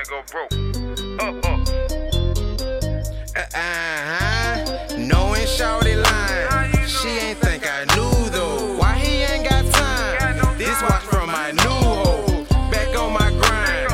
finna 0.00 0.08
go 0.08 0.22
broke. 0.30 0.52
Uh 1.20 1.48
uh. 1.48 1.56
Uh 3.36 3.46
huh. 3.54 4.96
Knowing 4.96 5.46
Shawty 5.46 6.02
lying. 6.02 6.86
She 6.86 7.08
ain't 7.08 7.38
think 7.38 7.66
I 7.66 7.84
knew 7.94 8.30
though. 8.30 8.76
Why 8.76 8.94
he 8.98 9.22
ain't 9.22 9.48
got 9.48 9.64
time? 9.72 10.58
This 10.58 10.80
watch 10.82 11.02
from 11.02 11.28
my 11.28 11.52
new 11.52 11.62
hoe. 11.62 12.44
Back 12.70 12.96
on 12.98 13.12
my 13.12 13.30
grind. 13.30 13.92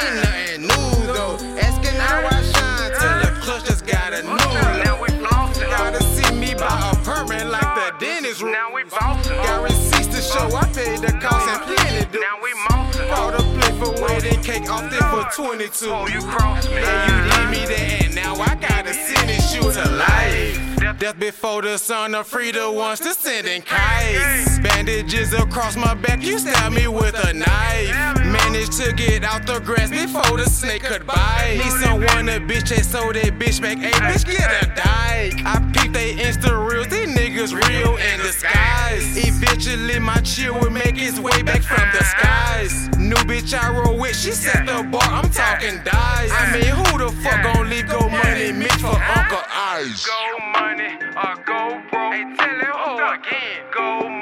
Ain't 0.00 0.16
nothing 0.22 0.62
new 0.62 1.12
though. 1.12 1.36
Asking 1.58 1.98
how 1.98 2.26
I 2.26 2.42
shine 2.42 2.90
till 2.90 3.18
the 3.20 3.40
clutch 3.40 3.64
just 3.64 3.86
got 3.86 4.12
a 4.12 4.22
new 4.22 4.36
Now 4.84 5.00
look. 5.00 5.70
Gotta 5.70 6.02
see 6.02 6.34
me 6.34 6.54
buy 6.54 6.92
a 6.92 6.96
permit 7.04 7.46
like 7.46 7.74
the 7.74 8.04
dentist 8.04 8.42
room. 8.42 8.52
Now 8.52 8.74
we 8.74 8.84
bossing. 8.84 9.36
Got 9.36 9.62
receipts 9.62 10.08
to 10.08 10.22
show 10.22 10.54
I 10.56 10.64
paid 10.72 11.00
the 11.00 11.12
cost 11.20 11.48
and 11.48 11.62
plenty 11.62 12.12
do. 12.12 12.20
Now 12.20 12.42
we 12.42 12.52
mossing. 12.68 13.51
Bought 13.82 13.88
a 13.88 13.98
plate 13.98 13.98
for 13.98 14.04
wedding 14.04 14.42
cake 14.42 14.70
off 14.70 14.90
there 14.90 15.00
for 15.00 15.24
22. 15.34 15.86
Oh, 15.90 16.06
you 16.06 16.20
crossed 16.22 16.68
me. 16.70 16.76
Yeah, 16.76 17.06
you 17.06 17.30
did 17.30 17.50
me 17.50 17.66
that, 17.74 18.04
and 18.04 18.14
now 18.14 18.34
I 18.34 18.54
gotta 18.56 18.94
send 18.94 19.28
this 19.28 19.52
shoe 19.52 19.60
to 19.60 19.90
life. 19.96 20.98
Death 20.98 21.18
before 21.18 21.62
the 21.62 21.78
son 21.78 22.14
of 22.14 22.26
Frida 22.26 22.70
wants 22.70 23.00
to 23.00 23.12
send 23.14 23.48
in 23.48 23.62
kites. 23.62 24.58
Bandages 24.60 25.32
across 25.32 25.76
my 25.76 25.94
back, 25.94 26.22
you 26.22 26.38
stab 26.38 26.72
me 26.72 26.86
with 26.86 27.14
a 27.14 27.32
knife. 27.32 28.24
Managed 28.24 28.72
to 28.74 28.92
get 28.92 29.24
out 29.24 29.46
the 29.46 29.58
grass 29.60 29.90
before 29.90 30.36
the 30.36 30.48
snake 30.48 30.82
could 30.84 31.06
bite. 31.06 31.58
Need 31.58 31.72
someone 31.82 32.26
to 32.26 32.38
bitch 32.40 32.68
that 32.68 32.84
sold 32.84 33.16
that 33.16 33.38
bitch 33.38 33.60
back. 33.60 33.78
Hey, 33.78 33.90
bitch, 33.90 34.24
get 34.24 34.62
a 34.62 34.66
dyke. 34.66 35.44
I 35.44 35.72
peep 35.74 35.92
they 35.92 36.14
Insta 36.14 36.68
reels, 36.68 36.88
these 36.88 37.08
niggas 37.08 37.52
real 37.52 37.96
in 37.96 38.20
disguise. 38.20 39.16
Eventually, 39.16 39.98
my 39.98 40.20
chill 40.20 40.54
will 40.60 40.70
make 40.70 41.00
its 41.00 41.18
way 41.18 41.42
back 41.42 41.62
from 41.62 41.88
the 41.92 42.04
skies. 42.04 42.91
New 43.12 43.18
bitch 43.28 43.52
I 43.52 43.68
roll 43.78 43.98
with, 43.98 44.16
she 44.16 44.30
set 44.30 44.64
the 44.64 44.82
bar, 44.84 45.02
I'm 45.02 45.28
talking 45.28 45.76
dice. 45.84 46.30
I 46.32 46.50
mean, 46.54 46.64
who 46.64 46.96
the 46.96 47.12
fuck 47.20 47.42
gon' 47.42 47.68
leave 47.68 47.86
go 47.86 48.08
money 48.08 48.52
mix 48.52 48.76
for 48.76 48.86
Uncle 48.86 49.44
Ice? 49.52 50.06
Go 50.06 50.38
money 50.56 50.96
or 51.20 51.36
go 51.44 51.82
broke. 51.90 52.14
Hey, 52.14 52.24
tell 52.38 52.56
it 52.56 52.72
who 52.72 52.96
again. 53.12 53.68
Go 53.70 54.08
money 54.08 54.21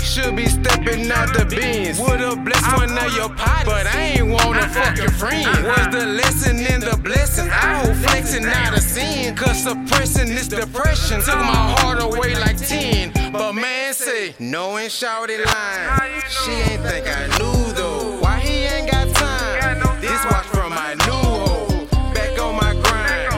Should, 0.00 0.34
be 0.34 0.46
stepping 0.46 1.10
out 1.12 1.32
the 1.34 1.44
bins. 1.44 2.00
Would've 2.00 2.42
blessed 2.44 2.76
one 2.76 2.96
of 2.96 3.14
your 3.14 3.28
pots, 3.28 3.64
but 3.64 3.86
I 3.86 4.16
ain't 4.16 4.28
want 4.28 4.56
a 4.56 4.68
fucking 4.68 5.10
friend. 5.10 5.64
Was 5.64 5.88
the 5.92 6.06
lesson 6.06 6.56
in 6.58 6.80
the 6.80 6.96
blessing? 6.96 7.48
I 7.50 7.84
hope 7.84 7.96
flexing 7.96 8.44
not 8.44 8.76
a 8.76 8.80
sin. 8.80 9.36
Cause 9.36 9.62
suppressing 9.62 10.28
this 10.28 10.48
depression. 10.48 11.20
Took 11.20 11.36
my 11.36 11.74
heart 11.78 12.02
away 12.02 12.34
like 12.34 12.56
10. 12.56 13.32
But 13.32 13.52
man 13.52 13.94
say, 13.94 14.34
no 14.38 14.70
knowing 14.70 14.88
Shawty 14.88 15.44
lying. 15.44 16.22
She 16.28 16.52
ain't 16.52 16.82
think 16.82 17.06
I 17.06 17.26
knew 17.38 17.72
though. 17.74 18.20
Why 18.20 18.38
he 18.38 18.64
ain't 18.64 18.90
got 18.90 19.08
time? 19.14 20.00
This 20.00 20.24
watch 20.26 20.46
from 20.46 20.70
my 20.70 20.94
new 20.94 21.12
hoe. 21.12 21.86
Back 22.14 22.38
on 22.38 22.54
my 22.56 22.72
grind. 22.84 23.34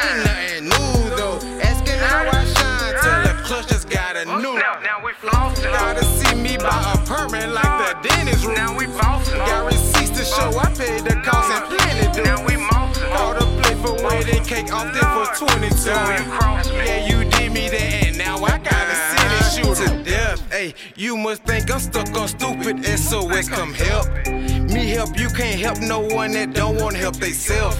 Ain't 0.00 0.24
nothing 0.26 0.64
new 0.72 1.16
though. 1.16 1.38
Asking 1.60 1.98
how 1.98 2.26
I 2.26 2.44
shine 2.56 2.94
till 3.02 3.20
the 3.26 3.42
clutch 3.44 3.68
just 3.68 3.88
got 3.88 4.16
a 4.16 4.24
new. 4.24 4.58
Buy 6.62 6.94
a 6.94 6.98
permit 7.06 7.50
like 7.50 7.74
the 7.82 8.08
dentist 8.08 8.46
room. 8.46 8.54
Now 8.54 8.76
we 8.76 8.86
bossing. 8.86 9.36
Got 9.38 9.66
receipts 9.66 10.10
to 10.18 10.24
show 10.24 10.58
I 10.58 10.72
paid 10.74 11.04
the 11.04 11.16
cost 11.26 11.50
and 11.50 11.64
plenty 11.66 12.06
do. 12.14 12.22
Now 12.22 12.44
we 12.46 12.54
mossing. 12.54 13.10
Bought 13.10 13.42
a 13.42 13.46
plate 13.60 13.78
for 13.82 13.94
wedding 14.02 14.44
cake 14.44 14.72
off 14.72 14.92
there 14.94 15.10
for 15.12 15.46
22. 15.46 15.90
Oh, 15.90 16.16
you 16.16 16.24
crossed 16.30 16.70
me. 16.72 16.78
Yeah, 16.86 17.06
you 17.06 17.24
did 17.30 17.52
me 17.52 17.68
that, 17.68 18.06
and 18.06 18.18
now 18.18 18.36
I 18.36 18.58
gotta 18.58 18.94
it 18.94 19.21
shoot 19.52 19.76
to 19.76 20.02
death. 20.02 20.40
Hey, 20.50 20.74
you 20.96 21.16
must 21.16 21.42
think 21.44 21.70
I'm 21.70 21.78
stuck 21.78 22.08
on 22.16 22.28
stupid 22.28 22.84
SOS, 22.84 23.48
come 23.48 23.74
help. 23.74 24.06
Me 24.72 24.86
help, 24.90 25.18
you 25.18 25.28
can't 25.28 25.60
help 25.60 25.80
no 25.80 26.00
one 26.00 26.32
that 26.32 26.54
don't 26.54 26.80
wanna 26.80 26.98
help 26.98 27.16
theyself. 27.16 27.74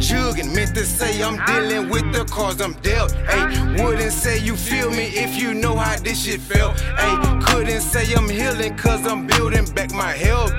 Jugging 0.00 0.54
meant 0.54 0.74
to 0.74 0.84
say 0.84 1.22
I'm 1.22 1.36
dealing 1.44 1.90
with 1.90 2.10
the 2.12 2.24
cause 2.24 2.60
I'm 2.60 2.72
dealt. 2.80 3.12
Hey, 3.12 3.82
wouldn't 3.82 4.12
say 4.12 4.38
you 4.38 4.56
feel 4.56 4.90
me 4.90 5.06
if 5.24 5.36
you 5.36 5.52
know 5.52 5.76
how 5.76 5.96
this 5.96 6.24
shit 6.24 6.40
felt. 6.40 6.80
Hey, 6.80 7.14
couldn't 7.44 7.82
say 7.82 8.12
I'm 8.14 8.28
healing 8.28 8.76
cause 8.76 9.06
I'm 9.06 9.26
building 9.26 9.66
back 9.74 9.92
my 9.92 10.12
health. 10.12 10.52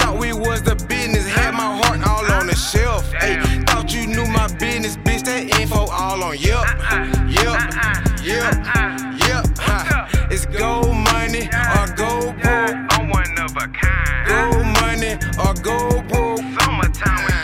Thought 0.00 0.18
we 0.18 0.32
was 0.32 0.62
the 0.62 0.74
business, 0.88 1.26
had 1.28 1.52
my 1.52 1.70
heart 1.80 2.00
all 2.06 2.26
on 2.32 2.48
the 2.48 2.56
shelf. 2.56 3.04
Hey, 3.12 3.36
thought 3.66 3.94
you 3.94 4.06
knew 4.08 4.26
my 4.26 4.48
business, 4.58 4.96
bitch, 4.96 5.24
that 5.24 5.60
info 5.60 5.86
all 5.86 6.22
on 6.24 6.36
Yelp. 6.38 6.66
Yep, 7.30 8.24
yep, 8.24 8.64
yep. 8.66 9.21
It's 10.44 10.58
gold 10.58 10.88
money 10.88 11.46
or 11.46 11.86
go 11.94 12.32
broke. 12.32 12.74
I'm 12.90 13.08
one 13.10 13.38
of 13.38 13.56
a 13.56 13.68
kind. 13.68 14.26
Gold 14.26 14.66
money 14.82 15.14
or 15.38 15.54
go 15.62 16.02
broke. 16.08 16.40
Summertime 16.58 17.41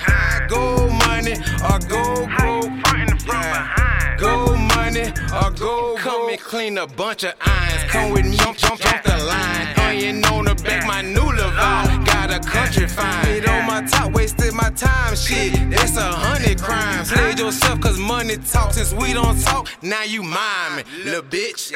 money 5.61 5.71
or 5.71 5.95
go 5.95 5.97
Come 5.97 6.29
and 6.29 6.41
clean 6.41 6.79
a 6.79 6.87
bunch 6.87 7.25
of 7.25 7.35
irons. 7.41 7.85
Come 7.91 8.13
with 8.13 8.25
me, 8.27 8.37
jump, 8.37 8.59
jump, 8.59 8.81
jump 8.81 9.03
the 9.03 9.17
line. 9.25 9.79
Onion 9.79 10.25
on 10.27 10.45
the 10.45 10.55
back, 10.57 10.87
my 10.87 11.03
new 11.03 11.21
Levi. 11.21 12.05
Got 12.05 12.31
a 12.31 12.41
country 12.41 12.87
fine. 12.87 13.25
Hit 13.27 13.49
on 13.49 13.67
my 13.67 13.83
top, 13.83 14.13
wasted 14.13 14.55
my 14.55 14.71
time. 14.71 15.17
Shit, 15.17 15.71
that's 15.71 15.97
a 15.97 16.03
hundred 16.03 16.61
crimes. 16.61 17.11
Played 17.11 17.39
yourself 17.39 17.81
cause 17.81 17.99
money 17.99 18.37
talks. 18.37 18.77
Since 18.77 18.95
we 18.95 19.13
don't 19.13 19.41
talk, 19.43 19.69
now 19.83 20.03
you 20.03 20.23
mind 20.23 20.77
me, 20.77 20.83
little 21.05 21.23
bitch. 21.23 21.73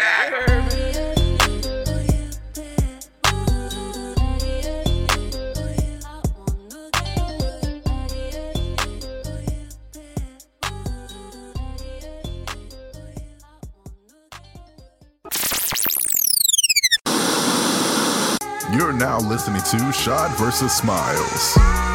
You're 18.72 18.94
now 18.94 19.18
listening 19.18 19.60
to 19.60 19.92
Shad 19.92 20.34
versus 20.38 20.72
Smiles. 20.72 21.91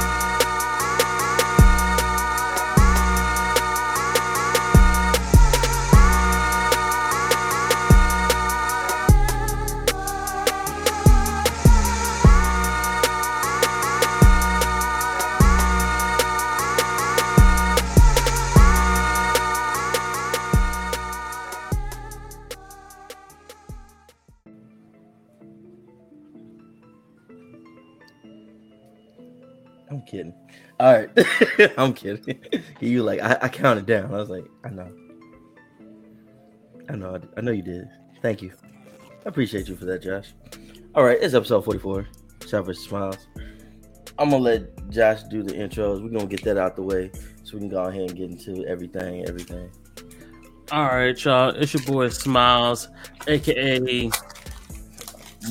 All 30.80 30.94
right, 30.94 31.10
I'm 31.78 31.94
kidding. 31.94 32.40
you 32.80 33.04
like 33.04 33.20
I, 33.20 33.38
I 33.44 33.50
counted 33.50 33.86
down. 33.86 34.14
I 34.14 34.18
was 34.18 34.30
like, 34.30 34.46
I 34.64 34.70
know, 34.70 34.92
I 36.90 36.96
know, 36.96 37.20
I, 37.36 37.42
know 37.42 37.52
you 37.52 37.64
did. 37.64 37.88
Thank 38.22 38.42
you. 38.42 38.54
I 39.26 39.30
appreciate 39.30 39.68
you 39.68 39.76
for 39.76 39.86
that, 39.86 40.04
Josh. 40.04 40.34
All 40.94 41.04
right, 41.04 41.18
it's 41.20 41.34
episode 41.34 41.66
44. 41.66 42.08
Shad 42.48 42.66
versus 42.66 42.84
Smiles. 42.84 43.28
I'm 44.20 44.30
gonna 44.30 44.44
let 44.44 44.90
Josh 44.90 45.24
do 45.24 45.44
the 45.44 45.54
intros. 45.54 46.02
We're 46.02 46.10
gonna 46.10 46.28
get 46.28 46.44
that 46.44 46.58
out 46.58 46.76
the 46.76 46.84
way 46.84 47.12
so 47.44 47.54
we 47.56 47.62
can 47.62 47.70
go 47.70 47.84
ahead 47.84 48.10
and 48.10 48.16
get 48.16 48.30
into 48.32 48.66
everything, 48.68 49.28
everything. 49.28 49.70
All 50.72 50.86
right, 50.86 51.24
y'all. 51.24 51.50
It's 51.50 51.74
your 51.74 51.84
boy 51.84 52.10
Smiles, 52.10 52.90
aka 53.28 54.10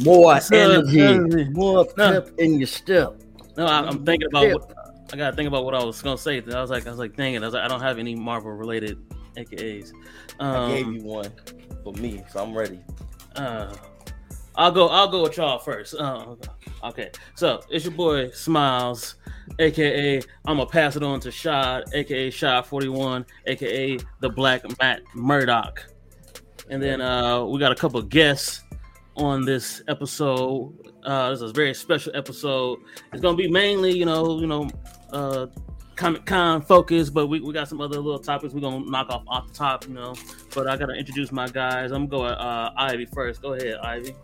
More 0.03 0.39
energy, 0.53 1.49
more 1.51 1.87
No. 1.97 2.21
pep 2.21 2.31
in 2.39 2.59
your 2.59 2.67
step. 2.67 3.15
No, 3.57 3.67
I'm 3.67 4.05
thinking 4.05 4.29
about 4.29 4.53
what 4.53 4.86
I 5.13 5.17
gotta 5.17 5.37
think 5.37 5.47
about 5.49 5.65
what 5.65 5.75
I 5.75 5.85
was 5.85 6.03
gonna 6.03 6.19
say. 6.19 6.43
I 6.43 6.61
was 6.61 6.71
like, 6.71 6.87
I 6.87 6.91
was 6.91 6.99
like, 6.99 7.17
dang 7.17 7.35
it, 7.35 7.43
I 7.43 7.47
was 7.47 7.55
like, 7.55 7.65
I 7.65 7.69
don't 7.69 7.81
have 7.81 7.99
any 7.99 8.15
Marvel 8.15 8.53
related 8.53 8.99
AKAs. 9.37 9.93
Um, 10.41 10.57
I 10.57 10.69
gave 10.69 10.93
you 10.93 11.03
one 11.03 11.33
for 11.85 11.93
me, 11.95 12.23
so 12.31 12.43
I'm 12.43 12.57
ready. 12.57 12.81
uh, 13.37 13.75
I'll 14.59 14.73
go. 14.73 14.89
I'll 14.89 15.09
go 15.09 15.23
with 15.23 15.37
y'all 15.37 15.59
first. 15.59 15.95
Uh, 15.95 16.35
okay, 16.85 17.11
so 17.35 17.61
it's 17.71 17.85
your 17.85 17.93
boy 17.95 18.31
Smiles, 18.31 19.17
aka 19.59 20.17
I'm 20.47 20.57
gonna 20.57 20.67
pass 20.67 20.97
it 20.97 21.03
on 21.03 21.21
to 21.21 21.31
Shad, 21.31 21.85
aka 21.93 22.31
Shad 22.31 22.65
41, 22.65 23.27
aka 23.47 23.99
the 24.21 24.29
Black 24.31 24.63
Matt 24.81 25.03
Murdock, 25.15 25.85
and 26.71 26.83
then 26.83 27.01
uh, 27.01 27.45
we 27.45 27.61
got 27.61 27.71
a 27.71 27.75
couple 27.75 28.01
guests 28.03 28.65
on 29.17 29.45
this 29.45 29.83
episode. 29.89 30.73
Uh, 31.05 31.31
this 31.31 31.41
is 31.43 31.51
a 31.51 31.55
very 31.55 31.75
special 31.75 32.13
episode. 32.17 32.79
It's 33.13 33.21
gonna 33.21 33.37
be 33.37 33.49
mainly, 33.51 33.97
you 33.97 34.07
know, 34.07 34.41
you 34.41 34.47
know, 34.47 34.71
uh, 35.13 35.47
Comic 35.97 36.27
Con 36.27 36.61
focus, 36.61 37.09
but 37.09 37.27
we, 37.29 37.41
we 37.41 37.53
got 37.55 37.69
some 37.69 37.81
other 37.81 37.99
little 37.99 38.19
topics 38.19 38.53
we're 38.53 38.61
gonna 38.61 38.85
knock 38.85 39.09
off 39.09 39.23
off 39.27 39.49
the 39.49 39.55
top, 39.55 39.87
you 39.89 39.95
know. 39.95 40.15
But 40.55 40.69
I 40.69 40.77
gotta 40.77 40.93
introduce 40.93 41.33
my 41.33 41.49
guys. 41.49 41.91
I'm 41.91 42.07
going 42.07 42.31
to 42.31 42.39
uh 42.39 42.71
Ivy 42.77 43.07
first. 43.07 43.41
Go 43.41 43.55
ahead, 43.55 43.77
Ivy. 43.83 44.15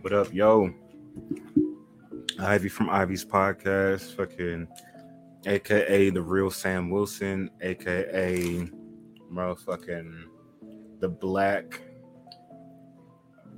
What 0.00 0.12
up, 0.12 0.32
yo? 0.32 0.72
Ivy 2.38 2.68
from 2.68 2.88
Ivy's 2.88 3.24
podcast, 3.24 4.16
fucking, 4.16 4.68
aka 5.46 6.10
the 6.10 6.22
real 6.22 6.50
Sam 6.50 6.88
Wilson, 6.88 7.50
aka 7.60 8.68
motherfucking 9.30 10.24
the 11.00 11.08
black. 11.08 11.80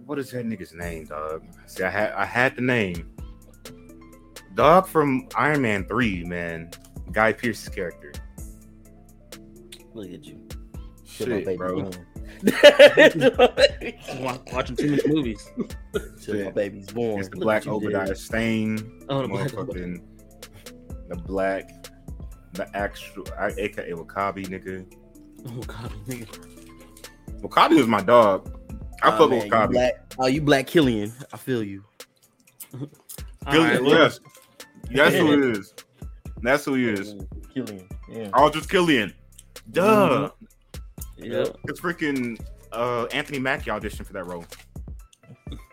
What 0.06 0.18
is 0.18 0.30
that 0.30 0.46
nigga's 0.46 0.72
name, 0.72 1.04
dog? 1.04 1.44
See, 1.66 1.84
I 1.84 1.90
had 1.90 2.12
I 2.12 2.24
had 2.24 2.56
the 2.56 2.62
name. 2.62 3.11
Dog 4.54 4.86
from 4.86 5.28
Iron 5.36 5.62
Man 5.62 5.84
Three, 5.86 6.24
man. 6.24 6.70
Guy 7.10 7.32
Pearce's 7.32 7.68
character. 7.68 8.12
Look 9.94 10.10
at 10.12 10.24
you. 10.24 10.40
Shit, 11.04 11.28
my 11.28 11.36
Shit, 11.36 11.44
baby 11.44 11.56
bro. 11.58 11.90
Watching 14.52 14.76
too 14.76 14.90
much 14.92 15.06
movies. 15.06 15.50
Shit, 16.20 16.44
my 16.46 16.50
baby's 16.50 16.90
born. 16.90 17.20
It's 17.20 17.28
the 17.28 17.36
Look 17.36 17.44
black 17.44 17.64
what 17.66 17.82
you 17.82 17.88
did. 17.90 17.96
Obadiah 17.96 18.16
Stane. 18.16 19.04
Oh, 19.08 19.22
the 19.22 19.28
black 19.28 19.48
the 21.08 21.16
black, 21.16 21.86
the 22.52 22.76
actual, 22.76 23.24
I- 23.38 23.52
aka 23.58 23.90
W'Kabi 23.92 24.46
nigga. 24.46 24.86
Oh 25.46 25.60
god, 25.66 25.92
nigga. 26.06 26.26
W'Kabi 27.42 27.76
was 27.76 27.86
my 27.86 28.02
dog. 28.02 28.58
I 29.02 29.08
Aw, 29.08 29.18
fuck 29.18 29.30
man, 29.30 29.38
with 29.38 29.46
you 29.46 29.52
W'Kabi. 29.52 29.70
Black, 29.72 30.14
oh, 30.18 30.26
you 30.26 30.42
black 30.42 30.66
Killian. 30.66 31.12
I 31.32 31.36
feel 31.36 31.62
you. 31.62 31.84
Killian, 33.50 33.82
right, 33.82 33.84
yes, 33.84 34.20
that's 34.94 35.14
who 35.16 35.32
it 35.32 35.56
is. 35.56 35.74
That's 36.42 36.64
who 36.64 36.74
he 36.74 36.88
is. 36.88 37.14
Killian. 37.54 37.88
Yeah. 38.08 38.30
Aldrich 38.34 38.68
Killian. 38.68 39.14
Duh. 39.70 40.30
Yeah. 41.16 41.44
It's 41.64 41.80
freaking 41.80 42.40
uh, 42.72 43.04
Anthony 43.12 43.38
Mackie 43.38 43.70
auditioned 43.70 44.06
for 44.06 44.12
that 44.14 44.26
role. 44.26 44.44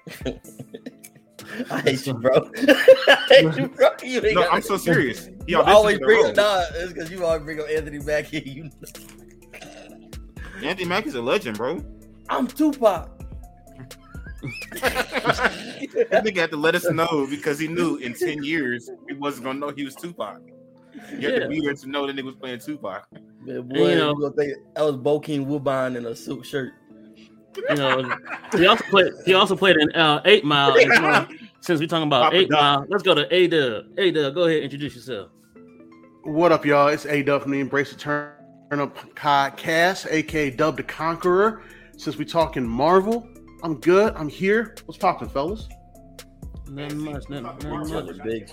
I 1.71 1.81
hate 1.81 2.05
you, 2.05 2.13
bro. 2.13 2.51
I 2.57 3.25
hate 3.29 3.57
you, 3.57 3.67
bro. 3.69 3.89
You 4.03 4.33
No, 4.33 4.47
I'm 4.49 4.61
so 4.61 4.77
serious. 4.77 5.25
He 5.25 5.33
You 5.47 5.61
always 5.61 5.97
bring 5.99 6.25
up, 6.25 6.35
nah, 6.35 6.63
it's 6.75 6.93
because 6.93 7.09
you 7.11 7.25
always 7.25 7.43
bring 7.43 7.59
up 7.59 7.67
Anthony 7.69 7.99
Mackie. 7.99 8.69
You, 10.61 10.67
Anthony 10.67 10.89
Mackie's 10.89 11.15
a 11.15 11.21
legend, 11.21 11.57
bro. 11.57 11.83
I'm 12.29 12.45
Tupac. 12.45 13.18
That 16.09 16.23
nigga 16.25 16.37
had 16.37 16.51
to 16.51 16.57
let 16.57 16.75
us 16.75 16.89
know 16.89 17.27
because 17.29 17.59
he 17.59 17.67
knew 17.67 17.97
in 17.97 18.13
10 18.13 18.43
years 18.43 18.89
he 19.07 19.15
wasn't 19.15 19.45
gonna 19.45 19.59
know 19.59 19.69
he 19.69 19.83
was 19.83 19.95
Tupac. 19.95 20.39
You 20.93 21.01
had 21.01 21.21
Yeah. 21.21 21.39
to 21.39 21.47
be 21.47 21.61
there 21.61 21.73
to 21.73 21.89
know 21.89 22.07
that 22.07 22.15
nigga 22.15 22.23
was 22.23 22.35
playing 22.35 22.59
Tupac. 22.59 23.07
Man, 23.41 23.61
boy, 23.63 23.91
you 23.91 23.95
know- 23.95 24.15
you 24.19 24.33
think 24.37 24.53
that 24.75 24.83
was 24.83 24.95
Bokeem 24.97 25.45
Woodbine 25.45 25.95
in 25.95 26.05
a 26.05 26.15
silk 26.15 26.45
shirt. 26.45 26.73
You 27.69 27.75
know, 27.75 28.15
he 28.55 28.67
also 28.67 28.83
played. 28.89 29.11
He 29.25 29.33
also 29.33 29.55
played 29.55 29.75
in 29.77 29.91
uh, 29.93 30.21
Eight 30.25 30.45
Mile. 30.45 30.71
And, 30.73 30.81
you 30.81 30.87
know, 31.01 31.27
since 31.61 31.79
we're 31.79 31.87
talking 31.87 32.07
about 32.07 32.25
Papa 32.25 32.35
Eight 32.37 32.49
Doc. 32.49 32.61
Mile, 32.61 32.85
let's 32.89 33.03
go 33.03 33.15
to 33.15 33.33
A 33.33 33.47
Dub. 33.47 33.85
A 33.97 34.11
Dub, 34.11 34.35
go 34.35 34.43
ahead, 34.43 34.63
introduce 34.63 34.95
yourself. 34.95 35.31
What 36.23 36.51
up, 36.51 36.65
y'all? 36.65 36.87
It's 36.89 37.05
A 37.07 37.23
Dub 37.23 37.41
from 37.41 37.51
the 37.51 37.59
Embrace 37.59 37.91
the 37.91 37.97
Turn 37.97 38.31
Up 38.71 38.95
podcast, 39.15 40.05
aka 40.11 40.51
Dub 40.51 40.77
the 40.77 40.83
Conqueror. 40.83 41.63
Since 41.97 42.17
we 42.17 42.23
talking 42.23 42.65
Marvel, 42.65 43.27
I'm 43.63 43.79
good. 43.79 44.13
I'm 44.15 44.29
here. 44.29 44.75
What's 44.85 44.97
popping, 44.97 45.29
fellas? 45.29 45.67
Nothing 46.69 46.99
much. 46.99 47.29
Nothing, 47.29 47.43
nothing 47.43 47.69
Marvel 47.69 48.03
much. 48.05 48.23
big. 48.23 48.49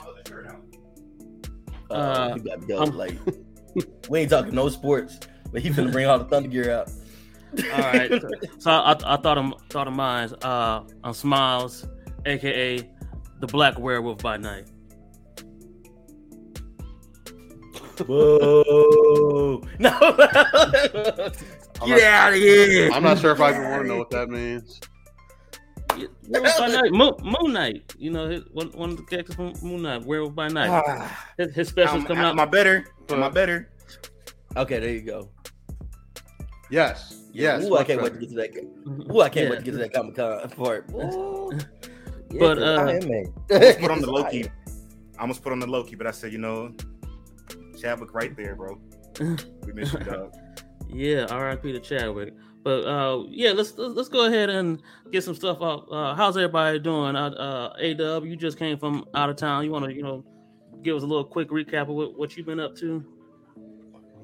Uh, 1.91 1.95
Uh, 1.95 2.33
we 2.35 2.41
got 2.41 2.61
to 2.61 2.67
go. 2.67 2.79
I'm- 2.81 2.97
like, 2.97 3.15
we 4.09 4.21
ain't 4.21 4.31
talking 4.31 4.55
no 4.55 4.69
sports, 4.69 5.21
but 5.53 5.63
he 5.63 5.71
finna 5.71 5.93
bring 5.93 6.07
all 6.07 6.19
the 6.19 6.25
Thunder 6.25 6.49
gear 6.49 6.71
out. 6.73 6.91
All 7.73 7.79
right. 7.79 8.11
So, 8.11 8.29
so 8.59 8.71
I, 8.71 8.93
I 8.93 9.17
thought 9.19 9.39
of 9.39 9.53
thought 9.71 9.87
of 9.87 9.95
mine. 9.95 10.31
Uh, 10.43 10.83
I'm 11.05 11.13
Smiles, 11.15 11.87
aka 12.27 12.79
the 13.41 13.47
Black 13.47 13.79
Werewolf 13.79 14.19
by 14.19 14.37
Night. 14.37 14.67
Whoa! 18.07 19.63
No, 19.79 19.91
get 21.87 22.03
out 22.05 22.33
of 22.33 22.39
here! 22.39 22.91
I'm 22.93 23.03
not 23.03 23.19
sure 23.19 23.33
if 23.33 23.41
I 23.41 23.51
even 23.51 23.71
want 23.71 23.83
to 23.83 23.89
know 23.89 23.99
what 23.99 24.11
that 24.11 24.29
means. 24.31 24.81
Yeah, 25.97 26.07
Werewolf 26.29 26.59
by 26.59 26.67
Night, 26.81 26.93
Moon, 26.93 27.13
Moon 27.23 27.53
Knight. 27.53 27.95
You 27.99 28.11
know, 28.11 28.29
his, 28.29 28.43
one, 28.53 28.69
one 28.73 28.91
of 28.91 28.97
the 28.99 29.03
characters 29.05 29.35
from 29.37 29.53
Moon 29.63 29.83
Knight, 29.83 30.05
Werewolf 30.05 30.35
by 30.35 30.49
Night. 30.49 30.69
Ah, 30.71 31.27
His, 31.39 31.55
his 31.55 31.69
specials 31.69 32.03
am, 32.03 32.07
coming 32.07 32.25
am 32.25 32.39
out. 32.39 32.49
I 32.49 32.51
better? 32.51 32.87
Am 33.11 33.23
I 33.23 33.29
better? 33.29 33.71
Okay, 34.57 34.79
there 34.79 34.91
you 34.91 35.03
go. 35.03 35.29
Yes. 36.71 37.23
Yes. 37.33 37.65
Ooh, 37.65 37.77
I 37.77 37.79
much 37.81 37.87
can't 37.89 38.03
wait 38.03 38.13
to 38.15 38.19
get 38.19 38.29
to 38.31 38.35
that. 38.37 39.15
Ooh, 39.15 39.21
I 39.21 39.29
can't 39.29 39.45
Yeah. 39.47 39.51
wait 39.51 39.59
to 39.59 39.65
get 39.65 39.73
to 39.73 39.79
that 39.79 39.93
Comic 39.93 40.17
Con 40.17 40.49
part. 40.51 40.91
Ooh. 40.95 41.51
Yeah, 42.31 42.39
But, 42.41 42.59
'cause 42.59 42.63
uh, 42.63 42.85
Iron 42.89 43.09
Man. 43.09 43.25
almost 43.51 43.79
put 43.81 43.91
on 43.91 44.01
the 44.01 44.11
Loki. 44.11 44.45
I 45.19 45.21
almost 45.23 45.43
put 45.43 45.53
on 45.53 45.61
the 45.61 45.67
Loki, 45.67 45.95
but 45.95 46.07
I 46.07 46.11
said, 46.11 46.33
you 46.33 46.39
know, 46.39 46.75
Chadwick 47.81 48.13
right 48.15 48.37
there, 48.37 48.55
bro. 48.57 48.79
We 49.21 49.73
miss 49.73 49.93
you, 49.93 50.01
dog. 50.01 50.35
Yeah, 50.89 51.27
R.I.P. 51.31 51.73
to 51.73 51.81
Chadwick. 51.81 52.35
But 52.67 52.85
uh, 52.85 53.23
yeah, 53.29 53.53
let's, 53.53 53.79
let's 53.79 54.09
go 54.09 54.27
ahead 54.27 54.51
and 54.51 54.83
get 55.13 55.23
some 55.23 55.37
stuff 55.37 55.59
out. 55.63 55.87
Uh, 55.89 56.17
how's 56.17 56.37
everybody 56.37 56.81
doing? 56.81 57.15
Uh, 57.15 57.73
A 57.79 57.95
Dub, 57.95 58.25
you 58.25 58.35
just 58.35 58.59
came 58.59 58.77
from 58.77 59.05
out 59.15 59.31
of 59.31 59.37
town. 59.37 59.65
You 59.65 59.71
want 59.71 59.85
to 59.85 59.95
you 59.95 60.03
know 60.03 60.25
give 60.83 60.97
us 60.97 61.05
a 61.05 61.07
little 61.07 61.23
quick 61.23 61.51
recap 61.51 61.83
of 61.83 61.91
what, 61.91 62.19
what 62.19 62.37
you've 62.37 62.47
been 62.47 62.59
up 62.59 62.75
to? 62.79 63.05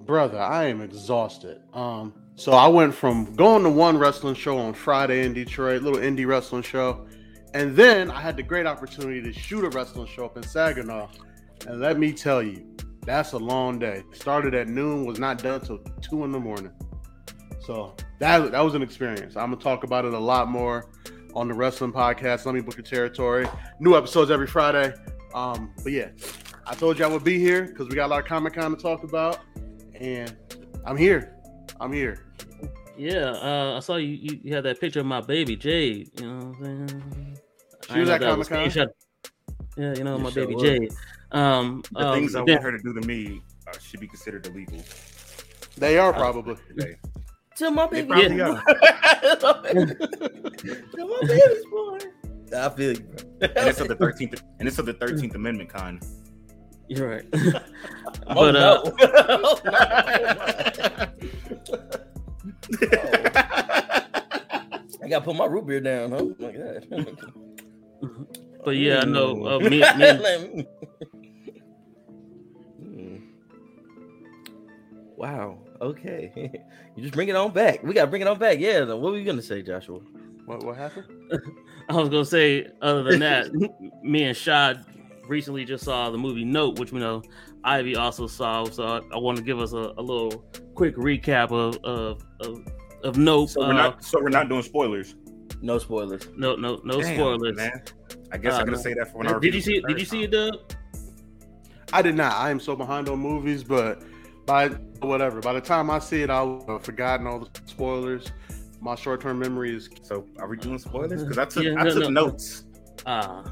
Brother, 0.01 0.41
I 0.41 0.65
am 0.65 0.81
exhausted. 0.81 1.61
Um, 1.73 2.15
so 2.35 2.51
I 2.51 2.67
went 2.67 2.93
from 2.93 3.33
going 3.37 3.63
to 3.63 3.71
one 3.71 3.97
wrestling 3.97 4.35
show 4.35 4.59
on 4.59 4.75
Friday 4.75 5.25
in 5.25 5.35
Detroit, 5.35 5.83
little 5.83 6.01
indie 6.01 6.27
wrestling 6.27 6.63
show, 6.63 7.07
and 7.55 7.77
then 7.77 8.11
I 8.11 8.21
had 8.21 8.37
the 8.37 8.43
great 8.43 8.67
opportunity 8.67 9.23
to 9.23 9.33
shoot 9.33 9.65
a 9.65 9.69
wrestling 9.69 10.09
show 10.09 10.25
up 10.25 10.37
in 10.37 10.43
Saginaw. 10.43 11.11
And 11.69 11.81
let 11.81 11.97
me 11.97 12.13
tell 12.13 12.43
you, 12.43 12.67
that's 13.07 13.35
a 13.35 13.39
long 13.39 13.79
day. 13.79 14.03
Started 14.13 14.53
at 14.55 14.67
noon, 14.67 15.07
was 15.07 15.21
not 15.21 15.41
done 15.41 15.61
till 15.61 15.79
two 16.01 16.25
in 16.25 16.33
the 16.33 16.41
morning. 16.41 16.73
So 17.65 17.95
that 18.19 18.51
that 18.53 18.61
was 18.61 18.75
an 18.75 18.83
experience. 18.83 19.37
I'm 19.37 19.51
gonna 19.51 19.63
talk 19.63 19.85
about 19.85 20.05
it 20.05 20.15
a 20.15 20.19
lot 20.19 20.49
more 20.49 20.91
on 21.35 21.49
the 21.49 21.55
wrestling 21.55 21.93
podcast. 21.93 22.45
Let 22.45 22.55
me 22.55 22.61
book 22.61 22.77
your 22.77 22.85
territory. 22.85 23.47
New 23.81 23.97
episodes 23.97 24.31
every 24.31 24.47
Friday. 24.47 24.93
Um, 25.35 25.73
but 25.83 25.93
yeah, 25.93 26.09
I 26.67 26.75
told 26.75 26.99
you 26.99 27.05
I 27.05 27.09
would 27.09 27.25
be 27.25 27.39
here 27.39 27.63
because 27.67 27.89
we 27.89 27.95
got 27.95 28.07
a 28.07 28.11
lot 28.11 28.21
of 28.21 28.27
Comic 28.27 28.55
Con 28.55 28.75
to 28.77 28.83
talk 28.83 29.03
about, 29.05 29.39
and 29.95 30.37
I'm 30.85 30.97
here. 30.97 31.37
I'm 31.81 31.93
here. 31.93 32.27
Yeah, 32.99 33.31
uh, 33.31 33.75
I 33.77 33.81
saw 33.81 33.97
you, 33.97 34.09
you 34.09 34.41
you 34.43 34.55
had 34.55 34.65
that 34.65 34.81
picture 34.81 35.01
of 35.01 35.07
my 35.07 35.21
baby 35.21 35.57
Jade. 35.57 36.11
You 36.21 36.27
know 36.27 36.37
what 36.47 36.69
I'm 36.69 36.89
saying? 36.89 37.39
She 37.93 38.01
was 38.01 38.11
at 38.11 38.21
Comic-Con? 38.21 38.71
Yeah, 39.77 39.95
you 39.95 40.05
know 40.05 40.17
You 40.17 40.23
my 40.23 40.31
sure 40.31 40.45
baby 40.47 40.55
was. 40.55 40.63
Jade. 40.63 40.93
Um, 41.33 41.83
The 41.93 42.07
um, 42.07 42.15
things 42.15 42.35
I 42.37 42.45
then- 42.45 42.57
want 42.57 42.63
her 42.65 42.73
to 42.77 42.83
do 42.83 42.93
to 43.01 43.07
me 43.07 43.41
uh, 43.67 43.79
should 43.79 44.01
be 44.01 44.07
considered 44.07 44.47
illegal. 44.47 44.79
They 45.79 45.99
are 45.99 46.13
probably. 46.13 46.57
Today. 46.69 46.97
Till 47.55 47.71
my 47.71 47.87
They 47.89 48.03
baby. 48.03 48.37
Yeah. 48.37 48.49
are. 48.49 48.63
Till 50.95 51.09
my 51.09 51.21
baby's 51.27 51.65
born. 51.71 52.01
I 52.57 52.69
feel 52.71 52.93
you, 52.93 53.01
bro. 53.01 53.49
And 53.57 53.69
it's 53.69 53.81
of 53.81 53.89
the 53.89 53.97
13th, 53.97 54.43
and 54.59 54.69
it's 54.69 54.79
of 54.79 54.87
the 54.87 54.95
13th 54.95 55.35
Amendment 55.35 55.71
kind. 55.71 56.03
You're 56.89 57.09
right. 57.09 57.25
Oh, 58.27 58.35
but 58.35 58.57
uh. 58.57 58.83
I 65.03 65.09
gotta 65.09 65.25
put 65.25 65.37
my 65.37 65.47
root 65.47 65.67
beer 65.67 65.81
down, 65.81 66.11
huh? 66.13 66.19
Oh 66.21 66.37
my 66.39 66.53
God. 66.53 67.17
but 68.65 68.71
yeah, 68.77 69.01
I 69.01 69.05
know 69.05 69.47
uh, 69.47 69.59
me, 69.61 69.71
me 69.71 69.83
and 69.83 70.67
Mm. 72.83 73.23
Wow. 75.17 75.62
Okay. 75.83 76.33
you 76.97 77.03
just 77.03 77.13
bring 77.15 77.29
it 77.29 77.37
on 77.37 77.53
back. 77.53 77.83
We 77.83 77.93
gotta 77.95 78.07
bring 78.11 78.23
it 78.23 78.29
on 78.29 78.39
back. 78.39 78.59
Yeah. 78.61 78.85
What 78.85 79.01
were 79.13 79.19
you 79.19 79.25
gonna 79.25 79.43
say, 79.43 79.63
Joshua? 79.63 79.99
What 80.47 80.63
what 80.65 80.77
happened? 80.77 81.07
I 81.89 81.95
was 81.95 82.09
gonna 82.09 82.25
say, 82.25 82.69
other 82.81 83.03
than 83.03 83.21
that, 83.21 83.53
me 84.03 84.25
and 84.25 84.37
Shad 84.37 84.85
recently 85.27 85.65
just 85.65 85.85
saw 85.85 86.11
the 86.11 86.19
movie 86.19 86.45
Nope, 86.45 86.79
which 86.79 86.93
we 86.93 87.01
know 87.01 87.23
Ivy 87.65 87.97
also 87.97 88.27
saw. 88.27 88.65
So 88.65 88.85
I, 88.85 89.01
I 89.15 89.19
want 89.19 89.39
to 89.39 89.45
give 89.45 89.61
us 89.61 89.73
a, 89.73 89.93
a 89.99 90.03
little 90.03 90.45
quick 90.75 90.97
recap 90.97 91.51
of 91.53 91.77
of 91.85 92.23
of, 92.41 92.61
of 93.03 93.17
Nope. 93.19 93.51
So 93.51 93.61
we're 93.61 93.71
Uh, 93.71 93.73
not, 93.75 94.05
so 94.05 94.21
we're 94.23 94.29
not 94.31 94.49
doing 94.49 94.63
spoilers. 94.63 95.17
No 95.61 95.79
spoilers. 95.79 96.29
no 96.37 96.55
no 96.57 96.81
no 96.85 97.01
Damn, 97.01 97.17
spoilers. 97.17 97.57
man. 97.57 97.83
I 98.33 98.37
guess 98.39 98.55
Uh, 98.55 98.59
I'm 98.59 98.67
gonna 98.67 98.79
say 98.79 98.95
that 98.95 99.11
for 99.13 99.19
when 99.19 99.29
I 99.29 99.39
Did 99.39 99.55
you 99.55 99.61
see 99.61 99.77
it? 99.77 99.87
Did 99.87 99.99
you 99.99 100.07
see 100.07 100.23
it, 100.25 100.33
time. 100.33 100.51
Doug? 100.51 100.75
I 101.93 102.03
did 102.03 102.15
not. 102.17 102.35
I 102.37 102.51
am 102.51 102.59
so 102.59 102.75
behind 102.75 103.09
on 103.09 103.19
movies, 103.19 103.63
but 103.63 104.03
by 104.53 104.69
whatever, 105.01 105.41
by 105.41 105.55
the 105.55 105.61
time 105.63 105.89
I 105.89 105.99
see 105.99 106.21
it, 106.23 106.29
I'll 106.29 106.63
have 106.69 106.85
forgotten 106.85 107.27
all 107.27 107.39
the 107.39 107.49
spoilers. 107.65 108.31
My 108.83 108.95
short 108.95 109.23
term 109.23 109.39
memory 109.39 109.75
is 109.75 109.89
So 110.03 110.27
are 110.39 110.47
we 110.47 110.59
doing 110.59 110.79
spoilers? 110.79 111.23
Because 111.23 111.39
I 111.39 111.47
took 111.47 111.65
Yeah, 111.65 111.75
I 111.79 111.85
took 111.89 112.11
no. 112.11 112.27
notes. 112.27 112.65
Uh 113.07 113.45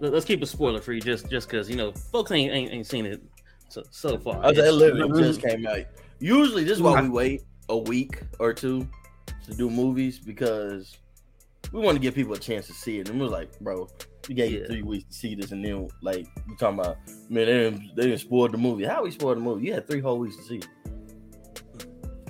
let- 0.00 0.12
let's 0.12 0.24
keep 0.24 0.42
it 0.42 0.46
spoiler 0.46 0.80
free, 0.80 0.98
just 0.98 1.30
just 1.30 1.48
because 1.48 1.70
you 1.70 1.76
know 1.76 1.92
folks 2.10 2.32
ain't, 2.32 2.52
ain't 2.52 2.72
ain't 2.72 2.86
seen 2.88 3.06
it. 3.06 3.22
so, 3.68 3.84
so 3.90 4.18
far. 4.18 4.34
I 4.44 4.48
was 4.48 4.58
like, 4.58 4.66
it 4.66 4.72
literally 4.72 5.22
just 5.22 5.42
came 5.42 5.64
out. 5.64 5.84
Usually, 6.18 6.64
this 6.64 6.78
is 6.78 6.82
why 6.82 7.00
we 7.00 7.08
wait 7.08 7.42
a 7.68 7.78
week 7.78 8.22
or 8.40 8.52
two 8.52 8.88
to 9.44 9.54
do 9.54 9.70
movies 9.70 10.18
because 10.18 10.96
we 11.72 11.80
want 11.80 11.96
to 11.96 12.00
give 12.00 12.14
people 12.14 12.34
a 12.34 12.38
chance 12.38 12.66
to 12.66 12.72
see 12.72 12.98
it. 12.98 13.08
And 13.08 13.18
we 13.18 13.24
was 13.24 13.32
like, 13.32 13.58
bro, 13.60 13.88
we 14.28 14.34
gave 14.34 14.52
you 14.52 14.66
three 14.66 14.82
weeks 14.82 15.04
to 15.08 15.14
see 15.14 15.34
this, 15.34 15.52
and 15.52 15.64
then 15.64 15.88
like 16.02 16.26
you 16.48 16.56
talking 16.56 16.78
about, 16.78 16.98
man, 17.28 17.46
they 17.46 17.52
didn't, 17.52 17.96
they 17.96 18.02
didn't 18.04 18.18
spoil 18.18 18.48
the 18.48 18.58
movie. 18.58 18.84
How 18.84 19.02
we 19.02 19.10
spoiled 19.10 19.38
the 19.38 19.42
movie? 19.42 19.66
You 19.66 19.74
had 19.74 19.88
three 19.88 20.00
whole 20.00 20.18
weeks 20.18 20.36
to 20.36 20.42
see 20.42 20.56
it. 20.56 20.68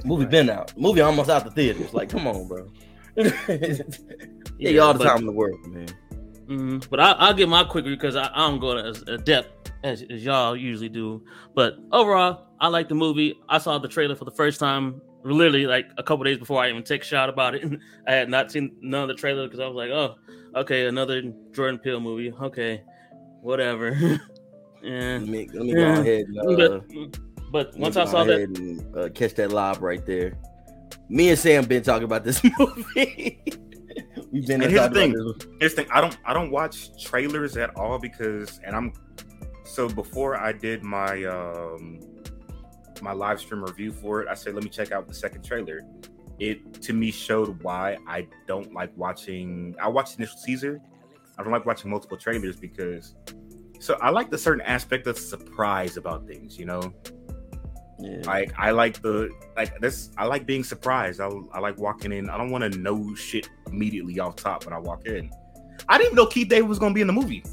Movie 0.04 0.26
been 0.26 0.50
out. 0.50 0.76
Movie 0.76 1.00
almost 1.00 1.30
out 1.30 1.44
the 1.44 1.50
theaters. 1.50 1.92
Like, 1.94 2.08
come 2.08 2.26
on, 2.26 2.48
bro. 2.48 2.68
yeah, 3.16 3.30
you 4.58 4.80
all 4.82 4.92
the 4.92 4.98
but- 5.00 5.04
time 5.04 5.18
in 5.18 5.26
the 5.26 5.32
world, 5.32 5.58
man. 5.66 5.86
Mhm. 6.46 6.86
But 6.90 6.98
I, 7.00 7.12
I'll 7.12 7.34
give 7.34 7.48
my 7.48 7.62
quick 7.64 7.84
because 7.84 8.16
I, 8.16 8.28
I 8.34 8.48
don't 8.48 8.58
go 8.58 8.74
to 8.74 8.82
as 8.88 9.02
adept 9.02 9.70
as, 9.84 10.02
as 10.10 10.24
y'all 10.24 10.56
usually 10.56 10.88
do. 10.88 11.24
But 11.54 11.76
overall, 11.92 12.46
I 12.60 12.66
like 12.68 12.88
the 12.88 12.94
movie. 12.96 13.38
I 13.48 13.58
saw 13.58 13.78
the 13.78 13.86
trailer 13.88 14.16
for 14.16 14.24
the 14.24 14.32
first 14.32 14.58
time, 14.58 15.00
literally 15.24 15.66
like 15.66 15.90
a 15.98 16.02
couple 16.02 16.24
days 16.24 16.38
before 16.38 16.62
I 16.62 16.68
even 16.68 16.82
take 16.82 17.02
a 17.02 17.04
shot 17.04 17.28
about 17.28 17.54
it. 17.54 17.64
I 18.06 18.12
had 18.12 18.28
not 18.28 18.50
seen 18.52 18.76
none 18.80 19.02
of 19.02 19.08
the 19.08 19.14
trailer 19.14 19.44
because 19.46 19.60
I 19.60 19.66
was 19.66 19.76
like, 19.76 19.90
oh, 19.90 20.16
okay, 20.56 20.86
another 20.86 21.22
Jordan 21.52 21.78
Peele 21.78 22.00
movie. 22.00 22.32
Okay, 22.32 22.82
whatever. 23.40 23.90
yeah. 24.82 25.18
Let 25.18 25.22
me, 25.28 25.48
let 25.52 25.64
me 25.64 25.74
go 25.74 25.84
ahead 25.92 26.24
and 26.26 26.38
uh, 26.60 26.80
But, 26.90 27.52
but 27.52 27.66
let 27.66 27.74
me 27.74 27.80
once 27.82 27.94
go 27.96 28.02
I 28.02 28.04
saw 28.06 28.24
that, 28.24 28.40
and, 28.40 28.96
uh, 28.96 29.08
catch 29.10 29.34
that 29.34 29.52
lob 29.52 29.80
right 29.82 30.04
there. 30.06 30.38
Me 31.08 31.28
and 31.30 31.38
Sam 31.38 31.64
been 31.64 31.82
talking 31.82 32.04
about 32.04 32.24
this 32.24 32.42
movie. 32.58 33.40
We've 34.32 34.46
been 34.46 34.62
And 34.62 34.70
here's 34.70 34.88
the 34.88 34.88
talking 34.88 34.94
thing. 34.94 35.20
about 35.20 35.38
this- 35.40 35.48
Here's 35.60 35.74
the 35.74 35.82
thing. 35.82 35.90
I 35.92 36.00
don't 36.00 36.16
I 36.24 36.32
don't 36.32 36.50
watch 36.50 36.88
trailers 37.02 37.56
at 37.58 37.76
all 37.76 37.98
because 37.98 38.60
and 38.64 38.74
I'm 38.74 38.92
so 39.64 39.88
before 39.88 40.36
I 40.36 40.52
did 40.52 40.82
my 40.82 41.24
um 41.24 42.00
my 43.02 43.12
live 43.12 43.40
stream 43.40 43.62
review 43.62 43.92
for 43.92 44.22
it, 44.22 44.28
I 44.28 44.34
said 44.34 44.54
let 44.54 44.64
me 44.64 44.70
check 44.70 44.92
out 44.92 45.08
the 45.08 45.14
second 45.14 45.44
trailer. 45.44 45.82
It 46.38 46.80
to 46.82 46.92
me 46.92 47.10
showed 47.10 47.62
why 47.62 47.98
I 48.08 48.26
don't 48.46 48.72
like 48.72 48.90
watching 48.96 49.74
I 49.80 49.88
watched 49.88 50.18
initial 50.18 50.38
teaser. 50.44 50.80
I 51.38 51.42
don't 51.42 51.52
like 51.52 51.66
watching 51.66 51.90
multiple 51.90 52.16
trailers 52.16 52.56
because 52.56 53.14
so 53.80 53.96
I 54.00 54.10
like 54.10 54.30
the 54.30 54.38
certain 54.38 54.60
aspect 54.62 55.06
of 55.06 55.18
surprise 55.18 55.96
about 55.96 56.26
things, 56.26 56.58
you 56.58 56.64
know. 56.66 56.92
Yeah. 57.98 58.20
Like 58.24 58.52
I 58.58 58.70
like 58.70 59.00
the 59.02 59.30
like 59.56 59.78
this. 59.80 60.10
I 60.16 60.24
like 60.26 60.46
being 60.46 60.64
surprised. 60.64 61.20
I, 61.20 61.28
I 61.52 61.60
like 61.60 61.78
walking 61.78 62.12
in. 62.12 62.28
I 62.30 62.36
don't 62.36 62.50
want 62.50 62.72
to 62.72 62.78
know 62.78 63.14
shit 63.14 63.48
immediately 63.68 64.18
off 64.18 64.36
top 64.36 64.64
when 64.64 64.74
I 64.74 64.78
walk 64.78 65.06
in. 65.06 65.30
I 65.88 65.98
didn't 65.98 66.12
even 66.12 66.16
know 66.16 66.26
Keith 66.26 66.48
David 66.48 66.68
was 66.68 66.78
gonna 66.78 66.94
be 66.94 67.00
in 67.00 67.06
the 67.06 67.12
movie. 67.12 67.44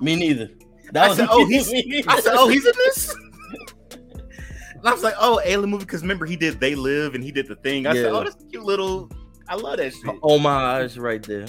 Me 0.00 0.16
neither. 0.16 0.50
I 0.88 0.92
That 0.92 1.08
was 1.08 1.16
said, 1.18 1.28
oh, 1.30 1.46
he's- 1.46 1.70
I 2.06 2.20
said, 2.20 2.34
oh, 2.36 2.48
he's 2.48 2.64
in 2.64 2.72
this. 2.76 3.14
and 4.78 4.88
I 4.88 4.92
was 4.92 5.02
like, 5.02 5.14
oh, 5.18 5.40
alien 5.44 5.70
movie 5.70 5.84
because 5.84 6.02
remember 6.02 6.26
he 6.26 6.36
did 6.36 6.60
They 6.60 6.74
Live 6.74 7.14
and 7.14 7.22
he 7.22 7.30
did 7.32 7.46
the 7.48 7.56
thing. 7.56 7.86
I 7.86 7.94
said, 7.94 8.12
oh, 8.12 8.22
that's 8.24 8.36
a 8.42 8.46
cute 8.46 8.64
little. 8.64 9.10
I 9.48 9.54
love 9.54 9.76
that 9.78 9.92
shit. 9.92 10.04
Oh, 10.22 10.38
homage 10.38 10.96
right 10.98 11.22
there. 11.22 11.46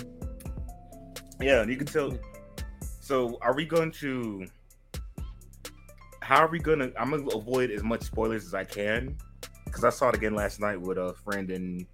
Yeah, 1.41 1.61
and 1.61 1.69
you 1.69 1.77
can 1.77 1.87
tell. 1.87 2.17
So, 2.99 3.37
are 3.41 3.55
we 3.55 3.65
going 3.65 3.91
to? 3.93 4.45
How 6.21 6.43
are 6.43 6.47
we 6.49 6.59
gonna? 6.59 6.91
I'm 6.99 7.11
gonna 7.11 7.25
avoid 7.27 7.71
as 7.71 7.83
much 7.83 8.01
spoilers 8.01 8.45
as 8.45 8.53
I 8.53 8.63
can 8.63 9.15
because 9.65 9.83
I 9.83 9.89
saw 9.89 10.09
it 10.09 10.15
again 10.15 10.35
last 10.35 10.59
night 10.59 10.79
with 10.79 10.97
a 10.97 11.13
friend, 11.23 11.49
and 11.51 11.85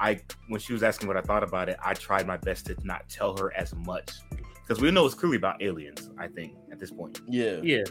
I 0.00 0.20
when 0.48 0.60
she 0.60 0.72
was 0.72 0.82
asking 0.82 1.08
what 1.08 1.16
I 1.16 1.20
thought 1.20 1.42
about 1.42 1.68
it, 1.68 1.76
I 1.84 1.94
tried 1.94 2.26
my 2.26 2.36
best 2.36 2.66
to 2.66 2.76
not 2.82 3.08
tell 3.08 3.36
her 3.36 3.52
as 3.56 3.74
much 3.74 4.10
because 4.62 4.80
we 4.80 4.90
know 4.90 5.04
it's 5.06 5.14
clearly 5.14 5.36
about 5.36 5.62
aliens. 5.62 6.10
I 6.18 6.28
think 6.28 6.54
at 6.72 6.78
this 6.78 6.90
point, 6.90 7.20
Yeah. 7.28 7.60
yeah, 7.62 7.84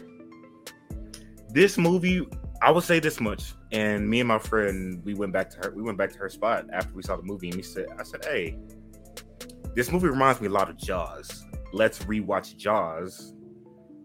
this 1.56 1.78
movie. 1.78 2.28
I 2.60 2.70
will 2.70 2.82
say 2.82 3.00
this 3.00 3.18
much, 3.18 3.54
and 3.72 4.08
me 4.08 4.20
and 4.20 4.28
my 4.28 4.38
friend, 4.38 5.02
we 5.04 5.14
went 5.14 5.32
back 5.32 5.48
to 5.50 5.56
her. 5.58 5.72
We 5.74 5.82
went 5.82 5.96
back 5.96 6.12
to 6.12 6.18
her 6.18 6.28
spot 6.28 6.66
after 6.70 6.92
we 6.92 7.02
saw 7.02 7.16
the 7.16 7.22
movie, 7.22 7.48
and 7.48 7.56
we 7.56 7.62
said, 7.62 7.86
"I 7.98 8.02
said, 8.02 8.24
hey, 8.26 8.58
this 9.74 9.90
movie 9.90 10.08
reminds 10.08 10.40
me 10.42 10.48
a 10.48 10.50
lot 10.50 10.68
of 10.68 10.76
Jaws. 10.76 11.46
Let's 11.72 12.00
rewatch 12.04 12.56
Jaws." 12.58 13.32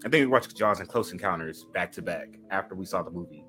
I 0.05 0.10
think 0.10 0.24
we 0.24 0.27
watched 0.27 0.55
Jaws 0.55 0.79
and 0.79 0.88
Close 0.88 1.12
Encounters 1.12 1.65
back 1.74 1.91
to 1.91 2.01
back 2.01 2.29
after 2.51 2.74
we 2.74 2.86
saw 2.86 3.03
the 3.03 3.12
movie. 3.12 3.43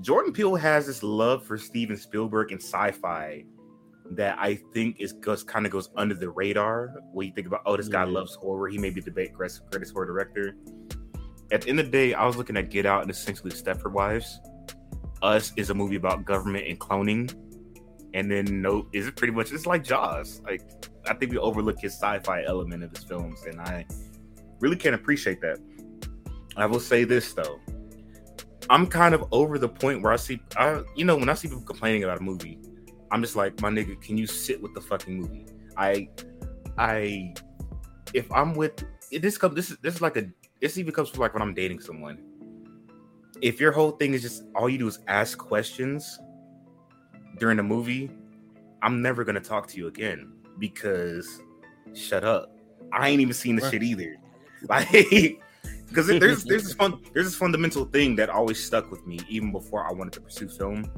Jordan 0.00 0.32
Peele 0.32 0.56
has 0.56 0.86
this 0.86 1.02
love 1.02 1.46
for 1.46 1.56
Steven 1.56 1.96
Spielberg 1.96 2.50
and 2.52 2.60
sci-fi 2.60 3.44
that 4.10 4.36
I 4.38 4.56
think 4.74 5.00
is 5.00 5.12
goes 5.12 5.44
kind 5.44 5.66
of 5.66 5.72
goes 5.72 5.88
under 5.96 6.14
the 6.14 6.30
radar. 6.30 6.94
When 7.12 7.28
you 7.28 7.32
think 7.32 7.46
about, 7.46 7.62
oh, 7.64 7.76
this 7.76 7.88
guy 7.88 8.04
Yeah. 8.04 8.10
loves 8.10 8.34
horror. 8.34 8.68
He 8.68 8.78
may 8.78 8.90
be 8.90 9.00
the 9.00 9.10
greatest 9.10 9.62
horror 9.92 10.06
director. 10.06 10.56
At 11.50 11.62
the 11.62 11.70
end 11.70 11.80
of 11.80 11.86
the 11.86 11.92
day, 11.92 12.14
I 12.14 12.26
was 12.26 12.36
looking 12.36 12.56
at 12.56 12.70
Get 12.70 12.86
Out 12.86 13.02
and 13.02 13.10
essentially 13.10 13.50
Stepford 13.50 13.92
Wives. 13.92 14.40
Us 15.22 15.52
is 15.56 15.70
a 15.70 15.74
movie 15.74 15.96
about 15.96 16.24
government 16.24 16.66
and 16.68 16.78
cloning, 16.78 17.34
and 18.14 18.30
then 18.30 18.62
no, 18.62 18.86
is 18.92 19.06
it 19.06 19.16
pretty 19.16 19.32
much 19.32 19.50
it's 19.50 19.66
like 19.66 19.82
Jaws. 19.82 20.40
Like 20.44 20.62
I 21.06 21.14
think 21.14 21.32
we 21.32 21.38
overlook 21.38 21.80
his 21.80 21.94
sci-fi 21.94 22.44
element 22.44 22.84
of 22.84 22.90
his 22.90 23.04
films, 23.04 23.42
and 23.44 23.60
I 23.60 23.86
really 24.60 24.76
can't 24.76 24.94
appreciate 24.94 25.40
that. 25.40 25.58
I 26.56 26.66
will 26.66 26.80
say 26.80 27.04
this 27.04 27.32
though, 27.32 27.58
I'm 28.70 28.86
kind 28.86 29.14
of 29.14 29.24
over 29.32 29.58
the 29.58 29.68
point 29.68 30.02
where 30.02 30.12
I 30.12 30.16
see, 30.16 30.40
I 30.56 30.82
you 30.94 31.04
know, 31.04 31.16
when 31.16 31.28
I 31.28 31.34
see 31.34 31.48
people 31.48 31.62
complaining 31.62 32.04
about 32.04 32.18
a 32.18 32.22
movie, 32.22 32.58
I'm 33.10 33.22
just 33.22 33.36
like, 33.36 33.60
my 33.60 33.70
nigga, 33.70 34.00
can 34.02 34.18
you 34.18 34.26
sit 34.26 34.60
with 34.60 34.74
the 34.74 34.80
fucking 34.80 35.16
movie? 35.16 35.46
I, 35.76 36.08
I, 36.76 37.34
if 38.12 38.30
I'm 38.32 38.54
with 38.54 38.84
this 39.10 39.38
this 39.38 39.70
is 39.70 39.78
this 39.78 39.94
is 39.94 40.02
like 40.02 40.16
a 40.16 40.26
this 40.60 40.78
even 40.78 40.92
comes 40.92 41.08
from 41.08 41.20
like 41.20 41.32
when 41.34 41.42
I'm 41.42 41.54
dating 41.54 41.80
someone. 41.80 42.18
If 43.40 43.60
your 43.60 43.72
whole 43.72 43.92
thing 43.92 44.14
is 44.14 44.22
just 44.22 44.44
all 44.54 44.68
you 44.68 44.78
do 44.78 44.88
is 44.88 44.98
ask 45.06 45.38
questions 45.38 46.18
during 47.38 47.58
a 47.58 47.62
movie, 47.62 48.10
I'm 48.82 49.00
never 49.00 49.24
gonna 49.24 49.40
talk 49.40 49.68
to 49.68 49.76
you 49.76 49.86
again 49.86 50.32
because 50.58 51.40
shut 51.94 52.24
up. 52.24 52.56
I 52.92 53.08
ain't 53.08 53.20
even 53.20 53.34
seen 53.34 53.56
the 53.56 53.70
shit 53.70 53.82
either. 53.82 54.16
Like, 54.68 54.90
because 55.86 56.08
there's 56.08 56.42
there's 56.42 56.64
this 56.64 56.74
fun 56.74 57.00
there's 57.14 57.26
this 57.26 57.36
fundamental 57.36 57.84
thing 57.84 58.16
that 58.16 58.28
always 58.28 58.60
stuck 58.60 58.90
with 58.90 59.06
me 59.06 59.20
even 59.28 59.52
before 59.52 59.86
I 59.86 59.92
wanted 59.92 60.14
to 60.14 60.20
pursue 60.20 60.48
film. 60.48 60.90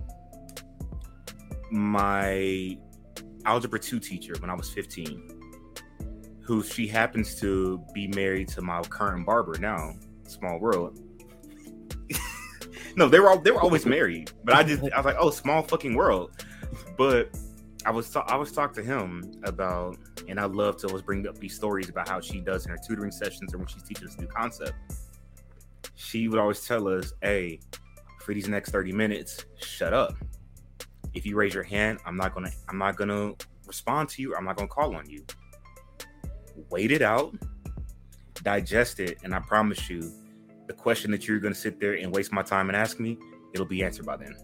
My 1.70 2.78
algebra 3.44 3.78
two 3.78 4.00
teacher 4.00 4.34
when 4.40 4.48
I 4.48 4.54
was 4.54 4.70
15, 4.70 5.39
who 6.42 6.62
she 6.62 6.86
happens 6.86 7.38
to 7.40 7.84
be 7.94 8.08
married 8.08 8.48
to 8.48 8.62
my 8.62 8.82
current 8.82 9.26
barber 9.26 9.56
now. 9.58 9.94
Small 10.26 10.58
world. 10.58 11.00
no, 12.96 13.08
they 13.08 13.20
were 13.20 13.30
all, 13.30 13.38
they 13.38 13.50
were 13.50 13.60
always 13.60 13.86
married, 13.86 14.32
but 14.44 14.54
I 14.54 14.62
just 14.62 14.82
I 14.82 14.96
was 14.96 15.04
like, 15.04 15.16
oh, 15.18 15.30
small 15.30 15.62
fucking 15.62 15.94
world. 15.94 16.32
But 16.96 17.36
I 17.86 17.90
was 17.90 18.14
I 18.14 18.36
was 18.36 18.52
talking 18.52 18.82
to 18.82 18.88
him 18.88 19.32
about, 19.44 19.96
and 20.28 20.38
I 20.38 20.44
love 20.44 20.76
to 20.78 20.88
always 20.88 21.02
bring 21.02 21.26
up 21.26 21.38
these 21.38 21.54
stories 21.54 21.88
about 21.88 22.08
how 22.08 22.20
she 22.20 22.40
does 22.40 22.64
in 22.66 22.72
her 22.72 22.78
tutoring 22.86 23.12
sessions 23.12 23.54
or 23.54 23.58
when 23.58 23.66
she's 23.66 23.82
teaching 23.82 24.06
us 24.06 24.18
new 24.18 24.26
concept. 24.26 24.74
She 25.94 26.28
would 26.28 26.38
always 26.38 26.66
tell 26.66 26.88
us, 26.88 27.12
"Hey, 27.22 27.60
for 28.20 28.34
these 28.34 28.48
next 28.48 28.70
thirty 28.70 28.92
minutes, 28.92 29.44
shut 29.62 29.92
up. 29.94 30.14
If 31.14 31.26
you 31.26 31.36
raise 31.36 31.54
your 31.54 31.62
hand, 31.62 32.00
I'm 32.04 32.16
not 32.16 32.34
gonna 32.34 32.50
I'm 32.68 32.78
not 32.78 32.96
gonna 32.96 33.34
respond 33.66 34.08
to 34.10 34.22
you. 34.22 34.34
I'm 34.36 34.44
not 34.44 34.56
gonna 34.56 34.68
call 34.68 34.94
on 34.94 35.08
you. 35.08 35.24
Wait 36.70 36.90
it 36.92 37.02
out, 37.02 37.34
digest 38.42 39.00
it, 39.00 39.18
and 39.24 39.34
I 39.34 39.40
promise 39.40 39.90
you, 39.90 40.12
the 40.66 40.72
question 40.72 41.10
that 41.10 41.26
you're 41.26 41.40
gonna 41.40 41.54
sit 41.54 41.80
there 41.80 41.94
and 41.94 42.14
waste 42.14 42.32
my 42.32 42.42
time 42.42 42.68
and 42.68 42.76
ask 42.76 43.00
me, 43.00 43.18
it'll 43.54 43.66
be 43.66 43.82
answered 43.82 44.06
by 44.06 44.16
then." 44.16 44.36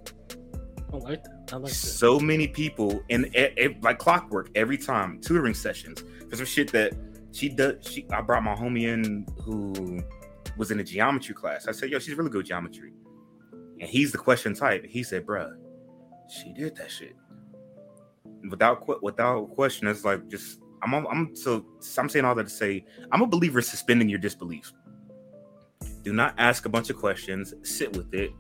I 0.93 0.97
like 0.97 1.25
that. 1.25 1.51
I 1.53 1.57
like 1.57 1.65
that. 1.71 1.75
so 1.75 2.19
many 2.19 2.49
people 2.49 3.03
and 3.11 3.35
like 3.83 3.99
clockwork 3.99 4.51
every 4.55 4.79
time 4.79 5.21
tutoring 5.21 5.55
sessions 5.55 6.05
for 6.29 6.37
some 6.37 6.47
shit 6.47 6.73
that 6.73 6.93
she 7.33 7.49
does 7.49 7.75
she 7.87 8.07
i 8.13 8.21
brought 8.21 8.43
my 8.43 8.55
homie 8.55 8.85
in 8.85 9.27
who 9.43 10.01
was 10.57 10.71
in 10.71 10.81
a 10.81 10.85
geometry 10.85 11.35
class 11.35 11.69
i 11.69 11.73
said 11.73 11.91
yo 11.91 11.99
she's 11.99 12.15
really 12.15 12.31
good 12.31 12.41
at 12.41 12.47
geometry 12.47 12.93
and 13.81 13.89
he's 13.89 14.11
the 14.13 14.19
question 14.19 14.55
type 14.55 14.85
he 14.87 15.03
said 15.03 15.27
bruh 15.27 15.55
she 16.29 16.53
did 16.53 16.75
that 16.77 16.91
shit 16.91 17.15
without 18.49 19.03
without 19.03 19.51
question 19.51 19.87
it's 19.87 20.05
like 20.05 20.27
just 20.29 20.61
i'm 20.83 20.95
i'm 20.95 21.35
so 21.35 21.65
i'm 21.99 22.09
saying 22.09 22.25
all 22.25 22.35
that 22.35 22.45
to 22.45 22.51
say 22.51 22.85
i'm 23.13 23.23
a 23.23 23.27
believer 23.27 23.59
in 23.59 23.65
suspending 23.65 24.09
your 24.09 24.19
disbelief 24.19 24.73
do 26.03 26.13
not 26.13 26.35
ask 26.39 26.67
a 26.67 26.69
bunch 26.69 26.91
of 26.91 26.97
questions 26.97 27.55
sit 27.63 27.97
with 27.97 28.13
it 28.15 28.31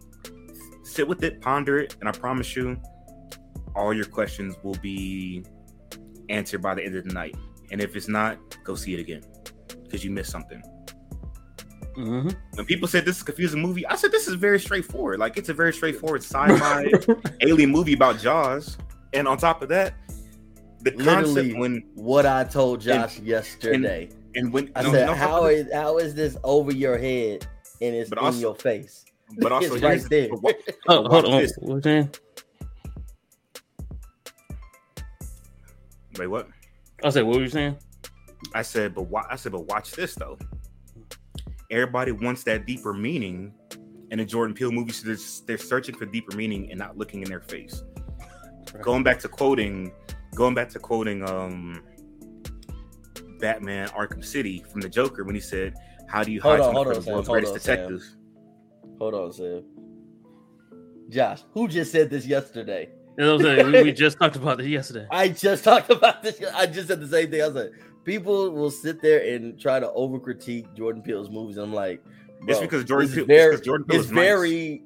sit 0.84 1.06
with 1.06 1.22
it 1.24 1.40
ponder 1.40 1.78
it 1.78 1.96
and 2.00 2.08
i 2.08 2.12
promise 2.12 2.54
you 2.54 2.80
all 3.76 3.92
your 3.92 4.06
questions 4.06 4.56
will 4.62 4.76
be 4.76 5.44
answered 6.28 6.62
by 6.62 6.74
the 6.74 6.82
end 6.84 6.96
of 6.96 7.04
the 7.04 7.12
night. 7.12 7.36
And 7.70 7.80
if 7.80 7.94
it's 7.94 8.08
not, 8.08 8.38
go 8.64 8.74
see 8.74 8.94
it 8.94 9.00
again 9.00 9.22
because 9.84 10.04
you 10.04 10.10
missed 10.10 10.30
something. 10.30 10.62
Mhm. 11.96 12.34
When 12.54 12.66
people 12.66 12.88
said 12.88 13.04
this 13.04 13.16
is 13.16 13.22
a 13.22 13.24
confusing 13.24 13.60
movie, 13.62 13.86
I 13.86 13.96
said 13.96 14.12
this 14.12 14.28
is 14.28 14.34
very 14.34 14.60
straightforward. 14.60 15.18
Like 15.18 15.36
it's 15.36 15.48
a 15.48 15.54
very 15.54 15.72
straightforward 15.72 16.22
sci-fi 16.22 16.90
alien 17.40 17.70
movie 17.70 17.94
about 17.94 18.18
Jaws. 18.18 18.76
And 19.12 19.26
on 19.26 19.38
top 19.38 19.62
of 19.62 19.68
that, 19.70 19.94
the 20.82 20.92
concept 20.92 21.26
Literally, 21.28 21.54
when 21.54 21.84
what 21.94 22.26
I 22.26 22.44
told 22.44 22.80
Josh 22.80 23.18
yesterday. 23.20 24.08
and 24.34 24.52
when 24.52 24.70
I 24.76 24.82
no, 24.82 24.92
said, 24.92 25.06
no, 25.06 25.14
"How 25.14 25.44
is 25.46 25.72
how 25.72 25.98
is 25.98 26.14
this 26.14 26.36
over 26.44 26.72
your 26.72 26.98
head 26.98 27.46
and 27.80 27.94
it's 27.94 28.08
But 28.10 28.18
in 28.18 28.24
also- 28.24 28.38
your 28.40 28.54
face. 28.54 29.04
But 29.38 29.50
also, 29.52 29.74
It's 29.74 29.82
right 29.82 30.02
there. 30.08 30.28
but 30.30 30.42
wa- 30.42 30.52
Oh, 30.88 31.02
but 31.02 31.10
hold 31.10 31.24
on. 31.26 31.40
this. 31.42 31.52
What 31.58 31.74
you 31.76 31.82
saying? 31.82 32.10
Wait, 36.18 36.26
what? 36.28 36.48
I 37.04 37.10
said, 37.10 37.24
what 37.24 37.36
were 37.36 37.42
you 37.42 37.48
saying? 37.48 37.76
I 38.54 38.62
said, 38.62 38.94
but 38.94 39.02
why? 39.08 39.22
I 39.30 39.36
said, 39.36 39.52
but 39.52 39.66
watch 39.66 39.92
this 39.92 40.14
though. 40.14 40.38
Everybody 41.70 42.12
wants 42.12 42.44
that 42.44 42.66
deeper 42.66 42.94
meaning, 42.94 43.52
and 44.10 44.20
the 44.20 44.24
Jordan 44.24 44.54
Peele 44.54 44.70
movies, 44.70 45.02
they're, 45.02 45.16
they're 45.46 45.58
searching 45.58 45.96
for 45.96 46.06
deeper 46.06 46.36
meaning 46.36 46.70
and 46.70 46.78
not 46.78 46.96
looking 46.96 47.22
in 47.22 47.28
their 47.28 47.40
face. 47.40 47.82
Going 48.82 49.02
back 49.02 49.18
to 49.20 49.28
quoting, 49.28 49.92
going 50.36 50.54
back 50.54 50.68
to 50.70 50.78
quoting, 50.78 51.28
um, 51.28 51.82
Batman 53.40 53.88
Arkham 53.88 54.24
City 54.24 54.64
from 54.70 54.80
the 54.80 54.88
Joker 54.88 55.24
when 55.24 55.34
he 55.34 55.40
said, 55.40 55.74
"How 56.08 56.22
do 56.22 56.30
you 56.30 56.40
Hold 56.40 56.60
hide 56.60 56.66
on, 56.68 56.74
hold 56.74 56.86
from 56.86 56.92
on, 56.92 56.98
the 57.00 57.02
Sam, 57.04 57.12
world's 57.14 57.28
hold 57.28 57.34
greatest 57.34 57.54
on, 57.54 57.60
Sam. 57.60 57.76
detectives?" 57.76 58.16
Hold 58.98 59.14
on, 59.14 59.32
Sam. 59.32 59.64
Josh, 61.08 61.42
who 61.52 61.68
just 61.68 61.92
said 61.92 62.10
this 62.10 62.26
yesterday? 62.26 62.88
You 63.18 63.24
know 63.24 63.36
what 63.36 63.46
I'm 63.46 63.56
saying? 63.58 63.72
we, 63.72 63.82
we 63.84 63.92
just 63.92 64.18
talked 64.18 64.36
about 64.36 64.58
this 64.58 64.66
yesterday. 64.66 65.06
I 65.10 65.28
just 65.28 65.64
talked 65.64 65.90
about 65.90 66.22
this. 66.22 66.40
I 66.54 66.66
just 66.66 66.88
said 66.88 67.00
the 67.00 67.08
same 67.08 67.30
thing. 67.30 67.42
I 67.42 67.46
was 67.46 67.54
like, 67.56 67.72
people 68.04 68.50
will 68.50 68.70
sit 68.70 69.00
there 69.00 69.34
and 69.34 69.58
try 69.58 69.80
to 69.80 69.90
over 69.92 70.18
critique 70.18 70.66
Jordan 70.74 71.02
Peele's 71.02 71.30
movies. 71.30 71.56
And 71.56 71.66
I'm 71.66 71.72
like, 71.74 72.02
It's 72.46 72.60
because 72.60 72.84
Jordan 72.84 73.08
this 73.08 73.14
Peele. 73.14 73.22
is 73.24 73.28
very, 73.28 73.54
it's 73.54 73.60
because 73.60 73.66
Jordan 73.66 73.86
Peele 73.86 73.96
it's 74.00 74.06
is 74.06 74.12
nice. 74.12 74.24
very, 74.24 74.82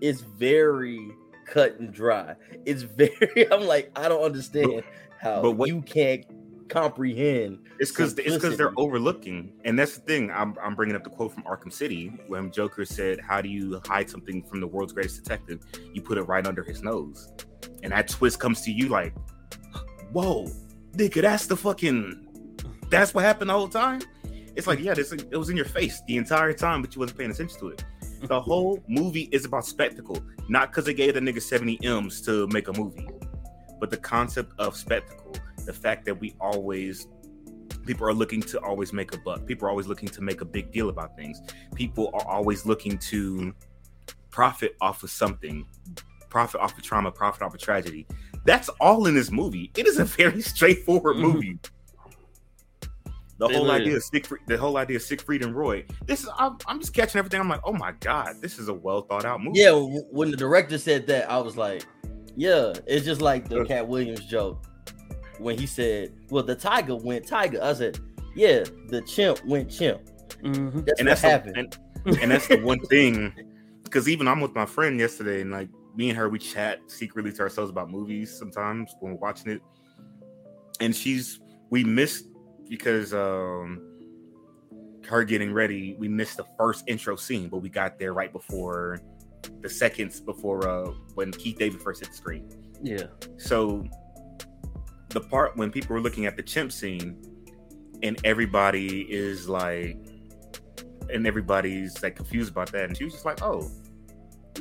it's 0.00 0.20
very 0.20 1.10
cut 1.44 1.78
and 1.78 1.92
dry. 1.92 2.34
It's 2.64 2.82
very. 2.82 3.46
I'm 3.52 3.66
like, 3.66 3.90
I 3.96 4.08
don't 4.08 4.22
understand 4.22 4.82
how 5.20 5.42
but 5.42 5.52
what- 5.52 5.68
you 5.68 5.82
can't 5.82 6.24
comprehend. 6.68 7.58
It's 7.78 7.90
because 7.90 8.18
it's 8.18 8.34
because 8.34 8.56
they're 8.56 8.72
overlooking, 8.76 9.52
and 9.64 9.78
that's 9.78 9.96
the 9.96 10.00
thing. 10.02 10.30
I'm 10.30 10.56
I'm 10.62 10.74
bringing 10.74 10.96
up 10.96 11.04
the 11.04 11.10
quote 11.10 11.32
from 11.32 11.42
Arkham 11.44 11.72
City 11.72 12.08
when 12.28 12.50
Joker 12.50 12.84
said, 12.84 13.20
"How 13.20 13.40
do 13.40 13.48
you 13.48 13.80
hide 13.86 14.08
something 14.08 14.42
from 14.44 14.60
the 14.60 14.66
world's 14.66 14.92
greatest 14.92 15.22
detective? 15.22 15.60
You 15.92 16.02
put 16.02 16.18
it 16.18 16.22
right 16.22 16.46
under 16.46 16.62
his 16.62 16.82
nose." 16.82 17.32
And 17.82 17.92
that 17.92 18.08
twist 18.08 18.40
comes 18.40 18.62
to 18.62 18.72
you 18.72 18.88
like, 18.88 19.14
"Whoa, 20.12 20.46
nigga, 20.92 21.22
that's 21.22 21.46
the 21.46 21.56
fucking, 21.56 22.54
that's 22.88 23.12
what 23.12 23.24
happened 23.24 23.50
the 23.50 23.54
whole 23.54 23.68
time." 23.68 24.00
It's 24.56 24.66
like, 24.68 24.78
yeah, 24.78 24.94
this 24.94 25.10
it 25.12 25.36
was 25.36 25.50
in 25.50 25.56
your 25.56 25.66
face 25.66 26.00
the 26.06 26.16
entire 26.16 26.52
time, 26.52 26.80
but 26.80 26.94
you 26.94 27.00
wasn't 27.00 27.18
paying 27.18 27.30
attention 27.30 27.58
to 27.58 27.68
it. 27.68 27.84
The 28.26 28.40
whole 28.40 28.82
movie 28.88 29.28
is 29.32 29.44
about 29.44 29.66
spectacle, 29.66 30.18
not 30.48 30.70
because 30.70 30.84
they 30.84 30.94
gave 30.94 31.14
the 31.14 31.20
nigga 31.20 31.42
70 31.42 31.84
M's 31.84 32.20
to 32.22 32.46
make 32.48 32.68
a 32.68 32.72
movie, 32.72 33.06
but 33.80 33.90
the 33.90 33.96
concept 33.96 34.52
of 34.58 34.76
spectacle, 34.76 35.34
the 35.66 35.72
fact 35.72 36.04
that 36.06 36.18
we 36.18 36.34
always 36.40 37.06
people 37.86 38.06
are 38.06 38.14
looking 38.14 38.40
to 38.40 38.58
always 38.60 38.94
make 38.94 39.14
a 39.14 39.18
buck. 39.18 39.44
People 39.44 39.66
are 39.66 39.70
always 39.70 39.86
looking 39.86 40.08
to 40.08 40.22
make 40.22 40.40
a 40.40 40.44
big 40.44 40.72
deal 40.72 40.88
about 40.88 41.14
things. 41.16 41.42
People 41.74 42.10
are 42.14 42.26
always 42.26 42.64
looking 42.64 42.96
to 42.98 43.54
profit 44.30 44.74
off 44.80 45.02
of 45.02 45.10
something, 45.10 45.66
profit 46.30 46.60
off 46.62 46.76
of 46.78 46.82
trauma, 46.82 47.10
profit 47.12 47.42
off 47.42 47.52
of 47.54 47.60
tragedy. 47.60 48.06
That's 48.46 48.70
all 48.80 49.06
in 49.06 49.14
this 49.14 49.30
movie. 49.30 49.70
It 49.76 49.86
is 49.86 49.98
a 49.98 50.04
very 50.06 50.40
straightforward 50.52 51.16
Mhm. 51.16 51.20
movie. 51.20 51.58
The 53.48 53.54
It 53.54 53.56
whole 53.56 53.70
is. 53.70 53.80
idea 53.80 53.96
of 53.96 54.02
Siegfried, 54.04 54.42
the 54.46 54.56
whole 54.56 54.76
idea 54.76 54.96
of 54.96 55.02
Siegfried 55.02 55.42
and 55.44 55.54
Roy. 55.54 55.84
This 56.06 56.22
is 56.22 56.28
I'm, 56.38 56.56
I'm 56.66 56.80
just 56.80 56.94
catching 56.94 57.18
everything. 57.18 57.40
I'm 57.40 57.48
like, 57.48 57.60
oh 57.64 57.72
my 57.72 57.92
god, 58.00 58.36
this 58.40 58.58
is 58.58 58.68
a 58.68 58.74
well 58.74 59.02
thought 59.02 59.24
out 59.24 59.42
movie. 59.42 59.58
Yeah, 59.60 59.72
when 59.72 60.30
the 60.30 60.36
director 60.36 60.78
said 60.78 61.06
that, 61.08 61.30
I 61.30 61.38
was 61.38 61.56
like, 61.56 61.84
yeah, 62.36 62.72
it's 62.86 63.04
just 63.04 63.20
like 63.20 63.48
the 63.48 63.60
Uh. 63.60 63.64
Katt 63.64 63.86
Williams 63.88 64.24
joke 64.26 64.64
when 65.38 65.58
he 65.58 65.66
said, 65.66 66.12
"Well, 66.30 66.42
the 66.44 66.54
tiger 66.54 66.96
went 66.96 67.26
tiger." 67.26 67.60
I 67.62 67.72
said, 67.74 67.98
"Yeah, 68.34 68.64
the 68.88 69.02
chimp 69.02 69.44
went 69.44 69.70
chimp." 69.70 70.00
Mhm. 70.42 70.84
That's 70.86 71.00
and 71.00 71.08
what 71.08 71.10
that's 71.10 71.20
the, 71.22 71.28
happened. 71.28 71.56
and, 72.06 72.18
and 72.20 72.30
that's 72.30 72.46
the 72.48 72.60
one 72.60 72.80
thing 72.80 73.32
because 73.84 74.08
even 74.08 74.28
I'm 74.28 74.40
with 74.40 74.54
my 74.54 74.66
friend 74.66 74.98
yesterday, 74.98 75.40
and 75.40 75.50
like 75.50 75.68
me 75.96 76.08
and 76.08 76.18
her, 76.18 76.28
we 76.28 76.38
chat 76.38 76.80
secretly 76.88 77.32
to 77.32 77.42
ourselves 77.42 77.70
about 77.70 77.90
movies 77.90 78.36
sometimes 78.36 78.94
when 79.00 79.12
we're 79.12 79.18
watching 79.18 79.52
it. 79.52 79.60
And 80.80 80.94
she's 80.94 81.40
we 81.70 81.84
missed 81.84 82.26
because 82.68 83.14
um 83.14 83.82
her 85.06 85.22
getting 85.22 85.52
ready, 85.52 85.94
we 85.98 86.08
missed 86.08 86.38
the 86.38 86.46
first 86.56 86.84
intro 86.86 87.14
scene, 87.16 87.48
but 87.48 87.58
we 87.58 87.68
got 87.68 87.98
there 87.98 88.14
right 88.14 88.32
before 88.32 89.00
the 89.60 89.68
seconds 89.68 90.20
before 90.20 90.68
uh 90.68 90.90
when 91.14 91.30
Keith 91.32 91.58
David 91.58 91.80
first 91.80 92.00
hit 92.00 92.10
the 92.10 92.16
screen. 92.16 92.48
Yeah. 92.82 93.06
So 93.36 93.84
the 95.10 95.20
part 95.20 95.56
when 95.56 95.70
people 95.70 95.94
were 95.94 96.00
looking 96.00 96.26
at 96.26 96.36
the 96.36 96.42
chimp 96.42 96.72
scene 96.72 97.16
and 98.02 98.20
everybody 98.24 99.02
is 99.02 99.48
like 99.48 99.96
and 101.10 101.26
everybody's 101.26 102.02
like 102.02 102.16
confused 102.16 102.50
about 102.50 102.70
that 102.72 102.84
and 102.84 102.96
she 102.96 103.04
was 103.04 103.12
just 103.12 103.24
like 103.24 103.42
oh 103.42 103.70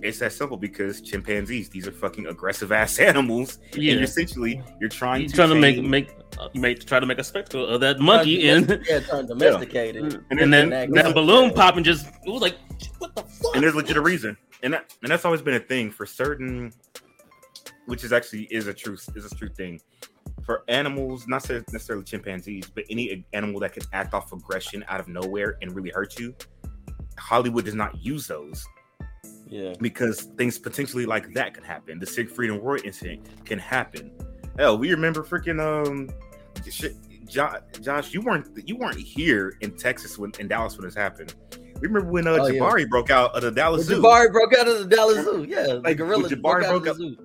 it's 0.02 0.20
that 0.20 0.32
simple 0.32 0.58
because 0.58 1.02
chimpanzees 1.02 1.70
these 1.70 1.88
are 1.88 1.92
fucking 1.92 2.28
aggressive 2.28 2.72
ass 2.72 3.00
animals 3.10 3.60
and 3.74 3.84
you're 3.84 4.04
essentially 4.04 4.62
you're 4.80 4.90
trying 4.90 5.22
He's 5.22 5.32
to 5.32 5.38
trying 5.38 5.50
to 5.50 5.56
make 5.56 5.82
make 5.84 6.12
uh, 6.40 6.50
make 6.54 6.86
try 6.86 7.00
to 7.00 7.06
make 7.06 7.20
a 7.20 7.24
spectacle 7.24 7.66
of 7.68 7.82
that 7.82 8.00
monkey 8.00 8.50
and 8.50 8.84
yeah, 8.88 9.00
trying 9.00 9.28
to 9.28 9.28
domesticate 9.28 9.96
it. 9.96 10.04
And 10.30 10.40
and 10.40 10.54
then 10.54 10.70
then- 10.70 10.92
that 10.92 11.14
balloon 11.14 11.54
popping 11.54 11.84
just 11.84 12.08
it 12.08 12.30
was 12.30 12.42
like 12.42 12.58
what 13.00 13.16
the 13.16 13.24
fuck? 13.24 13.56
and 13.56 13.64
there's 13.64 13.76
legit 13.76 13.98
a 13.98 14.02
reason. 14.02 14.38
And 14.62 14.74
that 14.74 14.94
and 15.02 15.12
that's 15.12 15.26
always 15.26 15.42
been 15.42 15.56
a 15.56 15.60
thing 15.60 15.92
for 15.92 16.06
certain 16.06 16.72
which 17.86 18.04
is 18.04 18.14
actually 18.14 18.44
is 18.44 18.68
a 18.68 18.74
true 18.74 18.98
is 19.16 19.26
a 19.32 19.36
true 19.36 19.50
thing. 19.50 19.80
For 20.46 20.64
animals 20.68 21.28
not 21.28 21.38
necessarily 21.38 21.66
necessarily 21.72 22.06
chimpanzees 22.06 22.70
but 22.74 22.84
any 22.90 23.26
animal 23.34 23.60
that 23.62 23.74
can 23.74 23.84
act 23.94 24.14
off 24.14 24.32
aggression 24.34 24.84
out 24.88 25.00
of 25.00 25.08
nowhere 25.08 25.58
and 25.62 25.74
really 25.76 25.92
hurt 25.92 26.20
you 26.20 26.36
hollywood 27.18 27.66
does 27.66 27.76
not 27.76 28.04
use 28.04 28.28
those. 28.28 28.66
Yeah, 29.48 29.74
because 29.80 30.22
things 30.36 30.58
potentially 30.58 31.06
like 31.06 31.32
that 31.36 31.54
could 31.54 31.64
happen. 31.64 32.00
The 32.00 32.08
siegfried 32.08 32.50
and 32.50 32.64
roy 32.64 32.78
incident 32.78 33.46
can 33.46 33.60
happen 33.60 34.12
hell 34.58 34.78
we 34.78 34.92
remember 34.92 35.24
freaking 35.24 35.60
um 35.62 36.10
shit, 36.70 36.96
josh, 37.28 37.60
josh 37.82 38.14
you 38.14 38.22
weren't 38.22 38.48
you 38.68 38.76
weren't 38.76 38.98
here 39.00 39.58
in 39.62 39.72
texas 39.76 40.18
when 40.18 40.32
in 40.40 40.48
dallas 40.48 40.78
when 40.78 40.86
this 40.86 40.96
happened 40.96 41.34
we 41.82 41.88
remember 41.88 42.12
when 42.12 42.28
uh, 42.28 42.32
Oh, 42.40 42.46
yeah. 42.48 42.60
Jabari 42.62 42.88
broke 42.90 43.10
out 43.10 43.36
of 43.36 43.42
the 43.42 43.52
Dallas 43.52 43.90
when 43.90 43.98
Zoo. 43.98 44.02
Jabari 44.04 44.32
broke 44.32 44.54
out 44.58 44.68
of 44.70 44.80
the 44.88 44.96
Dallas 44.96 45.26
Zoo. 45.26 45.44
Yeah, 45.50 45.80
Like, 45.84 45.98
gorilla 45.98 46.30
Jabari 46.30 46.42
broke 46.42 46.64
out 46.64 46.70
broke 46.70 46.88
of 46.88 46.98
the 46.98 47.06
out- 47.08 47.16
zoo. 47.16 47.18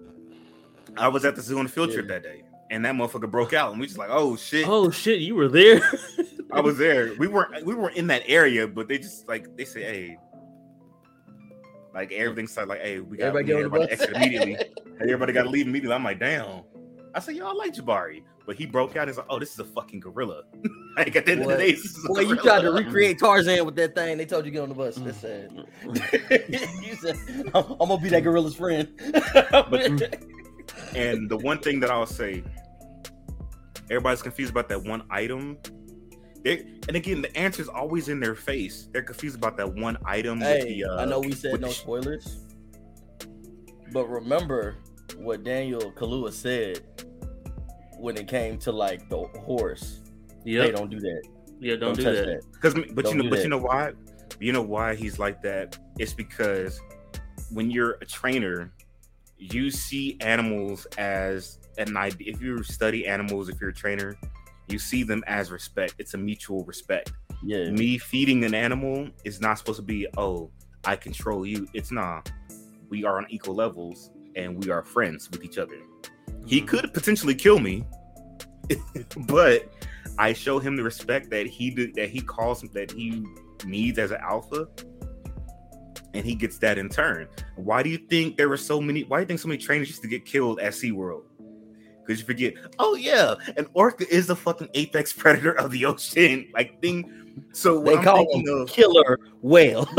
I 0.97 1.07
was 1.09 1.25
at 1.25 1.37
the 1.37 1.43
zoo 1.43 1.59
on 1.61 1.67
a 1.67 1.69
field 1.69 1.93
trip 1.93 2.07
Yeah. 2.09 2.15
that 2.15 2.23
day, 2.25 2.43
and 2.71 2.85
that 2.85 2.95
motherfucker 2.97 3.31
broke 3.31 3.53
out, 3.53 3.71
and 3.71 3.81
we 3.81 3.87
just 3.87 3.99
like, 3.99 4.09
oh 4.11 4.35
shit. 4.35 4.67
oh 4.67 4.91
shit, 4.91 5.21
you 5.21 5.37
were 5.37 5.47
there. 5.49 5.81
I 6.53 6.61
was 6.61 6.77
there. 6.77 7.13
We 7.19 7.29
weren't 7.29 7.65
we 7.65 7.75
weren't 7.75 7.97
in 7.97 8.09
that 8.09 8.23
area, 8.27 8.67
but 8.67 8.89
they 8.89 8.99
just 8.99 9.29
like 9.29 9.55
they 9.57 9.65
said, 9.65 9.83
hey, 9.83 10.17
like 11.95 12.11
everything 12.13 12.49
started 12.49 12.71
like, 12.71 12.81
hey, 12.81 12.99
we 13.01 13.17
got 13.17 13.27
Everybody 13.29 13.53
we 13.55 13.59
everybody 13.61 13.93
exit 13.93 14.11
immediately. 14.17 14.57
And 14.99 15.03
everybody 15.03 15.33
got 15.33 15.45
to 15.45 15.51
leave 15.51 15.69
immediately. 15.69 15.95
I'm 15.95 16.03
like, 16.03 16.19
damn. 16.19 16.63
I 17.15 17.21
said, 17.21 17.37
yo, 17.37 17.47
I 17.49 17.53
like 17.53 17.75
Jabari, 17.75 18.23
but 18.47 18.57
he 18.57 18.67
broke 18.67 18.97
out. 18.97 19.03
and 19.03 19.11
It's 19.11 19.19
like, 19.19 19.27
oh, 19.31 19.39
this 19.39 19.53
is 19.53 19.59
a 19.59 19.65
fucking 19.65 20.01
gorilla. 20.01 20.43
like 20.97 21.17
at 21.17 21.27
the 21.27 21.33
end 21.33 21.43
of 21.43 21.49
the 21.49 21.57
day, 21.57 21.73
this 21.73 21.85
is 21.85 22.05
a 22.05 22.09
Boy, 22.09 22.21
you 22.21 22.37
tried 22.37 22.63
to 22.63 22.73
recreate 22.73 23.19
Tarzan 23.19 23.65
with 23.65 23.77
that 23.77 23.95
thing. 23.95 24.19
They 24.19 24.27
told 24.27 24.45
you 24.45 24.51
get 24.51 24.63
on 24.63 24.69
the 24.69 24.75
bus. 24.75 24.99
Mm. 24.99 25.05
That's 25.05 25.19
mm. 25.19 26.49
sad. 26.51 26.85
you 26.85 26.95
said, 26.97 27.17
I'm, 27.55 27.65
I'm 27.73 27.89
gonna 27.89 27.99
be 27.99 28.09
that 28.11 28.23
gorilla's 28.25 28.55
friend. 28.55 28.89
Mm. 30.79 30.95
And 30.95 31.31
the 31.31 31.37
one 31.37 31.59
thing 31.59 31.81
that 31.81 31.91
I'll 31.91 32.07
say, 32.07 32.43
everybody's 33.91 34.23
confused 34.23 34.51
about 34.51 34.69
that 34.69 34.83
one 34.83 35.03
item. 35.11 35.59
They, 36.45 36.61
and 36.87 36.97
again, 36.97 37.23
the 37.23 37.37
answer 37.37 37.63
is 37.63 37.69
always 37.69 38.09
in 38.09 38.21
their 38.21 38.35
face. 38.35 38.89
They're 38.93 39.03
confused 39.03 39.37
about 39.37 39.57
that 39.57 39.75
one 39.75 39.97
item. 40.05 40.41
with 40.41 40.49
hey, 40.49 40.83
the, 40.83 40.91
uh, 40.91 41.03
I 41.03 41.05
know 41.05 41.21
we 41.21 41.33
said 41.33 41.61
no 41.61 41.69
the- 41.69 41.75
spoilers, 41.75 42.45
but 43.93 44.09
remember 44.09 44.77
what 45.17 45.45
Daniel 45.45 45.93
Kaluuya 45.93 46.33
said 46.33 46.83
when 47.99 48.17
it 48.17 48.29
came 48.29 48.59
to 48.59 48.73
like 48.73 49.09
the 49.09 49.19
horse. 49.41 50.01
Yeah, 50.45 50.63
They 50.63 50.71
don't 50.71 50.91
do 50.91 51.01
that. 51.01 51.23
Yeah, 51.61 51.77
don't, 51.77 51.97
do 51.97 52.05
touch 52.05 52.15
that. 52.15 52.43
Because, 52.53 52.75
but 52.75 53.05
Don't 53.05 53.17
you 53.17 53.23
know, 53.25 53.31
but 53.31 53.37
that. 53.37 53.43
you 53.43 53.49
know 53.49 53.59
why? 53.59 53.93
You 54.39 54.53
know 54.53 54.63
why 54.63 54.95
he's 54.95 55.19
like 55.19 55.43
that? 55.43 55.77
It's 55.99 56.15
because 56.15 56.81
when 57.51 57.71
you're 57.71 57.99
a 58.01 58.05
trainer, 58.05 58.73
you 59.37 59.71
see 59.71 60.17
animals 60.21 60.87
as 60.97 61.59
an 61.77 61.97
idea. 61.97 62.33
If 62.33 62.41
you 62.41 62.63
study 62.63 63.07
animals, 63.07 63.49
if 63.49 63.61
you're 63.61 63.71
a 63.71 63.75
trainer, 63.75 64.17
you 64.69 64.79
see 64.79 65.03
them 65.03 65.25
as 65.27 65.51
respect. 65.51 65.95
It's 65.99 66.15
a 66.15 66.19
mutual 66.19 66.65
respect. 66.65 67.13
Yeah. 67.43 67.71
Me 67.71 67.99
feeding 67.99 68.45
an 68.45 68.55
animal 68.55 69.09
is 69.25 69.41
not 69.41 69.59
supposed 69.59 69.79
to 69.79 69.83
be, 69.83 70.07
oh, 70.17 70.51
I 70.85 70.95
control 70.95 71.45
you. 71.45 71.67
It's 71.75 71.91
not. 71.91 72.31
We 72.89 73.05
are 73.05 73.19
on 73.19 73.27
equal 73.29 73.55
levels 73.55 74.11
and 74.37 74.63
we 74.63 74.71
are 74.71 74.83
friends 74.83 75.31
with 75.31 75.45
each 75.45 75.59
other. 75.59 75.79
He 76.47 76.59
mm-hmm. 76.59 76.67
could 76.67 76.95
potentially 76.95 77.35
kill 77.35 77.59
me, 77.59 77.85
but 79.27 79.73
I 80.19 80.33
show 80.33 80.59
him 80.59 80.77
the 80.77 80.83
respect 80.83 81.31
that 81.31 81.47
he 81.47 81.71
did, 81.71 81.95
that 81.95 82.11
he 82.11 82.21
calls 82.21 82.63
that 82.63 82.91
he 82.91 83.25
needs 83.65 83.99
as 83.99 84.11
an 84.11 84.21
alpha, 84.21 84.69
and 86.15 86.25
he 86.25 86.35
gets 86.35 86.59
that 86.59 86.79
in 86.79 86.89
turn. 86.89 87.29
Why 87.57 87.83
do 87.83 87.91
you 87.91 87.99
think 87.99 88.37
there 88.37 88.49
were 88.49 88.57
so 88.57 88.81
many? 88.81 89.05
Why 89.05 89.19
do 89.19 89.23
you 89.23 89.27
think 89.27 89.41
so 89.41 89.49
many 89.49 89.59
trainers 89.59 89.89
used 89.89 90.03
to 90.03 90.09
get 90.09 90.25
killed 90.25 90.61
at 90.61 90.73
SeaWorld? 90.73 91.23
because 92.09 92.21
you 92.21 92.27
forget. 92.27 92.55
Oh 92.79 92.95
yeah, 92.95 93.35
an 93.57 93.67
orca 93.75 94.09
is 94.13 94.27
the 94.27 94.37
fucking 94.37 94.69
apex 94.75 95.13
predator 95.17 95.53
of 95.53 95.71
the 95.71 95.85
ocean, 95.85 96.49
like 96.55 96.81
thing. 96.81 97.13
So 97.53 97.83
They 97.83 97.97
I'm 97.97 98.03
call 98.03 98.27
him 98.35 98.45
of, 98.49 98.69
killer 98.69 99.21
whale. 99.43 99.87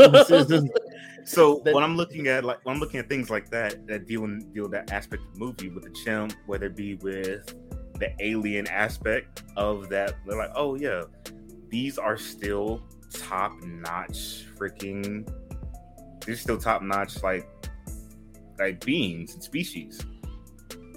so 1.30 1.58
when 1.72 1.84
I'm 1.84 1.96
looking 1.96 2.26
at 2.26 2.44
like 2.44 2.64
when 2.64 2.74
I'm 2.74 2.80
looking 2.80 2.98
at 2.98 3.08
things 3.08 3.30
like 3.30 3.50
that 3.50 3.86
that 3.86 4.06
deal 4.06 4.24
in 4.24 4.40
deal 4.52 4.68
that 4.68 4.92
aspect 4.92 5.22
of 5.22 5.34
the 5.34 5.38
movie 5.38 5.68
with 5.68 5.84
the 5.84 5.90
chimp, 5.90 6.34
whether 6.46 6.66
it 6.66 6.76
be 6.76 6.94
with 6.96 7.54
the 7.98 8.12
alien 8.18 8.66
aspect 8.66 9.44
of 9.56 9.88
that, 9.90 10.14
they're 10.26 10.38
like, 10.38 10.50
oh 10.56 10.74
yeah, 10.74 11.02
these 11.68 11.98
are 11.98 12.16
still 12.16 12.82
top 13.12 13.52
notch 13.62 14.46
freaking. 14.58 15.28
They're 16.26 16.36
still 16.36 16.58
top 16.58 16.82
notch 16.82 17.22
like 17.22 17.48
like 18.58 18.84
beings 18.84 19.34
and 19.34 19.42
species. 19.42 20.00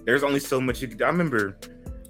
There's 0.06 0.24
only 0.24 0.40
so 0.40 0.60
much 0.60 0.82
you 0.82 0.88
could. 0.88 1.02
I 1.02 1.08
remember. 1.08 1.58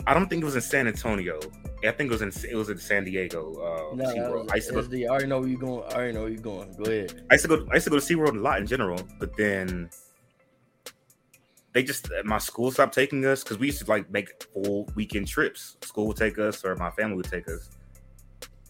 I 0.05 0.13
don't 0.13 0.27
think 0.29 0.41
it 0.41 0.45
was 0.45 0.55
in 0.55 0.61
San 0.61 0.87
Antonio. 0.87 1.39
I 1.85 1.91
think 1.91 2.11
it 2.11 2.19
was 2.19 2.21
in 2.21 2.49
it 2.49 2.55
was 2.55 2.69
in 2.69 2.77
San 2.77 3.03
Diego. 3.03 3.53
Uh, 3.55 3.95
no, 3.95 4.05
that 4.05 4.15
SeaWorld. 4.15 4.43
was 4.43 4.51
I 4.51 4.55
used 4.55 4.67
to 4.69 4.73
go 4.75 4.81
SD. 4.83 5.05
I 5.05 5.09
already 5.09 5.27
know 5.27 5.39
where 5.39 5.49
you're 5.49 5.59
going. 5.59 5.83
I 5.91 5.95
already 5.95 6.13
know 6.13 6.21
where 6.21 6.29
you're 6.31 6.41
going. 6.41 6.73
Go 6.75 6.83
ahead. 6.83 7.25
I 7.29 7.33
used 7.35 7.43
to 7.45 7.47
go. 7.57 7.67
I 7.71 7.75
used 7.75 7.83
to 7.85 7.89
go 7.89 7.99
to 7.99 8.05
SeaWorld 8.15 8.37
a 8.37 8.39
lot 8.41 8.59
in 8.59 8.67
general, 8.67 8.99
but 9.19 9.35
then 9.37 9.89
they 11.73 11.83
just 11.83 12.09
my 12.23 12.37
school 12.37 12.71
stopped 12.71 12.93
taking 12.93 13.25
us 13.25 13.43
because 13.43 13.57
we 13.57 13.67
used 13.67 13.79
to 13.83 13.85
like 13.89 14.09
make 14.11 14.29
full 14.53 14.87
weekend 14.95 15.27
trips. 15.27 15.77
School 15.81 16.07
would 16.07 16.17
take 16.17 16.37
us, 16.39 16.63
or 16.63 16.75
my 16.75 16.91
family 16.91 17.15
would 17.15 17.25
take 17.29 17.47
us. 17.49 17.69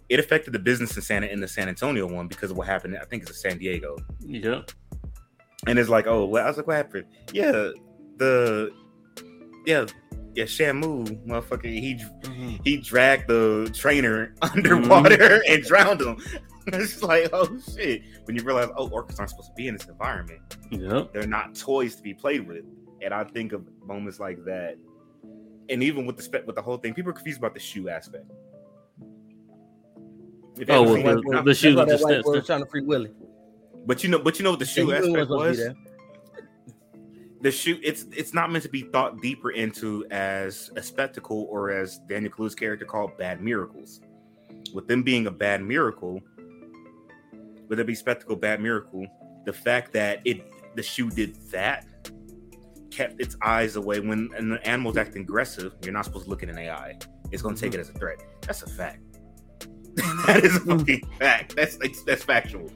It 0.10 0.19
affected 0.19 0.54
the 0.54 0.60
business 0.60 0.95
in 0.95 1.02
Santa 1.02 1.28
in 1.28 1.39
the 1.39 1.47
San 1.47 1.67
Antonio 1.69 2.08
one 2.08 2.28
because 2.28 2.52
of 2.52 2.58
what 2.58 2.67
happened. 2.67 2.97
I 3.02 3.06
think 3.06 3.23
it's 3.23 3.32
in 3.32 3.52
San 3.52 3.58
Diego, 3.58 3.97
Yeah. 4.21 4.62
and 5.67 5.80
it's 5.80 5.89
like, 5.89 6.08
oh, 6.08 6.26
well, 6.26 6.43
I 6.45 6.47
was 6.47 6.58
like, 6.58 6.67
what 6.67 6.76
happened? 6.78 7.06
Yeah, 7.32 7.71
the 8.17 8.71
yeah, 9.65 9.86
yeah, 10.36 10.46
Shamu, 10.46 11.26
motherfucker, 11.28 11.65
he 11.65 11.96
Mm-hmm. 12.22 12.56
he 12.63 12.78
dragged 12.78 13.28
the 13.28 13.69
trainer 13.74 14.34
underwater 14.41 15.41
and 15.48 15.63
drowned 15.63 16.02
him. 16.02 16.17
it's 16.67 17.04
like, 17.04 17.30
oh 17.34 17.48
shit. 17.76 18.02
When 18.26 18.36
you 18.38 18.43
realize, 18.43 18.69
oh, 18.78 18.89
orcas 18.89 19.19
aren't 19.19 19.30
supposed 19.32 19.50
to 19.50 19.54
be 19.56 19.67
in 19.67 19.76
this 19.76 19.86
environment. 19.88 20.39
Yeah. 20.72 21.04
They're 21.13 21.28
not 21.28 21.56
toys 21.56 21.96
to 21.98 22.02
be 22.02 22.13
played 22.13 22.48
with. 22.48 22.63
And 23.02 23.13
I 23.13 23.24
think 23.26 23.52
of 23.54 23.67
moments 23.86 24.19
like 24.19 24.43
that. 24.46 24.78
And 25.69 25.84
even 25.84 26.06
with 26.06 26.17
the 26.17 26.24
spe- 26.24 26.46
with 26.46 26.56
the 26.56 26.62
whole 26.62 26.78
thing, 26.78 26.93
people 26.93 27.12
are 27.12 27.13
confused 27.13 27.39
about 27.39 27.54
the 27.54 27.60
shoe 27.60 27.89
aspect. 27.89 28.26
If 30.58 30.69
Oh, 30.69 30.84
anything, 30.84 31.04
well, 31.06 31.15
like, 31.15 31.24
the- 31.46 31.52
the 31.52 31.54
shoe 31.56 31.76
That's 31.76 31.78
why 31.78 31.84
with 31.86 31.89
that 31.89 31.98
the 31.98 32.04
white 32.06 32.13
steps. 32.13 32.26
boy 32.26 32.32
was 32.34 32.46
trying 32.46 32.60
to 32.63 32.65
free 32.69 32.82
Willy. 32.82 33.12
but 33.86 34.04
you 34.04 34.10
know, 34.10 34.19
but 34.19 34.39
you 34.39 34.43
know 34.43 34.52
what 34.52 34.60
the 34.60 34.65
shoe 34.65 34.88
Yeah, 34.89 35.02
he 35.02 35.08
knew 35.10 35.15
it 35.17 35.22
aspect 35.22 35.28
supposed 35.28 35.60
was. 35.60 35.76
The 37.43 37.51
shoe 37.51 37.77
it's 37.84 38.06
it's 38.15 38.34
not 38.34 38.51
meant 38.51 38.63
to 38.63 38.69
be 38.69 38.84
thought 38.84 39.21
deeper 39.21 39.51
into 39.51 40.06
as 40.12 40.71
a 40.77 40.82
spectacle 40.82 41.45
or 41.49 41.71
as 41.71 41.99
Daniel 42.08 42.32
Kaluuya's 42.32 42.56
character 42.56 42.86
called 42.86 43.17
bad 43.17 43.41
miracles. 43.41 43.99
With 44.73 44.88
them 44.88 45.03
being 45.03 45.27
a 45.27 45.32
bad 45.32 45.62
miracle, 45.62 46.21
would 47.67 47.79
it 47.79 47.86
be 47.86 47.95
spectacle 47.95 48.38
bad 48.38 48.62
miracle? 48.62 49.06
The 49.45 49.51
fact 49.51 49.91
that 49.91 50.21
it 50.23 50.49
the 50.75 50.82
shoe 50.82 51.10
did 51.10 51.36
that 51.51 51.86
kept 52.89 53.19
its 53.19 53.36
eyes 53.41 53.75
away 53.75 53.99
when 53.99 54.29
an 54.38 54.58
animal's 54.63 54.95
acting 54.95 55.23
aggressive, 55.23 55.73
you're 55.84 55.93
not 55.93 56.06
supposed 56.06 56.25
to 56.25 56.29
look 56.29 56.43
at 56.43 56.49
an 56.49 56.58
AI. 56.58 56.97
It's 57.32 57.41
gonna 57.41 57.58
take 57.58 57.71
mm-hmm. 57.71 57.79
it 57.79 57.82
as 57.82 57.89
a 57.89 57.93
threat. 57.93 58.23
That's 58.41 58.62
a 58.62 58.69
fact. 58.69 59.03
that 60.27 60.41
is 60.45 60.56
a 60.56 60.60
fucking 60.62 61.01
fact. 61.19 61.58
That's 61.58 61.77
that's 62.06 62.23
factual. 62.23 62.71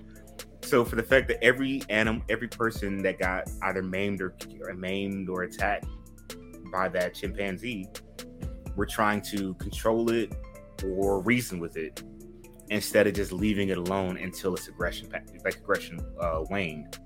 So 0.67 0.84
for 0.84 0.97
the 0.97 1.03
fact 1.03 1.30
that 1.30 1.41
every 1.41 1.82
animal, 1.88 2.21
every 2.27 2.49
person 2.49 3.01
that 3.03 3.19
got 3.19 3.49
either 3.62 3.82
maimed 3.82 4.21
or, 4.21 4.36
or 4.65 4.73
maimed 4.73 5.30
or 5.30 5.43
attacked 5.43 5.86
by 6.73 6.89
that 6.89 7.13
chimpanzee, 7.13 7.88
we're 8.75 8.86
trying 8.86 9.21
to 9.32 9.53
control 9.53 10.12
it 10.12 10.36
or 10.84 11.21
reason 11.21 11.60
with 11.60 11.77
it 11.77 12.03
instead 12.69 13.08
of 13.08 13.13
just 13.13 13.32
leaving 13.32 13.69
it 13.69 13.77
alone 13.77 14.17
until 14.17 14.53
its 14.56 14.67
aggression, 14.67 15.10
like 15.45 15.56
aggression, 15.56 16.01
uh, 16.19 16.43
waned. 16.49 16.99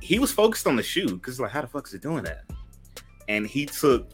He 0.00 0.20
was 0.20 0.30
focused 0.30 0.68
on 0.68 0.76
the 0.76 0.82
shoe 0.82 1.16
because 1.16 1.40
like, 1.40 1.50
how 1.50 1.62
the 1.62 1.66
fuck 1.66 1.88
is 1.88 1.94
it 1.94 2.02
doing 2.02 2.22
that? 2.22 2.44
And 3.26 3.48
he 3.48 3.66
took 3.66 4.12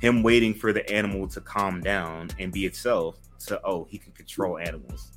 him 0.00 0.24
waiting 0.24 0.52
for 0.52 0.72
the 0.72 0.88
animal 0.92 1.28
to 1.28 1.40
calm 1.40 1.80
down 1.80 2.30
and 2.40 2.52
be 2.52 2.66
itself 2.66 3.20
to 3.46 3.60
oh 3.64 3.86
he 3.88 3.96
can 3.96 4.12
control 4.12 4.58
animals 4.58 5.15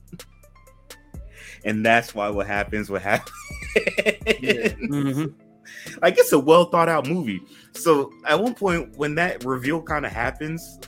and 1.66 1.86
that's 1.86 2.14
why 2.16 2.30
what 2.30 2.48
happens 2.48 2.90
what 2.90 3.02
happens. 3.02 3.36
Mhm. 3.76 5.34
like 6.02 6.18
it's 6.18 6.32
a 6.32 6.40
well 6.40 6.66
thought 6.66 6.90
out 6.90 7.08
movie. 7.08 7.42
So 7.74 8.12
at 8.28 8.42
one 8.42 8.54
point 8.56 8.98
when 8.98 9.16
that 9.16 9.44
reveal 9.46 9.82
kind 9.82 10.06
of 10.06 10.12
happens 10.12 10.80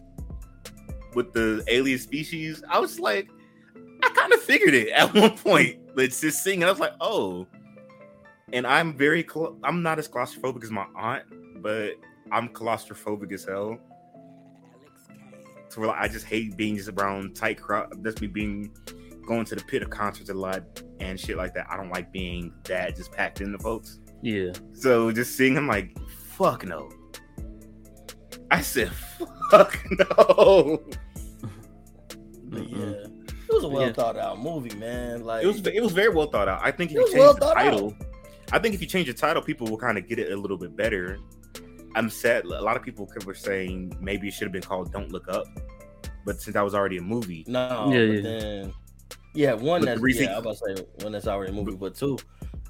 with 1.14 1.34
the 1.34 1.62
alien 1.68 2.00
species 2.00 2.64
i 2.70 2.80
was 2.80 2.98
like 2.98 3.28
i 4.02 4.10
kind 4.16 4.32
of 4.32 4.42
figured 4.42 4.74
it 4.74 4.90
at 4.90 5.14
one 5.14 5.38
point. 5.38 5.78
But 5.94 6.06
it's 6.06 6.22
just 6.22 6.44
seeing 6.44 6.62
it 6.62 6.66
i 6.66 6.70
was 6.70 6.80
like 6.80 6.94
oh. 7.02 7.48
And 8.54 8.66
i'm 8.66 8.94
very 8.98 9.26
cl- 9.30 9.58
i'm 9.64 9.82
not 9.84 10.00
as 10.00 10.08
claustrophobic 10.08 10.64
as 10.64 10.72
my 10.72 10.86
aunt 10.96 11.24
but 11.62 11.94
i'm 12.32 12.50
claustrophobic 12.50 13.32
as 13.34 13.46
hell. 13.46 13.78
So 15.70 15.82
like, 15.82 15.98
I 15.98 16.08
just 16.10 16.26
hate 16.26 16.58
being 16.58 16.76
just 16.76 16.90
around 16.90 17.34
tight 17.36 17.62
crowd. 17.62 18.04
That's 18.04 18.20
me 18.20 18.28
being 18.28 18.76
going 19.26 19.46
to 19.46 19.56
the 19.56 19.64
pit 19.64 19.82
of 19.84 19.90
concerts 19.90 20.30
a 20.30 20.34
lot 20.34 20.64
and 21.00 21.20
shit 21.20 21.38
like 21.38 21.54
that. 21.54 21.68
I 21.70 21.78
don't 21.78 21.90
like 21.92 22.12
being 22.12 22.54
that 22.66 22.96
just 22.96 23.12
packed 23.12 23.42
into 23.42 23.58
folks. 23.60 24.00
Yeah. 24.22 24.52
So 24.74 25.12
just 25.12 25.36
seeing 25.36 25.56
him 25.56 25.68
like, 25.68 25.98
fuck 26.10 26.66
no. 26.66 26.90
I 28.50 28.62
said, 28.62 28.92
fuck 29.50 29.78
no. 29.92 30.82
But 32.46 32.70
yeah, 32.70 32.86
it 32.88 33.50
was 33.50 33.64
a 33.64 33.68
well 33.68 33.88
Yeah. 33.88 33.94
thought 33.94 34.18
out 34.18 34.40
movie, 34.42 34.76
man. 34.76 35.24
Like 35.24 35.44
It 35.44 35.48
was 35.48 35.66
it 35.66 35.82
was 35.82 35.94
very 35.94 36.10
well 36.14 36.28
thought 36.28 36.48
out. 36.48 36.60
I 36.62 36.72
think 36.72 36.92
if 36.92 36.98
you 36.98 37.06
change 37.08 37.18
well 37.20 37.34
the 37.34 37.40
thought 37.40 37.58
out. 37.58 37.64
title, 37.72 37.96
I 38.52 38.60
think 38.60 38.76
if 38.76 38.82
you 38.82 38.88
change 38.88 39.08
the 39.08 39.14
title, 39.14 39.42
people 39.42 39.68
will 39.68 39.78
kind 39.78 39.98
of 39.98 40.08
get 40.08 40.20
it 40.20 40.32
a 40.32 40.36
little 40.36 40.58
bit 40.58 40.76
better. 40.76 41.18
I'm 41.96 42.10
sad. 42.10 42.46
A 42.46 42.62
lot 42.62 42.76
of 42.78 42.84
people 42.84 43.10
were 43.26 43.34
saying 43.34 43.94
maybe 44.02 44.28
it 44.28 44.34
should 44.34 44.46
have 44.46 44.52
been 44.54 44.62
called 44.62 44.92
"Don't 44.92 45.12
Look 45.12 45.28
Up," 45.30 45.46
but 46.26 46.42
since 46.42 46.54
that 46.56 46.62
was 46.64 46.76
already 46.76 46.98
a 46.98 47.02
movie, 47.02 47.46
no, 47.48 47.90
Yeah, 47.92 48.06
but 48.06 48.14
yeah. 48.14 48.22
then 48.22 48.74
yeah, 49.34 49.54
one 49.54 49.82
that's 49.84 50.02
reason- 50.02 50.26
yeah, 50.26 50.38
I 50.38 50.40
was 50.40 50.62
about 50.62 50.76
to 50.76 50.82
say 50.84 50.86
one 51.04 51.12
that's 51.14 51.28
already 51.28 51.52
a 51.52 51.56
movie, 51.56 51.76
but 51.76 51.96
two, 51.96 52.18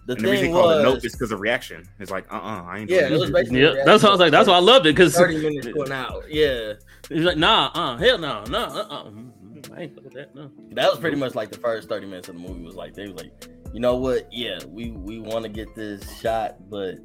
the 0.08 0.14
and 0.14 0.22
the 0.26 0.30
reason 0.32 0.46
thing 0.46 0.54
he 0.56 0.60
called 0.60 0.80
it 0.80 0.84
"Nope" 0.84 1.06
is 1.06 1.12
because 1.14 1.32
of 1.32 1.40
reaction. 1.40 1.88
It's 2.00 2.10
like, 2.12 2.32
uh, 2.32 2.38
uh 2.38 2.64
I 2.64 2.80
ain't. 2.80 2.90
yeah, 2.90 3.02
doing 3.02 3.14
it 3.14 3.20
was 3.20 3.22
this. 3.24 3.32
basically 3.32 3.62
Yeah. 3.62 3.84
That's 3.86 4.02
what 4.04 4.10
I 4.10 4.12
was 4.12 4.20
like. 4.20 4.32
That's 4.32 4.48
why 4.48 4.56
I 4.56 4.60
loved 4.60 4.86
it 4.88 4.96
because 4.96 5.16
thirty 5.16 5.38
minutes 5.42 5.68
going 5.68 5.92
out. 5.92 6.24
Yeah, 6.30 6.74
he's 7.10 7.24
like, 7.24 7.38
nah, 7.38 7.72
uh, 7.74 7.98
hell 7.98 8.18
no, 8.18 8.44
no, 8.46 8.60
uh, 8.60 8.88
uh, 8.90 9.04
mm, 9.06 9.32
I 9.78 9.82
ain't 9.82 9.96
fuck 9.96 10.04
with 10.04 10.14
that. 10.14 10.34
No. 10.36 10.50
that 10.72 10.90
was 10.90 11.00
pretty 11.00 11.18
much 11.18 11.36
like 11.36 11.52
the 11.52 11.60
first 11.60 11.88
thirty 11.88 12.08
minutes 12.08 12.30
of 12.30 12.36
the 12.36 12.42
movie 12.42 12.62
was 12.64 12.76
like 12.76 12.94
they 12.96 13.08
was 13.08 13.22
like, 13.22 13.32
you 13.74 13.80
know 13.80 13.96
what? 13.96 14.28
Yeah, 14.34 14.58
we 14.68 14.92
we 14.92 15.20
want 15.20 15.44
to 15.44 15.50
get 15.50 15.76
this 15.76 16.02
shot, 16.20 16.70
but 16.70 16.96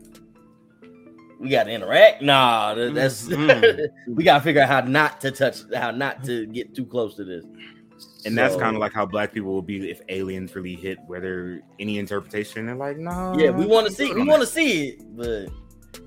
we 1.38 1.50
got 1.50 1.64
to 1.64 1.70
interact. 1.70 2.22
Nah, 2.22 2.74
that- 2.74 2.94
that's 2.94 3.26
Mhm. 3.26 3.88
we 4.08 4.24
got 4.24 4.38
to 4.38 4.44
figure 4.44 4.62
out 4.62 4.68
how 4.68 4.80
not 4.80 5.20
to 5.20 5.30
touch, 5.30 5.58
how 5.74 5.90
not 5.90 6.24
to 6.24 6.46
get 6.46 6.74
too 6.74 6.86
close 6.86 7.14
to 7.16 7.24
this. 7.24 7.44
And 8.26 8.36
that's 8.36 8.54
So- 8.54 8.60
kind 8.60 8.74
of 8.76 8.80
like 8.80 8.92
how 8.92 9.06
black 9.06 9.32
people 9.32 9.52
will 9.52 9.62
be 9.62 9.88
if 9.90 10.00
aliens 10.08 10.54
really 10.54 10.74
hit. 10.74 10.98
Whether 11.06 11.62
any 11.78 11.98
interpretation, 11.98 12.66
they're 12.66 12.74
like, 12.74 12.98
no. 12.98 13.34
Yeah, 13.38 13.50
we 13.50 13.64
want 13.66 13.86
to 13.86 13.92
see. 13.92 14.12
We 14.12 14.24
want 14.24 14.40
to 14.42 14.46
see 14.46 14.88
it, 14.88 15.16
but 15.16 15.46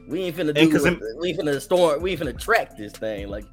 we 0.07 0.23
ain't 0.23 0.35
finna 0.35 0.53
do. 0.53 0.61
And 0.61 0.71
'cause 0.71 0.85
It, 0.85 0.99
we 1.19 1.29
ain't 1.29 1.39
finna 1.39 1.59
storm. 1.61 2.01
We 2.01 2.11
ain't 2.11 2.19
finna 2.21 2.37
track 2.39 2.77
this 2.77 2.91
thing 2.93 3.29
like 3.29 3.45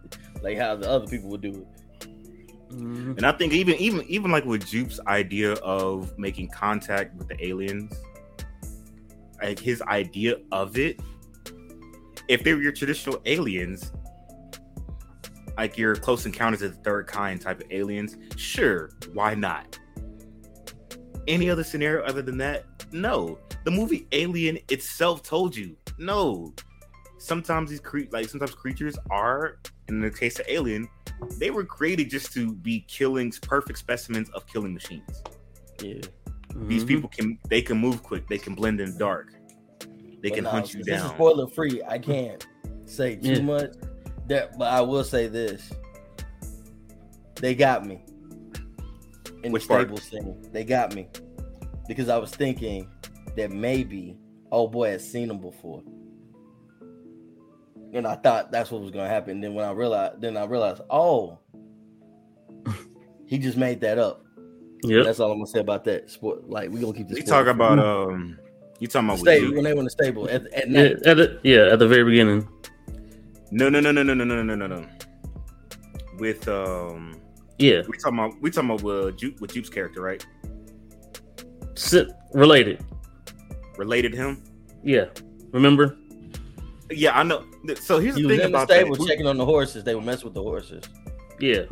like 0.43 0.59
how 0.59 0.77
the 0.77 0.91
other 0.91 1.07
people 1.07 1.31
would 1.31 1.41
do 1.41 1.51
it. 1.51 2.09
Mhm. 2.73 3.17
And 3.17 3.25
I 3.25 3.33
think 3.33 3.53
even 3.53 3.77
even 3.77 4.05
even 4.09 4.31
like 4.33 4.45
with 4.45 4.67
Jupe's 4.67 4.99
idea 5.07 5.53
of 5.55 6.17
making 6.19 6.49
contact 6.49 7.17
with 7.17 7.29
the 7.29 7.47
aliens, 7.47 7.93
like 9.43 9.59
his 9.59 9.81
idea 9.83 10.37
of 10.53 10.77
it, 10.77 10.99
if 12.29 12.43
they 12.43 12.53
were 12.55 12.61
your 12.63 12.73
traditional 12.73 13.21
aliens, 13.27 13.93
like 15.57 15.79
your 15.79 15.95
close 15.97 16.27
encounters 16.27 16.63
of 16.63 16.73
the 16.77 16.83
third 16.83 17.07
kind 17.07 17.41
type 17.41 17.61
of 17.61 17.71
aliens, 17.71 18.17
sure, 18.37 18.91
why 19.15 19.35
not? 19.35 19.79
Any 21.27 21.51
other 21.51 21.65
scenario 21.65 22.05
other 22.05 22.23
than 22.23 22.39
that? 22.39 22.65
No. 22.93 23.39
The 23.65 23.71
movie 23.71 24.07
Alien 24.13 24.59
itself 24.71 25.23
told 25.23 25.57
you 25.57 25.77
no. 25.99 26.53
Sometimes 27.19 27.71
these 27.71 27.81
cre- 27.81 28.03
like 28.13 28.29
sometimes 28.29 28.55
creatures 28.55 28.97
are, 29.11 29.59
in 29.89 30.01
the 30.01 30.11
case 30.11 30.39
of 30.39 30.47
Alien, 30.49 30.87
they 31.39 31.51
were 31.51 31.65
created 31.65 32.11
just 32.11 32.33
to 32.35 32.55
be 32.55 32.81
killing 32.87 33.33
perfect 33.43 33.79
specimens 33.79 34.29
of 34.31 34.47
killing 34.47 34.75
machines. 34.75 35.23
Yeah, 35.83 35.95
These 36.69 36.85
Mhm. 36.85 36.89
people 36.89 37.09
can 37.09 37.39
they 37.49 37.61
can 37.63 37.79
move 37.79 38.03
quick, 38.03 38.29
they 38.29 38.39
can 38.39 38.55
blend 38.55 38.81
in 38.81 38.93
the 38.93 38.99
dark, 38.99 39.33
they 40.23 40.29
But 40.29 40.35
can 40.35 40.45
nah, 40.45 40.51
hunt 40.51 40.75
you 40.75 40.85
This 40.85 40.97
is 40.97 41.03
down. 41.03 41.15
spoiler 41.15 41.49
free. 41.49 41.83
I 41.89 41.99
can't 41.99 42.47
say 42.85 43.17
too 43.17 43.31
Yeah. 43.33 43.41
much. 43.43 43.73
That, 44.29 44.59
but 44.59 44.73
I 44.73 44.81
will 44.81 45.05
say 45.05 45.27
this: 45.29 45.73
they 47.37 47.55
got 47.55 47.87
me 47.87 48.03
in 49.43 49.53
Which 49.53 49.67
the 49.67 49.75
stable 49.75 49.99
scene. 49.99 50.49
They 50.53 50.65
got 50.65 50.95
me 50.95 51.09
because 51.87 52.09
I 52.09 52.19
was 52.19 52.31
thinking 52.31 52.89
that 53.37 53.51
maybe 53.51 54.17
oh 54.51 54.69
boy 54.69 54.91
had 54.91 55.01
seen 55.01 55.29
them 55.29 55.39
before. 55.39 55.83
and 57.93 58.07
I 58.07 58.17
thought 58.17 58.51
that's 58.51 58.71
what 58.71 58.83
was 58.83 58.91
gonna 58.91 59.09
happen. 59.09 59.41
Then 59.41 59.55
when 59.55 59.65
I 59.65 59.71
realized, 59.73 60.21
then 60.21 60.37
I 60.37 60.45
realized, 60.45 60.83
oh, 60.91 61.39
he 63.27 63.39
just 63.39 63.57
made 63.57 63.81
that 63.81 63.99
up. 63.99 64.25
Yeah, 64.83 65.03
That's 65.03 65.21
all 65.21 65.33
I'm 65.33 65.39
gonna 65.39 65.47
say 65.47 65.61
about 65.61 65.85
that. 65.85 66.11
Sport, 66.11 66.49
like 66.49 66.71
we 66.71 66.81
gonna 66.81 66.93
keep 66.93 67.09
this. 67.09 67.19
You 67.19 67.25
talking 67.25 67.51
about 67.51 67.79
um? 67.79 68.39
You 68.79 68.89
talking 68.89 69.09
about 69.09 69.21
stable 69.21 69.55
when 69.55 69.65
they 69.65 69.73
were 69.73 69.79
in 69.79 69.85
the 69.85 69.91
stable 69.91 70.29
at, 70.29 70.47
at 70.53 70.69
Yeah, 70.69 70.81
at 71.07 71.17
the, 71.17 71.41
yeah, 71.43 71.73
at 71.73 71.79
the 71.79 71.89
very 71.89 72.05
beginning. 72.05 72.47
No, 73.57 73.71
no, 73.71 73.81
no, 73.81 73.91
no, 73.91 74.03
no, 74.03 74.13
no, 74.13 74.25
no, 74.25 74.43
no, 74.43 74.55
no, 74.55 74.67
no. 74.67 74.87
With 76.19 76.47
um, 76.47 77.19
Yeah, 77.59 77.81
we 77.89 77.97
talking 77.97 78.19
about 78.19 78.35
we 78.43 78.51
talking 78.51 78.69
about 78.71 78.85
uh, 78.85 79.11
Jupe, 79.13 79.41
with 79.41 79.55
Jupe's 79.55 79.71
character, 79.71 80.03
right? 80.03 80.25
sit 81.75 82.09
related. 82.35 82.85
Related 83.79 84.13
him. 84.13 84.45
Yeah, 84.83 85.07
remember? 85.53 85.97
Yeah, 86.91 87.19
I 87.19 87.23
know. 87.23 87.47
So 87.81 87.99
here's 87.99 88.17
He 88.17 88.23
the 88.23 88.29
was 88.29 88.37
thing 88.37 88.47
in 88.47 88.53
the 88.53 88.65
stable 88.67 88.95
that. 88.97 89.07
checking 89.09 89.27
on 89.27 89.39
the 89.39 89.45
horses. 89.47 89.85
They 89.85 89.95
would 89.95 90.05
mess 90.05 90.23
with 90.23 90.35
the 90.35 90.43
horses. 90.43 90.85
Yeah, 91.41 91.63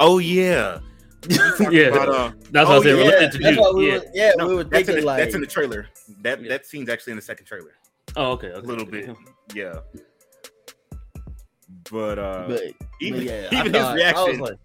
Oh 0.00 0.18
yeah, 0.18 0.80
yeah. 1.70 1.82
about, 1.94 2.08
uh, 2.08 2.32
That's 2.50 2.68
oh, 2.68 2.78
what 2.78 2.86
I 2.86 2.90
said. 2.90 2.98
yeah, 2.98 3.04
related 3.04 3.32
to 3.32 3.38
that's 3.38 3.56
you. 3.56 3.72
we 3.76 3.86
Yeah. 3.86 3.98
were, 3.98 4.04
yeah, 4.14 4.32
no, 4.36 4.48
we 4.48 4.54
were 4.56 4.64
that's 4.64 4.88
in 4.88 4.96
the, 4.96 5.02
like 5.02 5.18
that's 5.22 5.34
in 5.36 5.40
the 5.42 5.46
trailer. 5.46 5.86
That 6.22 6.42
Yeah. 6.42 6.48
that 6.48 6.66
scene's 6.66 6.88
actually 6.88 7.12
in 7.12 7.16
the 7.18 7.22
second 7.22 7.46
trailer. 7.46 7.74
Oh, 8.16 8.32
okay. 8.32 8.48
A 8.48 8.54
okay. 8.56 8.66
little 8.66 8.84
bit, 8.84 9.10
yeah. 9.54 9.78
But 11.90 12.18
uh, 12.18 12.44
but, 12.48 12.62
even 13.00 13.20
but 13.20 13.26
yeah, 13.28 13.48
even 13.52 13.72
thought- 13.72 13.74
his 13.74 13.74
I 13.74 13.92
was 13.92 13.94
reaction, 13.96 14.40
like, 14.40 14.58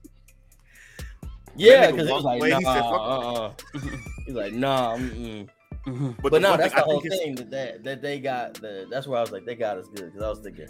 yeah, 1.55 1.91
because 1.91 2.07
he 2.07 2.13
was 2.13 2.23
like, 2.23 2.39
away, 2.39 2.49
nah, 2.49 2.57
he 2.59 2.65
said, 2.65 2.81
"Fuck 2.81 2.93
uh, 2.93 3.31
uh. 3.43 3.53
he's 4.25 4.35
like, 4.35 4.53
nah, 4.53 4.97
mm-mm. 4.97 5.47
Mhm. 5.85 6.15
but, 6.21 6.31
the 6.31 6.39
no, 6.39 6.51
one 6.51 6.59
that's 6.59 6.73
thing 6.73 6.77
the 6.83 6.89
I 6.89 6.91
whole 6.91 7.01
thing 7.01 7.35
that, 7.35 7.51
that 7.51 7.83
that 7.83 8.01
they 8.01 8.19
got. 8.19 8.53
The 8.55 8.87
that's 8.89 9.05
where 9.07 9.17
I 9.17 9.21
was 9.21 9.31
like, 9.31 9.45
they 9.45 9.55
got 9.55 9.77
us 9.77 9.87
good 9.87 10.05
because 10.11 10.23
I 10.23 10.29
was 10.29 10.39
thinking 10.39 10.67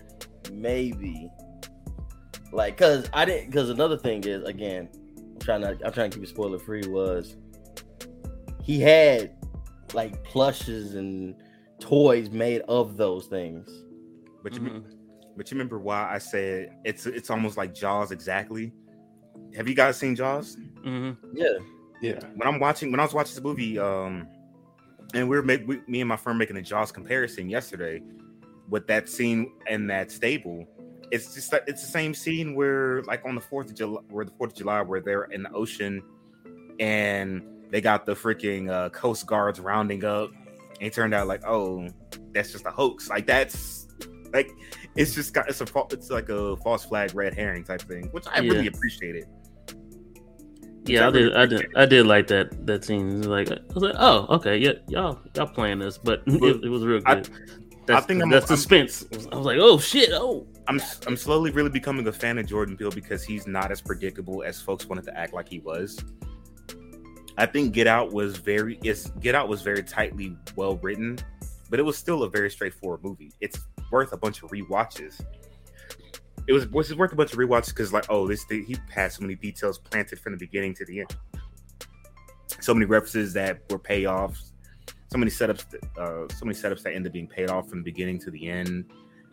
maybe, 0.52 1.30
like, 2.52 2.76
because 2.78 3.10
I 3.14 3.24
didn't. 3.26 3.48
Because 3.52 3.70
another 3.70 3.98
thing 3.98 4.24
is, 4.24 4.44
again, 4.44 4.90
I'm 5.18 5.40
trying 5.40 5.62
to 5.62 5.78
I'm 5.86 5.94
trying 5.94 6.10
to 6.12 6.18
keep 6.18 6.24
it 6.24 6.30
spoiler 6.30 6.58
free. 6.60 6.82
Was 6.88 7.36
he 8.64 8.80
had 8.80 9.36
like 9.94 10.24
plushes 10.24 10.96
and 10.96 11.36
toys 11.80 12.30
made 12.32 12.62
of 12.68 12.98
those 12.98 13.28
things? 13.28 13.70
But 14.42 14.54
you, 14.56 14.60
Mhm. 14.62 14.84
But 15.36 15.50
you 15.50 15.56
remember 15.56 15.80
why 15.80 16.10
I 16.12 16.18
said 16.18 16.76
it's 16.84 17.06
it's 17.06 17.30
almost 17.30 17.58
like 17.58 17.74
Jaws 17.74 18.12
exactly. 18.12 18.74
Have 19.56 19.68
you 19.68 19.76
guys 19.76 19.98
seen 19.98 20.16
Jaws? 20.16 20.58
Mhm. 20.86 21.18
Yeah, 21.34 21.58
Yeah. 22.02 22.20
When 22.36 22.48
I'm 22.48 22.60
watching, 22.60 22.92
when 22.92 23.00
I 23.00 23.04
was 23.04 23.14
watching 23.14 23.36
this 23.36 23.44
movie, 23.44 23.80
um, 23.80 24.28
and 25.14 25.30
we 25.30 25.36
were 25.36 25.44
make, 25.44 25.68
we, 25.68 25.82
me 25.88 26.02
and 26.02 26.10
my 26.10 26.18
friend 26.18 26.38
making 26.40 26.58
a 26.58 26.62
Jaws 26.62 26.92
comparison 26.92 27.50
yesterday 27.50 28.02
with 28.70 28.88
that 28.88 29.08
scene 29.10 29.52
in 29.68 29.88
that 29.88 30.12
stable. 30.12 30.68
It's 31.12 31.34
just 31.36 31.52
like 31.54 31.64
it's 31.68 31.82
the 31.86 31.92
same 31.92 32.14
scene 32.14 32.56
where, 32.56 33.04
like 33.04 33.24
on 33.26 33.36
the 33.36 33.42
Fourth 33.42 33.70
of 33.70 33.76
July, 33.76 34.02
where 34.10 34.26
the 34.26 34.32
Fourth 34.32 34.52
of 34.52 34.58
July, 34.58 34.82
where 34.82 35.00
they're 35.02 35.26
in 35.26 35.44
the 35.44 35.52
ocean 35.52 36.02
and 36.80 37.44
they 37.70 37.82
got 37.82 38.06
the 38.06 38.14
freaking 38.14 38.70
uh, 38.70 38.90
Coast 38.90 39.28
Guards 39.28 39.60
rounding 39.60 40.04
up, 40.04 40.32
and 40.32 40.88
it 40.88 40.94
turned 40.94 41.14
out 41.14 41.28
like, 41.28 41.46
oh, 41.46 41.88
that's 42.34 42.52
just 42.52 42.66
a 42.66 42.72
hoax. 42.72 43.10
Like 43.10 43.28
that's 43.28 43.88
like 44.34 44.52
it's 44.96 45.14
just 45.16 45.34
got 45.34 45.48
it's 45.50 45.62
a 45.62 45.66
it's 45.92 46.10
like 46.10 46.30
a 46.30 46.58
false 46.58 46.84
flag 46.86 47.14
red 47.16 47.34
herring 47.34 47.64
type 47.64 47.82
thing, 47.84 48.08
which 48.12 48.26
I 48.32 48.40
really 48.40 48.64
Yeah. 48.64 48.72
appreciated. 48.74 49.26
Yeah, 50.86 51.08
I 51.08 51.12
did. 51.12 51.34
I 51.36 51.46
did. 51.46 51.66
I 51.78 51.86
did 51.86 52.06
like 52.08 52.28
that. 52.28 52.66
That 52.66 52.84
scene. 52.84 53.10
It 53.10 53.18
was 53.20 53.28
Like 53.28 53.52
I 53.52 53.58
was 53.74 53.84
like, 53.84 53.96
oh, 53.98 54.28
okay, 54.36 54.58
yeah, 54.58 54.74
y'all, 54.90 55.18
y'all 55.34 55.48
playing 55.48 55.80
this, 55.80 55.98
but 55.98 56.24
it, 56.28 56.64
it 56.66 56.70
was 56.70 56.84
real 56.84 57.02
I- 57.06 57.16
good. 57.16 57.30
That's, 57.86 58.06
think 58.06 58.22
I'm- 58.22 58.30
that's 58.30 58.50
I'm- 58.50 58.58
suspense. 58.58 59.06
I 59.32 59.36
was 59.36 59.46
like, 59.46 59.58
oh 59.60 59.78
shit, 59.80 60.10
oh. 60.14 60.48
I'm 60.68 60.80
I'm 61.08 61.18
slowly 61.18 61.52
really 61.52 61.70
becoming 61.70 62.08
a 62.08 62.12
fan 62.14 62.38
of 62.38 62.46
Jordan 62.48 62.78
Peele 62.78 62.92
because 62.92 63.24
he's 63.24 63.48
not 63.48 63.72
as 63.72 63.82
predictable 63.82 64.44
as 64.44 64.62
folks 64.62 64.86
wanted 64.88 65.04
to 65.06 65.18
act 65.18 65.34
like 65.34 65.50
he 65.50 65.60
was. 65.60 66.00
I 67.38 67.46
think 67.46 67.74
Get 67.74 67.88
Out 67.88 68.14
was 68.14 68.38
very 68.38 68.80
is 68.84 69.12
Get 69.20 69.36
Out 69.36 69.50
was 69.50 69.62
very 69.62 69.84
tightly 69.84 70.38
well 70.56 70.78
written, 70.78 71.18
but 71.70 71.80
it 71.80 71.84
was 71.84 71.98
still 71.98 72.24
a 72.24 72.30
very 72.30 72.50
straightforward 72.50 73.04
movie. 73.04 73.32
It's 73.42 73.60
worth 73.94 74.12
a 74.12 74.18
bunch 74.18 74.42
of 74.44 74.50
rewatches. 74.50 75.24
It 76.48 76.52
was 76.52 76.68
was 76.68 76.94
worth 76.96 77.14
a 77.14 77.16
bunch 77.16 77.32
of 77.32 77.40
rewatches 77.40 77.68
because 77.70 77.94
like 77.94 78.06
oh 78.10 78.28
this 78.28 78.44
thing, 78.44 78.66
he 78.66 78.76
had 78.94 79.14
so 79.14 79.22
many 79.22 79.36
details 79.36 79.78
planted 79.78 80.20
from 80.20 80.34
the 80.34 80.38
beginning 80.38 80.74
to 80.76 80.86
the 80.86 81.02
end, 81.02 81.16
so 82.60 82.74
many 82.74 82.86
references 82.86 83.32
that 83.34 83.62
were 83.70 83.80
payoffs, 83.80 84.52
so 85.10 85.18
many 85.18 85.32
setups 85.32 85.70
that, 85.70 85.84
uh, 85.98 86.28
so 86.34 86.44
many 86.46 86.58
setups 86.58 86.82
that 86.84 86.94
ended 86.94 87.12
up 87.12 87.14
being 87.14 87.28
paid 87.28 87.50
off 87.50 87.70
from 87.70 87.78
the 87.80 87.84
beginning 87.86 88.20
to 88.20 88.32
the 88.32 88.50
end. 88.50 88.92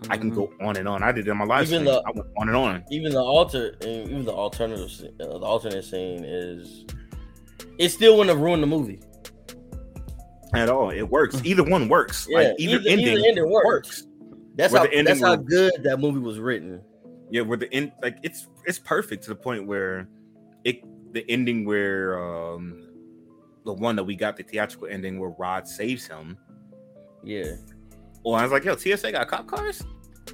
I 0.09 0.17
can 0.17 0.31
Mhm. 0.31 0.35
go 0.37 0.53
on 0.61 0.77
and 0.77 0.87
on. 0.89 1.03
I 1.03 1.11
did 1.13 1.27
it 1.27 1.31
on 1.31 1.39
my 1.39 1.45
live 1.45 1.67
Even 1.67 1.81
stream. 1.81 1.85
the- 1.87 2.03
I 2.07 2.11
went 2.15 2.29
on 2.39 2.49
and 2.49 2.57
on. 2.57 2.85
even 2.91 3.13
the 3.13 3.21
alter, 3.23 3.77
even 3.83 4.25
the 4.25 4.33
alternative, 4.33 4.89
uh, 5.21 5.27
the 5.39 5.45
alternate 5.45 5.85
scene 5.85 6.25
is, 6.25 6.85
it 7.79 7.89
still 7.91 8.17
wouldn't 8.17 8.35
have 8.35 8.41
ruined 8.43 8.63
the 8.63 8.67
movie. 8.67 9.01
At 10.55 10.69
all, 10.71 10.91
it 10.91 11.03
works. 11.03 11.41
Either 11.45 11.63
one 11.65 11.89
works. 11.89 12.27
Yeah, 12.31 12.39
like 12.39 12.55
either, 12.59 12.77
either- 12.79 12.89
ending, 12.89 13.09
either 13.19 13.27
ending 13.27 13.51
works. 13.51 13.67
works. 13.67 14.07
That's 14.57 14.75
how 14.75 14.87
that's 14.87 15.21
how 15.21 15.37
was- 15.37 15.47
good 15.47 15.73
that 15.85 15.99
movie 16.01 16.21
was 16.21 16.39
written. 16.39 16.81
Yeah, 17.31 17.43
where 17.43 17.57
the 17.57 17.73
end, 17.73 17.93
like 18.03 18.19
it's 18.23 18.49
it's 18.67 18.79
perfect 18.79 19.23
to 19.25 19.31
the 19.31 19.37
point 19.37 19.67
where 19.67 20.09
it 20.65 20.83
the 21.13 21.25
ending 21.31 21.65
where 21.65 22.19
um 22.19 22.89
the 23.65 23.73
one 23.73 23.95
that 23.97 24.05
we 24.05 24.17
got 24.17 24.37
the 24.37 24.43
theatrical 24.43 24.89
ending 24.89 25.21
where 25.21 25.31
Rod 25.31 25.69
saves 25.69 26.07
him. 26.07 26.37
Yeah, 27.23 27.57
Well, 28.25 28.35
I 28.35 28.43
was 28.43 28.51
like, 28.51 28.65
yo, 28.65 28.75
TSA 28.77 29.13
got 29.13 29.29
cop 29.29 29.47
cars, 29.47 29.85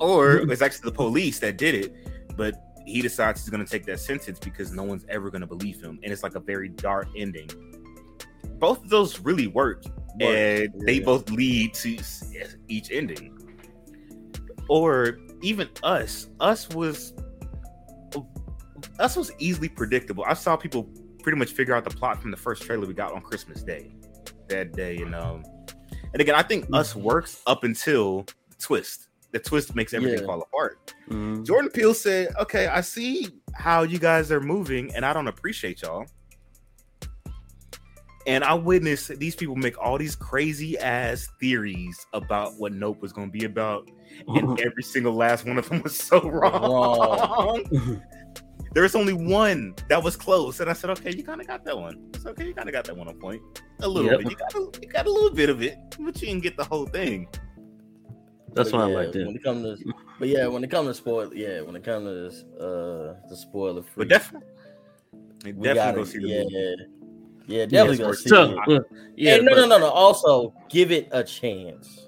or 0.00 0.37
it's 0.50 0.62
actually 0.62 0.90
the 0.90 0.96
police 0.96 1.40
that 1.40 1.59
did 1.59 1.74
it, 1.74 1.94
but 2.37 2.55
he 2.87 3.02
decides 3.02 3.40
he's 3.40 3.50
gonna 3.50 3.66
take 3.66 3.85
that 3.87 3.98
sentence 3.98 4.38
because 4.38 4.72
no 4.72 4.85
one's 4.85 5.05
ever 5.09 5.31
gonna 5.31 5.46
believe 5.46 5.83
him, 5.83 5.98
and 6.02 6.12
it's 6.12 6.22
like 6.22 6.37
a 6.37 6.40
very 6.40 6.68
dark 6.68 7.09
ending. 7.16 7.50
Both 8.59 8.85
of 8.85 8.88
those 8.88 9.20
really 9.20 9.48
work, 9.48 9.83
and 10.20 10.72
they 10.87 11.00
both 11.00 11.29
lead 11.31 11.74
to 11.74 11.98
each 12.68 12.90
ending. 12.90 13.36
Or 14.68 15.18
even 15.42 15.68
us, 15.83 16.29
us 16.40 16.68
was 16.70 17.14
us 18.98 19.16
was 19.16 19.31
easily 19.38 19.68
predictable. 19.68 20.24
I 20.26 20.35
saw 20.35 20.57
people 20.57 20.85
pretty 21.22 21.38
much 21.38 21.52
figure 21.52 21.74
out 21.74 21.85
the 21.85 21.90
plot 21.90 22.20
from 22.20 22.31
the 22.31 22.37
first 22.37 22.62
trailer 22.62 22.87
we 22.87 22.94
got 22.94 23.12
on 23.12 23.20
Christmas 23.20 23.62
Day. 23.62 23.92
That 24.48 24.72
day, 24.72 24.96
you 24.96 25.07
know. 25.09 25.42
And 26.12 26.20
again, 26.20 26.35
I 26.35 26.42
think 26.42 26.66
us 26.72 26.94
works 26.94 27.42
up 27.46 27.64
until 27.64 28.22
the 28.48 28.57
twist. 28.59 29.09
The 29.33 29.38
twist 29.40 29.74
makes 29.74 29.92
everything 29.92 30.20
Yeah. 30.20 30.26
fall 30.26 30.40
apart. 30.42 30.94
Mhm. 31.09 31.44
Jordan 31.44 31.70
Peele 31.70 31.94
said, 31.94 32.35
"Okay, 32.40 32.68
I 32.68 32.81
see 32.81 33.29
how 33.55 33.83
you 33.83 33.98
guys 33.98 34.31
are 34.33 34.40
moving, 34.40 34.94
and 34.94 35.05
I 35.05 35.12
don't 35.12 35.29
appreciate 35.29 35.83
y'all." 35.83 36.07
And 38.26 38.42
I 38.42 38.55
witnessed 38.55 39.18
these 39.18 39.37
people 39.37 39.55
make 39.57 39.79
all 39.79 39.98
these 39.98 40.16
crazy 40.16 40.79
ass 40.79 41.29
theories 41.38 42.07
about 42.12 42.55
what 42.59 42.72
Nope 42.72 43.00
was 43.00 43.12
going 43.12 43.29
to 43.29 43.38
be 43.38 43.44
about, 43.44 43.88
and 44.29 44.61
every 44.64 44.83
single 44.83 45.12
last 45.14 45.47
one 45.47 45.59
of 45.59 45.69
them 45.69 45.83
was 45.83 45.97
so 45.97 46.21
wrong. 46.29 46.62
Wrong. 46.62 47.62
there 48.75 48.83
was 48.83 48.95
only 48.95 49.12
one 49.12 49.75
that 49.88 50.03
was 50.03 50.16
close, 50.16 50.61
and 50.61 50.69
I 50.69 50.73
said, 50.73 50.90
"Okay, 50.90 51.12
you 51.14 51.25
kind 51.25 51.40
of 51.40 51.47
got 51.47 51.64
that 51.64 51.77
one. 51.79 51.99
It's 52.14 52.27
okay, 52.27 52.47
you 52.47 52.55
kind 52.55 52.69
of 52.69 52.73
got 52.73 52.85
that 52.87 52.97
one 52.97 53.09
on 53.09 53.19
point. 53.19 53.42
A 53.81 53.88
little 53.88 54.11
Yep. 54.11 54.21
bit. 54.21 54.31
You 54.31 54.37
got 54.37 54.55
a, 54.55 54.81
you 54.83 54.88
got 54.88 55.07
a 55.07 55.11
little 55.12 55.35
bit 55.35 55.49
of 55.51 55.62
it, 55.62 55.79
but 55.99 56.21
you 56.21 56.29
didn't 56.29 56.42
get 56.42 56.57
the 56.57 56.64
whole 56.64 56.87
thing." 56.87 57.29
That's 58.53 58.73
But 58.73 58.79
why 58.79 58.85
I 58.85 58.87
like 58.87 58.95
liked 59.07 59.16
it. 59.16 59.27
When 59.27 59.37
it 59.37 59.42
comes 59.42 59.81
to, 59.81 59.92
but 60.19 60.29
yeah, 60.29 60.47
when 60.47 60.64
it 60.64 60.71
comes 60.71 60.88
to 60.88 60.95
spoil, 60.95 61.35
yeah, 61.35 61.61
when 61.61 61.77
it 61.77 61.85
comes 61.85 62.07
to 62.07 62.14
this, 62.14 62.42
uh, 62.61 63.16
the 63.29 63.37
spoiler 63.37 63.83
free, 63.83 64.05
But 64.05 64.09
definitely, 64.09 64.49
we 65.45 65.53
definitely 65.53 65.75
gotta, 65.75 65.97
go 65.99 66.05
see 66.05 66.19
the 66.19 66.29
yeah, 66.29 66.42
movie. 66.42 66.87
yeah, 67.47 67.66
definitely 67.66 67.95
it's 67.95 68.01
go 68.01 68.07
worth 68.09 68.19
see 68.19 68.29
So, 68.31 68.59
it. 68.66 68.83
yeah, 69.16 69.35
and 69.37 69.45
no, 69.45 69.55
no, 69.55 69.66
no, 69.66 69.79
no. 69.79 69.88
Also, 69.88 70.55
give 70.71 70.90
it 70.90 71.09
a 71.12 71.23
chance. 71.23 72.06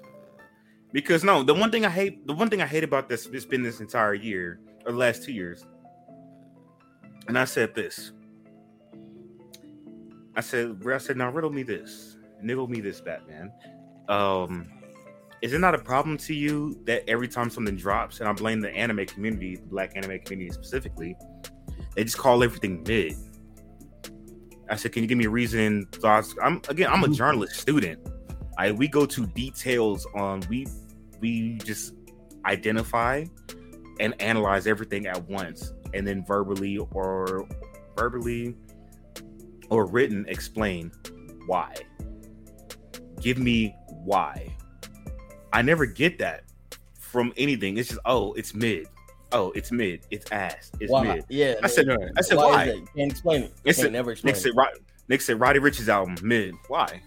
Because 0.91 1.23
no, 1.23 1.43
the 1.43 1.53
one 1.53 1.71
thing 1.71 1.85
I 1.85 1.89
hate, 1.89 2.25
the 2.25 2.33
one 2.33 2.49
thing 2.49 2.61
I 2.61 2.65
hate 2.65 2.83
about 2.83 3.09
this, 3.09 3.27
it's 3.27 3.45
been 3.45 3.61
this 3.61 3.79
entire 3.79 4.13
year 4.15 4.59
or 4.85 4.91
the 4.91 4.97
last 4.97 5.23
two 5.23 5.31
years, 5.31 5.65
and 7.27 7.37
I 7.37 7.45
said 7.45 7.75
this. 7.75 8.11
I 10.35 10.41
said, 10.41 10.81
I 10.85 10.97
said, 10.97 11.17
now 11.17 11.29
riddle 11.29 11.51
me 11.51 11.63
this, 11.63 12.17
nibble 12.41 12.67
me 12.67 12.81
this, 12.81 13.01
Batman. 13.01 13.51
Um, 14.07 14.71
is 15.41 15.53
it 15.53 15.59
not 15.59 15.75
a 15.75 15.77
problem 15.77 16.17
to 16.17 16.33
you 16.33 16.79
that 16.85 17.07
every 17.07 17.27
time 17.27 17.49
something 17.49 17.75
drops, 17.75 18.19
and 18.19 18.27
I 18.27 18.33
blame 18.33 18.59
the 18.59 18.71
anime 18.71 19.05
community, 19.05 19.57
the 19.57 19.67
black 19.67 19.95
anime 19.95 20.19
community 20.19 20.51
specifically, 20.51 21.15
they 21.95 22.03
just 22.03 22.17
call 22.17 22.43
everything 22.43 22.83
mid? 22.87 23.15
I 24.69 24.75
said, 24.75 24.91
can 24.91 25.03
you 25.03 25.07
give 25.07 25.17
me 25.17 25.25
a 25.25 25.29
reason? 25.29 25.85
Thoughts? 25.91 26.35
I'm 26.41 26.61
again, 26.67 26.89
I'm 26.91 27.03
a 27.03 27.09
journalist 27.09 27.55
student. 27.59 27.99
I 28.59 28.73
we 28.73 28.87
go 28.89 29.05
to 29.05 29.25
details 29.25 30.05
on 30.13 30.41
we 30.49 30.67
we 31.21 31.53
just 31.63 31.93
identify 32.45 33.23
and 34.01 34.13
analyze 34.21 34.67
everything 34.67 35.07
at 35.07 35.27
once, 35.29 35.73
and 35.93 36.05
then 36.05 36.25
verbally 36.25 36.77
or 36.77 37.47
verbally 37.97 38.55
or 39.69 39.85
written 39.85 40.25
explain 40.27 40.91
why. 41.47 41.73
Give 43.21 43.37
me 43.37 43.73
why. 44.03 44.55
I 45.53 45.61
never 45.61 45.85
get 45.85 46.19
that 46.19 46.43
from 46.99 47.33
anything. 47.37 47.77
It's 47.77 47.89
just 47.89 48.01
oh, 48.05 48.33
it's 48.33 48.53
mid. 48.53 48.87
Oh, 49.31 49.51
it's 49.51 49.71
mid. 49.71 50.01
It's 50.11 50.29
ass. 50.31 50.71
It's 50.79 50.91
Why? 50.91 51.03
mid. 51.15 51.25
Yeah. 51.29 51.55
I 51.61 51.67
said. 51.67 51.87
I 52.17 52.21
said 52.21 52.37
why? 52.37 52.45
why? 52.45 52.65
Can't 52.95 53.11
explain 53.11 53.43
it. 53.43 53.53
It's 53.63 53.77
can't 53.77 53.89
a- 53.89 53.91
never 53.91 54.11
explain 54.11 54.31
Nick 54.31 54.37
it. 54.37 54.41
said, 54.41 54.51
Rod- 54.55 54.79
Nick 55.07 55.21
said 55.21 55.39
Roddy 55.39 55.59
Ricch 55.59 55.79
is 55.79 55.87
album 55.87 56.15
mid. 56.23 56.55
Why? 56.67 57.01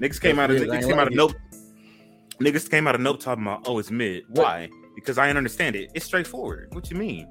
Niggas 0.00 0.20
came 0.20 0.38
out 0.38 0.50
of 0.50 0.58
Yes, 0.58 0.66
niggas 0.66 0.74
ain't 0.74 0.84
came 0.86 0.98
out 0.98 1.06
of 1.06 1.14
like 1.14 1.16
nope. 1.16 1.32
Niggas 2.40 2.70
came 2.70 2.86
out 2.86 2.94
of 2.94 3.00
nope 3.00 3.20
talking 3.20 3.42
about 3.44 3.62
oh 3.66 3.78
it's 3.78 3.90
mid. 3.90 4.24
What? 4.28 4.44
Why? 4.44 4.70
Because 4.94 5.18
I 5.18 5.26
didn't 5.26 5.38
understand 5.38 5.76
it. 5.76 5.90
It's 5.94 6.04
straightforward. 6.04 6.68
What 6.74 6.90
you 6.90 6.96
mean? 6.96 7.28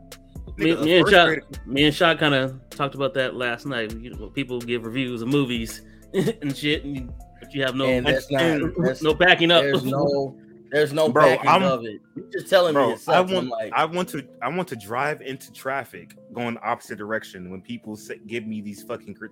Me, 0.58 0.72
Nigga, 0.72 0.84
me 0.84 0.98
and 0.98 1.06
first 1.08 1.14
Shad, 1.14 1.68
me 1.68 1.84
and 1.86 1.96
Shad 1.96 2.20
kind 2.20 2.34
of 2.34 2.60
talked 2.70 2.96
about 2.96 3.14
that 3.14 3.36
last 3.36 3.66
night. 3.66 3.96
You 3.98 4.12
know, 4.12 4.28
people 4.30 4.60
give 4.60 4.86
reviews 4.86 5.22
of 5.22 5.28
movies 5.28 5.82
and 6.14 6.56
shit, 6.56 6.84
and 6.84 6.96
you, 6.98 7.14
but 7.40 7.54
you 7.54 7.64
have 7.64 7.76
no 7.76 7.86
and 7.86 8.06
that's 8.06 8.30
not. 8.32 8.62
That's, 8.78 9.02
no 9.02 9.14
backing 9.16 9.52
up. 9.52 9.64
there's 9.64 9.84
no. 9.84 10.38
There's 10.72 10.94
no 10.94 11.10
Bro, 11.10 11.26
backing 11.36 11.50
I'm- 11.50 11.64
of 11.64 11.84
it. 11.84 12.00
You're 12.16 12.30
just 12.32 12.50
telling 12.50 12.74
me 12.74 12.82
Bro, 12.82 12.92
it 12.92 13.10
I 13.10 13.20
want 13.20 13.48
like, 13.50 13.74
I 13.74 13.84
want 13.84 14.08
to 14.10 14.26
I 14.42 14.48
want 14.48 14.70
to 14.70 14.78
drive 14.78 15.22
into 15.22 15.52
traffic 15.52 16.16
going 16.32 16.58
opposite 16.64 16.98
direction 16.98 17.50
when 17.52 17.62
people 17.62 17.98
say, 17.98 18.20
give 18.26 18.48
me 18.48 18.62
these 18.62 18.82
fucking 18.84 19.16
crit- 19.16 19.32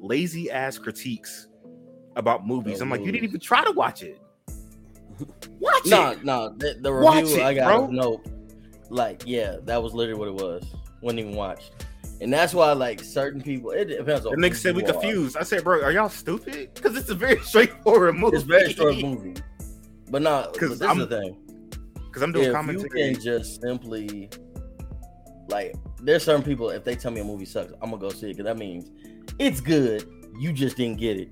lazy 0.00 0.50
ass 0.50 0.76
critiques 0.76 1.46
about 2.16 2.46
movies. 2.46 2.80
I'm 2.80 2.90
like, 2.90 3.00
you 3.04 3.12
didn't 3.12 3.24
even 3.24 3.40
try 3.40 3.64
to 3.64 3.72
watch 3.72 4.02
it. 4.02 4.20
Watch 5.60 5.86
no, 5.86 6.10
it. 6.10 6.24
no. 6.24 6.48
The, 6.56 6.76
the 6.80 6.92
Watch 6.92 7.22
review 7.22 7.36
it, 7.36 7.42
I 7.44 7.54
got 7.54 7.66
bro. 7.66 7.86
no. 7.86 8.22
Like, 8.90 9.22
yeah, 9.24 9.56
that 9.64 9.80
was 9.82 9.94
literally 9.94 10.18
what 10.18 10.28
it 10.28 10.34
was. 10.34 10.64
Wasn't 11.00 11.20
even 11.20 11.34
watched. 11.34 11.70
And 12.20 12.32
that's 12.32 12.52
why, 12.52 12.72
like, 12.72 13.00
certain 13.00 13.40
people. 13.40 13.70
It 13.70 13.84
depends 13.86 14.26
on. 14.26 14.38
The 14.38 14.48
nigga 14.48 14.56
said 14.56 14.74
we 14.76 14.82
you 14.82 14.88
are. 14.88 14.92
confused. 14.92 15.36
I 15.36 15.42
said, 15.44 15.62
bro, 15.64 15.82
are 15.82 15.92
y'all 15.92 16.08
stupid? 16.08 16.74
Because 16.74 16.96
it's 16.96 17.08
a 17.10 17.14
very 17.14 17.38
straightforward 17.42 18.16
movie. 18.16 18.36
It's 18.36 18.44
a 18.44 18.48
very 18.48 18.72
short 18.72 18.96
movie. 18.96 19.34
But 20.10 20.22
not. 20.22 20.52
Because 20.52 20.70
'Cause 20.70 20.78
this 20.80 20.88
I'm 20.88 21.00
is 21.00 21.08
the 21.08 21.20
thing. 21.20 21.36
Because 22.06 22.22
I'm 22.22 22.32
doing 22.32 22.52
if 22.54 22.82
you 22.82 22.88
can 22.88 23.20
just 23.20 23.60
simply 23.62 24.28
like 25.48 25.74
there's 26.00 26.24
certain 26.24 26.42
people 26.42 26.70
if 26.70 26.84
they 26.84 26.94
tell 26.96 27.10
me 27.10 27.20
a 27.20 27.24
movie 27.24 27.44
sucks 27.44 27.72
i'm 27.82 27.90
gonna 27.90 28.00
go 28.00 28.08
see 28.08 28.30
it 28.30 28.32
because 28.36 28.44
that 28.46 28.56
means 28.56 28.90
it's 29.38 29.60
good 29.60 30.08
you 30.38 30.52
just 30.54 30.76
didn't 30.76 30.98
get 30.98 31.18
it 31.18 31.28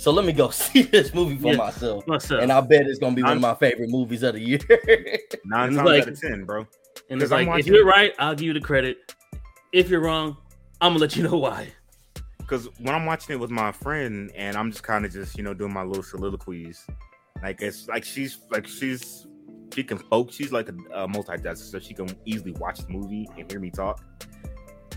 so 0.00 0.10
let 0.10 0.24
me 0.24 0.32
go 0.32 0.50
see 0.64 0.82
this 0.82 1.12
movie 1.14 1.36
for 1.36 1.48
Yeah. 1.52 1.56
myself 1.56 2.08
up? 2.08 2.30
and 2.30 2.50
i 2.50 2.60
bet 2.60 2.86
it's 2.86 2.98
gonna 2.98 3.14
be 3.14 3.22
one 3.22 3.36
of 3.36 3.40
my 3.40 3.54
favorite 3.54 3.90
movies 3.90 4.22
of 4.22 4.34
the 4.34 4.40
year 4.40 4.58
Nine 5.44 5.74
times 5.74 5.76
like- 5.76 6.02
out 6.02 6.08
of 6.08 6.20
ten, 6.20 6.44
bro. 6.44 6.66
and 7.10 7.20
it's 7.22 7.30
I'm 7.32 7.46
like, 7.46 7.46
if 7.46 7.48
watching- 7.66 7.74
you're 7.74 7.86
right, 7.86 8.12
I'll 8.18 8.34
give 8.34 8.46
you 8.46 8.52
the 8.54 8.60
credit. 8.60 9.14
If 9.72 9.88
you're 9.88 10.00
wrong, 10.00 10.36
I'm 10.80 10.90
gonna 10.92 11.00
let 11.00 11.16
you 11.16 11.22
know 11.22 11.36
why. 11.38 11.68
Because 12.38 12.68
when 12.78 12.94
I'm 12.94 13.06
watching 13.06 13.34
it 13.34 13.38
with 13.38 13.50
my 13.50 13.70
friend, 13.70 14.32
and 14.34 14.56
I'm 14.56 14.72
just 14.72 14.82
kind 14.82 15.04
of 15.04 15.12
just 15.12 15.36
you 15.36 15.44
know 15.44 15.54
doing 15.54 15.72
my 15.72 15.84
little 15.84 16.02
soliloquies, 16.02 16.84
like 17.42 17.62
it's 17.62 17.86
like 17.86 18.02
she's 18.04 18.38
like 18.50 18.66
she's 18.66 19.26
she 19.72 19.84
can 19.84 19.98
focus. 19.98 20.34
She's 20.34 20.50
like 20.52 20.68
a, 20.68 20.74
a 21.04 21.06
multitasker, 21.08 21.58
so 21.70 21.78
she 21.78 21.94
can 21.94 22.08
easily 22.24 22.50
watch 22.52 22.78
the 22.80 22.88
movie 22.88 23.28
and 23.38 23.48
hear 23.50 23.60
me 23.60 23.70
talk. 23.70 24.02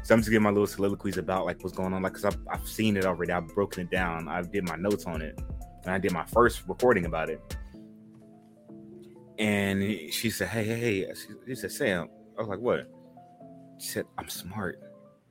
So 0.03 0.13
I'm 0.13 0.19
just 0.19 0.29
giving 0.29 0.43
my 0.43 0.49
little 0.49 0.67
soliloquies 0.67 1.17
about 1.17 1.45
like 1.45 1.63
what's 1.63 1.75
going 1.75 1.93
on, 1.93 2.01
like 2.01 2.13
because 2.13 2.25
I've, 2.25 2.37
I've 2.51 2.67
seen 2.67 2.97
it 2.97 3.05
already. 3.05 3.31
I've 3.31 3.47
broken 3.47 3.83
it 3.83 3.89
down. 3.91 4.27
I 4.27 4.41
did 4.41 4.67
my 4.67 4.75
notes 4.75 5.05
on 5.05 5.21
it, 5.21 5.39
and 5.83 5.93
I 5.93 5.97
did 5.97 6.11
my 6.11 6.25
first 6.25 6.63
recording 6.67 7.05
about 7.05 7.29
it. 7.29 7.41
And 9.39 9.81
she 10.11 10.29
said, 10.29 10.49
"Hey, 10.49 10.65
hey, 10.65 10.79
hey!" 10.79 11.13
She, 11.15 11.27
she 11.47 11.55
said, 11.55 11.71
"Sam." 11.71 12.09
I 12.37 12.41
was 12.41 12.49
like, 12.49 12.59
"What?" 12.59 12.91
She 13.79 13.87
said, 13.87 14.05
"I'm 14.17 14.27
smart." 14.27 14.77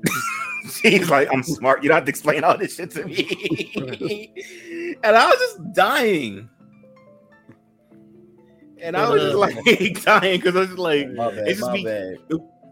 She's 0.80 1.11
like, 1.11 1.28
"I'm 1.30 1.42
smart. 1.42 1.82
You 1.82 1.90
don't 1.90 1.96
have 1.96 2.06
to 2.06 2.11
explain 2.11 2.42
all 2.42 2.56
this 2.56 2.76
shit 2.76 2.92
to 2.92 3.04
me." 3.04 4.32
and 5.04 5.16
I 5.16 5.26
was 5.26 5.38
just 5.38 5.74
dying. 5.74 6.48
And 8.80 8.96
I 8.96 9.11
was 9.11 9.22
just 9.22 9.37
like 9.37 9.54
dying 10.02 10.40
because 10.40 10.56
I 10.56 10.61
was 10.61 10.68
just 10.68 10.78
like, 10.78 11.14
bad, 11.14 11.46
it's 11.46 11.61
just 11.61 11.72
me. 11.72 12.08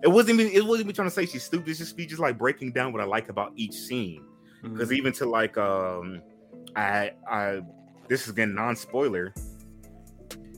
It 0.02 0.08
wasn't 0.08 0.40
even. 0.40 0.52
It 0.52 0.64
wasn't 0.64 0.86
even 0.86 0.94
trying 0.94 1.08
to 1.08 1.14
say 1.14 1.26
she's 1.26 1.44
stupid. 1.44 1.68
It's 1.68 1.78
just 1.78 1.96
me, 1.96 2.06
just 2.06 2.20
like 2.20 2.38
breaking 2.38 2.72
down 2.72 2.92
what 2.92 3.02
I 3.02 3.04
like 3.04 3.28
about 3.28 3.52
each 3.56 3.74
scene. 3.74 4.24
Mm-hmm. 4.62 4.74
Because 4.74 4.92
even 4.92 5.12
to 5.14 5.26
like, 5.26 5.56
um, 5.58 6.22
I, 6.76 7.12
I, 7.30 7.60
this 8.08 8.24
is 8.24 8.30
again 8.30 8.54
non 8.54 8.76
spoiler. 8.76 9.34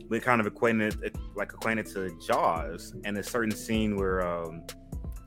We 0.08 0.20
kind 0.20 0.40
of 0.40 0.46
acquainted, 0.46 1.16
like 1.34 1.52
acquainted 1.52 1.86
to 1.86 2.16
Jaws, 2.26 2.94
and 3.04 3.16
a 3.16 3.22
certain 3.22 3.52
scene 3.52 3.96
where, 3.96 4.26
um, 4.26 4.62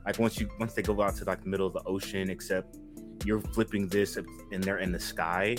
like 0.04 0.18
once 0.18 0.38
you 0.38 0.48
once 0.60 0.74
they 0.74 0.82
go 0.82 1.00
out 1.02 1.16
to 1.16 1.24
like 1.24 1.42
the 1.42 1.48
middle 1.48 1.66
of 1.66 1.72
the 1.72 1.82
ocean, 1.84 2.30
except 2.30 2.76
you're 3.24 3.40
flipping 3.40 3.88
this 3.88 4.16
and 4.16 4.62
they're 4.62 4.78
in 4.78 4.92
the 4.92 5.00
sky 5.00 5.56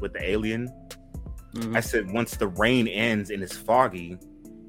with 0.00 0.12
the 0.12 0.22
alien. 0.22 0.68
Mhm. 1.54 1.76
I 1.76 1.80
said 1.80 2.10
once 2.10 2.36
the 2.36 2.48
rain 2.48 2.86
ends 2.86 3.30
and 3.30 3.42
it's 3.42 3.56
foggy, 3.56 4.18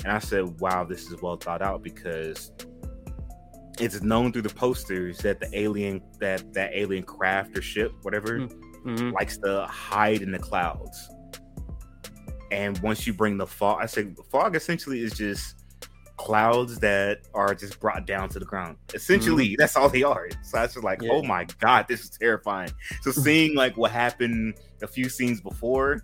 and 0.04 0.12
I 0.12 0.20
said, 0.20 0.60
"Wow, 0.60 0.86
this 0.86 1.12
is 1.12 1.22
well 1.22 1.38
thought 1.38 1.62
out 1.62 1.84
because 1.84 2.52
it's 3.80 4.02
known 4.02 4.32
through 4.34 4.42
the 4.44 4.50
posters 4.54 5.18
that 5.20 5.40
the 5.40 5.50
alien 5.58 6.02
that 6.20 6.54
that 6.54 6.72
alien 6.74 7.04
craft 7.04 7.58
or 7.58 7.62
ship, 7.62 7.92
whatever, 8.02 8.40
Mhm. 8.86 9.14
likes 9.14 9.38
to 9.40 9.66
hide 9.68 10.22
in 10.22 10.32
the 10.32 10.40
clouds. 10.40 11.10
And 12.52 12.78
once 12.80 13.06
you 13.06 13.14
bring 13.14 13.38
the 13.38 13.46
fog, 13.48 13.80
I 13.82 13.86
say 13.86 14.08
fog 14.32 14.56
essentially 14.56 15.02
is 15.02 15.14
just 15.14 15.56
clouds 16.18 16.80
that 16.80 17.20
are 17.34 17.56
just 17.56 17.80
brought 17.80 18.06
down 18.06 18.28
to 18.30 18.40
the 18.40 18.46
ground. 18.46 18.76
Essentially, 18.94 19.56
that's 19.58 19.76
all 19.78 19.88
they 19.88 20.04
are. 20.04 20.28
So 20.44 20.58
I 20.58 20.64
was 20.64 20.74
just 20.74 20.84
like, 20.84 21.02
Yeah. 21.02 21.12
oh 21.14 21.24
my 21.24 21.46
god, 21.60 21.88
this 21.88 22.02
is 22.02 22.10
terrifying. 22.10 22.70
So 23.02 23.12
seeing 23.12 23.56
like 23.56 23.78
what 23.78 23.92
happened 23.92 24.56
a 24.82 24.88
few 24.88 25.08
scenes 25.10 25.40
before, 25.40 26.04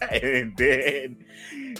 and 0.10 0.56
then 0.56 1.24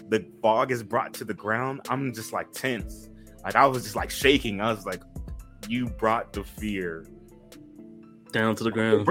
the 0.09 0.25
fog 0.43 0.71
is 0.71 0.83
brought 0.83 1.13
to 1.15 1.25
the 1.25 1.35
ground, 1.35 1.81
I'm 1.89 2.13
just 2.13 2.33
like 2.33 2.53
tense. 2.53 3.09
Like 3.45 3.57
I 3.57 3.67
was 3.67 3.83
just 3.83 3.97
like 3.97 4.11
shaking. 4.11 4.61
I 4.61 4.73
was 4.73 4.87
like, 4.87 5.03
you 5.69 5.87
brought 5.87 6.33
the 6.33 6.45
fear 6.45 7.07
down 8.33 8.55
to 8.57 8.65
the 8.65 8.71
ground. 8.71 9.09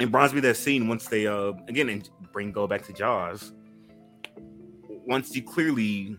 reminds 0.00 0.34
me 0.34 0.40
that 0.40 0.56
scene 0.56 0.88
once 0.88 1.06
they 1.06 1.26
uh 1.26 1.52
again 1.68 1.88
and 1.88 2.08
bring 2.32 2.52
go 2.52 2.66
back 2.66 2.82
to 2.86 2.92
Jaws. 2.92 3.52
Once 5.06 5.34
you 5.34 5.42
clearly 5.42 6.16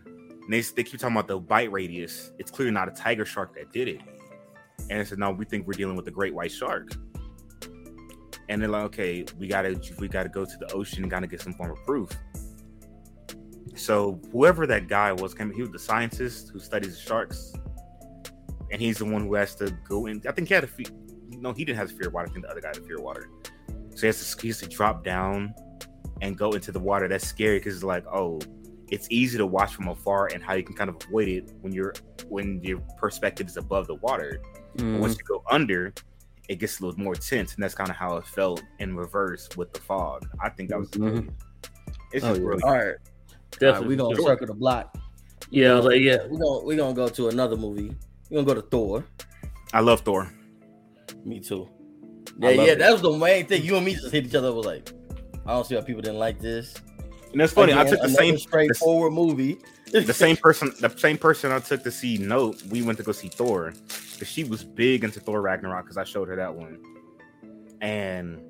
they, 0.49 0.61
they 0.61 0.83
keep 0.83 0.99
talking 0.99 1.15
about 1.15 1.27
the 1.27 1.39
bite 1.39 1.71
radius, 1.71 2.31
it's 2.39 2.49
clearly 2.49 2.71
not 2.71 2.87
a 2.87 2.91
tiger 2.91 3.25
shark 3.25 3.53
that 3.55 3.71
did 3.71 3.87
it. 3.87 4.01
And 4.89 5.01
I 5.01 5.03
said, 5.03 5.19
no, 5.19 5.31
we 5.31 5.43
think 5.45 5.67
we're 5.67 5.73
dealing 5.73 5.97
with 5.97 6.07
a 6.07 6.11
great 6.11 6.33
white 6.33 6.51
shark. 6.51 6.89
And 8.49 8.61
they're 8.61 8.69
like, 8.69 8.85
okay, 8.85 9.25
we 9.37 9.47
gotta 9.47 9.79
we 9.99 10.07
gotta 10.07 10.29
go 10.29 10.45
to 10.45 10.57
the 10.57 10.71
ocean 10.71 11.03
and 11.03 11.11
gotta 11.11 11.27
get 11.27 11.41
some 11.41 11.53
form 11.53 11.71
of 11.71 11.83
proof. 11.85 12.09
So 13.77 14.19
whoever 14.31 14.65
that 14.67 14.87
guy 14.87 15.11
was, 15.13 15.33
came, 15.33 15.51
he 15.53 15.61
was 15.61 15.71
the 15.71 15.79
scientist 15.79 16.49
who 16.51 16.59
studies 16.59 16.95
the 16.95 17.01
sharks, 17.01 17.53
and 18.71 18.81
he's 18.81 18.97
the 18.97 19.05
one 19.05 19.23
who 19.27 19.33
has 19.35 19.55
to 19.55 19.71
go 19.87 20.07
in. 20.07 20.21
I 20.27 20.31
think 20.31 20.47
he 20.47 20.53
had 20.53 20.63
a 20.63 20.67
fear. 20.67 20.87
No, 21.29 21.53
he 21.53 21.63
didn't 21.65 21.77
have 21.77 21.91
a 21.91 21.93
fear 21.93 22.07
of 22.07 22.13
water. 22.13 22.27
I 22.29 22.33
think 22.33 22.45
the 22.45 22.51
other 22.51 22.61
guy 22.61 22.69
had 22.69 22.77
a 22.77 22.81
fear 22.81 22.97
of 22.97 23.03
water. 23.03 23.29
So 23.95 24.01
he 24.01 24.07
has 24.07 24.33
to, 24.35 24.41
he 24.41 24.47
has 24.49 24.59
to 24.59 24.67
drop 24.67 25.03
down 25.03 25.53
and 26.21 26.37
go 26.37 26.51
into 26.51 26.71
the 26.71 26.79
water. 26.79 27.07
That's 27.07 27.27
scary 27.27 27.59
because 27.59 27.75
it's 27.75 27.83
like, 27.83 28.05
oh, 28.07 28.39
it's 28.89 29.07
easy 29.11 29.37
to 29.37 29.45
watch 29.45 29.75
from 29.75 29.87
afar 29.89 30.29
and 30.33 30.41
how 30.41 30.53
you 30.53 30.63
can 30.63 30.75
kind 30.75 30.89
of 30.89 30.95
avoid 31.07 31.27
it 31.27 31.51
when 31.61 31.73
you're 31.73 31.93
when 32.29 32.61
your 32.63 32.79
perspective 32.97 33.47
is 33.47 33.57
above 33.57 33.87
the 33.87 33.95
water. 33.95 34.41
But 34.75 34.85
Mhm. 34.85 34.99
once 34.99 35.17
you 35.17 35.23
go 35.23 35.43
under, 35.49 35.93
it 36.49 36.55
gets 36.59 36.79
a 36.79 36.85
little 36.85 36.99
more 36.99 37.15
tense, 37.15 37.53
and 37.55 37.63
that's 37.63 37.75
kind 37.75 37.89
of 37.89 37.95
how 37.95 38.15
it 38.17 38.25
felt 38.25 38.63
in 38.79 38.95
reverse 38.95 39.49
with 39.57 39.73
the 39.73 39.81
fog. 39.81 40.25
I 40.41 40.49
think 40.49 40.69
that 40.69 40.79
was 40.79 40.89
Mhm. 40.91 41.29
it's 42.13 42.23
Oh, 42.23 42.29
just 42.29 42.39
yeah. 42.39 42.45
brilliant. 42.45 42.63
all 42.63 42.71
right, 42.71 42.95
all 43.61 43.67
right 43.67 43.73
Definitely. 43.73 43.87
we're 43.95 44.03
gonna 44.03 44.15
Sure. 44.15 44.27
circle 44.27 44.47
the 44.47 44.53
block 44.53 44.95
Yeah, 45.49 45.71
I 45.71 45.75
was 45.75 45.85
like, 45.85 46.01
yeah. 46.01 46.17
we're 46.29 46.39
gonna 46.39 46.65
we're 46.65 46.77
gonna 46.77 46.93
go 46.93 47.07
to 47.09 47.29
another 47.29 47.55
movie 47.57 47.95
we're 48.29 48.43
gonna 48.43 48.47
go 48.55 48.61
to 48.61 48.67
thor 48.67 49.05
I 49.73 49.81
love 49.81 50.01
Thor. 50.01 50.29
me 51.25 51.39
too 51.39 51.67
yeah 52.39 52.49
yeah 52.51 52.61
it. 52.73 52.79
that 52.79 52.91
was 52.91 53.01
the 53.01 53.11
main 53.11 53.45
thing 53.47 53.63
you 53.63 53.75
and 53.75 53.85
me 53.85 53.93
just 53.95 54.11
hit 54.11 54.25
each 54.25 54.35
other 54.35 54.53
was 54.53 54.65
like 54.65 54.91
i 55.45 55.51
don't 55.51 55.65
see 55.65 55.75
why 55.75 55.81
people 55.81 56.01
didn't 56.01 56.19
like 56.19 56.39
this 56.39 56.75
And 57.31 57.41
that's 57.41 57.53
funny. 57.53 57.73
I 57.73 57.83
took 57.83 57.99
the 57.99 58.05
another 58.05 58.13
same 58.13 58.37
straightforward 58.37 59.13
movie 59.13 59.57
the 59.91 60.13
same 60.13 60.35
person 60.37 60.71
the 60.81 60.89
same 60.97 61.17
person 61.17 61.51
I 61.51 61.59
took 61.59 61.81
to 61.83 61.91
see 61.91 62.17
Nope, 62.17 62.57
we 62.69 62.81
went 62.81 62.97
to 62.99 63.03
go 63.05 63.11
see 63.13 63.29
Thor 63.29 63.73
because 63.87 64.27
she 64.27 64.43
was 64.43 64.63
big 64.63 65.03
into 65.05 65.19
Thor 65.21 65.41
Ragnarok 65.41 65.85
because 65.85 65.97
I 65.97 66.03
showed 66.03 66.27
her 66.27 66.35
that 66.35 66.53
one, 66.53 66.77
and 67.79 68.41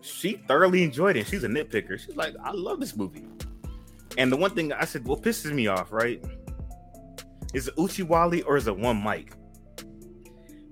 she 0.00 0.32
thoroughly 0.48 0.82
enjoyed 0.82 1.16
it. 1.16 1.26
She's 1.28 1.44
a 1.44 1.48
nitpicker. 1.48 1.98
She's 1.98 2.16
like, 2.16 2.34
I 2.42 2.50
love 2.52 2.80
this 2.80 2.96
movie. 2.96 3.24
And 4.16 4.30
the 4.30 4.36
one 4.36 4.50
thing 4.50 4.72
I 4.72 4.84
said, 4.84 5.04
what 5.06 5.22
pisses 5.22 5.52
me 5.52 5.66
off, 5.66 5.92
right? 5.92 6.24
Is 7.52 7.68
it 7.68 7.76
Uchiwali 7.76 8.44
or 8.46 8.56
is 8.56 8.66
it 8.66 8.76
one 8.76 9.02
mic? 9.02 9.32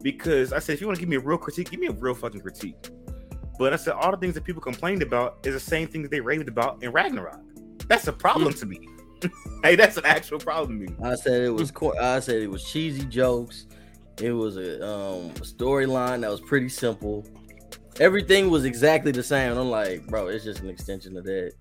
Because 0.03 0.53
I 0.53 0.59
said, 0.59 0.75
if 0.75 0.81
you 0.81 0.87
want 0.87 0.97
to 0.97 1.01
give 1.01 1.09
me 1.09 1.17
a 1.17 1.21
real 1.21 1.39
critique, 1.39 1.71
give 1.71 1.81
me 1.81 1.87
a 1.87 1.93
real 1.93 2.15
fucking 2.15 2.41
critique. 2.41 2.77
But 3.59 3.73
I 3.73 3.77
said, 3.77 3.95
all 3.95 4.11
the 4.11 4.17
things 4.17 4.35
that 4.35 4.45
people 4.45 4.61
complained 4.61 5.03
about 5.03 5.39
is 5.45 5.55
the 5.55 5.61
same 5.61 5.87
things 5.87 6.09
they 6.09 6.21
raved 6.21 6.49
about 6.49 6.83
in 6.83 6.91
Ragnarok. 6.91 7.41
That's 7.87 8.09
a 8.09 8.13
problem 8.13 8.53
to 8.55 8.67
me. 8.67 8.89
hey, 9.63 9.77
that's 9.77 9.97
an 9.97 10.07
actual 10.07 10.39
problem 10.39 10.81
to 10.81 10.93
me. 10.93 10.97
I 11.05 11.15
said 11.15 11.43
it 11.43 11.51
was. 11.51 11.71
cor- 11.71 12.01
I 12.01 12.19
said 12.21 12.43
it 12.43 12.51
was 12.51 12.65
cheesy 12.65 13.05
jokes. 13.05 13.67
It 14.21 14.33
was 14.33 14.57
a 14.57 14.85
um, 14.85 15.31
storyline 15.35 16.23
that 16.23 16.31
was 16.31 16.41
pretty 16.41 16.69
simple. 16.69 17.25
Everything 18.01 18.51
was 18.51 18.65
exactly 18.65 19.13
the 19.13 19.23
same. 19.23 19.57
I'm 19.57 19.71
like, 19.71 20.07
bro, 20.07 20.29
it's 20.29 20.45
just 20.45 20.61
an 20.61 20.69
extension 20.69 21.17
of 21.17 21.25
that. 21.25 21.53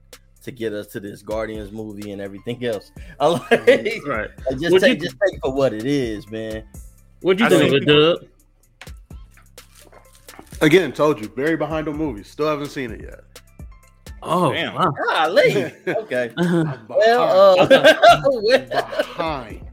To 0.44 0.52
get 0.52 0.74
us 0.74 0.88
to 0.88 1.00
this 1.00 1.22
Guardians 1.22 1.72
movie 1.72 2.12
and 2.12 2.22
everything 2.22 2.64
else. 2.66 2.92
I'm 3.20 3.34
like, 3.34 3.52
Right. 4.06 4.30
like, 4.50 4.60
just 4.60 4.72
What'd 4.72 4.82
take 4.82 5.00
you- 5.02 5.06
just 5.10 5.16
take 5.30 5.40
for 5.42 5.52
what 5.54 5.74
it 5.74 5.86
is, 5.86 6.30
man. 6.30 6.64
What'd 7.22 7.40
you 7.40 7.46
I 7.46 7.50
think 7.50 7.68
of 7.68 7.74
it, 7.74 7.86
Dub? 7.86 8.18
Again, 10.62 10.92
told 10.92 11.20
you, 11.20 11.28
buried 11.30 11.60
behind 11.60 11.88
the 11.88 11.92
movies. 11.92 12.28
Still 12.30 12.48
haven't 12.48 12.70
seen 12.70 12.92
it 12.92 13.02
yet. 13.02 13.22
Oh, 14.24 14.54
Damn. 14.54 14.76
wow. 14.76 14.92
Golly. 14.92 15.74
Okay. 15.88 16.32
I'm 16.38 16.80
Well, 16.88 17.60
uh, 17.62 17.68
well, 18.42 18.68
behind. 18.68 19.68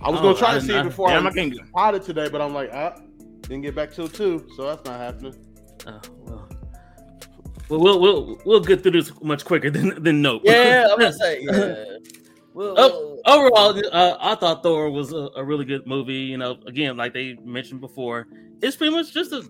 I 0.00 0.10
was 0.10 0.20
Oh, 0.20 0.22
gonna 0.22 0.36
try 0.38 0.50
I 0.50 0.54
to 0.54 0.60
did 0.60 0.66
see 0.68 0.76
it 0.78 0.84
before 0.84 1.08
Damn, 1.08 1.26
I 1.26 1.30
I 1.30 1.32
can't 1.32 1.52
get- 1.52 1.72
potted 1.72 2.02
today, 2.02 2.28
but 2.28 2.40
I'm 2.40 2.54
like, 2.54 2.70
ah, 2.72 2.96
didn't 3.42 3.62
get 3.62 3.74
back 3.74 3.92
till 3.92 4.06
two, 4.08 4.46
so 4.56 4.64
that's 4.64 4.84
not 4.84 5.00
happening. 5.00 5.34
Oh, 5.86 6.00
well. 6.20 6.48
Well, 7.68 7.80
we'll 7.80 8.00
we'll 8.00 8.40
we'll 8.44 8.60
get 8.60 8.82
through 8.82 8.92
this 8.92 9.12
much 9.22 9.44
quicker 9.44 9.70
than 9.70 10.02
than 10.02 10.22
Nope. 10.22 10.42
yeah, 10.44 10.86
I'm 10.90 10.98
gonna 10.98 11.12
say 11.24 11.40
yeah. 11.42 11.84
Well, 12.54 12.74
Oh, 12.78 13.18
overall, 13.26 13.78
uh, 13.92 14.16
I 14.18 14.34
thought 14.36 14.62
Thor 14.62 14.90
was 14.90 15.12
a, 15.12 15.28
a 15.36 15.44
really 15.44 15.64
good 15.66 15.86
movie. 15.86 16.14
You 16.14 16.38
know, 16.38 16.56
again, 16.66 16.96
like 16.96 17.12
they 17.12 17.34
mentioned 17.44 17.80
before, 17.82 18.28
it's 18.62 18.76
pretty 18.76 18.94
much 18.94 19.12
just 19.12 19.32
a 19.32 19.44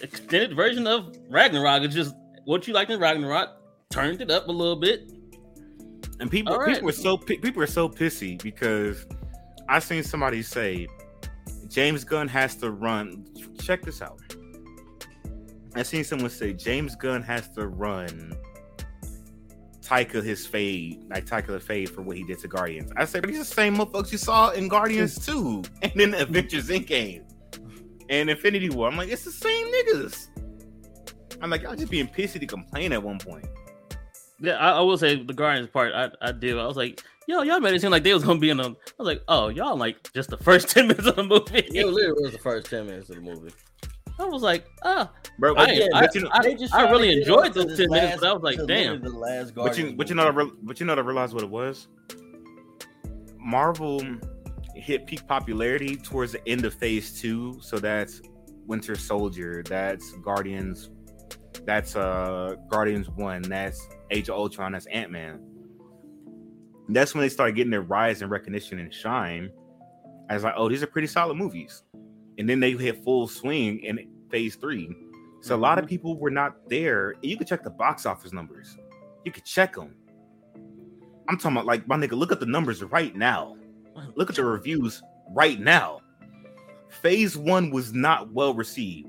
extended 0.00 0.54
version 0.56 0.86
of 0.86 1.14
Ragnarok. 1.28 1.82
It's 1.82 1.94
just 1.94 2.14
what 2.44 2.66
you 2.66 2.72
liked 2.74 2.90
in 2.90 3.00
Ragnarok, 3.00 3.50
turned 3.90 4.20
it 4.22 4.30
up 4.30 4.48
a 4.48 4.52
little 4.52 4.76
bit. 4.76 5.10
And 6.20 6.30
people, 6.30 6.54
All 6.54 6.60
right. 6.60 6.68
people 6.74 6.86
were 6.86 6.92
so 6.92 7.18
pi- 7.18 7.36
people 7.36 7.62
are 7.62 7.66
so 7.66 7.88
pissy 7.88 8.40
because 8.42 9.04
I 9.68 9.78
seen 9.78 10.02
somebody 10.02 10.42
say 10.42 10.88
James 11.68 12.02
Gunn 12.04 12.28
has 12.28 12.56
to 12.56 12.70
run. 12.70 13.26
Check 13.60 13.82
this 13.82 14.00
out. 14.00 14.20
I 15.74 15.82
seen 15.82 16.04
someone 16.04 16.30
say 16.30 16.52
James 16.52 16.96
Gunn 16.96 17.22
has 17.22 17.48
to 17.50 17.68
run 17.68 18.36
Taika 19.82 20.22
his 20.22 20.46
fade, 20.46 21.04
like 21.08 21.24
Taika 21.24 21.48
the 21.48 21.60
fade 21.60 21.88
for 21.88 22.02
what 22.02 22.16
he 22.16 22.24
did 22.24 22.38
to 22.40 22.48
Guardians. 22.48 22.92
I 22.96 23.04
said, 23.04 23.22
but 23.22 23.30
he's 23.30 23.38
the 23.38 23.44
same 23.44 23.76
motherfuckers 23.76 24.12
you 24.12 24.18
saw 24.18 24.50
in 24.50 24.68
Guardians 24.68 25.24
2 25.24 25.62
and 25.82 25.92
then 25.94 26.14
Avengers 26.14 26.68
Endgame 26.68 27.22
and 28.10 28.28
Infinity 28.28 28.70
War. 28.70 28.88
I'm 28.88 28.96
like, 28.96 29.08
it's 29.08 29.24
the 29.24 29.32
same 29.32 29.66
niggas. 29.66 30.28
I'm 31.40 31.50
like, 31.50 31.62
y'all 31.62 31.76
just 31.76 31.90
being 31.90 32.08
pissy 32.08 32.40
to 32.40 32.46
complain 32.46 32.92
at 32.92 33.02
one 33.02 33.18
point. 33.18 33.46
Yeah, 34.40 34.54
I, 34.54 34.72
I 34.72 34.80
will 34.80 34.98
say 34.98 35.22
the 35.22 35.32
Guardians 35.32 35.68
part. 35.70 35.92
I, 35.94 36.10
I 36.20 36.32
do. 36.32 36.58
I 36.60 36.66
was 36.66 36.76
like, 36.76 37.02
yo, 37.26 37.42
y'all 37.42 37.60
made 37.60 37.74
it 37.74 37.80
seem 37.80 37.90
like 37.90 38.02
they 38.02 38.14
was 38.14 38.24
gonna 38.24 38.38
be 38.38 38.50
in 38.50 38.56
them. 38.56 38.76
I 38.86 38.92
was 38.98 39.06
like, 39.06 39.22
oh, 39.28 39.48
y'all 39.48 39.76
like 39.76 40.12
just 40.12 40.30
the 40.30 40.36
first 40.36 40.68
ten 40.70 40.88
minutes 40.88 41.06
of 41.06 41.16
the 41.16 41.24
movie. 41.24 41.66
it 41.74 41.86
literally 41.86 42.22
was 42.22 42.32
the 42.32 42.38
first 42.38 42.68
ten 42.68 42.86
minutes 42.86 43.10
of 43.10 43.16
the 43.16 43.22
movie. 43.22 43.52
I 44.18 44.24
was 44.24 44.42
like, 44.42 44.66
ah, 44.82 45.10
Bro, 45.38 45.54
I, 45.56 45.64
Again, 45.66 45.88
I, 45.94 46.00
but 46.00 46.14
you 46.14 46.20
know- 46.22 46.30
I, 46.32 46.54
just 46.54 46.74
I 46.74 46.90
really 46.90 47.18
enjoyed 47.20 47.54
those 47.54 47.66
this 47.66 47.78
ten 47.78 47.90
minutes, 47.90 48.20
but 48.20 48.28
I 48.28 48.32
was 48.32 48.42
like, 48.42 48.58
damn. 48.66 49.00
The 49.00 49.10
last 49.10 49.54
But 49.54 49.78
you, 49.78 49.92
Guardians 49.92 49.94
but 49.96 50.08
you 50.08 50.14
know, 50.16 50.32
movie. 50.32 50.50
to 50.50 50.54
re- 50.54 50.60
but 50.64 50.80
you 50.80 50.86
know, 50.86 50.94
to 50.96 51.02
realize 51.02 51.32
what 51.34 51.42
it 51.44 51.50
was. 51.50 51.86
Marvel 53.38 54.02
hit 54.74 55.06
peak 55.06 55.26
popularity 55.26 55.96
towards 55.96 56.32
the 56.32 56.48
end 56.48 56.64
of 56.64 56.74
Phase 56.74 57.20
Two, 57.20 57.58
so 57.60 57.78
that's 57.78 58.20
Winter 58.66 58.96
Soldier, 58.96 59.62
that's 59.64 60.12
Guardians, 60.24 60.90
that's 61.64 61.96
uh 61.96 62.56
Guardians 62.68 63.08
One, 63.10 63.42
that's 63.42 63.86
Age 64.10 64.28
of 64.28 64.36
Ultron, 64.36 64.72
that's 64.72 64.86
Ant 64.86 65.10
Man. 65.10 65.40
That's 66.88 67.14
when 67.14 67.22
they 67.22 67.28
started 67.28 67.54
getting 67.54 67.70
their 67.70 67.82
rise 67.82 68.22
and 68.22 68.30
recognition 68.30 68.78
and 68.78 68.92
shine. 68.92 69.50
As 70.30 70.42
like, 70.42 70.54
oh, 70.56 70.68
these 70.68 70.82
are 70.82 70.86
pretty 70.86 71.06
solid 71.08 71.36
movies, 71.36 71.82
and 72.38 72.48
then 72.48 72.60
they 72.60 72.72
hit 72.72 73.02
full 73.04 73.28
swing 73.28 73.80
in 73.80 74.08
Phase 74.30 74.56
Three. 74.56 74.94
So 75.40 75.54
a 75.54 75.58
lot 75.58 75.78
of 75.78 75.84
mm-hmm. 75.84 75.90
people 75.90 76.18
were 76.18 76.30
not 76.30 76.68
there. 76.68 77.14
You 77.22 77.36
could 77.36 77.46
check 77.46 77.62
the 77.62 77.70
box 77.70 78.06
office 78.06 78.32
numbers. 78.32 78.76
You 79.24 79.32
could 79.32 79.44
check 79.44 79.74
them. 79.74 79.94
I'm 81.28 81.36
talking 81.36 81.52
about 81.52 81.66
like 81.66 81.86
my 81.86 81.96
nigga. 81.96 82.12
Look 82.12 82.32
at 82.32 82.40
the 82.40 82.46
numbers 82.46 82.82
right 82.82 83.14
now. 83.14 83.56
Look 84.14 84.30
at 84.30 84.36
the 84.36 84.44
reviews 84.44 85.02
right 85.30 85.58
now. 85.58 86.00
Phase 86.88 87.36
one 87.36 87.70
was 87.70 87.92
not 87.92 88.32
well 88.32 88.54
received. 88.54 89.08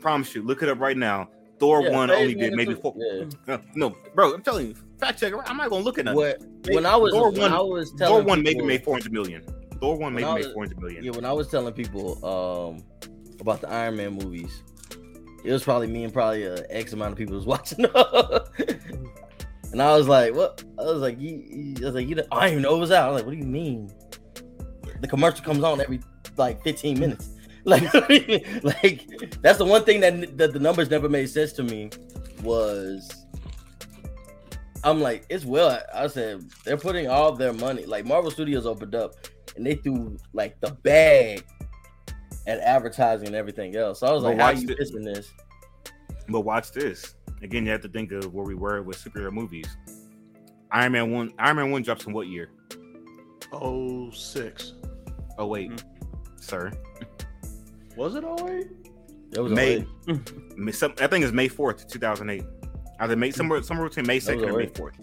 Promise 0.00 0.34
you. 0.34 0.42
Look 0.42 0.62
it 0.62 0.68
up 0.68 0.80
right 0.80 0.96
now. 0.96 1.28
Thor 1.58 1.82
Yeah, 1.82 1.90
one 1.90 2.10
only 2.10 2.34
did 2.34 2.52
maybe 2.54 2.74
four. 2.74 2.94
Yeah. 2.96 3.58
No, 3.74 3.96
bro. 4.14 4.34
I'm 4.34 4.42
telling 4.42 4.68
you, 4.68 4.74
fact 4.98 5.18
check. 5.18 5.32
I'm 5.46 5.56
not 5.56 5.70
gonna 5.70 5.84
look 5.84 5.98
at 5.98 6.04
nothing. 6.04 6.18
What 6.18 6.42
when 6.70 6.86
I 6.86 6.96
was 6.96 7.12
Thor 7.12 7.30
when 7.30 7.40
one- 7.40 7.52
I 7.52 7.60
was 7.60 7.90
Thor 7.90 7.98
telling 7.98 8.26
one 8.26 8.42
maybe 8.42 8.62
made 8.62 8.84
400 8.84 9.12
million. 9.12 9.42
Thor 9.80 9.96
one 9.96 10.14
maybe 10.14 10.26
made 10.26 10.44
was- 10.46 10.52
400 10.54 10.80
million. 10.80 11.04
Yeah, 11.04 11.10
when 11.12 11.24
I 11.24 11.32
was 11.32 11.48
telling 11.48 11.72
people 11.74 12.24
um 12.24 12.82
about 13.40 13.60
the 13.60 13.68
Iron 13.70 13.96
Man 13.96 14.12
movies, 14.14 14.62
it 15.44 15.52
was 15.52 15.62
probably 15.64 15.86
me 15.86 16.04
and 16.04 16.12
probably 16.12 16.44
x 16.70 16.92
amount 16.92 17.12
of 17.12 17.18
people 17.18 17.36
was 17.36 17.46
watching. 17.54 17.84
and 19.72 19.82
I 19.82 19.96
was 19.96 20.08
like, 20.08 20.34
"What?" 20.34 20.64
I 20.78 20.82
was 20.82 21.00
like, 21.00 21.20
you, 21.20 21.42
you- 21.48 21.74
"I 21.82 21.84
was 21.86 21.94
like, 21.94 22.08
you 22.08 22.16
I 22.32 22.46
didn't 22.46 22.50
even 22.52 22.62
know 22.62 22.76
it 22.76 22.80
was 22.80 22.90
out." 22.90 23.08
I 23.08 23.12
was 23.12 23.16
like, 23.20 23.26
"What 23.26 23.32
do 23.32 23.38
you 23.38 23.44
mean?" 23.44 23.90
The 25.00 25.06
commercial 25.08 25.44
comes 25.44 25.62
on 25.62 25.80
every 25.80 26.00
like 26.36 26.62
15 26.64 26.98
minutes. 26.98 27.30
Like, 27.64 27.82
like 28.62 29.06
that's 29.42 29.58
the 29.58 29.64
one 29.66 29.84
thing 29.84 30.00
that, 30.00 30.38
that 30.38 30.54
the 30.54 30.58
numbers 30.58 30.88
never 30.90 31.06
made 31.08 31.28
sense 31.28 31.52
to 31.54 31.62
me 31.62 31.90
was. 32.42 33.26
I'm 34.84 35.00
like, 35.00 35.26
it's 35.28 35.44
well. 35.44 35.80
I 35.94 36.06
said 36.06 36.48
they're 36.64 36.76
putting 36.76 37.08
all 37.08 37.32
their 37.32 37.52
money. 37.52 37.84
Like 37.86 38.04
Marvel 38.06 38.30
Studios 38.30 38.66
opened 38.66 38.94
up, 38.94 39.14
and 39.56 39.64
they 39.66 39.74
threw 39.74 40.16
like 40.32 40.60
the 40.60 40.70
bag 40.70 41.44
at 42.46 42.60
advertising 42.60 43.26
and 43.28 43.36
everything 43.36 43.76
else. 43.76 44.00
So 44.00 44.06
I 44.06 44.12
was 44.12 44.22
But 44.22 44.30
like, 44.30 44.38
how 44.40 44.46
are 44.46 44.52
you 44.54 44.66
the- 44.66 44.76
missing 44.78 45.02
this? 45.02 45.32
But 46.28 46.40
watch 46.40 46.72
this. 46.72 47.14
Again, 47.42 47.64
you 47.64 47.70
have 47.72 47.80
to 47.82 47.88
think 47.88 48.12
of 48.12 48.32
where 48.34 48.44
we 48.44 48.54
were 48.54 48.82
with 48.82 49.02
superhero 49.02 49.32
movies. 49.32 49.76
Iron 50.70 50.92
Man 50.92 51.10
one. 51.12 51.32
Iron 51.38 51.56
Man 51.56 51.70
one 51.70 51.82
drops 51.82 52.06
in 52.06 52.12
what 52.12 52.26
year? 52.26 52.50
Oh 53.52 54.10
six. 54.10 54.74
Oh 55.38 55.46
wait, 55.46 55.70
mm-hmm. 55.70 56.36
sir. 56.40 56.72
Was 57.96 58.14
it 58.14 58.24
oh 58.24 58.48
eight? 58.48 58.68
It 59.32 59.40
was 59.40 59.52
oh 59.52 59.54
May. 59.54 59.86
May. 60.06 60.18
May- 60.56 60.72
some- 60.72 60.94
I 61.00 61.06
think 61.06 61.24
it's 61.24 61.32
May 61.32 61.48
fourth, 61.48 61.88
two 61.88 61.98
thousand 61.98 62.30
eight. 62.30 62.44
Either 63.00 63.16
May 63.16 63.30
somewhere 63.30 63.62
somewhere 63.62 63.88
between 63.88 64.06
May 64.06 64.18
second 64.20 64.40
was 64.42 64.48
and 64.48 64.56
May 64.58 64.66
fourth. 64.66 64.96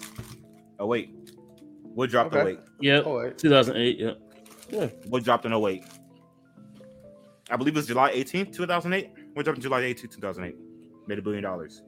Oh 0.80 0.86
wait, 0.88 1.10
what 1.84 2.10
dropped 2.10 2.34
Okay. 2.36 2.42
in 2.52 2.58
08? 2.58 2.60
Yep, 2.82 3.04
Oh 3.06 3.22
eight. 3.26 3.38
2008. 3.38 4.00
Yep. 4.70 5.06
What 5.08 5.24
dropped 5.24 5.46
in 5.46 5.54
08? 5.54 5.84
I 7.50 7.56
believe 7.56 7.76
it 7.76 7.78
was 7.78 7.88
July 7.88 8.10
eighteenth, 8.10 8.52
two 8.52 8.66
thousand 8.66 8.94
eight. 8.94 9.12
What 9.34 9.44
dropped 9.46 9.58
in 9.60 9.62
July 9.64 9.82
eighteenth, 9.82 10.14
two 10.14 10.20
thousand 10.22 10.46
eight? 10.46 10.56
Made 11.08 11.20
a 11.20 11.22
billion 11.22 11.44
dollars. 11.44 11.84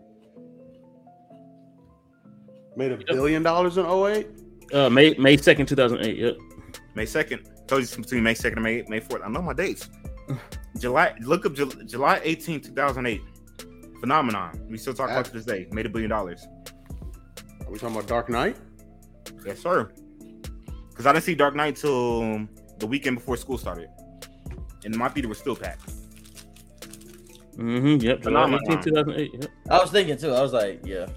Made 2.76 2.91
a 2.91 2.97
billion 2.97 3.41
dollars 3.41 3.78
in 3.78 3.86
08? 3.88 4.28
Uh, 4.72 4.89
May 4.89 5.16
May 5.16 5.36
second, 5.38 5.66
2008. 5.66 6.16
Yep. 6.18 6.38
May 6.93 7.05
second. 7.05 7.49
Told 7.68 7.80
you 7.82 7.84
it's 7.86 7.95
between 7.95 8.22
May 8.24 8.36
second 8.36 8.60
and 8.60 8.64
May 8.64 8.84
May 8.88 8.99
fourth. 8.99 9.24
I 9.26 9.30
know 9.30 9.41
my 9.41 9.53
dates. 9.53 9.89
July. 10.78 11.16
Look 11.22 11.45
up 11.47 11.53
Ju- 11.53 11.84
July 11.86 12.22
eighteenth, 12.24 12.68
two 12.68 12.74
thousand 12.74 13.08
eight. 13.08 13.22
Phenomenon. 13.99 14.59
We 14.69 14.77
still 14.77 14.93
talk 14.93 15.09
about 15.09 15.25
to 15.25 15.31
this 15.31 15.45
day. 15.45 15.67
Made 15.71 15.85
a 15.85 15.89
billion 15.89 16.09
dollars. 16.09 16.45
Are 17.65 17.71
we 17.71 17.79
talking 17.79 17.95
about 17.95 18.07
Dark 18.07 18.29
Knight? 18.29 18.55
Yes, 19.45 19.59
sir. 19.59 19.89
Because 20.89 21.05
I 21.05 21.13
didn't 21.13 21.25
see 21.25 21.35
Dark 21.35 21.55
Knight 21.55 21.75
till 21.75 22.47
the 22.79 22.87
weekend 22.87 23.17
before 23.17 23.37
school 23.37 23.57
started, 23.57 23.89
and 24.85 24.95
my 24.95 25.09
theater 25.09 25.27
was 25.27 25.37
still 25.37 25.55
packed. 25.55 25.89
Mm-hmm. 27.57 28.05
Yep. 28.05 28.23
Phenomenon. 28.23 28.59
18, 28.69 28.83
2008. 28.83 29.31
Yep. 29.41 29.51
I 29.69 29.77
was 29.79 29.89
thinking 29.91 30.17
too. 30.17 30.31
I 30.31 30.41
was 30.41 30.53
like, 30.53 30.79
yeah. 30.85 31.07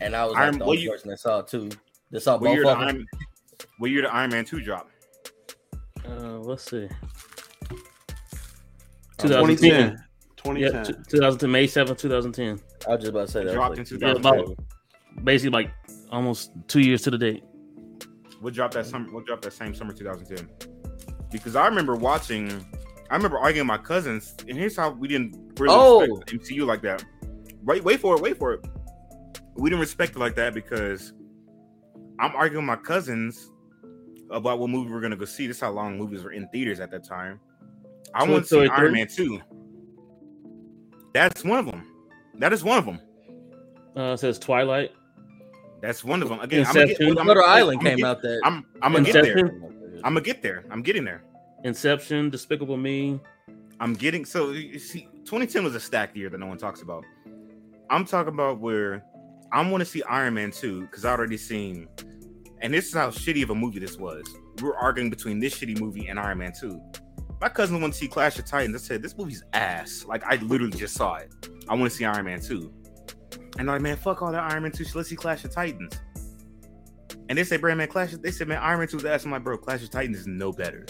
And 0.00 0.16
I 0.16 0.24
was 0.24 0.34
like 0.34 0.42
Iron- 0.42 0.58
the 0.58 0.64
what 0.64 0.70
only 0.72 0.82
you- 0.82 0.90
person 0.90 1.10
that 1.10 1.20
saw 1.20 1.40
it 1.40 1.48
too. 1.48 1.70
That 2.10 2.20
saw 2.22 2.32
What 2.34 2.42
both 2.46 2.54
year, 2.54 2.66
of 2.68 2.78
the 2.78 2.86
them. 2.86 2.96
Iron, 2.96 3.06
what 3.78 3.90
year 3.90 4.02
the 4.02 4.12
Iron 4.12 4.30
Man 4.30 4.44
two 4.44 4.60
drop? 4.60 4.90
Uh, 6.04 6.38
let's 6.40 6.68
see. 6.68 6.88
Uh, 7.70 7.76
2010. 9.18 9.96
2010. 10.44 10.94
Yeah, 10.94 11.02
2010, 11.08 11.50
May 11.50 11.66
7th, 11.66 11.98
2010. 11.98 12.60
I 12.86 12.90
was 12.90 13.00
just 13.00 13.10
about 13.10 13.26
to 13.26 13.32
say 13.32 13.44
that. 13.44 13.52
Dropped 13.52 13.78
was 13.78 13.92
in 13.92 13.98
like, 14.00 14.16
2007. 14.16 14.56
Basically, 15.24 15.50
like 15.50 15.70
almost 16.10 16.52
two 16.68 16.80
years 16.80 17.02
to 17.02 17.10
the 17.10 17.18
date. 17.18 17.42
What 18.40 18.54
dropped 18.54 18.74
that 18.74 18.86
summer? 18.86 19.12
What 19.12 19.26
dropped 19.26 19.42
that 19.42 19.52
same 19.52 19.74
summer 19.74 19.92
2010? 19.92 20.48
Because 21.30 21.56
I 21.56 21.66
remember 21.66 21.94
watching. 21.96 22.64
I 23.10 23.16
remember 23.16 23.38
arguing 23.38 23.66
with 23.66 23.78
my 23.78 23.84
cousins, 23.84 24.34
and 24.48 24.56
here's 24.56 24.76
how 24.76 24.90
we 24.90 25.08
didn't 25.08 25.36
really 25.58 25.74
Oh. 25.74 26.00
respect 26.00 26.32
MCU 26.32 26.64
like 26.64 26.80
that. 26.82 27.04
Wait, 27.64 27.82
wait 27.84 28.00
for 28.00 28.14
it, 28.14 28.22
wait 28.22 28.38
for 28.38 28.52
it. 28.54 28.64
We 29.56 29.68
didn't 29.68 29.80
respect 29.80 30.14
it 30.14 30.20
like 30.20 30.36
that 30.36 30.54
because 30.54 31.12
I'm 32.18 32.34
arguing 32.36 32.66
with 32.66 32.78
my 32.78 32.82
cousins 32.82 33.50
about 34.30 34.60
what 34.60 34.70
movie 34.70 34.90
we're 34.92 35.00
gonna 35.00 35.16
go 35.16 35.24
see. 35.24 35.48
This 35.48 35.56
is 35.56 35.60
how 35.60 35.72
long 35.72 35.98
movies 35.98 36.22
were 36.22 36.32
in 36.32 36.48
theaters 36.48 36.78
at 36.78 36.90
that 36.92 37.04
time. 37.04 37.40
I 38.14 38.24
Toy 38.24 38.32
want 38.32 38.44
to 38.44 38.48
see 38.48 38.68
Iron 38.68 38.90
3? 38.90 38.90
Man 38.92 39.08
2. 39.08 39.40
That's 41.12 41.44
one 41.44 41.58
of 41.58 41.66
them. 41.66 41.86
That 42.38 42.52
is 42.52 42.62
one 42.64 42.78
of 42.78 42.86
them. 42.86 43.00
Uh, 43.96 44.12
it 44.14 44.18
says 44.18 44.38
Twilight. 44.38 44.92
That's 45.80 46.04
one 46.04 46.22
of 46.22 46.28
them. 46.28 46.40
Again, 46.40 46.66
I'm 46.66 46.74
gonna 46.74 46.86
get, 46.86 47.00
I'm 47.18 47.26
Shutter 47.26 47.42
Island 47.42 47.78
I'm 47.80 47.84
gonna 47.84 47.90
came 47.90 47.96
get- 47.98 48.06
out 48.06 48.22
that. 48.22 48.40
I'm 48.44 48.66
I'm 48.82 48.92
gonna 48.92 49.04
get 49.04 49.22
there. 49.24 49.38
I'm 50.04 50.14
gonna 50.14 50.20
get 50.20 50.42
there. 50.42 50.64
I'm 50.70 50.82
getting 50.82 51.04
there. 51.04 51.22
Inception, 51.64 52.30
Despicable 52.30 52.76
Me. 52.76 53.20
I'm 53.80 53.94
getting 53.94 54.24
so 54.24 54.50
you 54.50 54.78
see, 54.78 55.08
2010 55.24 55.64
was 55.64 55.74
a 55.74 55.80
stacked 55.80 56.16
year 56.16 56.28
that 56.28 56.38
no 56.38 56.46
one 56.46 56.58
talks 56.58 56.82
about. 56.82 57.04
I'm 57.88 58.04
talking 58.04 58.32
about 58.32 58.60
where 58.60 59.02
I 59.52 59.68
want 59.68 59.80
to 59.80 59.84
see 59.86 60.02
Iron 60.04 60.34
Man 60.34 60.50
2 60.50 60.82
because 60.82 61.04
I 61.04 61.10
already 61.12 61.36
seen, 61.38 61.88
and 62.60 62.72
this 62.72 62.86
is 62.88 62.94
how 62.94 63.08
shitty 63.10 63.42
of 63.42 63.50
a 63.50 63.54
movie 63.54 63.78
this 63.80 63.96
was. 63.96 64.22
We 64.58 64.64
were 64.68 64.76
arguing 64.76 65.08
between 65.10 65.40
this 65.40 65.58
shitty 65.58 65.80
movie 65.80 66.08
and 66.08 66.20
Iron 66.20 66.38
Man 66.38 66.52
2. 66.58 66.80
My 67.40 67.48
cousin 67.48 67.80
went 67.80 67.94
to 67.94 67.98
see 68.00 68.08
Clash 68.08 68.38
of 68.38 68.44
Titans. 68.44 68.74
I 68.74 68.78
said, 68.86 69.02
This 69.02 69.16
movie's 69.16 69.42
ass. 69.52 70.04
Like, 70.06 70.24
I 70.24 70.36
literally 70.36 70.76
just 70.76 70.94
saw 70.94 71.14
it. 71.16 71.30
I 71.68 71.74
want 71.74 71.90
to 71.90 71.96
see 71.96 72.04
Iron 72.04 72.26
Man 72.26 72.40
2. 72.40 72.72
And 73.58 73.68
I'm 73.70 73.76
like, 73.76 73.82
man, 73.82 73.96
fuck 73.96 74.22
all 74.22 74.32
that 74.32 74.42
Iron 74.52 74.62
Man 74.64 74.72
2 74.72 74.84
shit. 74.84 74.94
Let's 74.94 75.08
see 75.08 75.16
Clash 75.16 75.44
of 75.44 75.50
Titans. 75.52 75.98
And 77.28 77.38
they 77.38 77.44
say, 77.44 77.56
Brand 77.56 77.78
Man, 77.78 77.88
Clash, 77.88 78.12
they 78.12 78.30
said, 78.30 78.48
man, 78.48 78.58
Iron 78.58 78.78
Man 78.80 78.88
2 78.88 78.98
is 78.98 79.04
ass. 79.04 79.24
I'm 79.24 79.30
like, 79.30 79.44
bro, 79.44 79.56
Clash 79.56 79.82
of 79.82 79.90
Titans 79.90 80.18
is 80.18 80.26
no 80.26 80.52
better. 80.52 80.84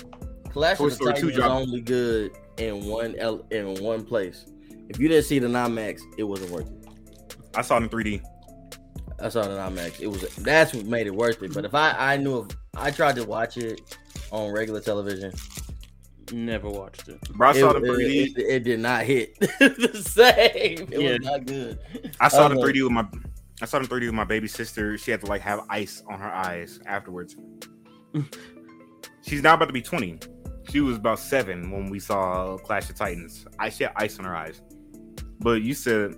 Clash 0.51 0.79
Toy 0.79 0.85
of 0.85 0.91
the 0.91 0.97
Story 0.97 1.13
2 1.13 1.15
Titans 1.15 1.31
is 1.33 1.37
dropped- 1.37 1.53
only 1.53 1.81
good 1.81 2.33
in 2.59 2.85
one 2.87 3.15
el- 3.19 3.47
in 3.51 3.75
one 3.83 4.05
place. 4.05 4.47
If 4.89 4.99
you 4.99 5.07
didn't 5.09 5.25
see 5.25 5.39
the 5.39 5.47
IMAX, 5.47 6.01
it 6.19 6.25
wasn't 6.25 6.51
worth 6.51 6.69
it. 6.69 6.87
I 7.55 7.63
saw 7.63 7.77
it 7.77 7.85
in 7.85 7.89
3D. 7.89 8.21
I 9.23 9.29
saw 9.29 9.43
the 9.43 9.51
IMAX. 9.51 10.01
It 10.01 10.07
was 10.09 10.23
that's 10.37 10.75
what 10.75 10.87
made 10.87 11.07
it 11.07 11.15
worth 11.15 11.43
it. 11.43 11.55
But 11.55 11.65
if 11.65 11.75
I 11.75 11.95
I 11.97 12.17
knew 12.17 12.41
if 12.41 12.57
I 12.77 12.91
tried 12.91 13.17
to 13.17 13.25
watch 13.25 13.57
it 13.57 13.81
on 14.33 14.51
regular 14.53 14.81
television, 14.81 15.33
Never 16.33 16.69
watched 16.69 17.09
it. 17.09 17.21
Bro, 17.33 17.49
I 17.49 17.53
saw 17.53 17.71
it, 17.71 17.77
it 17.77 17.85
in 17.85 17.91
3D. 17.95 18.03
it- 18.23 18.39
it- 18.39 18.47
it 18.47 18.65
did 18.65 18.81
not 18.81 19.05
hit 19.05 19.39
the 19.59 20.03
same. 20.05 20.89
It 20.93 21.01
Yeah. 21.01 21.11
was 21.13 21.21
not 21.21 21.47
good. 21.47 21.79
I 22.21 22.29
saw 22.29 22.47
it 22.47 22.53
in 22.53 22.59
Uh, 22.59 22.63
3D 22.63 22.83
with 22.83 22.93
my 22.93 23.07
I 23.63 23.67
saw 23.67 23.79
the 23.79 23.87
3D 23.87 24.07
with 24.07 24.15
my 24.15 24.25
baby 24.25 24.49
sister. 24.49 24.97
She 24.97 25.11
had 25.11 25.21
to 25.21 25.27
like 25.27 25.43
have 25.43 25.67
ice 25.69 26.03
on 26.09 26.19
her 26.19 26.31
eyes 26.31 26.81
afterwards. 26.87 27.37
She's 29.23 29.43
now 29.43 29.55
about 29.55 29.67
to 29.67 29.73
be 29.73 29.83
20. 29.83 30.19
She 30.71 30.81
was 30.81 30.97
about 30.97 31.19
seven 31.19 31.71
when 31.71 31.91
we 31.91 31.99
saw 31.99 32.57
Clash 32.59 32.89
of 32.91 32.97
Titans. 32.97 33.45
I 33.59 33.69
she 33.69 33.85
had 33.85 33.93
ice 33.97 34.19
on 34.19 34.25
her 34.25 34.35
eyes. 34.37 34.63
But 35.41 35.63
you 35.63 35.75
said 35.75 36.15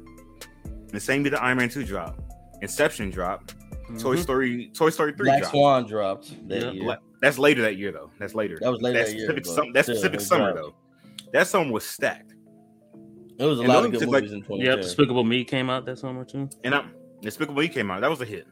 the 0.89 1.01
same 1.01 1.23
did 1.23 1.33
the 1.33 1.43
Iron 1.43 1.59
Man 1.59 1.69
2 1.69 1.85
drop. 1.85 2.21
Inception 2.61 3.11
drop. 3.11 3.51
Toy 3.99 4.17
Mhm. 4.17 4.23
Story 4.23 4.71
Toy 4.75 4.91
Story 4.91 5.13
3 5.13 5.25
Black 5.27 5.41
drop. 5.41 5.51
Swan 5.53 5.87
dropped 5.87 6.49
that 6.49 6.63
Yeah. 6.63 6.71
year. 6.71 6.99
Bla- 7.23 7.29
That's 7.29 7.39
later 7.39 7.63
that 7.63 7.77
year 7.77 7.93
though. 7.93 8.11
That's 8.19 8.35
later. 8.35 8.59
That 8.61 8.71
was 8.71 8.83
later 8.83 8.99
That's 8.99 9.11
that 9.13 9.17
year, 9.17 9.27
Specific 9.27 9.45
but 9.45 9.55
sum- 9.55 9.73
that's 9.73 9.87
still, 9.87 9.97
specific 9.97 10.21
it 10.21 10.25
summer 10.25 10.53
dropped. 10.53 10.75
though. 11.17 11.31
That 11.33 11.47
summer 11.47 11.71
was 11.73 11.85
stacked. 11.87 12.35
It 13.39 13.45
was 13.45 13.59
a 13.59 13.63
And 13.63 13.69
lot 13.69 13.77
those 13.77 13.85
of 13.87 13.93
good 13.93 14.01
took, 14.01 14.09
like- 14.11 14.23
movies 14.25 14.33
in 14.35 14.43
2010. 14.43 14.67
Yep, 14.67 14.83
Despicable 14.83 15.25
Me 15.25 15.45
came 15.45 15.71
out 15.71 15.87
that 15.87 15.99
summer 15.99 16.25
too. 16.25 16.49
And 16.65 16.75
I, 16.75 16.85
Despicable 17.23 17.63
Me 17.63 17.69
came 17.69 17.91
out. 17.91 18.01
That 18.03 18.11
was 18.11 18.21
a 18.21 18.25
hit. 18.25 18.47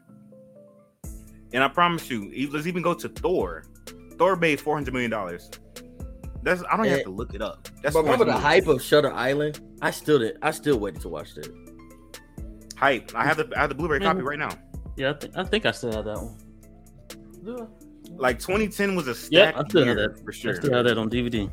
And 1.53 1.63
I 1.63 1.67
promise 1.67 2.09
you, 2.09 2.31
let's 2.51 2.65
even 2.65 2.81
go 2.81 2.93
to 2.93 3.09
Thor. 3.09 3.65
Thor 4.17 4.35
made 4.37 4.59
four 4.59 4.75
hundred 4.75 4.93
million 4.93 5.11
dollars. 5.11 5.49
That's 6.43 6.63
I 6.71 6.77
don't 6.77 6.85
even 6.85 6.93
Eh, 6.93 6.97
have 6.97 7.05
to 7.05 7.11
look 7.11 7.35
it 7.35 7.41
up. 7.41 7.67
That's 7.83 7.93
But 7.93 8.03
remember 8.03 8.25
the 8.25 8.33
hype 8.33 8.67
of 8.67 8.81
Shutter 8.81 9.11
Island? 9.13 9.59
I 9.81 9.91
still 9.91 10.17
did. 10.19 10.37
I 10.41 10.51
still 10.51 10.79
waited 10.79 11.01
to 11.01 11.09
watch 11.09 11.35
that. 11.35 11.49
hype. 12.77 13.11
I 13.13 13.23
have 13.25 13.37
the 13.37 13.47
I 13.55 13.59
have 13.61 13.69
the 13.69 13.75
Blu-ray 13.75 13.99
copy 13.99 14.21
right 14.21 14.39
now. 14.39 14.49
Yeah, 14.97 15.11
I 15.11 15.13
think 15.13 15.37
I 15.37 15.43
think 15.43 15.65
I 15.67 15.71
still 15.71 15.91
have 15.91 16.05
that 16.05 16.17
one. 16.17 16.37
Yeah, 17.43 17.65
Like 18.21 18.37
2010 18.39 18.95
was 18.95 19.07
a 19.07 19.11
yeah 19.31 19.49
stacked 19.51 19.57
I 19.57 19.67
still 19.67 19.85
have 19.85 19.97
year 19.97 20.07
that. 20.09 20.23
for 20.23 20.31
I 20.31 20.35
sure. 20.35 20.55
still 20.55 20.73
have 20.73 20.85
that 20.85 20.97
on 20.99 21.09
DVD. 21.09 21.49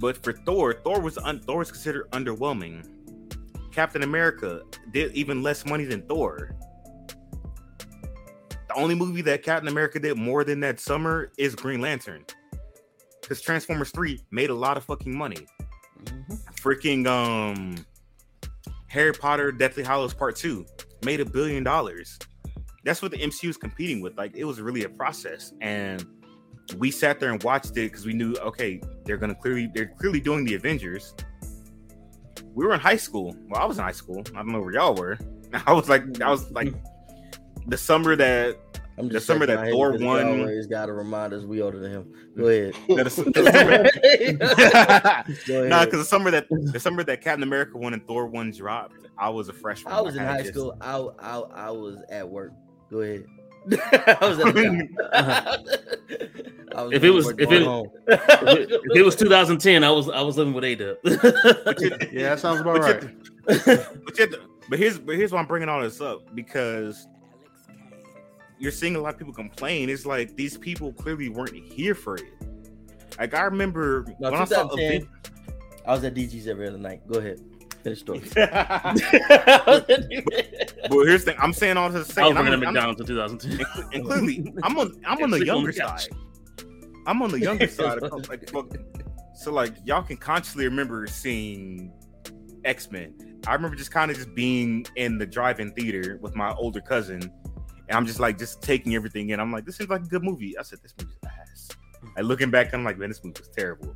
But 0.00 0.16
for 0.16 0.32
Thor, 0.32 0.72
Thor 0.72 0.98
was 1.00 1.18
un, 1.18 1.40
Thor 1.40 1.58
was 1.58 1.70
considered 1.70 2.10
underwhelming. 2.12 2.86
Captain 3.70 4.02
America 4.02 4.62
did 4.92 5.12
even 5.12 5.42
less 5.42 5.66
money 5.66 5.84
than 5.84 6.00
Thor. 6.02 6.56
The 8.68 8.74
only 8.74 8.94
movie 8.94 9.20
that 9.22 9.42
Captain 9.42 9.68
America 9.68 9.98
did 9.98 10.16
more 10.16 10.42
than 10.42 10.58
that 10.60 10.80
summer 10.80 11.32
is 11.36 11.54
Green 11.54 11.80
Lantern. 11.82 12.24
Because 13.20 13.42
Transformers 13.42 13.90
3 13.90 14.20
made 14.30 14.48
a 14.48 14.54
lot 14.54 14.78
of 14.78 14.84
fucking 14.84 15.16
money. 15.16 15.46
Mhm. 16.04 16.38
Freaking 16.62 17.06
um 17.06 17.76
Harry 18.86 19.12
Potter 19.12 19.52
Deathly 19.52 19.82
Hallows 19.84 20.14
Part 20.14 20.34
2 20.36 20.64
made 21.04 21.20
a 21.20 21.26
billion 21.26 21.62
dollars. 21.62 22.18
That's 22.84 23.02
what 23.02 23.10
the 23.10 23.18
MCU 23.18 23.48
is 23.50 23.56
competing 23.56 24.00
with. 24.00 24.16
Like 24.16 24.36
it 24.36 24.44
was 24.44 24.60
really 24.60 24.84
a 24.84 24.88
process. 24.88 25.52
And 25.60 26.04
we 26.76 26.90
sat 26.90 27.18
there 27.20 27.32
and 27.32 27.42
watched 27.42 27.70
it 27.72 27.90
because 27.90 28.06
we 28.06 28.12
knew 28.12 28.34
okay, 28.36 28.80
they're 29.04 29.16
gonna 29.16 29.34
clearly 29.34 29.68
they're 29.74 29.92
clearly 29.98 30.20
doing 30.20 30.44
the 30.44 30.54
Avengers. 30.54 31.14
We 32.54 32.64
were 32.66 32.74
in 32.74 32.80
high 32.80 32.96
school. 32.96 33.36
Well, 33.48 33.60
I 33.62 33.64
was 33.66 33.78
in 33.78 33.84
high 33.84 33.92
school. 33.92 34.22
I 34.34 34.38
don't 34.38 34.48
know 34.48 34.60
where 34.60 34.72
y'all 34.72 34.94
were. 34.94 35.18
I 35.66 35.72
was 35.72 35.88
like 35.88 36.20
I 36.20 36.30
was 36.30 36.50
like 36.52 36.72
the 37.66 37.76
summer 37.76 38.16
that 38.16 38.56
I'm 38.98 39.08
just 39.08 39.26
The 39.26 39.32
summer 39.32 39.46
that 39.46 39.56
my 39.58 39.64
head 39.66 39.72
Thor 39.72 39.92
because 39.92 40.00
he 40.02 40.06
won- 40.08 40.40
Always 40.40 40.66
got 40.66 40.86
to 40.86 40.92
remind 40.92 41.32
us 41.32 41.44
we 41.44 41.62
older 41.62 41.78
than 41.78 41.90
him. 41.92 42.12
Go 42.36 42.46
ahead. 42.48 42.74
that 42.88 43.06
is, 43.06 43.14
Go 45.46 45.54
ahead. 45.60 45.68
Nah, 45.70 45.84
because 45.84 46.00
the 46.00 46.04
summer 46.04 46.30
that 46.32 46.46
the 46.50 46.80
summer 46.80 47.04
that 47.04 47.20
Captain 47.20 47.42
America 47.44 47.78
won 47.78 47.92
and 47.94 48.04
Thor 48.06 48.26
one 48.26 48.50
dropped, 48.50 49.06
I 49.16 49.28
was 49.28 49.48
a 49.48 49.52
freshman. 49.52 49.92
I 49.92 50.00
was 50.00 50.16
in 50.16 50.24
high 50.24 50.38
just- 50.42 50.54
school. 50.54 50.76
I, 50.80 50.96
I 51.20 51.38
I 51.66 51.70
was 51.70 52.02
at 52.10 52.28
work. 52.28 52.52
Go 52.90 53.00
ahead. 53.00 53.24
I 54.20 54.26
was 54.26 54.38
at 54.38 54.54
the 54.54 54.88
job. 55.74 55.78
If 56.92 57.02
it 57.02 57.10
was- 57.10 57.28
if 57.30 57.50
it- 57.50 57.62
If 57.62 58.12
it, 58.12 58.70
if 58.70 58.96
it 58.96 59.04
was 59.04 59.16
2010, 59.16 59.82
I 59.82 59.90
was 59.90 60.08
I 60.08 60.20
was 60.22 60.36
living 60.36 60.54
with 60.54 60.62
A 60.64 60.74
Dub. 60.76 60.96
Yeah, 62.12 62.30
that 62.30 62.38
sounds 62.40 62.60
about 62.60 62.80
But 62.80 63.02
right. 63.74 63.86
but, 64.04 64.18
you- 64.18 64.36
but 64.68 64.78
here's 64.78 64.98
but 64.98 65.16
here's 65.16 65.32
why 65.32 65.40
I'm 65.40 65.46
bringing 65.46 65.68
all 65.68 65.80
this 65.82 66.00
up 66.00 66.34
because 66.36 67.08
you're 68.60 68.70
seeing 68.72 68.94
a 68.96 69.00
lot 69.00 69.14
of 69.14 69.18
people 69.18 69.34
complain. 69.34 69.88
It's 69.90 70.06
like 70.06 70.36
these 70.36 70.56
people 70.56 70.92
clearly 70.92 71.28
weren't 71.28 71.54
here 71.56 71.94
for 71.96 72.14
it. 72.16 72.24
Like 73.18 73.34
I 73.34 73.42
remember 73.42 74.04
No, 74.20 74.30
when 74.30 74.40
I 74.40 74.44
saw 74.44 74.68
2010, 74.68 75.08
I 75.86 75.92
was 75.92 76.04
at 76.04 76.14
DG's 76.14 76.46
every 76.46 76.68
other 76.68 76.78
night. 76.78 77.00
Go 77.08 77.18
ahead. 77.18 77.40
Finish 77.82 78.00
story. 78.00 78.20
but 78.34 79.86
here's 81.04 81.24
the 81.24 81.32
thing. 81.32 81.36
I'm 81.40 81.52
saying 81.52 81.76
all 81.76 81.88
this 81.90 82.08
to 82.08 82.12
say, 82.12 82.22
I 82.22 82.28
was 82.28 82.30
and 82.30 82.38
I'm, 82.38 82.44
working 82.46 82.62
at 82.62 82.66
I'm- 82.66 82.74
McDonald's 82.74 83.00
in 83.00 83.06
2010. 83.06 83.66
and, 83.84 83.94
and 83.94 84.04
clearly 84.04 84.52
I'm 84.62 84.78
on 84.78 85.00
I'm 85.06 85.22
on 85.22 85.30
the 85.30 85.44
younger 85.44 85.72
side. 85.72 86.08
I'm 87.06 87.22
on 87.22 87.30
the 87.30 87.40
younger 87.40 87.68
side. 87.68 87.98
Of, 87.98 88.28
like, 88.28 88.50
so 89.34 89.52
like 89.52 89.74
y'all 89.84 90.02
can 90.02 90.16
consciously 90.16 90.64
remember 90.64 91.06
seeing 91.06 91.92
X 92.64 92.90
Men. 92.90 93.14
I 93.46 93.54
remember 93.54 93.76
just 93.76 93.92
kind 93.92 94.10
of 94.10 94.16
just 94.16 94.34
being 94.34 94.84
in 94.96 95.16
the 95.16 95.26
drive-in 95.26 95.72
theater 95.72 96.18
with 96.20 96.34
my 96.34 96.52
older 96.54 96.80
cousin, 96.80 97.22
and 97.22 97.96
I'm 97.96 98.04
just 98.04 98.20
like 98.20 98.36
just 98.36 98.60
taking 98.60 98.94
everything 98.94 99.30
in. 99.30 99.40
I'm 99.40 99.52
like, 99.52 99.64
this 99.64 99.76
seems 99.76 99.88
like 99.88 100.02
a 100.02 100.06
good 100.06 100.24
movie. 100.24 100.58
I 100.58 100.62
said, 100.62 100.80
this 100.82 100.92
movie's 101.00 101.16
ass. 101.24 101.68
Like 102.16 102.24
looking 102.24 102.50
back, 102.50 102.74
I'm 102.74 102.84
like, 102.84 102.98
man, 102.98 103.08
this 103.08 103.22
movie 103.24 103.40
was 103.40 103.48
terrible. 103.48 103.94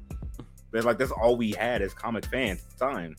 But 0.70 0.84
like 0.84 0.98
that's 0.98 1.10
all 1.10 1.36
we 1.36 1.52
had 1.52 1.82
as 1.82 1.92
comic 1.92 2.24
fans 2.26 2.62
at 2.64 2.78
the 2.78 2.86
time. 2.86 3.16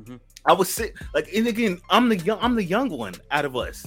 Mhm. 0.00 0.20
I 0.46 0.52
was 0.52 0.72
sick. 0.72 0.96
Like, 1.14 1.32
and 1.34 1.46
again, 1.46 1.80
I'm 1.90 2.08
the 2.08 2.16
young, 2.16 2.38
I'm 2.40 2.54
the 2.54 2.64
young 2.64 2.88
one 2.90 3.14
out 3.30 3.44
of 3.44 3.56
us. 3.56 3.86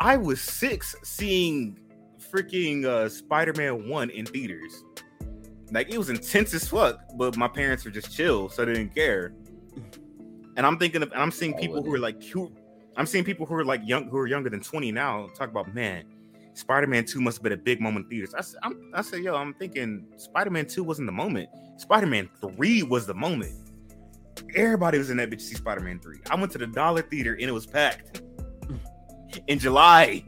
I 0.00 0.16
was 0.16 0.40
six 0.40 0.96
seeing 1.04 1.78
freaking 2.18 2.84
uh, 2.84 3.08
Spider-Man 3.08 3.88
one 3.88 4.10
in 4.10 4.26
theaters. 4.26 4.84
Like 5.70 5.90
it 5.90 5.98
was 5.98 6.10
intense 6.10 6.52
as 6.54 6.68
fuck, 6.68 7.00
but 7.16 7.36
my 7.36 7.48
parents 7.48 7.84
were 7.84 7.90
just 7.90 8.12
chill, 8.14 8.48
so 8.48 8.64
they 8.64 8.74
didn't 8.74 8.94
care. 8.94 9.32
And 10.56 10.66
I'm 10.66 10.78
thinking 10.78 11.02
of, 11.02 11.12
and 11.12 11.20
I'm 11.20 11.30
seeing 11.30 11.54
people 11.54 11.82
who 11.82 11.94
are 11.94 11.98
like, 11.98 12.22
who, 12.24 12.52
I'm 12.96 13.06
seeing 13.06 13.24
people 13.24 13.46
who 13.46 13.54
are 13.54 13.64
like 13.64 13.80
young, 13.84 14.08
who 14.08 14.18
are 14.18 14.26
younger 14.26 14.50
than 14.50 14.60
20 14.60 14.92
now, 14.92 15.28
talk 15.34 15.48
about 15.48 15.72
man. 15.74 16.04
Spider-Man 16.54 17.06
2 17.06 17.20
must 17.22 17.38
have 17.38 17.42
been 17.42 17.52
a 17.52 17.56
big 17.56 17.80
moment 17.80 18.04
in 18.04 18.10
theaters. 18.10 18.34
I 18.34 18.42
said, 18.42 18.60
I 18.92 19.00
said, 19.00 19.20
yo, 19.20 19.34
I'm 19.34 19.54
thinking 19.54 20.04
Spider-Man 20.18 20.66
2 20.66 20.84
wasn't 20.84 21.06
the 21.06 21.12
moment. 21.12 21.48
Spider-Man 21.78 22.28
3 22.42 22.82
was 22.82 23.06
the 23.06 23.14
moment. 23.14 23.52
Everybody 24.54 24.98
was 24.98 25.10
in 25.10 25.16
that 25.18 25.30
bitch 25.30 25.38
to 25.38 25.44
see 25.44 25.54
Spider-Man 25.54 26.00
3. 26.00 26.18
I 26.30 26.34
went 26.36 26.52
to 26.52 26.58
the 26.58 26.66
Dollar 26.66 27.02
Theater 27.02 27.32
and 27.34 27.42
it 27.42 27.52
was 27.52 27.66
packed. 27.66 28.22
In 29.46 29.58
July. 29.58 30.24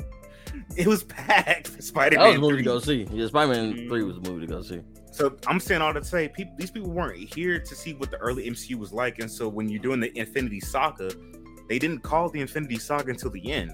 It 0.76 0.86
was 0.86 1.04
packed 1.04 1.68
for 1.68 1.82
That 2.10 2.18
was 2.18 2.36
a 2.36 2.38
movie 2.38 2.56
to 2.58 2.62
go 2.62 2.78
see. 2.78 3.06
Yeah, 3.10 3.26
Spider-Man 3.26 3.74
3 3.74 3.84
mm-hmm. 3.86 4.06
was 4.06 4.16
a 4.16 4.20
movie 4.20 4.46
to 4.46 4.52
go 4.52 4.62
see. 4.62 4.80
So 5.12 5.36
I'm 5.46 5.60
saying 5.60 5.80
all 5.80 5.92
that 5.92 6.02
to 6.02 6.08
say 6.08 6.28
people 6.28 6.54
these 6.58 6.72
people 6.72 6.90
weren't 6.90 7.16
here 7.16 7.60
to 7.60 7.74
see 7.76 7.94
what 7.94 8.10
the 8.10 8.16
early 8.16 8.50
MCU 8.50 8.76
was 8.76 8.92
like. 8.92 9.20
And 9.20 9.30
so 9.30 9.48
when 9.48 9.68
you're 9.68 9.82
doing 9.82 10.00
the 10.00 10.16
Infinity 10.18 10.58
Saga, 10.60 11.12
they 11.68 11.78
didn't 11.78 12.00
call 12.00 12.28
the 12.30 12.40
Infinity 12.40 12.78
Saga 12.78 13.10
until 13.10 13.30
the 13.30 13.52
end. 13.52 13.72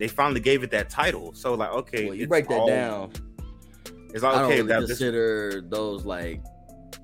They 0.00 0.08
finally 0.08 0.40
gave 0.40 0.64
it 0.64 0.72
that 0.72 0.90
title. 0.90 1.34
So 1.34 1.54
like, 1.54 1.70
okay, 1.70 2.06
Well, 2.06 2.14
you 2.14 2.26
break 2.26 2.48
that 2.48 2.58
all- 2.58 2.66
down. 2.66 3.12
It's 4.12 4.22
like 4.22 4.34
I 4.34 4.38
don't 4.38 4.44
okay, 4.46 4.56
really 4.62 4.68
that, 4.68 4.80
this, 4.80 4.90
consider 4.90 5.60
those 5.68 6.04
like 6.04 6.40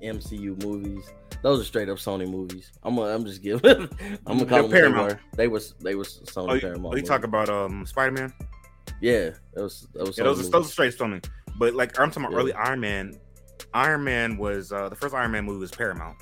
MCU 0.01 0.61
movies. 0.63 1.05
Those 1.41 1.61
are 1.61 1.63
straight 1.63 1.89
up 1.89 1.97
Sony 1.97 2.29
movies. 2.29 2.71
I'm 2.83 2.95
gonna, 2.95 3.13
I'm 3.13 3.25
just 3.25 3.41
giving. 3.41 3.65
I'm 4.27 4.37
gonna 4.37 4.45
call 4.45 4.45
They're 4.45 4.61
them 4.61 4.71
Paramount. 4.71 5.19
They 5.35 5.47
were. 5.47 5.61
They 5.79 5.95
were, 5.95 6.03
Sony 6.03 6.49
oh, 6.49 6.53
you, 6.53 6.61
Paramount. 6.61 6.93
oh, 6.93 6.97
you 6.97 7.03
talk 7.03 7.23
about 7.23 7.49
um 7.49 7.85
Spider-Man? 7.85 8.31
Yeah, 9.01 9.31
that 9.53 9.63
was 9.63 9.87
that 9.93 10.05
was. 10.05 10.17
Yeah, 10.17 10.23
Sony 10.23 10.27
those 10.27 10.47
are, 10.47 10.51
those 10.51 10.67
are 10.67 10.71
straight 10.71 10.97
Sony. 10.97 11.25
But 11.57 11.73
like 11.73 11.99
I'm 11.99 12.11
talking 12.11 12.25
about 12.25 12.33
Yeah. 12.33 12.39
early 12.39 12.53
Iron 12.53 12.79
Man. 12.79 13.19
Iron 13.73 14.03
Man 14.03 14.37
was 14.37 14.71
uh 14.71 14.89
the 14.89 14.95
first 14.95 15.15
Iron 15.15 15.31
Man 15.31 15.45
movie 15.45 15.59
was 15.59 15.71
Paramount. 15.71 16.17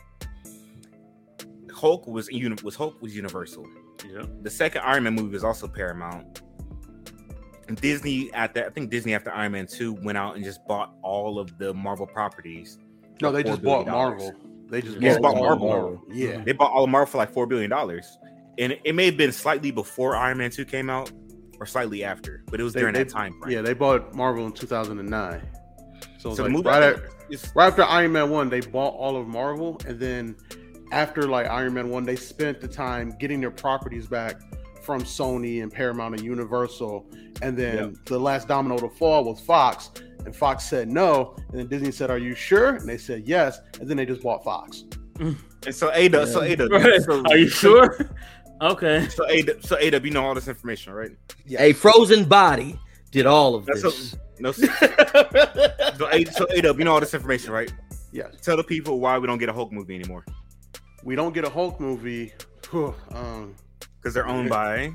Hulk 1.73 2.07
was 2.07 2.29
uni- 2.29 2.61
was 2.63 2.75
Hulk 2.75 3.01
was 3.01 3.15
Universal. 3.15 3.67
Yeah. 4.09 4.23
The 4.41 4.49
second 4.49 4.81
Iron 4.81 5.03
Man 5.03 5.15
movie 5.15 5.33
was 5.33 5.43
also 5.43 5.67
Paramount. 5.67 6.41
Disney 7.75 8.31
at 8.33 8.53
that, 8.55 8.65
I 8.67 8.69
think 8.69 8.89
Disney 8.89 9.13
after 9.13 9.31
Iron 9.31 9.51
Man 9.51 9.67
2 9.67 9.93
went 9.93 10.17
out 10.17 10.35
and 10.35 10.43
just 10.43 10.65
bought 10.67 10.95
all 11.03 11.37
of 11.37 11.57
the 11.57 11.73
Marvel 11.73 12.07
properties. 12.07 12.79
No, 13.21 13.31
they 13.31 13.43
just 13.43 13.61
bought 13.61 13.85
Marvel. 13.85 14.33
They 14.69 14.81
just 14.81 14.99
Yeah, 15.01 15.13
bought 15.19 15.33
bought 15.33 15.35
Marvel. 15.41 15.67
Marvel. 15.67 16.03
Yeah. 16.11 16.27
Mm-hmm. 16.33 16.43
They 16.45 16.51
bought 16.53 16.71
all 16.71 16.83
of 16.83 16.89
Marvel 16.89 17.11
for 17.11 17.17
like 17.17 17.31
four 17.31 17.45
billion 17.47 17.69
dollars. 17.69 18.17
and 18.57 18.77
it 18.83 18.93
may 18.93 19.05
have 19.05 19.15
been 19.17 19.31
slightly 19.31 19.71
before 19.71 20.15
Iron 20.17 20.37
Man 20.37 20.51
Two 20.51 20.65
came 20.65 20.89
out, 20.89 21.11
or 21.59 21.65
slightly 21.65 22.03
after, 22.03 22.43
but 22.51 22.59
it 22.59 22.63
was 22.63 22.73
They- 22.73 22.81
during 22.81 22.93
they- 22.93 23.03
that 23.03 23.09
time 23.09 23.33
frame. 23.39 23.51
Yeah, 23.53 23.61
they 23.61 23.73
bought 23.73 24.13
Marvel 24.13 24.45
in 24.45 24.51
2009. 24.51 25.41
So, 26.17 26.33
So 26.35 26.43
like 26.43 26.51
movie 26.51 26.67
right, 26.67 26.83
I 26.83 26.87
at- 26.89 27.01
right 27.55 27.67
after 27.67 27.83
Iron 27.83 28.11
Man 28.11 28.29
1, 28.29 28.49
they 28.49 28.59
bought 28.61 28.93
all 28.95 29.15
of 29.15 29.27
Marvel. 29.27 29.79
And 29.87 29.97
then 29.99 30.35
after 30.91 31.23
like 31.23 31.47
Iron 31.47 31.73
Man 31.73 31.89
1, 31.89 32.03
they 32.03 32.15
spent 32.17 32.59
the 32.59 32.67
time 32.67 33.13
getting 33.19 33.39
their 33.39 33.51
properties 33.51 34.07
back 34.07 34.41
from 34.81 35.03
Sony 35.03 35.61
and 35.63 35.71
Paramount 35.71 36.15
and 36.15 36.23
Universal. 36.23 37.05
And 37.41 37.55
then 37.57 37.75
Yep. 37.77 37.93
the 38.05 38.19
last 38.19 38.47
domino 38.49 38.77
to 38.79 38.89
fall 38.89 39.23
was 39.23 39.39
Fox. 39.39 39.91
And 40.25 40.35
Fox 40.35 40.65
said 40.65 40.89
no. 40.89 41.35
And 41.49 41.59
then 41.59 41.67
Disney 41.67 41.91
said, 41.91 42.09
Are 42.09 42.17
you 42.17 42.35
sure? 42.35 42.75
And 42.75 42.87
they 42.87 42.97
said 42.97 43.27
yes. 43.27 43.59
And 43.79 43.89
then 43.89 43.97
they 43.97 44.05
just 44.05 44.21
bought 44.21 44.43
Fox. 44.43 44.83
and 45.19 45.35
so 45.71 45.91
Ada, 45.93 46.27
so 46.27 46.41
Ada, 46.41 46.67
Right. 46.67 47.01
so, 47.01 47.23
Are 47.25 47.37
you 47.37 47.47
sure? 47.47 47.97
Okay. 48.61 49.07
So 49.09 49.27
Ada, 49.29 49.61
so 49.61 49.77
Ada, 49.79 50.01
you 50.03 50.11
know 50.11 50.25
all 50.25 50.35
this 50.35 50.47
information, 50.47 50.93
right? 50.93 51.11
Yeah. 51.45 51.61
A 51.61 51.73
frozen 51.73 52.25
body 52.25 52.77
did 53.11 53.25
all 53.25 53.55
of 53.55 53.65
That's 53.65 53.81
this. 53.81 54.11
so, 54.11 54.17
no. 54.39 54.51
So 54.51 54.67
Ada, 56.11 56.31
so 56.33 56.45
Ada, 56.51 56.75
you 56.77 56.83
know 56.83 56.93
all 56.93 56.99
this 56.99 57.13
information, 57.13 57.51
right? 57.51 57.71
Yeah. 58.11 58.27
Tell 58.41 58.57
the 58.57 58.63
people 58.63 58.99
why 58.99 59.17
we 59.17 59.27
don't 59.27 59.37
get 59.37 59.49
a 59.49 59.53
Hulk 59.53 59.71
movie 59.71 59.95
anymore 59.95 60.25
We 61.03 61.15
don't 61.15 61.33
get 61.33 61.45
a 61.45 61.49
Hulk 61.49 61.79
movie. 61.79 62.33
Whew, 62.71 62.93
um, 63.11 63.55
because 63.97 64.13
they're 64.13 64.27
owned 64.27 64.49
by 64.49 64.93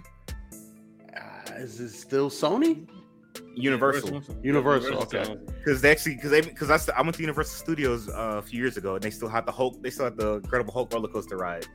uh, 1.17 1.53
is 1.57 1.81
it 1.81 1.91
still 1.91 2.31
Sony? 2.31 2.87
Universal. 3.55 4.23
Universal, 4.43 4.99
okay. 4.99 5.37
Because 5.59 5.81
they 5.81 5.91
actually, 5.91 6.17
because 6.17 6.31
they, 6.31 6.41
because 6.41 6.71
I, 6.71 6.77
st- 6.77 6.97
I 6.97 7.03
went 7.03 7.15
to 7.17 7.23
Universal 7.23 7.57
Studios 7.57 8.09
uh, 8.09 8.37
a 8.39 8.43
few 8.43 8.61
years 8.61 8.77
ago, 8.77 8.95
and 8.95 9.03
they 9.03 9.11
still 9.11 9.29
had 9.29 9.47
the 9.47 9.53
Hulk, 9.53 9.83
they 9.83 9.91
still 9.91 10.07
had 10.07 10.17
the 10.17 10.35
Incredible 10.35 10.73
Hulk 10.73 10.93
roller 10.93 11.09
coaster 11.09 11.37
ride. 11.37 11.67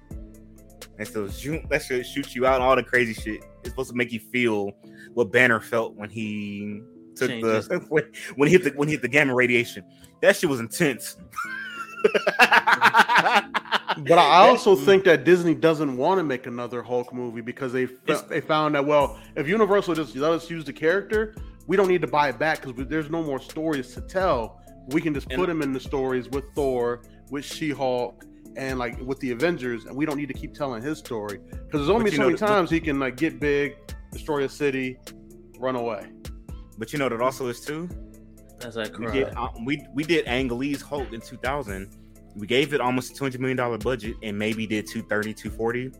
And 0.98 1.08
so 1.08 1.30
shoot, 1.30 1.68
that 1.70 1.82
shit 1.84 2.06
shoots 2.06 2.36
you 2.36 2.46
out, 2.46 2.56
and 2.56 2.64
all 2.64 2.76
the 2.76 2.84
crazy 2.84 3.14
shit. 3.14 3.42
It's 3.60 3.70
supposed 3.70 3.90
to 3.90 3.96
make 3.96 4.12
you 4.12 4.20
feel 4.20 4.72
what 5.14 5.32
Banner 5.32 5.62
felt 5.62 5.96
when 5.96 6.10
he 6.10 6.82
took 7.16 7.30
Changes. 7.30 7.68
the 7.68 7.80
when, 7.90 8.04
when 8.36 8.48
he 8.50 8.54
hit 8.54 8.64
the 8.66 8.72
when 8.72 8.88
he 8.88 8.94
hit 8.96 9.02
the 9.02 9.08
gamma 9.08 9.34
radiation. 9.34 9.84
That 10.22 10.36
shit 10.36 10.50
was 10.50 10.60
intense. 10.60 11.18
But 13.98 14.18
I 14.20 14.48
also 14.48 14.76
think 14.76 15.04
that 15.06 15.24
Disney 15.24 15.56
doesn't 15.56 15.98
want 15.98 16.20
to 16.20 16.24
make 16.24 16.46
another 16.48 16.82
Hulk 16.84 17.14
movie 17.14 17.42
because 17.42 17.74
they 17.74 17.84
It's- 17.84 18.22
they 18.24 18.42
found 18.42 18.76
that 18.76 18.86
well, 18.86 19.18
if 19.36 19.48
Universal 19.48 19.96
just 19.96 20.16
let 20.16 20.32
us 20.32 20.50
use 20.50 20.64
the 20.66 20.74
character, 20.74 21.34
we 21.68 21.76
don't 21.78 21.88
need 21.88 22.02
to 22.02 22.08
buy 22.08 22.30
it 22.30 22.38
back 22.40 22.62
because 22.64 22.88
there's 22.88 23.10
no 23.10 23.24
more 23.24 23.40
stories 23.40 23.94
to 23.96 24.02
tell. 24.02 24.62
We 24.90 25.02
can 25.02 25.14
just 25.14 25.28
And- 25.32 25.40
put 25.40 25.50
him 25.50 25.62
in 25.62 25.74
the 25.74 25.80
stories 25.80 26.30
with 26.30 26.46
Thor, 26.56 27.02
with 27.32 27.46
She 27.46 27.70
Hulk, 27.72 28.24
and 28.58 28.80
like 28.80 29.00
with 29.02 29.20
the 29.20 29.32
Avengers, 29.32 29.86
and 29.86 29.96
we 29.96 30.06
don't 30.06 30.18
need 30.18 30.28
to 30.28 30.34
keep 30.34 30.54
telling 30.54 30.82
his 30.82 30.98
story 30.98 31.40
because 31.50 31.82
there's 31.82 31.90
only 31.90 32.12
so 32.12 32.18
know 32.18 32.24
many 32.26 32.38
the- 32.38 32.46
times 32.48 32.70
he 32.70 32.80
can 32.80 33.00
like 33.00 33.16
get 33.18 33.40
big, 33.40 33.76
destroy 34.12 34.44
a 34.44 34.50
city, 34.50 34.98
run 35.60 35.76
away. 35.76 36.08
but 36.78 36.92
you 36.94 37.00
know 37.00 37.06
what 37.06 37.12
it 37.14 37.22
also 37.22 37.48
is 37.48 37.60
too. 37.60 37.88
That's 38.60 38.76
like 38.76 38.98
We 38.98 39.08
did 39.12 39.28
uh, 39.36 39.50
we 39.66 39.86
we 39.94 40.04
did 40.04 40.26
Ang 40.28 40.48
Lee's 40.50 40.82
Hulk 40.82 41.14
in 41.14 41.22
2000. 41.22 41.90
We 42.40 42.48
gave 42.48 42.74
it 42.74 42.82
almost 42.82 43.12
a 43.12 43.16
200 43.16 43.40
million 43.40 43.58
dollar 43.58 43.78
budget 43.78 44.16
and 44.24 44.38
maybe 44.40 44.66
did 44.66 44.88
230, 44.88 45.34
240. 45.34 45.92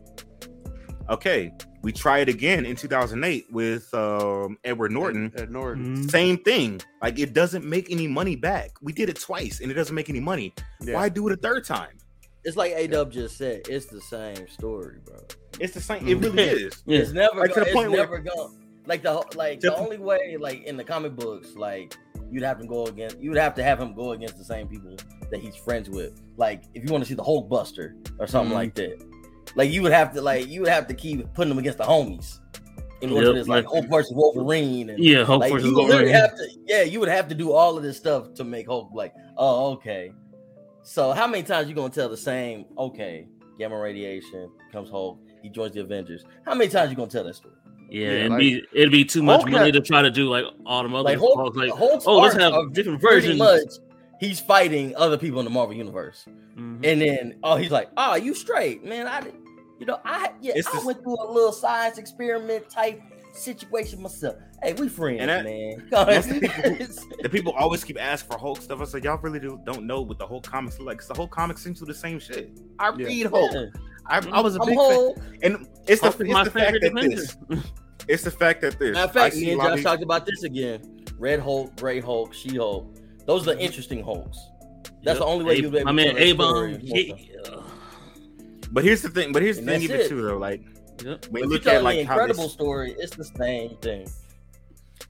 Okay, 1.08 1.52
we 1.82 1.90
try 1.92 2.20
it 2.20 2.28
again 2.28 2.64
in 2.64 2.76
2008 2.76 3.46
with 3.50 3.92
um, 3.94 4.56
Edward 4.62 4.92
Norton. 4.92 5.32
Ed 5.36 5.50
Norton. 5.50 5.96
Mhm. 5.96 6.10
Same 6.10 6.38
thing. 6.38 6.80
Like 7.02 7.18
it 7.18 7.32
doesn't 7.32 7.64
make 7.64 7.90
any 7.90 8.06
money 8.06 8.36
back. 8.36 8.70
We 8.80 8.92
did 8.92 9.08
it 9.08 9.18
twice 9.18 9.60
and 9.60 9.70
it 9.70 9.74
doesn't 9.74 9.94
make 9.94 10.08
any 10.08 10.20
money. 10.20 10.54
Yeah. 10.82 10.94
Why 10.94 11.08
do 11.08 11.26
it 11.28 11.32
a 11.32 11.36
third 11.36 11.64
time? 11.64 11.96
It's 12.44 12.56
like 12.56 12.72
A 12.74 12.86
Dub 12.86 13.10
just 13.10 13.36
said. 13.36 13.62
It's 13.68 13.86
the 13.86 14.00
same 14.00 14.48
story, 14.48 14.98
bro. 15.04 15.18
It's 15.58 15.74
the 15.74 15.80
same. 15.80 16.06
It 16.06 16.14
really 16.18 16.42
is. 16.64 16.82
Yeah. 16.86 16.98
It's 17.00 17.10
never. 17.12 17.40
Like, 17.40 17.50
to 17.50 17.54
go, 17.56 17.60
the 17.60 17.66
it's 17.66 17.74
point 17.74 17.90
where- 17.90 18.00
never 18.00 18.18
going. 18.18 18.56
Like 18.86 19.02
the 19.02 19.12
like 19.36 19.60
the 19.60 19.70
the- 19.70 19.76
only 19.76 19.98
way, 19.98 20.36
like 20.38 20.62
in 20.64 20.76
the 20.76 20.84
comic 20.84 21.14
books, 21.16 21.54
like 21.54 21.96
you'd 22.30 22.42
have 22.42 22.58
to 22.60 22.66
go 22.66 22.86
against. 22.86 23.18
You'd 23.20 23.36
have 23.36 23.54
to 23.56 23.62
have 23.62 23.80
him 23.80 23.94
go 23.94 24.12
against 24.12 24.38
the 24.38 24.44
same 24.44 24.68
people 24.68 24.96
that 25.30 25.40
he's 25.40 25.56
friends 25.56 25.88
with. 25.90 26.20
Like 26.36 26.64
if 26.74 26.84
you 26.84 26.90
want 26.90 27.04
to 27.04 27.08
see 27.08 27.14
the 27.14 27.22
Hulk 27.24 27.48
Buster 27.48 27.96
or 28.18 28.26
something 28.26 28.52
Mhm. 28.52 28.56
like 28.56 28.74
that, 28.76 29.02
like 29.56 29.70
you 29.70 29.82
would 29.82 29.92
have 29.92 30.12
to 30.14 30.20
like 30.22 30.48
you 30.48 30.60
would 30.60 30.70
have 30.70 30.86
to 30.88 30.94
keep 30.94 31.32
putting 31.34 31.50
him 31.50 31.58
against 31.58 31.78
the 31.78 31.84
homies. 31.84 32.38
In 33.02 33.12
order 33.12 33.28
Yep, 33.28 33.32
to 33.34 33.38
this, 33.40 33.48
like 33.48 33.64
like- 33.64 33.72
Hulk 33.72 33.90
versus 33.90 34.12
Wolverine, 34.14 34.90
and 34.90 35.02
Yeah, 35.02 35.24
Hulk 35.24 35.40
like 35.40 35.52
versus 35.52 35.68
you 35.70 35.74
would 35.74 35.88
Wolverine. 35.88 36.08
have 36.12 36.36
to, 36.36 36.48
yeah, 36.66 36.82
you 36.82 37.00
would 37.00 37.08
have 37.08 37.28
to 37.28 37.34
do 37.34 37.50
all 37.52 37.76
of 37.78 37.82
this 37.82 37.96
stuff 37.96 38.34
to 38.34 38.44
make 38.44 38.66
Hulk 38.66 38.90
like, 38.92 39.14
oh, 39.38 39.72
okay. 39.72 40.12
So 40.82 41.12
how 41.12 41.26
many 41.26 41.42
times 41.42 41.66
you 41.68 41.74
gonna 41.74 41.88
tell 41.88 42.10
the 42.10 42.16
same? 42.18 42.66
Okay, 42.76 43.26
gamma 43.58 43.78
radiation 43.78 44.50
comes 44.70 44.90
Hulk, 44.90 45.18
he 45.42 45.48
joins 45.48 45.72
the 45.72 45.80
Avengers. 45.80 46.24
How 46.44 46.54
many 46.54 46.70
times 46.70 46.90
you 46.90 46.96
gonna 46.96 47.08
tell 47.10 47.24
that 47.24 47.34
story? 47.36 47.54
Yeah, 47.90 48.06
Yeah, 48.06 48.12
it'd 48.12 48.30
like- 48.30 48.38
be 48.38 48.62
it'd 48.72 48.92
be 48.92 49.04
too 49.04 49.22
much 49.22 49.40
Hulk 49.42 49.50
money 49.50 49.64
had- 49.66 49.74
to 49.74 49.80
try 49.80 50.00
to 50.02 50.10
do 50.10 50.28
like 50.28 50.44
all 50.64 50.82
the 50.82 50.88
other 50.94 51.02
Like 51.02 51.18
Hulk, 51.18 51.34
Hulks, 51.36 51.56
like 51.56 51.72
Hulk's 51.72 52.04
oh, 52.06 52.18
let's 52.18 52.36
have 52.36 52.52
are 52.52 52.66
different 52.68 53.00
pretty 53.00 53.36
versions. 53.36 53.38
much 53.38 53.68
he's 54.20 54.38
fighting 54.38 54.94
other 54.96 55.16
people 55.18 55.40
in 55.40 55.44
the 55.44 55.50
Marvel 55.50 55.74
universe, 55.74 56.24
Mhm. 56.56 56.80
and 56.84 57.00
then 57.00 57.34
oh, 57.42 57.56
he's 57.56 57.70
like, 57.70 57.88
oh, 57.96 58.14
you 58.16 58.34
straight, 58.34 58.84
man. 58.84 59.06
I 59.06 59.22
you 59.80 59.86
know, 59.86 59.98
I 60.04 60.30
yeah, 60.40 60.52
It's 60.56 60.68
I 60.68 60.78
the- 60.80 60.86
went 60.86 61.02
through 61.02 61.16
a 61.20 61.28
little 61.32 61.52
science 61.52 61.98
experiment 61.98 62.68
type 62.68 63.00
situation 63.32 64.02
myself. 64.02 64.36
Hey, 64.62 64.74
we 64.74 64.88
friends, 64.88 65.20
And 65.20 65.30
that- 65.30 65.44
man. 65.44 65.82
the 65.90 66.40
people 66.40 67.16
The 67.22 67.28
people 67.28 67.52
always 67.52 67.82
keep 67.82 68.00
asking 68.00 68.30
for 68.30 68.38
Hulk 68.38 68.60
stuff. 68.60 68.80
I 68.80 68.84
said, 68.84 69.04
y'all 69.04 69.18
really 69.18 69.40
do, 69.40 69.58
don't 69.64 69.84
know 69.86 70.02
what 70.02 70.18
the 70.18 70.26
Hulk 70.26 70.42
comics 70.44 70.78
look 70.78 70.86
like. 70.88 70.98
'cause 70.98 71.08
the 71.08 71.14
Hulk 71.14 71.30
comics 71.30 71.64
into 71.66 71.84
the 71.84 71.94
same 71.94 72.18
shit. 72.20 72.50
I 72.78 72.92
Yeah. 72.96 73.06
read 73.06 73.26
Hulk. 73.26 73.52
Yeah. 73.54 73.66
I, 74.10 74.18
I 74.30 74.40
was 74.40 74.56
a 74.56 74.60
I'm 74.60 74.66
big 74.68 74.76
fan. 74.76 74.90
Hulk. 74.94 75.18
And 75.42 75.68
it's 75.86 76.00
the, 76.02 76.08
it's 76.08 76.18
my 76.18 76.44
the 76.44 76.50
fact 76.50 76.72
favorite 76.72 76.80
that 76.82 76.90
Avenger. 76.92 77.16
this. 77.16 77.36
It's 78.08 78.24
the 78.24 78.30
fact 78.30 78.60
that 78.62 78.78
this. 78.78 78.94
Matter 78.94 79.04
of 79.06 79.12
fact, 79.12 79.36
me 79.36 79.52
and 79.52 79.60
Josh 79.60 79.82
talked 79.82 80.02
about 80.02 80.26
this 80.26 80.42
again. 80.42 81.04
Red 81.18 81.38
Hulk, 81.40 81.76
Gray 81.76 82.00
Hulk, 82.00 82.34
She 82.34 82.56
Hulk. 82.56 82.96
Those 83.26 83.46
are 83.46 83.54
the 83.54 83.60
interesting 83.60 84.02
Hulks. 84.02 84.38
That's 85.04 85.18
the 85.18 85.24
only 85.24 85.44
way 85.44 85.56
you'll 85.56 85.70
be 85.70 85.78
able 85.78 85.92
My 85.92 86.02
to 86.02 86.12
man 86.12 86.16
tell 86.16 86.36
that 86.36 86.44
A 86.74 86.74
story. 86.74 87.36
Bomb. 87.46 87.58
Uh, 87.58 87.62
But 88.72 88.84
here's 88.84 89.02
the 89.02 89.10
thing. 89.10 89.32
But 89.32 89.42
here's 89.42 89.56
the 89.56 89.62
And 89.62 89.70
thing, 89.70 89.82
even 89.82 90.00
it. 90.00 90.08
too, 90.08 90.22
though. 90.22 90.38
Like 90.38 90.62
yep. 91.04 91.26
when 91.26 91.44
If 91.44 91.50
you 91.50 91.56
you 91.56 91.58
look 91.58 91.66
at 91.66 91.78
the 91.78 91.82
like 91.82 91.96
how 92.06 92.14
incredible 92.14 92.44
this, 92.44 92.52
story, 92.52 92.94
it's 92.98 93.14
the 93.16 93.24
same 93.24 93.76
thing. 93.78 94.08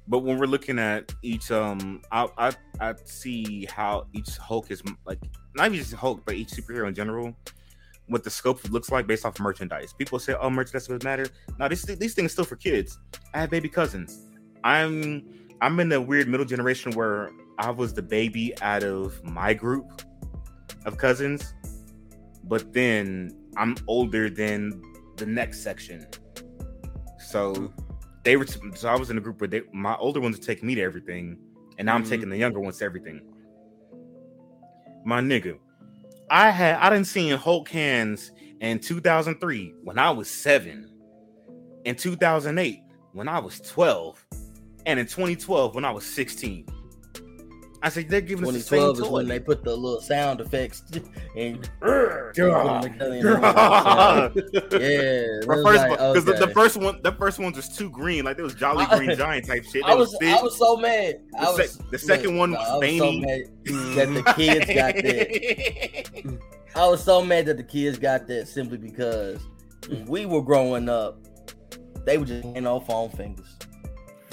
but 0.09 0.20
when 0.20 0.38
we're 0.38 0.46
looking 0.46 0.78
at 0.78 1.14
each, 1.22 1.51
um, 1.51 2.03
I 2.12 2.28
I 2.38 2.53
I 2.80 2.94
see 3.05 3.66
how 3.66 4.07
each 4.12 4.36
Hulk 4.36 4.70
is 4.70 4.82
like 5.07 5.18
not 5.55 5.66
even 5.66 5.78
just 5.78 5.94
Hulk, 5.94 6.22
but 6.26 6.34
each 6.34 6.48
superhero 6.51 6.88
in 6.88 6.94
general. 6.94 7.34
What 8.11 8.25
the 8.25 8.31
scope 8.31 8.69
looks 8.71 8.91
like 8.91 9.07
based 9.07 9.25
off 9.25 9.37
of 9.37 9.41
merchandise. 9.41 9.93
People 9.93 10.19
say, 10.19 10.35
"Oh, 10.35 10.51
merchandise 10.51 10.89
doesn't 10.89 11.05
matter." 11.05 11.27
Now, 11.59 11.69
this 11.69 11.83
these 11.85 12.15
things 12.15 12.27
are 12.27 12.35
still 12.37 12.45
for 12.45 12.57
kids. 12.57 12.99
I 13.35 13.41
have 13.41 13.51
baby 13.51 13.69
cousins. 13.69 14.27
I'm 14.65 15.23
I'm 15.63 15.79
in 15.79 15.89
the 15.89 16.01
weird 16.01 16.27
middle 16.29 16.47
generation 16.47 16.91
where 16.93 17.31
I 17.59 17.71
was 17.71 17.95
the 17.95 18.03
baby 18.03 18.53
out 18.63 18.83
of 18.83 19.23
my 19.23 19.55
group 19.55 20.03
of 20.87 20.97
cousins, 20.97 21.55
but 22.45 22.73
then 22.73 23.31
I'm 23.57 23.77
older 23.87 24.29
than 24.29 24.83
the 25.17 25.27
next 25.27 25.63
section. 25.63 26.07
So 27.19 27.73
they 28.25 28.37
were 28.37 28.47
so 28.75 28.89
I 28.89 28.97
was 28.99 29.11
in 29.11 29.19
a 29.19 29.21
group 29.21 29.41
where 29.41 29.49
they 29.49 29.63
my 29.73 29.95
older 29.97 30.21
ones 30.21 30.37
were 30.39 30.45
taking 30.45 30.67
me 30.67 30.75
to 30.75 30.83
everything, 30.83 31.39
and 31.79 31.87
now 31.87 31.95
I'm 31.95 32.03
Mhm. 32.05 32.09
taking 32.09 32.29
the 32.29 32.39
younger 32.39 32.59
ones 32.59 32.79
to 32.79 32.85
everything. 32.85 33.21
My 35.05 35.21
nigga, 35.21 35.59
I 36.31 36.51
had 36.51 36.76
I 36.76 36.91
didn't 36.91 37.09
see 37.09 37.28
Hulk 37.31 37.68
hands 37.68 38.31
in 38.61 38.78
2003 38.78 39.74
when 39.83 39.99
I 39.99 40.11
was 40.11 40.31
seven, 40.31 40.89
in 41.85 41.97
2008 41.97 42.81
when 43.12 43.26
I 43.28 43.41
was 43.41 43.61
12, 43.62 44.24
and 44.87 45.01
in 45.01 45.07
2012 45.07 45.74
when 45.74 45.85
I 45.85 45.91
was 45.91 46.07
16. 46.07 46.66
I 47.83 47.89
said 47.89 48.09
they're 48.11 48.20
giving 48.20 48.47
us 48.47 48.53
the 48.53 48.61
same 48.61 48.78
2012 48.81 48.99
is 48.99 49.05
toy. 49.05 49.11
when 49.11 49.26
they 49.28 49.41
put 49.41 49.64
the 49.64 49.74
little 49.74 50.01
sound 50.03 50.41
effects 50.43 50.83
and 51.37 51.70
Grr, 51.81 52.26
put 52.26 52.37
them 52.37 52.51
grr, 52.53 52.83
together 52.83 53.12
and 53.14 53.24
grr. 53.24 54.37
everything. 54.37 54.81
yeah. 54.81 55.47
Bro, 55.47 55.57
it 55.59 55.64
was 55.64 55.64
first 55.64 55.78
like, 55.78 55.91
of 55.93 56.01
all, 56.01 56.12
because 56.12 56.24
the, 56.26 56.47
the 56.47 56.53
first 56.53 56.76
one, 56.76 57.01
the 57.03 57.12
first 57.12 57.39
ones 57.39 57.57
was 57.57 57.68
too 57.74 57.89
green, 57.89 58.24
like 58.24 58.39
it 58.39 58.43
was 58.43 58.55
Jolly 58.55 58.85
Green 58.97 59.16
Giant 59.16 59.47
type 59.47 59.64
shit. 59.64 59.83
I 59.85 59.93
They 59.95 59.99
was. 59.99 60.14
I 60.22 60.43
was 60.43 60.59
so 60.59 60.76
mad. 60.76 61.20
I 61.39 61.47
The 61.47 61.53
was 61.57 61.70
sec- 61.72 61.91
the 61.91 61.99
second 61.99 62.37
one 62.37 62.51
was 62.53 62.61
I 62.61 62.64
so 62.72 62.81
veiny. 62.81 63.20
mad 63.20 63.41
that 63.97 64.14
the 64.24 64.33
kids 64.37 64.66
got 64.66 64.95
that. 64.97 66.39
I 66.76 66.87
was 66.87 67.03
so 67.03 67.24
mad 67.24 67.47
that 67.47 67.57
the 67.57 67.64
kids 67.64 67.99
got 67.99 68.26
that 68.28 68.47
simply 68.47 68.76
because 68.78 69.41
we 70.07 70.26
were 70.26 70.43
growing 70.43 70.89
up, 70.89 71.18
they 72.05 72.18
were 72.18 72.26
just 72.26 72.45
handing 72.45 72.66
off 72.66 72.87
foam 72.87 73.11
fingers. 73.11 73.57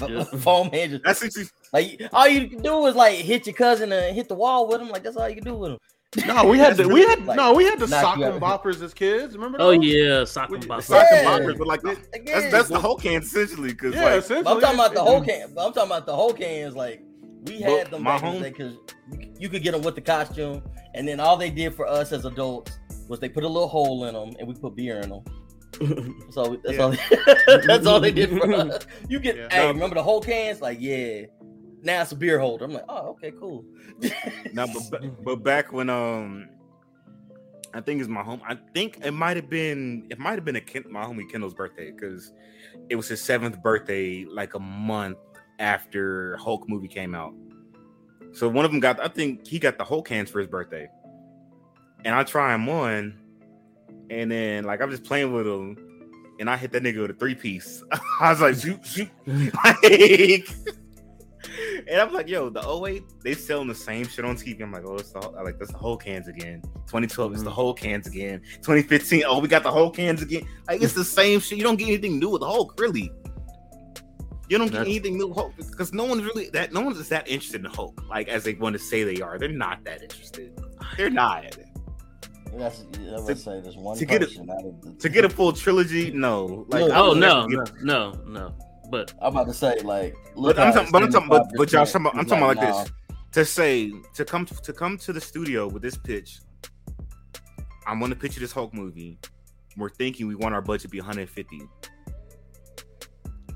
Yeah. 0.08 0.24
Foam 0.26 0.70
hands. 0.70 1.00
That's 1.04 1.24
what 1.24 1.36
you, 1.36 1.46
Like 1.74 2.02
all 2.14 2.28
you 2.28 2.48
can 2.50 2.62
do 2.62 2.86
is 2.88 2.96
like 2.96 3.16
hit 3.16 3.46
your 3.46 3.54
cousin 3.56 3.92
and 3.92 4.16
hit 4.16 4.28
the 4.28 4.36
wall 4.36 4.68
with 4.68 4.82
him. 4.82 4.90
Like 4.90 5.04
that's 5.04 5.18
all 5.18 5.28
you 5.28 5.36
can 5.36 5.44
do 5.44 5.56
with 5.56 5.72
him. 5.74 5.78
No, 6.26 6.46
we 6.46 6.58
had 6.58 6.78
the, 6.78 6.88
we 6.88 7.02
had 7.02 7.26
Like, 7.26 7.36
no, 7.36 7.54
we 7.54 7.66
had 7.66 7.80
the 7.80 7.88
knock 7.88 8.02
sock 8.02 8.18
you 8.18 8.24
and 8.26 8.42
boppers 8.42 8.82
as 8.82 8.94
kids. 8.94 9.36
Remember? 9.36 9.58
Oh 9.60 9.72
yeah, 9.72 10.24
sock 10.24 10.50
We- 10.50 10.58
and 10.58 10.68
box. 10.68 10.86
sock 10.86 11.06
and 11.12 11.28
boppers, 11.28 11.58
but 11.58 11.68
like 11.68 11.82
that's, 11.82 12.00
Again, 12.14 12.50
that's 12.50 12.70
the 12.70 12.80
Hulk 12.80 13.04
hand 13.04 13.24
essentially. 13.26 13.70
Because 13.70 13.94
yeah. 13.94 14.06
like, 14.06 14.14
essentially, 14.24 14.56
I'm 14.56 14.62
talking 14.62 14.80
about 14.80 14.94
the 14.94 15.04
Hulk 15.04 15.26
hand. 15.26 15.52
but 15.54 15.66
I'm 15.68 15.74
talking 15.74 15.92
about 15.92 16.06
the 16.06 16.16
Hulk 16.16 16.40
hands. 16.40 16.76
Like 16.76 17.02
we 17.46 17.60
had 17.60 17.92
them 17.92 18.04
back 18.06 18.24
in 18.24 18.28
home- 18.32 18.42
because 18.42 18.76
you, 19.12 19.32
you 19.38 19.50
could 19.50 19.62
get 19.64 19.74
them 19.74 19.82
with 19.82 19.96
the 19.96 20.02
costume, 20.02 20.64
and 20.96 21.06
then 21.08 21.20
all 21.20 21.36
they 21.36 21.50
did 21.50 21.74
for 21.76 21.86
us 21.86 22.12
as 22.14 22.24
adults 22.24 22.80
was 23.10 23.20
they 23.20 23.30
put 23.30 23.44
a 23.44 23.48
little 23.48 23.68
hole 23.68 24.06
in 24.06 24.14
them 24.14 24.34
and 24.40 24.48
we 24.48 24.54
put 24.54 24.76
beer 24.76 25.00
in 25.02 25.10
them, 25.10 25.24
so 26.32 26.58
That's 26.64 26.80
all. 26.80 26.92
That's 26.92 27.48
all. 27.48 27.60
that's 27.68 27.86
all 27.86 28.00
they 28.00 28.12
did 28.12 28.30
for 28.30 28.52
us. 28.54 28.88
You 29.10 29.20
get. 29.20 29.36
Yeah. 29.36 29.48
Hey, 29.52 29.62
No, 29.64 29.68
remember 29.74 29.96
the 29.96 30.04
Hulk 30.04 30.26
hands? 30.26 30.62
Like, 30.62 30.78
yeah. 30.82 31.24
Now 31.88 32.02
it's 32.02 32.12
a 32.12 32.18
beer 32.18 32.38
holder. 32.38 32.66
I'm 32.66 32.74
like, 32.74 32.84
oh, 32.90 33.12
okay, 33.12 33.32
cool. 33.32 33.64
Now, 34.52 34.66
but, 34.92 35.24
but 35.24 35.36
back 35.38 35.72
when 35.72 35.90
um, 35.90 36.50
I 37.74 37.80
think 37.80 38.02
it's 38.02 38.10
my 38.10 38.22
home. 38.22 38.42
I 38.46 38.58
think 38.74 39.00
it 39.06 39.12
might 39.12 39.38
have 39.38 39.50
been 39.50 40.06
it 40.10 40.20
might 40.20 40.34
have 40.34 40.44
been 40.44 40.58
a 40.58 40.62
Ken, 40.62 40.84
my 40.90 41.06
homie 41.06 41.32
Kendall's 41.32 41.54
birthday 41.54 41.92
because 41.92 42.34
it 42.90 42.98
was 42.98 43.08
his 43.08 43.22
seventh 43.22 43.64
birthday, 43.64 44.26
like 44.26 44.54
a 44.54 44.60
month 44.60 45.18
after 45.60 46.36
Hulk 46.36 46.68
movie 46.68 46.90
came 46.90 47.16
out. 47.16 47.34
So 48.34 48.50
one 48.50 48.66
of 48.66 48.72
them 48.72 48.82
got. 48.82 49.00
I 49.00 49.08
think 49.08 49.48
he 49.48 49.58
got 49.58 49.78
the 49.78 49.86
Hulk 49.86 50.10
hands 50.10 50.30
for 50.30 50.40
his 50.40 50.50
birthday, 50.50 50.90
and 52.04 52.14
I 52.14 52.24
try 52.24 52.54
him 52.54 52.68
on, 52.68 53.18
and 54.10 54.30
then 54.30 54.66
like 54.66 54.82
I'm 54.82 54.92
just 54.92 55.06
playing 55.06 55.32
with 55.32 55.48
him. 55.48 55.78
And 56.42 56.50
I 56.50 56.58
hit 56.58 56.72
that 56.74 56.84
nigga 56.84 57.02
with 57.02 57.12
a 57.12 57.14
three 57.14 57.34
piece. 57.34 57.82
I 58.20 58.32
was 58.32 58.42
like, 58.42 58.56
shoot, 58.56 58.86
shoot. 58.86 59.10
like, 59.64 60.48
and 61.88 62.02
I'm 62.02 62.14
like, 62.14 62.28
yo, 62.28 62.50
the 62.50 62.62
08, 62.62 63.04
they 63.24 63.34
selling 63.34 63.68
the 63.68 63.76
same 63.76 64.08
shit 64.08 64.26
on 64.26 64.36
TV. 64.36 64.62
I'm 64.62 64.72
like, 64.72 64.84
oh, 64.86 64.96
it's 64.96 65.12
the 65.12 65.20
I 65.20 65.42
like 65.42 65.60
that's 65.60 65.72
the 65.72 65.78
Hulk 65.78 66.04
hands 66.04 66.28
again. 66.28 66.62
2012 66.88 67.36
is 67.36 67.44
the 67.44 67.50
mm. 67.50 67.54
Hulk 67.54 67.80
hands 67.80 68.08
again. 68.08 68.42
2015, 68.58 69.24
oh, 69.28 69.40
we 69.40 69.48
got 69.48 69.64
the 69.64 69.72
Hulk 69.72 69.98
hands 69.98 70.22
again. 70.22 70.48
Like 70.68 70.82
it's 70.82 70.94
the 70.94 71.04
same 71.20 71.40
shit. 71.40 71.58
You 71.58 71.64
don't 71.64 71.78
get 71.78 71.88
anything 71.88 72.20
new 72.20 72.30
with 72.30 72.42
the 72.42 72.48
Hulk, 72.48 72.80
really. 72.80 73.12
You 74.50 74.58
don't 74.58 74.68
get 74.68 74.80
That's- 74.80 74.88
anything 74.88 75.18
new 75.18 75.34
Hulk 75.34 75.54
because 75.58 75.94
no 75.94 76.06
one's 76.06 76.24
really 76.24 76.50
that 76.52 76.72
no 76.72 76.82
one's 76.82 77.08
that 77.10 77.28
interested 77.28 77.66
in 77.66 77.72
Hulk, 77.72 78.02
like 78.10 78.30
as 78.30 78.44
they 78.44 78.54
want 78.54 78.74
to 78.74 78.80
say 78.80 79.04
they 79.04 79.22
are. 79.22 79.38
They're 79.38 79.50
not 79.50 79.84
that 79.84 80.02
interested. 80.02 80.54
They're 80.96 81.10
not. 81.10 81.58
That's, 82.54 82.86
I 83.14 83.20
would 83.20 83.38
say 83.38 83.60
there's 83.60 83.76
one 83.76 83.98
to 83.98 84.06
get 84.06 84.24
a- 84.24 84.26
person 84.26 84.50
out 84.50 84.66
of 84.66 84.82
the 84.82 84.94
To 84.94 85.10
get 85.10 85.26
a 85.26 85.30
full 85.30 85.52
trilogy, 85.52 86.12
no. 86.12 86.66
Like 86.70 86.84
I 86.84 86.98
Oh 86.98 87.14
no, 87.14 87.46
no, 87.46 87.66
no, 87.84 88.12
no. 88.26 88.56
But 88.90 89.14
I'm 89.22 89.34
about 89.36 89.48
to 89.48 89.54
say, 89.54 89.80
like, 89.84 90.16
look 90.36 90.56
But 90.56 90.68
I'm 90.68 90.74
talking, 90.74 90.92
but 90.92 91.04
I'm 91.04 91.12
talking, 91.12 91.30
but, 91.30 91.48
but 91.56 91.72
y'all 91.72 91.84
75%. 91.86 91.96
about, 91.96 92.16
I'm 92.18 92.26
talking 92.26 92.44
about 92.44 92.58
like 92.58 92.70
nah. 92.70 92.84
this 92.84 92.92
to 93.34 93.46
say 93.46 93.92
to 94.16 94.24
come 94.26 94.46
to, 94.46 94.56
to 94.56 94.74
come 94.74 94.98
to 95.00 95.14
the 95.14 95.22
studio 95.22 95.68
with 95.68 95.82
this 95.82 95.98
pitch. 95.98 96.40
I'm 97.86 98.00
want 98.00 98.12
to 98.14 98.20
pitch 98.20 98.36
you 98.36 98.40
this 98.42 98.52
Hulk 98.52 98.74
movie. 98.74 99.18
We're 99.78 99.90
thinking 99.90 100.28
we 100.28 100.36
want 100.36 100.56
our 100.56 100.62
budget 100.62 100.84
to 100.84 100.88
be 100.90 101.00
150. 101.00 101.62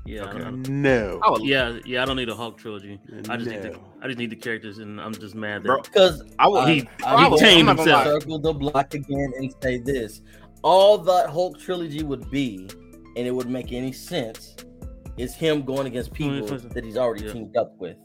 yeah, 0.06 0.22
Okay. 0.24 0.42
I- 0.42 0.48
I- 0.48 0.50
No. 0.50 1.20
I 1.22 1.30
would, 1.30 1.42
yeah, 1.44 1.78
yeah. 1.84 2.02
I 2.02 2.04
don't 2.04 2.16
need 2.16 2.28
a 2.28 2.34
Hulk 2.34 2.58
trilogy. 2.58 2.98
I 3.28 3.36
just 3.36 3.50
need 3.50 3.62
the, 3.62 3.78
I 4.02 4.06
just 4.06 4.18
need 4.18 4.30
the 4.30 4.36
characters, 4.36 4.78
and 4.78 5.00
I'm 5.00 5.14
just 5.14 5.34
mad 5.34 5.62
that. 5.64 5.82
Because 5.84 6.22
I 6.38 6.48
would. 6.48 6.68
He- 6.68 6.88
I 7.04 7.24
he 7.24 7.30
would- 7.30 7.40
tamed 7.40 7.68
I'm 7.68 7.76
himself. 7.76 8.04
circle 8.04 8.38
the 8.38 8.52
block 8.52 8.94
again 8.94 9.32
and 9.36 9.54
say 9.62 9.78
this: 9.78 10.20
all 10.62 10.98
that 10.98 11.30
Hulk 11.30 11.58
trilogy 11.58 12.02
would 12.02 12.30
be, 12.30 12.68
and 13.16 13.26
it 13.26 13.30
would 13.34 13.48
make 13.48 13.72
any 13.72 13.92
sense, 13.92 14.56
is 15.18 15.34
him 15.34 15.62
going 15.62 15.86
against 15.86 16.12
people 16.12 16.46
that 16.46 16.84
he's 16.84 16.96
already 16.96 17.24
Yeah. 17.26 17.32
teamed 17.32 17.56
up 17.56 17.74
with. 17.78 17.96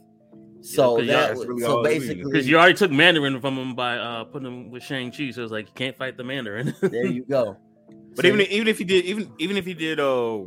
So 0.60 0.98
y'all- 0.98 1.06
that 1.06 1.06
that's 1.28 1.38
would, 1.38 1.48
really 1.48 1.60
so 1.62 1.78
all 1.78 1.86
it 1.86 1.92
is. 1.92 1.98
basically, 2.00 2.24
because 2.24 2.48
you 2.48 2.56
already 2.58 2.74
took 2.74 2.90
Mandarin 2.90 3.40
from 3.40 3.56
him 3.56 3.74
by 3.74 3.96
uh 3.96 4.24
putting 4.24 4.48
him 4.48 4.70
with 4.70 4.82
Shang 4.82 5.10
Chi, 5.12 5.30
so 5.30 5.42
it's 5.42 5.52
like 5.52 5.66
you 5.66 5.72
can't 5.74 5.96
fight 5.96 6.16
the 6.16 6.24
Mandarin. 6.24 6.74
there 6.82 7.06
you 7.06 7.24
go. 7.24 7.56
But 8.16 8.24
So 8.24 8.28
even 8.28 8.40
even 8.42 8.66
if 8.68 8.78
he 8.78 8.84
did, 8.84 9.04
even 9.04 9.30
even 9.38 9.56
if 9.56 9.64
he 9.64 9.74
did, 9.74 10.00
uh, 10.00 10.40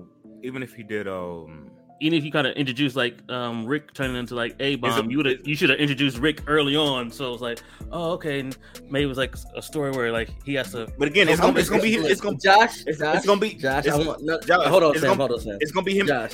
even 0.43 0.62
if 0.64 0.74
he 0.74 0.84
did, 0.84 1.07
um, 1.07 1.71
Even 2.04 2.18
if 2.18 2.26
you 2.26 2.32
kind 2.32 2.47
of 2.47 2.56
introduced 2.56 2.95
like 2.95 3.16
um 3.32 3.66
Rick 3.66 3.93
turning 3.93 4.16
into 4.16 4.34
like 4.36 4.56
a 4.60 4.74
Is 4.74 4.78
bomb, 4.78 5.12
you 5.12 5.18
would 5.18 5.26
have 5.28 5.47
you 5.47 5.56
should 5.56 5.70
have 5.70 5.80
introduced 5.80 6.18
Rick 6.18 6.41
early 6.47 6.76
on. 6.76 7.12
So 7.12 7.28
it 7.28 7.32
was 7.32 7.41
like, 7.41 7.60
oh 7.91 8.12
okay, 8.14 8.39
and 8.39 8.58
maybe 8.89 9.04
it 9.04 9.08
was 9.08 9.20
like 9.20 9.36
a 9.56 9.62
story 9.62 9.91
where 9.91 10.12
like 10.12 10.30
he 10.43 10.56
has 10.56 10.72
to. 10.72 10.88
but 10.97 11.08
again, 11.08 11.30
it's 11.30 11.39
gonna 11.39 11.60
it's 11.60 11.70
gonna 11.70 11.82
be 11.84 11.95
it's 11.95 12.20
gonna 12.20 12.38
Josh. 12.38 12.82
it's- 12.82 12.97
Josh, 12.97 13.16
it's 13.18 13.26
gonna 13.26 13.39
be- 13.39 13.54
Josh. 13.54 13.86
it's- 13.86 14.04
I 14.04 14.08
want, 14.08 14.24
no, 14.24 14.39
Josh, 14.39 14.68
hold 14.68 14.84
on, 14.84 14.93
Sam. 14.95 15.02
gonna- 15.04 15.16
hold 15.16 15.32
on, 15.34 15.39
Sam. 15.39 15.58
it's 15.62 15.72
gonna 15.72 15.86
be 15.86 15.97
him. 15.97 16.08
Josh. 16.08 16.34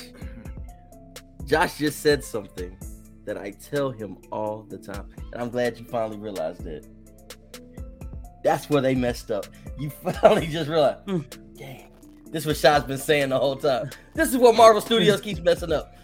Josh 1.44 1.78
just 1.78 2.00
said 2.00 2.24
something 2.24 2.76
that 3.26 3.36
I 3.36 3.50
tell 3.50 3.90
him 3.90 4.16
all 4.32 4.62
the 4.70 4.78
time, 4.78 5.06
and 5.32 5.42
I'm 5.42 5.50
glad 5.50 5.78
you 5.78 5.84
finally 5.84 6.18
realized 6.18 6.66
it. 6.66 6.86
That's 8.42 8.70
where 8.70 8.80
they 8.80 8.94
messed 8.94 9.30
up. 9.30 9.46
You 9.78 9.90
finally 10.20 10.46
just 10.46 10.68
realized, 10.70 11.00
Hmm. 11.06 11.20
dang, 11.56 11.87
this 12.30 12.42
is 12.42 12.46
what 12.46 12.56
Shad's 12.56 12.84
been 12.84 12.98
saying 12.98 13.30
the 13.30 13.38
whole 13.38 13.56
time. 13.56 13.90
This 14.14 14.30
is 14.30 14.36
what 14.36 14.54
Marvel 14.54 14.80
Studios 14.80 15.20
keeps 15.20 15.40
messing 15.40 15.72
up. 15.72 15.94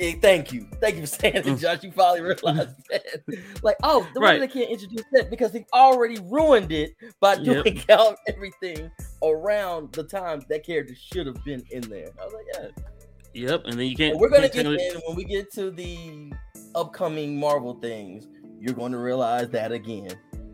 Eh, 0.00 0.14
thank 0.22 0.52
you, 0.52 0.64
thank 0.80 0.94
you 0.94 1.00
for 1.02 1.06
saying 1.08 1.34
it, 1.44 1.56
Josh. 1.56 1.82
You 1.82 1.90
finally 1.90 2.20
realized 2.20 2.70
that. 2.90 3.22
Like, 3.62 3.76
oh, 3.82 4.06
the 4.14 4.20
Right. 4.20 4.40
reason 4.40 4.48
they 4.48 4.52
can't 4.60 4.70
introduce 4.70 5.04
that 5.12 5.28
because 5.28 5.50
they've 5.50 5.64
already 5.72 6.18
ruined 6.22 6.70
it 6.70 6.92
by 7.20 7.34
Yep. 7.34 7.64
doing 7.64 7.80
out 7.90 8.16
everything 8.28 8.90
around 9.24 9.92
the 9.92 10.04
time 10.04 10.40
that 10.50 10.64
character 10.64 10.94
should 10.94 11.26
have 11.26 11.42
been 11.44 11.64
in 11.70 11.80
there. 11.82 12.06
I 12.20 12.24
was 12.24 12.32
like, 12.34 12.44
yeah. 12.54 12.68
Yep, 13.34 13.62
and 13.66 13.72
then 13.78 13.86
you 13.86 13.96
can't. 13.96 14.12
And 14.12 14.20
we're 14.20 14.28
gonna 14.30 14.48
can't 14.48 14.68
get 14.68 14.80
in 14.94 15.00
when 15.06 15.16
we 15.16 15.24
get 15.24 15.52
to 15.54 15.70
the 15.72 16.32
upcoming 16.74 17.38
Marvel 17.38 17.74
things. 17.80 18.26
You're 18.60 18.74
going 18.74 18.92
to 18.92 18.98
realize 18.98 19.48
that 19.50 19.70
again, 19.72 20.10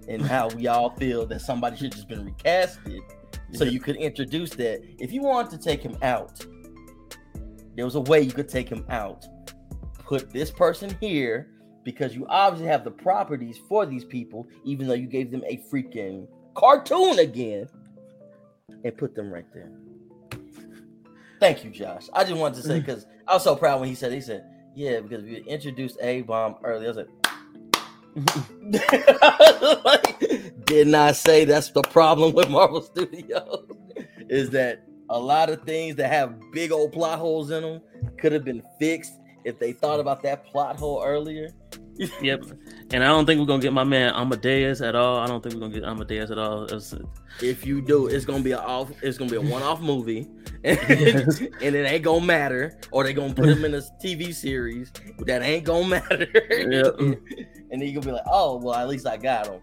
and 0.08 0.20
how 0.22 0.48
we 0.48 0.66
all 0.66 0.90
feel 0.96 1.24
that 1.26 1.40
somebody 1.40 1.76
should 1.76 1.92
just 1.92 2.08
been 2.08 2.24
recasted, 2.26 2.98
so 3.52 3.64
you 3.64 3.80
could 3.80 3.96
introduce 3.96 4.50
that. 4.50 4.82
If 4.98 5.12
you 5.12 5.22
want 5.22 5.50
to 5.50 5.58
take 5.58 5.82
him 5.82 5.96
out, 6.02 6.44
there 7.76 7.84
was 7.84 7.94
a 7.94 8.00
way 8.00 8.20
you 8.20 8.32
could 8.32 8.48
take 8.48 8.68
him 8.68 8.84
out. 8.88 9.26
Put 9.98 10.30
this 10.30 10.50
person 10.50 10.96
here 11.00 11.50
because 11.84 12.14
you 12.14 12.26
obviously 12.28 12.66
have 12.68 12.84
the 12.84 12.90
properties 12.90 13.58
for 13.68 13.86
these 13.86 14.04
people, 14.04 14.48
even 14.64 14.86
though 14.86 14.94
you 14.94 15.06
gave 15.06 15.30
them 15.30 15.42
a 15.46 15.58
freaking 15.70 16.26
cartoon 16.54 17.18
again, 17.18 17.68
and 18.84 18.96
put 18.96 19.14
them 19.14 19.32
right 19.32 19.46
there. 19.52 19.70
Thank 21.40 21.64
you, 21.64 21.70
Josh. 21.70 22.08
I 22.12 22.24
just 22.24 22.36
wanted 22.36 22.62
to 22.62 22.68
say 22.68 22.80
because 22.80 23.06
I 23.26 23.34
was 23.34 23.44
so 23.44 23.56
proud 23.56 23.80
when 23.80 23.88
he 23.88 23.94
said 23.94 24.12
he 24.12 24.20
said, 24.20 24.44
"Yeah," 24.74 25.00
because 25.00 25.24
we 25.24 25.38
introduced 25.42 25.98
A 26.00 26.22
Bomb 26.22 26.56
earlier. 26.64 26.86
I 26.86 26.88
was 26.88 26.96
like, 26.96 27.08
like, 29.84 30.18
did 30.66 30.86
not 30.88 31.16
say 31.16 31.44
that's 31.44 31.70
the 31.70 31.82
problem 31.90 32.32
with 32.32 32.48
Marvel 32.48 32.82
Studios 32.82 33.66
is 34.28 34.50
that 34.50 34.84
a 35.10 35.18
lot 35.18 35.50
of 35.50 35.62
things 35.62 35.96
that 35.96 36.10
have 36.10 36.34
big 36.52 36.72
old 36.72 36.92
plot 36.92 37.18
holes 37.18 37.50
in 37.50 37.62
them 37.62 37.80
could 38.18 38.32
have 38.32 38.44
been 38.44 38.62
fixed 38.78 39.12
if 39.44 39.58
they 39.58 39.72
thought 39.72 40.00
about 40.00 40.22
that 40.22 40.46
plot 40.46 40.76
hole 40.76 41.02
earlier. 41.04 41.50
Yep, 41.96 42.44
and 42.92 43.04
I 43.04 43.06
don't 43.06 43.24
think 43.24 43.40
we're 43.40 43.46
gonna 43.46 43.62
get 43.62 43.72
my 43.72 43.84
man 43.84 44.12
Amadeus 44.14 44.80
at 44.80 44.94
all. 44.94 45.18
I 45.18 45.26
don't 45.26 45.42
think 45.42 45.54
we're 45.54 45.60
gonna 45.60 45.74
get 45.74 45.84
Amadeus 45.84 46.30
at 46.30 46.38
all. 46.38 46.66
If 47.40 47.66
you 47.66 47.80
do, 47.80 48.06
it's 48.08 48.24
gonna 48.24 48.42
be 48.42 48.52
a 48.52 48.58
off. 48.58 48.90
It's 49.02 49.16
gonna 49.16 49.30
be 49.30 49.36
a 49.36 49.40
one-off 49.40 49.80
movie, 49.80 50.28
and, 50.64 50.78
and 50.88 51.74
it 51.76 51.86
ain't 51.86 52.04
gonna 52.04 52.24
matter. 52.24 52.78
Or 52.90 53.04
they 53.04 53.12
gonna 53.12 53.34
put 53.34 53.48
him 53.48 53.64
in 53.64 53.74
a 53.74 53.82
TV 54.02 54.34
series 54.34 54.92
that 55.20 55.42
ain't 55.42 55.64
gonna 55.64 55.88
matter. 55.88 56.26
Yep. 56.50 56.98
and 56.98 57.80
then 57.80 57.82
you 57.82 57.92
gonna 57.92 58.06
be 58.06 58.12
like, 58.12 58.26
oh 58.26 58.56
well, 58.56 58.74
at 58.74 58.88
least 58.88 59.06
I 59.06 59.16
got 59.16 59.46
him. 59.46 59.60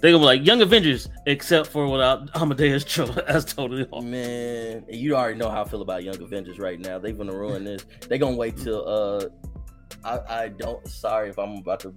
They're 0.00 0.12
gonna 0.12 0.22
be 0.22 0.26
like 0.26 0.46
Young 0.46 0.62
Avengers, 0.62 1.08
except 1.26 1.66
for 1.68 1.88
without 1.88 2.30
Amadeus 2.36 2.84
Cho. 2.86 3.06
That's 3.06 3.52
totally 3.52 3.84
off. 3.90 4.04
Man, 4.04 4.84
and 4.86 4.96
you 4.96 5.16
already 5.16 5.36
know 5.36 5.50
how 5.50 5.62
I 5.62 5.68
feel 5.68 5.82
about 5.82 6.04
Young 6.04 6.22
Avengers 6.22 6.60
right 6.60 6.78
now. 6.78 7.00
They're 7.00 7.12
gonna 7.12 7.36
ruin 7.36 7.64
this. 7.64 7.84
They're 8.08 8.18
gonna 8.18 8.36
wait 8.36 8.56
till 8.56 8.88
uh, 8.88 9.26
I 10.04 10.20
I 10.28 10.48
don't. 10.48 10.86
Sorry 10.86 11.28
if 11.28 11.38
I'm 11.38 11.56
about 11.56 11.80
to 11.80 11.94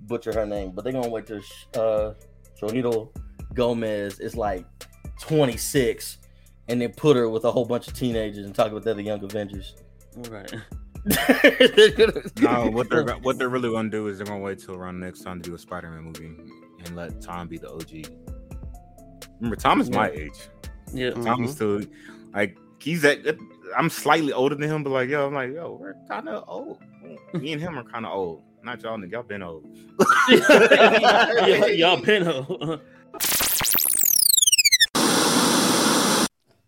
butcher 0.00 0.32
her 0.32 0.46
name, 0.46 0.72
but 0.72 0.84
they're 0.84 0.92
gonna 0.92 1.08
wait 1.08 1.26
till 1.26 1.40
uh, 1.74 2.14
Jonito 2.60 3.10
Gomez 3.54 4.20
is 4.20 4.36
like 4.36 4.66
26, 5.20 6.18
and 6.68 6.80
then 6.80 6.92
put 6.92 7.16
her 7.16 7.28
with 7.28 7.44
a 7.44 7.52
whole 7.52 7.64
bunch 7.64 7.88
of 7.88 7.94
teenagers 7.94 8.44
and 8.44 8.54
talk 8.54 8.70
about 8.70 8.82
the 8.82 8.90
other 8.90 9.02
Young 9.02 9.22
Avengers. 9.22 9.74
Right. 10.28 10.52
No, 12.40 12.70
what 12.70 12.88
they're 12.88 13.04
what 13.04 13.36
they're 13.36 13.48
really 13.48 13.70
gonna 13.70 13.90
do 13.90 14.06
is 14.06 14.18
they're 14.18 14.26
gonna 14.26 14.38
wait 14.38 14.60
till 14.60 14.76
around 14.76 15.00
next 15.00 15.22
time 15.22 15.42
to 15.42 15.48
do 15.50 15.54
a 15.56 15.58
Spider-Man 15.58 16.04
movie 16.04 16.26
and 16.84 16.94
let 16.94 17.20
Tom 17.20 17.48
be 17.48 17.58
the 17.58 17.68
OG. 17.68 18.06
Remember, 19.40 19.56
Tom 19.56 19.80
is 19.80 19.90
my 19.90 20.10
age. 20.10 20.48
Yeah. 20.92 21.10
Tom 21.10 21.44
is 21.44 21.52
still 21.52 21.80
like 22.32 22.56
he's 22.78 23.04
at. 23.04 23.18
I'm 23.76 23.90
slightly 23.90 24.32
older 24.32 24.54
than 24.54 24.68
him, 24.68 24.82
but 24.82 24.90
like 24.90 25.08
yo, 25.08 25.26
I'm 25.26 25.34
like 25.34 25.52
yo, 25.52 25.78
we're 25.80 25.94
kind 26.08 26.28
of 26.28 26.44
old. 26.48 26.78
Me 27.34 27.52
and 27.52 27.60
him 27.60 27.78
are 27.78 27.84
kind 27.84 28.06
of 28.06 28.12
old. 28.12 28.42
Not 28.62 28.82
y'all, 28.82 28.96
nigga. 28.96 29.12
Y'all 29.12 29.22
been 29.22 29.42
old. 29.42 29.64
y'all, 30.28 31.68
y'all 31.68 31.98
pinho. 31.98 32.80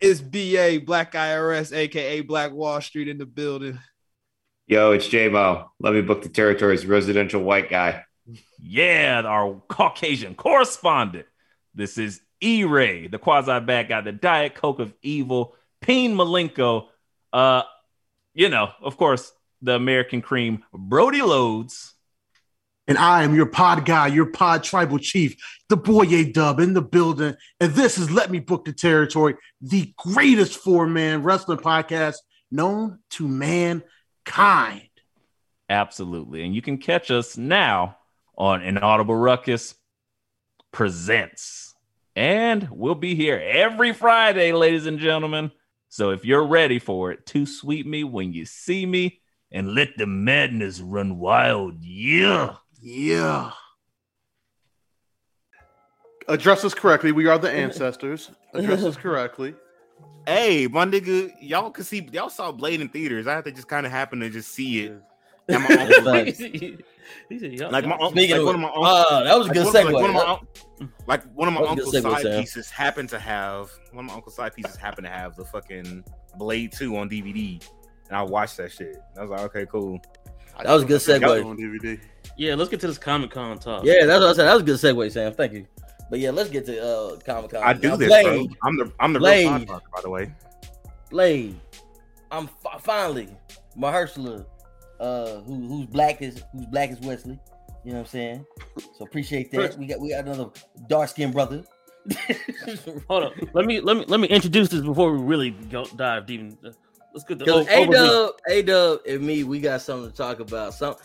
It's 0.00 0.20
BA 0.20 0.84
Black 0.84 1.12
IRS, 1.12 1.74
aka 1.74 2.20
Black 2.20 2.52
Wall 2.52 2.80
Street, 2.80 3.09
in 3.09 3.16
the 3.16 3.26
building. 3.26 3.78
Yo, 4.66 4.92
it's 4.92 5.07
J 5.09 5.28
Mo. 5.28 5.70
Let 5.78 5.94
me 5.94 6.02
book 6.02 6.22
the 6.22 6.28
territory's 6.28 6.84
residential 6.84 7.42
white 7.42 7.70
guy. 7.70 8.05
Yeah, 8.59 9.22
our 9.24 9.62
Caucasian 9.68 10.34
correspondent. 10.34 11.26
This 11.74 11.96
is 11.96 12.20
E 12.40 12.64
Ray, 12.64 13.07
the 13.07 13.18
quasi 13.18 13.61
bad 13.61 13.88
guy, 13.88 14.00
the 14.00 14.12
Diet 14.12 14.55
Coke 14.55 14.80
of 14.80 14.92
evil, 15.02 15.55
Peen 15.80 16.14
Malenko. 16.14 16.88
Uh, 17.35 17.64
you 18.32 18.49
know, 18.49 18.70
of 18.80 18.97
course, 18.97 19.32
the 19.61 19.74
American 19.74 20.22
cream, 20.22 20.62
Brody 20.72 21.20
Loads, 21.20 21.95
And 22.87 22.97
I 22.97 23.24
am 23.24 23.35
your 23.35 23.47
pod 23.47 23.85
guy, 23.85 24.07
your 24.07 24.26
pod 24.26 24.62
tribal 24.62 24.99
chief, 24.99 25.37
the 25.68 25.76
boy 25.76 26.03
A 26.03 26.30
Dub 26.30 26.61
in 26.61 26.74
the 26.74 26.82
building. 26.82 27.35
And 27.59 27.72
this 27.72 27.99
is 27.99 28.11
Let 28.11 28.30
Me 28.30 28.39
Book 28.39 28.64
the 28.64 28.72
Territory, 28.72 29.35
the 29.61 29.93
greatest 29.97 30.59
four 30.59 30.87
man 30.87 31.24
wrestling 31.24 31.59
podcast 31.59 32.16
known 32.53 33.01
to 33.11 33.26
mankind. 33.26 34.89
Absolutely. 35.68 36.45
And 36.45 36.55
you 36.55 36.62
can 36.62 36.78
catch 36.78 37.11
us 37.11 37.37
now 37.37 37.97
on 38.37 38.62
Inaudible 38.62 39.16
Ruckus 39.16 39.74
Presents. 40.70 41.74
And 42.14 42.68
we'll 42.70 42.95
be 42.95 43.16
here 43.16 43.43
every 43.43 43.93
Friday, 43.93 44.53
ladies 44.53 44.87
and 44.87 45.01
gentlemen. 45.01 45.51
So 45.95 46.11
if 46.11 46.24
you're 46.24 46.45
ready 46.45 46.80
for 46.80 47.12
it, 47.12 47.24
to 47.26 47.47
sweep 47.47 47.86
me 47.86 48.03
when 48.03 48.32
you 48.32 48.47
see 48.47 48.84
me 48.84 49.20
and 49.53 49.76
let 49.76 49.97
the 49.97 50.09
madness 50.09 50.80
run 50.80 51.20
wild. 51.20 51.84
Yeah. 51.84 52.57
Yeah. 52.82 53.53
Address 56.26 56.64
us 56.64 56.74
correctly. 56.74 57.12
We 57.12 57.28
are 57.28 57.38
the 57.38 57.49
ancestors. 57.49 58.32
Address 58.55 58.82
us 58.82 58.97
correctly. 58.97 59.55
Hey, 60.26 60.66
my 60.68 60.86
nigga, 60.86 61.30
y'all 61.38 61.70
can 61.70 61.84
see 61.84 62.09
y'all 62.11 62.30
saw 62.30 62.51
Blade 62.51 62.80
in 62.80 62.88
theaters. 62.88 63.26
I 63.26 63.34
had 63.34 63.45
to 63.45 63.53
just 63.53 63.68
kind 63.68 63.84
of 63.84 63.92
happen 63.92 64.20
to 64.20 64.30
just 64.30 64.53
see 64.53 64.86
it. 64.86 64.95
And 65.49 65.62
my 65.62 65.68
uncle, 65.76 66.05
like, 66.05 66.26
He 66.36 67.38
said, 67.38 67.53
y'all- 67.53 67.70
like 67.70 67.84
my 67.84 67.97
y'all- 67.97 68.07
uncle, 68.07 68.22
like 68.22 68.45
one 68.45 68.55
of 68.55 68.61
my 68.61 68.68
uncles, 68.68 69.07
uh, 69.11 69.22
that 69.24 69.38
was 69.38 69.47
a 69.47 69.51
like 69.51 69.55
good 69.55 69.64
one, 69.66 69.74
segue. 69.74 69.92
Like 69.92 69.95
one 69.95 70.11
of 70.11 70.14
my, 70.14 70.86
like 71.07 71.22
one 71.34 71.49
of 71.49 71.55
my 71.55 71.61
That 71.61 71.68
was 71.68 71.68
a 71.68 71.70
uncle's 71.70 71.92
good 71.92 72.05
segue, 72.05 72.12
side 72.12 72.22
Sam. 72.22 72.40
pieces 72.40 72.70
happened 72.70 73.09
to 73.11 73.18
have 73.18 73.70
one 73.92 74.05
of 74.05 74.11
my 74.11 74.14
uncle's 74.14 74.36
side 74.36 74.55
pieces 74.55 74.76
happened 74.76 75.07
to 75.07 75.11
have 75.12 75.36
the 75.36 75.45
fucking 75.45 76.05
Blade 76.38 76.72
Two 76.72 76.97
on 76.97 77.09
DVD, 77.11 77.62
and 78.09 78.16
I 78.16 78.22
watched 78.22 78.57
that 78.57 78.72
shit. 78.72 78.97
And 78.97 79.18
I 79.18 79.22
was 79.22 79.30
like, 79.30 79.40
okay, 79.42 79.66
cool. 79.70 80.01
That 80.62 80.72
was 80.72 80.82
a 80.84 80.86
good 80.86 81.01
segue. 81.01 81.45
On 81.45 81.57
DVD. 81.57 82.01
Yeah, 82.36 82.55
let's 82.55 82.70
get 82.70 82.80
to 82.80 82.86
this 82.86 82.99
Comic 82.99 83.30
Con 83.30 83.59
talk. 83.59 83.84
Yeah, 83.84 84.07
that's 84.07 84.20
what 84.20 84.30
I 84.30 84.32
said. 84.32 84.45
That 84.47 84.55
was 84.55 84.62
a 84.62 84.66
good 84.66 84.78
segue, 84.78 85.11
Sam. 85.12 85.32
Thank 85.34 85.53
you. 85.53 85.66
But 86.11 86.18
yeah, 86.20 86.30
let's 86.30 86.49
get 86.51 86.64
to 86.66 86.82
uh 86.82 87.16
Comic 87.18 87.51
Con. 87.53 87.62
I 87.62 87.72
do 87.72 87.88
Now, 87.88 87.97
this, 87.97 88.09
Blade, 88.09 88.24
bro. 88.24 88.57
I'm 88.62 88.76
the 88.78 88.92
I'm 89.01 89.12
the 89.12 89.18
Blade. 89.18 89.47
real 89.47 89.59
podcaster, 89.61 89.80
by 89.95 90.01
the 90.03 90.11
way. 90.11 90.32
Blade. 91.11 91.55
I'm 92.30 92.49
fi- 92.62 92.78
finally 92.78 93.28
Mahershala, 93.78 94.45
uh, 95.01 95.40
who 95.42 95.66
who's 95.68 95.86
black 95.86 96.22
as 96.22 96.42
who's 96.53 96.66
black 96.66 96.90
as 96.90 97.01
Wesley. 97.01 97.38
You 97.84 97.92
know 97.92 97.99
what 97.99 98.05
I'm 98.05 98.07
saying? 98.11 98.47
So 98.99 99.05
appreciate 99.05 99.51
that. 99.53 99.76
We 99.78 99.86
got 99.86 100.01
we 100.01 100.11
got 100.11 100.24
another 100.24 100.51
dark 100.88 101.09
skinned 101.11 101.32
brother. 101.34 101.64
Hold 103.09 103.24
on. 103.24 103.32
Let 103.53 103.66
me 103.66 103.80
let 103.80 103.97
me 103.97 104.05
let 104.09 104.20
me 104.20 104.28
introduce 104.28 104.68
this 104.68 104.80
before 104.82 105.12
we 105.12 105.22
really 105.22 105.51
go 105.51 105.84
dive 105.97 106.26
deep. 106.26 106.40
In, 106.40 106.59
uh, 106.64 106.70
let's 107.12 107.24
get 107.24 107.38
the 107.38 107.45
Because 107.45 107.66
o- 107.66 107.70
A 107.70 107.86
overview. 107.86 107.92
Dub, 107.92 108.34
A 108.49 108.62
Dub, 108.62 109.01
and 109.09 109.20
me, 109.22 109.45
we 109.45 109.61
got 109.61 109.80
something 109.82 110.11
to 110.11 110.16
talk 110.16 110.40
about. 110.40 110.74
Some 110.74 110.97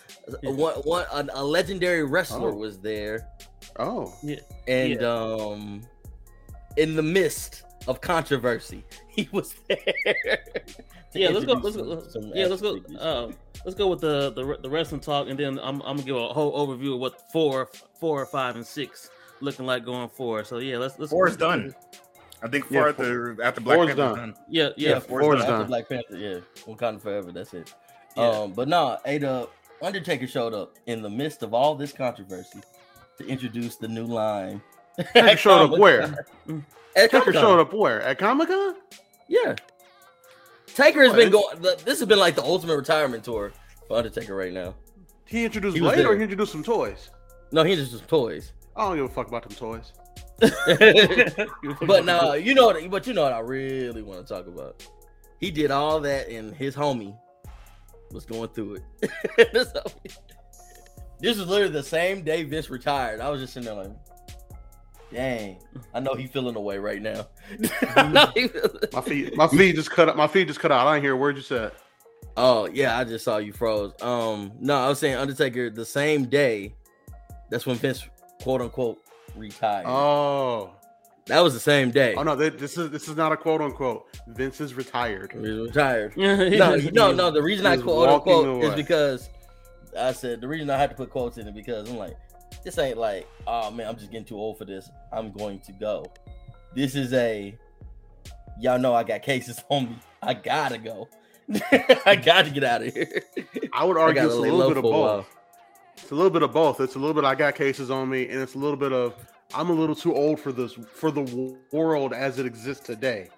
Yeah. 0.42 0.52
one 0.52 0.76
one 0.84 1.06
a, 1.12 1.26
a 1.34 1.44
legendary 1.44 2.04
wrestler 2.04 2.52
Oh. 2.52 2.56
was 2.56 2.80
there, 2.80 3.28
Oh. 3.78 4.14
Yeah, 4.24 4.38
and 4.68 5.02
Yeah. 5.02 5.08
um, 5.08 5.82
in 6.78 6.96
the 6.96 7.04
midst 7.04 7.64
of 7.88 8.00
controversy, 8.02 8.84
he 9.10 9.28
was 9.32 9.54
there. 9.68 10.40
to 11.14 11.20
Yeah, 11.20 11.30
let's 11.30 11.46
go. 11.46 11.54
Let's 11.54 11.76
go. 11.76 12.00
some- 12.02 12.10
some 12.24 12.32
yeah, 12.36 12.48
let's 12.48 12.62
go. 12.62 12.80
Uh, 13.00 13.32
let's 13.66 13.76
go 13.76 13.88
with 13.88 14.02
the, 14.02 14.32
the 14.32 14.58
the 14.62 14.70
wrestling 14.70 15.02
talk, 15.02 15.28
and 15.28 15.40
then 15.40 15.60
I'm 15.60 15.82
I'm 15.82 15.98
gonna 15.98 16.04
give 16.04 16.16
a 16.16 16.28
whole 16.30 16.68
overview 16.68 16.94
of 16.96 17.00
what 17.00 17.32
four, 17.32 17.70
four, 18.00 18.26
five, 18.26 18.56
and 18.56 18.66
six 18.66 19.10
looking 19.42 19.66
like 19.66 19.86
going 19.86 20.10
forward. 20.10 20.48
So 20.48 20.58
yeah, 20.60 20.78
let's 20.78 20.98
let's. 21.00 21.12
Four 21.12 21.28
is 21.28 21.38
done. 21.38 21.74
I 22.42 22.48
think 22.48 22.66
Yeah, 22.70 22.80
four 22.82 22.90
after 22.90 23.44
after 23.44 23.62
Black 23.62 23.76
four's 23.78 23.88
Panther's 23.88 23.96
done. 24.18 24.18
done. 24.18 24.36
Yeah, 24.50 24.70
yeah, 24.78 24.90
yeah. 24.90 25.00
four 25.00 25.22
four's 25.22 25.42
after 25.42 25.52
done. 25.52 25.68
Black 25.68 25.90
Panther. 25.90 26.18
Yeah, 26.18 26.40
we're 26.66 26.76
Wakanda 26.76 27.02
forever. 27.02 27.32
That's 27.32 27.54
it. 27.54 27.74
Yeah. 28.16 28.30
Um, 28.30 28.54
but 28.54 28.68
nah, 28.68 28.98
A 29.06 29.20
Dub, 29.20 29.50
Undertaker 29.82 30.26
showed 30.28 30.54
up 30.54 30.76
in 30.88 31.02
the 31.02 31.10
midst 31.10 31.44
of 31.44 31.54
all 31.54 31.76
this 31.76 31.92
controversy 31.92 32.60
to 33.18 33.28
introduce 33.28 33.76
the 33.76 33.88
new 33.88 34.06
line. 34.06 34.62
Taker 35.14 35.38
showed 35.38 35.74
up 35.74 35.80
where? 35.80 36.26
At 36.96 37.12
Taker 37.12 37.32
showed 37.34 37.60
up 37.60 37.74
where? 37.74 38.02
At 38.02 38.18
Comic 38.18 38.48
Con? 38.50 38.76
Yeah. 39.28 39.56
Taker 40.76 41.02
has 41.04 41.10
What? 41.12 41.18
been 41.18 41.32
going. 41.32 41.62
This 41.86 42.00
has 42.00 42.06
been 42.08 42.20
like 42.20 42.36
the 42.36 42.44
ultimate 42.44 42.76
retirement 42.78 43.24
tour 43.24 43.52
for 43.88 43.98
Undertaker 43.98 44.36
right 44.36 44.54
now. 44.54 44.76
He 45.26 45.46
introduced 45.46 45.76
He 45.76 45.82
Blade 45.82 46.06
or 46.06 46.16
he 46.16 46.24
introduced 46.24 46.52
some 46.52 46.64
toys? 46.64 47.10
No, 47.52 47.64
he 47.64 47.74
introduced 47.74 47.98
some 48.00 48.08
toys. 48.08 48.54
I 48.76 48.86
don't 48.88 48.96
give 48.98 49.06
a 49.06 49.10
fuck 49.10 49.28
about 49.28 49.48
them 49.48 49.56
toys. 49.58 49.92
But 51.86 52.06
now 52.06 52.32
uh, 52.32 52.34
you 52.34 52.54
know 52.54 52.68
what. 52.68 52.90
But 52.90 53.06
you 53.08 53.14
know 53.14 53.24
what 53.24 53.34
I 53.34 53.40
really 53.40 54.02
want 54.02 54.26
to 54.26 54.34
talk 54.34 54.48
about. 54.48 54.88
He 55.40 55.52
did 55.52 55.72
all 55.72 56.00
that, 56.02 56.30
and 56.30 56.54
his 56.56 56.76
homie 56.76 57.18
was 58.12 58.26
going 58.26 58.50
through 58.50 58.78
it. 59.02 59.50
This 61.22 61.38
was 61.38 61.48
literally 61.48 61.74
the 61.74 61.84
same 61.84 62.24
day 62.24 62.44
Vince 62.44 62.70
retired. 62.70 63.20
I 63.20 63.30
was 63.30 63.42
just 63.42 63.52
sitting 63.54 63.66
there 63.68 63.76
like, 63.76 63.92
dang. 65.12 65.58
I 65.94 66.00
know 66.00 66.14
he 66.14 66.28
feeling 66.28 66.56
away 66.56 66.78
right 66.78 67.02
now. 67.02 67.28
I 67.96 68.08
know 68.08 68.28
he 68.36 68.48
feeling- 68.48 68.70
My 68.94 69.02
feet, 69.02 69.36
my 69.38 69.48
feet 69.48 69.76
just 69.76 69.92
cut 69.92 70.10
up. 70.10 70.16
My 70.16 70.28
feet 70.28 70.48
just 70.48 70.60
cut 70.60 70.72
out. 70.72 70.88
I 70.88 70.96
didn't 70.96 71.04
hear 71.06 71.14
a 71.14 71.18
word 71.18 71.36
you 71.36 71.42
said. 71.42 71.72
Oh 72.38 72.68
yeah, 72.68 72.98
I 72.98 73.04
just 73.04 73.26
saw 73.26 73.38
you 73.38 73.52
froze. 73.54 73.94
Um, 74.02 74.52
no, 74.60 74.78
I 74.78 74.88
was 74.90 75.00
saying 75.00 75.16
Undertaker 75.16 75.70
the 75.70 75.86
same 75.86 76.26
day. 76.26 76.76
That's 77.50 77.66
when 77.66 77.76
Vince 77.78 78.06
quote 78.42 78.62
unquote 78.62 79.00
retired. 79.36 79.86
Oh, 79.88 80.72
that 81.26 81.42
was 81.42 81.54
the 81.54 81.60
same 81.60 81.92
day. 81.92 82.14
oh 82.16 82.24
no, 82.24 82.36
they, 82.36 82.50
this 82.50 82.78
is 82.78 82.92
this 82.92 83.08
is 83.08 83.16
not 83.18 83.32
a 83.32 83.38
quote 83.38 83.62
unquote. 83.62 84.06
Vince 84.28 84.62
is 84.62 84.74
retired. 84.74 85.32
He 85.34 85.40
was 85.40 85.70
retired. 85.70 86.14
No, 86.18 86.76
no, 86.94 87.12
no. 87.12 87.32
The 87.32 87.42
reason 87.42 87.66
I 87.66 87.78
quote 87.78 88.08
walking 88.08 88.34
unquote 88.34 88.64
is 88.64 88.76
because 88.76 89.30
I 90.00 90.12
said 90.14 90.40
the 90.40 90.48
reason 90.48 90.70
I 90.70 90.78
had 90.78 90.92
to 90.92 90.96
put 90.96 91.10
quotes 91.10 91.38
in 91.40 91.48
it 91.48 91.56
because 91.56 91.90
I'm 91.90 91.98
like, 91.98 92.16
this 92.64 92.78
ain't 92.78 92.98
like, 92.98 93.28
oh 93.48 93.72
man, 93.72 93.88
I'm 93.88 93.96
just 93.98 94.12
getting 94.12 94.26
too 94.26 94.38
old 94.38 94.58
for 94.58 94.66
this. 94.66 94.90
I'm 95.12 95.32
going 95.32 95.60
to 95.62 95.72
go. 95.74 96.06
This 96.76 96.96
is 96.96 97.14
a, 97.14 97.56
y'all 98.60 98.80
know 98.80 98.94
I 98.94 99.04
got 99.04 99.22
cases 99.24 99.62
on 99.70 99.86
me. 99.90 100.00
I 100.22 100.34
gotta 100.34 100.78
go. 100.78 101.08
I 102.06 102.16
gotta 102.16 102.50
get 102.52 102.64
out 102.64 102.84
of 102.84 102.94
here. 102.94 103.24
I 103.74 103.84
would 103.86 103.98
argue 103.98 104.16
gotta 104.22 104.28
it's 104.28 104.36
a 104.38 104.40
little 104.40 104.68
bit 104.68 104.78
of 104.78 104.84
both. 104.84 104.94
while. 104.94 105.26
It's 105.98 106.12
a 106.12 106.16
little 106.16 106.30
bit 106.30 106.44
of 106.44 106.54
both. 106.54 106.80
It's 106.80 106.96
a 106.96 107.00
little 107.00 107.14
bit 107.14 107.24
I 107.26 107.36
got 107.36 107.56
cases 107.56 107.90
on 107.90 108.10
me, 108.10 108.30
and 108.30 108.40
it's 108.42 108.56
a 108.56 108.58
little 108.58 108.78
bit 108.78 108.94
of 108.94 109.16
I'm 109.56 109.70
a 109.70 109.74
little 109.74 109.96
too 109.96 110.16
old 110.16 110.40
for 110.40 110.52
this 110.52 110.74
for 110.94 111.10
the 111.12 111.56
world 111.72 112.14
as 112.14 112.38
it 112.40 112.46
exists 112.46 112.86
today. 112.86 113.30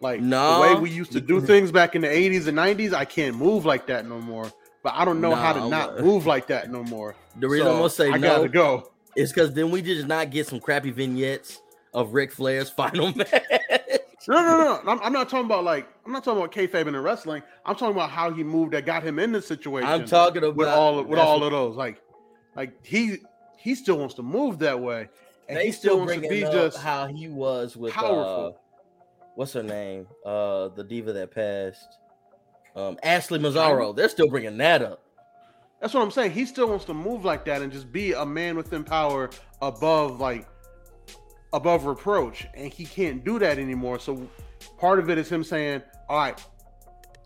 Like 0.00 0.20
No. 0.22 0.54
the 0.68 0.74
way 0.74 0.80
we 0.80 0.90
used 0.90 1.12
to 1.12 1.20
do 1.20 1.40
things 1.40 1.70
back 1.70 1.94
in 1.94 2.00
the 2.00 2.08
80s 2.08 2.46
and 2.46 2.56
90s, 2.56 2.94
I 2.94 3.04
can't 3.04 3.36
move 3.36 3.66
like 3.66 3.86
that 3.88 4.06
no 4.06 4.18
more. 4.20 4.50
But 4.82 4.94
I 4.94 5.04
don't 5.04 5.20
know 5.20 5.34
how 5.34 5.52
to 5.52 5.68
not 5.68 5.96
but- 5.96 6.04
move 6.04 6.24
like 6.26 6.46
that 6.46 6.70
no 6.70 6.82
more. 6.84 7.14
The 7.38 7.48
reason 7.48 7.66
So, 7.66 7.72
I'm 7.72 7.78
gonna 7.78 7.90
say 7.90 8.08
I 8.10 8.16
no 8.16 8.36
gotta 8.36 8.48
go. 8.48 8.90
is 9.16 9.32
because 9.32 9.52
then 9.54 9.70
we 9.70 9.82
just 9.82 10.06
not 10.06 10.30
get 10.30 10.46
some 10.46 10.60
crappy 10.60 10.90
vignettes 10.90 11.60
of 11.94 12.12
Ric 12.14 12.32
Flair's 12.32 12.70
final 12.80 13.12
match. 13.14 13.44
No, 14.28 14.42
no, 14.42 14.80
no. 14.84 14.92
I'm, 14.92 15.00
I'm 15.02 15.12
not 15.12 15.28
talking 15.28 15.46
about 15.46 15.64
like 15.64 15.88
I'm 16.04 16.12
not 16.12 16.24
talking 16.24 16.38
about 16.42 16.52
kayfabe 16.52 16.86
in 16.86 16.96
wrestling. 16.96 17.42
I'm 17.64 17.74
talking 17.74 17.94
about 17.94 18.10
how 18.10 18.30
he 18.30 18.44
moved 18.44 18.72
that 18.72 18.84
got 18.84 19.02
him 19.02 19.18
in 19.18 19.32
this 19.32 19.46
situation. 19.46 19.88
I'm 19.88 20.04
talking 20.04 20.42
about 20.44 20.56
with 20.56 20.68
all 20.68 21.02
with 21.02 21.18
all 21.18 21.42
of 21.42 21.52
those. 21.52 21.76
Like, 21.76 22.00
like 22.54 22.84
he 22.84 23.18
he 23.58 23.74
still 23.74 23.98
wants 23.98 24.14
to 24.14 24.22
move 24.22 24.58
that 24.60 24.80
way, 24.80 25.08
and 25.48 25.56
they 25.58 25.66
he 25.66 25.72
still 25.72 25.92
still 25.94 25.98
wants 26.06 26.14
to 26.14 26.28
be 26.28 26.44
up 26.44 26.52
just 26.52 26.78
how 26.78 27.06
he 27.06 27.28
was 27.28 27.76
with 27.76 27.92
powerful. 27.94 28.56
uh, 28.56 28.58
what's 29.36 29.54
her 29.54 29.62
name? 29.62 30.06
Uh, 30.24 30.68
the 30.68 30.84
diva 30.84 31.12
that 31.14 31.30
passed, 31.34 31.98
um, 32.76 32.98
Ashley 33.02 33.38
Massaro. 33.38 33.92
They're 33.92 34.08
still 34.10 34.28
bringing 34.28 34.58
that 34.58 34.82
up. 34.82 35.02
That's 35.80 35.94
what 35.94 36.02
I'm 36.02 36.10
saying. 36.10 36.32
He 36.32 36.44
still 36.44 36.68
wants 36.68 36.84
to 36.86 36.94
move 36.94 37.24
like 37.24 37.44
that 37.46 37.62
and 37.62 37.72
just 37.72 37.90
be 37.90 38.12
a 38.12 38.24
man 38.26 38.56
within 38.56 38.84
power 38.84 39.30
above 39.62 40.20
like 40.20 40.46
above 41.52 41.84
reproach, 41.86 42.46
and 42.54 42.72
he 42.72 42.84
can't 42.84 43.24
do 43.24 43.38
that 43.38 43.58
anymore. 43.58 43.98
So 43.98 44.28
part 44.78 44.98
of 44.98 45.08
it 45.10 45.16
is 45.18 45.28
him 45.30 45.42
saying, 45.42 45.82
"All 46.08 46.18
right, 46.18 46.40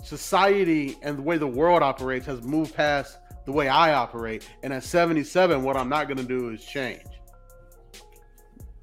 society 0.03 0.97
and 1.03 1.19
the 1.19 1.23
way 1.23 1.37
the 1.37 1.47
world 1.47 1.83
operates 1.83 2.27
has 2.27 2.43
moved 2.43 2.75
past 2.75 3.19
the 3.45 3.53
way 3.53 3.69
I 3.69 3.93
operate, 3.95 4.49
and 4.63 4.73
at 4.73 4.85
77, 4.85 5.63
what 5.63 5.77
I'm 5.77 5.89
not 5.89 6.07
going 6.07 6.19
to 6.19 6.25
do 6.25 6.51
is 6.51 6.65
change." 6.65 7.03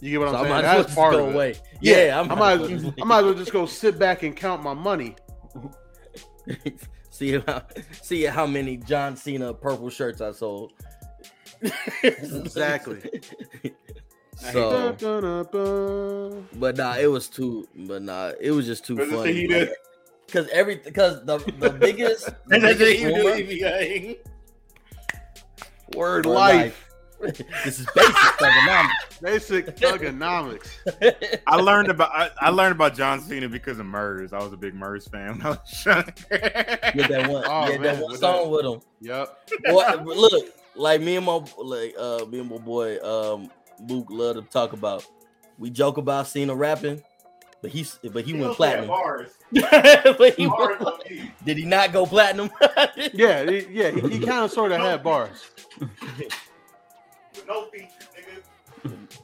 You 0.01 0.09
get 0.11 0.19
what 0.19 0.29
So 0.31 0.37
I'm 0.37 0.43
saying? 0.47 0.61
That's 0.63 0.83
just 0.85 0.95
part 0.97 1.13
go 1.13 1.23
of 1.25 1.29
it. 1.29 1.35
away. 1.35 1.55
Yeah, 1.79 2.05
Yeah, 2.07 2.19
I 2.19 2.23
might 2.23 2.37
might, 2.37 2.51
as 2.53 2.59
well 2.59 2.71
as- 2.73 2.81
just- 2.83 3.01
I 3.01 3.05
might 3.05 3.19
as 3.19 3.23
well 3.25 3.33
just 3.35 3.53
go 3.53 3.65
sit 3.67 3.97
back 3.99 4.23
and 4.23 4.35
count 4.35 4.63
my 4.63 4.73
money. 4.73 5.15
see 7.21 7.39
how 7.45 7.61
see 8.01 8.23
how 8.23 8.47
many 8.47 8.77
John 8.77 9.15
Cena 9.15 9.53
purple 9.53 9.89
shirts 9.89 10.21
I 10.21 10.31
sold. 10.31 10.73
Exactly. 12.01 13.21
so, 14.35 14.95
but 16.55 16.77
nah, 16.77 16.95
it 16.95 17.05
was 17.05 17.27
too. 17.29 17.67
But 17.75 18.01
nah, 18.01 18.31
it 18.39 18.49
was 18.51 18.65
just 18.65 18.85
too 18.85 18.95
That's 18.95 19.11
funny. 19.11 19.33
he 19.33 19.47
did. 19.47 19.69
Because 20.25 20.47
every 20.49 20.77
because 20.77 21.23
the 21.25 21.37
the 21.59 21.69
biggest, 21.79 22.25
the 22.47 22.59
biggest 22.59 23.03
what 23.03 23.23
rumor- 23.23 23.35
EVA. 23.35 24.15
Word 25.95 26.25
Word 26.25 26.25
life. 26.25 26.87
this 27.63 27.79
is 27.79 27.87
basic. 27.95 28.15
I'm, 28.41 28.89
Basic 29.21 29.65
Thuganomics. 29.77 30.69
I 31.45 31.55
learned 31.57 31.89
about 31.89 32.09
I, 32.13 32.29
I 32.39 32.49
learned 32.49 32.71
about 32.73 32.95
John 32.95 33.19
Cena 33.21 33.47
because 33.47 33.77
of 33.79 33.85
Murs. 33.85 34.33
I 34.33 34.39
was 34.39 34.51
a 34.53 34.57
big 34.57 34.73
Murs 34.73 35.07
fan 35.07 35.37
when 35.37 35.45
I 35.45 35.49
was 35.51 35.59
young. 35.85 36.03
Yeah, 36.31 37.07
that 37.07 37.29
one, 37.29 37.43
Oh, 37.47 37.69
yeah, 37.69 37.77
man, 37.77 37.81
that 37.81 38.03
one 38.03 38.17
song 38.17 38.43
that- 38.43 38.49
with 38.49 38.65
him. 38.65 38.81
Yep. 39.01 39.49
Boy, 39.65 40.13
look, 40.15 40.45
like 40.75 41.01
me 41.01 41.17
and 41.17 41.25
my 41.25 41.43
like 41.57 41.93
uh 41.99 42.25
me 42.25 42.39
and 42.39 42.49
my 42.49 42.57
boy 42.57 42.97
um 43.03 43.49
Luke 43.87 44.07
love 44.09 44.35
to 44.37 44.41
talk 44.43 44.73
about. 44.73 45.05
We 45.59 45.69
joke 45.69 45.97
about 45.97 46.27
Cena 46.27 46.55
rapping, 46.55 47.01
but 47.61 47.69
he's 47.71 47.99
but 48.11 48.25
he 48.25 48.33
went 48.33 48.55
platinum. 48.55 48.87
But 49.51 50.33
he 50.37 50.47
went- 50.47 51.35
did 51.45 51.57
he 51.57 51.65
not 51.65 51.91
go 51.93 52.05
platinum? 52.07 52.49
Yeah, 53.13 53.43
yeah. 53.43 53.91
He, 53.91 53.99
he 54.09 54.19
kind 54.19 54.45
of 54.45 54.51
sort 54.51 54.71
of 54.71 54.79
had 54.81 55.03
bars. 55.03 55.49
No 57.53 57.65
features, 57.65 58.07
nigga. 58.83 59.17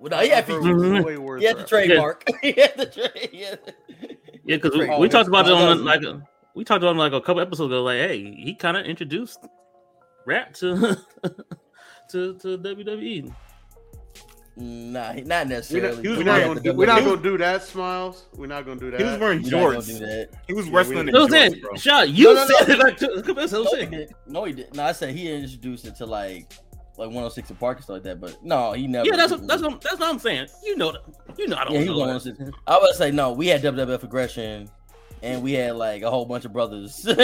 well, 0.00 0.10
no, 0.10 0.18
he 0.18 0.28
had 0.28 0.46
Bro, 0.46 0.62
features. 0.62 0.82
Mhm. 0.82 1.04
way 1.04 1.16
worse 1.16 1.40
He 1.40 1.46
had 1.46 1.56
the 1.56 1.60
rap. 1.60 1.68
trademark. 1.68 2.24
he 2.42 2.52
had 2.52 2.76
the 2.76 2.86
trade. 2.86 3.30
Yeah. 3.32 3.54
Yeah, 4.46 4.56
because 4.56 4.76
we, 4.76 4.88
Oh, 4.88 4.98
we 4.98 5.08
talked 5.08 5.28
about 5.28 5.46
it 5.46 5.52
it's- 5.52 5.68
on 5.70 5.84
like 5.84 6.02
a, 6.02 6.22
we 6.54 6.64
talked 6.64 6.82
about 6.82 6.90
him 6.92 6.98
like 6.98 7.12
a 7.12 7.20
couple 7.20 7.40
episodes 7.40 7.72
ago. 7.72 7.82
Like, 7.82 7.98
hey, 7.98 8.18
he 8.34 8.54
kind 8.54 8.76
of 8.76 8.84
introduced 8.84 9.38
rap 10.26 10.52
to 10.54 10.96
to 12.10 12.34
to 12.38 12.58
WWE. 12.58 13.32
Nah, 14.56 15.12
he- 15.12 15.22
not 15.22 15.46
We're 15.46 15.54
necessarily. 15.54 16.02
not, 16.02 16.16
we're 16.16 16.24
not 16.24 16.26
wearing- 16.26 16.48
gonna 16.48 16.60
do, 16.60 16.72
we're 16.74 16.86
not 16.86 17.02
gonna 17.04 17.22
do 17.22 17.38
that, 17.38 17.62
Smiles. 17.64 18.26
We're 18.36 18.46
not 18.46 18.64
gonna 18.64 18.78
do 18.78 18.90
that. 18.92 19.00
He 19.00 19.06
was 19.06 19.18
wearing 19.18 19.42
We're 19.42 19.50
not 19.50 19.50
gonna 19.50 19.72
shorts. 19.82 19.86
do 19.86 19.98
that. 20.00 20.28
He 20.46 20.52
was 20.52 20.66
Yeah, 20.68 20.76
wrestling 20.76 20.96
we- 20.96 21.00
in 21.00 21.06
No, 21.06 21.22
I'm 21.24 21.28
shorts, 21.30 21.32
saying, 21.32 21.60
bro. 21.60 21.74
shot. 21.76 22.08
You 22.10 22.24
No, 22.24 22.34
no, 22.34 22.46
said 22.46 22.68
no. 22.68 22.74
it 22.74 22.78
like 22.78 22.96
two, 22.98 23.06
a 23.06 23.22
couple. 23.22 23.48
No, 23.64 23.74
he 23.74 23.86
did. 23.86 24.14
No, 24.28 24.44
he 24.44 24.52
did. 24.52 24.74
No, 24.76 24.84
I 24.84 24.92
said 24.92 25.14
he 25.14 25.32
introduced 25.32 25.86
it 25.86 25.96
to 25.96 26.06
like 26.06 26.52
like 26.98 27.06
106 27.08 27.50
and 27.50 27.58
Park 27.58 27.78
and 27.78 27.84
stuff 27.84 27.94
like 27.94 28.02
that. 28.04 28.20
But 28.20 28.42
no, 28.44 28.72
he 28.72 28.86
never. 28.86 29.06
Yeah, 29.08 29.16
that's 29.16 29.32
what, 29.32 29.46
that's 29.46 29.62
what, 29.62 29.80
that's 29.80 29.98
what 29.98 30.08
I'm 30.08 30.18
saying. 30.18 30.48
You 30.64 30.76
know 30.76 30.92
that. 30.92 31.02
You 31.38 31.48
know 31.48 31.56
I 31.56 31.64
don't 31.64 31.74
Yeah, 31.74 31.80
he 31.80 31.86
know 31.86 31.94
oh 31.94 32.14
was 32.14 32.24
that. 32.24 32.38
106. 32.38 32.58
I 32.66 32.78
would 32.78 32.94
say 32.94 33.10
no. 33.10 33.32
We 33.32 33.48
had 33.48 33.62
WWF 33.62 34.02
aggression, 34.04 34.70
and 35.22 35.42
we 35.42 35.52
had 35.54 35.76
like 35.76 36.02
a 36.02 36.10
whole 36.10 36.24
bunch 36.26 36.44
of 36.44 36.52
brothers. 36.52 37.04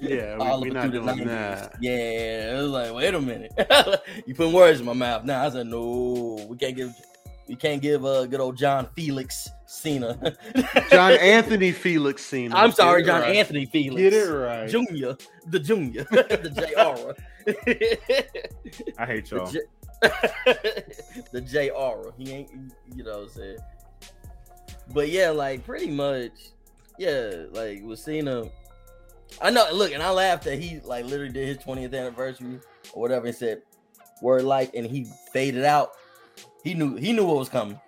Yeah, 0.00 0.36
All 0.38 0.60
we, 0.60 0.68
of 0.68 0.74
we're 0.74 0.80
not 0.80 0.90
through 0.90 1.00
the 1.00 1.12
doing 1.14 1.18
90s. 1.18 1.24
that. 1.26 1.74
Yeah, 1.80 2.58
it 2.58 2.62
was 2.62 2.70
like, 2.70 2.92
wait 2.94 3.14
a 3.14 3.20
minute, 3.20 3.52
you 4.26 4.34
putting 4.34 4.52
words 4.52 4.80
in 4.80 4.86
my 4.86 4.92
mouth. 4.92 5.24
Now 5.24 5.44
I 5.46 5.50
said, 5.50 5.66
no, 5.66 6.46
we 6.48 6.56
can't 6.56 6.76
give, 6.76 6.92
we 7.48 7.56
can't 7.56 7.80
give 7.80 8.04
uh, 8.04 8.26
good 8.26 8.40
old 8.40 8.56
John 8.56 8.88
Felix 8.94 9.48
Cena. 9.66 10.36
John 10.90 11.12
Anthony 11.12 11.72
Felix 11.72 12.24
Cena. 12.24 12.56
I'm 12.56 12.72
sorry, 12.72 13.02
Get 13.02 13.08
John 13.08 13.20
right. 13.22 13.36
Anthony 13.36 13.66
Felix. 13.66 14.00
Get 14.00 14.12
it 14.12 14.32
right. 14.32 14.68
Junior, 14.68 15.16
the 15.46 15.60
Junior, 15.60 16.04
the 16.10 16.52
J.R. 16.54 17.14
I 18.98 19.06
hate 19.06 19.30
y'all. 19.30 19.46
the, 19.46 19.52
J- 19.52 21.22
the 21.32 21.40
J.R. 21.40 22.12
He 22.18 22.32
ain't, 22.32 22.50
you 22.94 23.04
know 23.04 23.18
what 23.18 23.22
I'm 23.24 23.28
saying? 23.30 23.58
But 24.92 25.08
yeah, 25.08 25.30
like 25.30 25.64
pretty 25.64 25.90
much, 25.90 26.32
yeah, 26.98 27.44
like 27.52 27.82
with 27.82 27.98
Cena. 27.98 28.44
I 29.40 29.50
know, 29.50 29.68
look, 29.72 29.92
and 29.92 30.02
I 30.02 30.10
laughed 30.10 30.44
that 30.44 30.58
he 30.58 30.80
like 30.80 31.04
literally 31.04 31.32
did 31.32 31.48
his 31.48 31.58
20th 31.58 31.94
anniversary 31.94 32.60
or 32.92 33.02
whatever 33.02 33.26
and 33.26 33.34
said 33.34 33.62
word 34.22 34.44
like, 34.44 34.74
and 34.74 34.86
he 34.86 35.06
faded 35.32 35.64
out. 35.64 35.92
He 36.66 36.74
knew 36.74 36.96
he 36.96 37.12
knew 37.12 37.24
what 37.24 37.36
was 37.36 37.48
coming. 37.48 37.78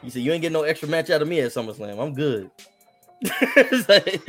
He 0.00 0.10
said, 0.10 0.22
"You 0.22 0.30
ain't 0.32 0.42
getting 0.42 0.52
no 0.52 0.62
extra 0.62 0.88
match 0.88 1.10
out 1.10 1.22
of 1.22 1.26
me 1.26 1.40
at 1.40 1.50
SummerSlam. 1.50 2.00
I'm 2.00 2.14
good." 2.14 2.50
Like, 3.88 4.22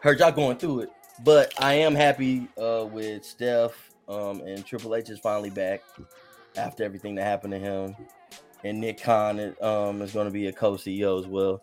Heard 0.00 0.20
y'all 0.20 0.32
going 0.32 0.56
through 0.56 0.80
it, 0.80 0.90
but 1.22 1.52
I 1.62 1.74
am 1.74 1.94
happy 1.94 2.48
uh, 2.56 2.86
with 2.90 3.26
Steph 3.26 3.72
um, 4.08 4.40
and 4.40 4.64
Triple 4.64 4.94
H 4.94 5.10
is 5.10 5.18
finally 5.18 5.50
back 5.50 5.82
after 6.56 6.82
everything 6.82 7.14
that 7.16 7.24
happened 7.24 7.52
to 7.52 7.58
him, 7.58 7.94
and 8.64 8.80
Nick 8.80 9.02
Khan 9.02 9.54
um, 9.60 10.00
is 10.00 10.12
going 10.12 10.26
to 10.26 10.32
be 10.32 10.46
a 10.46 10.52
co-CEO 10.52 11.20
as 11.20 11.26
well. 11.26 11.60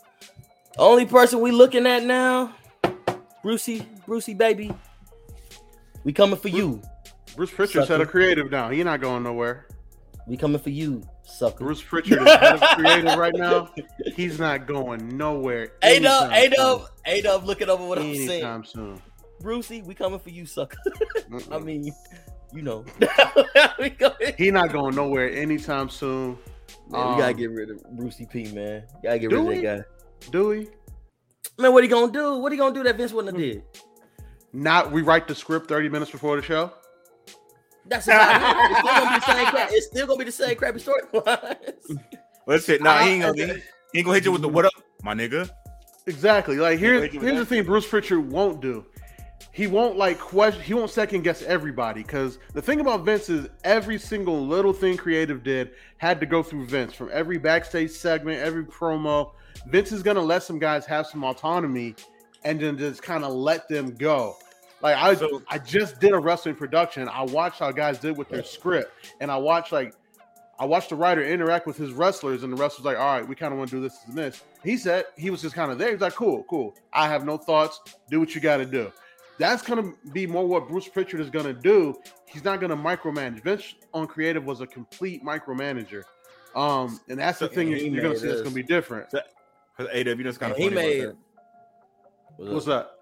Only 0.78 1.08
person 1.08 1.40
we 1.40 1.50
looking 1.50 1.88
at 1.88 2.04
now, 2.04 2.54
Brucey, 3.42 3.84
Brucey 4.06 4.36
baby, 4.36 4.72
we 6.04 6.14
coming 6.14 6.38
for 6.38 6.50
you. 6.50 6.84
Bruce 7.36 7.50
Pritchard's 7.50 7.88
Sucker. 7.88 8.04
of 8.04 8.10
creative 8.10 8.52
now. 8.52 8.70
He 8.70 8.84
not 8.84 9.02
going 9.02 9.24
nowhere. 9.24 9.66
We 10.28 10.38
coming 10.38 10.60
for 10.60 10.70
you, 10.70 11.02
sucker. 11.24 11.64
Bruce 11.64 11.82
Pritchard 11.82 12.22
is 12.22 12.28
head 12.28 12.54
of 12.56 12.62
creative 12.78 13.16
right 13.18 13.34
now. 13.36 13.72
He's 14.16 14.40
not 14.40 14.68
going 14.68 15.18
nowhere. 15.18 15.72
A 15.84 16.00
Dub, 16.00 16.32
anytime 16.32 16.32
A 16.32 16.50
Dub, 16.56 16.90
A 17.06 17.22
Dub, 17.22 17.46
looking 17.46 17.70
over 17.70 17.84
what 17.86 17.98
soon. 17.98 18.10
I'm 18.10 18.16
saying. 18.16 18.30
Anytime 18.32 18.64
soon. 18.66 19.02
Brucey, 19.42 19.82
we 19.82 19.96
coming 19.96 20.20
for 20.20 20.30
you, 20.30 20.46
sucker. 20.46 20.78
I 21.52 21.60
mean, 21.60 21.92
you 22.54 22.62
know, 22.62 22.86
he 24.38 24.52
not 24.52 24.72
going 24.72 24.96
nowhere 24.96 25.32
anytime 25.32 25.90
soon. 25.90 26.38
Man, 26.90 27.16
we 27.16 27.22
gotta 27.22 27.32
Um, 27.34 27.38
get 27.38 27.50
rid 27.52 27.70
of 27.72 27.84
Brucey 27.98 28.28
P, 28.32 28.52
man. 28.52 28.84
Gotta 29.04 29.20
get 29.20 29.32
rid 29.32 29.42
we? 29.44 29.56
of 29.58 29.62
that 29.64 29.78
guy. 30.22 30.30
Do 30.32 30.48
we? 30.50 30.68
Man, 31.58 31.74
what 31.74 31.84
he 31.84 31.90
gonna 31.90 32.12
do? 32.12 32.38
What 32.38 32.52
he 32.52 32.58
gonna 32.58 32.74
do 32.76 32.84
that 32.84 32.98
Vince 32.98 33.14
wouldn't 33.14 33.36
have 33.36 33.42
did? 33.42 33.64
Not 34.54 34.92
rewrite 34.94 35.28
the 35.28 35.36
script 35.36 35.68
30 35.70 35.90
minutes 35.90 36.12
before 36.12 36.36
the 36.36 36.42
show. 36.42 36.72
That's 37.90 38.08
about 38.08 38.36
it. 38.36 38.70
It's 38.72 38.88
still 38.88 38.96
gonna 38.96 39.10
be 39.10 39.20
the 39.20 39.26
same. 39.26 39.48
Crap. 39.48 39.70
It's 39.72 39.86
still 39.88 40.08
gonna 40.08 40.20
be 40.20 40.26
the 40.26 40.32
same 40.32 40.56
crappy 40.56 40.80
story. 40.80 41.02
Let's 42.46 42.66
shit. 42.66 42.82
Nah, 42.82 43.00
he 43.00 43.10
ain't 43.12 43.22
gonna 43.24 43.54
he, 43.54 43.62
he 43.94 44.00
ain't 44.00 44.06
gonna 44.06 44.16
hit 44.16 44.26
you 44.26 44.32
with 44.32 44.42
the 44.42 44.50
what 44.50 44.66
up, 44.66 44.74
my 45.04 45.14
nigga. 45.14 45.50
Exactly. 46.06 46.58
Like 46.58 46.80
here's 46.80 47.12
here's 47.12 47.22
the 47.22 47.40
with 47.40 47.50
thing 47.50 47.64
Bruce 47.64 47.88
Pritchard 47.88 48.32
won't 48.32 48.62
do. 48.62 48.86
He 49.52 49.68
won't 49.68 49.98
like 49.98 50.20
question 50.20 50.62
he 50.62 50.74
won't 50.74 50.92
second 50.92 51.24
guess 51.24 51.42
everybody 51.42 52.04
because 52.04 52.38
the 52.54 52.62
thing 52.62 52.80
about 52.80 53.04
Vince 53.04 53.30
is 53.30 53.48
every 53.64 53.98
single 53.98 54.46
little 54.46 54.74
thing 54.74 54.96
creative 54.96 55.44
did 55.44 55.72
had 55.98 56.20
to 56.20 56.26
go 56.26 56.44
through 56.44 56.68
Vince 56.68 56.94
from 56.94 57.10
every 57.12 57.38
backstage 57.38 57.92
segment, 57.92 58.40
every 58.40 58.64
promo. 58.64 59.32
Vince 59.68 59.92
is 59.92 60.04
gonna 60.04 60.22
let 60.22 60.44
some 60.44 60.60
guys 60.60 60.86
have 60.86 61.08
some 61.08 61.24
autonomy 61.24 61.96
and 62.44 62.60
then 62.60 62.78
just 62.78 63.02
kind 63.02 63.24
of 63.24 63.34
let 63.34 63.68
them 63.68 63.96
go. 63.96 64.36
Like 64.82 64.96
I 64.96 65.14
So- 65.16 65.42
I 65.50 65.58
just 65.58 66.00
did 66.00 66.14
a 66.14 66.20
wrestling 66.20 66.56
production. 66.56 67.10
I 67.10 67.24
watched 67.24 67.60
how 67.60 67.72
guys 67.72 68.00
did 68.00 68.18
with 68.18 68.30
their 68.30 68.44
script, 68.44 68.92
and 69.20 69.30
I 69.32 69.38
watched 69.38 69.72
like 69.72 69.94
I 70.58 70.66
watched 70.66 70.90
the 70.90 70.96
writer 70.96 71.24
interact 71.24 71.66
with 71.68 71.78
his 71.78 71.92
wrestlers, 71.94 72.44
and 72.44 72.52
the 72.52 72.58
wrestlers 72.58 72.84
like, 72.86 72.98
all 72.98 73.18
right, 73.20 73.26
we 73.28 73.34
kind 73.34 73.54
of 73.54 73.58
want 73.60 73.70
to 73.70 73.78
do 73.78 73.82
this 73.82 73.98
and 74.08 74.18
this. 74.18 74.44
He 74.64 74.76
said 74.76 75.06
he 75.18 75.30
was 75.30 75.42
just 75.42 75.56
kind 75.56 75.72
of 75.72 75.78
there. 75.78 75.92
He's 75.92 76.02
like, 76.02 76.16
cool, 76.16 76.44
cool. 76.50 76.76
I 76.92 77.08
have 77.08 77.26
no 77.26 77.38
thoughts. 77.38 77.80
Do 78.10 78.20
what 78.20 78.36
you 78.36 78.42
got 78.42 78.58
to 78.58 78.66
do. 78.66 78.92
That's 79.38 79.64
gonna 79.64 79.94
be 80.12 80.28
more 80.28 80.46
what 80.46 80.68
Bruce 80.68 80.90
Pritchard 80.90 81.22
is 81.22 81.30
gonna 81.30 81.54
do. 81.54 81.96
He's 82.26 82.44
not 82.44 82.60
gonna 82.60 82.76
micromanage. 82.76 83.42
Vince 83.42 83.76
on 83.94 84.06
creative 84.06 84.46
was 84.46 84.60
a 84.60 84.68
complete 84.68 85.24
micromanager. 85.24 86.04
Um, 86.58 87.00
and 87.08 87.18
that's 87.20 87.40
the 87.40 87.48
So- 87.48 87.54
thing 87.54 87.70
you're, 87.70 87.78
you're 87.78 87.96
gonna 88.02 88.10
made 88.10 88.18
see 88.20 88.28
that's 88.28 88.42
gonna 88.42 88.54
be 88.54 88.64
different. 88.64 89.10
Cause 89.12 89.88
AW, 89.94 89.98
you 89.98 90.16
know, 90.16 90.28
it's 90.30 90.38
kind 90.38 90.52
of 90.52 90.58
he 90.58 90.66
funny. 90.66 90.76
made. 90.76 91.12
What's 92.36 92.66
that? 92.66 92.99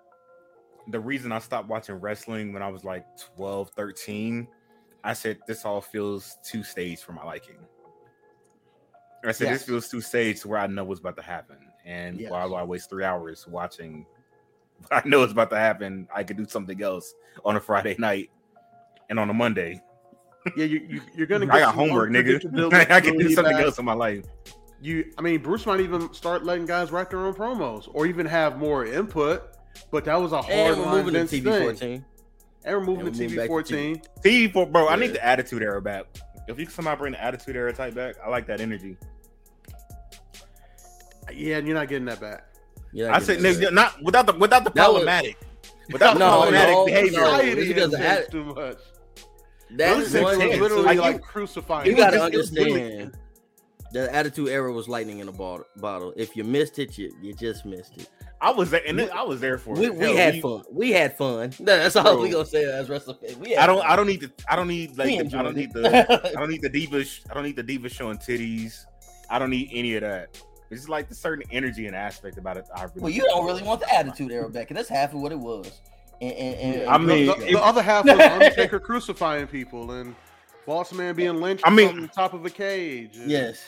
The 0.89 0.99
reason 0.99 1.31
I 1.31 1.39
stopped 1.39 1.67
watching 1.67 1.95
wrestling 1.95 2.53
when 2.53 2.61
I 2.61 2.69
was 2.69 2.83
like 2.83 3.05
12, 3.35 3.71
13, 3.71 4.47
I 5.03 5.13
said 5.13 5.39
this 5.47 5.65
all 5.65 5.81
feels 5.81 6.37
too 6.43 6.63
staged 6.63 7.01
for 7.01 7.11
my 7.13 7.23
liking. 7.23 7.57
I 9.25 9.31
said 9.31 9.47
Yes. 9.47 9.59
this 9.59 9.67
feels 9.67 9.89
too 9.89 10.01
staged 10.01 10.43
to 10.43 10.47
where 10.47 10.59
I 10.59 10.67
know 10.67 10.83
what's 10.83 10.99
about 10.99 11.17
to 11.17 11.21
happen. 11.21 11.57
And 11.85 12.19
Yes. 12.19 12.31
why 12.31 12.45
do 12.47 12.53
I 12.53 12.63
waste 12.63 12.89
three 12.89 13.03
hours 13.03 13.45
watching 13.47 14.05
what 14.87 15.05
I 15.05 15.07
know 15.07 15.23
it's 15.23 15.33
about 15.33 15.49
to 15.49 15.57
happen? 15.57 16.07
I 16.13 16.23
could 16.23 16.37
do 16.37 16.45
something 16.47 16.81
else 16.81 17.13
on 17.43 17.55
a 17.55 17.59
Friday 17.59 17.95
night 17.99 18.29
and 19.09 19.19
on 19.19 19.29
a 19.29 19.33
Monday. 19.33 19.81
Yeah, 20.55 20.65
you, 20.65 20.79
you 20.87 21.01
you're 21.13 21.27
gonna. 21.27 21.45
Get 21.45 21.55
I 21.55 21.59
got 21.59 21.75
homework, 21.75 22.09
nigga. 22.09 22.91
I 22.91 23.01
can 23.01 23.17
do 23.17 23.29
something 23.29 23.53
back. 23.53 23.65
else 23.65 23.79
in 23.79 23.85
my 23.85 23.93
life. 23.93 24.23
You, 24.79 25.11
I 25.17 25.21
mean, 25.21 25.41
Bruce 25.41 25.65
might 25.65 25.79
even 25.79 26.13
start 26.13 26.45
letting 26.45 26.65
guys 26.67 26.91
write 26.91 27.09
their 27.09 27.19
own 27.19 27.33
promos, 27.33 27.89
or 27.93 28.05
even 28.05 28.25
have 28.27 28.57
more 28.57 28.85
input. 28.85 29.56
But 29.91 30.05
that 30.05 30.15
was 30.21 30.31
a 30.31 30.41
hard 30.41 30.53
And 30.53 30.77
we're 30.79 30.85
line 30.85 30.95
moving 31.05 31.13
to 31.13 31.19
Vince 31.19 31.31
TV 31.31 31.43
thing. 31.43 31.61
14. 31.63 32.05
And 32.65 32.75
we're 32.75 32.83
moving 32.83 33.07
And 33.07 33.15
to 33.15 33.21
we're 33.23 33.29
moving 33.29 33.39
TV 33.43 33.47
14. 33.47 34.01
TV 34.23 34.51
four, 34.53 34.65
bro, 34.65 34.87
I 34.89 34.95
need 34.97 35.13
the 35.13 35.25
attitude 35.25 35.61
era 35.63 35.81
back. 35.81 36.05
If 36.47 36.59
you 36.59 36.65
can 36.65 36.73
somehow 36.73 36.95
bring 36.95 37.13
the 37.13 37.23
attitude 37.23 37.55
era 37.55 37.73
type 37.73 37.93
back, 37.95 38.15
I 38.23 38.29
like 38.29 38.47
that 38.47 38.59
energy. 38.61 38.97
Yeah, 41.33 41.57
and 41.57 41.67
you're 41.67 41.75
not 41.75 41.87
getting 41.89 42.05
that 42.05 42.19
back. 42.21 42.45
Yeah, 42.93 43.13
I 43.13 43.19
said 43.19 43.39
nigga, 43.39 43.71
not 43.73 44.01
without 44.01 44.25
the 44.27 44.33
without 44.33 44.63
the 44.63 44.71
That 44.71 44.87
was- 44.87 45.03
problematic. 45.03 45.37
Without 45.91 46.13
the 46.13 46.19
No, 46.19 46.29
problematic 46.29 46.75
no, 46.75 46.85
behavior. 46.85 47.19
no. 47.19 47.25
Society 47.25 47.55
because 47.67 47.81
has 47.83 47.91
the 47.91 47.97
changed 47.97 48.31
too 48.31 48.43
much. 48.43 48.77
that 49.77 49.93
Bruce 49.95 50.07
is 50.07 50.15
is 50.15 50.21
one 50.23 50.37
was 50.49 50.59
literally 50.59 50.83
Like, 50.83 50.97
like, 50.99 51.15
you- 51.15 51.21
crucifying. 51.21 51.87
you 51.89 51.95
gotta 51.97 52.29
just- 52.31 52.53
really- 52.55 52.81
understand. 52.81 53.17
The 53.93 54.13
attitude 54.13 54.49
era 54.49 54.71
was 54.71 54.89
lightning 54.89 55.19
in 55.19 55.27
a 55.29 55.31
bottle. 55.31 55.65
Bottle. 55.77 56.13
If 56.17 56.35
you 56.35 56.43
missed 56.43 56.77
it, 56.79 56.97
you, 56.97 57.13
you 57.21 57.33
just 57.33 57.65
missed 57.65 57.97
it. 57.97 58.09
I 58.39 58.51
was 58.51 58.69
there, 58.69 58.81
and 58.87 58.99
then 58.99 59.09
I 59.11 59.23
was 59.23 59.39
there 59.41 59.57
for 59.57 59.73
We, 59.73 59.87
it. 59.87 59.95
we 59.95 60.05
Hell, 60.05 60.15
had 60.15 60.41
fun. 60.41 60.63
We 60.71 60.91
had 60.91 61.17
fun. 61.17 61.53
That's 61.59 61.95
all 61.95 62.03
Bro. 62.03 62.21
we 62.21 62.29
gonna 62.29 62.45
say 62.45 62.65
as 62.65 62.87
wrestling 62.89 63.17
fans. 63.19 63.35
We 63.37 63.55
I 63.57 63.65
don't. 63.65 63.79
fun. 63.79 63.87
I 63.91 63.95
don't 63.95 64.05
need 64.07 64.21
the. 64.21 64.31
I 64.49 64.55
don't 64.55 64.67
need 64.67 64.97
like. 64.97 65.07
The, 65.07 65.17
I 65.17 65.21
enjoyed 65.21 65.43
don't 65.43 65.55
need 65.55 65.73
the. 65.73 66.31
I 66.35 66.39
don't 66.39 66.49
need 66.49 66.61
the 66.61 66.69
divas. 66.69 67.21
I 67.29 67.33
don't 67.33 67.43
need 67.43 67.55
the 67.55 67.63
divas 67.63 67.91
showing 67.91 68.17
titties. 68.17 68.85
I 69.29 69.39
don't 69.39 69.49
need 69.49 69.69
any 69.73 69.95
of 69.95 70.01
that. 70.01 70.29
It's 70.69 70.81
just 70.81 70.89
like 70.89 71.07
the 71.09 71.15
certain 71.15 71.43
energy 71.51 71.87
and 71.87 71.95
aspect 71.95 72.37
about 72.37 72.57
it. 72.57 72.65
I 72.75 72.83
really 72.83 72.91
Well, 73.01 73.09
you 73.09 73.23
don't 73.23 73.45
really 73.45 73.63
want 73.63 73.79
the 73.79 73.93
attitude 73.93 74.31
era 74.31 74.49
back, 74.49 74.69
and 74.69 74.77
that's 74.77 74.89
half 74.89 75.13
of 75.13 75.21
what 75.21 75.31
it 75.31 75.39
was. 75.39 75.71
And, 76.21 76.33
and, 76.33 76.75
and 76.81 76.89
I 76.89 76.97
mean, 76.97 77.27
the, 77.27 77.33
the- 77.35 77.51
the 77.53 77.63
other 77.63 77.81
half 77.81 78.03
was 78.05 78.19
Undertaker 78.19 78.79
crucifying 78.81 79.47
people 79.47 79.91
and 79.91 80.15
Boss 80.65 80.91
man 80.91 81.15
being 81.15 81.39
lynched. 81.39 81.63
I 81.65 81.69
mean- 81.69 81.89
from 81.89 82.01
the 82.01 82.07
top 82.09 82.33
of 82.33 82.45
a 82.45 82.49
cage. 82.49 83.15
and 83.17 83.31
Yes. 83.31 83.63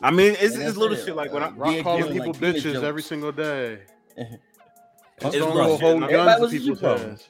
I 0.00 0.10
mean, 0.10 0.36
it's, 0.40 0.54
And 0.54 0.64
it's 0.64 0.76
little 0.76 0.96
it. 0.96 1.04
shit 1.04 1.16
like 1.16 1.32
when 1.32 1.42
I 1.42 1.50
Rock 1.50 1.74
Yeah, 1.74 1.82
calling 1.82 2.12
people 2.12 2.32
like, 2.32 2.40
bitches 2.40 2.62
jokes. 2.74 2.84
every 2.84 3.02
single 3.02 3.32
day. 3.32 3.80
It's 5.24 5.36
Stone 5.36 5.54
little 5.54 5.66
Cold 5.66 5.78
shit. 5.78 5.86
holding 5.88 6.02
Everybody 6.04 6.40
guns 6.40 6.52
to 6.52 6.58
people's 6.58 6.78
G-Pro. 6.80 6.98
heads. 6.98 7.28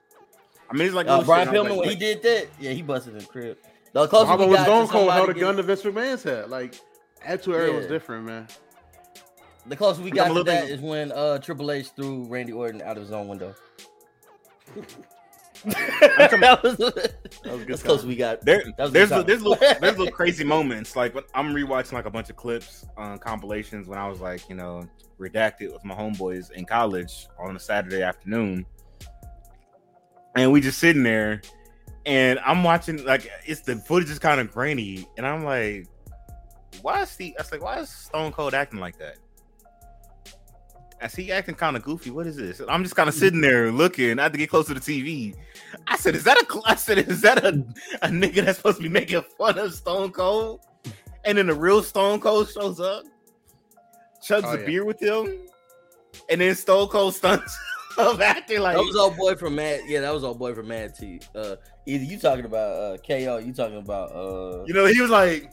I 0.70 0.72
mean, 0.74 0.86
it's 0.86 0.94
like 0.94 1.08
Uh, 1.08 1.22
Brian 1.24 1.48
shit, 1.48 1.48
I'm 1.48 1.54
Pillman, 1.66 1.70
like, 1.76 1.80
when 1.80 1.88
he 1.90 1.94
did 1.96 2.22
that, 2.22 2.46
yeah, 2.58 2.70
he 2.70 2.80
busted 2.80 3.12
in 3.12 3.18
the 3.18 3.26
crib. 3.26 3.58
The 3.92 4.06
closer 4.08 4.26
How 4.28 4.36
we 4.38 4.44
about 4.44 4.48
when 4.48 4.56
got 4.56 4.64
Stone 4.64 4.88
Cold 4.88 5.12
held 5.12 5.28
a 5.28 5.34
gun 5.34 5.56
to 5.56 5.62
Vince 5.62 5.82
McMahon's 5.82 6.22
head? 6.22 6.48
Like 6.48 6.74
Attitude 7.22 7.54
Era 7.54 7.72
was 7.72 7.86
different, 7.86 8.24
man. 8.24 8.48
The 9.66 9.76
closest 9.76 10.02
we 10.02 10.10
got 10.10 10.34
to 10.34 10.42
that 10.44 10.68
is 10.70 10.80
when 10.80 11.12
uh 11.12 11.38
Triple 11.38 11.70
H 11.70 11.90
threw 11.94 12.24
Randy 12.24 12.52
Orton 12.52 12.80
out 12.80 12.96
of 12.96 13.02
his 13.02 13.12
own 13.12 13.28
window. 13.28 13.54
that 15.64 16.60
was, 16.62 16.76
good 16.76 17.68
that's 17.68 17.82
close 17.82 18.00
time. 18.00 18.08
we 18.08 18.16
got. 18.16 18.40
There, 18.40 18.64
there's 18.76 19.10
good 19.10 19.26
there's 19.26 19.42
little 19.42 19.54
there's 19.80 19.96
little 19.96 20.10
crazy 20.10 20.42
moments. 20.42 20.96
Like 20.96 21.14
when 21.14 21.24
I'm 21.34 21.54
rewatching 21.54 21.92
like 21.92 22.06
a 22.06 22.10
bunch 22.10 22.30
of 22.30 22.36
clips 22.36 22.84
on 22.96 23.18
compilations 23.18 23.86
when 23.86 23.98
I 23.98 24.08
was 24.08 24.20
like 24.20 24.48
you 24.48 24.56
know 24.56 24.88
redacted 25.20 25.72
with 25.72 25.84
my 25.84 25.94
homeboys 25.94 26.50
in 26.50 26.64
college 26.64 27.28
on 27.38 27.54
a 27.54 27.60
Saturday 27.60 28.02
afternoon, 28.02 28.66
and 30.34 30.50
we 30.50 30.60
just 30.60 30.78
sitting 30.78 31.04
there, 31.04 31.42
and 32.06 32.40
I'm 32.40 32.64
watching 32.64 33.04
like 33.04 33.30
it's 33.46 33.60
the 33.60 33.76
footage 33.76 34.10
is 34.10 34.18
kind 34.18 34.40
of 34.40 34.50
grainy, 34.50 35.06
and 35.16 35.24
I'm 35.24 35.44
like, 35.44 35.86
why 36.80 37.02
is 37.02 37.16
he? 37.16 37.36
I 37.38 37.42
was 37.42 37.52
like, 37.52 37.62
why 37.62 37.78
is 37.78 37.88
Stone 37.88 38.32
Cold 38.32 38.54
acting 38.54 38.80
like 38.80 38.98
that? 38.98 39.18
I 41.02 41.08
see 41.08 41.24
he 41.24 41.32
acting 41.32 41.54
kind 41.54 41.76
of 41.76 41.82
goofy. 41.82 42.10
What 42.10 42.26
is 42.26 42.36
this? 42.36 42.60
I'm 42.68 42.82
just 42.82 42.94
kind 42.94 43.08
of 43.08 43.14
sitting 43.14 43.40
there 43.40 43.72
looking. 43.72 44.18
I 44.18 44.22
had 44.24 44.32
to 44.32 44.38
get 44.38 44.48
close 44.50 44.66
to 44.68 44.74
the 44.74 44.80
TV. 44.80 45.34
I 45.86 45.96
said, 45.96 46.14
"Is 46.14 46.24
that 46.24 46.40
a?" 46.40 46.46
cl- 46.50 46.64
I 46.66 46.74
said, 46.76 46.98
"Is 46.98 47.20
that 47.22 47.44
a, 47.44 47.48
a 48.02 48.08
nigga 48.08 48.44
that's 48.44 48.58
supposed 48.58 48.76
to 48.78 48.82
be 48.82 48.88
making 48.88 49.22
fun 49.36 49.58
of 49.58 49.74
Stone 49.74 50.12
Cold?" 50.12 50.60
And 51.24 51.38
then 51.38 51.46
the 51.46 51.54
real 51.54 51.82
Stone 51.82 52.20
Cold 52.20 52.48
shows 52.50 52.80
up, 52.80 53.04
chugs 54.26 54.42
Oh, 54.44 54.54
a 54.54 54.60
yeah. 54.60 54.66
beer 54.66 54.84
with 54.84 55.00
him, 55.00 55.38
and 56.28 56.40
then 56.40 56.54
Stone 56.54 56.88
Cold 56.88 57.14
stunts 57.14 57.56
of 57.98 58.20
acting 58.20 58.60
like 58.60 58.76
That 58.76 58.84
was 58.84 58.96
old 58.96 59.16
boy 59.16 59.34
from 59.34 59.56
Mad. 59.56 59.80
Yeah, 59.86 60.00
that 60.00 60.12
was 60.14 60.24
old 60.24 60.38
boy 60.38 60.54
from 60.54 60.68
Mad 60.68 60.94
T. 60.94 61.20
Uh, 61.34 61.56
either 61.86 62.04
you 62.04 62.18
talking 62.18 62.44
about 62.44 62.72
uh 62.78 62.96
KO, 63.06 63.38
you 63.38 63.52
talking 63.52 63.78
about 63.78 64.12
uh 64.12 64.64
you 64.66 64.74
know. 64.74 64.86
He 64.86 65.00
was 65.00 65.10
like, 65.10 65.50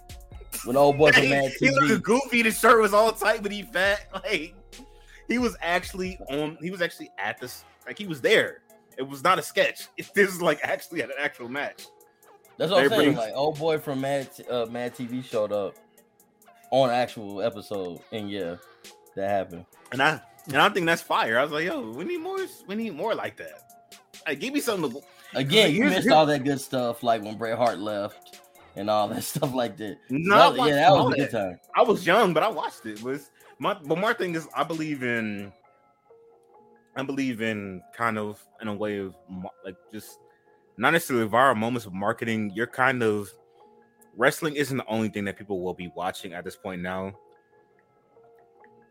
when 0.65 0.75
old 0.77 0.97
boy 0.97 1.11
from 1.11 1.23
he, 1.23 1.29
Mad 1.29 1.51
he 1.59 1.69
looked 1.69 2.03
goofy. 2.03 2.41
The 2.43 2.51
shirt 2.51 2.81
was 2.81 2.93
all 2.93 3.11
tight, 3.11 3.41
but 3.43 3.51
he 3.51 3.63
fat. 3.63 4.01
Like 4.13 4.53
he 5.29 5.37
was 5.37 5.55
actually 5.61 6.19
on. 6.29 6.57
He 6.61 6.71
was 6.71 6.81
actually 6.81 7.09
at 7.17 7.39
this. 7.39 7.63
Like 7.87 7.97
he 7.97 8.05
was 8.07 8.19
there. 8.21 8.61
It 8.97 9.07
was 9.07 9.23
not 9.23 9.39
a 9.39 9.41
sketch. 9.41 9.87
It, 9.97 10.09
this 10.13 10.29
is 10.29 10.41
like 10.41 10.59
actually 10.63 11.01
an 11.01 11.11
actual 11.19 11.47
match. 11.49 11.85
That's 12.57 12.71
what 12.71 12.79
I'm 12.79 12.85
Everybody- 12.85 13.05
saying. 13.05 13.17
Like 13.17 13.33
old 13.35 13.57
boy 13.57 13.77
from 13.79 14.01
Mad 14.01 14.29
uh, 14.49 14.65
Mad 14.69 14.93
TV 14.95 15.23
showed 15.23 15.53
up 15.53 15.75
on 16.71 16.89
actual 16.89 17.41
episode, 17.41 17.99
and 18.11 18.29
yeah, 18.29 18.55
that 19.15 19.29
happened. 19.29 19.65
And 19.91 20.01
I 20.01 20.21
and 20.47 20.57
I 20.57 20.67
think 20.69 20.85
that's 20.85 21.01
fire. 21.01 21.39
I 21.39 21.43
was 21.43 21.51
like, 21.51 21.65
yo, 21.65 21.89
we 21.91 22.03
need 22.03 22.21
more. 22.21 22.37
We 22.67 22.75
need 22.75 22.93
more 22.95 23.15
like 23.15 23.37
that. 23.37 23.61
Like, 24.27 24.39
give 24.39 24.53
me 24.53 24.59
something 24.59 24.91
to. 24.91 25.01
Again, 25.35 25.73
you 25.75 25.85
missed 25.85 26.03
here- 26.07 26.13
all 26.13 26.25
that 26.25 26.43
good 26.43 26.59
stuff, 26.59 27.03
like 27.03 27.23
when 27.23 27.37
Bret 27.37 27.57
Hart 27.57 27.79
left 27.79 28.39
and 28.75 28.89
all 28.89 29.07
that 29.09 29.23
stuff 29.33 29.53
like 29.53 29.77
that. 29.77 29.97
No, 30.09 30.51
That- 30.53 30.67
yeah, 30.67 30.75
that 30.75 30.91
was 30.91 31.13
a 31.13 31.17
good 31.17 31.31
time. 31.31 31.59
I 31.75 31.81
was 31.83 32.05
young, 32.05 32.33
but 32.33 32.43
I 32.43 32.49
watched 32.49 32.85
it. 32.85 33.01
Was 33.03 33.29
my 33.59 33.73
but 33.73 33.97
my 33.97 34.13
thing 34.13 34.35
is, 34.35 34.47
I 34.55 34.63
believe 34.63 35.03
in. 35.03 35.51
I 36.95 37.03
believe 37.03 37.41
in 37.41 37.81
kind 37.95 38.17
of 38.17 38.43
in 38.61 38.67
a 38.67 38.73
way 38.73 38.97
of 38.97 39.15
like 39.63 39.75
just 39.91 40.19
not 40.77 40.91
necessarily 40.91 41.29
viral 41.29 41.55
moments 41.55 41.85
of 41.85 41.93
marketing. 41.93 42.51
You're 42.55 42.67
kind 42.67 43.03
of 43.03 43.31
wrestling 44.17 44.55
isn't 44.55 44.77
the 44.77 44.85
only 44.87 45.09
thing 45.09 45.25
that 45.25 45.37
people 45.37 45.61
will 45.61 45.73
be 45.73 45.91
watching 45.95 46.33
at 46.33 46.43
this 46.43 46.55
point 46.55 46.81
now. 46.81 47.13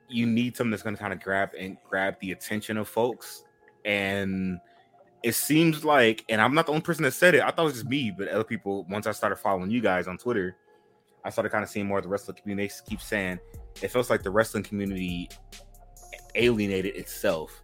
You 0.08 0.26
need 0.26 0.56
something 0.56 0.70
that's 0.70 0.82
going 0.82 0.96
to 0.96 1.00
kind 1.00 1.12
of 1.12 1.20
grab 1.20 1.50
and 1.58 1.76
grab 1.88 2.16
the 2.20 2.32
attention 2.32 2.78
of 2.78 2.88
folks, 2.88 3.44
and 3.84 4.58
it 5.22 5.34
seems 5.34 5.84
like, 5.84 6.24
and 6.28 6.40
I'm 6.40 6.54
not 6.54 6.66
the 6.66 6.72
only 6.72 6.82
person 6.82 7.02
that 7.04 7.12
said 7.12 7.34
it. 7.34 7.42
I 7.42 7.50
thought 7.50 7.62
it 7.62 7.64
was 7.64 7.74
just 7.74 7.86
me, 7.86 8.10
but 8.16 8.28
other 8.28 8.44
people. 8.44 8.86
Once 8.88 9.06
I 9.06 9.12
started 9.12 9.36
following 9.36 9.70
you 9.70 9.80
guys 9.82 10.08
on 10.08 10.16
Twitter, 10.16 10.56
I 11.24 11.30
started 11.30 11.50
kind 11.50 11.64
of 11.64 11.70
seeing 11.70 11.86
more 11.86 11.98
of 11.98 12.04
the 12.04 12.08
wrestling 12.08 12.36
community. 12.40 12.68
They 12.68 12.90
keep 12.90 13.00
saying 13.00 13.38
it 13.82 13.88
feels 13.88 14.10
like 14.10 14.22
the 14.22 14.30
wrestling 14.30 14.62
community 14.62 15.28
alienated 16.34 16.96
itself. 16.96 17.62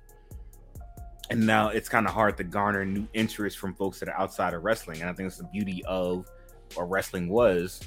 And 1.30 1.46
now 1.46 1.68
it's 1.68 1.88
kind 1.88 2.06
of 2.06 2.12
hard 2.12 2.36
to 2.36 2.44
garner 2.44 2.84
new 2.84 3.08
interest 3.14 3.58
from 3.58 3.74
folks 3.74 3.98
that 4.00 4.08
are 4.08 4.18
outside 4.18 4.52
of 4.54 4.62
wrestling. 4.62 5.00
And 5.00 5.08
I 5.08 5.12
think 5.14 5.26
it's 5.28 5.38
the 5.38 5.44
beauty 5.44 5.82
of 5.86 6.26
what 6.74 6.90
wrestling 6.90 7.28
was 7.28 7.80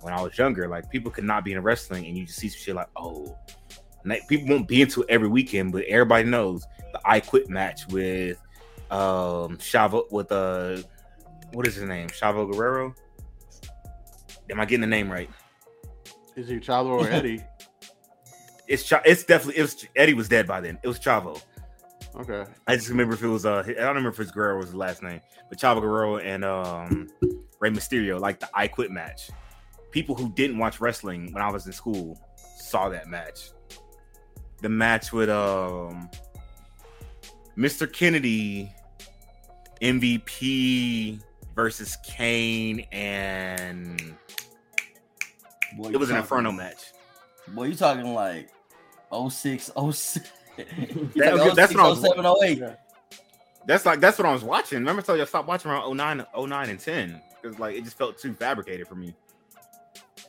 when 0.00 0.12
I 0.12 0.20
was 0.20 0.36
younger. 0.38 0.68
Like 0.68 0.90
people 0.90 1.10
could 1.10 1.24
not 1.24 1.44
be 1.44 1.52
in 1.52 1.62
wrestling 1.62 2.06
and 2.06 2.16
you 2.16 2.26
just 2.26 2.38
see 2.38 2.48
some 2.48 2.60
shit 2.60 2.74
like, 2.76 2.88
oh, 2.96 3.36
people 4.28 4.48
won't 4.48 4.68
be 4.68 4.82
into 4.82 5.02
it 5.02 5.10
every 5.10 5.28
weekend, 5.28 5.72
but 5.72 5.84
everybody 5.84 6.28
knows 6.28 6.64
the 6.92 7.00
I 7.04 7.20
Quit 7.20 7.48
match 7.48 7.86
with 7.88 8.40
um 8.90 9.56
Chavo 9.56 10.10
with 10.12 10.30
uh 10.30 10.78
what 11.52 11.66
is 11.66 11.74
his 11.74 11.84
name? 11.84 12.08
Chavo 12.08 12.50
Guerrero. 12.50 12.94
Am 14.50 14.60
I 14.60 14.64
getting 14.64 14.80
the 14.80 14.86
name 14.86 15.10
right? 15.10 15.30
Is 16.36 16.48
he 16.48 16.56
Chavo 16.56 16.86
or 16.86 17.08
Eddie? 17.08 17.42
It's 18.66 18.82
Ch- 18.84 18.94
it's 19.04 19.24
definitely 19.24 19.58
it 19.58 19.62
was 19.62 19.86
Eddie 19.94 20.14
was 20.14 20.28
dead 20.28 20.46
by 20.46 20.60
then. 20.60 20.78
It 20.82 20.88
was 20.88 20.98
Chavo. 20.98 21.40
Okay. 22.16 22.44
I 22.66 22.76
just 22.76 22.88
remember 22.88 23.14
if 23.14 23.22
it 23.22 23.28
was 23.28 23.44
uh 23.44 23.62
I 23.66 23.72
don't 23.72 23.88
remember 23.88 24.10
if 24.10 24.20
it's 24.20 24.30
Guerrero 24.30 24.58
was 24.58 24.70
the 24.70 24.76
last 24.76 25.02
name, 25.02 25.20
but 25.48 25.58
Chavo 25.58 25.80
Guerrero 25.80 26.18
and 26.18 26.44
um 26.44 27.08
Rey 27.60 27.70
Mysterio, 27.70 28.20
like 28.20 28.40
the 28.40 28.48
I 28.54 28.68
Quit 28.68 28.90
match. 28.90 29.30
People 29.90 30.14
who 30.14 30.32
didn't 30.32 30.58
watch 30.58 30.80
wrestling 30.80 31.32
when 31.32 31.42
I 31.42 31.50
was 31.50 31.66
in 31.66 31.72
school 31.72 32.18
saw 32.58 32.88
that 32.88 33.08
match. 33.08 33.50
The 34.60 34.68
match 34.68 35.12
with 35.12 35.28
um 35.28 36.08
Mr. 37.56 37.90
Kennedy, 37.92 38.72
MVP 39.80 41.20
versus 41.54 41.96
Kane, 42.04 42.80
and 42.90 44.16
Boy, 45.76 45.88
it 45.88 45.92
you 45.92 45.98
was 45.98 46.08
an 46.10 46.16
talking- 46.16 46.22
Inferno 46.22 46.52
match. 46.52 46.92
Boy, 47.48 47.64
you 47.64 47.74
talking 47.74 48.14
like 48.14 48.48
06, 49.12 49.70
06. 49.92 50.30
You 50.56 50.64
That- 51.16 51.36
talking 51.36 51.54
that's 51.56 51.72
06, 51.72 51.74
what 51.74 51.84
I 51.84 51.88
was- 51.88 52.00
07, 52.00 52.26
08. 52.64 52.76
That's 53.66 53.86
like 53.86 53.98
that's 54.00 54.18
what 54.18 54.26
I 54.26 54.32
was 54.32 54.44
watching. 54.44 54.78
Remember, 54.78 55.00
I 55.00 55.04
told 55.04 55.16
you 55.18 55.22
I 55.22 55.26
stopped 55.26 55.48
watching 55.48 55.70
around 55.70 55.96
09, 55.96 56.24
09 56.36 56.68
and 56.70 56.78
ten 56.78 57.20
because 57.42 57.58
like 57.58 57.74
it 57.76 57.82
just 57.84 57.96
felt 57.98 58.18
too 58.18 58.34
fabricated 58.34 58.86
for 58.86 58.94
me. 58.94 59.14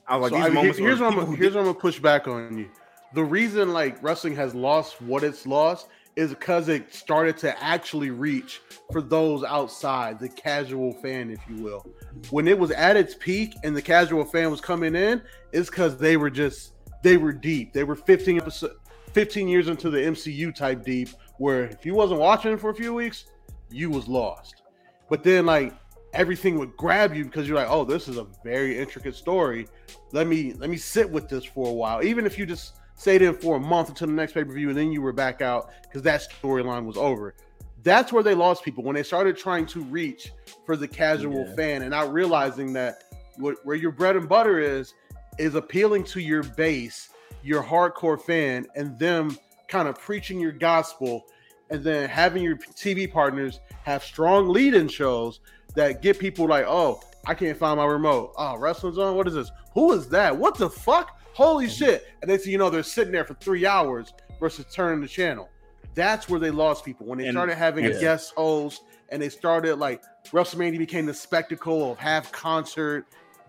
I 0.08 0.16
was 0.18 0.32
like, 0.32 0.40
So, 0.42 0.44
these 0.48 0.52
I 0.52 0.54
moments. 0.54 0.78
here's 0.80 1.00
what 1.00 1.08
I'm, 1.08 1.14
people 1.14 1.26
who 1.28 1.36
here's 1.36 1.54
what 1.54 1.60
I'm 1.62 1.66
gonna 1.68 1.80
push 1.80 2.00
back 2.00 2.28
on 2.28 2.58
you. 2.58 2.70
The 3.14 3.24
reason 3.24 3.74
like 3.74 4.02
wrestling 4.02 4.36
has 4.38 4.56
lost 4.56 5.02
what 5.02 5.24
it's 5.24 5.46
lost 5.46 5.88
is 6.16 6.30
because 6.30 6.70
it 6.70 6.94
started 6.94 7.38
to 7.38 7.62
actually 7.62 8.10
reach 8.10 8.62
for 8.92 9.02
those 9.02 9.44
outside, 9.44 10.20
the 10.20 10.30
casual 10.30 10.94
fan, 10.94 11.30
if 11.30 11.40
you 11.50 11.62
will. 11.62 11.86
When 12.30 12.48
it 12.48 12.58
was 12.58 12.72
at 12.72 12.96
its 12.96 13.16
peak 13.16 13.56
and 13.64 13.76
the 13.76 13.82
casual 13.82 14.24
fan 14.24 14.50
was 14.50 14.62
coming 14.62 14.96
in, 14.96 15.22
it's 15.52 15.70
because 15.70 15.98
they 15.98 16.18
were 16.18 16.30
just 16.30 16.74
they 17.04 17.18
were 17.18 17.34
deep. 17.34 17.74
They 17.74 17.84
were 17.84 17.96
15 17.96 18.38
episode, 18.38 18.78
15 19.14 19.48
years 19.48 19.68
into 19.68 19.90
the 19.90 20.00
MCU 20.00 20.56
type 20.56 20.84
deep, 20.84 21.10
where 21.38 21.66
if 21.66 21.86
you 21.86 21.94
wasn't 21.94 22.20
watching 22.20 22.58
for 22.58 22.70
a 22.70 22.76
few 22.76 22.94
weeks, 22.94 23.26
you 23.70 23.90
was 23.90 24.08
lost. 24.08 24.64
But 25.10 25.24
then 25.24 25.46
like 25.46 25.74
everything 26.14 26.58
would 26.58 26.76
grab 26.78 27.14
you 27.14 27.26
because 27.26 27.48
you're 27.48 27.58
like, 27.58 27.70
oh, 27.70 27.84
this 27.84 28.08
is 28.08 28.18
a 28.18 28.26
very 28.44 28.80
intricate 28.80 29.16
story. 29.16 29.68
Let 30.14 30.28
me 30.28 30.54
let 30.54 30.70
me 30.70 30.78
sit 30.78 31.10
with 31.10 31.28
this 31.28 31.44
for 31.44 31.70
a 31.70 31.74
while. 31.74 32.04
Even 32.04 32.26
if 32.26 32.40
you 32.40 32.46
just 32.46 32.76
stayed 32.96 33.22
in 33.22 33.36
for 33.36 33.58
a 33.58 33.60
month 33.60 33.90
until 33.90 34.08
the 34.08 34.14
next 34.14 34.34
pay-per-view 34.34 34.70
and 34.70 34.78
then 34.78 34.92
you 34.92 35.02
were 35.02 35.14
back 35.14 35.42
out 35.42 35.70
because 35.84 36.02
that 36.02 36.26
storyline 36.42 36.86
was 36.86 36.98
over. 36.98 37.36
That's 37.84 38.12
where 38.12 38.24
they 38.24 38.34
lost 38.34 38.64
people 38.64 38.84
when 38.84 38.96
they 38.96 39.04
started 39.04 39.38
trying 39.38 39.66
to 39.68 39.82
reach 39.82 40.32
for 40.66 40.76
the 40.76 40.88
casual 40.88 41.46
Yeah. 41.48 41.56
fan 41.56 41.82
and 41.84 41.92
not 41.92 42.12
realizing 42.12 42.74
that 42.74 43.04
what, 43.38 43.58
where 43.64 43.76
your 43.76 43.92
bread 43.92 44.16
and 44.16 44.28
butter 44.28 44.60
is 44.60 44.94
is 45.38 45.56
appealing 45.56 46.04
to 46.06 46.20
your 46.22 46.42
base, 46.44 47.10
your 47.44 47.62
hardcore 47.62 48.20
fan, 48.20 48.66
and 48.76 48.98
them 48.98 49.38
kind 49.68 49.88
of 49.88 50.00
preaching 50.00 50.40
your 50.40 50.54
gospel, 50.54 51.26
and 51.70 51.84
then 51.84 52.08
having 52.10 52.42
your 52.42 52.56
TV 52.56 53.12
partners 53.12 53.60
have 53.84 54.04
strong 54.04 54.48
lead-in 54.48 54.88
shows 54.88 55.42
that 55.76 56.02
get 56.02 56.18
people 56.18 56.48
like, 56.48 56.66
oh, 56.66 57.02
I 57.28 57.34
can't 57.34 57.58
find 57.58 57.78
my 57.78 57.86
remote. 57.86 58.34
Oh, 58.38 58.58
wrestling's 58.58 58.98
on. 58.98 59.16
What 59.16 59.28
is 59.28 59.34
this? 59.34 59.52
Who 59.74 59.92
is 59.92 60.08
that? 60.10 60.36
What 60.36 60.56
the 60.58 60.70
fuck? 60.70 61.20
Holy 61.36 61.68
shit! 61.70 62.08
And 62.22 62.32
then 62.32 62.40
so 62.40 62.50
you 62.50 62.58
know 62.58 62.70
they're 62.70 62.82
sitting 62.82 63.12
there 63.12 63.26
for 63.26 63.34
three 63.36 63.66
hours 63.66 64.14
versus 64.40 64.66
turning 64.74 65.02
the 65.02 65.08
channel. 65.08 65.50
That's 65.94 66.28
where 66.30 66.40
they 66.40 66.50
lost 66.52 66.84
people 66.86 67.06
when 67.06 67.18
they 67.20 67.26
And- 67.28 67.36
started 67.36 67.56
having 67.56 67.86
Yeah. 67.86 68.00
guest 68.00 68.34
hosts 68.36 68.82
and 69.10 69.22
they 69.22 69.30
started 69.30 69.76
like 69.78 70.02
WrestleMania 70.32 70.78
became 70.78 71.06
the 71.06 71.14
spectacle 71.14 71.92
of 71.92 71.98
half 71.98 72.32
concert, 72.32 73.06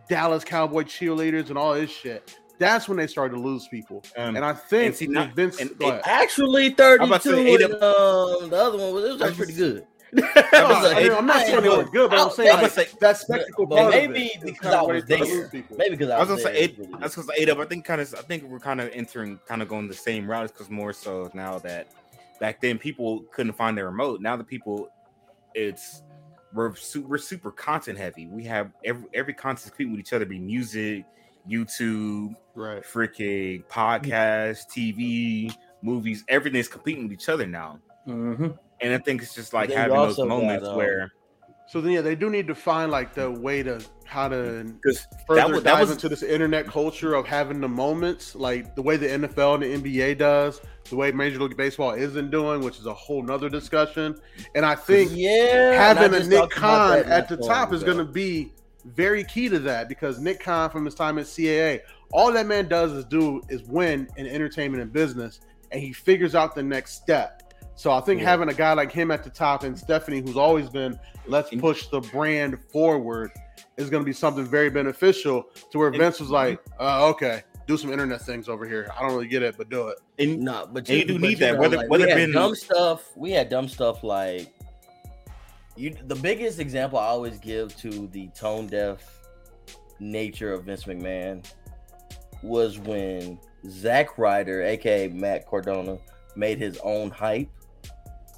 Dallas 0.09 0.45
Cowboy 0.45 0.83
cheerleaders 0.83 1.49
and 1.49 1.57
all 1.59 1.75
this 1.75 1.91
shit. 1.91 2.37
That's 2.59 2.89
when 2.89 2.97
they 2.99 3.07
started 3.07 3.35
to 3.37 3.41
lose 3.41 3.69
people. 3.69 4.03
Um, 4.17 4.35
and 4.37 4.45
I 4.45 4.53
think 4.55 4.87
and 4.87 4.97
see, 4.97 5.07
not- 5.07 5.35
Vince, 5.35 5.61
and 5.61 5.77
go. 5.79 6.01
Actually, 6.05 6.67
I'm 6.69 6.75
32 6.75 7.65
and 7.65 7.75
um, 7.75 8.51
the 8.51 8.57
other 8.57 8.79
one 8.79 8.95
was 8.95 9.05
it 9.05 9.13
was 9.13 9.23
actually 9.23 9.29
was- 9.29 9.37
pretty 9.37 9.53
good. 9.55 9.87
No, 10.16 10.22
I 10.52 11.02
mean, 11.02 11.12
I'm 11.12 11.26
not 11.26 11.44
saying 11.47 11.62
they 11.62 11.68
were 11.68 11.84
good, 11.84 12.10
but 12.10 12.18
I'm 12.18 12.30
saying 12.30 12.51
I'm 12.51 12.62
like, 12.62 12.70
say- 12.72 12.88
that 13.01 13.16
spectacle 13.18 13.66
But 13.66 13.76
part 13.76 13.90
maybe 13.90 14.32
of 14.36 14.43
it. 14.43 14.44
because 14.44 14.72
I 14.74 14.82
was 14.82 15.05
there. 15.05 15.51
Maybe 15.52 15.90
because 15.97 16.10
I 16.10 16.16
I 16.16 16.20
was 16.20 16.28
was 16.30 16.43
gonna 16.43 16.55
there. 16.55 16.55
say 16.55 16.59
eight. 16.59 16.90
That's 17.01 17.14
because 17.14 17.30
eight 17.38 17.48
up. 17.48 17.59
I 17.59 17.64
think 17.66 17.84
kind 17.84 18.01
of. 18.01 18.14
I 18.14 18.22
think 18.22 18.44
we're 18.44 18.59
kind 18.59 18.80
of 18.80 18.90
entering, 18.93 19.38
kind 19.47 19.62
of 19.62 19.68
going 19.68 19.88
the 19.88 19.94
same 19.94 20.28
route. 20.30 20.48
Because 20.52 20.70
more 20.70 20.93
so 20.93 21.30
now 21.34 21.59
that 21.60 21.88
back 22.40 22.60
then 22.60 22.78
people 22.78 23.24
couldn't 23.32 23.52
find 23.55 23.76
their 23.76 23.86
remote. 23.86 24.20
Now 24.20 24.36
the 24.36 24.44
people, 24.44 24.88
it's 25.55 26.02
we're 26.52 26.74
super, 26.74 27.09
we're 27.09 27.18
super 27.18 27.51
content 27.51 27.98
heavy. 27.98 28.26
We 28.26 28.44
have 28.44 28.70
every 28.84 29.05
every 29.14 29.34
content 29.34 29.70
competing 29.72 29.93
with 29.93 30.01
each 30.01 30.12
other. 30.12 30.24
Be 30.24 30.38
music, 30.38 31.05
YouTube, 31.48 32.34
right? 32.55 32.82
Freaking 32.82 33.64
podcast, 33.66 34.68
TV, 34.74 35.55
movies. 35.82 36.24
Everything 36.28 36.60
is 36.60 36.68
competing 36.68 37.05
with 37.05 37.12
each 37.12 37.28
other 37.28 37.47
now. 37.47 37.78
Mm-hmm. 38.09 38.48
And 38.81 38.93
I 38.93 38.98
think 38.98 39.23
it's 39.23 39.35
just 39.35 39.53
like 39.53 39.70
having 39.70 39.97
those 39.97 40.19
also 40.19 40.28
got, 40.28 40.39
moments 40.40 40.66
um, 40.66 40.77
where 40.77 41.12
So 41.69 41.81
then, 41.81 41.93
yeah, 41.93 42.01
they 42.01 42.15
do 42.15 42.31
need 42.31 42.47
to 42.47 42.55
find 42.55 42.93
like 42.93 43.15
the 43.15 43.31
way 43.31 43.62
to 43.62 43.81
how 44.05 44.28
to 44.28 44.65
because 44.81 45.05
further 45.27 45.40
that 45.40 45.51
was- 45.51 45.62
that 45.65 45.70
dive 45.73 45.81
was- 45.81 45.90
into 45.93 46.09
this 46.09 46.23
internet 46.23 46.66
culture 46.66 47.15
of 47.15 47.27
having 47.27 47.61
the 47.61 47.69
moments, 47.69 48.36
like 48.36 48.77
the 48.77 48.82
way 48.82 48.97
the 48.97 49.09
NFL 49.09 49.55
and 49.55 49.62
the 49.65 49.74
NBA 49.74 50.15
does, 50.16 50.61
the 50.90 50.94
way 50.97 51.11
Major 51.11 51.40
League 51.40 51.57
Baseball 51.57 51.90
isn't 51.93 52.31
doing, 52.31 52.61
which 52.61 52.78
is 52.78 52.86
a 52.86 52.94
whole 52.94 53.23
nother 53.23 53.48
discussion. 53.48 54.15
And 54.55 54.65
I 54.65 54.77
think 54.77 55.11
Yeah, 55.12 55.73
having 55.73 56.05
and 56.05 56.15
I 56.15 56.19
a 56.19 56.24
Nick 56.24 56.39
talked 56.39 56.53
Khan 56.53 56.98
at 56.98 57.28
the 57.28 57.36
top 57.36 57.70
long 57.70 57.74
is 57.74 57.82
going 57.82 57.98
to 57.98 58.05
be 58.05 58.53
very 58.85 59.24
key 59.24 59.48
to 59.48 59.59
that 59.59 59.89
because 59.89 60.20
Nick 60.20 60.39
Khan, 60.39 60.70
from 60.70 60.85
his 60.85 60.94
time 60.94 61.19
at 61.19 61.27
CAA, 61.27 61.81
all 62.12 62.31
that 62.32 62.47
man 62.47 62.69
does 62.69 62.93
is 62.93 63.05
do 63.07 63.43
is 63.48 63.65
win 63.65 64.09
in 64.16 64.28
entertainment 64.28 64.81
and 64.81 64.93
business, 64.93 65.40
and 65.73 65.81
he 65.81 65.93
figures 65.93 66.36
out 66.36 66.55
the 66.55 66.62
next 66.62 66.93
step. 66.93 67.36
So 67.77 67.93
I 67.93 68.01
think 68.01 68.20
Yeah. 68.20 68.31
having 68.31 68.48
a 68.48 68.55
guy 68.55 68.73
like 68.73 68.90
him 68.90 69.11
at 69.11 69.23
the 69.23 69.31
top 69.31 69.62
and 69.62 69.78
Stephanie, 69.78 70.20
who's 70.20 70.36
always 70.36 70.69
been 70.69 70.98
let's 71.27 71.51
push 71.51 71.86
the 71.89 72.01
brand 72.01 72.59
forward, 72.70 73.31
is 73.77 73.90
going 73.90 74.03
to 74.03 74.07
be 74.07 74.12
something 74.12 74.44
very 74.47 74.70
beneficial. 74.70 75.51
To 75.70 75.78
where 75.78 75.90
Vince 75.90 76.19
was 76.20 76.31
like, 76.31 76.59
uh, 76.81 77.07
okay, 77.09 77.43
do 77.66 77.77
some 77.77 77.93
internet 77.93 78.23
things 78.23 78.48
over 78.48 78.66
here. 78.66 78.90
I 78.97 79.03
don't 79.03 79.12
really 79.12 79.28
get 79.28 79.43
it, 79.43 79.57
but 79.59 79.69
do 79.69 79.89
it. 79.89 79.98
And 80.19 80.40
no, 80.40 80.69
but 80.73 80.89
you, 80.89 80.98
you 80.98 81.05
do 81.05 81.15
but 81.15 81.23
need 81.23 81.31
you 81.32 81.36
that. 81.47 81.55
know, 81.55 81.61
Whether 81.61 81.77
like, 81.77 81.90
whether 81.90 82.05
we 82.05 82.11
had 82.11 82.16
been 82.16 82.32
dumb 82.32 82.55
stuff, 82.55 83.15
we 83.16 83.31
had 83.32 83.48
dumb 83.51 83.69
stuff 83.69 84.03
like 84.03 84.55
you. 85.77 85.94
The 86.07 86.15
biggest 86.15 86.59
example 86.59 86.98
I 86.98 87.07
always 87.07 87.39
give 87.39 87.77
to 87.78 88.07
the 88.09 88.28
tone 88.28 88.66
deaf 88.69 89.03
nature 90.01 90.53
of 90.53 90.65
Vince 90.65 90.85
McMahon 90.85 91.44
was 92.43 92.78
when 92.78 93.39
Zack 93.69 94.16
Ryder, 94.16 94.62
aka 94.62 95.09
Matt 95.09 95.47
Cardona, 95.47 95.98
made 96.36 96.59
his 96.59 96.78
own 96.85 97.11
hype, 97.11 97.48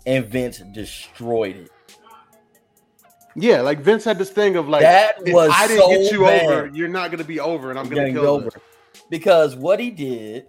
and 0.07 0.27
Vince 0.27 0.59
destroyed 0.73 1.57
it. 1.57 1.71
Yeah, 3.37 3.61
like 3.61 3.81
Vince 3.81 4.05
had 4.05 4.19
this 4.19 4.31
thing 4.31 4.57
of 4.57 4.69
like, 4.69 4.83
That 4.83 5.17
was 5.27 5.51
I 5.55 5.69
didn't 5.69 5.91
get 5.91 6.13
you 6.13 6.21
bad. 6.23 6.43
over, 6.45 6.71
you're 6.75 6.89
not 6.89 7.11
to 7.13 7.25
be 7.25 7.39
over, 7.39 7.71
and 7.71 7.79
I'm 7.79 7.89
Getting 7.89 8.15
kill 8.15 8.27
over. 8.27 8.51
Because 9.11 9.55
what 9.55 9.79
he 9.79 9.91
did, 9.91 10.47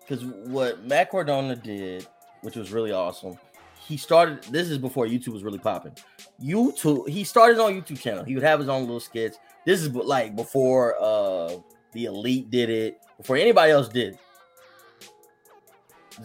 because 0.00 0.24
what 0.24 0.84
Matt 0.84 1.10
Cardona 1.10 1.56
did, 1.56 2.06
which 2.42 2.56
was 2.56 2.70
really 2.70 2.92
awesome, 2.92 3.38
he 3.78 3.96
started. 3.96 4.42
This 4.44 4.68
is 4.68 4.78
before 4.78 5.06
YouTube 5.06 5.32
was 5.32 5.42
really 5.42 5.58
popping. 5.58 5.92
YouTube, 6.42 7.08
he 7.08 7.24
started 7.24 7.54
his 7.54 7.60
own 7.60 7.80
YouTube 7.80 8.00
channel. 8.00 8.24
He 8.24 8.34
would 8.34 8.44
have 8.44 8.60
his 8.60 8.68
own 8.68 8.82
little 8.82 9.00
skits. 9.00 9.38
This 9.64 9.80
is 9.80 9.88
like 9.94 10.36
before 10.36 10.96
uh 11.00 11.56
the 11.92 12.04
Elite 12.04 12.50
did 12.50 12.70
it, 12.70 13.00
before 13.16 13.36
anybody 13.36 13.72
else 13.72 13.88
did. 13.88 14.18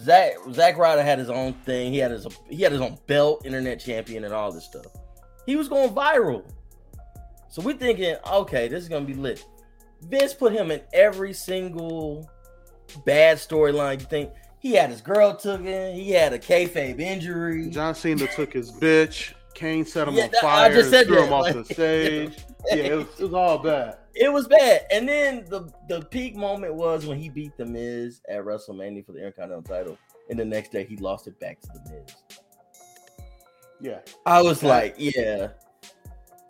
Zack 0.00 0.32
Zack 0.52 0.76
Ryder 0.76 1.02
had 1.02 1.18
his 1.18 1.30
own 1.30 1.52
thing. 1.64 1.92
He 1.92 1.98
had 1.98 2.10
his 2.10 2.26
he 2.48 2.62
had 2.62 2.72
his 2.72 2.80
own 2.80 2.98
belt, 3.06 3.44
internet 3.46 3.80
champion, 3.80 4.24
and 4.24 4.32
all 4.34 4.52
this 4.52 4.64
stuff. 4.64 4.86
He 5.46 5.56
was 5.56 5.68
going 5.68 5.90
viral. 5.90 6.44
So 7.48 7.62
we're 7.62 7.76
thinking, 7.76 8.16
okay, 8.30 8.68
this 8.68 8.82
is 8.82 8.88
gonna 8.88 9.04
be 9.06 9.14
lit. 9.14 9.44
Vince 10.02 10.34
put 10.34 10.52
him 10.52 10.70
in 10.70 10.80
every 10.92 11.32
single 11.32 12.28
bad 13.04 13.38
storyline. 13.38 14.00
You 14.00 14.06
think 14.06 14.30
he 14.60 14.72
had 14.72 14.90
his 14.90 15.00
girl 15.00 15.34
took 15.34 15.60
in, 15.62 15.94
he 15.94 16.10
had 16.10 16.32
a 16.32 16.38
kayfabe 16.38 17.00
injury. 17.00 17.70
John 17.70 17.94
Cena 17.94 18.26
took 18.34 18.52
his 18.52 18.70
bitch. 18.72 19.32
Kane 19.54 19.86
set 19.86 20.06
him 20.08 20.14
Yeah, 20.14 20.24
on 20.24 20.30
that- 20.32 20.38
I 20.44 20.68
fire. 20.68 20.74
just 20.74 20.90
said 20.90 21.06
threw 21.06 21.16
that, 21.16 21.26
him 21.28 21.32
off 21.32 21.52
the 21.54 21.64
stage. 21.64 22.36
yeah, 22.66 22.74
it 22.74 22.94
was, 22.96 23.06
it 23.18 23.22
was 23.24 23.32
all 23.34 23.58
bad. 23.58 23.96
It 24.18 24.32
was 24.32 24.48
bad. 24.48 24.86
And 24.90 25.08
then 25.08 25.44
the 25.48 25.70
the 25.88 26.02
peak 26.02 26.34
moment 26.36 26.74
was 26.74 27.06
when 27.06 27.18
he 27.18 27.28
beat 27.28 27.56
the 27.56 27.66
Miz 27.66 28.20
at 28.28 28.44
WrestleMania 28.44 29.04
for 29.04 29.12
the 29.12 29.18
Intercontinental 29.18 29.62
title. 29.62 29.98
And 30.30 30.38
the 30.38 30.44
next 30.44 30.72
day 30.72 30.84
he 30.84 30.96
lost 30.96 31.26
it 31.26 31.38
back 31.38 31.60
to 31.60 31.68
the 31.68 31.90
Miz. 31.90 32.14
Yeah, 33.80 34.00
I 34.24 34.40
was 34.42 34.60
That- 34.60 34.68
like, 34.68 34.94
yeah. 34.98 35.48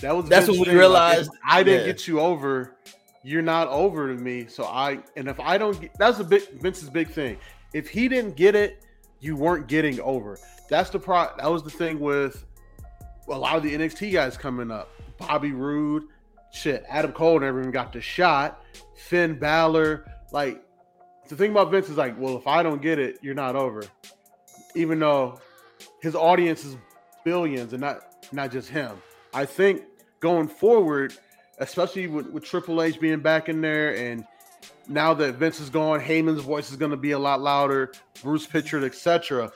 that 0.01 0.17
was. 0.17 0.29
That's 0.29 0.47
when 0.49 0.59
we 0.61 0.65
thing, 0.67 0.75
like, 0.75 0.81
realized 0.81 1.31
I 1.47 1.63
didn't 1.63 1.87
yeah. 1.87 1.93
get 1.93 2.07
you 2.07 2.21
over. 2.21 2.77
You're 3.25 3.43
not 3.43 3.67
over 3.69 4.15
to 4.15 4.23
me. 4.23 4.47
So 4.47 4.65
I 4.65 5.01
and 5.17 5.27
if 5.29 5.41
I 5.41 5.59
don't 5.59 5.81
get 5.81 5.91
that's 5.99 6.21
a 6.21 6.25
big 6.25 6.49
Vince's 6.61 6.89
big 6.89 7.11
thing. 7.11 7.39
If 7.75 7.89
he 7.89 8.09
didn't 8.09 8.37
get 8.37 8.55
it, 8.55 8.85
you 9.21 9.35
weren't 9.35 9.67
getting 9.67 10.01
over. 10.01 10.39
That's 10.71 10.91
the 10.91 11.01
pro. 11.01 11.29
That 11.39 11.51
was 11.51 11.65
the 11.65 11.71
thing 11.71 11.99
with 11.99 12.45
a 13.29 13.37
lot 13.37 13.57
of 13.57 13.65
the 13.65 13.75
NXT 13.75 14.13
guys 14.13 14.37
coming 14.37 14.71
up. 14.71 14.89
Bobby 15.19 15.51
Roode, 15.53 16.05
shit. 16.53 16.85
Adam 16.89 17.13
Cole 17.13 17.41
never 17.41 17.61
even 17.61 17.71
got 17.71 17.93
the 17.93 18.01
shot. 18.01 18.63
Finn 18.97 19.39
Balor, 19.39 20.11
like 20.33 20.63
the 21.29 21.37
thing 21.37 21.51
about 21.51 21.71
Vince 21.71 21.89
is 21.89 21.97
like, 21.97 22.19
well, 22.19 22.37
if 22.37 22.47
I 22.47 22.63
don't 22.63 22.81
get 22.81 22.99
it, 22.99 23.19
you're 23.23 23.35
not 23.35 23.57
over. 23.57 23.85
Even 24.75 24.99
though 24.99 25.41
his 26.01 26.15
audience 26.15 26.65
is 26.65 26.77
billions 27.25 27.73
and 27.73 27.81
not 27.81 28.01
not 28.33 28.51
just 28.51 28.69
him. 28.69 28.93
I 29.35 29.45
think 29.45 29.83
going 30.21 30.49
forward, 30.49 31.15
especially 31.59 32.07
with, 32.07 32.29
with 32.31 32.45
Triple 32.45 32.83
H 32.83 33.01
being 33.01 33.21
back 33.21 33.49
in 33.49 33.61
there, 33.61 33.97
and 33.97 34.27
now 34.89 35.15
that 35.15 35.35
Vince 35.35 35.61
is 35.61 35.71
gone, 35.71 36.01
Heyman's 36.01 36.43
voice 36.43 36.71
is 36.71 36.77
going 36.77 36.91
to 36.91 36.97
be 36.97 37.13
a 37.13 37.19
lot 37.19 37.41
louder. 37.41 37.93
Bruce 38.23 38.47
Pritchard, 38.47 38.85
etc. 38.85 39.51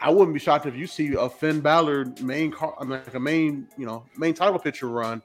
I 0.00 0.10
wouldn't 0.10 0.32
be 0.32 0.40
shocked 0.40 0.66
if 0.66 0.76
you 0.76 0.86
see 0.86 1.14
a 1.14 1.28
Finn 1.28 1.60
Balor 1.60 2.12
main 2.20 2.52
car, 2.52 2.74
like 2.84 3.14
a 3.14 3.20
main, 3.20 3.66
you 3.76 3.86
know, 3.86 4.04
main 4.16 4.34
title 4.34 4.58
picture 4.58 4.88
run. 4.88 5.22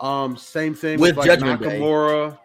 Um, 0.00 0.36
same 0.36 0.74
thing 0.74 1.00
with, 1.00 1.16
With 1.16 1.18
like 1.18 1.26
Judgment 1.26 1.62
Day. 1.62 1.78
Nakamura. 1.80 2.38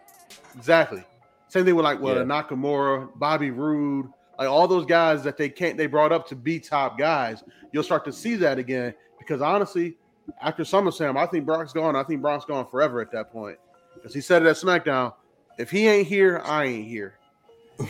Exactly. 0.56 1.04
Same 1.48 1.64
thing 1.64 1.74
with 1.76 1.84
like 1.84 2.00
well, 2.00 2.16
Yeah. 2.16 2.22
Nakamura, 2.22 3.08
Bobby 3.18 3.50
Roode, 3.50 4.08
like 4.38 4.48
all 4.48 4.66
those 4.66 4.86
guys 4.86 5.22
that 5.24 5.36
they 5.36 5.48
can't 5.48 5.76
they 5.76 5.86
brought 5.86 6.12
up 6.12 6.26
to 6.28 6.36
be 6.36 6.58
top 6.58 6.98
guys. 6.98 7.44
You'll 7.72 7.82
start 7.82 8.04
to 8.06 8.12
see 8.12 8.36
that 8.36 8.58
again 8.58 8.94
because 9.18 9.42
honestly, 9.42 9.96
after 10.40 10.62
SummerSlam, 10.62 11.18
I 11.18 11.26
think 11.26 11.44
Brock's 11.44 11.72
gone. 11.72 11.94
I 11.96 12.04
think 12.04 12.22
Brock's 12.22 12.44
gone 12.44 12.66
forever 12.70 13.00
at 13.00 13.10
that 13.12 13.30
point 13.32 13.58
because 13.94 14.14
he 14.14 14.20
said 14.20 14.42
it 14.42 14.48
at 14.48 14.56
SmackDown. 14.56 15.12
If 15.58 15.70
he 15.70 15.86
ain't 15.86 16.06
here, 16.08 16.40
I 16.44 16.64
ain't 16.64 16.88
here. 16.88 17.18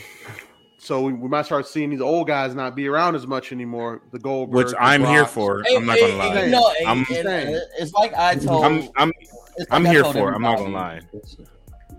so 0.77 1.01
we, 1.01 1.13
we 1.13 1.29
might 1.29 1.45
start 1.45 1.65
seeing 1.67 1.89
these 1.89 2.01
old 2.01 2.27
guys 2.27 2.53
not 2.55 2.75
be 2.75 2.87
around 2.89 3.15
as 3.15 3.25
much 3.25 3.51
anymore. 3.53 4.01
The 4.11 4.19
Goldberg, 4.19 4.65
which 4.65 4.73
I'm 4.79 5.05
here 5.05 5.25
for. 5.25 5.63
I'm 5.67 5.85
not 5.85 5.97
gonna 5.99 6.15
lie. 6.15 6.35
And, 6.39 6.51
no, 6.51 6.73
I'm, 6.85 7.05
and- 7.09 7.27
and 7.27 7.61
it's 7.79 7.93
like 7.93 8.13
I 8.15 8.35
told. 8.35 8.65
I'm, 8.65 8.89
I'm, 8.97 9.11
it's 9.57 9.67
I'm 9.71 9.85
I 9.85 9.89
here 9.91 10.03
for. 10.05 10.31
it. 10.31 10.35
I'm 10.35 10.41
not 10.41 10.57
gonna 10.57 10.69
lie. 10.73 10.97
everybody. 10.97 11.47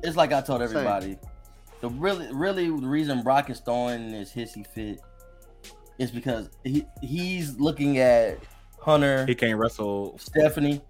It's 0.02 0.16
like 0.16 0.32
I 0.32 0.40
told 0.40 0.60
Same. 0.60 0.76
everybody. 0.76 1.18
The 1.81 1.89
really, 1.90 2.28
really, 2.32 2.66
the 2.66 2.86
reason 2.86 3.22
Brock 3.22 3.51
is 3.51 3.60
throwing 3.60 4.10
this 4.12 4.32
hissy 4.32 4.66
fit 4.66 5.01
is 5.98 6.10
because 6.10 6.51
he 6.64 6.85
he's 7.02 7.59
looking 7.60 7.98
at 7.98 8.39
Hunter, 8.81 9.24
He 9.26 9.35
can't 9.35 9.59
wrestle. 9.59 10.18
Stephanie, 10.18 10.81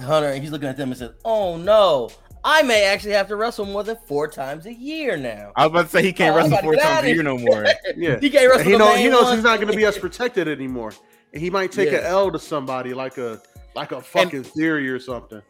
Hunter, 0.00 0.28
and 0.28 0.42
he's 0.42 0.52
looking 0.52 0.68
at 0.68 0.76
them 0.76 0.90
and 0.90 0.98
says, 0.98 1.12
"Oh 1.24 1.56
no, 1.56 2.10
I 2.44 2.62
may 2.62 2.84
actually 2.84 3.12
have 3.12 3.28
to 3.28 3.36
wrestle 3.36 3.64
more 3.66 3.82
than 3.82 3.96
four 4.06 4.28
times 4.28 4.66
a 4.66 4.74
year 4.74 5.16
now." 5.16 5.52
I 5.56 5.66
was 5.66 5.70
about 5.72 5.82
to 5.84 5.88
say 5.90 6.02
he 6.02 6.12
can't 6.12 6.34
Oh, 6.34 6.38
wrestle 6.38 6.58
four 6.58 6.74
times 6.76 7.06
a 7.06 7.14
year 7.14 7.22
no 7.22 7.38
more. 7.38 7.64
Yeah, 7.96 8.18
He 8.20 8.30
can't 8.30 8.48
wrestle 8.48 8.64
he 8.64 8.72
the 8.72 8.78
know 8.78 8.90
main 8.94 8.98
he 9.04 9.08
knows 9.08 9.24
one. 9.24 9.34
he's 9.36 9.44
not 9.44 9.56
going 9.58 9.70
to 9.72 9.76
be 9.76 9.84
as 9.86 9.96
protected 9.98 10.48
anymore, 10.48 10.92
and 11.32 11.42
he 11.42 11.50
might 11.50 11.72
take 11.72 11.90
Yeah. 11.90 11.98
an 11.98 12.04
L 12.06 12.30
to 12.30 12.38
somebody 12.38 12.94
like 12.94 13.16
a 13.18 13.40
like 13.76 13.92
a 13.92 14.00
fucking 14.00 14.42
theory 14.42 14.88
or 14.88 14.98
something. 14.98 15.42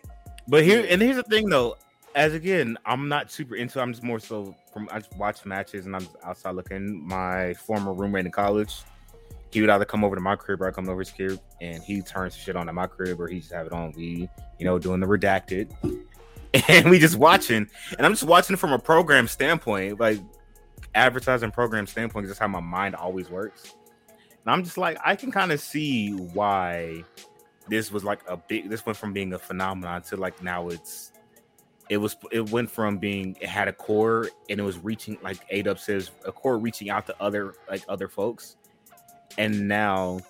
But 0.48 0.64
here 0.64 0.84
and 0.88 1.00
here's 1.00 1.16
the 1.16 1.22
thing 1.22 1.48
though, 1.48 1.76
as 2.14 2.34
again, 2.34 2.76
I'm 2.84 3.08
not 3.08 3.30
super 3.30 3.56
into. 3.56 3.80
I'm 3.80 3.92
just 3.92 4.02
more 4.02 4.18
so 4.18 4.54
from 4.72 4.88
I 4.92 4.98
just 4.98 5.16
watch 5.16 5.46
matches 5.46 5.86
and 5.86 5.96
I'm 5.96 6.06
outside 6.24 6.54
looking. 6.54 7.06
My 7.06 7.54
former 7.54 7.94
roommate 7.94 8.26
in 8.26 8.32
college, 8.32 8.82
he 9.50 9.60
would 9.60 9.70
either 9.70 9.84
come 9.84 10.04
over 10.04 10.14
to 10.14 10.20
my 10.20 10.36
crib 10.36 10.60
or 10.60 10.68
I 10.68 10.72
come 10.72 10.88
over 10.88 11.00
his 11.00 11.10
crib, 11.10 11.40
and 11.60 11.82
he 11.82 12.02
turns 12.02 12.36
shit 12.36 12.56
on 12.56 12.68
at 12.68 12.74
my 12.74 12.86
crib 12.86 13.20
or 13.20 13.28
he 13.28 13.38
just 13.38 13.52
have 13.52 13.66
it 13.66 13.72
on. 13.72 13.92
We, 13.96 14.28
you 14.58 14.66
know, 14.66 14.78
doing 14.78 15.00
the 15.00 15.06
redacted, 15.06 15.70
and 16.68 16.90
we 16.90 16.98
just 16.98 17.16
watching. 17.16 17.68
And 17.96 18.06
I'm 18.06 18.12
just 18.12 18.24
watching 18.24 18.56
from 18.56 18.72
a 18.72 18.78
program 18.78 19.28
standpoint, 19.28 20.00
like 20.00 20.18
advertising 20.94 21.52
program 21.52 21.86
standpoint, 21.86 22.24
is 22.24 22.30
just 22.30 22.40
how 22.40 22.48
my 22.48 22.60
mind 22.60 22.96
always 22.96 23.30
works. 23.30 23.74
And 24.08 24.52
I'm 24.52 24.62
just 24.62 24.78
like, 24.78 24.96
I 25.04 25.16
can 25.16 25.32
kind 25.32 25.50
of 25.50 25.60
see 25.60 26.10
why 26.12 27.04
this 27.68 27.90
was 27.90 28.04
like 28.04 28.20
a 28.28 28.36
big 28.36 28.68
this 28.68 28.84
went 28.86 28.96
from 28.96 29.12
being 29.12 29.32
a 29.32 29.38
phenomenon 29.38 30.02
to 30.02 30.16
like 30.16 30.42
now 30.42 30.68
it's 30.68 31.12
it 31.88 31.98
was 31.98 32.16
it 32.32 32.50
went 32.50 32.70
from 32.70 32.98
being 32.98 33.36
it 33.40 33.48
had 33.48 33.68
a 33.68 33.72
core 33.72 34.28
and 34.48 34.58
it 34.58 34.62
was 34.62 34.78
reaching 34.78 35.16
like 35.22 35.38
A 35.50 35.62
Dub 35.62 35.78
says 35.78 36.10
a 36.24 36.32
core 36.32 36.58
reaching 36.58 36.90
out 36.90 37.06
to 37.06 37.22
other 37.22 37.54
like 37.68 37.82
other 37.88 38.08
folks 38.08 38.56
and 39.38 39.68
now 39.68 40.20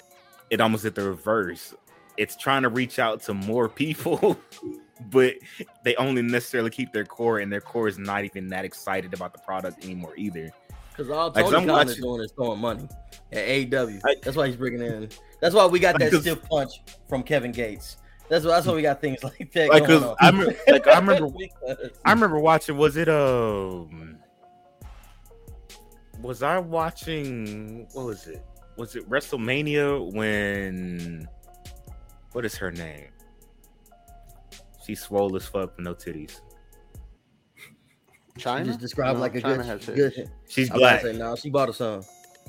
it 0.51 0.61
almost 0.61 0.85
did 0.85 0.95
the 0.95 1.09
reverse. 1.09 1.75
It's 2.17 2.37
trying 2.37 2.63
to 2.63 2.69
reach 2.69 2.99
out 2.99 3.23
to 3.23 3.35
more 3.35 3.69
people, 3.69 4.39
but 5.11 5.35
they 5.85 5.95
only 5.97 6.23
necessarily 6.23 6.71
keep 6.71 6.93
their 6.93 7.05
core, 7.05 7.39
and 7.41 7.53
their 7.53 7.61
core 7.61 7.89
is 7.89 7.99
not 7.99 8.25
even 8.25 8.49
that 8.49 8.65
excited 8.65 9.13
about 9.13 9.33
the 9.33 9.39
product 9.41 9.85
anymore 9.85 10.15
either. 10.17 10.51
Because 10.97 11.11
all 11.11 11.31
Like, 11.31 11.45
Tony 11.45 11.57
I'm 11.59 11.67
Khan 11.69 11.89
is 11.89 11.97
doing 11.97 12.23
is 12.23 12.33
throwing 12.33 12.59
money 12.61 12.89
at 13.33 13.47
AEW. 13.47 14.01
that's 14.23 14.37
why 14.37 14.47
he's 14.47 14.57
bringing 14.57 14.81
in. 14.81 15.09
That's 15.41 15.55
why 15.55 15.67
we 15.67 15.79
got 15.79 15.99
that 15.99 16.07
Because- 16.11 16.23
stiff 16.23 16.43
punch 16.49 16.73
from 17.09 17.23
Kevin 17.23 17.53
Gates. 17.53 17.99
That's 18.29 18.45
why. 18.45 18.53
That's 18.53 18.67
why 18.67 18.75
we 18.75 18.83
got 18.83 19.01
things 19.01 19.23
like 19.25 19.53
that. 19.53 19.69
Like, 19.69 19.87
going 19.87 20.01
'cause 20.01 20.11
on. 20.11 20.17
I 20.21 20.31
remember, 20.31 20.57
like, 20.69 20.87
I 20.89 20.99
remember, 20.99 21.29
I 22.05 22.13
remember 22.13 22.39
watching. 22.41 22.77
Was 22.77 22.97
it 22.97 23.09
um? 23.09 24.19
Was 26.23 26.43
I 26.43 26.59
watching? 26.59 27.87
What 27.93 28.07
was 28.07 28.27
it? 28.27 28.43
Was 28.77 28.97
it 28.97 29.09
WrestleMania 29.09 30.13
when? 30.13 31.29
What 32.33 32.45
is 32.45 32.57
her 32.57 32.71
name? 32.73 33.09
She's 34.85 35.01
swole 35.03 35.35
as 35.37 35.47
fuck 35.47 35.77
with 35.77 35.85
no 35.85 35.95
titties. 35.95 36.41
China 38.39 38.65
just 38.67 38.81
described 38.81 39.17
No, 39.17 39.21
like 39.21 39.35
a 39.35 39.41
China 39.41 39.57
good, 39.59 39.67
has 39.67 39.87
good. 39.87 40.31
She's 40.49 40.71
I'm 40.71 40.77
about 40.77 40.81
black. 40.81 41.03
Say, 41.03 41.13
no, 41.17 41.37
she 41.37 41.51
bought 41.51 41.69
a 41.69 41.73
son. 41.73 42.03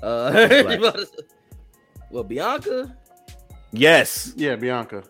Uh, 0.04 0.32
She's 0.50 0.58
she 0.58 0.64
black. 0.64 0.80
bought 0.80 1.00
a- 1.00 1.08
well, 2.12 2.24
Bianca. 2.24 2.96
Yes, 3.72 4.34
Yeah, 4.36 4.56
Bianca. 4.56 5.04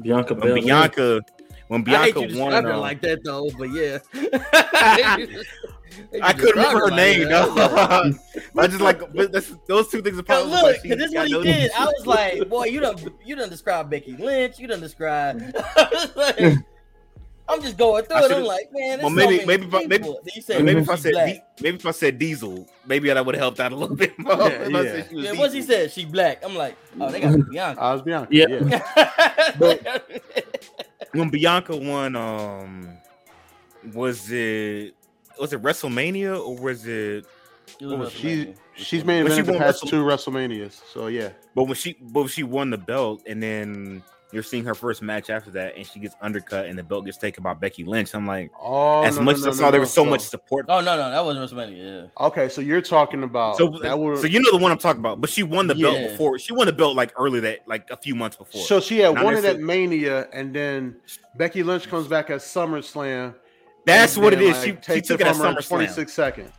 Bianca 0.00 0.34
when 0.34 0.40
Belair. 0.42 0.62
Bianca, 0.62 1.20
when 1.68 1.80
I 1.88 2.04
hate 2.04 2.14
Bianca 2.14 2.32
you 2.34 2.40
won, 2.40 2.64
her 2.64 2.72
uh, 2.72 2.78
like 2.78 3.00
that 3.02 3.24
though, 3.24 3.50
but 3.58 3.70
yeah. 3.72 3.98
I 6.22 6.32
couldn't 6.32 6.56
remember 6.56 6.90
her 6.90 6.96
name. 6.96 7.28
though. 7.28 7.54
though. 7.54 8.12
I 8.58 8.66
just 8.66 8.80
like 8.80 9.12
but 9.14 9.30
that's, 9.32 9.52
those 9.68 9.88
two 9.88 10.02
things 10.02 10.18
are 10.18 10.22
probably 10.24 10.50
look, 10.52 10.62
like, 10.62 10.76
cause 10.82 10.96
this 10.98 11.12
is 11.12 11.14
what 11.14 11.28
he 11.28 11.42
did. 11.42 11.70
I 11.76 11.84
was 11.86 12.06
like, 12.06 12.48
boy, 12.48 12.64
you 12.66 12.80
don't 12.80 13.00
you 13.24 13.36
don't 13.36 13.50
describe 13.50 13.90
Becky 13.90 14.16
Lynch. 14.16 14.58
You 14.58 14.66
done 14.66 14.80
described. 14.80 15.54
I'm 17.48 17.60
just 17.60 17.76
going 17.76 18.04
through 18.04 18.16
I 18.16 18.24
it. 18.24 18.32
I'm 18.32 18.44
like, 18.44 18.70
man, 18.72 19.00
Well, 19.00 19.10
maybe, 19.10 19.40
so 19.40 19.46
maybe, 19.46 19.66
many 19.66 19.66
if 19.66 19.74
I, 19.74 19.78
maybe, 19.86 19.98
people. 20.04 20.20
You 20.34 20.42
said 20.42 20.64
maybe 20.64 20.80
if 20.80 20.88
I 20.88 20.94
she's 20.94 21.02
said, 21.02 21.12
black. 21.12 21.26
Di- 21.26 21.42
maybe 21.60 21.76
if 21.76 21.86
I 21.86 21.90
said 21.90 22.18
Diesel, 22.18 22.68
maybe 22.86 23.08
that 23.12 23.26
would 23.26 23.34
have 23.34 23.42
helped 23.42 23.60
out 23.60 23.72
a 23.72 23.76
little 23.76 23.96
bit 23.96 24.18
more. 24.18 24.32
Yeah, 24.34 24.68
yeah. 24.68 24.82
said 24.82 25.06
she 25.10 25.14
was 25.16 25.24
Yeah, 25.24 25.32
once 25.32 25.52
he 25.52 25.62
said 25.62 25.90
she 25.90 26.04
black, 26.06 26.42
I'm 26.44 26.54
like, 26.56 26.76
oh, 27.00 27.10
they 27.10 27.20
got 27.20 27.50
Bianca. 27.50 27.80
I 27.82 27.92
was 27.92 28.02
Bianca. 28.02 28.28
Yeah. 28.30 28.46
yeah. 29.60 29.98
when 31.12 31.30
Bianca 31.30 31.76
won, 31.76 32.16
um, 32.16 32.88
was 33.92 34.30
it 34.30 34.94
was 35.38 35.52
it 35.52 35.62
WrestleMania 35.62 36.38
or 36.38 36.56
was 36.56 36.86
it? 36.86 37.26
It 37.80 37.86
was 37.86 38.12
She 38.12 38.54
she's 38.74 39.04
main 39.04 39.24
When 39.24 39.34
she 39.34 39.42
the 39.42 39.52
past 39.52 39.82
Wrestle- 39.82 39.88
two 39.88 40.04
WrestleManias. 40.04 40.80
So 40.92 41.08
yeah. 41.08 41.30
But 41.54 41.64
when 41.64 41.74
she, 41.74 41.96
but 42.00 42.20
when 42.20 42.28
she 42.28 42.42
won 42.42 42.70
the 42.70 42.78
belt, 42.78 43.22
and 43.26 43.42
then 43.42 44.02
you're 44.34 44.42
seeing 44.42 44.64
her 44.64 44.74
first 44.74 45.00
match 45.00 45.30
after 45.30 45.50
that, 45.52 45.76
and 45.76 45.86
she 45.86 46.00
gets 46.00 46.14
undercut, 46.20 46.66
and 46.66 46.76
the 46.78 46.82
belt 46.82 47.04
gets 47.06 47.16
taken 47.16 47.42
by 47.42 47.54
Becky 47.54 47.84
Lynch. 47.84 48.14
I'm 48.14 48.26
like, 48.26 48.50
Oh, 48.60 49.02
as 49.02 49.16
no, 49.16 49.22
much 49.22 49.36
no, 49.38 49.38
as 49.38 49.44
no, 49.44 49.50
I 49.50 49.54
saw, 49.54 49.62
no, 49.66 49.70
there 49.70 49.80
was 49.80 49.92
so 49.92 50.04
So- 50.04 50.10
much 50.10 50.20
support. 50.22 50.66
Oh 50.68 50.80
no, 50.80 50.96
no, 50.96 51.10
that 51.10 51.24
wasn't 51.24 51.50
WrestleMania. 51.50 52.02
Yeah. 52.18 52.26
Okay, 52.26 52.48
so 52.48 52.60
you're 52.60 52.82
talking 52.82 53.22
about 53.22 53.56
So, 53.56 53.68
that 53.82 53.98
was 53.98 54.20
so 54.20 54.26
you 54.26 54.40
know 54.42 54.50
the 54.50 54.58
one 54.58 54.72
I'm 54.72 54.78
talking 54.78 55.00
about, 55.00 55.20
but 55.20 55.30
she 55.30 55.42
won 55.42 55.66
the 55.68 55.74
belt 55.74 56.10
before. 56.10 56.38
She 56.38 56.52
won 56.52 56.66
the 56.66 56.72
belt 56.72 56.96
like 56.96 57.12
early 57.16 57.40
that, 57.40 57.60
like 57.66 57.88
a 57.90 57.96
few 57.96 58.14
months 58.14 58.36
before. 58.36 58.60
So 58.62 58.80
she 58.80 58.98
had 58.98 59.14
Not 59.14 59.24
one 59.24 59.34
of 59.34 59.42
that 59.42 59.60
Mania, 59.60 60.28
and 60.32 60.54
then 60.54 60.96
Becky 61.36 61.62
Lynch 61.62 61.88
comes 61.88 62.08
back 62.08 62.28
at 62.30 62.40
SummerSlam. 62.40 63.34
That's 63.86 64.16
what 64.18 64.32
it 64.32 64.38
then, 64.40 64.48
is. 64.48 64.66
like, 64.66 64.84
She, 64.84 64.94
she 64.94 65.00
took 65.02 65.20
it 65.20 65.26
it 65.26 65.30
at 65.30 65.36
from 65.36 65.54
her 65.54 65.60
SummerSlam. 65.60 65.68
26 65.68 66.12
seconds. 66.12 66.50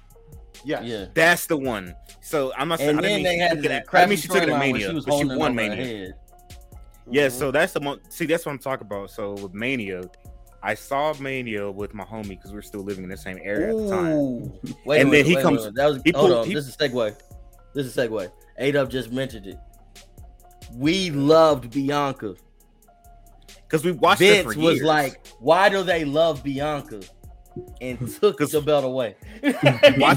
Yes. 0.64 0.84
Yeah. 0.84 1.06
That's 1.14 1.46
the 1.46 1.58
one. 1.58 1.96
So 2.22 2.52
I'm 2.58 2.68
not 2.68 2.80
saying. 2.80 2.92
And 2.92 3.00
I 3.00 3.02
then 3.04 3.16
mean 3.18 3.24
they 3.24 3.34
she 3.34 3.40
had 3.40 3.50
took 3.50 3.66
it 3.66 3.86
the 3.92 3.98
I 4.00 4.06
mean 4.08 4.18
she 4.18 4.28
took 4.28 4.44
it 4.44 4.50
at 4.50 4.60
Mania, 4.60 4.88
she 4.88 4.94
but 4.94 5.04
she 5.04 5.10
won 5.26 5.32
over 5.32 5.44
her 5.46 5.50
Mania. 5.54 6.14
Head. 7.06 7.14
Yeah, 7.16 7.28
mm-hmm. 7.28 7.38
so 7.40 7.52
that's 7.52 7.74
the 7.74 7.82
mo- 7.82 8.00
see 8.10 8.26
that's 8.26 8.46
what 8.46 8.52
I'm 8.54 8.60
talking 8.60 8.86
about. 8.88 9.12
So 9.12 9.34
with 9.34 9.54
Mania, 9.54 10.02
I 10.64 10.74
saw 10.74 11.14
Mania 11.20 11.70
with 11.72 11.94
my 11.94 12.04
homie 12.04 12.30
because 12.30 12.52
we 12.52 12.58
are 12.58 12.64
still 12.64 12.82
living 12.82 13.04
in 13.04 13.10
the 13.10 13.18
same 13.18 13.40
area 13.44 13.70
at 13.70 13.78
the 13.78 13.90
time. 13.90 14.52
Wait 14.86 15.02
And 15.02 15.10
a 15.10 15.12
then 15.12 15.12
minute, 15.12 15.26
he 15.28 15.36
wait 15.36 15.42
comes- 15.44 15.60
minute. 15.62 15.76
That 15.76 15.86
was 15.88 16.02
he 16.04 16.12
hold 16.12 16.30
pulled- 16.30 16.40
on. 16.42 16.48
he- 16.48 16.54
This 16.56 16.68
is 16.68 16.76
segue. 16.76 17.16
This 17.74 17.86
is 17.88 17.96
segue. 17.96 18.32
Adub 18.60 18.90
just 18.90 19.12
mentioned 19.12 19.48
it. 19.48 19.58
We 20.74 21.12
loved 21.12 21.72
Bianca. 21.72 22.36
Because 23.64 23.84
we 23.84 23.92
watched 23.92 24.22
it 24.22 24.44
Vince 24.44 24.54
for 24.56 24.60
was 24.62 24.76
years. 24.78 24.84
like, 24.86 25.28
"Why 25.40 25.70
do 25.70 25.84
they 25.84 26.06
love 26.06 26.44
Bianca?" 26.44 27.02
And 27.82 27.98
took 28.22 28.38
the 28.38 28.62
belt 28.62 28.84
away. 28.86 29.16
Watch- 29.44 29.54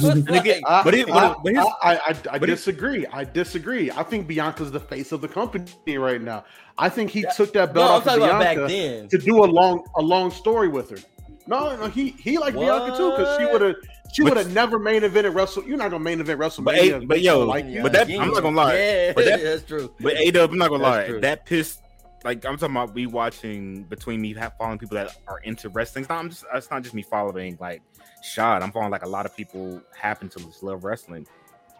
Was 0.03 0.23
nigga, 0.25 0.61
like- 0.63 2.27
I, 2.31 2.39
disagree. 2.39 3.07
I 3.07 3.25
disagree. 3.25 3.91
I 3.91 4.03
think 4.03 4.27
Bianca's 4.27 4.71
the 4.73 4.81
face 4.81 5.13
of 5.13 5.21
the 5.21 5.29
company 5.29 5.99
right 5.99 6.21
now. 6.21 6.45
I 6.79 6.89
think 6.89 7.11
he 7.11 7.23
That- 7.23 7.35
took 7.37 7.53
that 7.55 7.75
belt 7.75 7.91
I'm 7.91 7.97
off 7.97 8.07
of 8.07 8.19
talking 8.21 8.39
back 8.39 8.57
Bianca 8.57 8.73
then. 8.73 9.09
to 9.09 9.19
do 9.19 9.45
a 9.45 9.47
long 9.47 9.85
a 9.97 10.03
long 10.03 10.31
story 10.31 10.69
with 10.69 10.91
her. 10.91 10.99
No, 11.47 11.75
no, 11.77 11.87
he 11.89 12.11
he 12.11 12.39
liked 12.39 12.57
Bianca 12.57 12.97
too 12.97 13.11
because 13.11 13.39
she 13.39 13.47
would 13.47 13.61
have 13.63 13.75
she 14.13 14.23
would 14.23 14.37
have 14.37 14.53
never 14.53 14.79
main 14.79 15.03
evented 15.03 15.35
Wrestle. 15.35 15.65
You're 15.65 15.77
not 15.77 15.91
gonna 15.91 16.05
main 16.05 16.21
event 16.21 16.39
WrestleMania. 16.41 16.65
But, 16.65 16.75
hey, 16.77 16.89
if 16.91 17.09
but 17.09 17.21
yo, 17.21 17.41
like 17.45 17.67
you. 17.67 17.83
but 17.83 17.93
that- 17.93 18.09
I'm 18.11 18.31
not 18.31 18.43
gonna 18.43 18.57
lie. 18.57 18.75
Yeah, 18.77 19.13
But 19.15 19.25
that- 19.25 19.43
that's 19.43 19.63
true. 19.65 19.93
But 20.01 20.17
A 20.17 20.31
Dub, 20.31 20.51
I'm 20.53 20.59
not 20.59 20.69
gonna 20.71 20.83
That's 20.85 20.97
lie, 20.97 21.07
true. 21.09 21.21
that 21.21 21.45
pissed. 21.47 21.83
Like 22.25 22.45
I'm 22.45 22.57
talking 22.59 22.75
about, 22.75 22.95
me 22.97 23.07
watching 23.07 23.85
between 23.85 24.21
me 24.21 24.35
following 24.59 24.79
people 24.79 24.97
that 24.97 25.17
are 25.29 25.39
into 25.45 25.69
wrestling. 25.69 26.03
It's 26.03 26.09
not, 26.09 26.19
I'm 26.19 26.31
just, 26.31 26.45
it's 26.53 26.71
not 26.71 26.83
just 26.83 26.95
me 26.95 27.03
following 27.03 27.57
like 27.61 27.81
Shad. 28.23 28.63
I'm 28.63 28.73
following 28.73 28.91
like 28.91 29.05
a 29.05 29.09
lot 29.09 29.25
of 29.25 29.37
people 29.37 29.81
happen 29.97 30.29
to 30.31 30.39
just 30.41 30.63
love 30.65 30.83
wrestling. 30.85 31.27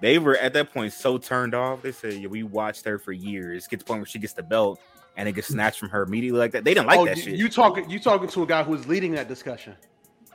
They 0.01 0.19
were 0.19 0.37
at 0.37 0.53
that 0.53 0.73
point 0.73 0.93
so 0.93 1.19
turned 1.19 1.55
off. 1.55 1.83
They 1.83 1.93
said, 1.93 2.15
"Yeah, 2.15 2.29
we 2.29 2.43
watched 2.43 2.85
her 2.85 2.99
for 2.99 3.13
years. 3.13 3.67
Get 3.67 3.81
to 3.81 3.85
the 3.85 3.89
point 3.89 4.01
where 4.01 4.07
she 4.07 4.19
gets 4.19 4.33
the 4.33 4.43
belt 4.43 4.81
and 5.17 5.29
it 5.29 5.33
gets 5.33 5.49
snatched 5.49 5.81
from 5.81 5.89
her 5.91 6.03
immediately 6.03 6.39
like 6.39 6.53
that." 6.53 6.65
They 6.65 6.75
didn't 6.75 6.87
like 6.87 6.99
oh, 6.99 7.05
that 7.07 7.17
you, 7.17 7.23
shit. 7.23 7.35
you 7.35 7.49
talking 7.49 7.89
you 7.91 7.99
talking 7.99 8.29
to 8.29 8.43
a 8.43 8.47
guy 8.47 8.63
who 8.63 8.73
was 8.73 8.87
leading 8.87 9.13
that 9.13 9.29
discussion. 9.29 9.75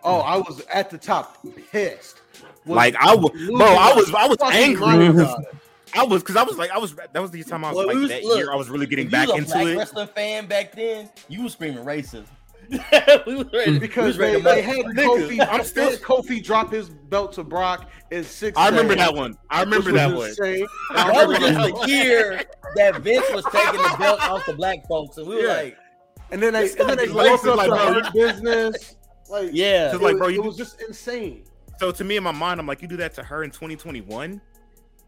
Oh, 0.03 0.19
I 0.19 0.37
was 0.37 0.61
at 0.73 0.89
the 0.89 0.97
top, 0.97 1.37
pissed. 1.71 2.21
Was 2.65 2.75
like 2.75 2.95
I 2.97 3.15
was, 3.15 3.31
bro. 3.31 3.65
I 3.65 3.93
was, 3.93 4.13
I 4.13 4.27
was 4.27 4.37
angry. 4.41 4.81
mind 4.85 5.03
about 5.03 5.39
it. 5.39 5.45
Mm-hmm. 5.45 5.99
I 5.99 6.03
was 6.03 6.21
because 6.21 6.35
I 6.35 6.43
was 6.43 6.57
like, 6.57 6.71
I 6.71 6.77
was. 6.77 6.95
That 6.95 7.21
was 7.21 7.31
the 7.31 7.43
time 7.43 7.63
I 7.63 7.69
was 7.69 7.77
Well, 7.77 7.87
like 7.87 7.95
was- 7.95 8.09
that 8.09 8.23
look, 8.23 8.37
year. 8.37 8.51
I 8.51 8.55
was 8.55 8.69
really 8.69 8.85
getting 8.85 9.07
back 9.07 9.27
you 9.27 9.35
was 9.35 9.39
a 9.39 9.43
into 9.43 9.51
black 9.53 9.67
it. 9.67 9.77
wrestling 9.77 10.07
fan 10.07 10.45
back 10.47 10.73
then, 10.73 11.09
you 11.29 11.43
was 11.43 11.53
screaming 11.53 11.85
racism. 11.85 12.25
we 13.27 13.35
was 13.35 13.45
ready, 13.53 13.71
we 13.73 13.79
Because 13.79 14.17
they, 14.17 14.39
they 14.41 14.61
had 14.61 14.85
Kofi. 14.85 15.45
I'm 15.49 15.63
still- 15.63 15.91
Kofi 15.97 16.43
drop 16.43 16.71
his 16.71 16.89
belt 16.89 17.33
to 17.33 17.43
Brock 17.43 17.89
in 18.11 18.23
six. 18.23 18.57
I 18.57 18.69
remember 18.69 18.93
seconds, 18.93 19.09
that 19.11 19.15
one. 19.17 19.37
I 19.49 19.61
remember 19.63 19.91
that 19.93 20.15
one. 20.15 20.29
insane. 20.29 20.65
I 20.91 21.07
That 21.11 21.27
was 21.27 21.37
remember 21.39 21.69
just 21.69 21.81
the 21.81 21.87
year 21.89 22.43
that 22.75 23.01
Vince 23.01 23.25
was 23.33 23.45
taking 23.51 23.81
the 23.81 23.95
belt 23.99 24.21
off 24.21 24.45
the 24.45 24.53
black 24.53 24.87
folks, 24.87 25.17
and 25.17 25.27
we 25.27 25.35
were 25.35 25.41
Yeah. 25.41 25.53
like, 25.53 25.77
And 26.31 26.41
then 26.41 26.53
they, 26.53 26.69
and 26.71 26.89
then 26.89 26.97
they 26.97 27.05
guy's 27.07 27.13
lost 27.15 27.45
like- 27.45 27.69
up 27.69 27.69
like, 27.69 28.03
bro, 28.03 28.11
business. 28.13 28.95
Like, 29.29 29.49
"Yeah, 29.53 29.93
it, 29.95 30.01
like, 30.01 30.17
bro, 30.17 30.27
it 30.27 30.33
you 30.33 30.41
was 30.43 30.57
just 30.57 30.81
insane. 30.81 31.45
So 31.79 31.91
to 31.91 32.03
me 32.03 32.17
in 32.17 32.23
my 32.23 32.31
mind, 32.31 32.59
I'm 32.59 32.67
like, 32.67 32.81
you 32.81 32.87
do 32.87 32.97
that 32.97 33.13
to 33.15 33.23
her 33.23 33.43
in 33.43 33.49
2021. 33.51 34.39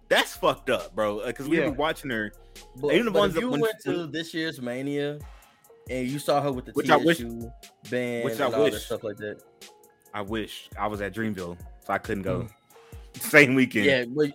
That's 0.08 0.36
fucked 0.36 0.70
up, 0.70 0.96
bro. 0.96 1.20
Uh, 1.20 1.28
because 1.28 1.48
we 1.48 1.58
Yeah. 1.60 1.66
were 1.68 1.72
watching 1.74 2.10
her. 2.12 2.32
But, 2.78 2.94
Even 2.94 3.06
the 3.06 3.12
but 3.12 3.20
ones 3.20 3.32
if 3.32 3.36
that 3.36 3.42
you 3.42 3.50
when- 3.52 3.62
went 3.62 3.76
to 3.86 4.08
this 4.08 4.34
year's 4.34 4.62
Mania 4.62 5.20
and 5.90 6.08
you 6.08 6.20
saw 6.20 6.42
her 6.42 6.52
with 6.52 6.66
the 6.66 6.72
Which 6.74 6.90
I 6.90 6.98
wish- 6.98 7.18
TSU 7.18 7.52
band 7.90 8.26
which 8.26 8.40
I 8.40 8.46
and 8.46 8.56
all 8.56 8.64
that 8.66 8.74
wish. 8.74 8.86
stuff 8.86 9.04
like 9.04 9.18
that, 9.18 9.42
I 10.14 10.22
wish 10.22 10.70
I 10.80 10.88
was 10.88 11.02
at 11.02 11.14
Dreamville, 11.14 11.58
so 11.86 11.94
I 11.94 11.98
couldn't 11.98 12.24
go. 12.24 12.48
Same 13.20 13.56
weekend. 13.56 13.86
yeah. 13.86 14.06
But 14.06 14.32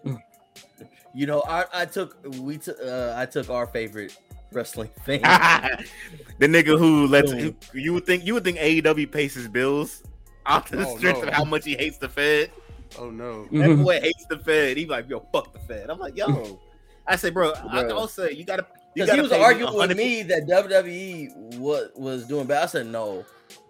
you 1.14 1.26
know, 1.26 1.42
I, 1.48 1.64
I 1.72 1.84
took 1.86 2.16
we 2.38 2.56
took 2.58 2.78
uh, 2.80 3.14
I 3.16 3.26
took 3.26 3.50
our 3.50 3.66
favorite 3.66 4.16
wrestling 4.52 4.90
fan. 5.04 5.20
the 6.38 6.46
nigga 6.46 6.78
who 6.78 7.06
lets 7.06 7.32
Boom. 7.32 7.56
you 7.74 7.92
would 7.94 8.06
think 8.06 8.24
you 8.24 8.34
would 8.34 8.44
think 8.44 8.58
AEW 8.58 9.10
pays 9.10 9.34
his 9.34 9.48
bills 9.48 10.02
off 10.46 10.70
the 10.70 10.86
Oh, 10.86 10.96
strength 10.96 11.22
no. 11.22 11.28
of 11.28 11.34
how 11.34 11.44
much 11.44 11.64
he 11.64 11.74
hates 11.74 11.98
the 11.98 12.08
Fed. 12.08 12.50
Oh 12.98 13.10
no. 13.10 13.44
That 13.44 13.50
Mhm. 13.52 13.84
boy 13.84 14.00
hates 14.00 14.24
the 14.28 14.38
Fed. 14.38 14.76
He 14.76 14.86
like, 14.86 15.08
yo, 15.08 15.20
fuck 15.32 15.52
the 15.52 15.58
Fed. 15.60 15.90
I'm 15.90 15.98
like, 15.98 16.16
yo. 16.16 16.58
I 17.06 17.16
say, 17.16 17.30
bro, 17.30 17.52
I 17.54 17.82
Bro. 17.84 17.96
also 17.96 18.28
you 18.28 18.44
gotta 18.44 18.64
you 18.74 18.79
Because 18.94 19.12
he 19.12 19.20
was 19.20 19.32
arguing 19.32 19.74
with 19.74 19.96
me 19.96 20.22
that 20.24 20.46
WWE 20.46 21.56
was 21.58 21.90
was 21.96 22.26
doing 22.26 22.46
bad. 22.46 22.64
I 22.64 22.66
said 22.66 22.86
no. 22.86 23.24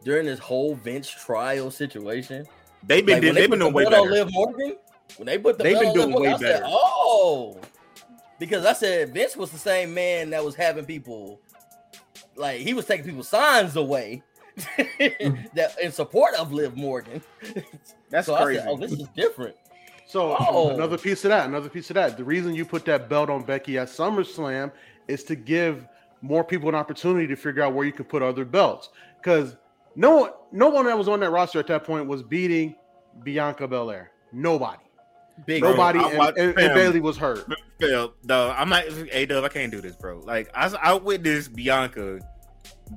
During 0.05 0.27
this 0.27 0.39
whole 0.39 0.75
Vince 0.75 1.11
trial 1.11 1.71
situation, 1.71 2.47
They've 2.87 3.05
been 3.05 3.17
like, 3.17 3.23
when 3.25 3.35
they've 3.35 3.35
they 3.35 3.47
been 3.47 3.51
put 3.51 3.59
doing 3.59 3.73
the 3.73 3.77
way 3.77 3.85
belt 3.85 3.95
on 3.95 4.09
better. 4.09 4.25
Liv 4.25 4.33
Morgan, 4.33 4.77
when 5.17 5.27
they 5.27 5.39
put 5.39 5.59
the 5.59 5.65
They've 5.65 5.75
belt 5.79 5.95
been 5.95 6.03
on 6.05 6.11
doing 6.11 6.23
Liv 6.23 6.31
Morgan, 6.31 6.41
way 6.43 6.49
I 6.49 6.53
said, 6.53 6.63
oh, 6.65 7.61
because 8.39 8.65
I 8.65 8.73
said 8.73 9.13
Vince 9.13 9.37
was 9.37 9.51
the 9.51 9.59
same 9.59 9.93
man 9.93 10.31
that 10.31 10.43
was 10.45 10.55
having 10.55 10.87
people 10.87 11.41
like 12.37 12.61
he 12.61 12.73
was 12.73 12.87
taking 12.87 13.05
people's 13.05 13.29
signs 13.29 13.77
away 13.77 14.23
that 14.99 15.75
in 15.83 15.93
support 15.93 16.35
of 16.35 16.53
Liv 16.53 16.77
Morgan. 16.77 17.23
That's 18.11 18.27
so 18.27 18.37
crazy. 18.43 18.61
I 18.61 18.65
said, 18.65 18.71
oh, 18.71 18.77
this 18.79 18.93
is 18.93 19.07
different. 19.15 19.57
So 20.07 20.37
Oh. 20.41 20.71
another 20.71 20.99
piece 20.99 21.25
of 21.25 21.29
that, 21.29 21.47
another 21.47 21.69
piece 21.69 21.91
of 21.91 21.95
that. 21.95 22.17
The 22.17 22.25
reason 22.25 22.55
you 22.55 22.65
put 22.65 22.85
that 22.87 23.09
belt 23.09 23.31
on 23.31 23.45
Becky 23.45 23.79
at 23.79 23.89
SummerSlam 23.89 24.73
is 25.11 25.25
to 25.25 25.35
give 25.35 25.87
more 26.23 26.45
people 26.45 26.69
an 26.69 26.75
opportunity 26.75 27.27
to 27.27 27.37
figure 27.37 27.63
out 27.63 27.75
where 27.75 27.87
you 27.87 27.93
can 27.93 28.05
put 28.05 28.23
other 28.23 28.45
belts. 28.45 28.91
Because 29.19 29.57
no 29.97 30.17
one, 30.17 30.31
no 30.53 30.69
one 30.69 30.87
that 30.87 30.97
was 30.97 31.09
on 31.09 31.21
that 31.21 31.31
roster 31.31 31.59
at 31.59 31.67
that 31.69 31.85
point 31.85 32.07
was 32.07 32.23
beating 32.23 32.75
Bianca 33.23 33.67
Belair. 33.67 34.13
Nobody. 34.33 34.83
Big 35.47 35.63
Nobody 35.63 35.99
Bro, 35.99 36.09
and, 36.09 36.39
and, 36.39 36.59
and. 36.59 36.75
Bayley 36.75 37.01
was 37.01 37.17
hurt. 37.17 37.47
Phil, 37.79 38.13
no, 38.25 38.51
I'm 38.51 38.69
not. 38.69 38.85
Hey, 39.11 39.27
Dub, 39.27 39.43
I 39.43 39.49
can't 39.49 39.73
do 39.73 39.81
this, 39.81 39.97
bro. 39.97 40.21
Like, 40.21 40.51
I, 40.55 40.67
I 40.83 40.95
witnessed 40.95 41.55
Bianca 41.55 42.21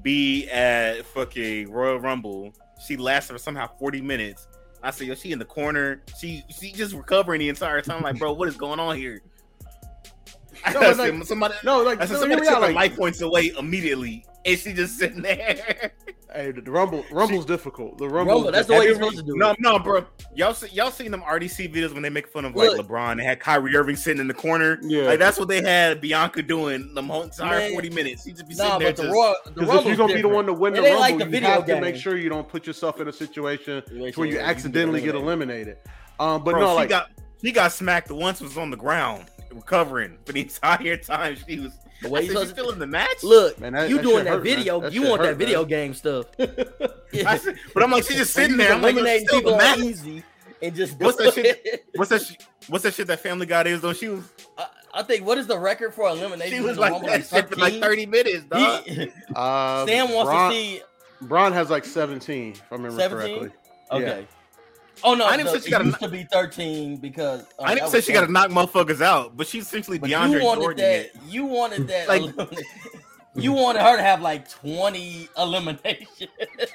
be 0.01 0.49
at 0.49 1.05
fucking 1.05 1.71
Royal 1.71 1.99
Rumble. 1.99 2.53
She 2.85 2.97
lasted 2.97 3.33
for 3.33 3.39
somehow 3.39 3.69
40 3.77 4.01
minutes. 4.01 4.47
I 4.81 4.91
said, 4.91 5.07
yo, 5.07 5.15
she 5.15 5.31
in 5.31 5.39
the 5.39 5.45
corner. 5.45 6.03
She 6.19 6.43
she 6.49 6.73
just 6.73 6.93
recovering 6.93 7.39
the 7.39 7.49
entire 7.49 7.81
time. 7.81 8.03
Like, 8.03 8.19
bro, 8.19 8.33
what 8.33 8.49
is 8.49 8.57
going 8.57 8.79
on 8.79 8.97
here? 8.97 9.21
I 10.65 10.73
No, 10.73 10.79
but 10.79 10.95
said, 10.95 11.15
like- 11.15 11.25
somebody, 11.25 11.53
No, 11.63 11.81
like 11.83 12.01
I 12.01 12.05
said, 12.05 12.17
somebody 12.19 12.33
hear 12.35 12.41
me 12.41 12.47
took 12.47 12.55
out, 12.55 12.61
like, 12.61 12.75
life 12.75 12.95
points 12.97 13.21
away 13.21 13.51
immediately, 13.57 14.25
and 14.45 14.57
she 14.59 14.73
just 14.73 14.97
sitting 14.97 15.21
there. 15.21 15.91
hey, 16.33 16.51
the 16.51 16.61
Rumble 16.71 17.05
Rumble's 17.11 17.45
difficult. 17.45 17.97
The 17.97 18.07
Rumble, 18.07 18.35
Rumble, 18.35 18.51
that's 18.51 18.67
the 18.67 18.73
way 18.73 18.79
you 18.81 18.85
you're 18.87 18.95
supposed 18.95 19.17
to 19.17 19.23
do 19.23 19.35
No, 19.37 19.51
it. 19.51 19.57
no, 19.59 19.77
bro. 19.79 20.05
Y'all 20.35 20.53
see, 20.53 20.67
y'all 20.69 20.89
seen 20.91 21.11
them 21.11 21.21
RDC 21.21 21.71
videos 21.73 21.93
when 21.93 22.01
they 22.01 22.09
make 22.09 22.27
fun 22.27 22.43
of 22.45 22.55
like 22.55 22.71
Look. 22.71 22.87
LeBron? 22.87 23.17
They 23.17 23.23
had 23.23 23.39
Kyrie 23.39 23.75
Irving 23.75 23.95
sitting 23.95 24.19
in 24.19 24.27
the 24.27 24.33
corner. 24.33 24.79
Yeah. 24.81 25.03
like 25.03 25.19
that's 25.19 25.37
what 25.37 25.47
they 25.47 25.61
had 25.61 26.01
Bianca 26.01 26.41
doing 26.41 26.93
the 26.95 27.03
whole 27.03 27.23
entire 27.23 27.59
Man. 27.59 27.71
forty 27.73 27.89
minutes. 27.91 28.23
She 28.23 28.31
just 28.31 28.47
be 28.47 28.55
Nah, 28.55 28.63
sitting 28.63 28.79
there 28.79 28.89
but 28.89 28.95
the 28.97 29.03
just. 29.03 29.13
Royal, 29.13 29.35
the 29.45 29.51
Because 29.51 29.79
if 29.81 29.85
you're 29.87 29.95
gonna 29.97 30.13
be 30.15 30.21
the 30.21 30.27
one 30.27 30.45
to 30.47 30.53
win 30.53 30.73
the 30.73 30.79
It 30.79 30.85
ain't 30.87 30.99
Rumble, 30.99 31.01
like 31.01 31.17
the 31.19 31.25
you 31.25 31.29
video 31.31 31.49
have 31.49 31.65
to 31.65 31.81
make 31.81 31.95
sure 31.95 32.17
you 32.17 32.29
don't 32.29 32.47
put 32.47 32.65
yourself 32.65 32.99
in 32.99 33.07
a 33.07 33.13
situation 33.13 33.83
where 33.91 34.09
you 34.27 34.33
you 34.33 34.39
accidentally 34.39 35.01
get 35.01 35.13
eliminated. 35.15 35.77
eliminated. 35.77 35.77
Um, 36.19 36.43
but 36.43 36.51
bro, 36.51 36.61
no, 36.61 36.67
she 36.69 36.75
like 36.75 36.89
got 36.89 37.09
she 37.43 37.51
got 37.51 37.71
smacked 37.71 38.07
the 38.07 38.15
once. 38.15 38.41
Was 38.41 38.57
on 38.57 38.69
the 38.71 38.77
ground 38.77 39.25
recovering 39.51 40.17
for 40.25 40.33
the 40.33 40.41
entire 40.43 40.97
time. 40.97 41.35
She 41.47 41.59
was. 41.59 41.73
The 42.01 42.09
way 42.09 42.21
said, 42.21 42.23
she's 42.25 42.31
supposed 42.33 42.49
still 42.51 42.69
in 42.71 42.79
the 42.79 42.87
match. 42.87 43.23
look. 43.23 43.59
Man, 43.59 43.73
that- 43.73 43.89
you 43.89 43.95
that 43.97 44.03
doing 44.03 44.23
that 44.25 44.31
hurt, 44.31 44.43
video? 44.43 44.81
That 44.81 44.91
you 44.91 45.01
shit 45.03 45.09
want 45.09 45.21
that 45.21 45.37
video 45.37 45.59
man. 45.59 45.67
game 45.69 45.93
stuff? 45.93 46.25
I 46.39 47.37
said- 47.37 47.57
but 47.73 47.81
I'm 47.81 47.91
like, 47.91 48.03
she's 48.03 48.17
just 48.17 48.33
sitting 48.33 48.57
there. 48.57 48.73
I'm 48.73 48.81
like, 48.81 48.93
eliminating 48.93 49.27
still 49.27 49.39
people 49.39 49.51
the 49.53 49.57
match. 49.59 49.77
easy 49.79 50.23
and 50.61 50.75
just 50.75 50.99
What's 50.99 51.17
that 51.17 51.33
shit? 51.33 51.85
What's 51.95 52.09
that? 52.09 52.21
Sh- 52.23 52.35
what's 52.67 52.83
that 52.83 52.93
shit 52.93 53.07
that 53.07 53.19
Family 53.21 53.45
Guy 53.45 53.63
is 53.63 53.79
though? 53.81 53.93
She 53.93 54.09
was. 54.09 54.23
I, 54.57 54.65
I 54.95 55.03
think 55.03 55.25
what 55.25 55.37
is 55.37 55.47
the 55.47 55.57
record 55.57 55.93
for 55.93 56.09
elimination? 56.09 56.57
She 56.57 56.59
was 56.61 56.77
like 56.77 56.91
Rumble? 56.91 57.07
that 57.07 57.25
shit 57.25 57.49
for 57.49 57.55
like 57.55 57.75
thirty 57.81 58.05
minutes, 58.05 58.43
dog. 58.45 58.83
He, 58.83 59.09
uh, 59.35 59.85
Sam 59.85 60.11
wants 60.11 60.29
Braun, 60.29 60.51
to 60.51 60.55
see. 60.57 60.81
Braun 61.21 61.53
has 61.53 61.69
like 61.69 61.85
17, 61.85 62.51
if 62.51 62.61
I 62.69 62.75
remember 62.75 62.97
17? 62.99 63.39
correctly. 63.39 63.57
Okay. 63.91 64.27
Oh 65.03 65.13
no, 65.15 65.25
I 65.25 65.37
didn't 65.37 65.51
the- 65.53 65.59
say 65.59 65.65
she 65.65 65.71
got 65.71 65.81
a 65.81 65.85
used 65.85 65.99
to 65.99 66.07
be 66.09 66.23
thirteen 66.23 66.97
because 66.97 67.41
uh, 67.59 67.63
I 67.63 67.75
didn't 67.75 67.89
say 67.89 68.01
she 68.01 68.13
got 68.13 68.25
to 68.25 68.31
knock 68.31 68.49
motherfuckers 68.51 69.01
out, 69.01 69.35
but 69.37 69.47
she's 69.47 69.65
essentially 69.65 69.97
But 69.99 70.09
DeAndre 70.09 70.39
you 70.39 70.43
wanted 70.45 70.61
Jordan. 70.61 70.77
that. 70.85 71.05
it. 71.05 71.11
You 71.27 71.45
wanted 71.45 71.87
that. 71.87 72.07
Like- 72.07 72.33
you 73.35 73.51
wanted 73.51 73.81
her 73.81 73.97
to 73.97 74.03
have 74.03 74.21
like 74.21 74.47
twenty 74.49 75.27
eliminations. 75.37 76.29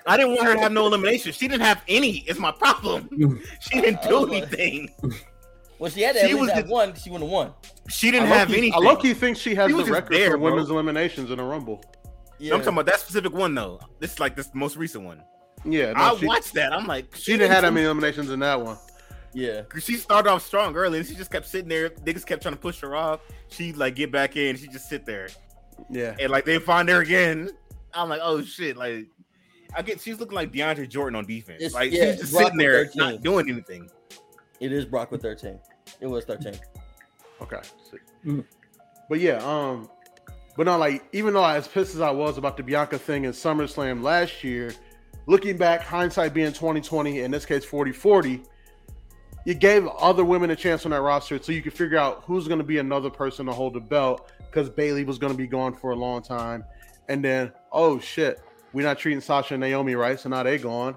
I 0.06 0.16
didn't 0.16 0.32
want 0.34 0.44
her 0.48 0.54
to 0.54 0.60
have 0.60 0.72
no 0.72 0.86
elimination. 0.86 1.32
She 1.32 1.46
didn't 1.48 1.62
have 1.62 1.82
any. 1.86 2.18
It's 2.26 2.40
my 2.40 2.50
problem. 2.52 3.08
she 3.60 3.80
didn't 3.80 4.02
do 4.02 4.26
anything. 4.32 4.90
well, 5.78 5.90
she 5.90 6.02
had 6.02 6.14
to 6.16 6.20
She 6.20 6.24
at 6.26 6.30
least 6.32 6.40
was 6.40 6.50
have 6.50 6.64
just- 6.64 6.72
one. 6.72 6.94
She 6.94 7.10
wouldn't 7.10 7.30
have 7.30 7.32
won. 7.32 7.52
She 7.88 8.10
didn't 8.10 8.26
have 8.28 8.48
low-key- 8.50 8.58
anything. 8.58 8.84
I 8.84 8.86
low 8.88 8.96
key 8.96 9.14
think 9.14 9.36
she 9.36 9.54
has 9.54 9.70
She 9.70 9.76
the 9.76 9.84
record 9.84 10.12
there, 10.12 10.32
for 10.32 10.38
bro. 10.38 10.50
women's 10.50 10.68
eliminations 10.70 11.30
in 11.30 11.38
a 11.38 11.44
Rumble. 11.44 11.82
Yeah. 12.40 12.54
I'm 12.54 12.60
talking 12.60 12.74
about 12.74 12.86
that 12.86 13.00
specific 13.00 13.32
one 13.32 13.54
though. 13.54 13.80
This 14.00 14.12
is 14.14 14.20
like 14.20 14.34
this 14.36 14.50
most 14.52 14.76
recent 14.76 15.04
one. 15.04 15.22
Yeah, 15.64 15.92
no, 15.92 16.00
I 16.00 16.16
she, 16.16 16.26
watched 16.26 16.54
that. 16.54 16.72
I'm 16.72 16.86
like, 16.86 17.14
she 17.14 17.32
didn't 17.32 17.50
have 17.52 17.62
that 17.62 17.72
many 17.72 17.84
eliminations 17.86 18.30
in 18.30 18.38
that 18.40 18.60
one. 18.60 18.76
yeah. 19.34 19.62
She 19.80 19.96
started 19.96 20.30
off 20.30 20.46
strong 20.46 20.76
early, 20.76 20.98
and 20.98 21.06
she 21.06 21.14
just 21.14 21.30
kept 21.30 21.46
sitting 21.46 21.68
there. 21.68 21.90
Niggas 21.90 22.24
kept 22.24 22.42
trying 22.42 22.54
to 22.54 22.60
push 22.60 22.80
her 22.80 22.94
off. 22.96 23.20
She 23.48 23.72
like 23.72 23.94
get 23.96 24.12
back 24.12 24.36
in. 24.36 24.56
She 24.56 24.68
just 24.68 24.88
sit 24.88 25.04
there, 25.04 25.28
Yeah. 25.90 26.14
and 26.20 26.30
like 26.30 26.44
they 26.44 26.58
find 26.58 26.88
her 26.88 27.00
again. 27.00 27.50
I'm 27.92 28.08
like, 28.08 28.20
oh 28.22 28.42
shit! 28.42 28.76
Like, 28.76 29.06
I 29.74 29.82
get 29.82 30.00
she's 30.00 30.20
looking 30.20 30.34
like 30.36 30.52
DeAndre 30.52 30.88
Jordan 30.88 31.16
on 31.16 31.26
defense. 31.26 31.56
It's- 31.58 31.74
like 31.74 31.92
yeah, 31.92 32.12
she's 32.12 32.20
just 32.20 32.32
Brock 32.32 32.44
sitting 32.44 32.58
there 32.58 32.84
13. 32.86 32.98
not 33.00 33.22
doing 33.22 33.48
anything. 33.50 33.90
It 34.60 34.72
is 34.72 34.84
Brock 34.84 35.10
with 35.10 35.22
thirteen. 35.22 35.58
It 36.00 36.06
was 36.06 36.24
thirteen. 36.24 36.54
Okay. 37.40 37.60
sick. 37.90 38.00
Mm. 38.24 38.44
But 39.08 39.20
yeah, 39.20 39.36
um, 39.44 39.88
but 40.56 40.64
not 40.66 40.80
like 40.80 41.04
even 41.12 41.32
though 41.34 41.42
I 41.42 41.56
as 41.56 41.66
pissed 41.68 41.94
as 41.94 42.00
I 42.00 42.10
was 42.10 42.36
about 42.38 42.56
the 42.56 42.62
Bianca 42.62 42.98
thing 42.98 43.24
in 43.24 43.32
SummerSlam 43.32 44.02
last 44.02 44.42
year, 44.44 44.72
looking 45.28 45.56
back, 45.56 45.82
hindsight 45.82 46.34
being 46.34 46.52
2020, 46.52 47.20
in 47.20 47.30
this 47.30 47.44
case 47.46 47.64
40-40, 47.64 48.44
you 49.44 49.54
gave 49.54 49.86
other 49.86 50.24
women 50.24 50.50
a 50.50 50.56
chance 50.56 50.84
on 50.84 50.90
that 50.90 51.02
roster 51.02 51.40
so 51.40 51.52
you 51.52 51.62
could 51.62 51.72
figure 51.72 51.98
out 51.98 52.24
who's 52.26 52.48
gonna 52.48 52.64
be 52.64 52.78
another 52.78 53.10
person 53.10 53.46
to 53.46 53.52
hold 53.52 53.74
the 53.74 53.80
belt 53.80 54.32
because 54.50 54.68
Bayley 54.68 55.04
was 55.04 55.18
gonna 55.18 55.34
be 55.34 55.46
gone 55.46 55.74
for 55.74 55.90
a 55.92 55.94
long 55.96 56.22
time. 56.22 56.64
And 57.08 57.24
then, 57.24 57.52
oh 57.70 58.00
shit, 58.00 58.40
we're 58.72 58.84
not 58.84 58.98
treating 58.98 59.20
Sasha 59.20 59.54
and 59.54 59.60
Naomi 59.60 59.94
right, 59.94 60.18
so 60.18 60.28
now 60.28 60.42
they 60.42 60.58
gone. 60.58 60.96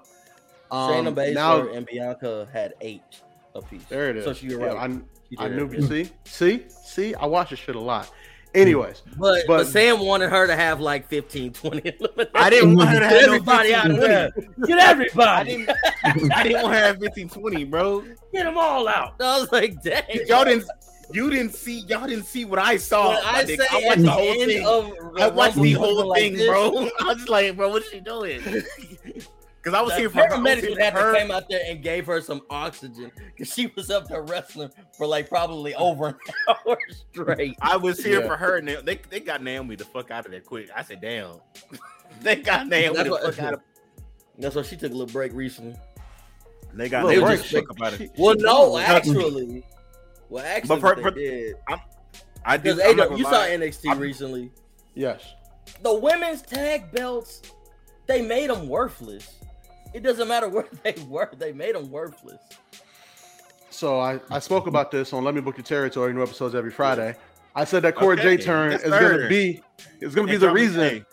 Um, 0.71 0.89
Shayna 0.91 1.13
Baszler 1.13 1.33
now 1.33 1.67
and 1.67 1.85
Bianca 1.85 2.47
had 2.51 2.73
eight 2.81 3.21
apiece. 3.53 3.83
there 3.89 4.09
it 4.09 4.17
is. 4.17 4.23
So 4.25 4.45
you're 4.45 4.61
Yeah, 4.61 4.73
right. 4.73 4.91
I, 4.91 4.99
She 5.29 5.37
I 5.37 5.49
knew. 5.49 5.81
See, 5.81 6.09
see, 6.23 6.65
see. 6.69 7.15
I 7.15 7.25
watch 7.25 7.49
this 7.49 7.59
shit 7.59 7.75
a 7.75 7.79
lot. 7.79 8.09
Anyways, 8.53 9.01
But, 9.17 9.43
but 9.47 9.59
But- 9.59 9.67
Sam 9.67 9.99
wanted 9.99 10.29
her 10.29 10.45
to 10.47 10.55
have 10.55 10.81
like 10.81 11.07
15, 11.07 11.53
20. 11.53 11.93
I 12.35 12.49
didn't 12.49 12.75
want 12.75 12.89
her 12.89 12.95
to 12.95 12.99
Get 12.99 13.11
have 13.11 13.21
no 13.21 13.33
everybody 13.33 13.73
out 13.73 13.91
of 13.91 13.97
there. 13.97 14.31
20. 14.31 14.67
Get 14.67 14.79
I 14.79 14.91
everybody. 14.91 15.57
didn't. 15.65 15.77
I 16.35 16.43
didn't 16.43 16.61
want 16.61 16.73
her 16.75 16.79
to 16.81 16.85
have 16.87 16.99
15, 16.99 17.29
20, 17.29 17.63
bro. 17.65 18.01
Get 18.33 18.43
them 18.43 18.57
all 18.57 18.87
out. 18.89 19.13
I 19.21 19.39
was 19.39 19.51
like, 19.51 19.81
dang. 19.81 20.03
Y'all 20.27 20.43
didn't. 20.45 20.65
You 21.13 21.29
didn't 21.29 21.53
see. 21.53 21.79
Y'all 21.87 22.07
didn't 22.07 22.23
see 22.25 22.45
what 22.45 22.57
I 22.59 22.77
saw. 22.77 23.11
I 23.23 23.43
say 23.45 23.57
I 23.69 23.81
watched 23.85 23.97
the 23.97 24.03
the 24.03 24.11
whole 24.11 24.31
end 24.41 24.45
thing. 24.51 24.65
of 24.65 24.91
I 25.17 25.27
watched 25.29 25.55
the 25.61 25.73
whole 25.73 26.05
like 26.07 26.19
thing, 26.21 26.33
this, 26.37 26.47
bro. 26.47 26.89
I 27.01 27.03
was 27.03 27.17
just 27.17 27.29
like, 27.29 27.55
bro, 27.57 27.69
what's 27.69 27.89
she 27.89 27.99
doing? 27.99 28.41
Because 29.63 29.77
I 29.77 29.81
was 29.81 29.93
The 29.93 29.99
here 29.99 30.09
for 30.09 30.17
her. 30.17 30.33
I 30.33 30.39
was 30.39 30.55
paramedics 30.55 30.61
would 30.69 30.77
for 30.77 30.83
have 30.83 30.93
to 31.13 31.19
came 31.19 31.29
out 31.31 31.43
there 31.47 31.61
and 31.67 31.83
gave 31.83 32.07
her 32.07 32.19
some 32.19 32.41
oxygen 32.49 33.11
because 33.27 33.53
she 33.53 33.67
was 33.75 33.91
up 33.91 34.07
there 34.07 34.23
wrestling 34.23 34.71
for 34.97 35.05
like 35.05 35.29
probably 35.29 35.75
over 35.75 36.07
an 36.07 36.15
hour 36.65 36.77
straight. 37.11 37.55
I 37.61 37.77
was 37.77 38.03
here 38.03 38.21
Yeah. 38.21 38.27
for 38.27 38.37
her, 38.37 38.57
and 38.57 38.67
they, 38.67 38.75
they 38.81 38.99
they 39.09 39.19
got 39.19 39.43
Naomi 39.43 39.75
the 39.75 39.85
fuck 39.85 40.09
out 40.09 40.25
of 40.25 40.31
there 40.31 40.41
quick. 40.41 40.69
I 40.75 40.81
said, 40.83 40.99
damn. 41.01 41.35
they 42.21 42.37
got 42.37 42.67
Naomi 42.67 42.95
That's 42.95 43.05
the 43.05 43.11
what- 43.11 43.35
fuck 43.35 43.39
out 43.43 43.53
of. 43.53 43.59
That's 44.39 44.55
why 44.55 44.63
she 44.63 44.75
took 44.77 44.91
a 44.91 44.95
little 44.95 45.13
break 45.13 45.31
recently. 45.33 45.75
They 46.73 46.89
got 46.89 47.05
Little 47.05 47.21
Naomi 47.27 47.37
break. 47.37 47.49
the 47.51 47.61
fuck 47.61 47.69
up 47.69 47.81
out 47.85 47.93
of. 47.93 47.99
She- 47.99 48.09
Well, 48.17 48.33
she- 48.35 48.41
no, 48.43 48.77
actually, 48.79 49.63
well, 50.29 50.43
actually, 50.43 50.67
But 50.69 50.81
per- 50.81 51.01
per- 51.01 51.11
they 51.11 51.21
did 51.21 51.55
I 52.45 52.57
do. 52.57 52.63
because 52.63 52.79
I'm 52.79 52.95
not 52.95 53.17
you 53.17 53.23
gonna 53.25 53.35
saw. 53.35 53.43
NXT 53.45 53.89
I'm- 53.89 53.99
recently. 53.99 54.51
Yes. 54.95 55.21
The 55.83 55.93
women's 55.93 56.41
tag 56.41 56.91
belts, 56.91 57.41
they 58.07 58.21
made 58.23 58.49
them 58.49 58.67
worthless. 58.67 59.35
It 59.93 60.03
doesn't 60.03 60.27
matter 60.27 60.47
where 60.47 60.67
they 60.83 60.95
were; 61.07 61.29
they 61.37 61.51
made 61.51 61.75
them 61.75 61.89
worthless. 61.91 62.41
So 63.69 63.99
I, 63.99 64.19
I 64.29 64.39
spoke 64.39 64.67
about 64.67 64.91
this 64.91 65.13
on 65.13 65.23
Let 65.23 65.33
Me 65.33 65.41
Book 65.41 65.57
Your 65.57 65.63
Territory, 65.63 66.13
new 66.13 66.21
episodes 66.21 66.55
every 66.55 66.71
Friday. 66.71 67.15
I 67.55 67.63
said 67.65 67.81
that 67.83 67.95
Cora 67.95 68.13
Okay, 68.13 68.37
J 68.37 68.43
turn 68.43 68.71
yes, 68.71 68.83
is 68.83 68.89
going 68.89 69.19
to 69.19 69.27
be 69.27 69.63
is 69.99 70.15
going 70.15 70.27
to 70.27 70.31
be 70.33 70.37
the 70.37 70.45
drop 70.47 70.55
me- 70.55 70.61
reason 70.61 71.05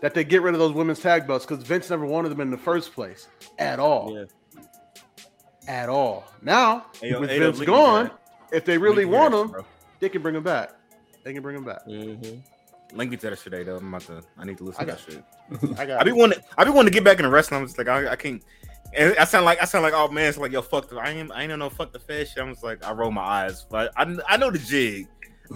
that 0.00 0.14
they 0.14 0.24
get 0.24 0.42
rid 0.42 0.54
of 0.54 0.60
those 0.60 0.72
women's 0.72 1.00
tag 1.00 1.26
belts 1.26 1.44
because 1.44 1.62
Vince 1.64 1.90
never 1.90 2.06
wanted 2.06 2.30
them 2.30 2.40
in 2.40 2.50
the 2.50 2.56
first 2.58 2.94
place 2.94 3.28
at 3.58 3.78
all. 3.78 4.14
Yeah. 4.16 4.62
At 5.66 5.88
all. 5.88 6.24
Now 6.42 6.86
Hey, 7.00 7.14
with 7.14 7.30
hey, 7.30 7.38
Vince 7.38 7.58
look 7.58 7.66
gone, 7.66 8.10
if 8.52 8.64
they 8.64 8.76
really 8.78 9.04
want 9.06 9.32
them, 9.32 9.48
bro. 9.48 9.64
they 10.00 10.08
can 10.08 10.22
bring 10.22 10.34
them 10.34 10.42
back. 10.44 10.72
They 11.22 11.32
can 11.32 11.42
bring 11.42 11.56
them 11.56 11.64
back. 11.64 11.86
Mm-hmm. 11.86 12.96
Link 12.96 13.10
me 13.10 13.16
to 13.16 13.30
that 13.30 13.38
shit, 13.38 13.66
though. 13.66 13.76
I'm 13.76 13.88
about 13.88 14.02
to. 14.02 14.22
I 14.38 14.44
need 14.44 14.58
to 14.58 14.64
listen 14.64 14.82
I 14.82 14.84
to 14.84 14.92
that 14.92 15.00
shit. 15.00 15.24
I 15.76 15.86
got. 15.86 16.00
I 16.00 16.04
be 16.04 16.12
wanting. 16.12 16.38
I 16.56 16.64
be 16.64 16.70
wanting 16.70 16.92
to 16.92 16.94
get 16.94 17.04
back 17.04 17.18
into 17.18 17.28
wrestling. 17.30 17.60
I'm 17.60 17.66
just 17.66 17.78
like, 17.78 17.88
I, 17.88 18.12
I 18.12 18.16
can't. 18.16 18.42
And 18.96 19.16
I 19.18 19.24
sound 19.24 19.44
like 19.44 19.60
I 19.60 19.64
sound 19.64 19.82
like 19.82 19.92
oh 19.94 20.08
man, 20.08 20.28
it's 20.28 20.38
like 20.38 20.52
yo 20.52 20.62
fuck 20.62 20.88
the 20.88 20.96
I 20.96 21.10
ain't 21.10 21.32
I 21.32 21.42
ain't 21.42 21.58
know 21.58 21.68
fuck 21.68 21.92
the 21.92 21.98
fed 21.98 22.28
shit. 22.28 22.38
I'm 22.38 22.50
just 22.52 22.62
like 22.62 22.84
I 22.84 22.92
roll 22.92 23.10
my 23.10 23.22
eyes, 23.22 23.66
but 23.68 23.92
I 23.96 24.16
I 24.28 24.36
know 24.36 24.50
the 24.52 24.58
jig. 24.58 25.08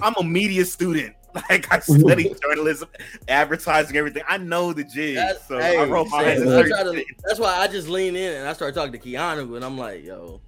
I'm 0.02 0.14
a 0.18 0.24
media 0.24 0.64
student. 0.64 1.14
Like 1.50 1.70
I 1.70 1.78
study 1.80 2.34
journalism, 2.42 2.88
advertising, 3.28 3.94
everything. 3.96 4.22
I 4.26 4.38
know 4.38 4.72
the 4.72 4.82
jig, 4.82 5.16
That- 5.16 5.46
so 5.46 5.58
hey, 5.58 5.76
I 5.78 5.84
roll 5.84 6.06
my 6.06 6.18
eyes. 6.24 6.38
Sam, 6.38 6.48
at 6.48 6.54
I 6.54 6.62
certain 6.62 6.70
try 6.72 6.82
to- 7.02 7.04
that's 7.26 7.38
why 7.38 7.54
I 7.58 7.68
just 7.68 7.86
lean 7.86 8.16
in 8.16 8.32
and 8.38 8.48
I 8.48 8.54
start 8.54 8.74
talking 8.74 8.92
to 8.92 8.98
Keanu, 8.98 9.54
and 9.54 9.64
I'm 9.64 9.76
like, 9.78 10.04
"Yo, 10.04 10.40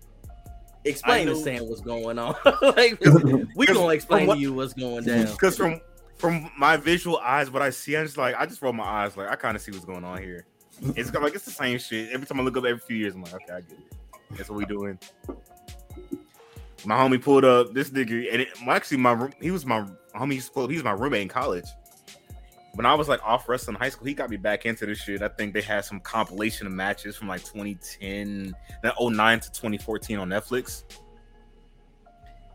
explain 0.85 1.29
I 1.29 1.33
to 1.33 1.37
Sam 1.37 1.69
what's 1.69 1.83
going 1.83 2.19
on. 2.19 2.35
like, 2.63 2.99
we 3.55 3.67
gonna 3.67 3.89
explain 3.89 4.27
what- 4.27 4.37
to 4.37 4.41
you 4.41 4.55
what's 4.55 4.73
going 4.73 5.05
down." 5.05 5.27
Because 5.27 5.57
from 5.57 5.81
from 6.21 6.51
my 6.57 6.77
visual 6.77 7.19
eyes, 7.19 7.51
what 7.51 7.63
I 7.63 7.71
see, 7.71 7.97
I'm 7.97 8.05
just 8.05 8.19
like 8.19 8.37
I 8.39 8.47
just 8.47 8.61
roll 8.63 8.73
my 8.73 8.85
eyes. 8.85 9.17
Like 9.17 9.29
I 9.29 9.37
kind 9.37 9.57
of 9.57 9.63
see 9.63 9.73
what's 9.73 9.85
going 9.85 10.05
on 10.05 10.23
here. 10.23 10.47
It's 10.95 11.13
like 11.13 11.35
it's 11.35 11.45
the 11.45 11.51
same 11.51 11.79
shit. 11.79 12.11
Every 12.13 12.27
time 12.27 12.41
I 12.41 12.43
look 12.43 12.57
up, 12.57 12.65
every 12.65 12.79
few 12.79 12.97
years, 12.97 13.15
I'm 13.15 13.23
like, 13.23 13.35
okay, 13.35 13.53
I 13.53 13.61
get 13.61 13.73
it. 13.73 13.95
That's 14.33 14.49
what 14.49 14.59
we 14.59 14.65
doing. 14.67 14.99
My 16.85 16.97
homie 16.97 17.21
pulled 17.21 17.45
up 17.45 17.75
this 17.75 17.91
nigga, 17.91 18.33
and 18.33 18.43
it, 18.43 18.49
actually, 18.67 18.99
my 18.99 19.31
he 19.41 19.51
was 19.51 19.67
my 19.67 19.87
homie. 20.15 20.33
He 20.33 20.37
was, 20.37 20.71
he 20.71 20.75
was 20.77 20.85
my 20.85 20.93
roommate 20.93 21.23
in 21.23 21.29
college. 21.29 21.67
When 22.75 22.87
I 22.87 22.95
was 22.95 23.09
like 23.09 23.23
off 23.25 23.49
wrestling 23.49 23.75
in 23.75 23.81
high 23.81 23.89
school, 23.89 24.07
he 24.07 24.15
got 24.15 24.31
me 24.31 24.37
back 24.37 24.65
into 24.65 24.87
this 24.87 24.99
shit. 24.99 25.23
I 25.23 25.29
think 25.29 25.53
they 25.53 25.61
had 25.61 25.85
some 25.85 26.01
compilation 26.01 26.67
of 26.67 26.73
matches 26.73 27.17
from 27.17 27.29
like 27.29 27.41
2010, 27.41 28.55
that 28.83 28.95
09 28.99 29.41
to 29.41 29.49
2014 29.51 30.19
on 30.19 30.29
Netflix. 30.29 30.85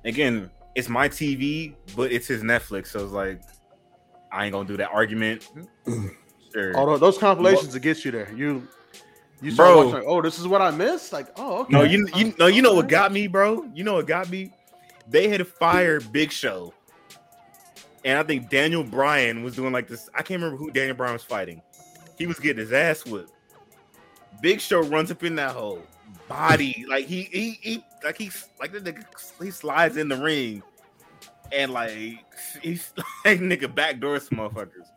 Again, 0.06 0.50
it's 0.76 0.90
my 0.90 1.10
TV, 1.10 1.76
but 1.96 2.12
it's 2.12 2.28
his 2.28 2.44
Netflix, 2.44 2.88
so 2.88 3.04
it's 3.04 3.12
like 3.12 3.42
I 4.32 4.46
ain't 4.46 4.54
gonna 4.54 4.68
do 4.68 4.78
that 4.78 4.92
argument. 4.92 5.48
Sure. 6.56 6.72
Oh, 6.74 6.80
Although 6.80 6.98
those 6.98 7.18
compilations 7.18 7.74
will 7.74 7.82
get 7.82 8.06
you 8.06 8.12
there. 8.12 8.32
You 8.34 8.66
You 9.42 9.52
started 9.52 9.74
Bro. 9.74 9.78
watching, 9.78 9.94
like, 9.96 10.04
oh, 10.08 10.22
this 10.22 10.40
is 10.40 10.48
what 10.48 10.62
I 10.62 10.72
missed. 10.72 11.12
Like, 11.12 11.28
oh, 11.36 11.64
okay. 11.64 11.74
No, 11.74 11.84
you 11.84 12.08
you 12.16 12.34
no, 12.40 12.48
you 12.48 12.62
know 12.62 12.74
what 12.74 12.88
got 12.88 13.12
me, 13.12 13.28
bro? 13.28 13.66
You 13.74 13.84
know 13.84 13.96
what 13.96 14.08
got 14.08 14.30
me? 14.30 14.54
They 15.10 15.28
had 15.28 15.46
fired 15.46 16.10
Big 16.14 16.32
Show. 16.32 16.74
And 18.06 18.18
I 18.18 18.24
think 18.24 18.50
Daniel 18.50 18.86
Bryan 18.86 19.44
was 19.44 19.56
doing 19.56 19.74
like 19.74 19.90
this. 19.90 20.10
I 20.14 20.20
can't 20.22 20.42
remember 20.42 20.56
who 20.56 20.72
Daniel 20.72 20.96
Bryan 20.96 21.12
was 21.12 21.24
fighting. 21.24 21.62
He 22.18 22.26
was 22.26 22.40
getting 22.40 22.60
his 22.60 22.72
ass 22.72 23.06
whipped. 23.06 23.34
Big 24.42 24.62
Show 24.62 24.82
runs 24.82 25.12
up 25.12 25.24
in 25.26 25.36
that 25.36 25.52
hole. 25.52 25.82
Body. 26.30 26.86
Like 26.88 27.06
he 27.06 27.24
he, 27.24 27.60
he 27.62 27.84
like 28.02 28.18
he's 28.18 28.48
like 28.62 28.72
the 28.72 28.80
nigga 28.80 29.04
he 29.44 29.52
slides 29.52 29.98
in 29.98 30.08
the 30.08 30.16
ring 30.16 30.64
and 31.52 31.72
like 31.72 31.98
he's 32.62 32.94
like 33.26 33.40
nigga 33.40 33.74
backdoor 33.74 34.20
some 34.20 34.38
motherfuckers. 34.40 34.90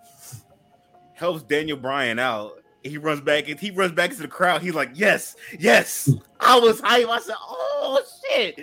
Helps 1.15 1.43
Daniel 1.43 1.77
Bryan 1.77 2.19
out. 2.19 2.63
He 2.85 2.97
runs 2.97 3.21
back 3.21 3.49
and 3.49 3.59
he 3.59 3.71
runs 3.73 3.93
back 3.93 4.11
into 4.11 4.23
the 4.23 4.29
crowd. 4.29 4.63
He's 4.63 4.75
like, 4.75 4.91
yes, 4.95 5.35
yes. 5.59 6.09
I 6.39 6.59
was 6.61 6.81
hype. 6.81 7.09
I 7.09 7.19
said, 7.19 7.35
oh 7.41 8.01
shit. 8.31 8.61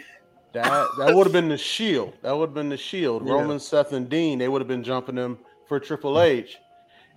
That 0.54 0.88
that 1.00 1.14
would 1.14 1.26
have 1.26 1.34
been 1.34 1.50
the 1.50 1.58
shield. 1.58 2.14
That 2.22 2.32
would 2.32 2.48
have 2.48 2.54
been 2.54 2.70
the 2.70 2.78
shield. 2.78 3.26
Yeah. 3.28 3.34
Roman, 3.34 3.60
Seth, 3.60 3.92
and 3.92 4.08
Dean. 4.10 4.40
They 4.40 4.48
would 4.48 4.62
have 4.62 4.70
been 4.70 4.84
jumping 4.84 5.18
him 5.18 5.38
for 5.68 5.82
Triple 5.82 6.22
H, 6.22 6.56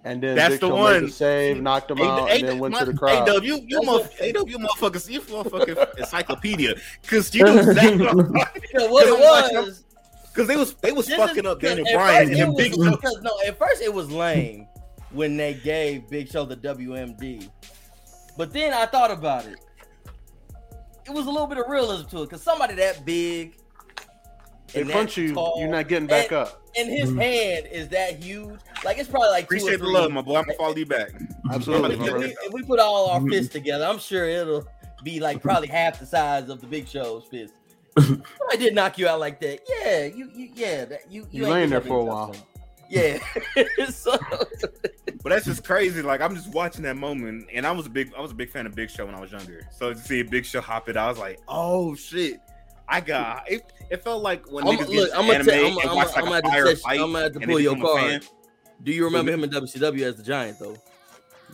and 0.02 0.20
then 0.20 0.34
That's 0.34 0.54
Big 0.54 0.60
the 0.62 0.66
Show 0.66 0.74
made 0.74 0.80
one. 0.82 1.02
the 1.04 1.10
save, 1.12 1.62
knocked 1.62 1.88
him 1.92 1.98
Hey, 1.98 2.04
out, 2.04 2.28
hey, 2.28 2.40
and 2.40 2.48
then 2.48 2.58
went 2.58 2.74
my- 2.74 2.80
to 2.80 2.86
the 2.86 2.94
crowd. 2.98 3.28
AW, 3.28 3.34
you 3.42 3.60
you 3.64 3.80
motherf- 3.82 4.12
hey, 4.18 4.32
Dub, 4.32 4.48
you 4.48 4.58
motherfuckers, 4.58 5.08
you 5.08 5.20
motherfucking 5.20 5.98
encyclopedia, 5.98 6.74
because 7.02 7.32
you 7.32 7.44
know 7.44 7.56
exactly 7.58 8.04
Yeah, 8.74 8.88
what 8.90 9.06
it 9.06 9.16
was. 9.16 9.84
Because 10.32 10.46
they 10.46 10.56
was 10.56 10.74
they 10.74 10.92
was 10.92 11.06
This 11.06 11.16
fucking 11.16 11.44
is- 11.44 11.46
up 11.46 11.60
Daniel 11.60 11.86
Bryan 11.92 12.28
and 12.28 12.38
it 12.38 12.46
was- 12.48 12.56
Big 12.56 12.74
Show. 12.74 12.90
because- 12.90 13.20
no, 13.22 13.32
at 13.46 13.58
first 13.58 13.82
it 13.82 13.92
was 13.92 14.10
lame 14.10 14.66
when 15.10 15.36
they 15.36 15.54
gave 15.54 16.08
Big 16.08 16.30
Show 16.30 16.44
the 16.44 16.56
WMD, 16.56 17.48
but 18.36 18.52
then 18.52 18.72
I 18.72 18.86
thought 18.86 19.10
about 19.10 19.46
it. 19.46 19.58
It 21.06 21.12
was 21.12 21.26
a 21.26 21.30
little 21.30 21.46
bit 21.46 21.58
of 21.58 21.68
realism 21.68 22.06
to 22.08 22.22
it 22.22 22.26
because 22.26 22.42
somebody 22.42 22.74
that 22.74 23.04
big, 23.06 23.56
They 24.74 24.82
and 24.82 24.90
punch 24.90 25.14
that 25.14 25.22
you, 25.22 25.34
tall, 25.34 25.56
you're 25.58 25.70
not 25.70 25.88
getting 25.88 26.06
back 26.06 26.30
and, 26.30 26.40
up. 26.40 26.62
And 26.76 26.90
his 26.90 27.08
mm-hmm. 27.08 27.18
hand 27.18 27.66
is 27.72 27.88
that 27.88 28.22
huge. 28.22 28.60
Like 28.84 28.98
it's 28.98 29.08
probably 29.08 29.30
like 29.30 29.48
two 29.48 29.54
or 29.54 29.58
Appreciate 29.58 29.80
the 29.80 29.86
love, 29.86 30.12
my 30.12 30.20
boy. 30.20 30.36
I'm 30.36 30.44
gonna 30.44 30.58
follow 30.58 30.76
you 30.76 30.84
back. 30.84 31.12
Absolutely, 31.50 31.94
If 31.94 32.00
my 32.00 32.18
we, 32.18 32.24
if 32.26 32.52
we 32.52 32.62
put 32.62 32.78
all 32.78 33.08
our 33.08 33.20
mm-hmm. 33.20 33.30
fists 33.30 33.52
together, 33.52 33.86
I'm 33.86 33.98
sure 33.98 34.28
it'll 34.28 34.66
be 35.02 35.18
like 35.18 35.40
probably 35.42 35.68
half 35.68 35.98
the 35.98 36.06
size 36.06 36.50
of 36.50 36.60
the 36.60 36.66
Big 36.66 36.86
Show's 36.86 37.24
fist. 37.24 37.54
I 38.50 38.56
did 38.56 38.74
knock 38.74 38.98
you 38.98 39.08
out 39.08 39.20
like 39.20 39.40
that. 39.40 39.60
Yeah, 39.68 40.04
you, 40.06 40.30
you 40.34 40.50
yeah, 40.54 40.84
that 40.86 41.10
you 41.10 41.26
You 41.30 41.44
ain't 41.44 41.52
laying 41.52 41.70
there 41.70 41.80
for 41.80 42.00
a 42.00 42.04
while. 42.04 42.28
touchdown. 42.28 42.46
Yeah. 42.90 43.18
so, 43.90 44.16
But 45.22 45.30
that's 45.30 45.44
just 45.44 45.64
crazy. 45.64 46.00
Like 46.02 46.20
I'm 46.20 46.34
just 46.34 46.48
watching 46.52 46.82
that 46.84 46.96
moment, 46.96 47.48
and 47.52 47.66
I 47.66 47.72
was 47.72 47.86
a 47.86 47.90
big 47.90 48.12
I 48.16 48.20
was 48.20 48.30
a 48.30 48.34
big 48.34 48.50
fan 48.50 48.66
of 48.66 48.74
Big 48.74 48.90
Show 48.90 49.06
when 49.06 49.14
I 49.14 49.20
was 49.20 49.30
younger. 49.32 49.62
So 49.76 49.92
to 49.92 49.98
see 49.98 50.20
a 50.20 50.24
Big 50.24 50.44
Show 50.44 50.60
hop 50.60 50.88
it, 50.88 50.96
I 50.96 51.08
was 51.08 51.18
like, 51.18 51.38
oh 51.48 51.94
shit. 51.94 52.40
I 52.90 53.02
got 53.02 53.50
it. 53.50 53.70
It 53.90 54.02
felt 54.02 54.22
like 54.22 54.50
when 54.50 54.66
I'm, 54.66 54.74
niggas 54.74 54.88
look, 54.88 55.10
get 55.10 55.18
I'm 55.18 55.28
into 55.30 55.32
gonna 55.32 55.34
anime 55.34 55.46
tell, 55.46 55.66
I'm, 55.66 55.78
and 55.78 55.90
I'm, 55.90 55.96
watch 55.96 56.08
I'm, 56.16 56.24
like 56.24 56.42
gonna 56.42 56.48
a 56.48 56.50
fire 56.50 56.64
test- 56.64 56.82
fight. 56.82 57.00
I'm 57.00 57.12
gonna 57.12 57.24
have 57.24 57.32
to 57.34 57.40
pull 57.40 57.60
your 57.60 57.74
become 57.74 57.98
card. 57.98 58.26
Do 58.82 58.92
you 58.92 59.04
remember 59.04 59.32
him 59.32 59.44
in 59.44 59.50
WCW 59.50 60.00
as 60.02 60.16
the 60.16 60.22
Giant 60.22 60.58
though? 60.58 60.76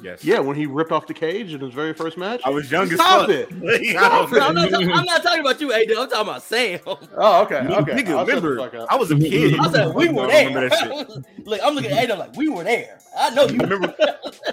Yes. 0.02 0.22
Yeah, 0.24 0.40
when 0.40 0.56
he 0.56 0.66
ripped 0.66 0.92
off 0.92 1.06
the 1.06 1.14
cage 1.14 1.54
in 1.54 1.60
his 1.60 1.72
very 1.72 1.94
first 1.94 2.18
match. 2.18 2.40
I 2.44 2.50
was 2.50 2.70
young 2.70 2.84
as 2.84 2.94
Stop 2.94 3.20
fuck. 3.22 3.30
it. 3.30 3.48
Stop 3.90 4.32
it. 4.32 4.42
I'm, 4.42 4.54
not, 4.54 4.68
talking- 4.70 4.92
I'm 4.92 5.04
not 5.04 5.22
talking 5.22 5.40
about 5.40 5.60
you, 5.60 5.72
AD. 5.72 5.82
I'm 5.90 6.08
talking 6.10 6.20
about 6.28 6.42
Sam. 6.42 6.80
Oh, 6.86 7.42
okay, 7.44 7.56
okay. 7.56 7.92
Nigga, 7.92 8.10
I'll 8.10 8.26
shut 8.26 8.42
the 8.42 8.48
remember. 8.48 8.86
I 8.90 8.96
was 8.96 9.10
a 9.10 9.16
kid. 9.18 9.58
I 9.58 9.70
said 9.70 9.94
we 9.94 10.08
were 10.10 10.26
there. 10.26 10.46
remember 10.48 10.68
that 10.68 10.78
shit. 10.78 11.24
Look, 11.46 11.60
I'm 11.64 11.74
looking 11.74 11.90
at 11.92 12.10
AD 12.10 12.18
like 12.18 12.36
we 12.36 12.48
were 12.48 12.64
there. 12.64 12.98
I 13.18 13.30
know 13.30 13.46
you. 13.46 13.58
I 13.60 13.64
remember, 13.64 13.94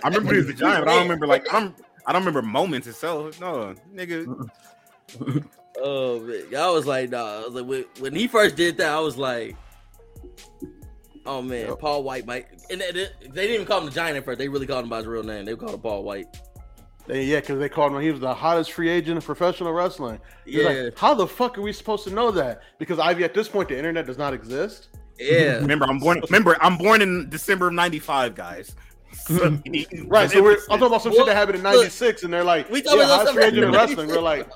I 0.04 0.08
remember 0.08 0.32
he 0.34 0.38
was 0.38 0.48
the 0.48 0.54
giant, 0.58 0.86
but 0.86 0.92
I 0.92 0.96
don't 0.96 1.04
remember 1.04 1.28
like 1.28 1.52
I 1.54 1.60
don't, 1.60 1.76
I 2.06 2.14
don't 2.14 2.22
remember 2.22 2.42
moments 2.48 2.88
itself. 2.88 3.40
No, 3.42 3.76
nigga. 3.94 4.50
Oh, 5.84 6.20
man. 6.20 6.44
I 6.58 6.70
was 6.70 6.86
like, 6.86 7.10
nah. 7.10 7.40
I 7.42 7.46
was 7.46 7.54
like, 7.56 7.66
when, 7.66 7.86
when 8.00 8.14
he 8.16 8.28
first 8.28 8.56
did 8.56 8.78
that, 8.78 8.90
I 8.94 9.00
was 9.00 9.18
like, 9.18 9.56
oh 11.26 11.42
man, 11.42 11.76
Paul 11.78 12.04
White 12.04 12.26
might. 12.26 12.48
And 12.70 12.82
they, 12.82 12.92
they 12.92 13.08
didn't 13.28 13.56
even 13.56 13.66
call 13.66 13.80
him 13.80 13.86
the 13.86 13.92
Giant 13.92 14.18
at 14.18 14.26
first. 14.26 14.40
They 14.40 14.48
really 14.48 14.68
called 14.68 14.84
him 14.84 14.90
by 14.90 14.98
his 14.98 15.08
real 15.08 15.24
name. 15.24 15.46
They 15.46 15.56
called 15.56 15.74
him 15.74 15.82
Paul 15.82 16.04
White. 16.04 16.28
They- 17.08 17.26
yeah, 17.26 17.40
because 17.40 17.60
they 17.60 17.70
called 17.70 17.94
him. 17.94 18.02
He 18.02 18.12
was 18.12 18.20
the 18.20 18.34
hottest 18.34 18.72
free 18.72 18.90
agent 18.90 19.18
in 19.18 19.22
professional 19.22 19.74
wrestling. 19.74 20.20
He's 20.46 20.64
like, 20.64 20.76
Yeah. 20.76 20.90
How 20.96 21.14
the 21.14 21.28
fuck 21.28 21.58
are 21.58 21.62
we 21.62 21.74
supposed 21.74 22.04
to 22.06 22.14
know 22.14 22.32
that? 22.32 22.62
Because 22.80 23.00
Ivy, 23.00 23.24
at 23.24 23.34
this 23.34 23.48
point, 23.48 23.70
the 23.70 23.78
internet 23.78 24.06
does 24.06 24.18
not 24.18 24.34
exist. 24.34 24.90
Yeah. 25.20 25.54
Remember, 25.60 25.86
I'm 25.86 26.00
born. 26.00 26.22
Remember, 26.30 26.58
I'm 26.62 26.78
born 26.78 27.02
in 27.02 27.30
December 27.30 27.68
of 27.68 27.74
'95, 27.74 28.36
guys. 28.36 28.76
So, 29.14 29.60
Right. 30.06 30.30
So 30.32 30.42
we're, 30.42 30.54
I'm 30.70 30.80
talking 30.80 30.86
about 30.88 31.02
some 31.02 31.14
shit 31.14 31.26
that 31.26 31.36
happened 31.36 31.58
in 31.58 31.64
'96, 31.64 32.24
and 32.24 32.34
they're 32.34 32.44
like, 32.44 32.70
We 32.70 32.78
"Yeah, 32.80 32.84
talking 32.84 33.00
about 33.02 33.10
hottest 33.18 33.34
free 33.34 33.44
something 33.44 33.58
agent 33.60 33.66
in 33.66 33.72
that 33.72 33.78
wrestling." 33.90 34.08
We're 34.10 34.22
like, 34.22 34.50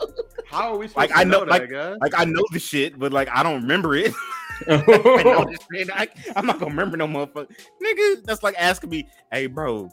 "How 0.48 0.74
are 0.74 0.78
we 0.78 0.88
supposed 0.88 0.98
like 0.98 1.10
to 1.10 1.18
I 1.18 1.24
know, 1.24 1.40
that, 1.42 1.50
like, 1.50 1.70
guys?" 1.70 1.98
like 2.02 2.14
I 2.18 2.26
know 2.26 2.44
the 2.52 2.60
shit, 2.60 2.98
but 2.98 3.12
like 3.12 3.28
I 3.34 3.44
don't 3.44 3.62
remember 3.62 3.96
it. 3.96 4.14
I 4.68 5.24
know 5.24 5.46
this 5.46 5.60
shit. 5.72 5.90
I, 5.92 6.08
am 6.36 6.46
not 6.46 6.60
gonna 6.60 6.72
remember 6.72 6.98
no 6.98 7.08
motherfucker, 7.08 7.52
nigga. 7.84 8.24
That's 8.24 8.44
like 8.44 8.56
asking 8.58 8.90
me, 8.90 9.08
"Hey, 9.32 9.48
bro, 9.48 9.90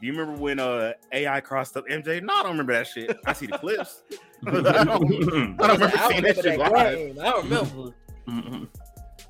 do 0.00 0.06
you 0.06 0.12
remember 0.12 0.40
when 0.40 0.58
uh 0.58 0.92
AI 1.12 1.40
crossed 1.40 1.76
up 1.76 1.86
MJ?" 1.86 2.22
No, 2.22 2.34
I 2.34 2.42
don't 2.42 2.52
remember 2.52 2.72
that 2.72 2.86
shit. 2.86 3.16
I 3.26 3.32
see 3.32 3.46
the 3.46 3.58
clips. 3.58 4.02
I 4.46 4.50
don't, 4.50 4.66
I 4.66 4.84
don't 4.84 5.10
remember 5.58 5.86
I 5.96 6.08
seeing 6.08 6.22
remember 6.22 6.32
that 6.32 6.36
shit 6.36 6.58
that 6.58 6.72
live. 6.72 6.98
game. 6.98 7.18
I 7.20 7.32
remember. 7.38 8.68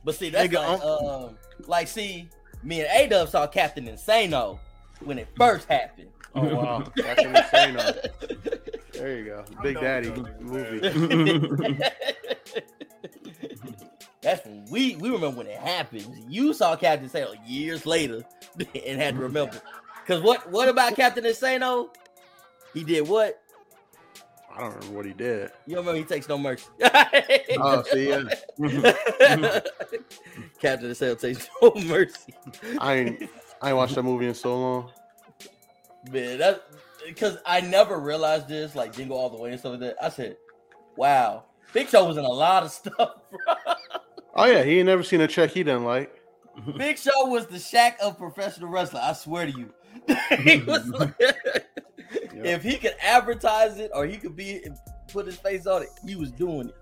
But 0.05 0.15
see, 0.15 0.31
that's 0.31 0.49
Nigga, 0.49 0.69
like, 0.69 0.83
um, 0.83 1.39
like, 1.67 1.87
see, 1.89 2.29
me 2.63 2.81
and 2.81 2.89
A 2.91 3.09
Dub 3.09 3.29
saw 3.29 3.47
Captain 3.47 3.87
Insano 3.87 4.59
when 5.01 5.19
it 5.19 5.29
first 5.37 5.69
happened. 5.69 6.09
Oh 6.35 6.55
wow, 6.55 6.85
that's 6.97 7.23
insane. 7.23 7.79
There 8.93 9.19
you 9.19 9.25
go, 9.25 9.45
Big 9.63 9.79
Daddy 9.79 10.11
movie. 10.41 11.79
That's 14.23 14.47
when 14.47 14.65
we 14.71 14.97
we 14.97 15.11
remember 15.11 15.39
when 15.39 15.47
it 15.49 15.59
happened. 15.59 16.07
You 16.29 16.55
saw 16.55 16.77
Captain 16.77 17.09
Insano 17.09 17.35
years 17.45 17.85
later 17.85 18.23
and 18.59 19.01
had 19.01 19.17
to 19.17 19.21
remember. 19.21 19.61
Cause 20.07 20.23
what 20.23 20.49
what 20.51 20.69
about 20.69 20.95
Captain 20.97 21.25
Insano? 21.25 21.89
He 22.73 22.85
did 22.85 23.07
what? 23.07 23.41
I 24.55 24.61
don't 24.61 24.75
remember 24.75 24.97
what 24.97 25.07
he 25.07 25.13
did. 25.13 25.51
You 25.67 25.77
remember 25.77 25.99
he 25.99 26.05
takes 26.05 26.29
no 26.29 26.39
mercy. 26.39 26.67
Oh, 27.59 27.83
see, 27.83 28.09
yeah. 28.09 28.23
Captain 30.61 30.91
Insano 30.91 31.19
takes 31.19 31.49
no 31.61 31.73
mercy. 31.85 32.35
I 32.79 32.95
ain't, 32.95 33.31
I 33.61 33.69
ain't 33.69 33.77
watched 33.77 33.95
that 33.95 34.03
movie 34.03 34.27
in 34.27 34.35
so 34.35 34.59
long. 34.59 34.91
Man, 36.11 36.39
that 36.39 36.65
because 37.07 37.39
I 37.47 37.61
never 37.61 37.99
realized 37.99 38.49
this, 38.49 38.75
like 38.75 38.93
Jingle 38.93 39.17
All 39.17 39.31
the 39.31 39.37
Way 39.37 39.51
and 39.51 39.61
stuff 39.61 39.73
like 39.73 39.81
that. 39.81 39.97
I 40.03 40.09
said, 40.09 40.37
"Wow, 40.97 41.45
Big 41.73 41.89
Show 41.89 42.05
was 42.07 42.17
in 42.17 42.25
a 42.25 42.29
lot 42.29 42.63
of 42.65 42.71
stuff." 42.71 43.15
bro. 43.31 43.72
Oh 44.35 44.47
yeah, 44.47 44.63
he 44.63 44.79
ain't 44.79 44.87
never 44.87 45.03
seen 45.03 45.21
a 45.21 45.29
check 45.29 45.51
he 45.51 45.63
didn't 45.63 45.85
like. 45.85 46.19
Big 46.77 46.99
Show 46.99 47.27
was 47.27 47.47
the 47.47 47.57
Shaq 47.57 47.99
of 48.01 48.19
professional 48.19 48.69
wrestling. 48.69 49.03
I 49.03 49.13
swear 49.15 49.47
to 49.47 49.53
you. 49.53 49.73
He 50.43 50.59
was 50.63 50.87
like- 50.89 51.15
If 52.35 52.63
he 52.63 52.77
could 52.77 52.95
advertise 53.03 53.79
it 53.79 53.91
or 53.95 54.07
he 54.07 54.17
could 54.17 54.37
be 54.37 54.63
put 55.13 55.27
his 55.27 55.37
face 55.37 55.67
on 55.67 55.83
it, 55.83 55.89
he 56.07 56.17
was 56.17 56.31
doing 56.33 56.69
it. 56.69 56.75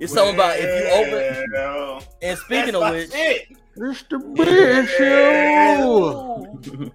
It's 0.00 0.12
something 0.12 0.34
about 0.34 0.56
if 0.58 0.64
you 0.64 0.90
open. 1.54 2.06
And 2.22 2.38
speaking 2.38 2.72
that's 2.72 2.76
of 2.76 2.80
my 2.82 2.90
which, 2.92 3.12
shit. 3.12 3.48
It's 3.76 4.02
the 4.10 4.18
big 4.18 4.88
show. 4.88 6.46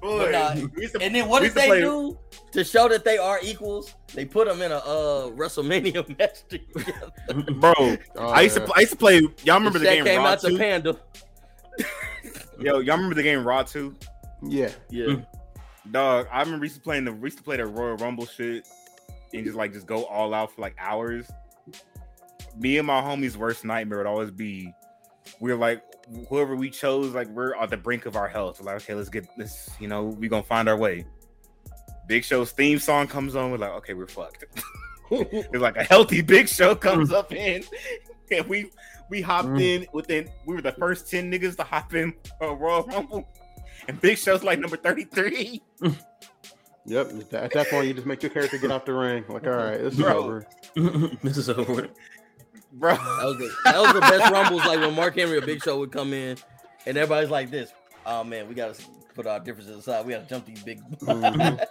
Boy, 0.00 0.18
But 0.18 0.30
nah, 0.32 0.54
to- 0.54 0.98
and 1.00 1.14
then 1.14 1.28
what 1.28 1.42
did 1.42 1.54
they 1.54 1.66
play- 1.66 1.80
do 1.80 2.18
to 2.52 2.62
show 2.64 2.88
that 2.88 3.04
they 3.04 3.18
are 3.18 3.40
equals? 3.42 3.94
They 4.14 4.24
put 4.24 4.46
them 4.46 4.62
in 4.62 4.70
a 4.72 4.76
uh, 4.78 5.30
WrestleMania 5.30 6.16
match 6.18 6.44
together. 6.48 7.12
bro? 7.54 7.74
Oh, 8.16 8.28
I 8.28 8.42
used 8.42 8.54
to, 8.56 8.60
yeah. 8.60 8.66
pl- 8.66 8.74
I 8.76 8.80
used 8.80 8.92
to 8.92 8.98
play. 8.98 9.18
Y'all 9.44 9.56
remember 9.56 9.78
the 9.80 9.86
Shaq 9.86 9.94
game 9.94 10.04
came 10.04 10.18
Raw 10.20 10.26
out 10.28 10.40
to 10.40 10.50
2? 10.50 10.58
Panda. 10.58 10.96
Yo, 12.60 12.78
y'all 12.80 12.96
remember 12.96 13.14
the 13.14 13.22
game 13.22 13.44
Raw 13.46 13.62
2? 13.62 13.94
Yeah. 14.44 14.70
Yeah. 14.90 15.16
Dog, 15.90 16.26
I 16.30 16.40
remember 16.40 16.60
we 16.62 16.66
used 16.66 16.76
to 16.76 16.82
playing 16.82 17.04
the 17.04 17.12
we 17.12 17.26
used 17.26 17.38
to 17.38 17.44
play 17.44 17.56
the 17.56 17.66
Royal 17.66 17.96
Rumble 17.96 18.26
shit 18.26 18.68
and 19.32 19.44
just 19.44 19.56
like 19.56 19.72
just 19.72 19.86
go 19.86 20.04
all 20.04 20.34
out 20.34 20.52
for 20.54 20.60
like 20.60 20.76
hours. 20.78 21.30
Me 22.56 22.78
and 22.78 22.86
my 22.86 23.00
homies' 23.00 23.36
worst 23.36 23.64
nightmare 23.64 23.98
would 23.98 24.06
always 24.06 24.30
be 24.30 24.72
we're 25.40 25.56
like 25.56 25.82
whoever 26.28 26.56
we 26.56 26.70
chose, 26.70 27.14
like 27.14 27.28
we're 27.28 27.54
on 27.56 27.68
the 27.68 27.76
brink 27.76 28.06
of 28.06 28.16
our 28.16 28.28
health. 28.28 28.60
We're 28.60 28.66
like, 28.66 28.82
okay, 28.82 28.94
let's 28.94 29.08
get 29.08 29.26
this, 29.36 29.70
you 29.80 29.88
know, 29.88 30.04
we 30.04 30.28
gonna 30.28 30.42
find 30.42 30.68
our 30.68 30.76
way. 30.76 31.04
Big 32.06 32.24
Show's 32.24 32.52
theme 32.52 32.78
song 32.78 33.06
comes 33.06 33.36
on, 33.36 33.50
we're 33.50 33.58
like, 33.58 33.72
okay, 33.72 33.94
we're 33.94 34.06
fucked. 34.06 34.44
it's 35.10 35.54
like 35.58 35.76
a 35.76 35.84
healthy 35.84 36.22
Big 36.22 36.48
Show 36.48 36.74
comes 36.74 37.12
up 37.12 37.32
in, 37.32 37.62
and 38.30 38.46
we 38.48 38.70
we 39.10 39.20
hopped 39.22 39.48
Mm. 39.48 39.60
in 39.62 39.86
within. 39.92 40.28
We 40.46 40.54
were 40.54 40.62
the 40.62 40.72
first 40.72 41.10
ten 41.10 41.30
niggas 41.32 41.56
to 41.56 41.62
hop 41.64 41.94
in 41.94 42.14
uh, 42.42 42.54
Royal 42.54 42.84
Rumble, 42.84 43.26
and 43.88 44.00
Big 44.00 44.18
Show's 44.18 44.42
like 44.42 44.58
number 44.58 44.76
thirty 44.76 45.04
three. 45.04 45.62
Yep. 46.86 47.34
At 47.34 47.52
that 47.52 47.68
point, 47.68 47.86
you 47.88 47.92
just 47.92 48.06
make 48.06 48.22
your 48.22 48.30
character 48.30 48.56
get 48.56 48.70
off 48.70 48.86
the 48.86 48.94
ring. 48.94 49.22
Like, 49.28 49.44
all 49.46 49.50
right, 49.52 49.76
this 49.76 49.92
is 49.92 50.00
Bro. 50.00 50.16
over. 50.16 50.46
this 51.22 51.36
is 51.36 51.50
over. 51.50 51.86
Bro, 52.72 52.94
That 52.96 53.24
was 53.24 53.36
the, 53.38 53.50
that 53.64 53.78
was 53.80 53.92
the 53.94 54.00
best 54.00 54.32
rumbles. 54.32 54.64
Like 54.64 54.78
when 54.80 54.94
Mark 54.94 55.16
Henry 55.16 55.38
or 55.38 55.40
Big 55.40 55.62
Show 55.62 55.78
would 55.78 55.90
come 55.92 56.12
in, 56.12 56.36
and 56.86 56.96
everybody's 56.96 57.30
like 57.30 57.50
this. 57.50 57.70
Oh 58.06 58.22
man, 58.24 58.48
we 58.48 58.54
gotta 58.54 58.74
put 59.14 59.26
our 59.26 59.40
differences 59.40 59.76
aside. 59.78 60.04
We 60.06 60.12
gotta 60.12 60.26
jump 60.26 60.46
these 60.46 60.62
big. 60.62 60.80
Mhm. 61.00 61.64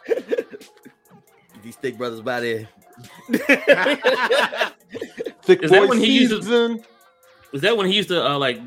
These 1.63 1.75
thick 1.77 1.97
brothers 1.97 2.21
by 2.21 2.39
there. 2.39 2.69
Thick 5.43 5.63
Is 5.63 5.71
that 5.71 5.81
boy 5.81 5.87
when 5.87 5.97
he 5.99 6.19
used 6.19 6.31
to- 6.31 6.41
season. 6.41 6.83
Was 7.51 7.61
that 7.61 7.77
when 7.77 7.87
he 7.87 7.95
used 7.95 8.09
to 8.09 8.25
uh, 8.25 8.37
like 8.37 8.59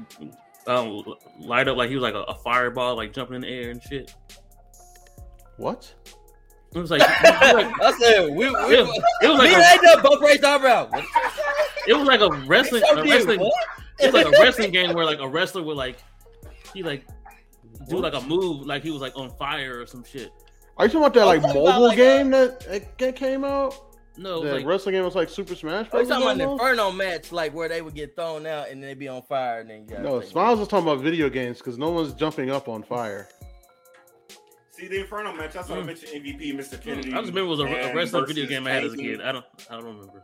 um, 0.67 1.03
light 1.39 1.69
up 1.69 1.77
like 1.77 1.89
he 1.91 1.95
was 1.97 2.03
like 2.03 2.15
a, 2.15 2.23
a 2.23 2.35
fireball, 2.37 2.97
like 2.97 3.13
jumping 3.13 3.37
in 3.37 3.41
the 3.43 3.49
air 3.49 3.71
and 3.71 3.83
shit? 3.83 4.15
What? 5.57 5.93
It 6.75 6.79
was 6.79 6.91
like, 6.91 7.03
it 7.03 7.07
was 7.45 7.53
like 7.65 7.73
I 7.83 7.93
said, 7.99 8.31
we, 8.31 8.37
we, 8.37 8.47
it, 8.47 8.87
was- 8.87 9.03
it 9.23 9.29
was 9.29 9.39
like 9.39 9.49
me 9.51 9.55
a, 9.55 9.59
and 9.59 9.81
A-Dub 9.81 10.03
both 10.03 10.21
raised 10.23 10.45
our 10.45 10.57
eyebrow. 10.57 10.91
It 11.91 11.99
was 11.99 12.07
like 12.07 12.21
a 12.21 12.31
wrestling, 12.47 12.83
a 12.89 13.03
wrestling 13.03 13.41
what? 13.41 13.53
it 13.99 14.13
was 14.13 14.15
like 14.15 14.27
a 14.27 14.41
wrestling 14.41 14.71
game 14.71 14.95
where 14.95 15.05
like 15.05 15.19
a 15.19 15.29
wrestler 15.29 15.63
would 15.63 15.77
like 15.77 15.99
he 16.73 16.83
like 16.85 17.05
do 17.89 17.99
like 17.99 18.15
a 18.15 18.21
move 18.23 18.65
like 18.65 18.83
he 18.85 18.91
was 18.91 19.01
like 19.01 19.17
on 19.17 19.31
fire 19.37 19.81
or 19.81 19.87
some 19.87 20.05
shit. 20.05 20.31
Are 20.77 20.87
you 20.87 20.93
talking 20.93 21.03
about 21.03 21.15
that 21.15 21.27
like 21.27 21.39
I'm 21.43 21.51
about, 21.51 21.55
mobile 21.65 21.87
like, 21.89 21.97
game 21.97 22.31
that, 22.31 22.61
that 22.61 22.97
that 22.99 23.17
came 23.17 23.45
out? 23.45 23.75
No, 24.17 24.45
the 24.45 24.55
like 24.55 24.67
wrestling 24.67 24.95
game 24.95 25.05
was 25.05 25.15
like 25.17 25.29
Super 25.29 25.55
Smash 25.55 25.89
Are 25.93 26.01
you 26.01 26.07
Bros. 26.07 26.09
talking 26.09 26.23
about 26.23 26.35
an? 26.41 26.51
Inferno 26.53 26.93
match, 26.93 27.33
like 27.33 27.55
where 27.55 27.69
they 27.69 27.83
would 27.83 27.95
get 27.95 28.15
thrown 28.15 28.47
out 28.47 28.69
and 28.69 28.83
then 28.83 28.91
they 28.91 28.95
be 28.95 29.09
on 29.09 29.23
fire 29.23 29.61
and 29.61 29.71
then 29.71 29.87
you 29.89 29.99
No, 29.99 30.21
Smiles 30.21 30.61
was 30.61 30.69
talking 30.69 30.87
about 30.87 31.03
video 31.03 31.29
games 31.29 31.59
because 31.59 31.77
no 31.77 31.91
one's 31.91 32.13
jumping 32.15 32.51
up 32.51 32.69
on 32.69 32.83
fire. 32.83 33.29
See 34.71 34.89
the 34.89 35.01
Inferno 35.01 35.33
match. 35.33 35.57
I 35.57 35.63
saw 35.63 35.75
I 35.75 35.79
Mm. 35.79 35.87
mentioned. 35.87 36.13
MVP, 36.13 36.53
Mr. 36.55 36.81
Kennedy. 36.81 37.13
I 37.13 37.21
just 37.21 37.33
remember 37.33 37.41
it 37.41 37.45
was 37.45 37.61
a, 37.61 37.65
a 37.65 37.95
wrestling 37.95 38.27
video 38.27 38.47
game 38.47 38.67
I 38.67 38.71
had 38.71 38.85
as 38.85 38.95
a 38.95 38.97
kid. 38.97 39.21
I 39.21 39.33
don't 39.33 39.45
I 39.69 39.75
don't 39.75 39.85
remember. 39.85 40.23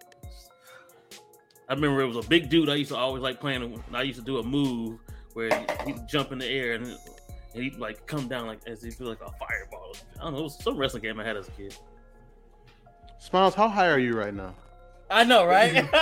I 1.68 1.74
remember 1.74 2.00
it 2.00 2.06
was 2.06 2.24
a 2.24 2.28
big 2.28 2.48
dude 2.48 2.68
I 2.68 2.74
used 2.76 2.90
to 2.90 2.96
always 2.96 3.22
like 3.22 3.40
playing. 3.40 3.62
and 3.62 3.96
I 3.96 4.02
used 4.02 4.18
to 4.18 4.24
do 4.24 4.38
a 4.38 4.42
move 4.42 4.98
where 5.34 5.48
he- 5.84 5.92
he'd 5.92 6.06
jump 6.08 6.32
in 6.32 6.38
the 6.38 6.46
air 6.46 6.74
and, 6.74 6.86
and 6.86 7.62
he'd 7.62 7.76
like 7.76 8.06
come 8.06 8.28
down 8.28 8.46
like 8.46 8.60
as 8.66 8.84
if 8.84 8.96
he 8.98 9.02
was 9.04 9.18
like 9.18 9.28
a 9.28 9.32
fireball. 9.38 9.96
I 10.20 10.24
don't 10.24 10.32
know. 10.34 10.40
It 10.40 10.42
was 10.44 10.62
some 10.62 10.76
wrestling 10.76 11.02
game 11.02 11.18
I 11.20 11.24
had 11.24 11.36
as 11.36 11.48
a 11.48 11.52
kid. 11.52 11.76
Smiles, 13.18 13.54
how 13.54 13.68
high 13.68 13.88
are 13.90 13.98
you 13.98 14.12
right 14.14 14.32
now? 14.34 14.54
I 15.10 15.24
know, 15.24 15.44
right? 15.46 15.72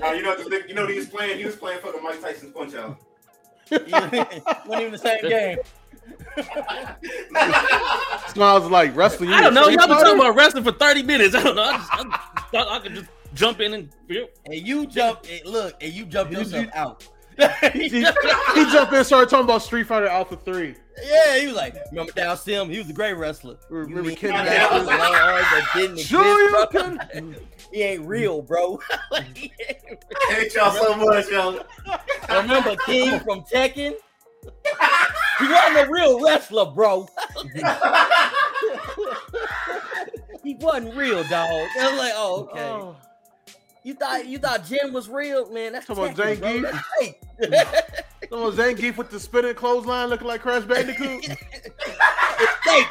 No, 0.00 0.12
you 0.12 0.22
know, 0.22 0.36
the, 0.36 0.62
you 0.68 0.74
know, 0.74 0.86
he 0.86 0.96
was 0.98 1.08
playing. 1.08 1.38
He 1.38 1.44
was 1.44 1.56
playing 1.56 1.80
for 1.80 1.92
the 1.92 2.00
Mike 2.00 2.20
Tyson's 2.20 2.52
Punch 2.52 2.74
Out. 2.74 2.98
Wasn't 3.70 4.80
even 4.82 4.92
the 4.92 4.98
same 4.98 5.20
game. 5.28 5.58
Smiles 8.28 8.70
like 8.70 8.94
wrestling. 8.96 9.30
I 9.30 9.40
don't 9.42 9.54
know. 9.54 9.68
Y'all 9.68 9.86
been 9.86 9.96
talking 9.96 10.14
about 10.18 10.34
wrestling 10.34 10.64
for 10.64 10.72
thirty 10.72 11.02
minutes. 11.02 11.34
I 11.34 11.42
don't 11.42 11.56
know. 11.56 11.62
I 11.62 11.76
just 11.76 11.88
I 11.92 12.42
thought 12.50 12.68
I 12.68 12.78
could 12.80 12.94
just 12.94 13.08
jump 13.34 13.60
in 13.60 13.74
and 13.74 13.90
And 14.46 14.54
you 14.54 14.86
jump, 14.86 15.26
and 15.30 15.46
look, 15.46 15.74
and 15.80 15.92
you 15.92 16.06
jump 16.06 16.32
yourself 16.32 16.66
out. 16.74 17.08
he, 17.72 17.88
he 17.88 18.00
jumped 18.02 18.92
in 18.92 18.98
and 18.98 19.06
started 19.06 19.30
talking 19.30 19.44
about 19.44 19.62
Street 19.62 19.86
Fighter 19.86 20.06
Alpha 20.06 20.36
3. 20.36 20.74
Yeah, 21.02 21.38
he 21.38 21.46
was 21.46 21.56
like, 21.56 21.74
remember 21.90 22.12
Dhalsim? 22.12 22.70
He 22.70 22.78
was 22.78 22.90
a 22.90 22.92
great 22.92 23.14
wrestler. 23.14 23.56
Remember 23.70 24.10
You 24.10 24.16
Ken 24.16 24.30
mean 24.30 24.86
long 24.86 24.88
arms 24.88 24.90
oh, 24.90 25.60
that 25.60 25.70
didn't 25.74 25.92
exist, 25.92 26.10
Sure 26.10 26.40
you 26.40 26.66
bro? 26.70 27.32
He 27.72 27.82
ain't 27.82 28.06
real, 28.06 28.42
bro. 28.42 28.78
I 29.12 29.22
hate 30.28 30.54
y'all 30.54 30.72
so 30.72 30.94
much, 30.94 31.30
yo. 31.30 31.64
Remember 32.28 32.76
King 32.84 33.18
from 33.20 33.42
Tekken? 33.42 33.94
He 35.38 35.48
wasn't 35.48 35.78
a 35.78 35.90
real 35.90 36.22
wrestler, 36.22 36.66
bro. 36.66 37.08
he 40.44 40.54
wasn't 40.56 40.94
real, 40.94 41.22
dog. 41.24 41.68
I 41.80 41.90
was 41.90 41.98
like, 41.98 42.12
oh, 42.14 42.48
okay. 42.50 42.60
Oh. 42.60 42.96
You 43.84 43.94
thought 43.94 44.26
you 44.26 44.38
thought 44.38 44.64
Jin 44.64 44.92
was 44.92 45.08
real, 45.08 45.50
man? 45.50 45.72
That's 45.72 45.86
Talking 45.86 46.12
about 46.12 46.16
Tekken, 46.16 46.60
bro. 46.60 46.70
Zangief? 46.70 46.70
That's 46.70 46.86
fake. 47.00 47.20
No, 48.30 48.50
Zangief 48.50 48.96
with 48.96 49.10
the 49.10 49.20
spinning 49.20 49.54
clothesline 49.54 50.08
looking 50.08 50.26
like 50.26 50.40
Crash 50.40 50.64
Bandicoot. 50.64 51.26
fake. 52.64 52.86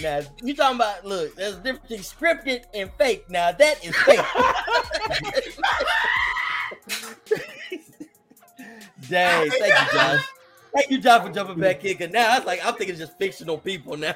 now 0.00 0.20
you 0.40 0.54
talking 0.54 0.76
about 0.76 1.04
look, 1.04 1.34
there's 1.34 1.54
a 1.54 1.60
difference 1.60 1.88
between 1.88 2.00
scripted 2.00 2.62
and 2.72 2.88
fake. 2.96 3.28
Now 3.28 3.50
that 3.50 3.84
is 3.84 3.96
fake. 3.96 4.20
Dang, 9.08 9.50
thank 9.50 9.62
you, 9.62 9.98
Josh. 9.98 10.24
Thank 10.72 10.90
you, 10.90 10.98
Josh, 10.98 11.26
for 11.26 11.32
jumping 11.32 11.58
back 11.58 11.84
in. 11.84 11.96
Cause 11.96 12.10
now 12.10 12.36
it's 12.36 12.46
like 12.46 12.64
I'm 12.64 12.74
thinking 12.74 12.96
just 12.96 13.18
fictional 13.18 13.58
people 13.58 13.96
now. 13.96 14.14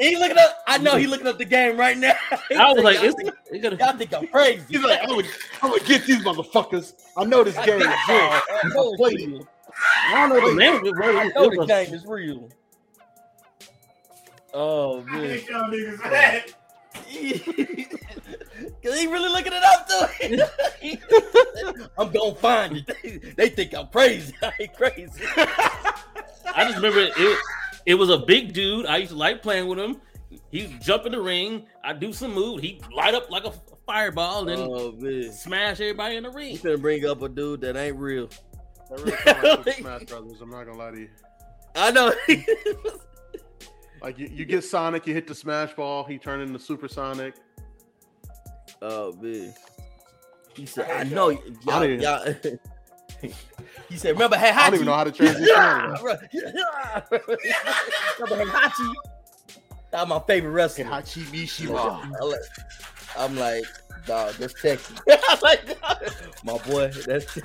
He 0.00 0.16
looking 0.16 0.38
up. 0.38 0.56
I 0.66 0.78
know 0.78 0.96
he 0.96 1.06
looking 1.06 1.26
up 1.26 1.38
the 1.38 1.44
game 1.44 1.76
right 1.76 1.96
now. 1.96 2.14
I 2.56 2.72
was 2.72 2.82
like, 2.82 2.96
y'all, 2.96 3.04
it's, 3.04 3.14
think, 3.14 3.34
it 3.52 3.58
gotta, 3.58 3.76
y'all 3.76 3.96
think 3.96 4.14
I'm 4.14 4.26
crazy. 4.28 4.62
He's 4.68 4.82
like, 4.82 5.00
I'm 5.02 5.08
gonna, 5.08 5.28
I'm 5.62 5.70
gonna 5.70 5.84
get 5.84 6.06
these 6.06 6.24
motherfuckers. 6.24 6.94
I 7.16 7.24
know 7.24 7.44
this 7.44 7.56
I 7.56 7.66
game 7.66 7.80
is 7.80 7.86
real. 7.86 7.94
so. 8.06 8.12
I 8.12 8.60
know 8.64 8.94
it's 8.98 9.26
real. 9.26 9.48
I 10.08 10.28
don't 10.28 10.28
know 10.30 10.50
the 10.50 10.56
name 10.56 10.74
of 10.74 10.92
bro. 10.92 11.18
I 11.18 11.28
know 11.28 11.50
the 11.50 11.66
game 11.66 11.94
is 11.94 12.04
real. 12.06 12.48
Oh 14.52 15.02
man. 15.02 15.24
hate 15.24 15.48
y'all 15.48 15.70
niggas, 15.70 16.10
man. 16.10 16.42
Cause 18.82 18.98
he 18.98 19.06
really 19.06 19.28
looking 19.28 19.52
it 19.54 19.62
up 19.62 19.88
too. 19.88 20.06
I'm 21.98 22.10
gonna 22.10 22.34
find 22.34 22.78
it. 22.78 22.90
They, 23.02 23.18
they 23.36 23.48
think 23.50 23.74
I'm 23.74 23.86
crazy. 23.88 24.34
I 24.42 24.52
ain't 24.60 24.74
crazy. 24.74 25.22
I 25.36 26.64
just 26.64 26.76
remember 26.76 27.00
it, 27.00 27.12
it. 27.86 27.92
It 27.92 27.94
was 27.94 28.10
a 28.10 28.18
big 28.18 28.52
dude. 28.52 28.86
I 28.86 28.98
used 28.98 29.12
to 29.12 29.18
like 29.18 29.42
playing 29.42 29.68
with 29.68 29.78
him. 29.78 30.00
He 30.50 30.76
jump 30.80 31.06
in 31.06 31.12
the 31.12 31.20
ring. 31.20 31.66
I 31.82 31.92
do 31.92 32.12
some 32.12 32.32
move. 32.32 32.60
He 32.60 32.80
light 32.94 33.14
up 33.14 33.30
like 33.30 33.44
a 33.44 33.52
fireball 33.86 34.48
and 34.48 34.62
Oh 34.62 35.30
smash 35.32 35.80
everybody 35.80 36.16
in 36.16 36.22
the 36.22 36.30
ring. 36.30 36.52
You 36.52 36.58
gonna 36.58 36.78
bring 36.78 37.04
up 37.06 37.22
a 37.22 37.28
dude 37.28 37.60
that 37.62 37.76
ain't 37.76 37.96
real. 37.96 38.28
That 38.90 39.00
really 39.00 39.16
sounds 39.18 39.66
like 39.66 39.76
Smash 39.76 40.04
Brothers. 40.04 40.40
I'm 40.40 40.50
not 40.50 40.64
gonna 40.64 40.78
lie 40.78 40.90
to 40.92 41.00
you. 41.00 41.08
I 41.74 41.90
know. 41.90 42.12
Like 44.02 44.18
you, 44.18 44.28
you 44.32 44.44
get 44.44 44.64
Sonic, 44.64 45.06
you 45.06 45.14
hit 45.14 45.26
the 45.26 45.34
Smash 45.34 45.74
Ball, 45.74 46.04
he 46.04 46.18
turned 46.18 46.42
into 46.42 46.58
Super 46.58 46.88
Sonic. 46.88 47.34
oh 48.82 49.12
man. 49.20 49.54
He 50.54 50.66
said, 50.66 50.90
I 50.90 51.04
know 51.04 51.28
y'all. 51.28 51.42
I 51.68 51.86
don't 51.86 52.00
y'all 52.00 52.34
he 53.88 53.96
said, 53.96 54.12
remember 54.12 54.36
Hachi? 54.36 54.52
I 54.52 54.66
don't 54.66 54.74
even 54.74 54.86
know 54.86 54.94
how 54.94 55.04
to 55.04 55.12
transition 55.12 55.54
out 55.56 55.94
of 56.02 56.02
remember 58.20 58.50
Hachi? 58.52 58.94
That 59.90 60.02
was 60.02 60.08
my 60.08 60.20
favorite 60.26 60.52
wrestler. 60.52 60.84
Hachi 60.84 61.24
Mishima. 61.24 62.04
I'm 63.16 63.36
like, 63.36 63.64
I'm 63.64 63.70
dog, 64.06 64.34
that's 64.34 64.60
Texas. 64.60 64.98
I'm 65.28 65.38
like, 65.42 65.78
my 66.44 66.58
boy, 66.58 66.90
that's 67.06 67.38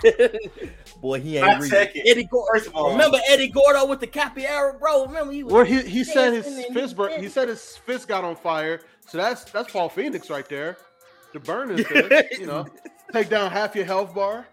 boy, 1.02 1.20
he 1.20 1.38
ain't 1.38 1.48
Not 1.48 1.62
real. 1.62 1.74
Eddie 1.74 2.24
Gordo. 2.26 2.48
First 2.54 2.68
of 2.68 2.76
all, 2.76 2.92
Remember 2.92 3.20
Eddie 3.28 3.50
Gordo 3.50 3.86
with 3.86 4.00
the 4.00 4.08
Capoeira, 4.08 4.80
bro? 4.80 5.06
Remember 5.06 5.32
he 5.32 5.44
was 5.44 5.54
Well, 5.54 5.66
he, 5.66 5.82
he 5.82 6.04
said 6.04 6.34
his 6.34 6.66
fist 6.68 6.96
bur- 6.96 7.20
he 7.20 7.30
said 7.30 7.50
his 7.50 7.78
fist 7.78 8.08
got 8.08 8.24
on 8.24 8.36
fire. 8.36 8.82
So 9.08 9.18
that's 9.18 9.44
that's 9.46 9.72
Paul 9.72 9.90
Phoenix 9.90 10.30
right 10.30 10.48
there. 10.50 10.78
The 11.34 11.40
burn 11.40 11.72
is 11.72 11.86
fist, 11.86 12.40
you 12.40 12.48
know. 12.48 12.66
Take 13.12 13.30
down 13.30 13.52
half 13.52 13.76
your 13.76 13.86
health 13.86 14.16
bar. 14.16 14.48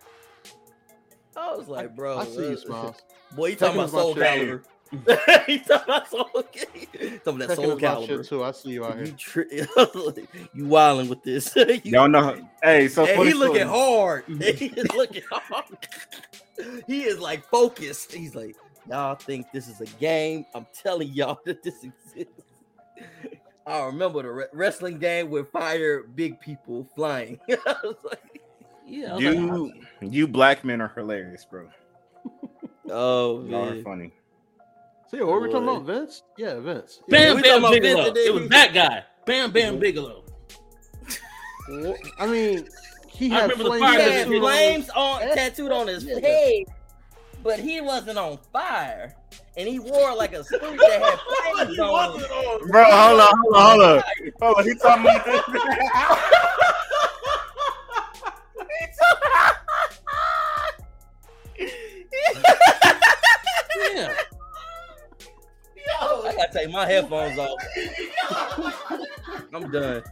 I 1.37 1.55
was 1.55 1.69
like, 1.69 1.95
bro, 1.97 2.19
I 2.19 2.25
see 2.25 2.51
you, 2.51 2.57
Smiles. 2.57 2.97
Boy, 3.37 3.51
he 3.51 3.57
talking 3.57 3.81
Tekken's 3.81 3.93
about 3.93 4.01
Soul 4.03 4.15
my 4.15 4.21
shit. 4.37 4.49
Calibur. 4.51 4.63
he 5.47 5.59
talking 5.61 5.85
about 5.85 6.11
Soul 6.11 6.25
Talking 6.35 7.21
about 7.25 7.49
that 7.49 7.57
Soul 7.57 7.71
is 7.73 7.83
Calibur. 7.83 8.29
too. 8.29 8.45
I 8.45 8.51
see 8.53 8.71
you 8.71 8.85
out 8.85 8.97
here. 8.97 9.05
You, 9.07 9.45
here. 9.51 9.67
tri- 9.67 10.27
you 10.55 10.67
wilding 10.67 11.09
with 11.09 11.23
this. 11.23 11.55
You- 11.57 11.81
Y'all 11.85 12.09
know. 12.09 12.47
Hey, 12.63 12.89
so 12.89 13.07
and 13.07 13.17
funny 13.17 13.31
he 13.31 13.35
looking 13.35 13.67
story. 13.67 13.69
hard. 13.71 14.25
he 14.29 14.67
is 14.67 14.93
looking 14.95 15.23
hard. 15.31 15.65
he 16.87 17.05
is 17.05 17.19
like 17.19 17.45
focused. 17.49 18.13
He's 18.13 18.35
like, 18.35 18.55
y'all 18.89 19.15
think 19.15 19.47
this 19.53 19.67
is 19.69 19.81
a 19.81 19.87
game? 19.99 20.45
I'm 20.55 20.67
telling 20.75 21.09
y'all 21.09 21.39
that 21.47 21.63
this 21.63 21.85
exists. 21.85 22.43
I 23.67 23.85
remember 23.87 24.23
the 24.23 24.31
re- 24.31 24.45
wrestling 24.53 24.99
game 24.99 25.31
with 25.31 25.51
fire 25.53 26.03
big 26.03 26.39
people 26.41 26.87
flying. 26.95 27.39
I 27.49 27.75
was 27.85 27.97
like, 28.05 28.32
Yeah, 28.93 29.13
I 29.13 29.15
like, 29.15 29.23
You, 29.25 29.73
you 30.03 30.29
black 30.29 30.65
men 30.67 30.83
are 30.83 30.93
hilarious, 30.95 31.47
bro. 31.47 31.67
oh 32.91 33.43
Y'all 33.47 33.71
are 33.71 33.83
funny. 33.83 34.13
So 35.11 35.17
yeah, 35.17 35.23
what 35.23 35.33
were 35.33 35.41
we 35.41 35.51
talking 35.51 35.67
about? 35.67 35.85
Vince? 35.85 36.23
Yeah, 36.37 36.61
Vince. 36.61 37.01
Bam 37.09 37.37
we 37.37 37.43
Bam 37.43 37.63
Bigelow. 37.63 38.05
Vince 38.13 38.19
It 38.19 38.35
was 38.35 38.49
that 38.51 38.75
guy. 38.75 39.03
Bam 39.25 39.51
Bam 39.51 39.75
mm-hmm. 39.75 39.81
Bigelow. 39.81 40.25
I 42.19 42.27
mean, 42.27 42.69
he 43.09 43.33
I 43.33 43.35
had 43.35 43.51
remember 43.51 43.65
the 43.65 43.71
flames 43.71 43.83
fire 43.83 43.99
He 44.03 44.11
had 44.13 44.29
was- 44.29 44.39
flames 44.41 44.91
on 44.91 45.21
tattooed 45.21 45.73
on 45.73 45.87
his 45.89 46.05
Yeah. 46.05 46.21
head, 46.21 46.65
but 47.43 47.59
he 47.61 47.81
wasn't 47.81 48.19
on 48.19 48.39
fire. 48.53 49.17
And 49.57 49.67
he 49.69 49.79
wore 49.79 50.15
like 50.15 50.35
a 50.35 50.45
suit 50.45 50.61
that 50.61 51.03
had 51.03 51.65
flames 51.67 51.79
on. 51.79 52.21
it. 52.21 52.71
Bro, 52.71 52.85
hold 52.85 53.21
on, 53.21 53.39
hold 53.39 53.55
on, 53.55 53.63
hold 53.63 53.83
on. 53.83 54.03
Hold 54.43 54.59
on, 54.59 54.65
he 54.65 54.75
talking 54.75 55.03
about 55.03 55.25
this. 55.25 56.72
Gotta 66.47 66.59
take 66.59 66.71
my 66.71 66.87
headphones 66.87 67.39
off. 67.39 67.59
I'm 69.55 69.71
done. 69.71 70.03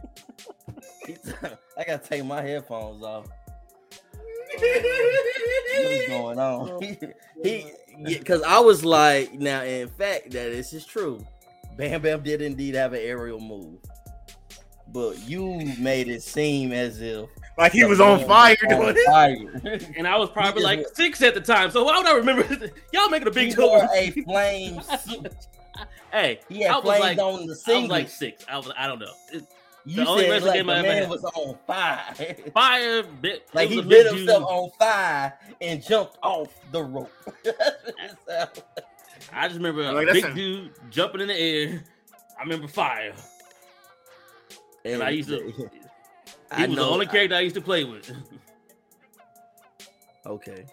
I 1.77 1.83
gotta 1.85 1.97
take 2.07 2.23
my 2.25 2.41
headphones 2.41 3.03
off. 3.03 3.27
What 4.53 4.63
is 4.63 6.07
going 6.09 6.39
on? 6.39 6.69
Oh, 6.69 6.79
he, 6.79 6.97
because 8.05 8.41
I 8.43 8.59
was 8.59 8.83
like, 8.85 9.33
now 9.33 9.63
in 9.63 9.87
fact, 9.87 10.31
that 10.31 10.51
this 10.51 10.73
is 10.73 10.85
true. 10.85 11.25
Bam 11.77 12.01
Bam 12.01 12.21
did 12.21 12.41
indeed 12.41 12.75
have 12.75 12.93
an 12.93 12.99
aerial 13.01 13.39
move, 13.39 13.79
but 14.89 15.17
you 15.27 15.73
made 15.79 16.09
it 16.09 16.21
seem 16.21 16.71
as 16.73 16.99
if 17.01 17.29
Like 17.57 17.71
he 17.71 17.85
was 17.85 18.01
on 18.01 18.25
fire 18.27 18.57
was 18.67 18.69
doing 18.77 18.89
on 18.89 18.97
it. 18.97 19.05
fire. 19.63 19.79
And 19.97 20.05
I 20.07 20.17
was 20.17 20.29
probably 20.29 20.63
like 20.63 20.85
six 20.93 21.21
at 21.21 21.33
the 21.33 21.41
time. 21.41 21.71
So 21.71 21.83
why 21.85 21.97
would 21.97 22.05
I 22.07 22.15
remember? 22.15 22.43
Y'all 22.93 23.09
making 23.09 23.29
a 23.29 23.31
big 23.31 23.55
deal. 23.55 23.69
wore 23.69 23.87
a 23.93 24.11
flame 24.11 24.81
suit. 25.05 25.33
Hey, 26.11 26.39
He 26.49 26.61
had 26.61 26.71
I 26.71 26.75
was 26.75 26.83
flames 26.83 27.01
like, 27.03 27.17
on 27.19 27.47
the 27.47 27.63
I 27.67 27.79
was 27.81 27.89
like 27.89 28.09
six. 28.09 28.45
I 28.49 28.57
was. 28.57 28.71
I 28.77 28.87
don't 28.87 28.99
know. 28.99 29.11
It- 29.31 29.47
you 29.83 29.95
the 29.95 30.05
only 30.07 30.23
said 30.25 30.29
wrestling 30.43 30.47
like 30.51 30.57
game 30.59 30.65
the 30.67 30.73
I 30.73 30.77
ever 30.77 30.87
man 30.87 30.97
had. 31.01 31.09
was 31.09 31.23
on 31.23 31.57
fire. 31.65 32.35
Fire, 32.53 33.03
bit. 33.03 33.47
like 33.51 33.67
he 33.69 33.81
lit 33.81 34.05
himself 34.13 34.43
dude. 34.43 34.47
on 34.47 34.69
fire 34.77 35.33
and 35.59 35.81
jumped 35.83 36.17
off 36.21 36.49
the 36.71 36.83
rope. 36.83 37.11
I 39.33 39.47
just 39.47 39.55
remember 39.57 39.81
a 39.81 39.91
Like, 39.91 40.05
big 40.13 40.21
that's 40.23 40.33
a- 40.33 40.35
dude 40.35 40.71
jumping 40.91 41.21
in 41.21 41.27
the 41.29 41.35
air. 41.39 41.83
I 42.37 42.43
remember 42.43 42.67
fire. 42.67 43.13
And 44.85 45.01
I 45.01 45.09
used 45.09 45.29
to. 45.29 45.51
He 46.57 46.63
I 46.63 46.67
was 46.67 46.75
the 46.75 46.83
only 46.85 47.05
character 47.07 47.35
I 47.35 47.39
used 47.39 47.55
to 47.55 47.61
play 47.61 47.83
with. 47.85 48.11
Okay. 50.25 50.65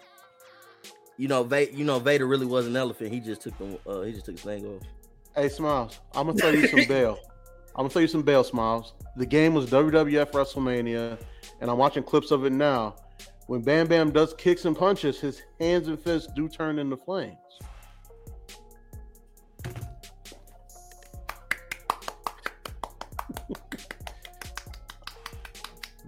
You 1.19 1.27
know, 1.27 1.43
Va- 1.43 1.73
you 1.73 1.83
know, 1.83 1.99
Vader 1.99 2.25
really 2.25 2.45
was 2.45 2.65
an 2.65 2.77
elephant. 2.77 3.11
He 3.11 3.19
just 3.19 3.41
took 3.41 3.57
the 3.57 3.77
uh, 3.85 4.01
he 4.03 4.13
just 4.13 4.25
took 4.25 4.35
his 4.35 4.43
thing 4.43 4.65
off. 4.65 4.81
Hey, 5.35 5.49
Smiles, 5.49 5.99
I'm 6.15 6.27
gonna 6.27 6.39
tell 6.39 6.55
you 6.55 6.65
some 6.65 6.87
bail. 6.87 7.19
I'm 7.75 7.83
gonna 7.83 7.89
tell 7.89 8.01
you 8.01 8.07
some 8.07 8.21
bail, 8.21 8.41
Smiles. 8.41 8.93
The 9.17 9.25
game 9.25 9.53
was 9.53 9.69
WWF 9.69 10.31
WrestleMania, 10.31 11.19
and 11.59 11.69
I'm 11.69 11.77
watching 11.77 12.03
clips 12.03 12.31
of 12.31 12.45
it 12.45 12.53
now. 12.53 12.95
When 13.47 13.61
Bam 13.61 13.87
Bam 13.87 14.11
does 14.11 14.33
kicks 14.35 14.63
and 14.63 14.77
punches, 14.77 15.19
his 15.19 15.43
hands 15.59 15.89
and 15.89 15.99
fists 15.99 16.31
do 16.37 16.47
turn 16.47 16.79
into 16.79 16.95
flames. 16.95 17.35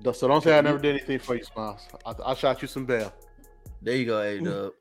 So 0.14 0.28
don't 0.28 0.44
say 0.44 0.58
I 0.58 0.62
never 0.62 0.80
did 0.80 0.96
anything 0.96 1.20
for 1.20 1.36
you, 1.36 1.44
Smiles. 1.44 1.88
I, 2.08 2.16
I 2.26 2.34
shot 2.34 2.60
you 2.64 2.68
some 2.68 2.86
bail. 2.86 3.14
There 3.84 3.96
you 3.96 4.08
go, 4.08 4.20
A 4.20 4.40
Dub. 4.40 4.72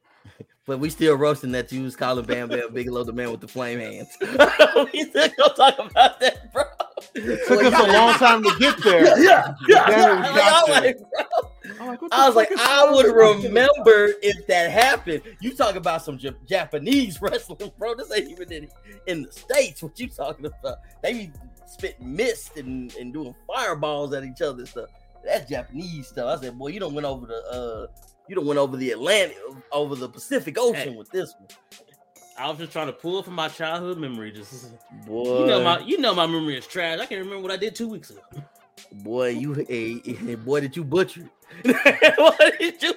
But 0.67 0.79
we 0.79 0.89
still 0.89 1.17
roasting 1.17 1.51
that 1.53 1.73
you 1.73 1.83
was 1.83 1.97
calling 1.97 2.25
Bam 2.25 2.49
Bam 2.49 2.73
Bigelow 2.73 3.03
the 3.03 3.13
man 3.13 3.33
with 3.33 3.41
the 3.41 3.49
flame 3.49 3.81
hands. 3.81 4.09
we 4.21 5.03
still 5.03 5.29
gonna 5.37 5.55
talk 5.57 5.91
about 5.91 6.21
that, 6.21 6.53
bro. 6.53 6.63
Took 7.49 7.65
us 7.65 7.75
a 7.75 7.93
long 7.93 8.15
time 8.15 8.43
to 8.45 8.55
get 8.61 8.81
there. 8.85 9.19
Yeah, 9.21 9.53
yeah, 9.67 9.87
Damn 9.87 9.91
it, 9.91 9.97
yeah. 9.97 10.33
we 10.33 10.37
got 10.37 10.69
I'm 10.69 11.89
like, 11.89 11.99
bro, 11.99 12.09
I 12.13 12.27
was 12.27 12.37
like, 12.37 12.51
I 12.57 12.89
would 12.89 13.07
remember 13.07 14.13
if 14.23 14.47
that 14.47 14.71
happened. 14.71 15.23
You 15.41 15.57
talk 15.57 15.75
about 15.75 16.03
some 16.03 16.19
Jap- 16.19 16.47
Japanese 16.47 17.21
wrestling, 17.21 17.73
bro? 17.79 17.95
This 17.95 18.13
ain't 18.13 18.31
even 18.31 18.53
in, 18.53 18.69
in 19.07 19.23
the 19.23 19.33
states. 19.33 19.83
What 19.83 19.99
you 19.99 20.09
talking 20.09 20.47
about? 20.47 20.79
They 21.03 21.13
be 21.15 21.33
spitting 21.67 22.15
mist 22.15 22.57
and, 22.57 22.95
and 22.95 23.13
doing 23.13 23.35
fireballs 23.47 24.13
at 24.15 24.25
each 24.25 24.43
other 24.43 24.61
and 24.61 24.69
stuff. 24.69 24.91
That's 25.25 25.49
Japanese 25.51 26.09
stuff. 26.09 26.39
I 26.39 26.41
said, 26.41 26.59
boy, 26.59 26.69
you 26.69 26.81
don't 26.81 26.95
went 26.95 27.07
over 27.07 27.27
the 27.27 27.43
uh, 27.51 27.87
you 28.31 28.37
don't 28.37 28.47
went 28.47 28.61
over 28.61 28.77
the 28.77 28.93
Atlantic, 28.93 29.37
over 29.73 29.97
the 29.97 30.09
Pacific 30.09 30.57
Ocean 30.57 30.93
Hey. 30.93 30.97
with 30.97 31.11
this 31.11 31.35
one, 31.37 31.49
I 32.39 32.49
was 32.49 32.59
just 32.59 32.71
trying 32.73 32.87
to 32.87 32.93
pull 32.93 33.25
from 33.25 33.35
my 33.35 33.49
childhood 33.49 33.99
memory. 33.99 34.31
Just 34.31 34.71
boy. 35.05 35.41
you 35.41 35.47
know 35.47 35.63
my 35.65 35.81
you 35.81 35.99
know 35.99 36.15
my 36.15 36.27
memory 36.27 36.57
is 36.57 36.65
trash. 36.67 37.01
I 37.01 37.07
can't 37.07 37.21
remember 37.25 37.43
what 37.43 37.51
I 37.51 37.57
did 37.57 37.75
two 37.75 37.89
weeks 37.89 38.11
ago. 38.11 38.21
boy, 39.03 39.31
you, 39.31 39.53
hey, 39.53 39.99
hey, 39.99 40.37
boy, 40.37 40.61
did 40.61 40.77
you 40.77 40.85
butcher 40.85 41.29
it? 41.65 42.17
boy, 42.17 42.47
did 42.61 42.81
you, 42.81 42.95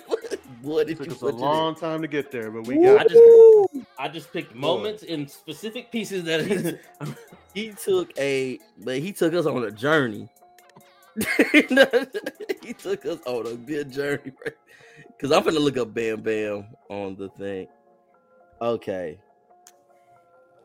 boy, 0.62 0.84
did 0.84 0.98
Took 0.98 1.08
you 1.08 1.12
us 1.14 1.18
a 1.24 1.26
butcher 1.26 1.38
it? 1.38 1.40
long 1.40 1.74
time 1.76 2.04
to 2.04 2.08
get 2.08 2.30
there, 2.32 2.52
but 2.52 2.68
we 2.68 2.78
I 2.78 3.04
got 3.04 3.08
it. 3.08 3.10
just 3.10 3.86
I 3.98 4.08
just 4.08 4.32
picked 4.32 4.54
moments 4.54 5.02
in 5.02 5.28
specific 5.28 5.92
pieces 5.92 6.24
that 6.26 6.80
he 7.56 7.72
took 7.72 8.16
a 8.20 8.60
but 8.84 9.00
he 9.00 9.12
took 9.12 9.34
us 9.34 9.48
on 9.48 9.64
a 9.64 9.72
journey. 9.72 10.30
he 11.52 12.74
took 12.74 13.06
us 13.06 13.20
on 13.26 13.46
a 13.48 13.56
good 13.56 13.92
journey, 13.92 14.32
Because 15.18 15.32
I'm 15.32 15.44
gonna 15.44 15.60
look 15.60 15.78
up 15.78 15.94
Bam 15.94 16.22
Bam 16.22 16.66
on 16.90 17.16
the 17.16 17.30
thing. 17.30 17.68
Okay. 18.62 19.20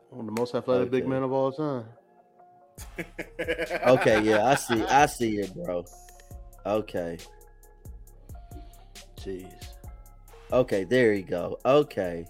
One 0.09 0.21
of 0.27 0.35
the 0.35 0.39
most 0.41 0.55
athletic 0.55 0.89
big 0.91 1.07
man 1.07 1.23
of 1.23 1.31
all 1.31 1.51
time. 1.51 1.85
Okay, 3.85 4.21
yeah, 4.23 4.45
I 4.45 4.55
see. 4.55 4.81
I 4.83 5.05
see 5.05 5.37
it, 5.39 5.53
bro. 5.53 5.83
Okay. 6.65 7.17
Jeez. 9.17 9.51
Okay, 10.51 10.83
there 10.85 11.13
you 11.13 11.23
go. 11.23 11.59
Okay. 11.65 12.25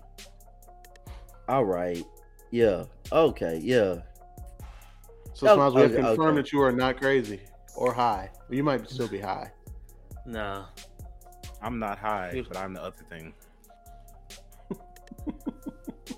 All 1.48 1.66
right. 1.66 2.04
Yeah. 2.52 2.86
Okay. 3.12 3.60
Yeah. 3.64 3.98
So 5.34 5.48
Oh, 5.48 5.56
Smiles, 5.56 5.76
we 5.76 5.82
have 5.82 5.91
okay, 5.91 6.02
confirmed 6.02 6.38
okay. 6.40 6.41
that 6.41 6.52
you 6.52 6.62
are 6.62 6.72
not 6.72 6.98
crazy 7.00 7.41
or 7.76 7.94
high. 7.94 8.30
Well, 8.50 8.56
you 8.58 8.64
might 8.64 8.90
still 8.90 9.08
be 9.08 9.20
high. 9.20 9.52
nah. 10.26 10.66
I'm 11.61 11.80
not 11.80 11.98
high, 11.99 12.44
but 12.48 12.57
I'm 12.57 12.73
the 12.73 12.81
other 12.84 13.03
thing. 13.10 13.34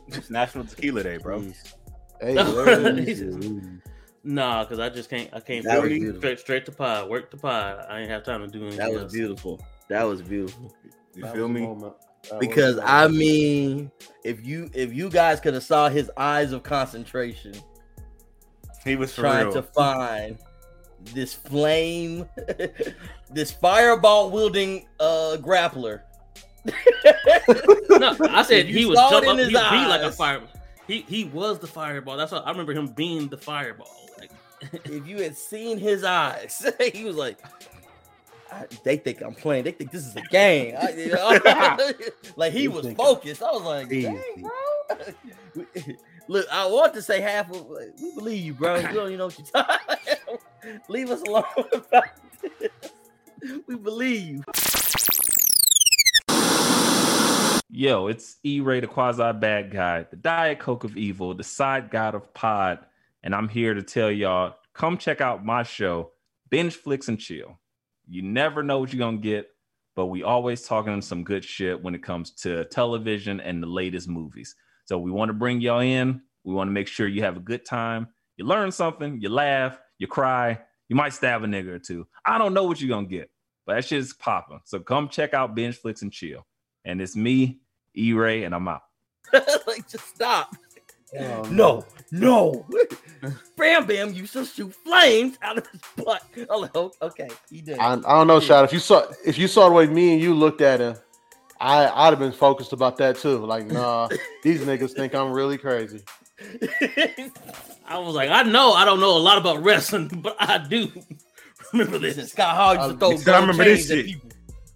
it's 0.08 0.30
National 0.30 0.66
Tequila 0.66 1.04
Day, 1.04 1.18
bro. 1.18 1.40
Jeez. 1.42 1.74
Hey, 2.22 2.36
Jeez. 2.36 3.82
Nah, 4.24 4.64
because 4.64 4.80
I 4.80 4.90
just 4.90 5.10
can't. 5.10 5.30
I 5.34 5.40
can't. 5.40 5.66
That 5.66 5.82
was 5.82 5.90
beautiful. 5.90 6.20
straight 6.22 6.40
straight 6.40 6.66
to 6.66 6.72
pod. 6.72 7.10
Work 7.10 7.32
to 7.32 7.38
pod. 7.38 7.86
I 7.90 8.00
ain't 8.02 8.10
have 8.12 8.24
time 8.24 8.42
to 8.42 8.48
do 8.48 8.62
anything. 8.62 8.78
That 8.80 8.92
was 8.94 9.04
else. 9.04 9.14
beautiful. 9.14 9.60
That 9.90 10.04
was 10.04 10.22
beautiful. 10.22 10.72
You 11.16 11.24
That 11.24 11.34
feel 11.36 11.48
me? 11.48 11.62
moment. 11.62 11.96
That 12.30 12.34
was 12.34 12.38
a 12.38 12.40
Because. 12.40 12.80
I 12.84 13.08
mean, 13.08 13.92
if 14.24 14.46
you 14.46 14.70
if 14.74 14.94
you 14.94 15.10
guys 15.10 15.40
could 15.40 15.56
have 15.56 15.64
saw 15.64 15.90
his 15.90 16.12
eyes 16.18 16.52
of 16.52 16.62
concentration 16.62 17.54
He 18.86 18.96
was 18.96 19.16
trying 19.16 19.46
real. 19.46 19.54
to 19.56 19.64
find 19.64 20.38
this 21.14 21.34
flame, 21.34 22.28
this 23.30 23.52
fireball 23.52 24.30
wielding 24.32 24.88
uh 25.00 25.38
grappler. 25.40 26.02
No, 26.66 28.16
I 28.30 28.44
said 28.48 28.66
he 28.68 28.86
was 28.86 28.98
jump 29.00 29.28
up. 29.28 29.38
his 29.38 29.50
He 29.50 29.56
would 29.56 29.72
be 29.72 29.86
like 29.88 30.02
a 30.02 30.06
eyes. 30.08 30.16
fire. 30.16 30.42
He 30.88 31.02
he 31.08 31.26
was 31.26 31.60
the 31.60 31.68
fireball. 31.68 32.18
That's 32.18 32.32
what 32.32 32.46
I 32.46 32.52
remember 32.52 32.74
him 32.74 32.88
being 32.88 33.28
the 33.30 33.38
fireball. 33.38 34.10
Like 34.20 34.32
if 34.86 35.08
you 35.08 35.18
had 35.22 35.36
seen 35.38 35.78
his 35.78 36.04
eyes, 36.04 36.66
he 36.94 37.04
was 37.04 37.16
like, 37.16 37.40
I- 38.52 38.66
"They 38.84 38.98
think 38.98 39.22
I'm 39.22 39.34
playing. 39.34 39.64
They 39.64 39.72
think 39.72 39.92
this 39.92 40.06
is 40.06 40.16
a 40.16 40.22
game." 40.22 40.76
I- 40.80 40.92
you 40.92 41.12
know? 41.14 41.90
like 42.36 42.54
he 42.54 42.62
He 42.62 42.68
was 42.68 42.92
focused. 42.94 43.42
I 43.42 43.52
was 43.52 43.64
like, 43.64 43.90
"Dang, 43.90 44.22
bro." 44.38 45.62
Look, 46.28 46.48
I 46.52 46.66
want 46.68 46.94
to 46.94 47.02
say 47.02 47.22
half 47.22 47.50
of 47.52 47.70
like, 47.70 47.94
we 48.02 48.16
believe 48.16 48.46
you, 48.46 48.54
bro. 48.54 48.78
You 48.78 48.88
don't 48.88 49.08
even 49.08 49.18
know 49.18 49.26
what 49.26 49.38
you're 49.38 49.48
talking. 49.48 50.78
Leave 50.88 51.10
us 51.10 51.22
alone 51.22 51.44
about 51.74 52.04
this. 52.60 52.70
We 53.68 53.76
believe 53.76 54.28
you. 54.28 54.44
Yo, 57.70 58.08
it's 58.08 58.38
E-Ray, 58.44 58.82
the 58.82 58.88
quasi 58.88 59.32
bad 59.40 59.72
guy, 59.72 60.06
the 60.10 60.18
Diet 60.18 60.60
Coke 60.60 60.84
of 60.84 60.98
evil, 60.98 61.34
the 61.34 61.44
side 61.44 61.90
god 61.90 62.16
of 62.16 62.34
pod, 62.34 62.80
and 63.24 63.34
I'm 63.34 63.48
here 63.48 63.74
to 63.74 63.82
tell 63.82 64.12
y'all, 64.12 64.56
come 64.74 64.98
check 64.98 65.22
out 65.22 65.46
my 65.46 65.64
show, 65.64 66.12
Binge 66.50 66.76
Flicks 66.76 67.08
and 67.08 67.18
Chill. 67.20 67.58
You 68.08 68.22
never 68.24 68.62
know 68.62 68.80
what 68.80 68.92
you're 68.94 69.00
gonna 69.00 69.18
get, 69.18 69.48
but 69.96 70.08
we 70.08 70.22
always 70.22 70.64
talking 70.64 71.02
some 71.02 71.24
good 71.24 71.46
shit 71.46 71.82
when 71.82 71.96
it 71.96 72.04
comes 72.04 72.32
to 72.42 72.66
television 72.66 73.40
and 73.40 73.64
the 73.64 73.68
latest 73.68 74.10
movies. 74.10 74.54
So 74.86 74.98
we 74.98 75.12
want 75.12 75.30
to 75.30 75.34
bring 75.34 75.62
y'all 75.62 75.80
in. 75.80 76.22
We 76.44 76.54
want 76.54 76.68
to 76.68 76.72
make 76.74 76.88
sure 76.88 77.08
you 77.08 77.24
have 77.24 77.38
a 77.38 77.42
good 77.42 77.66
time. 77.66 78.08
You 78.38 78.46
learn 78.46 78.72
something, 78.72 79.22
you 79.22 79.30
laugh, 79.30 79.78
you 80.00 80.08
cry, 80.08 80.60
you 80.90 80.96
might 80.96 81.14
stab 81.14 81.44
a 81.44 81.48
nigga 81.48 81.68
or 81.70 81.80
two. 81.80 82.08
I 82.26 82.38
don't 82.38 82.54
know 82.54 82.64
what 82.64 82.82
you're 82.82 82.90
gonna 82.90 83.08
get, 83.08 83.30
but 83.66 83.76
that 83.76 83.86
shit 83.86 84.00
is 84.00 84.14
popping. 84.14 84.60
So 84.66 84.80
come 84.80 85.10
check 85.10 85.34
out 85.34 85.54
Binge 85.56 85.78
Flicks 85.78 86.02
and 86.02 86.12
Chill. 86.12 86.46
And 86.84 87.00
it's 87.00 87.16
me, 87.16 87.60
E 87.96 88.14
Ray, 88.14 88.44
and 88.44 88.56
I'm 88.56 88.68
out. 88.68 88.82
like, 89.68 89.88
just 89.88 90.08
stop. 90.16 90.56
Um, 91.18 91.56
No, 91.56 91.86
no. 92.12 92.66
Bam 93.58 93.86
Bam 93.86 94.14
used 94.14 94.34
to 94.34 94.46
shoot 94.46 94.74
flames 94.74 95.38
out 95.42 95.58
of 95.58 95.68
his 95.68 95.82
butt. 95.96 96.24
I'm 96.50 96.62
like, 96.62 96.72
"Oh, 96.76 96.92
okay, 97.02 97.30
he 97.50 97.62
did. 97.62 97.78
I, 97.78 97.94
I 97.94 97.96
don't 97.98 98.28
know, 98.28 98.40
Shad. 98.40 98.66
If 98.66 98.74
you 98.74 98.80
saw 98.80 99.06
if 99.26 99.38
you 99.38 99.48
saw 99.48 99.70
the 99.70 99.76
way 99.76 99.88
me 99.88 100.14
and 100.14 100.22
you 100.22 100.34
looked 100.34 100.62
at 100.62 100.80
him, 100.80 100.96
I 101.62 101.88
I'd 102.08 102.10
have 102.10 102.20
been 102.20 102.32
focused 102.32 102.74
about 102.74 102.98
that 102.98 103.18
too. 103.18 103.38
Like, 103.46 103.68
nah, 103.68 104.10
these 104.44 104.62
niggas 104.62 104.94
think 104.94 105.14
I'm 105.14 105.32
really 105.32 105.58
crazy. 105.58 106.02
I 107.88 107.98
was 108.00 108.16
like, 108.16 108.30
I 108.32 108.44
know 108.44 108.72
I 108.74 108.84
don't 108.86 109.00
know 109.00 109.16
a 109.16 109.20
lot 109.20 109.38
about 109.38 109.64
wrestling, 109.64 110.08
but 110.24 110.36
I 110.40 110.58
do 110.58 110.92
remember 111.72 112.00
Listen, 112.00 112.22
this. 112.24 112.32
Scott 112.32 112.56
Hall 112.56 112.76
used 112.76 112.90
to 112.90 112.98
throw 112.98 113.12
He 113.12 113.18
said, 113.18 113.36
I 113.36 113.38
gold 113.40 113.50
remember 113.50 113.64
this 113.64 113.88
chains 113.88 113.92
at 113.92 113.98
shit. 113.98 114.06
people. 114.06 114.32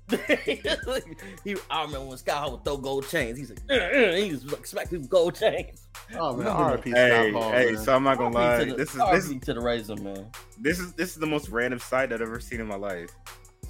he, 1.44 1.56
I 1.72 1.82
remember 1.84 2.06
when 2.06 2.18
Scott 2.20 2.38
Hall 2.38 2.52
would 2.52 2.64
throw 2.64 2.78
gold 2.78 3.08
chains. 3.10 3.40
He's 3.40 3.50
like, 3.50 3.60
"Uh, 3.70 3.74
uh," 3.74 4.14
he 4.16 4.32
was 4.32 4.46
like 4.52 4.68
smack 4.68 4.86
people 4.92 5.00
with 5.02 5.10
gold 5.10 5.34
chains. 5.36 5.88
Oh 6.14 6.30
man, 6.36 6.46
Remember 6.46 6.52
R.I.P. 6.52 6.92
Hey, 6.92 7.32
Scott 7.32 7.42
Hall, 7.42 7.52
hey, 7.52 7.72
man. 7.72 7.84
so 7.84 7.96
I'm 7.96 8.04
not 8.04 8.18
gonna 8.20 8.36
lie. 8.36 8.58
RIP 8.58 8.68
to 8.68 8.72
the- 8.74 8.78
This 8.78 8.90
is 8.94 9.02
this 9.12 9.30
is 9.32 9.42
to 9.46 9.54
the 9.56 9.62
razor, 9.62 9.96
man. 9.96 10.28
this 10.62 10.80
is 10.80 10.94
this 10.94 11.10
is 11.10 11.16
the 11.16 11.26
most 11.26 11.50
random 11.50 11.80
sight 11.80 12.14
I've 12.14 12.22
ever 12.22 12.40
seen 12.40 12.60
in 12.62 12.68
my 12.68 12.76
life. 12.76 13.10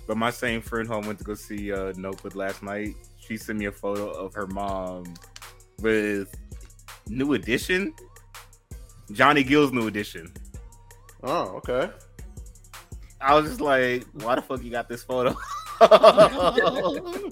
But 0.07 0.18
my 0.18 0.30
same 0.30 0.61
friend 0.61 0.88
home 0.88 1.06
went 1.07 1.18
to 1.19 1.26
go 1.26 1.34
see 1.34 1.72
uh 1.72 1.94
Notebook 1.95 2.36
last 2.36 2.61
night. 2.64 2.95
She 3.18 3.38
sent 3.38 3.57
me 3.60 3.65
a 3.65 3.72
photo 3.72 4.10
of 4.11 4.34
her 4.36 4.48
mom 4.48 5.06
with 5.80 6.34
New 7.07 7.34
Edition. 7.34 7.94
Johnny 9.11 9.44
Gill's 9.44 9.72
new 9.72 9.88
edition. 9.88 10.34
Oh, 11.23 11.56
okay. 11.57 11.90
I 13.22 13.36
was 13.36 13.48
just 13.48 13.61
like, 13.61 14.03
why 14.14 14.36
the 14.36 14.41
fuck 14.41 14.64
you 14.64 14.72
got 14.72 14.90
this 14.90 15.03
photo? 15.03 15.36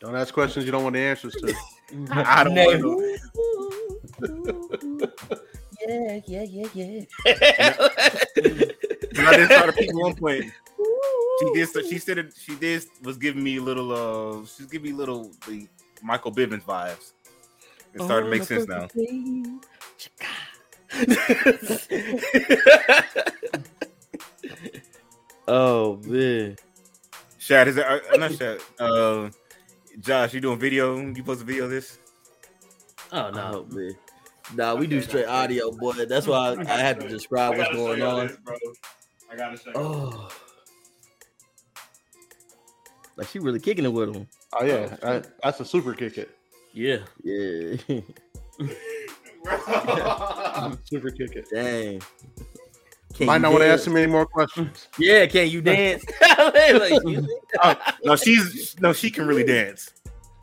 Don't 0.00 0.16
ask 0.16 0.32
questions 0.34 0.64
you 0.64 0.72
don't 0.72 0.82
want 0.82 0.94
the 0.94 1.00
answers 1.00 1.34
to. 1.34 1.54
I 2.12 2.44
don't 2.44 2.54
Name- 2.54 2.80
know. 2.82 3.16
Yeah, 5.86 6.20
yeah, 6.26 6.66
yeah, 6.74 7.04
yeah. 7.24 8.64
When 9.14 9.26
I 9.26 9.36
did 9.36 9.50
start 9.50 9.66
to 9.66 9.72
peek 9.72 9.90
one 9.94 10.14
point, 10.14 10.44
she 11.40 11.52
did. 11.54 11.68
So 11.68 11.82
she 11.82 11.98
said 11.98 12.18
it, 12.18 12.34
she 12.38 12.54
did 12.56 12.84
was 13.02 13.16
giving 13.16 13.42
me 13.42 13.56
a 13.56 13.62
little. 13.62 13.92
uh 13.92 14.44
She's 14.46 14.66
giving 14.66 14.90
me 14.90 14.96
little 14.96 15.32
the 15.46 15.66
Michael 16.02 16.32
Bivins 16.32 16.64
vibes. 16.64 17.12
It 17.94 18.02
started 18.02 18.26
to 18.26 18.30
make 18.30 18.42
sense 18.44 18.66
now. 18.68 18.88
oh 25.48 25.96
man. 26.04 26.56
Shad 27.38 27.68
is 27.68 27.76
that? 27.76 28.02
Uh, 28.12 28.16
not 28.16 28.34
Shad. 28.34 28.60
Uh, 28.78 29.30
Josh, 30.00 30.34
you 30.34 30.40
doing 30.40 30.58
video? 30.58 30.98
You 30.98 31.22
post 31.22 31.42
a 31.42 31.44
video 31.44 31.64
of 31.64 31.70
this? 31.70 31.98
Oh 33.10 33.30
no. 33.30 33.66
Oh, 33.70 33.74
man. 33.74 33.96
Nah, 34.54 34.74
we 34.74 34.86
do 34.86 35.00
straight 35.00 35.26
audio, 35.26 35.70
boy. 35.72 35.92
That's 35.92 36.26
why 36.26 36.54
I, 36.54 36.60
I 36.60 36.78
had 36.78 37.00
to 37.00 37.08
describe 37.08 37.56
what's 37.56 37.72
going 37.74 38.02
on. 38.02 38.36
I 39.30 39.36
gotta 39.36 39.56
show 39.56 39.72
Oh. 39.74 40.28
Like 43.16 43.28
she 43.28 43.38
really 43.38 43.60
kicking 43.60 43.84
it 43.84 43.92
with 43.92 44.14
him. 44.14 44.26
Oh 44.54 44.64
yeah, 44.64 44.96
I, 45.02 45.22
that's 45.42 45.60
a 45.60 45.64
super 45.64 45.94
kick 45.94 46.18
it. 46.18 46.30
Yeah. 46.72 46.98
Yeah. 47.22 47.76
super 50.84 51.10
kick 51.10 51.36
it. 51.36 51.46
Dang. 51.52 52.00
Can 53.14 53.26
Might 53.26 53.36
you 53.36 53.40
not 53.40 53.52
want 53.52 53.62
to 53.62 53.68
ask 53.68 53.86
him 53.86 53.96
any 53.96 54.06
more 54.06 54.24
questions. 54.26 54.88
Yeah, 54.98 55.26
can 55.26 55.48
you 55.48 55.60
dance? 55.60 56.04
Like, 56.38 57.02
you- 57.04 57.26
Oh, 57.62 57.74
no, 58.04 58.16
she's 58.16 58.74
no, 58.80 58.92
she 58.94 59.10
can 59.10 59.26
really 59.26 59.44
dance. 59.44 59.90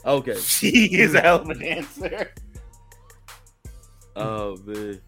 okay. 0.06 0.36
She 0.36 0.96
is 1.00 1.16
a 1.16 1.22
hell 1.22 1.38
of 1.42 1.50
a 1.50 1.56
dancer. 1.56 2.32
Oh 4.20 4.58
man. 4.66 5.02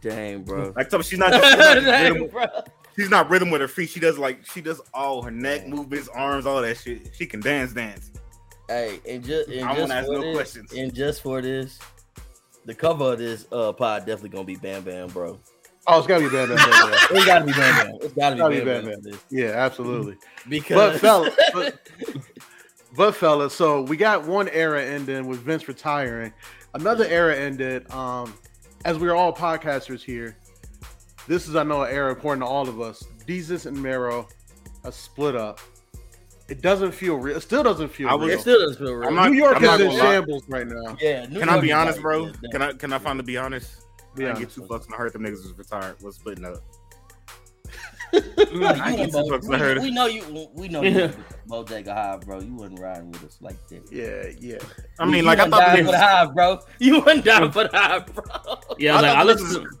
Dang, 0.00 0.42
bro. 0.44 0.72
Like, 0.76 0.90
so 0.90 1.02
she's 1.02 1.18
not. 1.18 1.32
Just, 1.32 1.48
she's, 1.48 1.58
not 1.58 1.74
Dang, 1.84 2.12
rhythm, 2.14 2.28
bro. 2.28 2.46
she's 2.96 3.10
not 3.10 3.28
rhythm 3.30 3.50
with 3.50 3.60
her 3.60 3.68
feet. 3.68 3.90
She 3.90 4.00
does 4.00 4.18
like 4.18 4.44
she 4.46 4.60
does 4.60 4.80
all 4.94 5.22
her 5.22 5.30
neck 5.30 5.66
movements, 5.66 6.08
arms, 6.08 6.46
all 6.46 6.62
that 6.62 6.76
shit. 6.76 7.10
She 7.14 7.26
can 7.26 7.40
dance, 7.40 7.72
dance. 7.72 8.10
Hey, 8.68 9.00
and 9.08 9.24
just 9.24 9.48
and 9.48 9.64
I 9.64 9.74
just 9.74 9.80
wanna 9.80 9.94
ask 9.94 10.06
for 10.06 10.12
no 10.14 10.20
this, 10.20 10.34
questions. 10.36 10.72
and 10.74 10.94
just 10.94 11.22
for 11.22 11.40
this, 11.40 11.78
the 12.64 12.74
cover 12.74 13.12
of 13.14 13.18
this 13.18 13.46
uh 13.50 13.72
pod 13.72 14.00
definitely 14.06 14.30
gonna 14.30 14.44
be 14.44 14.56
Bam 14.56 14.82
Bam, 14.84 15.08
bro. 15.08 15.38
Oh, 15.86 15.98
it's 15.98 16.06
gotta 16.06 16.22
be 16.24 16.30
Bam 16.30 16.48
Bam. 16.48 16.56
Bam, 16.56 16.90
Bam. 16.90 17.16
It 17.16 17.26
gotta 17.26 17.44
be 17.46 17.52
Bam 17.52 17.86
Bam. 17.86 17.98
It's 18.02 18.14
gotta 18.14 18.34
be 18.34 18.38
Gotta 18.40 18.50
Bam, 18.50 18.50
be 18.50 18.60
Bam. 18.60 18.84
Bam 18.84 18.94
for 19.02 19.08
this. 19.10 19.24
Yeah, 19.30 19.48
absolutely. 19.48 20.16
Because 20.48 20.76
But 20.76 21.00
fella, 21.00 21.30
but, 21.52 21.78
but 22.96 23.14
fella, 23.14 23.50
so 23.50 23.82
we 23.82 23.96
got 23.96 24.24
one 24.26 24.48
era 24.48 24.82
ending 24.84 25.26
with 25.26 25.40
Vince 25.40 25.66
retiring. 25.66 26.32
Another 26.74 27.04
era 27.06 27.36
ended. 27.36 27.90
Um, 27.92 28.34
as 28.84 28.98
we're 28.98 29.14
all 29.14 29.32
podcasters 29.32 30.02
here, 30.02 30.36
this 31.26 31.48
is 31.48 31.56
I 31.56 31.62
know 31.62 31.82
an 31.82 31.92
era 31.92 32.10
important 32.10 32.42
to 32.42 32.46
all 32.48 32.68
of 32.68 32.80
us. 32.80 33.02
Desus 33.26 33.66
and 33.66 33.80
Mero 33.82 34.28
are 34.84 34.92
split 34.92 35.34
up. 35.36 35.60
It 36.48 36.62
doesn't 36.62 36.92
feel 36.92 37.16
real. 37.16 37.36
It 37.36 37.40
still 37.42 37.62
doesn't 37.62 37.88
feel 37.90 38.08
I 38.08 38.14
was- 38.14 38.28
real. 38.28 38.38
it 38.38 38.40
still 38.40 38.60
doesn't 38.60 38.78
feel 38.84 38.94
real. 38.94 39.10
Not- 39.10 39.30
New 39.30 39.36
York 39.36 39.56
I'm 39.56 39.64
is 39.64 39.70
in 39.72 39.78
gonna 39.78 39.90
lie. 39.92 39.98
shambles 39.98 40.48
right 40.48 40.66
now. 40.66 40.96
yeah, 41.00 41.26
New 41.26 41.40
Can 41.40 41.48
I 41.50 41.60
be 41.60 41.72
honest, 41.72 42.00
bro? 42.00 42.30
Can 42.52 42.62
I 42.62 42.72
can 42.72 42.92
I 42.92 42.98
finally 42.98 43.24
be 43.24 43.36
honest? 43.36 43.82
Be 44.14 44.24
I 44.24 44.30
honest. 44.30 44.40
get 44.40 44.50
two 44.54 44.62
fucks 44.62 44.86
and 44.86 44.94
I 44.94 44.96
heard 44.96 45.12
them 45.12 45.22
niggas 45.24 45.42
was 45.42 45.52
retired, 45.58 46.00
was 46.02 46.16
splitting 46.16 46.44
up. 46.46 46.56
Heard. 48.12 49.78
we, 49.78 49.84
we 49.84 49.90
know 49.90 50.06
you. 50.06 50.48
We 50.54 50.68
know 50.68 50.82
you. 50.82 51.12
Bodega 51.46 51.94
Hive, 51.94 52.20
bro. 52.22 52.40
You 52.40 52.54
wasn't 52.54 52.80
riding 52.80 53.10
with 53.10 53.24
us 53.24 53.38
like 53.40 53.56
that. 53.68 53.90
Yeah, 53.90 54.32
yeah. 54.38 54.58
I 54.98 55.06
mean, 55.06 55.16
You 55.18 55.22
like 55.24 55.38
I 55.38 55.48
thought 55.48 55.60
dying 55.60 55.84
the 55.84 55.92
for 55.92 55.92
the 55.92 55.98
niggas, 55.98 56.00
hive, 56.00 56.34
bro. 56.34 56.60
You 56.78 57.00
wasn't 57.00 57.24
down 57.24 57.52
for 57.52 57.64
the 57.64 57.70
hive, 57.76 58.06
bro. 58.14 58.24
Yeah, 58.78 58.96
I, 58.96 58.96
was 58.96 59.04
I 59.04 59.08
like, 59.12 59.16
I 59.16 59.16
thought 59.16 59.26
listened. 59.26 59.66
this 59.66 59.72
To, 59.72 59.78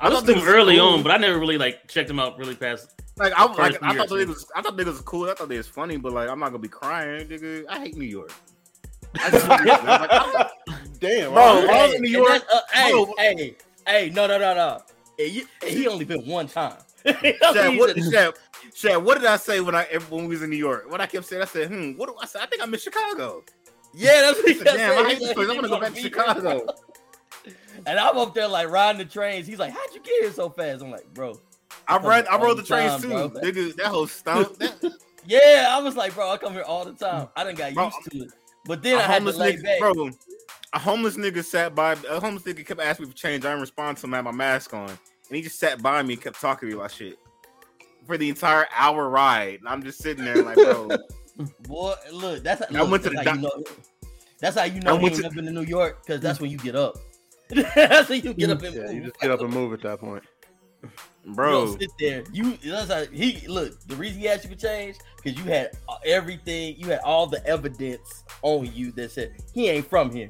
I 0.00 0.06
I 0.06 0.10
thought 0.10 0.24
listened 0.24 0.26
to 0.26 0.32
this 0.34 0.42
him 0.42 0.46
was 0.46 0.54
early 0.54 0.76
cool. 0.76 0.88
on, 0.88 1.02
but 1.02 1.12
I 1.12 1.16
never 1.16 1.38
really 1.38 1.58
like 1.58 1.88
checked 1.88 2.10
him 2.10 2.18
out 2.20 2.38
really 2.38 2.54
past. 2.54 2.90
like 3.16 3.32
I 3.36 3.44
like 3.46 3.82
I 3.82 3.94
thought 3.96 4.08
they 4.08 4.16
year, 4.16 4.26
niggas, 4.26 4.44
I 4.54 4.62
thought 4.62 4.76
niggas 4.76 4.86
was 4.86 5.00
cool. 5.02 5.28
I 5.30 5.34
thought 5.34 5.48
they 5.48 5.56
was 5.56 5.68
funny, 5.68 5.96
but 5.96 6.12
like 6.12 6.28
I'm 6.28 6.38
not 6.38 6.48
gonna 6.50 6.58
be 6.58 6.68
crying, 6.68 7.26
nigga. 7.28 7.64
I 7.68 7.78
hate 7.80 7.96
New 7.96 8.04
York. 8.06 8.32
I 9.20 9.30
just, 9.30 9.48
I 9.48 9.62
was 9.64 10.34
like, 10.34 10.50
Damn, 11.00 11.32
Bro, 11.32 11.42
all 11.42 11.66
right. 11.66 11.70
I 11.70 11.86
was 11.86 11.94
in 11.94 12.02
New 12.02 12.10
York. 12.10 12.42
uh, 12.52 12.60
hey, 12.72 12.92
Bro. 12.92 13.14
hey, 13.18 13.56
hey, 13.86 14.10
no, 14.10 14.26
no, 14.26 14.38
no, 14.38 14.54
no. 14.54 14.82
Hey, 15.18 15.42
he 15.64 15.86
only 15.86 16.04
been 16.04 16.26
one 16.26 16.48
time. 16.48 16.76
Shad, 17.06 17.78
what, 17.78 17.96
Shad, 17.98 18.34
Shad, 18.74 19.04
what 19.04 19.18
did 19.18 19.26
I 19.26 19.36
say 19.36 19.60
when 19.60 19.74
I 19.74 19.84
when 20.08 20.22
we 20.24 20.28
was 20.30 20.42
in 20.42 20.50
New 20.50 20.56
York? 20.56 20.90
What 20.90 21.00
I 21.00 21.06
kept 21.06 21.26
saying, 21.26 21.42
I 21.42 21.44
said, 21.44 21.68
"Hmm, 21.68 21.92
what 21.92 22.08
do 22.08 22.14
I 22.20 22.26
say? 22.26 22.40
I 22.40 22.46
think 22.46 22.62
I'm 22.62 22.72
in 22.72 22.80
Chicago." 22.80 23.42
yeah, 23.92 24.22
that's 24.22 24.38
what 24.38 24.48
he 24.48 24.54
kept 24.54 24.76
Damn, 24.76 25.04
I 25.04 25.10
hate 25.10 25.18
this 25.18 25.32
place. 25.34 25.48
I'm 25.48 25.56
gonna 25.56 25.68
go 25.68 25.80
back 25.80 25.94
to 25.94 26.00
Chicago. 26.00 26.66
And 27.86 27.98
I'm 27.98 28.16
up 28.16 28.34
there 28.34 28.48
like 28.48 28.70
riding 28.70 28.98
the 28.98 29.04
trains. 29.04 29.46
He's 29.46 29.58
like, 29.58 29.72
"How'd 29.72 29.94
you 29.94 30.00
get 30.00 30.22
here 30.22 30.32
so 30.32 30.48
fast?" 30.48 30.82
I'm 30.82 30.90
like, 30.90 31.12
"Bro, 31.12 31.38
I 31.86 31.98
rode, 31.98 32.26
I 32.26 32.38
rode 32.38 32.56
the 32.56 32.62
the 32.62 32.68
trains 32.68 33.02
too, 33.02 33.08
bro. 33.08 33.28
nigga. 33.30 33.76
That 33.76 33.86
whole. 33.86 34.06
That, 34.06 34.98
yeah." 35.26 35.66
I 35.68 35.80
was 35.80 35.96
like, 35.96 36.14
"Bro, 36.14 36.30
I 36.30 36.36
come 36.38 36.54
here 36.54 36.62
all 36.62 36.84
the 36.84 36.92
time. 36.92 37.28
I 37.36 37.44
done 37.44 37.54
got 37.54 37.74
Bro, 37.74 37.84
used 37.86 38.10
to 38.12 38.18
it." 38.24 38.30
But 38.64 38.82
then 38.82 38.98
I 38.98 39.02
had 39.02 39.06
to 39.06 39.12
homeless 39.14 39.36
lay 39.36 39.56
nigga, 39.56 39.62
back. 39.62 39.78
bro. 39.80 40.10
A 40.72 40.78
homeless 40.78 41.16
nigga 41.16 41.44
sat 41.44 41.74
by. 41.74 41.92
A 42.08 42.18
homeless 42.18 42.44
nigga 42.44 42.64
kept 42.64 42.80
asking 42.80 43.06
me 43.06 43.12
for 43.12 43.16
change. 43.16 43.44
I 43.44 43.50
didn't 43.50 43.60
respond 43.60 43.98
to 43.98 44.06
him. 44.06 44.14
I 44.14 44.18
had 44.18 44.24
my 44.24 44.32
mask 44.32 44.72
on, 44.72 44.98
and 45.28 45.36
he 45.36 45.42
just 45.42 45.58
sat 45.58 45.82
by 45.82 46.02
me 46.02 46.14
and 46.14 46.22
kept 46.22 46.40
talking 46.40 46.68
to 46.68 46.74
me 46.74 46.78
about 46.80 46.90
shit 46.92 47.18
for 48.06 48.18
the 48.18 48.28
entire 48.28 48.66
hour 48.74 49.08
ride. 49.08 49.60
And 49.60 49.68
I'm 49.68 49.82
just 49.82 49.98
sitting 50.02 50.24
there 50.24 50.42
like, 50.42 50.56
bro. 50.56 50.90
Boy, 51.62 51.94
look, 52.12 52.42
that's 52.44 52.60
how, 52.60 52.76
I 52.76 52.82
look, 52.82 52.90
went 52.90 53.02
to 53.04 53.10
that's 53.10 53.24
the 53.24 53.30
how 53.30 53.36
you 53.36 53.42
know. 53.42 53.64
That's 54.40 54.56
how 54.58 54.64
you 54.64 54.80
know 54.80 54.94
I 54.94 54.98
he 54.98 55.02
went 55.04 55.16
to- 55.16 55.22
never 55.22 55.34
been 55.36 55.46
to 55.46 55.52
New 55.52 55.62
York 55.62 56.04
because 56.04 56.20
that's 56.20 56.40
when 56.40 56.50
you 56.50 56.58
get 56.58 56.76
up. 56.76 56.96
that's 57.74 58.08
when 58.08 58.22
you 58.22 58.34
get 58.34 58.50
up 58.50 58.62
and 58.62 58.74
Yeah, 58.74 58.90
you 58.90 58.94
move. 59.00 59.04
just 59.06 59.20
get 59.20 59.30
up 59.30 59.40
and 59.40 59.52
move 59.52 59.72
at 59.72 59.82
that 59.82 60.00
point. 60.00 60.22
You 61.26 61.32
Bro, 61.32 61.64
don't 61.68 61.80
sit 61.80 61.90
there. 61.98 62.22
You 62.34 62.58
that's 62.62 62.92
how 62.92 63.06
he 63.06 63.48
look. 63.48 63.80
The 63.86 63.96
reason 63.96 64.20
he 64.20 64.28
asked 64.28 64.44
you 64.44 64.50
for 64.50 64.56
change 64.60 64.96
because 65.16 65.38
you 65.38 65.44
had 65.50 65.70
everything. 66.04 66.76
You 66.76 66.88
had 66.88 66.98
all 66.98 67.26
the 67.26 67.42
evidence 67.46 68.24
on 68.42 68.70
you 68.74 68.92
that 68.92 69.10
said 69.10 69.32
he 69.54 69.70
ain't 69.70 69.86
from 69.88 70.12
here. 70.12 70.28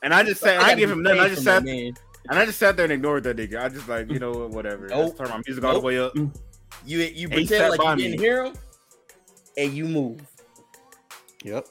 and 0.00 0.14
I 0.14 0.22
just 0.22 0.40
sat. 0.42 0.58
I 0.58 0.60
gotta 0.60 0.66
didn't 0.68 0.78
give 0.78 0.90
him 0.92 1.02
nothing. 1.02 1.18
I 1.18 1.28
just 1.28 1.42
from 1.42 1.44
that 1.46 1.56
sat 1.56 1.64
man. 1.64 1.92
And 2.28 2.38
I 2.38 2.46
just 2.46 2.58
sat 2.58 2.76
there 2.76 2.84
and 2.84 2.92
ignored 2.92 3.24
that 3.24 3.36
nigga. 3.36 3.60
I 3.60 3.68
just 3.68 3.88
like, 3.88 4.10
you 4.10 4.18
know 4.18 4.46
whatever. 4.48 4.86
Nope. 4.88 5.18
Turn 5.18 5.28
my 5.28 5.42
music 5.46 5.64
all 5.64 5.74
the 5.74 5.80
way 5.80 5.98
up. 5.98 6.14
You 6.14 6.30
you 6.84 7.00
And 7.02 7.12
he 7.12 7.46
pretend 7.46 7.70
like 7.70 7.80
by 7.80 7.94
you 7.94 8.02
didn't 8.02 8.20
hear 8.20 8.44
him, 8.44 8.54
and 9.56 9.74
you 9.74 9.84
move. 9.84 10.20
Yep. 11.44 11.66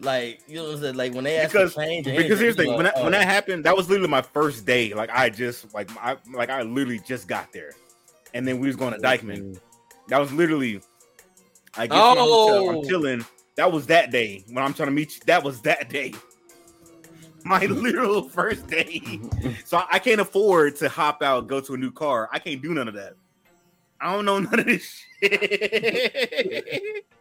Like 0.00 0.40
you 0.46 0.56
know 0.56 0.64
what 0.64 0.74
I'm 0.74 0.80
saying. 0.80 0.94
Like 0.94 1.14
when 1.14 1.24
they 1.24 1.38
ask 1.38 1.52
Because 1.52 1.74
for 1.74 1.84
change, 1.84 2.06
or 2.06 2.14
because 2.14 2.40
here's 2.40 2.56
the 2.56 2.62
anything, 2.62 2.66
thing. 2.66 2.76
When 2.76 2.78
you 2.78 2.82
that, 2.84 2.94
like, 2.96 3.04
when 3.04 3.14
oh. 3.14 3.18
that 3.18 3.26
happened, 3.26 3.64
that 3.64 3.76
was 3.76 3.88
literally 3.88 4.08
my 4.08 4.22
first 4.22 4.64
day. 4.64 4.94
Like 4.94 5.10
I 5.10 5.28
just 5.30 5.72
like 5.74 5.90
I 5.98 6.16
like 6.32 6.50
I 6.50 6.62
literally 6.62 7.00
just 7.00 7.28
got 7.28 7.52
there, 7.52 7.72
and 8.34 8.46
then 8.46 8.60
we 8.60 8.66
was 8.66 8.76
going 8.76 8.94
to 8.94 9.00
Dyckman. 9.00 9.58
That 10.08 10.18
was 10.18 10.32
literally. 10.32 10.80
I 11.76 11.86
get 11.86 11.94
to 11.94 11.94
my 11.94 12.20
hotel, 12.20 12.68
Oh. 12.68 12.78
I'm 12.78 12.88
chilling. 12.88 13.24
That 13.56 13.72
was 13.72 13.86
that 13.86 14.10
day 14.10 14.44
when 14.48 14.64
I'm 14.64 14.72
trying 14.72 14.88
to 14.88 14.92
meet 14.92 15.16
you. 15.16 15.22
That 15.26 15.44
was 15.44 15.60
that 15.62 15.88
day. 15.90 16.14
My 17.60 17.64
literal 17.64 18.28
first 18.28 18.66
day. 18.66 19.20
so 19.64 19.82
I 19.90 19.98
can't 19.98 20.20
afford 20.20 20.76
to 20.76 20.88
hop 20.88 21.22
out, 21.22 21.46
go 21.46 21.60
to 21.60 21.74
a 21.74 21.76
new 21.78 21.90
car. 21.90 22.28
I 22.30 22.38
can't 22.38 22.60
do 22.60 22.74
none 22.74 22.88
of 22.88 22.94
that. 22.94 23.14
I 24.00 24.12
don't 24.12 24.24
know 24.26 24.38
none 24.40 24.60
of 24.60 24.66
this 24.66 25.02
shit. 25.22 26.82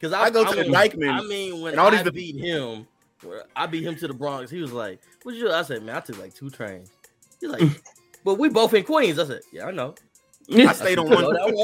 Because 0.00 0.12
I 0.12 0.28
go 0.28 0.44
to 0.44 0.54
the 0.56 0.64
mean, 0.64 0.72
Dyckman, 0.74 1.18
I 1.18 1.22
mean, 1.22 1.60
when 1.62 1.72
and 1.72 1.80
all 1.80 1.94
I 1.94 2.02
these- 2.02 2.12
beat 2.12 2.36
him, 2.38 2.86
where 3.22 3.44
I 3.56 3.66
beat 3.66 3.84
him 3.84 3.94
to 3.96 4.08
the 4.08 4.12
Bronx. 4.12 4.50
He 4.50 4.60
was 4.60 4.72
like, 4.72 5.00
"What 5.22 5.34
you?" 5.34 5.44
do?" 5.44 5.52
I 5.52 5.62
said, 5.62 5.82
"Man, 5.82 5.96
I 5.96 6.00
took 6.00 6.18
like 6.18 6.34
two 6.34 6.50
trains." 6.50 6.90
He's 7.40 7.48
like, 7.48 7.62
"But 8.22 8.34
we 8.34 8.50
both 8.50 8.74
in 8.74 8.84
Queens." 8.84 9.18
I 9.18 9.24
said, 9.24 9.40
"Yeah, 9.50 9.66
I 9.66 9.70
know." 9.70 9.94
I 10.52 10.72
stayed 10.74 10.98
on 10.98 11.08
one. 11.08 11.22
know 11.22 11.32
that 11.32 11.54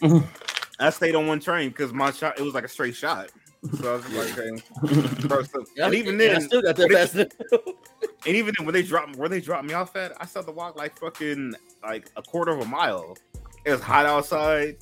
one?" 0.00 0.24
I 0.78 0.90
stayed 0.90 1.16
on 1.16 1.26
one 1.26 1.40
train 1.40 1.70
because 1.70 1.92
my 1.92 2.12
shot 2.12 2.38
it 2.38 2.42
was 2.44 2.54
like 2.54 2.64
a 2.64 2.68
straight 2.68 2.94
shot. 2.94 3.32
So 3.78 3.92
I 3.92 3.96
was 3.96 4.08
like, 4.12 4.38
okay. 4.38 5.26
Bro, 5.28 5.42
so- 5.42 5.64
and 5.82 5.94
even 5.94 6.12
and 6.12 6.20
then, 6.20 6.36
I 6.36 6.38
still 6.40 6.62
got 6.62 6.76
that 6.76 6.88
when 6.88 6.92
they- 6.92 7.06
fast. 7.06 7.14
and 8.26 8.36
even 8.36 8.54
then, 8.56 8.64
when 8.66 8.72
they 8.72 8.82
dropped 8.82 9.16
where 9.16 9.28
they 9.28 9.40
dropped 9.40 9.66
me 9.66 9.74
off 9.74 9.94
at, 9.96 10.12
I 10.20 10.24
still 10.26 10.42
had 10.42 10.46
to 10.46 10.52
walk 10.52 10.76
like 10.76 10.98
fucking 10.98 11.54
like 11.82 12.08
a 12.16 12.22
quarter 12.22 12.52
of 12.52 12.60
a 12.60 12.64
mile. 12.64 13.16
It 13.66 13.72
was 13.72 13.82
hot 13.82 14.06
outside, 14.06 14.78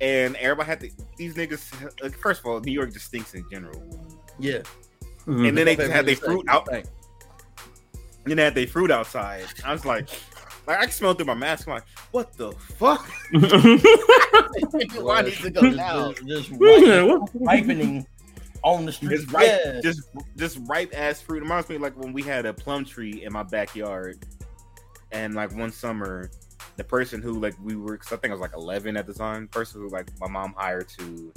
and 0.00 0.34
everybody 0.36 0.66
had 0.66 0.80
to. 0.80 0.90
These 1.18 1.34
niggas. 1.34 2.02
Like, 2.02 2.16
first 2.16 2.40
of 2.40 2.46
all, 2.46 2.58
New 2.60 2.72
York 2.72 2.92
just 2.94 3.06
stinks 3.06 3.34
in 3.34 3.44
general. 3.50 3.82
yeah, 4.38 4.58
mm-hmm. 5.26 5.44
And 5.44 5.58
then 5.58 5.66
they 5.66 5.76
just 5.76 5.90
had 5.92 6.06
their 6.06 6.16
fruit 6.16 6.46
out. 6.48 6.66
stank. 6.66 6.86
Then 8.24 8.36
they 8.38 8.44
had 8.44 8.54
their 8.54 8.66
fruit 8.66 8.90
outside. 8.90 9.44
I 9.64 9.72
was 9.72 9.84
like, 9.84 10.08
like 10.66 10.78
I 10.78 10.82
can 10.84 10.92
smell 10.92 11.12
through 11.12 11.26
my 11.26 11.34
mask. 11.34 11.66
I'm 11.68 11.74
like, 11.74 11.84
what 12.12 12.32
the 12.38 12.52
fuck? 12.52 13.06
Why 13.32 15.22
need 15.22 15.34
to 15.34 15.50
go 15.50 15.60
Just- 15.60 15.76
now? 15.76 16.12
Just, 16.12 16.48
just 16.48 16.50
ripe- 16.52 17.20
ripening. 17.34 18.06
On 18.64 18.86
the 18.86 18.92
street. 18.92 19.10
Just 19.16 19.32
ripe, 19.32 19.46
Yeah. 19.46 19.80
just 19.82 20.08
just 20.36 20.58
ripe 20.68 20.92
ass 20.94 21.20
fruit. 21.20 21.38
It 21.38 21.42
reminds 21.42 21.68
me 21.68 21.78
like 21.78 21.96
when 21.98 22.12
we 22.12 22.22
had 22.22 22.46
a 22.46 22.52
plum 22.54 22.84
tree 22.84 23.24
in 23.24 23.32
my 23.32 23.42
backyard, 23.42 24.24
and 25.10 25.34
like 25.34 25.52
one 25.54 25.70
summer, 25.72 26.30
the 26.76 26.84
person 26.84 27.20
who 27.22 27.32
like 27.40 27.54
we 27.62 27.76
were, 27.76 27.96
cause 27.96 28.12
I 28.12 28.16
think 28.16 28.30
I 28.30 28.34
was 28.34 28.40
like 28.40 28.54
eleven 28.54 28.96
at 28.96 29.06
the 29.06 29.14
time. 29.14 29.48
Person 29.48 29.80
who 29.82 29.88
like 29.88 30.08
my 30.20 30.28
mom 30.28 30.54
hired 30.56 30.88
to 30.98 31.32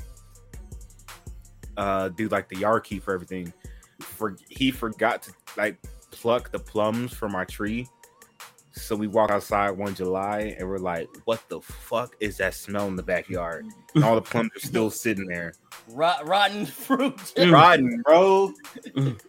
uh 1.77 2.09
do 2.09 2.27
like 2.29 2.47
the 2.49 2.57
yard 2.57 2.83
key 2.83 2.99
for 2.99 3.13
everything. 3.13 3.51
For 3.99 4.35
he 4.49 4.71
forgot 4.71 5.21
to 5.23 5.33
like 5.57 5.77
pluck 6.11 6.51
the 6.51 6.59
plums 6.59 7.13
from 7.13 7.35
our 7.35 7.45
tree. 7.45 7.87
So 8.75 8.95
we 8.95 9.07
walk 9.07 9.31
outside 9.31 9.71
one 9.71 9.95
July 9.95 10.55
and 10.59 10.67
we're 10.67 10.77
like, 10.77 11.07
"What 11.23 11.41
the 11.47 11.61
fuck 11.61 12.15
is 12.19 12.37
that 12.37 12.53
smell 12.53 12.87
in 12.87 12.95
the 12.97 13.03
backyard?" 13.03 13.65
And 13.93 14.03
all 14.03 14.15
the 14.15 14.21
plums 14.21 14.51
are 14.55 14.59
still 14.59 14.89
sitting 14.89 15.25
there, 15.27 15.53
Rot, 15.87 16.27
rotten 16.27 16.65
fruit. 16.65 17.15
Mm. 17.37 17.53
rotten, 17.53 18.01
bro. 18.01 18.53
Mm. 18.89 19.19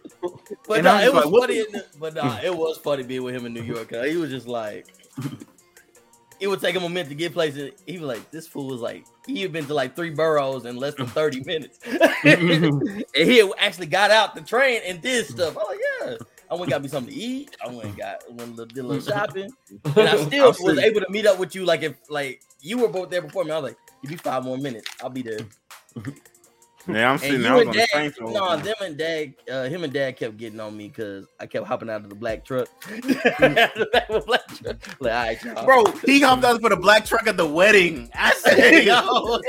But 0.67 0.83
nah, 0.83 0.99
it 0.99 1.13
was 1.13 1.25
was 1.25 1.33
like, 1.33 1.41
funny. 1.41 1.53
the- 1.59 1.65
In 1.65 1.71
the, 1.71 1.85
but 1.99 2.13
nah, 2.15 2.37
mm. 2.37 2.43
it 2.43 2.55
was 2.55 2.77
funny 2.77 3.03
being 3.03 3.23
with 3.23 3.35
him 3.35 3.45
in 3.45 3.53
New 3.53 3.63
York. 3.63 3.93
He 3.93 4.17
was 4.17 4.29
just 4.29 4.47
like, 4.47 4.87
it 6.39 6.47
would 6.47 6.59
take 6.59 6.75
him 6.75 6.83
a 6.83 6.89
minute 6.89 7.09
to 7.09 7.15
get 7.15 7.33
places. 7.33 7.71
He 7.85 7.97
was 7.99 8.07
like, 8.07 8.31
this 8.31 8.47
fool 8.47 8.67
was 8.67 8.81
like, 8.81 9.05
he 9.25 9.41
had 9.41 9.51
been 9.51 9.65
to 9.65 9.73
like 9.73 9.95
three 9.95 10.09
boroughs 10.09 10.65
in 10.65 10.75
less 10.77 10.95
than 10.95 11.07
thirty 11.07 11.43
minutes, 11.43 11.79
mm-hmm. 11.79 13.01
and 13.15 13.29
he 13.29 13.51
actually 13.57 13.87
got 13.87 14.11
out 14.11 14.35
the 14.35 14.41
train 14.41 14.81
and 14.85 15.01
did 15.01 15.25
stuff. 15.25 15.55
I 15.57 15.59
was 15.59 15.67
like, 15.69 15.79
yeah. 16.01 16.17
I 16.49 16.53
went 16.53 16.63
and 16.63 16.71
got 16.71 16.81
me 16.81 16.87
something 16.87 17.13
to 17.13 17.19
eat. 17.19 17.55
I 17.63 17.67
went 17.67 17.83
and 17.83 17.97
got 17.97 18.23
went 18.29 18.57
and 18.59 18.67
did 18.69 18.77
a 18.77 18.87
little 18.87 19.01
shopping, 19.13 19.51
and 19.83 20.07
I 20.07 20.17
still 20.17 20.45
I'll 20.45 20.49
was 20.49 20.77
see. 20.77 20.83
able 20.83 21.01
to 21.01 21.09
meet 21.09 21.25
up 21.25 21.39
with 21.39 21.55
you. 21.55 21.65
Like 21.65 21.83
if 21.83 21.95
like 22.09 22.41
you 22.61 22.77
were 22.77 22.87
both 22.87 23.09
there 23.09 23.21
before 23.21 23.43
me, 23.43 23.51
I 23.51 23.59
was 23.59 23.71
like, 23.71 23.77
give 24.01 24.11
me 24.11 24.17
five 24.17 24.43
more 24.43 24.57
minutes, 24.57 24.89
I'll 25.01 25.09
be 25.09 25.21
there. 25.21 25.39
Yeah, 26.89 27.11
I'm 27.11 27.17
sitting 27.17 27.37
you 27.37 27.43
there. 27.43 27.51
I 27.51 27.55
was 27.55 27.67
on 27.67 27.73
the 27.73 27.79
dad, 27.79 27.89
train 27.89 28.11
for 28.11 28.27
the 28.27 28.33
no, 28.33 28.47
time. 28.47 28.63
them 28.63 28.75
and 28.81 28.97
dad, 28.97 29.33
uh, 29.51 29.63
him 29.65 29.83
and 29.83 29.91
dad 29.91 30.15
kept 30.15 30.37
getting 30.37 30.59
on 30.59 30.77
me 30.77 30.87
because 30.87 31.25
I 31.39 31.45
kept 31.45 31.67
hopping 31.67 31.89
out 31.89 32.03
of 32.03 32.09
the 32.09 32.15
black 32.15 32.45
truck. 32.45 32.69
the 32.85 33.89
back 33.91 34.09
of 34.09 34.21
the 34.21 34.23
black 34.25 34.47
truck. 34.47 35.01
Like, 35.01 35.11
all 35.11 35.19
right, 35.19 35.43
y'all. 35.43 35.65
Bro, 35.65 35.85
he 36.05 36.21
hopped 36.21 36.45
out 36.45 36.61
for 36.61 36.69
the 36.69 36.77
black 36.77 37.05
truck 37.05 37.27
at 37.27 37.35
the 37.35 37.45
wedding. 37.45 38.09
I 38.15 38.33
said, 38.35 38.85
yo. 38.85 39.39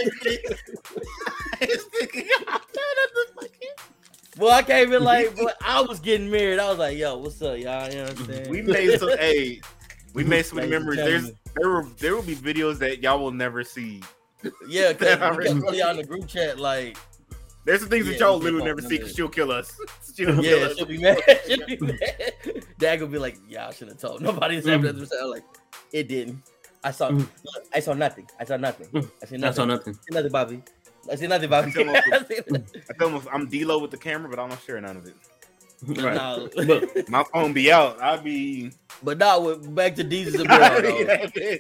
Well, 4.39 4.53
I 4.53 4.63
came 4.63 4.93
in 4.93 5.03
like, 5.03 5.37
but 5.37 5.57
I 5.65 5.81
was 5.83 5.99
getting 5.99 6.31
married. 6.31 6.61
I 6.61 6.69
was 6.71 6.79
like, 6.79 6.97
yo, 6.97 7.17
what's 7.19 7.43
up, 7.43 7.59
y'all? 7.59 7.89
You 7.91 7.97
know 7.97 8.03
what 8.05 8.19
I'm 8.21 8.27
saying? 8.27 8.51
we 8.51 8.63
made 8.63 8.99
some 8.99 9.09
hey, 9.19 9.61
we 10.15 10.25
made 10.25 10.47
some 10.47 10.59
memories. 10.59 10.99
There's 10.99 11.33
there 11.57 11.69
were 11.69 11.87
there 11.99 12.15
will 12.15 12.23
be 12.23 12.37
videos 12.37 12.79
that 12.79 13.03
y'all 13.03 13.19
will 13.19 13.33
never 13.33 13.65
see. 13.65 14.03
yeah, 14.69 14.93
because 14.93 15.19
I 15.21 15.31
we 15.33 15.45
kept 15.45 15.57
really- 15.57 15.79
y'all 15.79 15.91
in 15.91 15.97
the 15.97 16.05
group 16.05 16.29
chat, 16.29 16.61
like, 16.61 16.97
There's 17.65 17.81
some 17.81 17.89
things 17.89 18.07
that 18.07 18.19
y'all 18.21 18.39
literally 18.39 18.65
never 18.65 18.81
see 18.81 18.99
because 18.99 19.13
she'll 19.13 19.29
kill 19.29 19.51
us. 19.51 19.77
She'll 20.17 20.35
kill 20.43 20.59
yeah, 20.59 20.67
us. 20.67 20.77
she'll 20.77 20.87
be 20.87 20.99
mad. 20.99 21.21
She'll 21.47 21.65
be 21.65 21.77
mad. 21.77 22.33
Dad 22.77 23.01
would 23.01 23.13
be 23.13 23.19
like, 23.19 23.39
yeah, 23.49 23.69
I 23.69 23.73
should 23.73 23.87
have 23.87 23.99
told 23.99 24.21
nobody. 24.21 24.61
Mm. 24.61 25.31
Like, 25.31 25.45
it 25.93 26.09
didn't. 26.09 26.43
I 26.83 26.91
saw, 26.91 27.09
look, 27.11 27.29
I 27.73 27.79
saw 27.79 27.93
nothing. 27.95 28.29
I 28.41 28.45
saw 28.45 28.57
nothing. 28.57 28.89
I 29.23 29.27
see 29.27 29.37
nothing. 29.37 29.45
I 29.45 29.51
saw 29.53 29.65
nothing. 29.65 29.95
I 29.95 29.97
see 29.97 30.15
nothing, 30.15 30.33
Bobby. 30.33 30.63
I 31.11 31.15
see 31.17 31.27
nothing. 31.27 31.53
I 31.53 31.71
tell 31.71 31.91
I. 31.91 32.03
I 32.91 32.93
tell 32.99 33.11
them 33.11 33.29
I'm 33.33 33.47
D-Lo 33.47 33.79
with 33.79 33.91
the 33.91 33.97
camera, 33.97 34.29
but 34.29 34.39
I 34.39 34.49
don't 34.49 34.61
share 34.63 34.81
none 34.81 34.97
of 34.97 35.07
it. 35.07 35.15
No. 35.87 36.49
But 36.55 37.09
My 37.09 37.25
phone 37.33 37.53
be 37.53 37.71
out. 37.71 38.01
I'll 38.01 38.21
be. 38.21 38.73
But 39.03 39.19
now 39.19 39.41
with 39.41 39.75
back 39.75 39.95
to 39.97 40.05
Desus 40.05 40.41
and 40.41 40.49
though. 41.35 41.59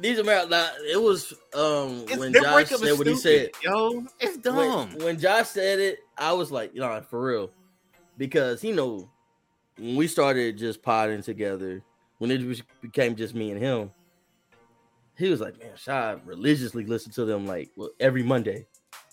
These 0.00 0.18
and 0.18 0.28
it 0.28 1.00
was 1.00 1.34
um 1.54 2.02
It's- 2.04 2.18
when 2.18 2.32
Josh 2.32 2.68
said 2.68 2.96
what 2.98 3.06
he 3.06 3.16
said. 3.16 3.50
Yo, 3.62 4.06
it's 4.18 4.38
dumb. 4.38 4.90
When, 4.94 5.04
when 5.04 5.18
Josh 5.18 5.48
said 5.48 5.78
it, 5.78 5.98
I 6.16 6.32
was 6.32 6.50
like, 6.50 6.74
you 6.74 6.80
know, 6.80 7.02
for 7.10 7.22
real, 7.22 7.50
because 8.16 8.62
he 8.62 8.72
know 8.72 9.10
when 9.76 9.96
we 9.96 10.06
started 10.06 10.56
just 10.56 10.82
potting 10.82 11.22
together, 11.22 11.82
when 12.18 12.30
it 12.30 12.62
became 12.80 13.14
just 13.16 13.34
me 13.34 13.50
and 13.50 13.60
him, 13.60 13.90
he 15.20 15.30
was 15.30 15.40
like, 15.40 15.58
man, 15.58 15.70
Shy 15.76 16.16
religiously 16.24 16.84
listened 16.84 17.14
to 17.14 17.24
them 17.24 17.46
like 17.46 17.70
well, 17.76 17.90
every 18.00 18.22
Monday. 18.22 18.66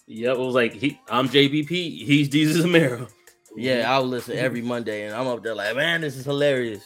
yeah, 0.07 0.31
it 0.31 0.39
was 0.39 0.55
like 0.55 0.73
he, 0.73 0.99
I'm 1.09 1.27
JBP, 1.29 1.69
he's 1.69 2.29
Desus 2.29 2.63
Amaro. 2.63 3.09
Yeah, 3.55 3.81
mm-hmm. 3.83 3.91
I 3.91 3.99
would 3.99 4.09
listen 4.09 4.37
every 4.37 4.61
Monday, 4.61 5.05
and 5.05 5.15
I'm 5.15 5.27
up 5.27 5.43
there 5.43 5.55
like, 5.55 5.75
man, 5.75 6.01
this 6.01 6.15
is 6.15 6.25
hilarious. 6.25 6.83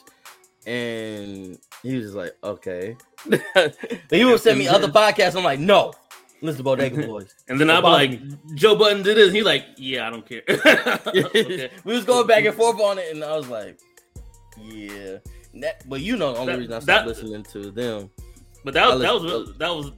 And 0.66 1.58
he 1.84 1.96
was 1.96 2.06
just 2.06 2.16
like, 2.16 2.34
okay. 2.44 2.96
but 3.30 3.76
he 4.10 4.24
would 4.24 4.40
send 4.40 4.60
me 4.60 4.68
other 4.68 4.88
podcasts. 4.88 5.36
I'm 5.36 5.44
like, 5.44 5.60
no, 5.60 5.92
listen 6.42 6.58
to 6.60 6.64
Bodega 6.64 7.08
Boys. 7.08 7.34
And 7.48 7.60
then 7.60 7.70
I'd 7.70 7.82
be 7.82 7.88
like, 7.88 8.56
Joe 8.56 8.76
Budden 8.76 9.04
did 9.04 9.18
this. 9.18 9.28
And 9.28 9.36
he 9.36 9.44
like, 9.44 9.66
yeah, 9.78 10.08
I 10.08 10.10
don't 10.12 10.26
care. 10.26 10.44
Okay. 11.08 11.72
we 11.84 11.94
was 11.94 12.06
going 12.06 12.28
back 12.28 12.46
and 12.46 12.56
forth 12.56 12.80
on 12.80 13.00
it, 13.00 13.12
and 13.12 13.24
I 13.24 13.36
was 13.36 13.50
like, 13.50 13.80
yeah. 14.58 15.18
That, 15.56 15.88
but 15.90 16.00
you 16.02 16.16
know, 16.16 16.34
the 16.34 16.40
only 16.40 16.54
That- 16.54 16.60
reason 16.60 16.74
I 16.74 16.80
that- 16.80 16.84
stopped 16.84 17.08
listening 17.08 17.44
to 17.44 17.72
them. 17.72 18.10
But 18.64 18.74
that 18.76 18.88
was 18.90 19.02
that 19.02 19.14
was 19.14 19.58
that 19.58 19.74
was 19.74 19.92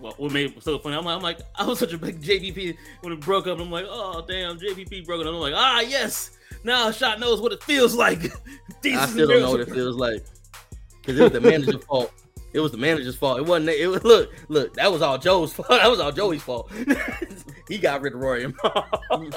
what 0.00 0.32
made 0.32 0.56
it 0.56 0.62
so 0.62 0.78
funny. 0.78 0.96
I'm 0.96 1.04
like, 1.04 1.16
I'm 1.16 1.22
like, 1.22 1.38
I 1.54 1.64
was 1.64 1.78
such 1.78 1.92
a 1.92 1.98
big 1.98 2.22
JBP 2.22 2.76
when 3.02 3.12
it 3.12 3.20
broke 3.20 3.46
up. 3.46 3.60
I'm 3.60 3.70
like, 3.70 3.86
oh 3.88 4.24
damn, 4.26 4.58
JBP 4.58 5.04
broke 5.04 5.20
it 5.20 5.26
up. 5.26 5.34
I'm 5.34 5.40
like, 5.40 5.54
ah 5.54 5.80
yes, 5.80 6.30
now 6.64 6.90
Shad 6.90 7.20
knows 7.20 7.40
what 7.40 7.52
it 7.52 7.62
feels 7.62 7.94
like. 7.94 8.24
I 8.84 9.06
still 9.06 9.28
don't 9.28 9.42
know 9.42 9.50
what 9.50 9.60
it 9.60 9.70
feels 9.70 9.96
like 9.96 10.24
because 11.00 11.18
it 11.18 11.22
was 11.22 11.32
the 11.32 11.40
manager's 11.40 11.84
fault. 11.88 12.12
It 12.52 12.60
was 12.60 12.72
the 12.72 12.78
manager's 12.78 13.16
fault. 13.16 13.38
It 13.38 13.44
wasn't. 13.44 13.68
It 13.70 13.86
was 13.86 14.02
look, 14.02 14.32
look. 14.48 14.74
That 14.74 14.90
was 14.90 15.02
all 15.02 15.18
Joe's 15.18 15.52
fault. 15.52 15.68
That 15.70 15.90
was 15.90 16.00
all 16.00 16.12
Joey's 16.12 16.42
fault. 16.42 16.70
he 17.68 17.76
got 17.76 18.00
rid 18.00 18.14
of 18.14 18.22
and 18.22 18.54
Mal. 18.62 19.34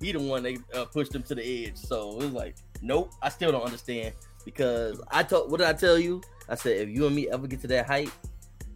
he 0.00 0.12
the 0.12 0.18
one 0.20 0.42
they 0.42 0.58
uh, 0.74 0.84
pushed 0.84 1.14
him 1.14 1.22
to 1.24 1.34
the 1.34 1.66
edge. 1.66 1.76
So 1.76 2.10
it 2.12 2.16
was 2.16 2.32
like, 2.32 2.56
nope. 2.82 3.10
I 3.22 3.30
still 3.30 3.52
don't 3.52 3.64
understand 3.64 4.12
because 4.44 5.00
I 5.10 5.22
told. 5.22 5.50
What 5.50 5.58
did 5.58 5.66
I 5.66 5.72
tell 5.72 5.98
you? 5.98 6.22
I 6.48 6.54
said 6.54 6.76
if 6.76 6.88
you 6.88 7.06
and 7.06 7.14
me 7.14 7.28
ever 7.28 7.46
get 7.46 7.60
to 7.62 7.66
that 7.68 7.86
height, 7.86 8.10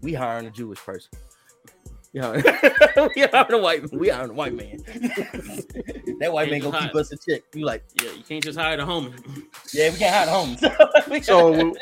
we 0.03 0.15
hiring 0.15 0.47
a 0.47 0.51
Jewish 0.51 0.79
person. 0.79 1.11
We 2.13 2.21
hiring, 2.21 2.45
we 3.17 3.23
hiring 3.23 3.53
a 3.53 3.59
white. 3.59 3.93
We 3.93 4.09
hiring 4.09 4.31
a 4.31 4.35
white 4.35 4.55
man. 4.55 4.79
that 6.21 6.31
white 6.33 6.51
man 6.51 6.61
gonna 6.61 6.81
keep 6.81 6.95
us 6.95 7.13
a 7.13 7.17
chick. 7.17 7.45
You 7.55 7.67
like? 7.67 7.85
Yeah, 8.03 8.13
you 8.13 8.23
can't 8.23 8.43
just 8.43 8.59
hire 8.59 8.79
a 8.79 8.85
homie. 8.85 9.15
Yeah, 9.73 9.91
we 9.91 9.99
can't 9.99 10.15
hire 10.15 10.29
a 10.29 10.31
home. 10.31 11.23
So, 11.23 11.53
w- 11.53 11.75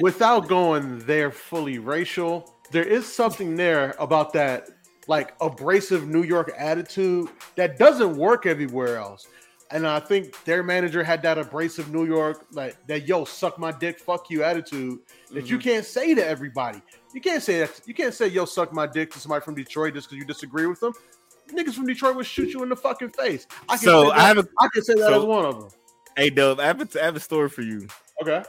without 0.00 0.48
going 0.48 1.00
there 1.00 1.30
fully 1.30 1.78
racial, 1.78 2.52
there 2.70 2.84
is 2.84 3.06
something 3.06 3.54
there 3.54 3.94
about 3.98 4.32
that 4.32 4.70
like 5.08 5.34
abrasive 5.40 6.06
New 6.06 6.22
York 6.22 6.52
attitude 6.56 7.28
that 7.56 7.78
doesn't 7.78 8.16
work 8.16 8.46
everywhere 8.46 8.98
else. 8.98 9.26
And 9.70 9.86
I 9.86 10.00
think 10.00 10.44
their 10.44 10.62
manager 10.62 11.04
had 11.04 11.20
that 11.22 11.36
abrasive 11.36 11.92
New 11.92 12.06
York, 12.06 12.46
like 12.52 12.76
that 12.86 13.06
yo, 13.06 13.24
suck 13.24 13.58
my 13.58 13.70
dick, 13.70 14.00
fuck 14.00 14.30
you 14.30 14.42
attitude 14.42 15.00
that 15.30 15.50
you 15.50 15.58
mm-hmm. 15.58 15.68
can't 15.68 15.84
say 15.84 16.14
to 16.14 16.26
everybody. 16.26 16.80
You 17.12 17.20
can't 17.20 17.42
say 17.42 17.60
that. 17.60 17.80
You 17.86 17.92
can't 17.92 18.14
say 18.14 18.28
yo, 18.28 18.46
suck 18.46 18.72
my 18.72 18.86
dick 18.86 19.10
to 19.12 19.18
somebody 19.20 19.44
from 19.44 19.54
Detroit 19.54 19.94
just 19.94 20.08
because 20.08 20.18
you 20.18 20.24
disagree 20.24 20.66
with 20.66 20.80
them. 20.80 20.94
Niggas 21.50 21.74
from 21.74 21.86
Detroit 21.86 22.16
would 22.16 22.26
shoot 22.26 22.48
you 22.48 22.62
in 22.62 22.68
the 22.68 22.76
fucking 22.76 23.10
face. 23.10 23.46
I 23.68 23.76
can 23.76 23.84
So 23.84 24.04
say 24.04 24.08
that, 24.08 24.18
I 24.18 24.28
have 24.28 24.38
a- 24.38 24.48
I 24.60 24.68
can 24.72 24.82
say 24.82 24.94
that 24.94 25.00
so- 25.00 25.20
as 25.20 25.24
one 25.24 25.44
of 25.44 25.60
them. 25.60 25.70
Hey, 26.16 26.30
Dub, 26.30 26.58
I 26.58 26.66
have, 26.66 26.80
a, 26.80 27.00
I 27.00 27.04
have 27.04 27.14
a 27.14 27.20
story 27.20 27.48
for 27.48 27.62
you. 27.62 27.86
Okay. 28.20 28.42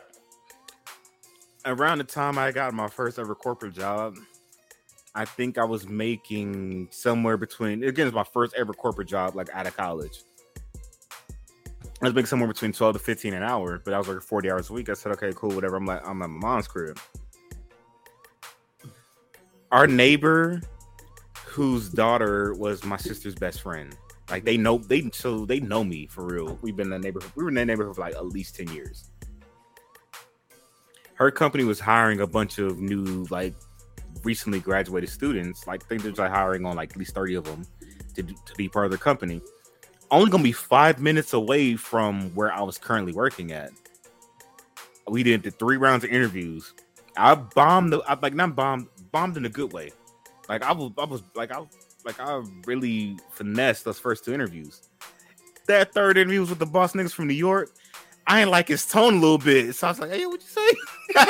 Around 1.65 1.99
the 1.99 2.03
time 2.05 2.37
I 2.37 2.51
got 2.51 2.73
my 2.73 2.87
first 2.87 3.19
ever 3.19 3.35
corporate 3.35 3.75
job, 3.75 4.15
I 5.13 5.25
think 5.25 5.57
I 5.57 5.65
was 5.65 5.87
making 5.87 6.87
somewhere 6.91 7.37
between 7.37 7.83
again, 7.83 8.07
it's 8.07 8.15
my 8.15 8.23
first 8.23 8.55
ever 8.55 8.73
corporate 8.73 9.07
job, 9.07 9.35
like 9.35 9.49
out 9.53 9.67
of 9.67 9.75
college. 9.75 10.23
I 12.01 12.05
was 12.05 12.13
making 12.13 12.27
somewhere 12.27 12.47
between 12.47 12.71
12 12.71 12.93
to 12.93 12.99
15 12.99 13.33
an 13.33 13.43
hour, 13.43 13.81
but 13.83 13.93
I 13.93 13.97
was 13.97 14.07
working 14.07 14.21
40 14.21 14.51
hours 14.51 14.69
a 14.69 14.73
week. 14.73 14.87
I 14.89 14.93
said, 14.93 15.11
okay, 15.13 15.33
cool, 15.35 15.51
whatever. 15.51 15.75
I'm 15.75 15.85
like, 15.85 16.05
I'm 16.07 16.21
at 16.21 16.29
my 16.29 16.47
mom's 16.47 16.67
crib. 16.67 16.97
Our 19.71 19.85
neighbor, 19.85 20.61
whose 21.45 21.89
daughter 21.89 22.53
was 22.53 22.85
my 22.85 22.95
sister's 22.95 23.35
best 23.35 23.61
friend, 23.61 23.95
like 24.29 24.45
they 24.45 24.55
know 24.55 24.77
they 24.77 25.09
so 25.11 25.45
they 25.45 25.59
know 25.59 25.83
me 25.83 26.05
for 26.05 26.25
real. 26.25 26.57
We've 26.61 26.75
been 26.75 26.91
in 26.93 27.01
the 27.01 27.05
neighborhood. 27.05 27.31
We 27.35 27.43
were 27.43 27.49
in 27.49 27.55
that 27.55 27.65
neighborhood 27.65 27.95
for 27.95 28.01
like 28.01 28.15
at 28.15 28.25
least 28.25 28.55
10 28.55 28.69
years. 28.69 29.09
Her 31.15 31.31
company 31.31 31.65
was 31.65 31.81
hiring 31.81 32.21
a 32.21 32.27
bunch 32.27 32.59
of 32.59 32.79
new, 32.79 33.25
like 33.29 33.53
recently 34.23 34.61
graduated 34.61 35.09
students. 35.09 35.67
Like 35.67 35.83
I 35.83 35.87
think 35.87 36.03
they're 36.03 36.13
like 36.13 36.31
hiring 36.31 36.65
on 36.65 36.77
like 36.77 36.91
at 36.91 36.97
least 36.97 37.13
30 37.13 37.35
of 37.35 37.43
them 37.43 37.67
to, 38.15 38.23
to 38.23 38.55
be 38.55 38.69
part 38.69 38.85
of 38.85 38.91
their 38.91 38.97
company. 38.97 39.41
Only 40.11 40.31
gonna 40.31 40.43
be 40.43 40.51
five 40.51 40.99
minutes 40.99 41.33
away 41.33 41.75
from 41.75 42.33
where 42.35 42.51
I 42.51 42.61
was 42.61 42.77
currently 42.77 43.13
working 43.13 43.51
at. 43.51 43.71
We 45.07 45.23
did 45.23 45.43
the 45.43 45.51
three 45.51 45.77
rounds 45.77 46.03
of 46.03 46.09
interviews. 46.11 46.73
I 47.17 47.35
bombed 47.35 47.93
the 47.93 47.99
I 48.07 48.17
like 48.21 48.33
not 48.33 48.55
bombed 48.55 48.87
bombed 49.11 49.37
in 49.37 49.45
a 49.45 49.49
good 49.49 49.73
way. 49.73 49.91
Like 50.47 50.63
I 50.63 50.71
was 50.71 50.91
I 50.97 51.05
was 51.05 51.21
like 51.35 51.51
I 51.51 51.63
like 52.05 52.19
I 52.19 52.41
really 52.65 53.17
finessed 53.31 53.85
those 53.85 53.99
first 53.99 54.25
two 54.25 54.33
interviews. 54.33 54.89
That 55.67 55.93
third 55.93 56.17
interview 56.17 56.39
was 56.41 56.49
with 56.49 56.59
the 56.59 56.65
boss 56.65 56.93
niggas 56.93 57.13
from 57.13 57.27
New 57.27 57.33
York. 57.35 57.69
I 58.25 58.41
ain't 58.41 58.49
like 58.51 58.67
his 58.67 58.85
tone 58.85 59.15
a 59.15 59.19
little 59.19 59.37
bit. 59.39 59.73
So 59.75 59.87
I 59.87 59.91
was 59.91 59.99
like, 59.99 60.11
hey, 60.11 60.25
what 60.25 60.41
you 60.41 60.47
say? 60.47 60.69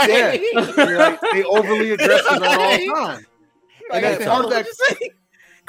Yeah, 0.07 0.33
You're 0.33 0.97
like, 0.97 1.21
they 1.31 1.43
overly 1.45 1.91
aggressive 1.91 2.41
at 2.41 2.43
all 2.43 2.77
the 2.77 2.85
time. 2.93 3.25
Like, 3.89 4.03
And 4.03 4.03
that's 4.03 4.15
I 4.15 4.17
said, 4.17 4.27
part 4.27 4.45
of 4.45 4.51
"What 4.51 4.65
that. 4.65 5.09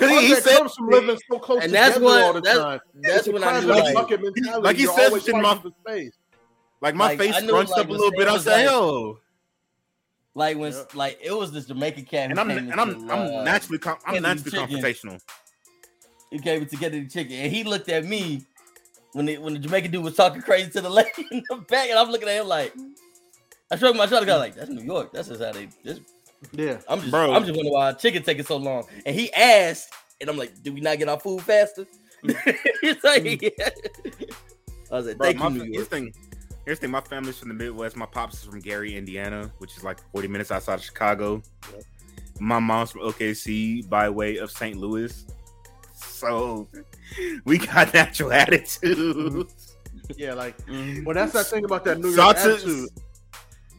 You 0.01 0.09
say?" 0.09 0.15
Because 0.15 0.21
he, 0.21 0.27
he 0.29 0.35
that 0.35 0.43
said 0.45 0.59
comes 0.59 0.75
from 0.75 0.89
living 0.91 1.19
so 1.31 1.39
close 1.39 1.63
And 1.65 1.73
that's 1.73 1.95
together 1.95 2.05
what- 2.05 2.23
all 2.23 2.33
the 2.33 2.41
that's- 2.41 2.63
time. 2.65 2.81
that's 3.03 3.19
It's 3.19 3.29
a 3.29 3.33
when 3.33 3.43
I 3.45 3.47
crab 3.51 3.63
knew, 3.65 3.69
like- 3.71 3.95
bucket 3.95 4.21
mentality. 4.23 4.63
like 4.63 4.77
he 4.77 4.83
You're 4.85 4.95
said 4.95 5.13
shit 5.23 5.35
in 5.35 5.43
my- 5.43 5.63
face. 5.87 6.13
like 6.81 6.95
my 6.95 7.07
Like, 7.09 7.19
face 7.19 7.35
I 7.37 7.41
knew, 7.41 7.49
scrunched 7.49 7.71
like, 7.73 7.81
up 7.81 7.87
a 7.87 7.91
when 7.91 7.99
little 8.01 8.13
bit. 8.19 8.29
I 8.29 8.33
was 8.33 8.45
said, 8.45 8.57
like- 8.65 8.71
"Yo," 8.71 9.19
Like 10.35 10.57
when 10.59 10.73
like 10.95 11.19
it 11.23 11.33
was 11.33 11.51
this 11.53 11.67
Jamaican 11.67 12.05
cat. 12.05 12.31
and 12.31 12.39
I'm 12.39 12.51
and 12.51 12.73
I'm 12.73 12.91
into, 12.91 13.13
I'm 13.13 13.35
uh, 13.35 13.43
naturally 13.43 13.79
com- 13.79 13.99
I'm 14.07 14.23
naturally 14.23 14.59
confrontational. 14.59 15.21
He 16.31 16.39
came 16.39 16.65
to 16.65 16.77
get 16.77 16.93
the 16.93 17.07
chicken, 17.09 17.33
and 17.35 17.53
he 17.53 17.65
looked 17.65 17.89
at 17.89 18.05
me 18.05 18.47
when 19.13 19.27
the, 19.27 19.39
when 19.39 19.55
the 19.55 19.59
Jamaican 19.59 19.91
dude 19.91 20.05
was 20.05 20.15
talking 20.15 20.41
crazy 20.41 20.71
to 20.71 20.81
the 20.81 20.89
lady 21.01 21.27
in 21.33 21.43
the 21.51 21.57
back, 21.57 21.91
and 21.91 21.99
I'm 21.99 22.11
looking 22.11 22.29
at 22.29 22.41
him 22.41 22.47
like, 22.47 22.73
I 23.73 23.77
shrugged 23.77 23.99
my 23.99 24.07
shoulder, 24.07 24.25
got 24.25 24.39
like, 24.39 24.55
"That's 24.55 24.71
New 24.71 24.83
York. 24.85 25.13
That's 25.13 25.27
just 25.29 25.43
how 25.43 25.51
they." 25.51 25.69
This, 25.83 25.99
Yeah. 26.53 26.79
I'm 26.89 27.01
just, 27.01 27.11
Bro. 27.11 27.33
I'm 27.35 27.43
just 27.45 27.55
wondering 27.57 27.73
why 27.73 27.93
chicken 27.93 28.23
taking 28.23 28.45
so 28.45 28.57
long. 28.57 28.85
And 29.05 29.15
he 29.15 29.33
asked, 29.33 29.93
and 30.21 30.29
I'm 30.31 30.37
like, 30.37 30.63
"Do 30.63 30.73
we 30.73 30.81
not 30.81 30.99
get 30.99 31.09
our 31.09 31.21
food 31.21 31.43
faster?" 31.43 31.87
Mm. 32.25 32.57
He's 32.81 33.05
like, 33.05 33.23
mm. 33.23 33.53
yeah. 33.59 33.69
I 34.91 34.97
was 34.97 35.07
like, 35.07 35.19
Bro, 35.19 35.27
"Thank 35.27 35.39
my, 35.39 35.49
you, 35.49 35.65
New 35.65 35.73
York." 35.73 35.89
the 35.89 35.97
thing. 35.97 36.15
Here's 36.65 36.79
the 36.79 36.83
thing. 36.83 36.91
My 36.91 37.01
family's 37.01 37.39
from 37.39 37.49
the 37.49 37.55
Midwest. 37.55 37.97
My 37.97 38.07
pops 38.07 38.39
is 38.41 38.45
from 38.45 38.61
Gary, 38.61 38.97
Indiana, 38.97 39.51
which 39.59 39.77
is 39.77 39.85
like 39.85 39.99
40 40.13 40.29
minutes 40.29 40.51
outside 40.51 40.75
of 40.75 40.83
Chicago. 40.85 41.43
My 42.39 42.59
mom's 42.59 42.91
from 42.93 43.03
OKC 43.03 43.89
by 43.89 44.09
way 44.09 44.37
of 44.39 44.51
St. 44.51 44.77
Louis. 44.77 45.27
So 45.95 46.69
we 47.45 47.59
got 47.59 47.93
natural 47.93 48.33
attitude. 48.35 48.97
Mm-hmm. 48.97 50.13
Yeah, 50.17 50.35
like 50.35 50.57
Mhm. 50.67 51.05
well, 51.05 51.15
that's 51.15 51.33
that 51.33 51.47
thing 51.47 51.65
about 51.65 51.85
that 51.85 51.99
New 52.01 52.11
York 52.11 52.37
Salsa- 52.37 52.55
attitude. 52.55 52.89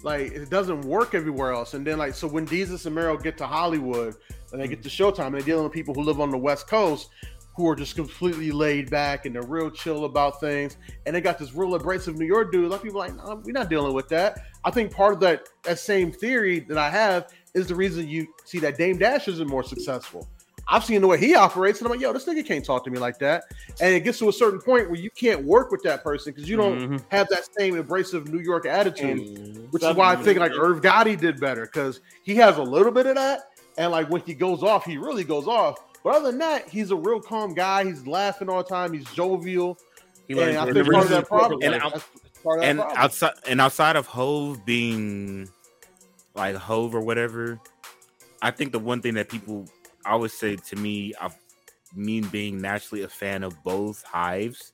Like 0.04 0.32
it 0.32 0.50
doesn't 0.50 0.82
work 0.82 1.14
everywhere 1.14 1.52
else, 1.52 1.74
and 1.74 1.86
then 1.86 1.98
like 1.98 2.14
so 2.14 2.28
when 2.28 2.48
Desus 2.48 2.86
and 2.86 2.96
Mero 2.96 3.18
get 3.18 3.38
to 3.38 3.46
Hollywood 3.46 4.16
and 4.52 4.62
they 4.62 4.68
get 4.68 4.82
to 4.84 4.90
Showtime, 4.90 5.28
and 5.28 5.36
they're 5.36 5.42
dealing 5.42 5.64
with 5.64 5.74
people 5.74 5.94
who 5.94 6.02
live 6.02 6.20
on 6.20 6.32
the 6.32 6.38
West 6.38 6.68
Coast 6.68 7.10
who 7.56 7.68
are 7.68 7.76
just 7.76 7.96
completely 7.96 8.50
laid 8.50 8.90
back 8.90 9.26
and 9.26 9.36
they're 9.36 9.44
real 9.44 9.70
chill 9.70 10.06
about 10.06 10.40
things, 10.40 10.78
and 11.06 11.16
they 11.16 11.22
got 11.22 11.38
this 11.38 11.54
real 11.54 11.76
abrasive 11.76 12.18
New 12.18 12.26
York 12.26 12.52
dude. 12.52 12.66
A 12.66 12.68
lot 12.70 12.78
of 12.78 12.84
people 12.84 13.00
like, 13.00 13.16
no, 13.16 13.42
we're 13.44 13.52
not 13.52 13.70
dealing 13.70 13.94
with 13.94 14.08
that. 14.10 14.40
I 14.64 14.72
think 14.72 14.92
part 14.92 15.14
of 15.14 15.20
that 15.20 15.50
that 15.64 15.78
same 15.80 16.12
theory 16.12 16.62
that 16.62 16.78
I 16.78 16.90
have 16.90 17.32
is 17.54 17.68
the 17.68 17.76
reason 17.76 18.08
you 18.08 18.28
see 18.46 18.60
that 18.60 18.78
Dame 18.78 18.98
Dash 18.98 19.28
isn't 19.28 19.48
more 19.48 19.64
successful. 19.64 20.28
I've 20.68 20.86
seen 20.86 21.02
the 21.02 21.08
way 21.08 21.18
he 21.18 21.36
operates, 21.36 21.80
and 21.80 21.88
I'm 21.88 21.92
like, 21.92 22.00
yo, 22.00 22.14
this 22.14 22.26
nigga 22.26 22.46
can't 22.46 22.64
talk 22.64 22.86
to 22.86 22.92
me 22.92 22.98
like 22.98 23.20
that. 23.20 23.44
And 23.82 23.94
it 23.94 24.02
gets 24.06 24.20
to 24.20 24.30
a 24.30 24.34
certain 24.34 24.62
point 24.62 24.90
where 24.90 25.00
you 25.00 25.10
can't 25.10 25.44
work 25.44 25.72
with 25.72 25.84
that 25.84 26.04
person 26.04 26.32
because 26.34 26.50
you 26.50 26.56
don't 26.56 26.80
Mhm. 26.80 27.04
have 27.10 27.28
that 27.30 27.48
same 27.58 27.78
abrasive 27.78 28.30
New 28.30 28.40
York 28.40 28.66
attitude. 28.66 29.20
Mhm. 29.20 29.72
Which 29.72 29.84
is 29.84 29.96
why 29.96 30.14
I 30.14 30.16
think 30.16 30.40
like 30.40 30.54
Irv 30.54 30.82
Gotti 30.82 31.20
did 31.20 31.40
better 31.40 31.66
because 31.66 32.00
he 32.24 32.36
has 32.36 32.58
a 32.58 32.64
little 32.64 32.92
bit 32.92 33.06
of 33.06 33.16
that, 33.16 33.50
and 33.78 33.92
like 33.92 34.10
when 34.10 34.22
he 34.22 34.34
goes 34.34 34.64
off, 34.64 34.86
he 34.86 34.98
really 34.98 35.24
goes 35.24 35.48
off. 35.48 35.78
But 36.04 36.16
other 36.16 36.28
than 36.32 36.40
that, 36.40 36.70
he's 36.70 36.92
a 36.92 36.96
real 36.96 37.20
calm 37.20 37.54
guy. 37.54 37.84
He's 37.84 38.08
laughing 38.08 38.50
all 38.50 38.64
the 38.64 38.70
time. 38.70 38.94
He's 38.94 39.06
jovial. 39.14 39.78
He 40.28 40.40
and 40.40 40.58
I 40.58 40.72
think 40.72 40.90
part 40.92 41.04
of 41.06 41.10
that 41.10 41.28
problem. 41.28 41.60
And 41.64 41.74
that's 41.74 41.84
out- 41.86 41.92
part 42.44 42.60
of 42.60 42.62
that 42.62 42.70
and 42.70 42.80
problem. 42.80 42.98
outside 42.98 43.34
and 43.48 43.62
outside 43.62 43.96
of 43.98 44.08
Hove 44.08 44.66
being 44.66 45.50
like 46.34 46.56
Hove 46.56 46.96
or 46.96 47.02
whatever, 47.02 47.60
I 48.42 48.52
think 48.52 48.72
the 48.72 48.80
one 48.80 49.02
thing 49.02 49.16
that 49.16 49.28
people 49.30 49.68
I 50.06 50.16
would 50.16 50.32
say 50.32 50.56
to 50.56 50.76
me, 50.76 51.14
I 51.20 51.30
mean 51.96 52.28
being 52.28 52.62
naturally 52.62 53.04
a 53.04 53.08
fan 53.08 53.44
of 53.44 53.62
both 53.64 54.04
hives. 54.04 54.74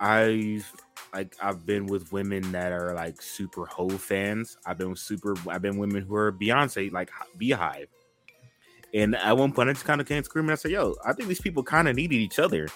I've 0.00 0.70
like 1.14 1.36
I've 1.40 1.64
been 1.64 1.86
with 1.86 2.12
women 2.12 2.52
that 2.52 2.72
are 2.72 2.94
like 2.94 3.22
super 3.22 3.66
Hove 3.66 4.00
fans. 4.00 4.56
I've 4.66 4.78
been 4.78 4.90
with 4.90 4.98
super 4.98 5.34
I've 5.48 5.62
been 5.62 5.78
women 5.78 6.02
who 6.02 6.14
are 6.14 6.32
Beyonce 6.32 6.92
like 6.92 7.10
Beehive. 7.38 7.88
And 8.94 9.16
at 9.16 9.36
one 9.36 9.52
point, 9.52 9.68
I 9.68 9.72
just 9.72 9.84
kind 9.84 10.00
of 10.00 10.06
came 10.06 10.22
screaming. 10.22 10.52
I 10.52 10.54
said, 10.54 10.70
"Yo, 10.70 10.94
I 11.04 11.12
think 11.12 11.28
these 11.28 11.40
people 11.40 11.62
kind 11.62 11.88
of 11.88 11.96
needed 11.96 12.16
each 12.16 12.38
other." 12.38 12.68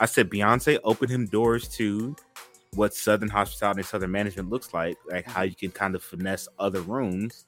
I 0.00 0.06
said, 0.06 0.30
"Beyonce 0.30 0.78
opened 0.84 1.10
him 1.10 1.26
doors 1.26 1.68
to 1.76 2.16
what 2.74 2.94
Southern 2.94 3.28
hospitality 3.28 3.80
and 3.80 3.86
Southern 3.86 4.10
management 4.10 4.50
looks 4.50 4.74
like, 4.74 4.96
like 5.06 5.26
how 5.26 5.42
you 5.42 5.54
can 5.54 5.70
kind 5.70 5.94
of 5.94 6.02
finesse 6.02 6.48
other 6.58 6.80
rooms." 6.80 7.44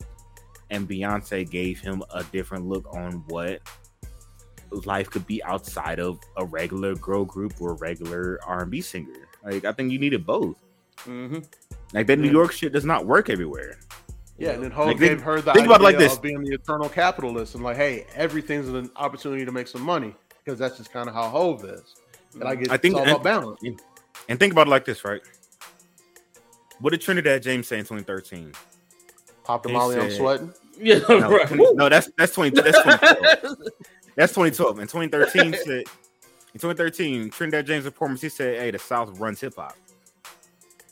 And 0.75 0.89
Beyonce 0.89 1.49
gave 1.49 1.79
him 1.79 2.03
a 2.13 2.25
different 2.25 2.67
look 2.67 2.85
on 2.93 3.23
what 3.29 3.61
life 4.87 5.09
could 5.09 5.25
be 5.29 5.41
outside 5.45 6.01
of 6.01 6.19
a 6.37 6.45
regular 6.45 6.97
girl 6.97 7.25
group 7.25 7.55
or 7.61 7.71
a 7.71 7.75
regular 7.75 8.41
R 8.45 8.63
and 8.63 8.71
B 8.73 8.81
singer. 8.81 9.29
Like 9.45 9.65
I 9.65 9.71
think 9.71 9.93
you 9.93 10.01
needed 10.01 10.27
both. 10.27 10.57
Mhm. 11.05 11.47
Like 11.93 12.09
that 12.09 12.19
New 12.19 12.31
York 12.31 12.51
shit 12.51 12.73
does 12.73 12.85
not 12.85 13.07
work 13.07 13.31
everywhere. 13.31 13.79
yeah, 14.37 14.51
and 14.51 14.65
then 14.65 14.73
Hove 14.73 14.89
Like, 14.89 14.99
gave 14.99 15.21
her 15.23 15.41
the 15.41 15.53
think 15.53 15.67
about 15.67 15.81
like 15.81 15.95
idea 15.95 16.09
this. 16.09 16.17
of 16.17 16.23
being 16.23 16.43
the 16.43 16.53
eternal 16.55 16.89
capitalist 16.89 17.55
and 17.55 17.63
like, 17.63 17.77
hey, 17.77 18.05
everything's 18.17 18.69
an 18.69 18.91
opportunity 18.97 19.45
to 19.45 19.53
make 19.53 19.69
some 19.69 19.83
money 19.83 20.13
because 20.45 20.59
that's 20.59 20.77
just 20.77 20.93
kind 20.93 21.09
of 21.09 21.15
how 21.15 21.29
Hove 21.29 21.65
is. 21.65 21.95
And 22.35 22.43
I 22.43 22.57
get 22.57 22.73
I 22.73 22.77
think- 22.77 22.95
it's 22.95 22.99
all 22.99 23.03
and- 23.03 23.11
about 23.13 23.23
balance. 23.23 23.61
And 24.29 24.41
think 24.41 24.53
about 24.53 24.67
it 24.67 24.71
like 24.71 24.85
this, 24.85 25.05
right? 25.05 25.21
What 26.81 26.91
did 26.91 27.01
Trinidad 27.01 27.43
James 27.45 27.69
say 27.69 27.79
in 27.79 27.85
2013? 27.85 28.53
Pop 29.45 29.63
the 29.63 29.69
He 29.69 29.75
Molly, 29.75 30.01
I'm 30.01 30.11
sweating. 30.11 30.53
Yeah, 30.81 30.99
No, 31.09 31.31
right. 31.31 31.47
20 31.47 31.75
no, 31.75 31.89
that's 31.89 32.11
that's 32.19 32.35
20 32.35 32.51
that's 32.61 32.83
2012. 32.83 33.57
That's 34.17 34.33
2012. 34.33 34.79
In 34.79 34.87
2013, 34.87 35.55
said 35.55 35.69
in 36.55 36.61
2013, 36.61 37.31
Trinidad 37.31 37.67
James 37.67 37.85
performance, 37.85 38.21
he 38.21 38.29
said, 38.29 38.61
"Hey, 38.61 38.71
the 38.71 38.79
South 38.79 39.19
runs 39.19 39.41
hip 39.41 39.55
hop." 39.57 39.77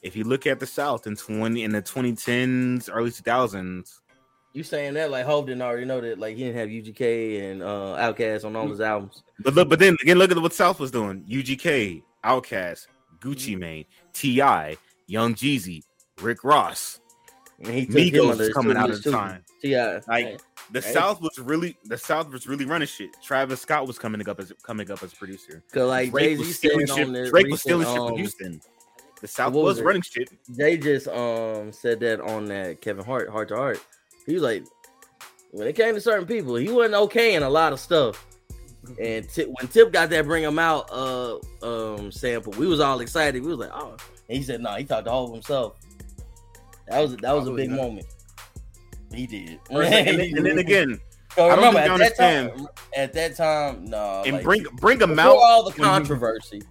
If 0.03 0.17
you 0.17 0.25
look 0.25 0.45
at 0.49 0.59
the 0.59 0.67
South 0.67 1.07
in 1.07 1.15
20 1.15 1.63
in 1.63 1.71
the 1.71 1.81
2010s, 1.81 2.89
early 2.93 3.11
2000s, 3.13 4.01
You 4.55 4.65
saying 4.65 4.95
that 4.95 5.13
like 5.13 5.25
Hove 5.25 5.47
didn't 5.47 5.63
already 5.63 5.85
know 5.85 6.01
that 6.01 6.19
like 6.19 6.37
he 6.37 6.43
didn't 6.43 6.59
have 6.59 6.69
UGK 6.69 7.53
and 7.53 7.63
uh 7.63 7.97
Outkast 7.97 8.45
on 8.45 8.57
all 8.57 8.67
his 8.69 8.81
albums. 8.81 9.23
but 9.39 9.55
look, 9.55 9.69
but 9.69 9.79
then 9.79 9.97
again, 10.03 10.19
look 10.19 10.33
at 10.33 10.39
what 10.39 10.53
South 10.53 10.81
was 10.81 10.91
doing: 10.91 11.25
UGK, 11.31 12.03
Outkast, 12.25 12.89
Gucci 13.21 13.57
Mane, 13.57 13.85
Ti, 14.13 14.35
Young 15.07 15.35
Jeezy, 15.37 15.83
Rick 16.21 16.43
Ross. 16.43 16.99
And 17.61 17.69
he 17.69 17.87
took 17.87 17.95
Migos 17.95 18.15
him 18.15 18.27
was 18.27 18.33
under 18.33 18.45
his 18.47 18.53
coming 18.53 18.77
out 18.77 18.87
tutelage, 18.89 18.99
at 18.99 19.05
the 19.05 19.11
too. 19.11 19.17
time. 19.17 19.45
T.I. 19.62 20.01
Like 20.09 20.40
the 20.72 20.80
Hey. 20.80 20.93
South 20.93 21.20
was 21.20 21.39
really 21.39 21.76
the 21.84 21.97
South 21.97 22.30
was 22.30 22.47
really 22.47 22.64
running 22.64 22.89
shit. 22.89 23.10
Travis 23.22 23.60
Scott 23.60 23.86
was 23.86 23.98
coming 23.98 24.28
up 24.28 24.40
as 24.40 24.52
coming 24.64 24.90
up 24.90 25.02
as 25.02 25.14
producer. 25.14 25.62
Cause 25.72 25.89
like 25.89 26.10
Drake 26.10 26.30
Jay 26.30 26.39
was 26.39 26.56
stealing 26.56 26.86
shit. 26.86 27.06
on 27.06 27.12
the 27.12 27.30
Drake 27.30 27.47
was 27.48 27.60
stealing 27.60 27.86
shit 27.86 27.98
um, 27.98 28.09
from 28.09 28.16
Houston. 28.18 28.60
The 29.20 29.28
South 29.28 29.52
was, 29.52 29.76
was 29.76 29.82
running 29.82 30.02
shit. 30.02 30.30
Jay 30.56 30.76
just 30.76 31.06
um 31.06 31.72
said 31.72 32.01
that 32.01 32.20
on 32.20 32.47
that 32.47 32.80
Kevin 32.80 33.05
Hart 33.05 33.30
Heart 33.30 33.48
to 33.51 33.56
Heart. 33.56 33.80
He 34.26 34.34
was 34.34 34.43
like, 34.43 34.64
when 35.52 35.68
it 35.68 35.76
came 35.76 35.94
to 35.94 36.01
certain 36.01 36.26
people, 36.26 36.56
he 36.56 36.68
wasn't 36.68 36.94
okay 36.94 37.34
in 37.34 37.44
a 37.44 37.51
lot 37.51 37.72
of 37.72 37.78
stuff. 37.78 38.26
And 39.01 39.28
Tip, 39.28 39.48
when 39.48 39.68
Tip 39.68 39.93
got 39.93 40.10
that 40.10 40.24
bring 40.24 40.43
him 40.43 40.59
out 40.59 40.90
uh 40.90 41.36
um 41.62 42.10
sample, 42.10 42.52
we 42.59 42.66
was 42.66 42.80
all 42.80 42.98
excited. 42.98 43.43
We 43.43 43.48
was 43.48 43.59
like, 43.59 43.70
oh, 43.72 43.97
and 44.28 44.39
he 44.39 44.43
said, 44.43 44.60
no, 44.60 44.74
he 44.74 44.82
talked 44.82 45.05
to 45.05 45.12
all 45.12 45.26
of 45.26 45.32
himself. 45.32 45.76
That 46.89 46.98
was 46.98 47.16
that 47.18 47.32
was 47.32 47.47
a 47.47 47.52
big 47.52 47.70
moment. 47.70 48.06
He 49.12 49.26
did. 49.26 49.60
and, 49.70 49.82
then, 49.82 50.20
and 50.36 50.47
then 50.47 50.59
again, 50.59 50.98
So 51.36 51.47
I 51.47 51.56
don't 51.56 51.64
remember, 51.74 51.80
think 51.80 51.86
you 51.98 52.05
at 52.05 52.16
that 52.16 52.16
time, 52.16 52.47
understand. 52.51 52.68
at 52.97 53.12
that 53.14 53.36
time, 53.36 53.84
no, 53.86 54.22
And 54.24 54.36
like, 54.36 54.44
bring 54.44 54.64
bring 54.76 54.98
them 54.98 55.10
before 55.16 55.24
out 55.32 55.36
all 55.36 55.62
the 55.64 55.70
when 55.70 55.78
you- 55.78 55.84
controversy. 55.84 56.62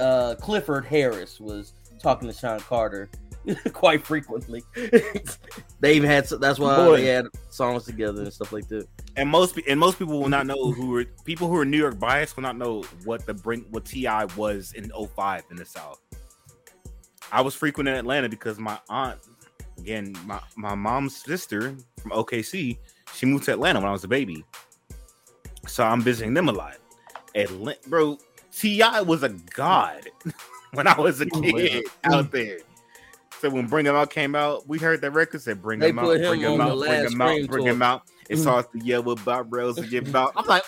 Uh, 0.00 0.34
Clifford 0.40 0.84
Harris 0.86 1.38
was 1.38 1.74
talking 2.00 2.26
to 2.28 2.34
Sean 2.34 2.58
Carter 2.60 3.10
quite 3.74 4.06
frequently. 4.06 4.62
they 5.80 5.94
even 5.94 6.08
had 6.08 6.26
that's 6.40 6.58
why 6.58 6.76
Boy. 6.76 6.96
they 6.98 7.06
had 7.06 7.26
songs 7.50 7.84
together 7.84 8.22
and 8.22 8.32
stuff 8.32 8.52
like 8.52 8.66
that. 8.68 8.86
and 9.16 9.28
most 9.28 9.58
and 9.68 9.78
most 9.78 9.98
people 9.98 10.18
will 10.18 10.28
not 10.30 10.46
know 10.46 10.72
who 10.72 10.96
are 10.96 11.04
people 11.24 11.46
who 11.48 11.56
are 11.56 11.64
New 11.66 11.76
York 11.76 11.98
biased 11.98 12.36
will 12.36 12.42
not 12.42 12.56
know 12.56 12.82
what 13.04 13.26
the 13.26 13.34
bring 13.34 13.66
what 13.70 13.84
Ti 13.84 14.06
was 14.36 14.72
in 14.72 14.90
05 14.90 15.42
in 15.50 15.56
the 15.56 15.66
South. 15.66 16.00
I 17.30 17.40
was 17.42 17.54
frequent 17.54 17.88
in 17.88 17.94
Atlanta 17.94 18.28
because 18.28 18.58
my 18.58 18.78
aunt, 18.88 19.18
again, 19.78 20.14
my, 20.24 20.40
my 20.56 20.74
mom's 20.74 21.16
sister 21.16 21.76
from 22.00 22.10
OKC, 22.12 22.78
she 23.14 23.26
moved 23.26 23.44
to 23.44 23.52
Atlanta 23.52 23.80
when 23.80 23.88
I 23.88 23.92
was 23.92 24.04
a 24.04 24.08
baby. 24.08 24.44
So 25.66 25.84
I'm 25.84 26.02
visiting 26.02 26.34
them 26.34 26.48
a 26.48 26.52
lot. 26.52 26.76
Atlanta, 27.34 27.78
bro, 27.88 28.18
Ti 28.52 28.82
was 29.04 29.22
a 29.22 29.30
god 29.30 30.08
when 30.72 30.86
I 30.86 30.98
was 30.98 31.20
a 31.20 31.26
oh, 31.32 31.40
kid 31.40 31.84
out 32.04 32.30
there. 32.30 32.58
So 33.40 33.50
when 33.50 33.66
Bring 33.66 33.88
'Em 33.88 33.96
Out 33.96 34.10
came 34.10 34.36
out, 34.36 34.68
we 34.68 34.78
heard 34.78 35.00
that 35.00 35.10
record 35.10 35.42
said 35.42 35.60
Bring 35.60 35.80
They 35.80 35.88
'Em 35.88 35.98
Out, 35.98 36.04
Bring 36.04 36.44
'Em 36.44 36.52
on 36.52 36.58
the 36.58 36.64
Out, 36.64 36.78
Bring 36.78 36.90
last 36.90 37.12
'Em 37.12 37.20
Out, 37.20 37.48
Bring 37.48 37.64
tour. 37.64 37.68
'Em 37.68 37.82
Out. 37.82 38.02
It's 38.28 38.44
hard 38.44 38.70
to 38.72 38.78
yell 38.78 39.02
with 39.02 39.20
about 39.22 39.52
rails 39.52 39.78
and 39.78 39.90
get 39.90 40.06
about. 40.08 40.32
I'm 40.36 40.46
like, 40.46 40.62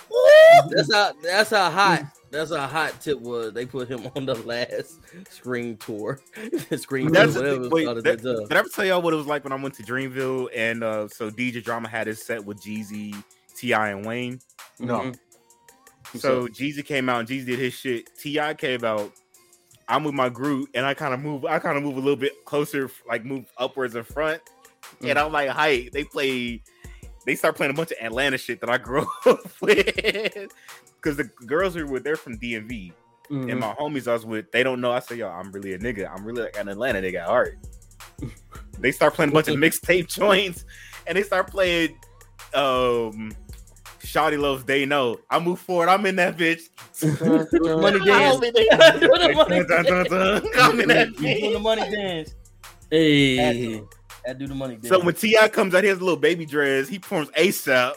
That's 0.70 0.92
how 0.92 1.12
that's 1.22 1.50
how 1.50 1.70
hot 1.70 2.04
that's 2.34 2.50
how 2.54 2.66
hot 2.66 3.00
Tip 3.00 3.20
was. 3.20 3.52
They 3.52 3.64
put 3.66 3.88
him 3.88 4.08
on 4.16 4.26
the 4.26 4.34
last 4.34 5.00
Scream 5.30 5.76
tour, 5.76 6.20
Scream 6.76 7.12
tour, 7.12 7.26
whatever 7.28 7.68
wait, 7.68 7.84
called 7.86 7.98
that- 7.98 8.22
that 8.22 8.48
did 8.48 8.52
I 8.52 8.58
ever 8.58 8.68
tell 8.68 8.84
y'all 8.84 9.02
what 9.02 9.14
it 9.14 9.16
was 9.16 9.26
like 9.26 9.44
when 9.44 9.52
I 9.52 9.56
went 9.56 9.74
to 9.76 9.82
Dreamville 9.82 10.48
and 10.54 10.82
uh 10.84 11.08
so 11.08 11.30
DJ 11.30 11.62
Drama 11.62 11.88
had 11.88 12.06
his 12.06 12.22
set 12.24 12.44
with 12.44 12.60
Jeezy, 12.60 13.14
Ti, 13.56 13.72
and 13.72 14.04
Wayne? 14.04 14.40
No. 14.78 15.00
Mhm. 15.00 15.18
So 16.20 16.46
Jeezy 16.48 16.84
came 16.84 17.08
out 17.08 17.20
and 17.20 17.28
Jeezy 17.28 17.46
did 17.46 17.58
his 17.58 17.74
shit. 17.74 18.08
Ti 18.16 18.54
came 18.54 18.84
out. 18.84 19.12
I'm 19.88 20.04
with 20.04 20.14
my 20.14 20.28
group 20.28 20.68
and 20.74 20.86
I 20.86 20.94
kind 20.94 21.12
of 21.12 21.20
move. 21.20 21.44
I 21.44 21.58
kind 21.58 21.76
of 21.76 21.82
move 21.82 21.96
a 21.96 22.00
little 22.00 22.16
bit 22.16 22.44
closer, 22.44 22.90
like 23.08 23.24
move 23.24 23.46
upwards 23.58 23.96
in 23.96 24.04
front. 24.04 24.40
Mm. 25.00 25.10
And 25.10 25.18
I'm 25.18 25.32
like, 25.32 25.48
height. 25.50 25.92
They 25.92 26.04
play 26.04 26.62
they 27.26 27.34
start 27.34 27.56
playing 27.56 27.70
a 27.72 27.74
bunch 27.74 27.90
of 27.92 27.98
Atlanta 28.00 28.36
shit 28.38 28.60
that 28.60 28.70
I 28.70 28.78
grew 28.78 29.06
up 29.26 29.40
with. 29.60 29.86
Because 30.96 31.16
the 31.16 31.30
girls 31.46 31.74
who 31.74 31.86
were 31.86 32.00
there 32.00 32.16
from 32.16 32.38
DMV 32.38 32.92
Mhm. 33.30 33.50
and 33.50 33.58
my 33.60 33.72
homies 33.74 34.06
I 34.06 34.12
was 34.12 34.26
with, 34.26 34.52
they 34.52 34.62
don't 34.62 34.82
know. 34.82 34.92
I 34.92 34.98
say, 35.00 35.16
yo, 35.16 35.28
I'm 35.28 35.50
really 35.50 35.72
a 35.72 35.78
nigga. 35.78 36.10
I'm 36.14 36.24
really 36.26 36.42
like 36.42 36.58
an 36.58 36.68
Atlanta 36.68 37.00
nigga 37.00 37.20
at 37.22 37.26
heart. 37.28 37.56
they 38.78 38.92
start 38.92 39.14
playing 39.14 39.30
a 39.30 39.32
bunch 39.32 39.48
of 39.48 39.56
mixtape 39.56 40.08
joints 40.14 40.66
and 41.06 41.16
they 41.16 41.22
start 41.22 41.50
playing 41.50 41.96
um 42.52 43.32
Shawty 44.00 44.38
Lo's 44.38 44.62
They 44.64 44.84
Know. 44.84 45.18
I 45.30 45.38
move 45.38 45.58
forward, 45.58 45.88
I'm 45.88 46.04
in 46.04 46.16
that 46.16 46.36
bitch. 46.36 46.68
money 47.80 47.98
dance. 48.04 48.36
I'm 50.58 50.80
in 50.80 50.88
that- 50.88 51.16
doing 51.16 51.52
the 51.54 51.58
money 51.60 51.90
dance. 51.90 52.34
Hey, 52.90 53.82
I 54.28 54.32
do 54.32 54.46
the 54.46 54.54
money 54.54 54.76
dance. 54.76 54.88
So 54.88 55.00
when 55.02 55.14
T.I. 55.14 55.48
comes 55.48 55.74
out, 55.74 55.82
he 55.82 55.88
has 55.88 55.98
a 55.98 56.04
little 56.04 56.18
baby 56.18 56.46
dress, 56.46 56.88
he 56.88 56.98
performs 56.98 57.30
ASAP. 57.30 57.94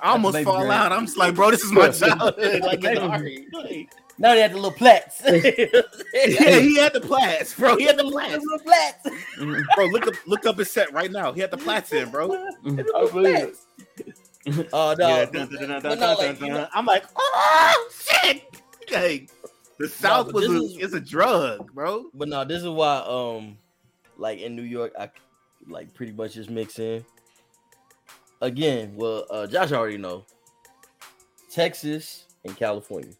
I 0.00 0.10
almost 0.10 0.38
fall 0.42 0.60
dress. 0.60 0.72
out. 0.72 0.92
I'm 0.92 1.06
just 1.06 1.16
like, 1.16 1.34
bro, 1.34 1.50
this 1.50 1.62
is 1.62 1.72
my 1.72 1.88
childhood. 1.90 2.62
Like, 2.62 2.84
in 2.84 2.94
the 2.94 3.08
heart. 3.08 3.30
Like, 3.52 3.90
now 4.18 4.34
they 4.34 4.40
had 4.40 4.52
the 4.52 4.56
little 4.56 4.70
plats. 4.72 5.22
yeah, 5.24 6.58
he 6.60 6.76
had 6.76 6.92
the 6.92 7.00
plats, 7.00 7.54
bro. 7.54 7.76
He 7.76 7.84
had 7.84 7.96
the 7.96 8.04
plats. 8.04 8.44
little 8.44 8.58
plats. 8.64 9.08
bro, 9.74 9.86
look 9.86 10.06
up 10.06 10.14
look 10.26 10.46
up 10.46 10.58
his 10.58 10.70
set 10.70 10.92
right 10.92 11.10
now. 11.10 11.32
He 11.32 11.40
had 11.40 11.50
the 11.50 11.56
plats 11.56 11.92
in, 11.92 12.10
bro. 12.10 12.32
I 12.32 13.08
believe 13.10 13.54
it. 14.46 14.68
Oh 14.72 14.94
no, 14.98 15.24
no, 15.32 16.68
I'm 16.74 16.84
like, 16.86 17.04
oh 17.16 17.90
shit! 17.90 18.44
Like, 18.92 19.30
the 19.78 19.88
South 19.88 20.26
but 20.26 20.34
was 20.34 20.48
this 20.48 20.52
a, 20.52 20.64
is- 20.64 20.76
is 20.88 20.94
a 20.94 21.00
drug, 21.00 21.72
bro. 21.72 22.04
But 22.12 22.28
no, 22.28 22.44
this 22.44 22.62
is 22.62 22.68
why 22.68 22.98
um 22.98 23.56
like 24.16 24.40
in 24.40 24.54
New 24.54 24.62
York 24.62 24.92
I 24.98 25.10
like 25.68 25.92
pretty 25.94 26.12
much 26.12 26.34
just 26.34 26.50
mix 26.50 26.78
in. 26.78 27.04
Again, 28.40 28.94
well 28.96 29.26
uh 29.30 29.46
Josh 29.46 29.72
already 29.72 29.98
know. 29.98 30.24
Texas 31.50 32.24
and 32.44 32.56
California. 32.56 33.12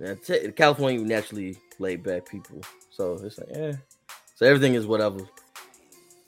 Now, 0.00 0.14
te- 0.14 0.50
California 0.52 1.00
naturally 1.00 1.56
laid 1.78 2.02
back 2.02 2.28
people. 2.28 2.60
So 2.90 3.14
it's 3.22 3.38
like, 3.38 3.48
eh. 3.52 3.72
So 4.34 4.46
everything 4.46 4.74
is 4.74 4.86
whatever. 4.86 5.20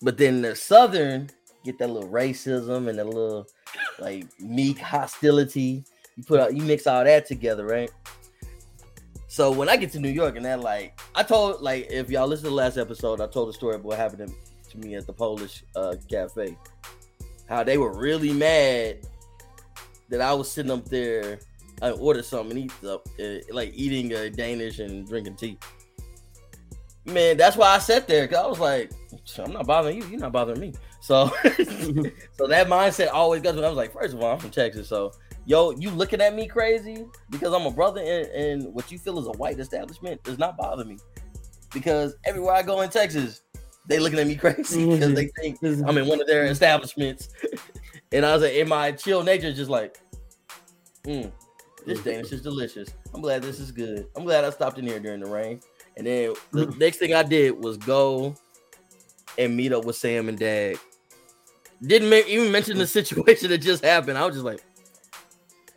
But 0.02 0.18
then 0.18 0.42
the 0.42 0.54
southern 0.54 1.30
get 1.64 1.78
that 1.78 1.90
little 1.90 2.08
racism 2.08 2.88
and 2.88 2.98
that 2.98 3.06
little 3.06 3.46
like 3.98 4.26
meek 4.40 4.78
hostility. 4.78 5.84
You 6.16 6.24
put 6.24 6.40
out 6.40 6.54
you 6.54 6.62
mix 6.62 6.86
all 6.86 7.04
that 7.04 7.26
together, 7.26 7.64
right? 7.64 7.90
So 9.28 9.50
when 9.50 9.68
I 9.68 9.76
get 9.76 9.90
to 9.92 10.00
New 10.00 10.10
York 10.10 10.36
and 10.36 10.44
that 10.44 10.60
like 10.60 11.00
I 11.14 11.22
told 11.22 11.62
like 11.62 11.86
if 11.90 12.10
y'all 12.10 12.26
listen 12.26 12.44
to 12.44 12.50
the 12.50 12.56
last 12.56 12.76
episode, 12.76 13.20
I 13.20 13.26
told 13.26 13.48
the 13.48 13.52
story 13.54 13.76
about 13.76 13.86
what 13.86 13.98
happened 13.98 14.34
to, 14.72 14.78
me 14.78 14.94
at 14.94 15.06
the 15.06 15.12
Polish 15.12 15.64
uh, 15.76 15.94
cafe. 16.10 16.56
How 17.48 17.62
they 17.62 17.78
were 17.78 17.92
really 17.92 18.32
mad 18.32 19.06
that 20.08 20.20
I 20.20 20.32
was 20.34 20.50
sitting 20.50 20.70
up 20.70 20.84
there, 20.86 21.38
I 21.80 21.90
ordered 21.90 22.24
something 22.24 22.56
and 22.56 22.66
eat 22.66 22.88
up, 22.88 23.08
uh, 23.20 23.38
like 23.50 23.72
eating 23.74 24.14
uh, 24.14 24.28
Danish 24.34 24.78
and 24.78 25.06
drinking 25.06 25.36
tea. 25.36 25.58
Man, 27.04 27.36
that's 27.36 27.56
why 27.56 27.74
I 27.74 27.78
sat 27.78 28.06
there 28.06 28.26
because 28.26 28.44
I 28.44 28.48
was 28.48 28.60
like, 28.60 28.92
I'm 29.38 29.52
not 29.52 29.66
bothering 29.66 29.96
you, 29.96 30.06
you're 30.08 30.20
not 30.20 30.32
bothering 30.32 30.60
me. 30.60 30.72
So, 31.00 31.26
so 31.44 32.46
that 32.46 32.68
mindset 32.68 33.10
always 33.12 33.42
goes. 33.42 33.56
When 33.56 33.64
I 33.64 33.68
was 33.68 33.76
like, 33.76 33.92
first 33.92 34.14
of 34.14 34.22
all, 34.22 34.32
I'm 34.32 34.38
from 34.38 34.50
Texas, 34.50 34.88
so 34.88 35.12
yo, 35.46 35.72
you 35.72 35.90
looking 35.90 36.20
at 36.20 36.34
me 36.34 36.46
crazy 36.46 37.04
because 37.30 37.52
I'm 37.52 37.66
a 37.66 37.70
brother 37.70 38.00
and, 38.00 38.26
and 38.28 38.74
what 38.74 38.92
you 38.92 38.98
feel 38.98 39.18
is 39.18 39.26
a 39.26 39.32
white 39.32 39.58
establishment 39.58 40.22
does 40.22 40.38
not 40.38 40.56
bother 40.56 40.84
me. 40.84 40.98
Because 41.72 42.14
everywhere 42.24 42.54
I 42.54 42.62
go 42.62 42.82
in 42.82 42.90
Texas, 42.90 43.42
they 43.86 43.98
looking 43.98 44.18
at 44.18 44.26
me 44.26 44.36
crazy 44.36 44.80
mm-hmm. 44.80 44.92
because 44.92 45.14
they 45.14 45.26
think 45.40 45.60
mm-hmm. 45.60 45.86
I'm 45.88 45.98
in 45.98 46.06
one 46.06 46.20
of 46.20 46.26
their 46.26 46.44
establishments. 46.44 47.28
and 48.12 48.24
I 48.24 48.32
was 48.32 48.42
like, 48.42 48.54
in 48.54 48.68
my 48.68 48.92
chill 48.92 49.22
nature, 49.22 49.52
just 49.52 49.70
like, 49.70 49.98
mm, 51.04 51.30
this 51.84 51.98
mm-hmm. 51.98 52.08
Danish 52.08 52.32
is 52.32 52.42
delicious. 52.42 52.88
I'm 53.14 53.20
glad 53.20 53.42
this 53.42 53.58
is 53.58 53.72
good. 53.72 54.06
I'm 54.16 54.24
glad 54.24 54.44
I 54.44 54.50
stopped 54.50 54.78
in 54.78 54.86
here 54.86 55.00
during 55.00 55.20
the 55.20 55.30
rain. 55.30 55.60
And 55.96 56.06
then 56.06 56.34
the 56.52 56.66
next 56.78 56.98
thing 56.98 57.12
I 57.12 57.22
did 57.22 57.62
was 57.62 57.76
go 57.76 58.34
and 59.36 59.56
meet 59.56 59.72
up 59.72 59.84
with 59.84 59.96
Sam 59.96 60.28
and 60.28 60.38
Dad. 60.38 60.76
Didn't 61.82 62.08
ma- 62.08 62.16
even 62.26 62.52
mention 62.52 62.78
the 62.78 62.86
situation 62.86 63.50
that 63.50 63.58
just 63.58 63.84
happened. 63.84 64.16
I 64.16 64.24
was 64.24 64.36
just 64.36 64.44
like, 64.44 64.62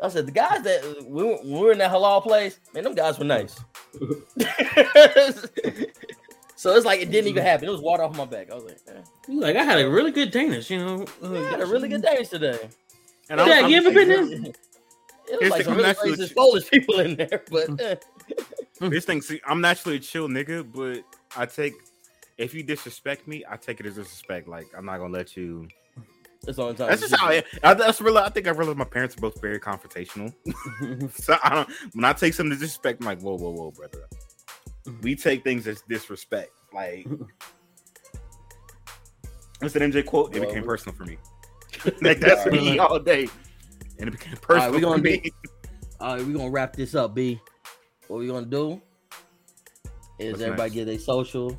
I 0.02 0.10
said, 0.10 0.28
the 0.28 0.32
guys 0.32 0.62
that 0.64 1.06
we 1.08 1.24
were, 1.24 1.38
we 1.44 1.60
were 1.60 1.72
in 1.72 1.80
that 1.80 1.92
halal 1.92 2.22
place, 2.22 2.60
man, 2.74 2.84
them 2.84 2.94
guys 2.94 3.18
were 3.18 3.26
nice. 3.26 3.60
so 6.56 6.76
it's 6.76 6.86
like 6.86 7.02
it 7.02 7.12
didn't 7.12 7.30
even 7.30 7.44
happen. 7.44 7.68
It 7.68 7.72
was 7.72 7.82
water 7.82 8.04
off 8.04 8.16
my 8.18 8.26
back. 8.26 8.52
I 8.52 8.56
was 8.56 8.64
like, 8.66 8.78
eh. 8.88 9.02
like 9.28 9.56
I 9.56 9.64
had 9.64 9.80
a 9.80 9.90
really 9.90 10.12
good 10.12 10.32
Danish, 10.32 10.70
you 10.70 10.80
know. 10.80 11.06
Uh, 11.24 11.34
I 11.34 11.50
had 11.52 11.62
a 11.62 11.66
really 11.66 11.88
good 11.90 12.02
Danish 12.02 12.30
today. 12.30 12.70
And 13.30 13.40
Yeah, 13.40 13.46
I'm- 13.46 13.70
you 13.70 13.78
I'm- 13.78 13.88
ever 13.88 13.94
been 13.94 14.10
there? 14.44 14.54
It 15.28 15.42
was 15.42 15.50
like 15.50 15.64
some 15.64 15.76
really 15.78 15.92
racist. 15.92 16.36
Polish 16.36 16.70
people 16.70 17.00
in 17.00 17.16
there, 17.16 17.44
but 17.50 17.80
eh. 17.82 17.96
This 18.80 19.06
thing, 19.06 19.24
see, 19.24 19.42
I'm 19.48 19.60
naturally 19.60 19.96
a 19.98 20.00
chill 20.00 20.28
nigga, 20.28 20.64
but 20.72 21.04
I 21.36 21.48
take 21.48 21.74
if 22.38 22.54
you 22.54 22.64
disrespect 22.64 23.28
me, 23.28 23.44
I 23.50 23.58
take 23.58 23.80
it 23.80 23.86
as 23.86 23.96
disrespect. 23.96 24.48
Like 24.48 24.68
I'm 24.78 24.86
not 24.86 25.00
gonna 25.00 25.14
let 25.14 25.36
you. 25.36 25.68
That's 26.44 26.60
all 26.60 26.74
time. 26.76 26.90
That's 26.90 27.02
just 27.02 27.16
how 27.16 27.28
I. 27.30 27.44
I 27.64 27.74
that's 27.74 28.00
really. 28.02 28.20
I 28.20 28.30
think 28.30 28.48
I 28.48 28.52
realized 28.52 28.78
my 28.78 28.86
parents 28.86 29.18
are 29.18 29.22
both 29.22 29.42
very 29.42 29.60
confrontational. 29.60 30.32
so 31.20 31.38
I 31.44 31.56
don't. 31.56 31.70
When 31.94 32.06
I 32.06 32.14
take 32.14 32.34
some 32.36 32.50
disrespect, 32.50 33.02
I'm 33.02 33.08
like, 33.08 33.22
whoa, 33.22 33.36
whoa, 33.36 33.50
whoa, 33.52 33.72
brother. 33.72 34.08
We 35.02 35.16
take 35.16 35.44
things 35.44 35.68
as 35.68 35.82
disrespect. 35.90 36.52
Like 36.74 37.08
it's 39.62 39.76
an 39.76 39.82
MJ 39.92 40.06
quote. 40.06 40.36
It 40.36 40.40
Well, 40.40 40.50
became 40.50 40.64
we- 40.64 40.68
personal 40.68 40.96
for 40.96 41.06
me. 41.06 41.18
like 42.02 42.20
that's 42.20 42.46
me 42.48 42.80
all 42.80 43.00
day, 43.00 43.28
and 44.00 44.08
it 44.08 44.12
became 44.12 44.36
personal 44.38 44.72
we 44.72 44.78
for 44.78 44.82
gonna 44.86 45.02
me. 45.02 45.18
do- 45.20 45.30
All 46.00 46.16
right, 46.16 46.26
we're 46.26 46.34
gonna 46.38 46.50
wrap 46.50 46.76
this 46.76 46.96
up, 46.96 47.14
B. 47.16 47.40
What 48.08 48.18
we 48.20 48.28
gonna 48.28 48.46
do 48.46 48.82
is 50.20 50.32
What's 50.34 50.44
everybody 50.44 50.70
next? 50.70 50.76
get 50.76 50.88
a 50.88 50.98
social 51.00 51.58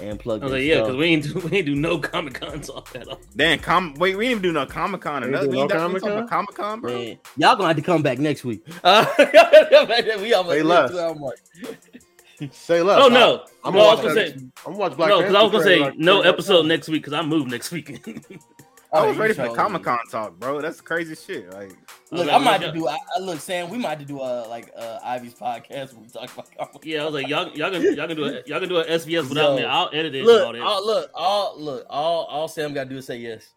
and 0.00 0.18
plug. 0.18 0.42
I 0.42 0.44
was 0.44 0.52
like, 0.54 0.62
yeah, 0.64 0.80
because 0.80 0.96
we 0.96 1.06
ain't 1.06 1.22
do, 1.24 1.38
we 1.50 1.58
ain't 1.58 1.66
do 1.66 1.74
no 1.76 1.98
Comic 1.98 2.34
Con 2.34 2.60
talk 2.60 2.94
at 2.96 3.06
all. 3.08 3.20
Damn, 3.36 3.58
com- 3.60 3.94
wait, 3.94 4.16
we 4.16 4.24
didn't 4.24 4.30
even 4.38 4.42
do 4.42 4.52
no 4.52 4.66
Comic 4.66 5.00
Con 5.02 5.22
or 5.24 5.26
We 5.26 5.32
nothing. 5.32 5.54
ain't 5.54 5.70
no 5.70 5.78
got- 5.78 5.92
we 5.92 6.00
talking 6.00 6.16
Comic-Con? 6.26 6.28
Comic 6.28 6.54
Con, 6.54 6.80
bro. 6.80 6.92
Man, 6.92 7.18
y'all 7.36 7.56
gonna 7.56 7.68
have 7.68 7.76
to 7.76 7.82
come 7.82 8.02
back 8.02 8.18
next 8.18 8.44
week. 8.44 8.64
Uh, 8.82 9.06
we 10.20 10.34
almost 10.34 10.52
Say 10.56 10.62
hit 10.62 11.93
less. 12.40 12.50
two 12.50 12.50
hour 12.50 12.50
mark. 12.50 12.54
Say 12.54 12.82
less. 12.82 13.00
Oh 13.04 13.08
no, 13.08 13.44
I'm 13.64 13.74
no, 13.74 13.80
I 13.80 13.94
was 13.94 14.00
gonna 14.00 14.14
gonna 14.14 14.14
watch 14.14 14.14
say 14.14 14.32
I'm 14.34 14.52
gonna 14.64 14.76
watch 14.78 14.96
Black 14.96 15.08
no, 15.10 15.18
because 15.20 15.34
I 15.34 15.42
was 15.42 15.52
gonna 15.52 15.64
say 15.64 15.80
like 15.80 15.98
no 15.98 16.20
episode 16.22 16.56
times. 16.58 16.68
next 16.68 16.88
week 16.88 17.02
because 17.02 17.12
I 17.12 17.22
move 17.22 17.46
next 17.46 17.70
weekend. 17.70 18.24
I 18.92 18.98
Oh, 18.98 19.08
was 19.08 19.16
ready 19.16 19.34
for 19.34 19.48
the 19.48 19.54
Comic 19.54 19.82
Con 19.82 19.98
talk, 20.08 20.38
bro. 20.38 20.60
That's 20.60 20.80
crazy 20.80 21.16
shit. 21.16 21.52
Like, 21.52 21.72
Look, 22.12 22.32
I 22.32 22.38
might 22.38 22.60
have 22.62 22.72
to 22.74 22.78
do. 22.78 22.86
I, 22.86 22.96
I 23.16 23.18
look, 23.18 23.40
Sam. 23.40 23.68
We 23.68 23.76
might 23.76 23.88
have 23.90 23.98
to 23.98 24.04
do 24.04 24.20
a 24.20 24.46
like 24.46 24.70
uh 24.76 25.00
Ivy's 25.02 25.34
podcast 25.34 25.92
when 25.94 26.02
we 26.04 26.08
talk 26.10 26.32
about 26.32 26.48
comic. 26.56 26.84
yeah, 26.84 27.02
I 27.02 27.04
was 27.06 27.14
like, 27.14 27.26
y'all, 27.26 27.48
y'all 27.56 27.72
can, 27.72 27.82
y'all 27.96 28.06
can 28.06 28.16
do 28.16 28.24
a, 28.26 28.42
y'all 28.46 28.60
can 28.60 28.68
do 28.68 28.76
an 28.78 28.86
SVS 28.86 29.28
without 29.28 29.56
me. 29.56 29.64
I'll 29.64 29.90
edit 29.92 30.14
it. 30.14 30.18
and 30.18 30.26
Look, 30.28 30.46
all 30.46 30.52
that. 30.52 30.62
all, 30.62 30.86
look, 30.86 31.10
all 31.12 31.54
look, 31.60 31.86
all 31.90 32.24
all 32.26 32.46
Sam 32.46 32.72
got 32.72 32.84
to 32.84 32.90
do 32.90 32.98
is 32.98 33.06
say 33.06 33.16
yes. 33.16 33.48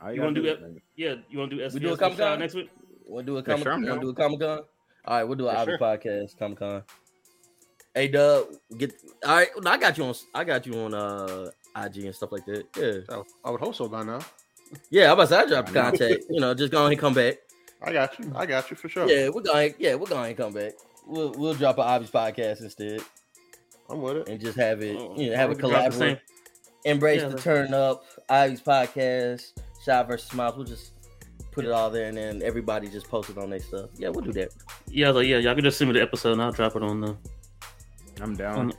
all 0.00 0.10
You 0.10 0.16
gotta 0.20 0.28
wanna 0.28 0.40
do 0.40 0.46
is- 0.46 0.76
it? 0.76 0.82
yeah, 0.96 1.14
you 1.28 1.38
want 1.38 1.50
to 1.50 1.56
do 1.58 1.62
SVS 1.62 1.74
We 1.74 1.80
do 1.80 1.92
a 1.92 1.96
Comic 1.98 2.16
Con 2.18 2.38
next 2.38 2.54
week? 2.54 2.70
Want 3.04 3.26
to 3.26 3.32
do 3.32 3.36
a 3.36 3.40
Yeah, 3.40 3.44
comic? 3.44 3.62
sure, 3.64 3.72
I'm 3.74 3.82
want 3.82 3.86
to 3.86 3.96
down. 3.96 4.00
do 4.00 4.08
a 4.08 4.14
Comic 4.14 4.40
Con? 4.40 4.58
All 5.04 5.16
right, 5.18 5.24
we'll 5.24 5.36
do 5.36 5.48
an 5.48 5.56
Ivy 5.56 5.72
sure. 5.72 5.78
podcast, 5.78 6.38
Comic 6.38 6.58
Con. 6.58 6.82
Hey, 7.96 8.08
Dub, 8.08 8.48
get 8.76 8.92
all 9.26 9.36
right. 9.36 9.48
I 9.64 9.76
got 9.78 9.96
you 9.96 10.04
on. 10.04 10.14
I 10.34 10.44
got 10.44 10.66
you 10.66 10.74
on 10.80 10.92
uh 10.94 11.50
IG 11.76 12.04
and 12.04 12.14
stuff 12.14 12.30
like 12.30 12.44
that. 12.44 12.66
Yeah, 12.76 13.14
Oh, 13.16 13.24
I 13.44 13.50
would 13.50 13.60
hope 13.60 13.74
so 13.74 13.88
by 13.88 14.02
now. 14.04 14.18
yeah. 14.90 15.06
I'm 15.06 15.12
about 15.12 15.22
to 15.24 15.28
say 15.28 15.38
I 15.40 15.46
dropped 15.46 15.72
the 15.72 15.80
contact. 15.80 16.24
you 16.28 16.38
know, 16.40 16.52
just 16.52 16.70
go 16.70 16.80
ahead 16.80 16.92
and 16.92 17.00
come 17.00 17.14
back. 17.14 17.36
I 17.82 17.92
got 17.94 18.18
you. 18.18 18.30
I 18.36 18.44
got 18.46 18.70
you 18.70 18.76
for 18.76 18.88
sure. 18.90 19.08
Yeah, 19.08 19.30
we're 19.30 19.40
going. 19.40 19.74
Yeah, 19.78 19.94
we're 19.94 20.06
going 20.08 20.36
to 20.36 20.42
come 20.42 20.52
back. 20.52 20.74
We'll 21.06 21.32
we'll 21.32 21.54
drop 21.54 21.78
an 21.78 21.84
Ivy's 21.84 22.10
podcast 22.10 22.60
instead 22.60 23.00
I'm 23.88 24.02
with 24.02 24.16
it. 24.18 24.28
and 24.28 24.40
just 24.40 24.58
have 24.58 24.82
it. 24.82 24.96
Oh, 24.98 25.14
You 25.16 25.30
know, 25.30 25.36
have 25.36 25.48
we 25.48 25.54
a 25.54 25.58
can 25.58 25.70
collaborate. 25.70 26.18
Embrace 26.84 27.22
Yeah, 27.22 27.28
the 27.28 27.30
let's- 27.30 27.44
turn 27.44 27.72
up. 27.74 28.04
Ivy's 28.28 28.60
podcast. 28.60 29.52
Shad 29.84 30.06
versus 30.06 30.28
Smiles. 30.28 30.56
We'll 30.56 30.66
just 30.66 30.92
put 31.52 31.64
it 31.64 31.70
all 31.70 31.90
there, 31.90 32.08
and 32.08 32.16
then 32.18 32.42
everybody 32.42 32.88
just 32.88 33.08
post 33.08 33.30
it 33.30 33.38
on 33.38 33.48
their 33.50 33.60
stuff. 33.60 33.88
Yeah, 33.96 34.08
we'll 34.10 34.24
do 34.24 34.32
that. 34.32 34.50
Yeah, 34.88 35.06
I 35.06 35.10
was 35.10 35.16
like, 35.22 35.28
yeah, 35.28 35.38
y'all 35.38 35.54
can 35.54 35.64
just 35.64 35.78
send 35.78 35.90
me 35.90 35.98
the 35.98 36.02
episode 36.02 36.32
and 36.32 36.42
I'll 36.42 36.52
drop 36.52 36.76
it 36.76 36.82
on 36.82 37.00
the 37.00 37.16
I'm 38.20 38.34
down. 38.36 38.58
on, 38.58 38.72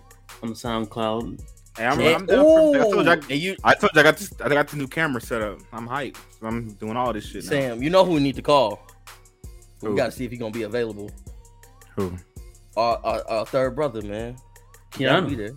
on 0.43 0.49
SoundCloud. 0.53 1.41
Hey, 1.77 1.85
I'm, 1.85 1.99
Yeah. 1.99 2.15
I'm 2.15 2.25
down. 2.25 2.43
For, 2.43 2.75
I 2.75 2.79
told 2.79 3.05
you, 3.05 3.11
I, 3.11 3.15
Ooh, 3.15 3.21
and 3.29 3.31
you, 3.39 3.55
I 3.63 3.73
told 3.75 3.91
you 3.93 3.99
I 3.99 4.03
got 4.03 4.17
this. 4.17 4.33
I 4.41 4.49
got 4.49 4.67
the 4.67 4.77
new 4.77 4.87
camera 4.87 5.21
set 5.21 5.41
up. 5.41 5.59
I'm 5.71 5.87
hyped. 5.87 6.17
I'm 6.41 6.73
doing 6.73 6.97
all 6.97 7.13
this 7.13 7.25
shit 7.25 7.43
now. 7.43 7.49
Sam, 7.49 7.83
you 7.83 7.89
know 7.89 8.03
who 8.03 8.13
we 8.13 8.19
need 8.19 8.35
to 8.35 8.41
call. 8.41 8.79
We 9.81 9.95
got 9.95 10.07
to 10.07 10.11
see 10.11 10.25
if 10.25 10.31
he's 10.31 10.39
gonna 10.39 10.51
be 10.51 10.63
available. 10.63 11.11
Who? 11.95 12.13
Our, 12.75 12.99
our, 13.03 13.29
our 13.29 13.45
third 13.45 13.75
brother, 13.75 14.01
man. 14.01 14.37
Keanu 14.91 15.25
Keanu. 15.25 15.29
be 15.29 15.35
there. 15.35 15.51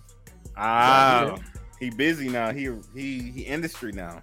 Ah, 0.56 1.36
he 1.78 1.88
busy 1.90 2.28
now. 2.28 2.52
He 2.52 2.68
he 2.94 3.30
he 3.30 3.40
industry 3.42 3.92
now. 3.92 4.22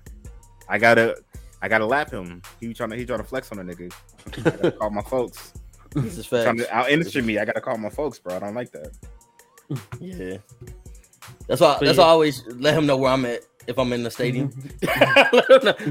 I 0.69 0.77
gotta 0.77 1.17
I 1.61 1.67
gotta 1.67 1.85
lap 1.85 2.11
him. 2.11 2.41
He 2.59 2.73
trying 2.73 2.91
to 2.91 2.95
he 2.95 3.05
trying 3.05 3.19
to 3.19 3.25
flex 3.25 3.51
on 3.51 3.59
a 3.59 3.63
nigga. 3.63 3.91
I 4.37 4.41
gotta 4.41 4.71
call 4.79 4.89
my 4.91 5.01
folks. 5.01 5.53
This 5.95 6.17
is 6.19 6.27
Trying 6.27 6.57
facts. 6.57 6.69
to 6.69 6.75
out 6.75 6.89
industry 6.91 7.21
me. 7.23 7.39
I 7.39 7.45
gotta 7.45 7.61
call 7.61 7.77
my 7.77 7.89
folks, 7.89 8.19
bro. 8.19 8.35
I 8.35 8.39
don't 8.39 8.53
like 8.53 8.71
that. 8.73 8.91
Yeah. 9.99 10.37
That's 11.47 11.61
why. 11.61 11.77
But 11.79 11.85
That's 11.85 11.97
yeah. 11.97 12.03
why 12.03 12.09
I 12.09 12.11
always 12.11 12.43
let 12.47 12.73
him 12.73 12.85
know 12.85 12.97
where 12.97 13.11
I'm 13.11 13.25
at. 13.25 13.41
if 13.67 13.77
I'm 13.77 13.91
in 13.93 14.03
the 14.03 14.11
stadium. 14.11 14.51
I 14.87 15.29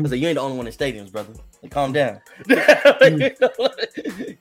said, 0.06 0.18
you 0.18 0.28
ain't 0.28 0.36
the 0.36 0.40
only 0.40 0.56
one 0.56 0.66
in 0.66 0.72
stadiums, 0.72 1.12
brother. 1.12 1.34
Like, 1.62 1.72
calm 1.72 1.92
down. 1.92 2.20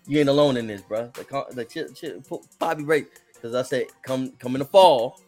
you 0.08 0.20
ain't 0.20 0.30
alone 0.30 0.58
in 0.58 0.68
this, 0.68 0.82
bro. 0.82 1.12
Like, 1.18 1.28
calm, 1.28 1.46
like 1.54 1.70
chill, 1.70 1.90
chill, 1.90 2.22
put 2.22 2.42
Bobby 2.60 2.84
right. 2.84 3.06
Because 3.34 3.56
I 3.56 3.62
said, 3.62 3.88
come, 4.04 4.32
come 4.40 4.56
in 4.56 4.60
the 4.60 4.66
fall. 4.66 5.20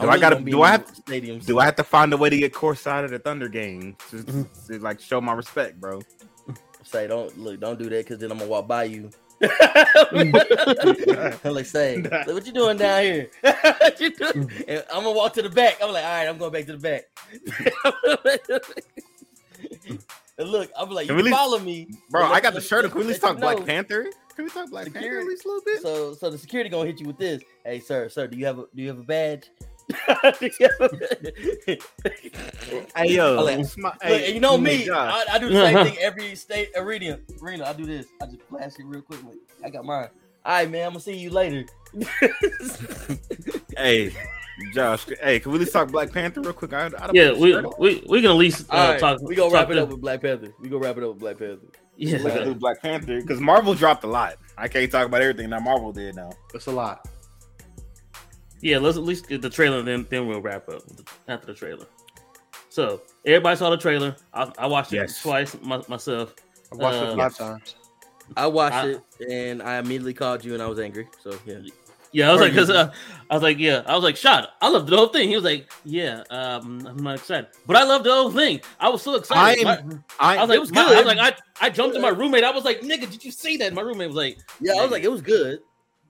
Do 0.00 0.08
I 0.08 0.18
gotta? 0.18 0.40
Do 0.40 0.62
I 0.62 0.70
have? 0.70 0.86
stadiums? 0.94 1.44
Do 1.44 1.58
I 1.58 1.64
have 1.66 1.76
to 1.76 1.84
find 1.84 2.12
a 2.12 2.16
way 2.16 2.30
to 2.30 2.36
get 2.36 2.52
courtside 2.52 3.04
at 3.04 3.10
the 3.10 3.18
Thunder 3.18 3.48
game 3.48 3.96
to, 4.10 4.16
mm-hmm. 4.16 4.72
to 4.72 4.78
like 4.78 5.00
show 5.00 5.20
my 5.20 5.34
respect, 5.34 5.80
bro? 5.80 6.00
Say, 6.82 7.06
don't 7.06 7.36
look, 7.38 7.60
don't 7.60 7.78
do 7.78 7.88
that, 7.90 8.04
because 8.04 8.18
then 8.18 8.32
I'm 8.32 8.38
gonna 8.38 8.50
walk 8.50 8.66
by 8.66 8.84
you. 8.84 9.10
Mm. 9.42 11.40
I'm 11.44 11.54
like, 11.54 11.66
say, 11.66 12.00
like, 12.02 12.26
what 12.26 12.46
you 12.46 12.52
doing 12.52 12.76
down 12.76 13.02
here? 13.02 13.30
what 13.42 14.00
you 14.00 14.10
doing? 14.10 14.48
Mm. 14.48 14.64
And 14.68 14.84
I'm 14.92 15.02
gonna 15.04 15.12
walk 15.16 15.32
to 15.34 15.42
the 15.42 15.50
back. 15.50 15.78
I'm 15.82 15.92
like, 15.92 16.04
all 16.04 16.10
right, 16.10 16.28
I'm 16.28 16.38
going 16.38 16.52
back 16.52 16.66
to 16.66 16.76
the 16.76 16.78
back. 16.78 17.04
and 20.38 20.48
look, 20.48 20.70
I'm 20.78 20.90
like, 20.90 21.08
Can 21.08 21.16
you 21.18 21.22
we 21.24 21.28
at 21.30 21.32
least- 21.32 21.36
follow 21.36 21.58
me, 21.58 21.88
Bro, 22.10 22.22
but 22.22 22.26
I 22.30 22.34
let- 22.34 22.42
got 22.42 22.54
the 22.54 22.60
shirt. 22.60 22.84
Can 22.86 22.94
we 22.94 23.00
at 23.02 23.06
least 23.08 23.20
talk 23.20 23.38
Black 23.38 23.58
know. 23.58 23.64
Panther? 23.64 24.06
Can 24.34 24.44
we 24.44 24.50
talk 24.50 24.70
Black 24.70 24.92
Panther 24.92 25.18
at 25.20 25.26
least 25.26 25.44
a 25.44 25.48
little 25.48 25.62
bit? 25.64 25.82
So, 25.82 26.14
so 26.14 26.30
the 26.30 26.38
security 26.38 26.70
gonna 26.70 26.86
hit 26.86 27.00
you 27.00 27.06
with 27.06 27.18
this. 27.18 27.42
Hey, 27.64 27.80
sir, 27.80 28.08
sir, 28.08 28.26
do 28.26 28.36
you 28.38 28.46
have 28.46 28.58
a 28.58 28.64
do 28.74 28.82
you 28.82 28.88
have 28.88 28.98
a 28.98 29.02
badge? 29.04 29.50
Do 30.40 30.50
you 30.58 30.68
have 30.80 30.92
a- 30.92 31.78
Hey 32.96 33.14
yo, 33.14 33.38
I'm 33.38 33.44
like, 33.44 33.58
smi- 33.58 33.96
hey, 34.02 34.32
you 34.34 34.40
know 34.40 34.56
me, 34.58 34.88
I, 34.90 35.24
I 35.32 35.38
do 35.38 35.48
the 35.48 35.54
same 35.54 35.84
thing 35.86 35.96
every 35.98 36.34
state 36.34 36.70
arena. 36.76 37.18
Arena, 37.42 37.64
I 37.66 37.72
do 37.72 37.84
this. 37.86 38.06
I 38.20 38.26
just 38.26 38.42
flash 38.42 38.72
it 38.78 38.84
real 38.86 39.02
quickly. 39.02 39.36
I 39.64 39.70
got 39.70 39.84
mine. 39.84 40.08
All 40.44 40.52
right, 40.54 40.70
man. 40.70 40.86
I'm 40.86 40.90
gonna 40.92 41.00
see 41.00 41.16
you 41.16 41.30
later. 41.30 41.64
Hey, 43.76 44.12
Josh. 44.74 45.06
Hey, 45.20 45.40
can 45.40 45.50
we 45.50 45.56
at 45.56 45.60
least 45.60 45.72
talk 45.72 45.90
Black 45.90 46.12
Panther 46.12 46.40
real 46.42 46.52
quick? 46.52 46.72
I, 46.74 46.86
I 46.86 46.88
don't 46.90 47.14
Yeah, 47.14 47.30
put 47.30 47.38
we 47.40 47.56
we 47.78 48.04
we 48.08 48.20
can 48.20 48.30
at 48.30 48.36
least 48.36 48.66
uh, 48.70 48.74
All 48.76 48.88
right, 48.90 49.00
talk. 49.00 49.20
we 49.22 49.34
gonna 49.34 49.52
wrap 49.52 49.64
talk 49.64 49.72
it 49.72 49.74
to- 49.76 49.82
up 49.84 49.88
with 49.88 50.00
Black 50.00 50.20
Panther. 50.20 50.52
We 50.60 50.68
gonna 50.68 50.82
wrap 50.82 50.96
it 50.98 51.02
up 51.02 51.10
with 51.10 51.18
Black 51.20 51.38
Panther. 51.38 51.66
Yeah, 51.96 52.18
We 52.18 52.24
gotta 52.24 52.44
do 52.44 52.54
Black 52.54 52.80
Panther 52.82 53.20
because 53.20 53.40
Marvel 53.40 53.74
dropped 53.74 54.04
a 54.04 54.08
lot. 54.08 54.36
I 54.58 54.68
can't 54.68 54.90
talk 54.92 55.06
about 55.06 55.22
everything 55.22 55.50
that 55.50 55.62
Marvel 55.62 55.92
did 55.92 56.14
now. 56.16 56.30
It's 56.54 56.66
a 56.66 56.70
lot. 56.72 57.08
Yeah. 58.62 58.78
Let's 58.78 58.96
at 58.96 59.02
least 59.02 59.28
get 59.28 59.42
the 59.42 59.50
trailer, 59.50 59.82
then 59.82 60.06
then 60.08 60.26
we'll 60.26 60.40
wrap 60.40 60.68
up 60.70 60.82
after 61.28 61.46
the 61.48 61.54
trailer. 61.54 61.86
So 62.70 63.02
everybody 63.26 63.56
saw 63.56 63.68
the 63.68 63.76
trailer. 63.76 64.16
I, 64.32 64.50
I 64.58 64.66
watched 64.66 64.92
it 64.94 64.96
Yes. 64.96 65.20
twice 65.20 65.54
my, 65.62 65.82
myself. 65.88 66.34
I've 66.72 66.78
watched 66.78 67.02
Uh, 67.02 67.12
it 67.12 67.16
five 67.16 67.36
times. 67.36 67.74
I 68.36 68.46
watched 68.46 68.74
I- 68.74 68.88
it 68.88 69.02
and 69.28 69.62
I 69.62 69.76
immediately 69.78 70.14
called 70.14 70.42
you 70.42 70.54
and 70.54 70.62
I 70.62 70.66
was 70.68 70.78
angry. 70.78 71.06
So 71.22 71.38
yeah. 71.44 71.58
Yeah, 72.14 72.28
I 72.28 72.32
was 72.32 72.40
Or 72.42 72.44
like, 72.44 72.52
because 72.52 72.68
uh, 72.70 72.92
I 73.30 73.34
was 73.34 73.42
like, 73.42 73.58
yeah, 73.58 73.82
I 73.86 73.94
was 73.94 74.04
like, 74.04 74.16
shot. 74.16 74.50
I 74.60 74.68
loved 74.68 74.86
the 74.88 74.96
whole 74.98 75.06
thing. 75.06 75.30
He 75.30 75.34
was 75.34 75.44
like, 75.44 75.70
yeah, 75.84 76.22
um, 76.28 76.86
I'm 76.86 76.96
not 77.02 77.14
excited, 77.16 77.46
but 77.66 77.74
I 77.74 77.84
loved 77.84 78.04
the 78.04 78.12
whole 78.12 78.30
thing. 78.30 78.60
I 78.78 78.90
was 78.90 79.00
so 79.00 79.14
excited. 79.14 79.64
I 79.66 79.76
am- 79.78 79.88
My- 79.88 79.98
I, 80.20 80.36
I 80.36 80.40
was 80.42 80.48
like, 80.50 80.56
it 80.56 80.60
was 80.60 80.72
my- 80.72 80.82
I 80.82 80.88
good. 80.88 81.06
was 81.06 81.16
like, 81.16 81.18
I, 81.60 81.66
I 81.66 81.70
jumped 81.70 81.94
to 81.96 82.02
my 82.02 82.10
roommate. 82.10 82.44
I 82.44 82.50
was 82.50 82.64
like, 82.66 82.80
nigga, 82.82 83.10
did 83.10 83.24
you 83.24 83.30
see 83.30 83.56
that? 83.58 83.72
My 83.72 83.80
roommate 83.80 84.08
was 84.08 84.16
like, 84.16 84.38
Yeah, 84.60 84.74
I 84.74 84.82
was 84.82 84.90
like, 84.90 85.04
it 85.04 85.10
was 85.10 85.22
good. 85.22 85.60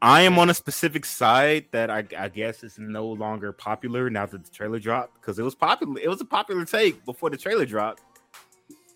I 0.03 0.23
am 0.23 0.37
on 0.37 0.51
a 0.51 0.55
specific 0.55 1.05
side 1.05 1.67
that 1.71 1.89
I, 1.89 2.05
I 2.19 2.29
guess 2.29 2.65
is 2.65 2.77
no 2.77 3.07
longer 3.07 3.53
popular 3.53 4.11
now 4.11 4.27
that 4.27 4.45
the 4.45 4.51
trailer 4.51 4.81
dropped 4.81 5.15
because 5.15 5.39
it 5.39 5.45
was 5.45 5.55
popular. 5.55 6.01
It 6.01 6.09
was 6.09 6.21
a 6.21 6.25
popular 6.25 6.65
take 6.65 7.05
before 7.05 7.31
the 7.31 7.37
trailer 7.37 7.65
dropped, 7.65 8.03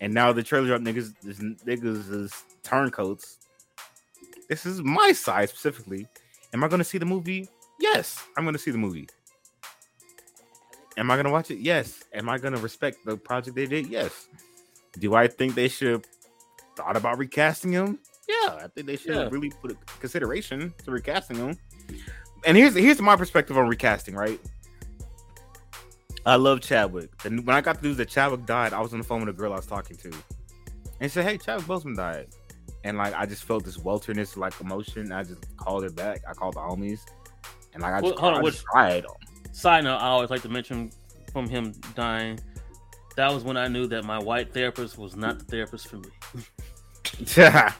and 0.01 0.13
now 0.13 0.33
the 0.33 0.43
trailer 0.43 0.67
dropped. 0.67 0.83
Niggas, 0.83 1.13
is, 1.25 1.39
niggas 1.39 2.11
is 2.11 2.43
turncoats. 2.61 3.37
This 4.49 4.65
is 4.65 4.81
my 4.81 5.13
side 5.13 5.49
specifically. 5.49 6.07
Am 6.53 6.61
I 6.61 6.67
going 6.67 6.79
to 6.79 6.85
see 6.85 6.97
the 6.97 7.05
movie? 7.05 7.47
Yes, 7.79 8.21
I'm 8.35 8.43
going 8.43 8.55
to 8.55 8.59
see 8.59 8.71
the 8.71 8.77
movie. 8.77 9.07
Am 10.97 11.09
I 11.09 11.15
going 11.15 11.25
to 11.25 11.31
watch 11.31 11.51
it? 11.51 11.59
Yes. 11.59 12.03
Am 12.13 12.27
I 12.27 12.37
going 12.37 12.53
to 12.53 12.59
respect 12.59 13.05
the 13.05 13.15
project 13.15 13.55
they 13.55 13.65
did? 13.65 13.87
Yes. 13.87 14.27
Do 14.99 15.15
I 15.15 15.29
think 15.29 15.55
they 15.55 15.69
should 15.69 15.91
have 15.91 16.05
thought 16.75 16.97
about 16.97 17.17
recasting 17.17 17.71
him? 17.71 17.99
Yeah, 18.27 18.59
I 18.63 18.67
think 18.73 18.87
they 18.87 18.97
should 18.97 19.15
Yeah. 19.15 19.29
really 19.31 19.49
put 19.49 19.71
a 19.71 19.75
consideration 19.99 20.73
to 20.83 20.91
recasting 20.91 21.37
him. 21.37 21.57
And 22.45 22.57
here's 22.57 22.75
here's 22.75 23.01
my 23.01 23.15
perspective 23.15 23.57
on 23.57 23.67
recasting. 23.67 24.15
Right, 24.15 24.39
I 26.25 26.35
love 26.35 26.61
Chadwick. 26.61 27.09
And 27.25 27.45
when 27.47 27.55
I 27.55 27.61
got 27.61 27.81
the 27.81 27.87
news 27.87 27.97
that 27.97 28.09
Chadwick 28.09 28.45
died, 28.45 28.73
I 28.73 28.81
was 28.81 28.91
on 28.93 28.99
the 28.99 29.05
phone 29.05 29.21
with 29.21 29.29
a 29.29 29.33
girl 29.37 29.53
I 29.53 29.55
was 29.57 29.65
talking 29.65 29.95
to, 29.97 30.09
and 30.99 31.09
she 31.09 31.09
said, 31.09 31.25
"Hey, 31.25 31.37
Chadwick 31.37 31.67
Boseman 31.67 31.95
died," 31.95 32.27
and 32.83 32.97
like 32.97 33.13
I 33.13 33.25
just 33.25 33.43
felt 33.45 33.63
this 33.65 33.77
welterness 33.77 34.35
like 34.37 34.59
emotion. 34.59 35.11
I 35.11 35.23
just 35.23 35.55
called 35.57 35.83
it 35.85 35.95
back. 35.95 36.21
I 36.29 36.33
called 36.33 36.55
the 36.55 36.59
homies, 36.59 36.99
and 37.73 37.81
like 37.81 37.93
I 37.93 38.01
Well, 38.01 38.11
just, 38.11 38.19
hold 38.21 38.33
on, 38.33 38.39
I 38.39 38.43
which- 38.43 38.53
just 38.55 38.65
cried. 38.65 39.05
Side 39.53 39.85
note, 39.85 39.97
I 39.97 40.07
always 40.09 40.29
like 40.29 40.41
to 40.43 40.49
mention 40.49 40.91
from 41.33 41.49
him 41.49 41.71
dying. 41.95 42.39
That 43.15 43.33
was 43.33 43.43
when 43.43 43.57
I 43.57 43.67
knew 43.67 43.87
that 43.87 44.03
my 44.05 44.19
white 44.19 44.53
therapist 44.53 44.97
was 44.99 45.15
not 45.15 45.39
the 45.39 45.45
therapist 45.45 45.87
for 45.87 45.97
me. 45.97 46.09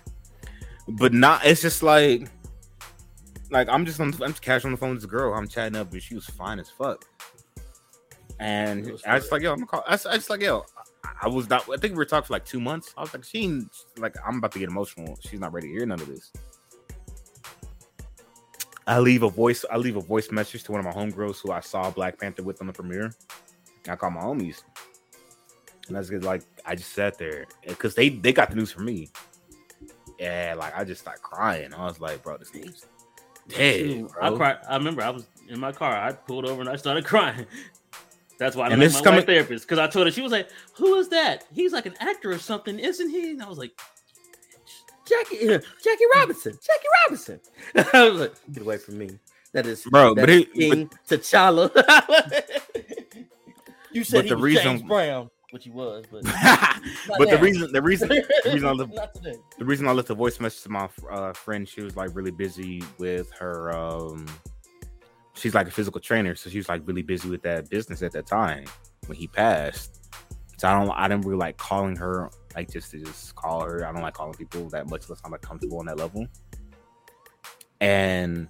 But 0.88 1.14
not. 1.14 1.46
It's 1.46 1.62
just 1.62 1.84
like, 1.84 2.30
like 3.50 3.68
I'm 3.70 3.86
just 3.86 4.00
on, 4.00 4.14
I'm 4.22 4.32
just 4.32 4.42
casual 4.42 4.70
on 4.70 4.72
the 4.74 4.78
phone 4.78 4.92
with 4.92 5.02
this 5.02 5.10
girl. 5.10 5.34
I'm 5.34 5.48
chatting 5.48 5.78
up, 5.78 5.92
and 5.92 6.02
she 6.02 6.16
was 6.16 6.26
fine 6.26 6.60
as 6.60 6.70
fuck. 6.70 7.06
And 8.40 8.92
I 9.06 9.16
was 9.16 9.32
like, 9.32 9.42
yo, 9.42 9.52
I'm 9.52 9.58
gonna 9.58 9.68
call. 9.68 9.84
I, 9.88 9.94
I 9.94 10.16
just 10.16 10.30
like, 10.30 10.42
yo, 10.42 10.66
I, 11.04 11.12
I 11.24 11.28
was 11.28 11.50
not. 11.50 11.68
I 11.70 11.78
think 11.78 11.94
we 11.94 11.98
were 11.98 12.06
talking 12.06 12.28
for 12.28 12.34
like 12.34 12.46
two 12.46 12.60
months. 12.60 12.94
I 12.98 13.02
was 13.02 13.14
like, 13.14 13.24
she, 13.24 13.66
like, 13.98 14.16
I'm 14.26 14.38
about 14.38 14.52
to 14.54 14.60
get 14.60 14.70
emotional. 14.70 15.18
She's 15.22 15.40
not 15.40 15.54
ready 15.54 15.68
to 15.68 15.74
hear 15.74 15.86
none 15.86 16.00
of 16.00 16.08
this. 16.08 16.32
I 18.86 19.00
leave 19.00 19.24
a 19.24 19.30
voice. 19.30 19.66
I 19.70 19.78
leave 19.78 19.98
a 19.98 20.02
voice 20.02 20.32
message 20.32 20.64
to 20.64 20.72
one 20.72 20.86
of 20.86 20.86
my 20.86 20.94
homegirls 20.94 21.42
who 21.42 21.52
I 21.52 21.60
saw 21.60 21.90
Black 21.92 22.20
Panther 22.20 22.44
with 22.44 22.62
on 22.62 22.68
the 22.68 22.74
premiere. 22.74 23.14
I 23.90 23.96
call 23.96 24.12
my 24.12 24.22
homies, 24.22 24.64
and 25.88 25.96
that's 25.96 26.10
good. 26.10 26.24
like, 26.24 26.44
I 26.66 26.76
just 26.76 26.94
sat 26.94 27.18
there 27.18 27.46
because 27.68 27.96
they 27.96 28.10
they 28.10 28.32
got 28.32 28.50
the 28.50 28.56
news 28.56 28.72
from 28.72 28.86
me. 28.86 29.10
Yeah, 30.20 30.56
like 30.58 30.76
I 30.78 30.84
just 30.84 31.02
started 31.02 31.22
crying. 31.22 31.74
I 31.74 31.86
was 31.86 32.00
like, 32.00 32.24
bro, 32.24 32.38
this 32.38 32.52
nigga's 32.52 32.86
dead. 33.48 33.80
Shoot, 33.80 34.12
I 34.22 34.32
cried. 34.32 34.58
I 34.68 34.78
remember 34.78 35.04
I 35.04 35.10
was 35.12 35.26
in 35.48 35.60
my 35.60 35.72
car. 35.72 35.96
I 35.96 36.12
pulled 36.14 36.46
over 36.46 36.62
and 36.62 36.70
I 36.70 36.76
started 36.76 37.06
crying. 37.14 37.46
That's 38.40 38.56
why 38.56 38.68
I 38.68 38.76
this 38.76 38.96
my 38.96 39.02
coming- 39.02 39.26
therapist 39.26 39.66
because 39.68 39.80
I 39.80 39.88
told 39.88 40.06
her 40.08 40.12
she 40.12 40.22
was 40.22 40.32
like, 40.32 40.50
"Who 40.76 40.96
is 40.96 41.10
that? 41.10 41.46
He's 41.54 41.74
like 41.74 41.86
an 41.88 41.96
actor 42.00 42.32
or 42.32 42.38
something, 42.38 42.78
isn't 42.80 43.10
he?" 43.10 43.32
And 43.32 43.42
I 43.44 43.50
was 43.50 43.58
like, 43.58 43.72
Jackie, 45.08 45.54
uh, 45.54 45.60
Jackie 45.84 46.04
Robinson, 46.16 46.54
Jackie 46.54 46.88
Robinson. 47.06 47.40
I 47.94 48.10
was 48.10 48.20
like, 48.22 48.34
get 48.52 48.64
away 48.64 48.78
from 48.78 48.98
me. 48.98 49.12
That 49.54 49.66
is, 49.66 49.84
Bro, 49.86 50.16
that 50.16 50.22
but 50.22 50.30
is 50.30 50.42
it- 50.42 50.54
King 50.54 50.90
T'Challa. 51.08 51.72
you 53.92 54.04
said 54.04 54.18
But 54.18 54.24
he 54.26 54.30
the 54.30 54.36
was 54.36 54.44
reason- 54.44 54.64
James 54.64 54.82
Brown, 54.84 55.30
which 55.52 55.64
he 55.64 55.70
was, 55.70 56.06
but 56.12 56.24
but 57.18 57.30
the 57.30 57.38
reason, 57.40 57.72
the 57.72 57.82
reason, 57.82 58.10
the 58.10 58.52
reason 58.52 58.68
I 58.68 58.72
left, 58.74 59.22
the 59.58 59.66
reason 59.66 59.88
I 59.88 59.92
left 59.92 60.10
a 60.10 60.14
voice 60.14 60.40
message 60.40 60.64
to 60.64 60.70
my 60.70 60.90
uh, 61.10 61.34
friend, 61.34 61.68
she 61.68 61.82
was 61.82 61.96
like 61.96 62.16
really 62.16 62.32
busy 62.32 62.84
with 62.98 63.32
her. 63.34 63.76
um 63.76 64.26
She's 65.34 65.54
like 65.54 65.68
a 65.68 65.72
physical 65.72 66.02
trainer, 66.02 66.36
so 66.36 66.50
she 66.50 66.58
was 66.58 66.68
like 66.68 66.82
really 66.88 67.04
busy 67.04 67.30
with 67.30 67.44
that 67.44 67.70
business 67.70 68.02
at 68.02 68.12
that 68.14 68.26
time 68.26 68.66
when 69.06 69.18
he 69.18 69.28
passed. 69.28 70.10
So 70.58 70.68
I 70.68 70.74
don't, 70.74 70.90
I 70.92 71.08
didn't 71.08 71.26
really 71.26 71.38
like 71.38 71.58
calling 71.58 71.96
her, 71.98 72.32
like 72.56 72.72
just 72.72 72.90
to 72.92 73.00
just 73.00 73.36
call 73.36 73.62
her. 73.62 73.86
I 73.88 73.92
don't 73.92 74.02
like 74.02 74.16
calling 74.16 74.34
people 74.34 74.68
that 74.70 74.90
much 74.90 75.04
unless 75.06 75.22
I'm 75.24 75.32
like 75.32 75.42
comfortable 75.42 75.78
on 75.78 75.86
that 75.86 75.98
level. 75.98 76.26
And 77.80 78.48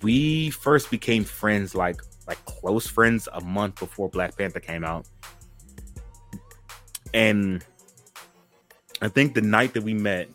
we 0.00 0.48
first 0.48 0.90
became 0.90 1.22
friends, 1.22 1.74
like 1.74 2.00
like 2.26 2.42
close 2.46 2.86
friends, 2.86 3.28
a 3.34 3.40
month 3.42 3.78
before 3.78 4.08
Black 4.08 4.36
Panther 4.38 4.60
came 4.60 4.84
out. 4.84 5.06
And 7.14 7.64
I 9.00 9.08
think 9.08 9.34
the 9.34 9.40
night 9.40 9.72
that 9.74 9.84
we 9.84 9.94
met 9.94 10.28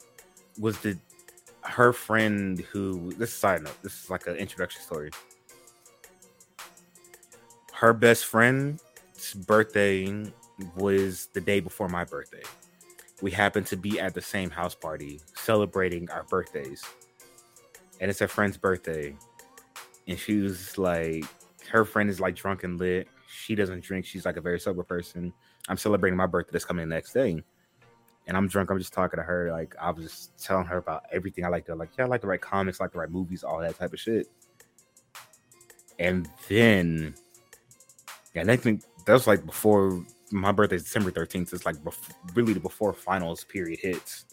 was 0.57 0.79
the 0.79 0.97
her 1.61 1.93
friend 1.93 2.59
who 2.71 3.11
this 3.13 3.29
is 3.29 3.35
side 3.35 3.61
note. 3.61 3.77
This 3.83 4.03
is 4.03 4.09
like 4.09 4.25
an 4.25 4.37
introduction 4.37 4.81
story. 4.81 5.11
Her 7.73 7.93
best 7.93 8.25
friend's 8.25 8.81
birthday 9.45 10.31
was 10.75 11.27
the 11.33 11.41
day 11.41 11.59
before 11.59 11.89
my 11.89 12.05
birthday. 12.05 12.43
We 13.21 13.31
happened 13.31 13.67
to 13.67 13.77
be 13.77 13.99
at 13.99 14.13
the 14.13 14.21
same 14.21 14.49
house 14.49 14.73
party 14.73 15.19
celebrating 15.35 16.09
our 16.09 16.23
birthdays. 16.23 16.83
And 17.99 18.09
it's 18.09 18.19
her 18.19 18.27
friend's 18.29 18.57
birthday. 18.57 19.15
And 20.07 20.17
she 20.17 20.37
was 20.37 20.77
like, 20.77 21.25
her 21.69 21.83
friend 21.83 22.09
is 22.09 22.19
like 22.21 22.35
drunk 22.35 22.63
and 22.63 22.79
lit. 22.79 23.09
She 23.27 23.55
doesn't 23.55 23.83
drink. 23.83 24.05
She's 24.05 24.25
like 24.25 24.37
a 24.37 24.41
very 24.41 24.59
sober 24.59 24.83
person. 24.83 25.33
I'm 25.69 25.77
celebrating 25.77 26.17
my 26.17 26.25
birthday 26.25 26.51
that's 26.51 26.65
coming 26.65 26.89
the 26.89 26.93
next 26.93 27.13
day. 27.13 27.41
And 28.27 28.35
I'm 28.37 28.47
drunk. 28.47 28.69
I'm 28.69 28.77
just 28.77 28.93
talking 28.93 29.17
to 29.17 29.23
her. 29.23 29.51
Like, 29.51 29.75
I 29.79 29.91
was 29.91 30.03
just 30.03 30.43
telling 30.43 30.65
her 30.65 30.77
about 30.77 31.03
everything 31.11 31.45
I 31.45 31.47
like 31.47 31.65
to 31.67 31.75
like, 31.75 31.89
yeah, 31.97 32.05
I 32.05 32.07
like 32.07 32.21
to 32.21 32.27
write 32.27 32.41
comics, 32.41 32.81
I 32.81 32.83
like 32.83 32.91
to 32.93 32.99
write 32.99 33.11
movies, 33.11 33.43
all 33.43 33.59
that 33.59 33.77
type 33.77 33.93
of 33.93 33.99
shit. 33.99 34.27
And 35.99 36.29
then, 36.47 37.13
yeah, 38.33 38.43
I 38.47 38.55
think 38.55 38.83
that 39.05 39.13
was 39.13 39.27
like 39.27 39.45
before 39.45 40.03
my 40.31 40.51
birthday 40.51 40.75
is 40.75 40.83
December 40.83 41.11
13th. 41.11 41.53
It's 41.53 41.65
like 41.65 41.75
bef- 41.77 42.13
really 42.35 42.53
the 42.53 42.59
before 42.59 42.93
finals 42.93 43.43
period 43.43 43.79
hits. 43.79 44.25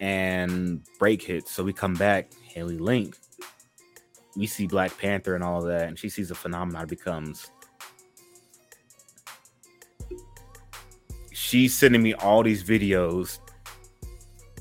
And 0.00 0.82
break 0.98 1.22
hits. 1.22 1.52
So 1.52 1.62
we 1.62 1.72
come 1.72 1.94
back 1.94 2.32
Haley 2.42 2.78
link. 2.78 3.16
We 4.36 4.46
see 4.46 4.66
Black 4.66 4.96
Panther 4.98 5.34
and 5.34 5.44
all 5.44 5.62
that. 5.62 5.88
And 5.88 5.98
she 5.98 6.08
sees 6.08 6.28
the 6.28 6.34
phenomenon 6.34 6.86
becomes. 6.86 7.50
She's 11.52 11.76
sending 11.76 12.02
me 12.02 12.14
all 12.14 12.42
these 12.42 12.64
videos 12.64 13.38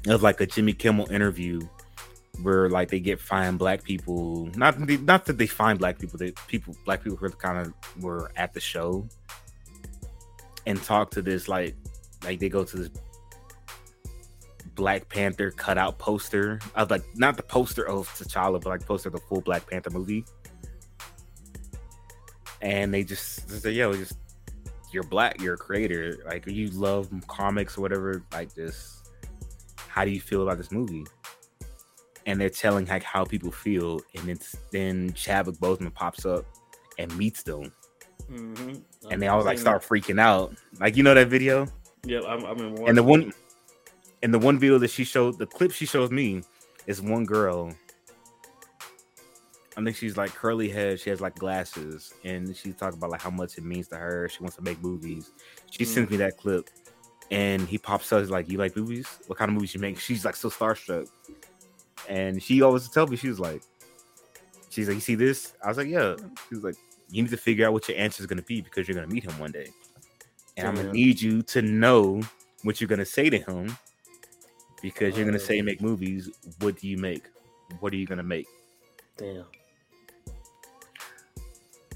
of 0.07 0.21
like 0.21 0.41
a 0.41 0.45
Jimmy 0.45 0.73
Kimmel 0.73 1.09
interview 1.09 1.61
where 2.41 2.69
like 2.69 2.89
they 2.89 2.99
get 2.99 3.17
fine 3.17 3.55
black 3.55 3.81
people. 3.81 4.49
Not 4.57 4.77
not 4.77 5.23
that 5.25 5.37
they 5.37 5.47
find 5.47 5.79
black 5.79 5.99
people 5.99 6.19
they 6.19 6.33
people 6.49 6.75
black 6.83 7.01
people 7.01 7.15
who 7.15 7.29
kind 7.29 7.59
of 7.59 7.73
were 8.03 8.29
at 8.35 8.53
the 8.53 8.59
show 8.59 9.07
and 10.65 10.83
talk 10.83 11.11
to 11.11 11.21
this 11.21 11.47
like 11.47 11.75
like 12.25 12.39
they 12.39 12.49
go 12.49 12.65
to 12.65 12.77
this 12.77 12.89
Black 14.75 15.07
Panther 15.07 15.51
cutout 15.51 15.97
poster 15.97 16.59
of 16.75 16.91
like 16.91 17.03
not 17.15 17.37
the 17.37 17.43
poster 17.43 17.87
of 17.87 18.07
T'Challa 18.09 18.61
but 18.61 18.69
like 18.69 18.85
poster 18.85 19.07
of 19.07 19.13
the 19.13 19.21
full 19.21 19.39
Black 19.39 19.65
Panther 19.69 19.91
movie. 19.91 20.25
And 22.61 22.93
they 22.93 23.05
just 23.05 23.47
they 23.47 23.59
say 23.59 23.71
yo 23.71 23.93
just 23.93 24.17
you're 24.91 25.03
black 25.03 25.39
you're 25.41 25.53
a 25.55 25.57
creator 25.57 26.17
like 26.25 26.45
you 26.47 26.69
love 26.71 27.09
comics 27.27 27.77
or 27.77 27.81
whatever 27.81 28.23
like 28.33 28.53
this 28.53 29.01
how 29.87 30.03
do 30.05 30.11
you 30.11 30.21
feel 30.21 30.43
about 30.43 30.57
this 30.57 30.71
movie 30.71 31.05
and 32.25 32.39
they're 32.39 32.49
telling 32.49 32.85
like 32.85 33.03
how 33.03 33.25
people 33.25 33.51
feel, 33.51 33.99
and 34.15 34.27
then 34.27 34.39
then 34.71 35.13
Chadwick 35.13 35.55
Boseman 35.55 35.93
pops 35.93 36.25
up 36.25 36.45
and 36.97 37.15
meets 37.17 37.43
them, 37.43 37.71
Mm-hmm. 38.31 38.75
and 39.11 39.21
they 39.21 39.27
all 39.27 39.43
like 39.43 39.57
start 39.57 39.81
freaking 39.83 40.19
out. 40.19 40.53
Like 40.79 40.95
you 40.95 41.03
know 41.03 41.13
that 41.13 41.27
video, 41.27 41.67
Yeah, 42.05 42.21
I'm, 42.27 42.45
I'm 42.45 42.59
in 42.59 42.87
and 42.87 42.97
the 42.97 43.03
one, 43.03 43.33
and 44.23 44.33
the 44.33 44.39
one 44.39 44.59
video 44.59 44.77
that 44.77 44.91
she 44.91 45.03
showed, 45.03 45.37
the 45.37 45.47
clip 45.47 45.71
she 45.71 45.85
shows 45.85 46.11
me 46.11 46.43
is 46.87 47.01
one 47.01 47.25
girl. 47.25 47.73
I 49.81 49.85
think 49.85 49.97
she's 49.97 50.17
like 50.17 50.33
curly 50.33 50.69
hair. 50.69 50.97
She 50.97 51.09
has 51.09 51.21
like 51.21 51.35
glasses, 51.35 52.13
and 52.23 52.55
she's 52.55 52.75
talking 52.75 52.97
about 52.97 53.09
like 53.09 53.21
how 53.21 53.29
much 53.31 53.57
it 53.57 53.63
means 53.63 53.87
to 53.89 53.97
her. 53.97 54.29
She 54.29 54.41
wants 54.41 54.55
to 54.57 54.61
make 54.61 54.81
movies. 54.81 55.31
She 55.69 55.83
Mm. 55.83 55.87
sends 55.87 56.11
me 56.11 56.17
that 56.17 56.37
clip, 56.37 56.69
and 57.31 57.67
he 57.67 57.77
pops 57.77 58.11
up. 58.13 58.19
He's 58.21 58.29
like, 58.29 58.49
"You 58.49 58.57
like 58.57 58.75
movies? 58.75 59.07
What 59.27 59.37
kind 59.37 59.49
of 59.49 59.55
movies 59.55 59.73
you 59.73 59.79
make?" 59.79 59.99
She's 59.99 60.23
like 60.25 60.35
so 60.35 60.49
starstruck, 60.49 61.07
and 62.07 62.41
she 62.41 62.61
always 62.61 62.89
tell 62.89 63.07
me 63.07 63.17
she 63.17 63.29
was 63.29 63.39
like, 63.39 63.63
"She's 64.69 64.87
like, 64.87 64.95
you 64.95 65.01
see 65.01 65.15
this?" 65.15 65.53
I 65.63 65.67
was 65.69 65.77
like, 65.77 65.87
"Yeah." 65.87 66.15
She 66.49 66.55
was 66.55 66.63
like, 66.63 66.75
"You 67.09 67.23
need 67.23 67.31
to 67.31 67.37
figure 67.37 67.65
out 67.65 67.73
what 67.73 67.87
your 67.87 67.97
answer 67.97 68.21
is 68.21 68.27
going 68.27 68.39
to 68.39 68.45
be 68.45 68.61
because 68.61 68.87
you're 68.87 68.95
going 68.95 69.07
to 69.07 69.13
meet 69.13 69.23
him 69.23 69.37
one 69.39 69.51
day, 69.51 69.69
and 70.57 70.67
I'm 70.67 70.75
gonna 70.75 70.93
need 70.93 71.21
you 71.21 71.41
to 71.43 71.61
know 71.61 72.21
what 72.63 72.79
you're 72.79 72.87
going 72.87 72.99
to 72.99 73.05
say 73.05 73.29
to 73.29 73.39
him 73.39 73.75
because 74.81 75.15
you're 75.15 75.25
going 75.25 75.37
to 75.37 75.39
say 75.43 75.61
make 75.61 75.81
movies. 75.81 76.29
What 76.59 76.79
do 76.79 76.87
you 76.87 76.97
make? 76.97 77.23
What 77.79 77.93
are 77.93 77.97
you 77.97 78.05
going 78.05 78.17
to 78.17 78.23
make?" 78.23 78.47
Damn. 79.17 79.45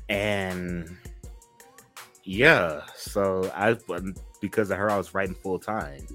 And 0.10 0.95
yeah 2.23 2.82
so 2.95 3.52
i 3.56 3.72
um, 3.94 4.14
because 4.41 4.72
of 4.72 4.77
her 4.77 4.90
i 4.90 4.98
was 4.98 5.14
writing 5.14 5.36
full 5.36 5.60
time 5.60 6.06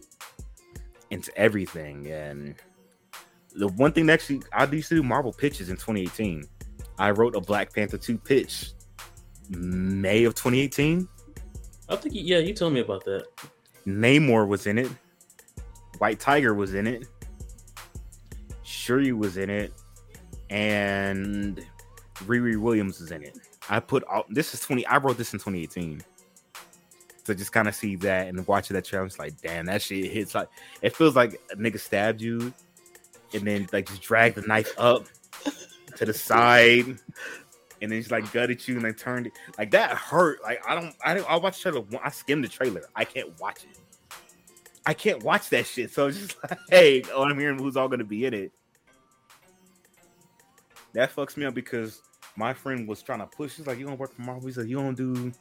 into 1.11 1.37
everything. 1.37 2.07
And 2.07 2.55
the 3.55 3.67
one 3.69 3.93
thing 3.93 4.07
that 4.07 4.15
actually 4.15 4.43
i 4.53 4.65
used 4.67 4.89
to 4.91 4.95
do 4.95 5.03
marvel 5.03 5.33
pitches 5.33 5.71
in 5.71 5.77
2018 5.77 6.45
i 6.99 7.11
wrote 7.11 7.35
a 7.35 7.41
black 7.41 7.75
panther 7.75 7.99
2 7.99 8.17
pitch 8.17 8.71
may 9.49 10.23
of 10.23 10.35
2018 10.37 11.09
I 11.91 11.97
think 11.97 12.15
yeah, 12.17 12.39
you 12.39 12.55
told 12.55 12.73
me 12.73 12.81
about 12.81 13.05
that. 13.05 13.27
namor 13.85 14.47
was 14.47 14.69
in 14.69 14.79
it. 14.79 14.89
White 15.99 16.21
tiger 16.21 16.55
was 16.55 16.75
in 16.75 16.87
it. 16.87 17.09
Shuri 18.63 19.13
was 19.13 19.37
in 19.37 19.51
it. 19.51 19.73
And 20.51 21.65
Riri 22.27 22.57
Williams 22.57 23.01
was 23.01 23.11
in 23.11 23.25
it. 23.25 23.37
I 23.71 23.79
put 23.79 24.03
all 24.05 24.27
this 24.29 24.53
is 24.53 24.61
20. 24.61 24.85
I 24.87 24.99
wrote 24.99 25.17
this 25.17 25.33
in 25.33 25.39
2018. 25.39 26.03
So 27.25 27.35
just 27.35 27.53
kind 27.53 27.69
of 27.69 27.75
see 27.75 27.95
that 27.97 28.27
and 28.27 28.45
watching 28.49 28.75
that 28.75 28.93
it's 28.93 29.19
like, 29.19 29.41
damn, 29.41 29.67
that 29.67 29.81
shit 29.81 30.11
hits 30.11 30.35
like 30.35 30.49
it 30.83 30.95
feels 30.97 31.15
like 31.15 31.41
a 31.53 31.57
nigga 31.57 31.79
stabbed 31.79 32.21
you 32.21 32.53
and 33.33 33.47
then 33.47 33.69
like 33.73 33.87
just 33.87 34.03
dragged 34.03 34.35
the 34.35 34.43
knife 34.43 34.73
up 34.77 35.07
to 35.97 36.05
the 36.05 36.13
side 36.13 36.87
and 37.81 37.93
then 37.93 38.01
just 38.01 38.11
like 38.11 38.31
gutted 38.33 38.67
you 38.67 38.75
and 38.75 38.85
then 38.85 38.95
turned 38.95 39.29
it 39.29 39.33
like 39.57 39.71
that 39.71 39.93
hurt. 39.93 40.43
Like 40.43 40.61
I 40.67 40.75
don't 40.75 40.95
I 41.05 41.15
don't 41.15 41.31
I 41.31 41.37
watch 41.37 41.63
the 41.63 41.71
trailer. 41.71 41.87
I 42.03 42.11
skimmed 42.11 42.43
the 42.43 42.49
trailer. 42.49 42.83
I 42.97 43.05
can't 43.05 43.39
watch 43.39 43.63
it. 43.63 43.79
I 44.85 44.95
can't 44.95 45.23
watch 45.23 45.49
that 45.51 45.67
shit. 45.67 45.93
So 45.93 46.09
it's 46.09 46.19
just 46.19 46.37
like, 46.51 46.59
hey, 46.69 47.05
oh, 47.15 47.23
I'm 47.23 47.39
hearing 47.39 47.59
who's 47.59 47.77
all 47.77 47.89
gonna 47.89 48.03
be 48.03 48.27
in 48.27 48.35
it. 48.35 48.53
That 50.93 51.15
fucks 51.15 51.37
me 51.37 51.45
up 51.45 51.55
because 51.55 52.03
my 52.37 52.53
friend 52.53 52.87
was 52.89 53.03
trying 53.03 53.21
to 53.21 53.27
push. 53.27 53.57
He's 53.57 53.67
like, 53.67 53.79
"You 53.79 53.85
gonna 53.85 53.97
work 53.97 54.15
for 54.15 54.23
Marvel?" 54.23 54.47
He's 54.47 54.57
like, 54.59 54.69
"You 54.69 54.77
gonna 54.77 54.95
do 54.95 55.33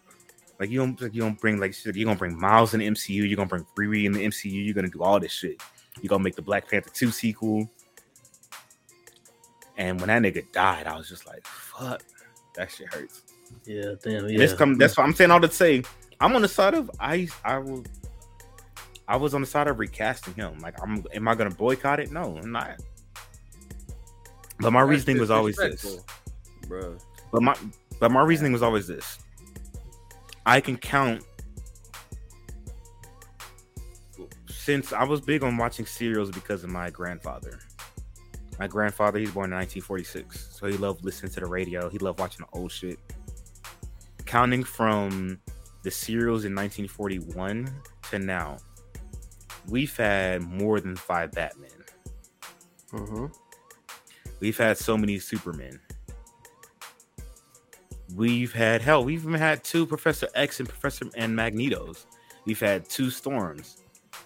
like 0.59 0.69
you 0.69 0.79
don't 0.79 0.99
like 1.01 1.13
you 1.13 1.21
don't 1.21 1.39
bring 1.39 1.59
like 1.59 1.73
shit. 1.73 1.95
You 1.95 2.05
gonna 2.05 2.17
bring 2.17 2.37
Miles 2.37 2.73
in 2.73 2.81
the 2.81 2.87
MCU. 2.87 3.27
You're 3.27 3.37
gonna 3.37 3.47
bring 3.47 3.65
Riri 3.77 4.05
in 4.05 4.11
the 4.11 4.25
MCU. 4.25 4.63
You're 4.65 4.73
gonna 4.73 4.89
do 4.89 5.01
all 5.01 5.19
this 5.19 5.31
shit. 5.31 5.61
You 6.01 6.09
gonna 6.09 6.23
make 6.23 6.35
the 6.35 6.41
Black 6.41 6.69
Panther 6.69 6.89
two 6.93 7.11
sequel." 7.11 7.69
And 9.77 9.99
when 10.01 10.09
that 10.09 10.21
nigga 10.21 10.51
died, 10.51 10.87
I 10.87 10.97
was 10.97 11.07
just 11.07 11.25
like, 11.25 11.47
"Fuck, 11.47 12.03
that 12.55 12.69
shit 12.69 12.93
hurts." 12.93 13.21
Yeah, 13.65 13.93
damn. 14.03 14.27
Yeah. 14.27 14.37
This 14.37 14.53
come. 14.53 14.77
That's 14.77 14.97
what 14.97 15.05
I'm 15.05 15.13
saying. 15.13 15.31
All 15.31 15.39
to 15.39 15.49
say, 15.49 15.83
I'm 16.19 16.35
on 16.35 16.41
the 16.41 16.47
side 16.47 16.73
of 16.73 16.91
I. 16.99 17.27
I 17.45 17.57
will. 17.57 17.85
I 19.07 19.15
was 19.15 19.33
on 19.33 19.41
the 19.41 19.47
side 19.47 19.67
of 19.67 19.79
recasting 19.79 20.33
him. 20.33 20.59
Like, 20.59 20.75
I'm. 20.81 21.05
Am 21.13 21.27
I 21.27 21.35
gonna 21.35 21.51
boycott 21.51 22.01
it? 22.01 22.11
No, 22.11 22.37
I'm 22.37 22.51
not. 22.51 22.81
But 24.59 24.71
my 24.71 24.81
That's 24.81 24.89
reasoning 24.89 25.19
was 25.19 25.31
always 25.31 25.55
this. 25.55 26.03
Disrespectful, 26.69 26.97
bro. 26.97 26.97
But 27.31 27.41
my 27.43 27.55
but 27.99 28.11
my 28.11 28.21
reasoning 28.21 28.53
was 28.53 28.63
always 28.63 28.87
this. 28.87 29.19
I 30.45 30.61
can 30.61 30.77
count 30.77 31.23
since 34.47 34.93
I 34.93 35.03
was 35.03 35.21
big 35.21 35.43
on 35.43 35.57
watching 35.57 35.85
serials 35.85 36.31
because 36.31 36.63
of 36.63 36.69
my 36.69 36.89
grandfather. 36.89 37.59
My 38.57 38.67
grandfather, 38.67 39.19
he's 39.19 39.31
born 39.31 39.51
in 39.51 39.57
1946, 39.57 40.49
so 40.51 40.67
he 40.67 40.77
loved 40.77 41.03
listening 41.05 41.31
to 41.33 41.39
the 41.39 41.45
radio. 41.45 41.89
He 41.89 41.97
loved 41.97 42.19
watching 42.19 42.45
the 42.45 42.59
old 42.59 42.71
shit. 42.71 42.99
Counting 44.25 44.63
from 44.63 45.39
the 45.83 45.91
serials 45.91 46.43
in 46.43 46.53
1941 46.53 47.73
to 48.09 48.19
now, 48.19 48.57
we've 49.69 49.95
had 49.95 50.41
more 50.41 50.81
than 50.81 50.95
five 50.97 51.31
Batmen. 51.31 51.69
Mm-hmm. 52.91 53.27
We've 54.41 54.57
had 54.57 54.77
so 54.77 54.97
many 54.97 55.19
Supermen. 55.19 55.79
We've 58.15 58.51
had 58.53 58.81
hell. 58.81 59.03
We've 59.03 59.21
even 59.23 59.35
had 59.39 59.63
two 59.63 59.85
Professor 59.85 60.27
X 60.35 60.59
and 60.59 60.67
Professor 60.67 61.05
and 61.15 61.37
Magnetos. 61.37 62.05
We've 62.45 62.59
had 62.59 62.89
two 62.89 63.09
Storms. 63.11 63.77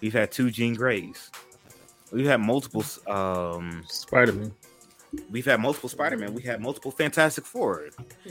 We've 0.01 0.13
had 0.13 0.31
two 0.31 0.51
Jean 0.51 0.73
Greys. 0.75 1.29
We've 2.11 2.25
had 2.27 2.39
multiple 2.41 2.83
um 3.07 3.83
Spider 3.87 4.33
Man. 4.33 4.53
We've 5.29 5.45
had 5.45 5.59
multiple 5.59 5.89
Spider 5.89 6.17
Man. 6.17 6.33
We 6.33 6.41
had 6.41 6.61
multiple 6.61 6.91
Fantastic 6.91 7.45
Four. 7.45 7.89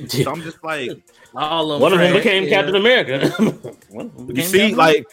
So 0.08 0.32
I'm 0.32 0.42
just 0.42 0.62
like, 0.64 0.90
All 1.34 1.72
of 1.72 1.80
One 1.80 1.92
of 1.92 1.98
them 1.98 2.12
trash. 2.12 2.22
became 2.24 2.48
Captain 2.48 2.76
America. 2.76 3.28
One 3.90 4.10
you 4.34 4.42
see, 4.42 4.58
Captain 4.58 4.76
like, 4.76 5.06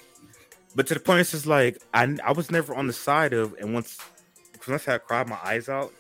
but 0.76 0.88
to 0.88 0.94
the 0.94 1.00
point, 1.00 1.22
it's 1.22 1.32
just 1.32 1.46
like 1.48 1.82
I 1.94 2.16
I 2.24 2.32
was 2.32 2.50
never 2.52 2.74
on 2.76 2.88
the 2.88 2.94
side 2.94 3.34
of, 3.34 3.56
and 3.60 3.74
once 3.74 3.98
once 4.68 4.88
I 4.88 4.98
cried 5.00 5.28
my 5.28 5.38
eyes 5.44 5.68
out, 5.70 5.94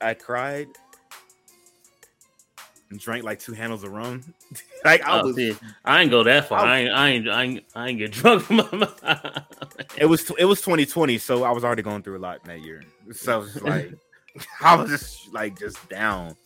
I 0.00 0.14
cried 0.14 0.68
and 2.92 3.00
drank 3.00 3.24
like 3.24 3.40
two 3.40 3.52
handles 3.54 3.82
of 3.82 3.90
rum. 3.90 4.22
like 4.84 5.02
I 5.04 5.20
Oh, 5.20 5.26
was, 5.26 5.36
see, 5.36 5.56
I 5.84 6.02
ain't 6.02 6.10
go 6.10 6.22
that 6.22 6.48
far. 6.48 6.60
I- 6.60 6.72
I 6.72 6.78
ain't, 6.78 6.90
I 6.94 7.08
ain't, 7.08 7.28
I 7.28 7.42
ain't, 7.42 7.64
I 7.74 7.88
ain't 7.88 7.98
get 7.98 8.12
drunk. 8.12 8.44
it 9.96 10.06
was 10.06 10.30
it 10.38 10.44
was 10.44 10.60
2020, 10.60 11.18
so 11.18 11.42
I 11.44 11.50
was 11.50 11.64
already 11.64 11.82
going 11.82 12.02
through 12.02 12.18
a 12.18 12.20
lot 12.20 12.40
in 12.44 12.48
that 12.48 12.60
year. 12.64 12.82
So 13.12 13.42
it's 13.42 13.60
like 13.62 13.92
I 14.60 14.76
was 14.76 14.90
just 14.90 15.32
like 15.32 15.58
just 15.58 15.88
down. 15.88 16.36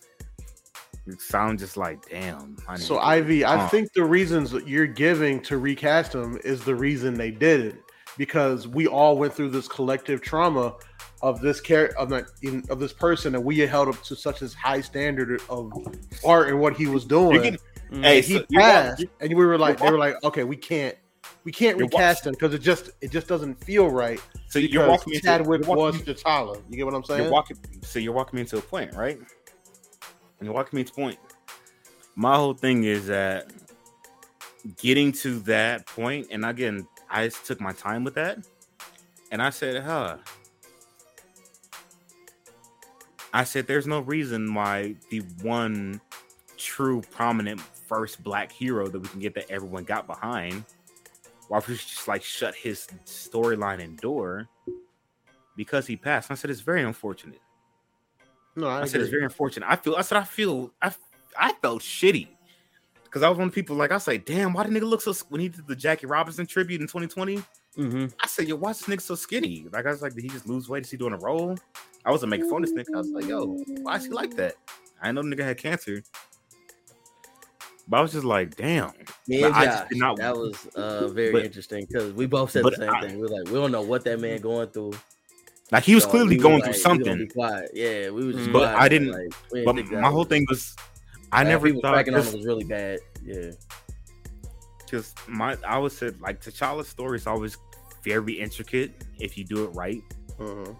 It 1.06 1.20
sound 1.20 1.58
just 1.60 1.76
like 1.76 2.08
damn. 2.08 2.56
I 2.68 2.76
So 2.76 2.94
need- 2.94 3.00
Ivy, 3.02 3.44
I 3.44 3.66
think 3.68 3.92
the 3.92 4.04
reasons 4.04 4.50
that 4.52 4.66
you're 4.66 4.86
giving 4.88 5.40
to 5.42 5.58
recast 5.58 6.14
him 6.14 6.38
is 6.44 6.64
the 6.64 6.74
reason 6.74 7.14
they 7.14 7.30
did 7.30 7.60
it 7.60 7.76
because 8.18 8.66
we 8.66 8.86
all 8.88 9.16
went 9.16 9.32
through 9.34 9.50
this 9.50 9.68
collective 9.68 10.20
trauma 10.20 10.74
of 11.22 11.40
this 11.40 11.60
character 11.60 11.96
of, 11.98 12.08
that- 12.10 12.26
in- 12.42 12.64
of 12.70 12.78
this 12.78 12.92
person 12.92 13.34
and 13.34 13.44
we 13.44 13.58
held 13.60 13.88
up 13.88 14.02
to 14.04 14.14
such 14.16 14.42
a 14.42 14.48
high 14.56 14.80
standard 14.80 15.40
of 15.48 15.72
art 16.24 16.48
and 16.48 16.60
what 16.60 16.76
he 16.76 16.86
was 16.86 17.04
doing. 17.04 17.40
can- 17.42 17.58
And 17.90 18.04
Hey, 18.04 18.20
he 18.20 18.38
so 18.38 18.44
passed, 18.52 19.00
you- 19.00 19.08
and 19.20 19.30
we 19.34 19.46
were 19.46 19.56
like, 19.58 19.78
they 19.78 19.90
were 19.90 19.98
like, 19.98 20.22
okay, 20.24 20.44
we 20.44 20.56
can't, 20.56 20.96
we 21.44 21.52
can't 21.52 21.78
recast 21.78 22.26
him 22.26 22.32
because 22.32 22.52
it 22.52 22.58
just, 22.58 22.90
it 23.00 23.10
just 23.12 23.28
doesn't 23.28 23.62
feel 23.64 23.88
right. 23.88 24.20
So 24.48 24.58
you're 24.58 24.88
walking 24.88 25.12
me 25.12 25.16
into- 25.16 25.26
Chadwick 25.26 25.64
you're 25.66 25.76
walking- 25.76 26.04
was 26.04 26.22
T'Challa. 26.22 26.60
You 26.68 26.76
get 26.76 26.84
what 26.86 26.94
I'm 26.94 27.04
saying? 27.04 27.22
You're 27.22 27.32
walking, 27.32 27.56
so 27.82 27.98
you're 27.98 28.12
walking 28.12 28.36
me 28.36 28.40
into 28.42 28.58
a 28.58 28.62
point, 28.62 28.94
right? 28.94 29.16
And 29.18 29.26
you're 30.46 30.52
walking 30.52 30.76
me 30.76 30.84
to 30.84 30.92
a 30.92 30.94
point. 30.94 31.18
My 32.16 32.34
whole 32.36 32.54
thing 32.54 32.84
is 32.84 33.06
that 33.06 33.50
getting 34.78 35.12
to 35.12 35.38
that 35.40 35.86
point, 35.86 36.26
and 36.30 36.44
again, 36.44 36.86
I 37.08 37.26
just 37.28 37.46
took 37.46 37.60
my 37.60 37.72
time 37.72 38.02
with 38.04 38.14
that, 38.14 38.38
and 39.30 39.40
I 39.40 39.50
said, 39.50 39.82
"Huh." 39.82 40.16
I 43.36 43.44
said, 43.44 43.66
"There's 43.66 43.86
no 43.86 44.00
reason 44.00 44.54
why 44.54 44.96
the 45.10 45.20
one 45.42 46.00
true 46.56 47.02
prominent 47.10 47.60
first 47.60 48.22
black 48.22 48.50
hero 48.50 48.88
that 48.88 48.98
we 48.98 49.08
can 49.08 49.20
get 49.20 49.34
that 49.34 49.50
everyone 49.50 49.84
got 49.84 50.06
behind 50.06 50.64
why 51.48 51.58
you 51.68 51.74
just 51.74 52.08
like 52.08 52.22
shut 52.22 52.54
his 52.54 52.86
storyline 53.04 53.82
and 53.82 53.96
door 53.98 54.48
because 55.56 55.86
he 55.86 55.96
passed? 55.96 56.30
And 56.30 56.36
I 56.36 56.40
said 56.40 56.50
it's 56.50 56.60
very 56.60 56.82
unfortunate. 56.82 57.40
No, 58.56 58.68
I, 58.68 58.82
I, 58.82 58.84
said 58.86 59.00
it's 59.00 59.10
very 59.10 59.24
unfortunate. 59.24 59.68
I 59.68 59.76
feel. 59.76 59.96
I 59.96 60.02
said 60.02 60.18
I 60.18 60.24
feel. 60.24 60.72
I 60.80 60.92
I 61.38 61.52
felt 61.60 61.82
shitty 61.82 62.28
because 63.04 63.22
I 63.22 63.28
was 63.28 63.38
one 63.38 63.48
of 63.48 63.54
the 63.54 63.60
people 63.60 63.76
like 63.76 63.92
I 63.92 63.98
say, 63.98 64.18
damn, 64.18 64.52
why 64.52 64.64
the 64.64 64.70
nigga 64.70 64.88
look 64.88 65.02
so 65.02 65.12
when 65.28 65.40
he 65.40 65.48
did 65.48 65.66
the 65.66 65.76
Jackie 65.76 66.06
Robinson 66.06 66.46
tribute 66.46 66.80
in 66.80 66.86
2020? 66.86 67.42
Mm-hmm. 67.78 68.06
I 68.22 68.26
said, 68.26 68.48
yo, 68.48 68.56
why 68.56 68.70
is 68.70 68.80
this 68.80 68.88
nigga 68.88 69.00
so 69.02 69.14
skinny? 69.14 69.66
Like 69.72 69.86
I 69.86 69.90
was 69.90 70.02
like, 70.02 70.14
did 70.14 70.22
he 70.22 70.28
just 70.30 70.46
lose 70.48 70.68
weight? 70.68 70.84
Is 70.84 70.90
he 70.90 70.96
doing 70.96 71.12
a 71.12 71.18
role? 71.18 71.56
I 72.04 72.10
wasn't 72.10 72.30
making 72.30 72.48
fun 72.48 72.62
of 72.64 72.72
this 72.74 72.86
nigga. 72.88 72.94
I 72.94 72.98
was 72.98 73.10
like, 73.10 73.26
yo, 73.26 73.46
why 73.82 73.96
is 73.96 74.04
he 74.04 74.10
like 74.10 74.34
that? 74.36 74.54
I 75.02 75.06
didn't 75.08 75.16
know 75.16 75.22
the 75.28 75.36
nigga 75.42 75.44
had 75.46 75.58
cancer. 75.58 76.02
But 77.88 77.98
I 77.98 78.00
was 78.00 78.12
just 78.12 78.24
like, 78.24 78.56
damn. 78.56 78.92
Me 79.28 79.42
and 79.44 79.54
I 79.54 79.64
Josh, 79.66 79.88
not- 79.92 80.16
that 80.16 80.34
was 80.36 80.66
uh, 80.74 81.06
very 81.12 81.32
But- 81.32 81.44
interesting 81.44 81.86
because 81.86 82.12
we 82.14 82.26
both 82.26 82.50
said 82.50 82.64
the 82.64 82.72
same 82.72 82.90
I- 82.90 83.00
thing. 83.02 83.18
We 83.20 83.26
are 83.26 83.30
like, 83.30 83.44
we 83.46 83.52
don't 83.54 83.70
know 83.72 83.82
what 83.82 84.04
that 84.04 84.18
man 84.20 84.40
going 84.40 84.68
through. 84.68 84.92
Like 85.70 85.84
he 85.84 85.94
was 85.94 86.04
So 86.04 86.10
clearly 86.10 86.36
we 86.36 86.42
going 86.42 86.54
were 86.56 86.60
through 86.60 86.72
like, 86.72 86.80
something. 86.80 87.30
Yeah, 87.74 88.10
we 88.10 88.24
was 88.26 88.36
just 88.36 88.52
But 88.52 88.74
I 88.74 88.88
didn't- 88.88 89.10
Like, 89.12 89.30
didn't 89.52 89.90
But 89.90 90.00
my 90.00 90.08
whole 90.08 90.20
was- 90.20 90.28
thing 90.28 90.46
was, 90.48 90.74
I 91.32 91.44
never 91.44 91.70
thought 91.74 92.04
this- 92.06 92.32
it 92.32 92.36
was 92.36 92.46
really 92.46 92.64
bad. 92.64 93.00
Yeah, 93.24 93.50
because 94.78 95.12
my 95.26 95.56
I 95.66 95.78
would 95.78 95.90
say 95.90 96.10
like 96.20 96.40
T'Challa's 96.40 96.86
story 96.88 97.16
is 97.18 97.26
always 97.26 97.56
very 98.06 98.34
intricate 98.34 99.04
if 99.18 99.36
you 99.36 99.44
do 99.44 99.64
it 99.64 99.68
right. 99.68 100.02
Uh-huh. 100.38 100.72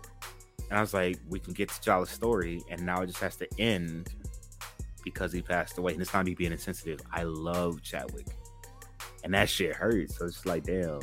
And 0.68 0.78
I 0.78 0.80
was 0.80 0.94
like, 0.94 1.18
we 1.28 1.38
can 1.38 1.52
get 1.52 1.68
T'Challa's 1.68 2.10
story, 2.10 2.62
and 2.70 2.84
now 2.84 3.02
it 3.02 3.06
just 3.06 3.20
has 3.20 3.36
to 3.36 3.48
end 3.58 4.14
because 5.04 5.32
he 5.32 5.42
passed 5.42 5.78
away. 5.78 5.92
And 5.92 6.00
it's 6.02 6.12
not 6.12 6.24
me 6.24 6.34
being 6.34 6.52
insensitive. 6.52 7.00
I 7.12 7.22
love 7.24 7.82
Chadwick, 7.82 8.26
and 9.24 9.34
that 9.34 9.48
shit 9.48 9.74
hurts. 9.74 10.18
So 10.18 10.24
it's 10.26 10.34
just 10.34 10.46
like, 10.46 10.64
damn. 10.64 11.00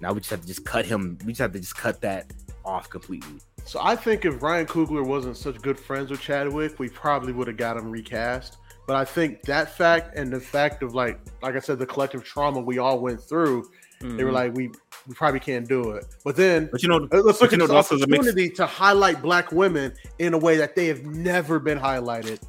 Now 0.00 0.12
we 0.12 0.20
just 0.20 0.30
have 0.30 0.40
to 0.40 0.46
just 0.46 0.64
cut 0.64 0.84
him. 0.84 1.16
We 1.24 1.32
just 1.32 1.40
have 1.40 1.52
to 1.52 1.60
just 1.60 1.76
cut 1.76 2.00
that 2.00 2.32
off 2.64 2.90
completely. 2.90 3.38
So 3.64 3.78
I 3.80 3.94
think 3.94 4.24
if 4.24 4.42
Ryan 4.42 4.66
Coogler 4.66 5.06
wasn't 5.06 5.36
such 5.36 5.60
good 5.62 5.78
friends 5.78 6.10
with 6.10 6.20
Chadwick, 6.20 6.78
we 6.80 6.88
probably 6.88 7.32
would 7.32 7.46
have 7.46 7.56
got 7.56 7.76
him 7.76 7.90
recast. 7.90 8.56
But 8.86 8.96
I 8.96 9.04
think 9.04 9.42
that 9.42 9.76
fact 9.76 10.16
and 10.16 10.32
the 10.32 10.40
fact 10.40 10.82
of 10.82 10.94
like, 10.94 11.20
like 11.40 11.54
I 11.54 11.60
said, 11.60 11.78
the 11.78 11.86
collective 11.86 12.24
trauma 12.24 12.60
we 12.60 12.78
all 12.78 12.98
went 12.98 13.20
through, 13.20 13.70
they 14.02 14.24
were 14.24 14.30
Mhm. 14.30 14.34
like, 14.34 14.54
we 14.54 14.70
we 15.08 15.14
probably 15.14 15.40
can't 15.40 15.66
do 15.68 15.90
it. 15.92 16.04
But 16.24 16.36
then 16.36 16.68
But 16.70 16.82
you 16.82 16.88
know, 16.88 17.08
uh, 17.10 17.22
let's 17.22 17.40
look 17.40 17.50
you 17.50 17.56
at 17.56 17.58
know, 17.58 17.66
this 17.66 17.74
also 17.74 17.96
the 17.98 18.06
mix- 18.06 18.20
opportunity 18.26 18.50
to 18.54 18.66
highlight 18.66 19.20
black 19.20 19.50
women 19.50 19.92
in 20.20 20.32
a 20.34 20.38
way 20.38 20.56
that 20.58 20.76
they 20.76 20.86
have 20.86 21.04
never 21.04 21.58
been 21.58 21.78
highlighted 21.78 22.40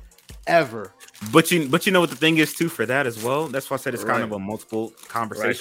ever. 0.46 0.94
But 1.32 1.50
you, 1.52 1.68
but 1.70 1.86
you 1.88 1.92
know 1.92 2.02
what 2.02 2.10
the 2.12 2.16
thing 2.16 2.38
is 2.38 2.54
too 2.54 2.70
for 2.70 2.86
that 2.86 3.08
as 3.08 3.24
well. 3.24 3.48
That's 3.48 3.70
why 3.72 3.76
I 3.76 3.78
said 3.80 3.94
it's 3.96 4.04
kind 4.04 4.24
of 4.24 4.32
a 4.34 4.40
multiple 4.40 4.94
Right, 5.16 5.60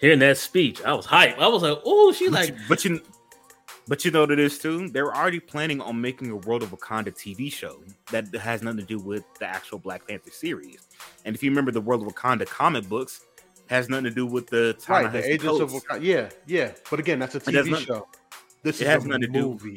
hearing 0.00 0.18
that 0.20 0.36
speech, 0.38 0.82
I 0.82 0.92
was 0.94 1.06
hyped. 1.06 1.38
I 1.38 1.48
was 1.48 1.62
like, 1.62 1.78
"Oh, 1.84 2.12
she 2.12 2.26
But 2.28 2.34
like." 2.34 2.48
you, 2.50 2.56
but 2.68 2.84
you, 2.84 3.00
but 3.88 4.04
you 4.04 4.10
know 4.12 4.20
what 4.20 4.30
it 4.30 4.38
is 4.38 4.58
too. 4.58 4.88
They're 4.90 5.12
already 5.14 5.40
planning 5.40 5.80
on 5.80 6.00
making 6.00 6.30
a 6.30 6.36
World 6.36 6.62
of 6.62 6.70
Wakanda 6.70 7.08
TV 7.12 7.50
show 7.50 7.82
that 8.12 8.32
has 8.34 8.62
nothing 8.62 8.78
to 8.80 8.86
do 8.86 8.98
with 8.98 9.24
the 9.40 9.46
actual 9.46 9.78
Black 9.78 10.06
Panther 10.06 10.30
series. 10.30 10.86
And 11.24 11.34
if 11.34 11.42
you 11.42 11.50
remember 11.50 11.72
the 11.72 11.80
World 11.80 12.06
of 12.06 12.12
Wakanda 12.14 12.46
comic 12.46 12.88
books, 12.88 13.22
has 13.72 13.88
nothing 13.88 14.04
to 14.04 14.10
do 14.10 14.26
with 14.26 14.46
the 14.48 14.76
Right, 14.88 15.10
the 15.12 15.24
Agents 15.26 15.60
of 15.60 15.70
Wakanda. 15.72 16.02
Yeah, 16.02 16.28
yeah. 16.46 16.72
But 16.90 17.00
again, 17.00 17.18
that's 17.18 17.34
a 17.34 17.40
TV 17.40 17.70
nothing- 17.70 17.86
show. 17.86 18.06
This 18.62 18.80
it 18.80 18.84
is 18.84 18.90
has 18.90 19.04
a 19.04 19.08
nothing 19.08 19.22
to 19.22 19.28
do- 19.28 19.76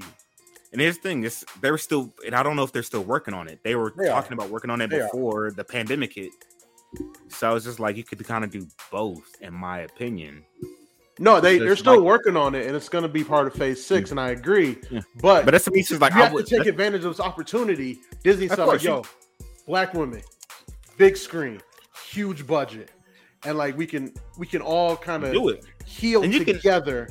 And 0.71 0.81
here's 0.81 0.97
the 0.97 1.01
thing: 1.03 1.23
is 1.23 1.43
they 1.61 1.71
were 1.71 1.77
still, 1.77 2.13
and 2.25 2.35
I 2.35 2.43
don't 2.43 2.55
know 2.55 2.63
if 2.63 2.71
they're 2.71 2.83
still 2.83 3.03
working 3.03 3.33
on 3.33 3.47
it. 3.47 3.59
They 3.63 3.75
were 3.75 3.93
They 3.97 4.05
are. 4.07 4.21
talking 4.21 4.33
about 4.33 4.49
working 4.49 4.69
on 4.69 4.81
it 4.81 4.89
They 4.89 4.99
are. 4.99 5.03
before 5.07 5.51
the 5.51 5.63
pandemic 5.63 6.13
hit. 6.13 6.31
So 7.29 7.55
it's 7.55 7.65
just 7.65 7.79
like 7.79 7.97
you 7.97 8.03
could 8.03 8.23
kind 8.25 8.43
of 8.43 8.51
do 8.51 8.67
both, 8.91 9.23
in 9.41 9.53
my 9.53 9.79
opinion. 9.79 10.43
No, 11.17 11.39
they 11.39 11.57
they're 11.57 11.75
still 11.77 11.95
like- 11.95 12.03
working 12.05 12.35
on 12.37 12.55
it, 12.55 12.67
and 12.67 12.75
it's 12.75 12.89
going 12.89 13.03
to 13.03 13.07
be 13.09 13.23
part 13.23 13.47
of 13.47 13.53
Phase 13.53 13.83
Six. 13.85 14.11
And 14.11 14.19
I 14.19 14.29
agree, 14.31 14.77
Yeah. 14.91 14.99
but 15.21 15.45
But 15.45 15.51
that's 15.51 15.65
the 15.65 15.71
is 15.73 15.99
like 16.01 16.13
you 16.13 16.19
I 16.19 16.23
have 16.25 16.33
would 16.33 16.45
to 16.47 16.57
take 16.57 16.67
advantage 16.67 17.05
of 17.05 17.11
this 17.15 17.19
opportunity. 17.21 17.99
Disney 18.23 18.47
said, 18.49 18.59
like, 18.59 18.67
course, 18.67 18.83
you- 18.83 18.89
"Yo, 18.89 19.03
black 19.65 19.93
women, 19.93 20.21
big 20.97 21.15
screen, 21.15 21.61
huge 22.09 22.45
budget, 22.45 22.91
and 23.45 23.57
like 23.57 23.77
we 23.77 23.85
can 23.87 24.13
we 24.37 24.45
can 24.47 24.61
all 24.61 24.95
kind 24.97 25.23
of 25.23 25.31
do 25.33 25.49
it. 25.49 25.65
heal 25.85 26.23
And 26.23 26.33
you 26.33 26.43
can- 26.45 26.55
together." 26.55 27.09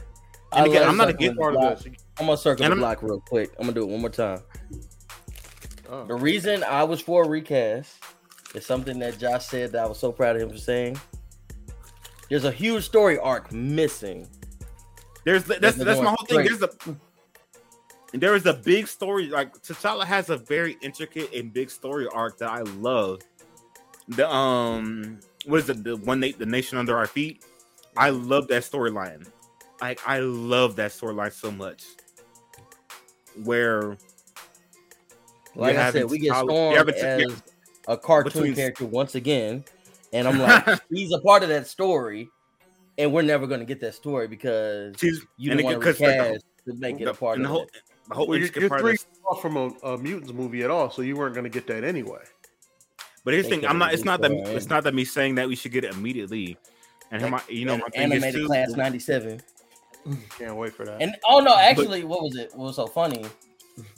And 0.53 0.67
again, 0.69 0.89
I'm 0.89 0.97
not 0.97 1.09
circling 1.09 1.17
against 1.31 1.37
the 1.37 1.41
part 1.41 1.57
of 1.57 1.85
this. 1.85 1.99
I'm 2.21 2.27
gonna 2.27 2.37
circle 2.37 2.65
And 2.65 2.73
the 2.73 2.77
block 2.77 3.03
real 3.03 3.21
quick. 3.21 3.51
I'm 3.59 3.67
gonna 3.67 3.73
do 3.75 3.83
it 3.83 3.89
one 3.89 4.01
more 4.01 4.11
time. 4.11 4.41
Oh. 5.89 6.05
The 6.07 6.15
reason 6.15 6.63
I 6.63 6.85
was 6.85 7.01
for 7.01 7.25
a 7.25 7.29
recast 7.29 7.97
is 8.55 8.65
something 8.65 8.99
that 9.01 9.19
Josh 9.19 9.47
said 9.47 9.73
that 9.73 9.85
I 9.85 9.87
was 9.87 9.99
so 9.99 10.13
proud 10.13 10.37
of 10.37 10.43
him 10.43 10.51
for 10.51 10.59
saying. 10.59 10.99
There's 12.31 12.45
a 12.45 12.53
huge 12.53 12.85
story 12.85 13.19
arc 13.19 13.53
missing. 13.53 14.29
There's 15.25 15.45
the, 15.45 15.59
that's 15.61 15.77
They're 15.77 15.85
that's 15.87 15.99
my 16.01 16.05
going 16.05 16.17
whole 16.17 16.27
thing. 16.27 16.47
straight. 16.47 16.61
There's 16.61 16.97
a 18.15 18.19
there 18.19 18.35
is 18.37 18.47
a 18.47 18.55
big 18.55 18.87
story. 18.87 19.27
Like 19.29 19.55
T'Challa 19.63 20.05
has 20.05 20.31
a 20.31 20.37
very 20.37 20.77
intricate 20.83 21.35
and 21.35 21.53
big 21.53 21.69
story 21.71 22.07
arc 22.13 22.39
that 22.39 22.49
I 22.51 22.61
love. 22.61 23.21
The 24.09 24.31
um, 24.31 25.19
what 25.47 25.61
is 25.61 25.69
it? 25.69 25.85
The 25.85 25.97
one 25.97 26.21
na- 26.21 26.29
the 26.39 26.47
nation 26.47 26.79
under 26.79 26.97
our 26.97 27.07
feet. 27.07 27.45
I 27.97 28.11
love 28.11 28.49
that 28.49 28.63
storyline. 28.63 29.27
Like 29.81 30.01
I 30.07 30.21
love 30.21 30.77
that 30.77 30.91
storyline 30.93 31.33
so 31.33 31.51
much. 31.51 31.85
Where 33.43 33.97
Like 35.55 35.77
I 35.77 35.91
said, 35.91 36.11
we 36.11 36.19
get 36.19 36.33
T'Challa- 36.33 36.45
Storm 36.45 36.75
you're 36.75 36.91
as 36.91 37.23
T'Challa- 37.23 37.43
a 37.89 37.97
cartoon 37.97 38.33
between- 38.33 38.55
character 38.55 38.87
once 38.87 39.15
again, 39.15 39.65
and 40.13 40.27
I'm 40.29 40.39
like, 40.39 40.65
he's 40.91 41.13
a 41.13 41.21
part 41.21 41.43
of 41.43 41.49
that 41.51 41.67
story, 41.67 42.29
and 42.99 43.13
we're 43.13 43.23
never 43.23 43.47
gonna 43.47 43.65
get 43.65 43.81
that 43.81 43.95
story 43.95 44.27
because 44.29 44.95
she's 44.99 45.21
you 45.37 45.51
and 45.53 45.61
don't 45.61 45.71
it- 45.71 45.75
want 45.75 45.81
to 45.83 45.93
'cause, 45.93 46.01
like, 46.01 46.41
the- 46.65 46.73
to 46.73 46.79
make 46.79 47.01
it 47.01 47.07
a 47.09 47.13
part 47.15 47.37
and 47.37 47.45
of 47.45 47.49
the 47.51 47.53
whole, 47.55 47.63
it. 47.65 47.71
the 48.09 48.15
whole 48.15 48.27
Well, 48.27 48.39
you're, 48.39 48.47
intricate 48.47 48.71
you're 48.71 48.79
three 48.81 48.93
this- 48.93 49.07
off 49.29 49.43
from 49.43 49.57
a, 49.57 49.67
a 49.87 49.99
mutants 49.99 50.33
movie 50.33 50.63
at 50.63 50.71
all, 50.71 50.91
so 50.91 51.03
you 51.03 51.15
weren't 51.17 51.35
going 51.35 51.45
to 51.45 51.51
get 51.51 51.67
that 51.67 51.85
anyway. 51.85 52.23
But 53.25 53.35
here's 53.35 53.47
the 53.49 53.57
thing: 53.57 53.67
I'm 53.67 53.79
not. 53.79 53.95
It's 53.95 54.05
not 54.05 54.21
that. 54.23 54.31
released 54.31 54.51
it 54.51 54.57
It's 54.57 54.69
not 54.69 54.85
that 54.85 54.95
me 54.95 55.05
saying 55.05 55.37
that 55.37 55.49
we 55.49 55.57
should 55.57 55.73
get 55.73 55.85
it 55.85 55.95
immediately. 55.95 56.57
And 57.11 57.31
my, 57.31 57.41
you 57.49 57.65
know, 57.65 57.77
my 57.79 57.89
thing 57.89 58.13
is 58.13 58.23
animated 58.25 58.41
too, 58.43 58.47
class 58.47 58.71
'97. 58.71 59.41
Can't 60.39 60.57
wait 60.57 60.75
for 60.75 60.85
that. 60.85 61.01
And 61.01 61.17
oh 61.27 61.41
no, 61.41 61.57
actually, 61.57 62.05
what 62.05 62.23
was 62.23 62.37
it? 62.37 62.51
What 62.55 62.67
was 62.67 62.77
so 62.77 62.87
funny 62.87 63.25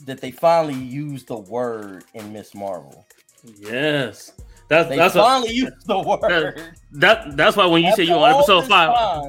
that 0.05 0.21
they 0.21 0.31
finally 0.31 0.73
used 0.75 1.27
the 1.27 1.37
word 1.37 2.05
in 2.13 2.31
Ms. 2.31 2.55
Marvel. 2.55 3.05
Yes, 3.59 4.31
that's 4.67 4.89
They 4.89 4.95
that's 4.95 5.15
what, 5.15 5.23
finally 5.23 5.51
used 5.53 5.73
the 5.87 5.99
word. 5.99 6.61
that 6.93 7.35
that's 7.37 7.55
why 7.57 7.65
when 7.65 7.83
you 7.83 7.91
said 7.95 8.07
you 8.07 8.13
After 8.15 8.23
on 8.25 8.35
episode 8.35 8.67
five, 8.67 8.95
time- 8.95 9.21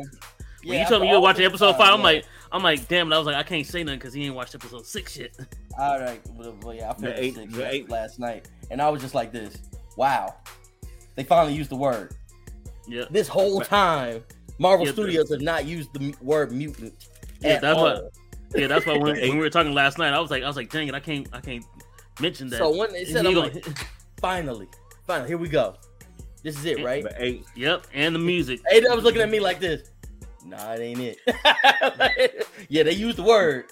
when 0.65 0.75
Yeah, 0.75 0.83
you 0.83 0.89
told 0.89 1.03
me 1.03 1.09
you 1.09 1.15
were 1.15 1.20
watching 1.20 1.45
episode 1.45 1.73
time, 1.73 1.81
five, 1.81 1.93
I'm 1.95 2.01
yeah. 2.01 2.05
like, 2.05 2.25
I'm 2.51 2.62
like, 2.62 2.89
damn. 2.89 3.07
And 3.09 3.15
I 3.15 3.19
was 3.19 3.27
like, 3.27 3.37
I 3.37 3.43
can't 3.43 3.66
say 3.66 3.85
nothing 3.85 3.99
because 3.99 4.15
he 4.15 4.25
ain't 4.27 4.35
watched 4.35 4.55
episode 4.55 4.87
six 4.87 5.16
yet. 5.16 5.31
All 5.79 6.01
right, 6.01 6.20
well, 6.35 6.57
well, 6.62 6.75
yeah, 6.75 6.91
I 6.91 6.95
The 6.95 7.01
finished 7.01 7.23
eight- 7.23 7.35
six 7.35 7.55
the 7.55 7.73
eight- 7.73 7.91
last 7.91 8.19
night, 8.19 8.49
and 8.70 8.81
I 8.83 8.89
was 8.89 9.01
just 9.03 9.15
like 9.15 9.33
this. 9.33 9.57
Wow, 9.99 10.37
they 11.16 11.25
finally 11.25 11.55
used 11.55 11.70
the 11.70 11.77
word. 11.77 12.15
Yeah, 12.87 13.07
This 13.11 13.27
whole 13.27 13.61
time, 13.61 14.23
Marvel 14.61 14.87
Yeah, 14.87 14.93
the- 14.93 15.03
Studios 15.03 15.31
have 15.33 15.41
not 15.41 15.66
used 15.66 15.93
the 15.93 16.15
word 16.23 16.53
mutant. 16.53 16.95
yeah, 17.41 17.55
at 17.55 17.62
that's 17.62 17.77
all. 17.77 17.83
what. 17.83 18.12
Yeah, 18.55 18.69
that's 18.69 18.87
why 18.87 18.97
when, 18.97 19.16
when 19.20 19.33
we 19.33 19.39
were 19.39 19.51
talking 19.51 19.75
last 19.75 19.99
night, 19.99 20.15
I 20.15 20.20
was 20.20 20.31
like, 20.31 20.45
I 20.45 20.47
was 20.47 20.55
like, 20.55 20.70
dang 20.70 20.87
it, 20.87 20.95
I 20.95 21.01
can't, 21.01 21.27
I 21.33 21.41
can't 21.41 21.65
mention 22.20 22.49
that. 22.51 22.59
So 22.59 22.75
when 22.77 22.93
they 22.93 23.05
said, 23.07 23.23
He 23.27 23.29
I'm 23.29 23.35
gonna- 23.35 23.53
like, 23.53 23.79
finally, 24.20 24.69
finally, 25.05 25.29
here 25.29 25.37
we 25.37 25.49
go. 25.49 25.75
This 26.45 26.57
is 26.57 26.65
it, 26.65 26.85
right? 26.85 27.03
But 27.03 27.15
hey, 27.15 27.43
yep, 27.57 27.85
and 27.93 28.15
the 28.15 28.20
music. 28.20 28.61
A-Dub 28.70 28.95
was 28.95 29.03
looking 29.05 29.20
at 29.20 29.29
me 29.29 29.41
like 29.41 29.59
this. 29.59 29.91
Nah, 30.47 30.75
it 30.75 30.81
ain't 30.81 31.01
it. 31.27 32.47
yeah, 32.69 32.85
they 32.85 32.93
used 32.93 33.19
the 33.19 33.25
word. 33.25 33.65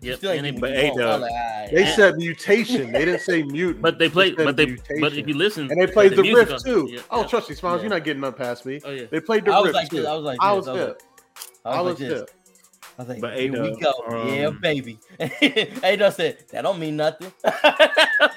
Yep, 0.00 0.18
Still 0.18 0.30
ain't 0.32 0.46
and 0.46 0.46
they- 0.46 0.50
getting 0.50 0.60
but 0.60 0.70
what 0.70 0.78
A 0.78 0.88
want. 0.90 1.00
I 1.00 1.04
Dub- 1.04 1.20
was 1.20 1.22
like, 1.22 1.32
alright. 1.32 1.70
They 1.72 1.82
And- 1.84 1.94
said 1.96 2.16
mutation. 2.16 2.92
They 2.92 3.04
didn't 3.06 3.20
say 3.22 3.42
mutant. 3.44 3.80
but 3.82 3.98
they 3.98 4.08
played, 4.10 4.36
said 4.36 4.44
but 4.44 4.56
they, 4.56 4.76
but 5.00 5.14
if 5.14 5.26
you 5.26 5.34
listen, 5.34 5.70
and 5.70 5.80
they 5.80 5.86
played 5.86 6.12
the, 6.12 6.22
music 6.22 6.48
riff 6.50 6.52
on- 6.52 6.60
too. 6.60 6.88
yeah, 6.92 7.00
oh, 7.10 7.22
yeah. 7.22 7.26
trust 7.28 7.48
me, 7.48 7.54
Smiles, 7.56 7.78
Yeah. 7.78 7.82
you're 7.84 7.90
not 7.90 8.04
getting 8.04 8.22
up 8.24 8.36
past 8.36 8.66
me. 8.66 8.80
Oh 8.84 8.90
yeah, 8.90 9.04
They 9.10 9.20
played 9.20 9.46
the 9.46 9.52
riff. 9.52 9.56
I 9.56 9.60
was 9.62 9.72
like 9.72 9.88
too. 9.88 9.96
this. 9.96 10.06
I 10.06 10.14
was 10.14 10.24
like 10.24 10.38
I 10.40 10.54
this. 10.54 10.66
was 10.66 10.68
I 10.68 10.72
was. 10.74 10.94
I 11.64 11.70
I 11.70 11.80
was 11.80 11.92
was 11.92 12.00
like 12.00 12.08
this. 12.10 12.20
hip. 12.20 12.30
I 12.98 13.02
was 13.02 13.08
like, 13.08 13.20
But 13.20 13.36
here 13.38 13.52
we 13.52 13.68
A-Dub, 13.72 13.80
go. 13.80 14.26
yeah, 14.26 14.46
um, 14.46 14.58
baby. 14.60 14.98
A-Dub 15.20 16.12
said, 16.14 16.38
that 16.50 16.62
don't 16.62 16.78
mean 16.78 16.96
nothing. 16.96 17.32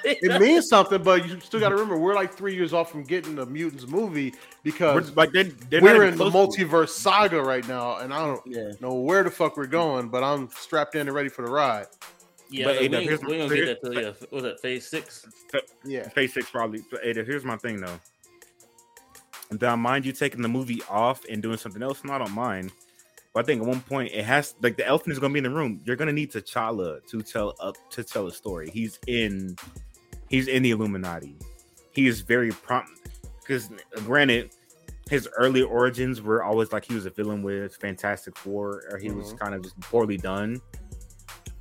It 0.03 0.41
means 0.41 0.67
something, 0.67 1.03
but 1.03 1.27
you 1.27 1.39
still 1.39 1.59
got 1.59 1.69
to 1.69 1.75
remember 1.75 1.97
we're 1.97 2.15
like 2.15 2.33
three 2.33 2.55
years 2.55 2.73
off 2.73 2.89
from 2.89 3.03
getting 3.03 3.35
the 3.35 3.45
mutants 3.45 3.85
movie 3.87 4.31
we're, 4.31 4.37
because 4.63 5.15
like 5.15 5.31
they're, 5.31 5.43
they're 5.43 5.81
we're 5.81 6.05
in 6.05 6.17
the 6.17 6.29
close 6.29 6.55
to 6.55 6.65
multiverse 6.65 6.89
saga 6.89 7.41
right 7.41 7.67
now, 7.67 7.97
and 7.97 8.13
I 8.13 8.25
don't 8.25 8.41
yeah. 8.45 8.71
know 8.81 8.93
where 8.93 9.23
the 9.23 9.29
fuck 9.29 9.55
we're 9.55 9.67
going, 9.67 10.09
but 10.09 10.23
I'm 10.23 10.49
strapped 10.51 10.95
in 10.95 11.07
and 11.07 11.13
ready 11.13 11.29
for 11.29 11.45
the 11.45 11.51
ride. 11.51 11.87
yeah. 12.49 12.65
But, 12.65 12.73
but 12.75 12.81
we, 12.81 12.87
now, 12.87 12.97
ain't, 12.97 13.09
here's 13.09 13.21
we 13.21 13.27
my- 13.27 13.33
ain't 13.35 13.49
gonna 13.49 13.65
get 13.65 13.81
that 13.81 13.91
till 13.91 14.01
yeah. 14.01 14.11
Was 14.31 14.43
that 14.43 14.59
phase 14.61 14.87
six? 14.87 15.27
Yeah, 15.85 16.07
Phase 16.09 16.33
six 16.33 16.49
probably. 16.49 16.81
But 16.89 17.05
A-Dub, 17.05 17.25
here's 17.25 17.45
my 17.45 17.57
thing 17.57 17.79
though. 17.81 17.99
Do 19.55 19.65
I 19.65 19.75
mind 19.75 20.05
you 20.05 20.11
taking 20.11 20.41
the 20.41 20.49
movie 20.49 20.81
off 20.89 21.23
and 21.29 21.41
doing 21.41 21.57
something 21.57 21.83
else? 21.83 22.03
No, 22.03 22.13
I 22.13 22.17
don't 22.17 22.33
mind. 22.33 22.71
But 23.33 23.41
I 23.41 23.45
think 23.45 23.61
at 23.61 23.67
one 23.67 23.81
point 23.81 24.11
it 24.13 24.25
has 24.25 24.55
like 24.61 24.75
the 24.77 24.87
elephant 24.87 25.13
is 25.13 25.19
gonna 25.19 25.33
be 25.33 25.37
in 25.39 25.43
the 25.43 25.49
room. 25.49 25.81
You're 25.85 25.95
gonna 25.95 26.13
need 26.13 26.31
T'Challa 26.31 27.05
to 27.07 27.21
tell 27.21 27.55
up 27.59 27.75
to 27.91 28.03
tell 28.03 28.27
a 28.27 28.31
story. 28.31 28.69
He's 28.71 28.99
in 29.07 29.55
he's 30.29 30.47
in 30.47 30.63
the 30.63 30.71
Illuminati. 30.71 31.35
He 31.91 32.07
is 32.07 32.21
very 32.21 32.51
prompt 32.51 32.91
because 33.39 33.69
granted, 34.05 34.51
his 35.09 35.27
early 35.37 35.61
origins 35.61 36.21
were 36.21 36.43
always 36.43 36.71
like 36.71 36.85
he 36.85 36.93
was 36.95 37.05
a 37.05 37.09
villain 37.11 37.43
with 37.43 37.75
Fantastic 37.75 38.37
Four, 38.37 38.83
or 38.91 38.97
he 38.97 39.09
was 39.11 39.33
Mhm. 39.33 39.39
kind 39.39 39.55
of 39.55 39.61
just 39.63 39.79
poorly 39.79 40.17
done. 40.17 40.59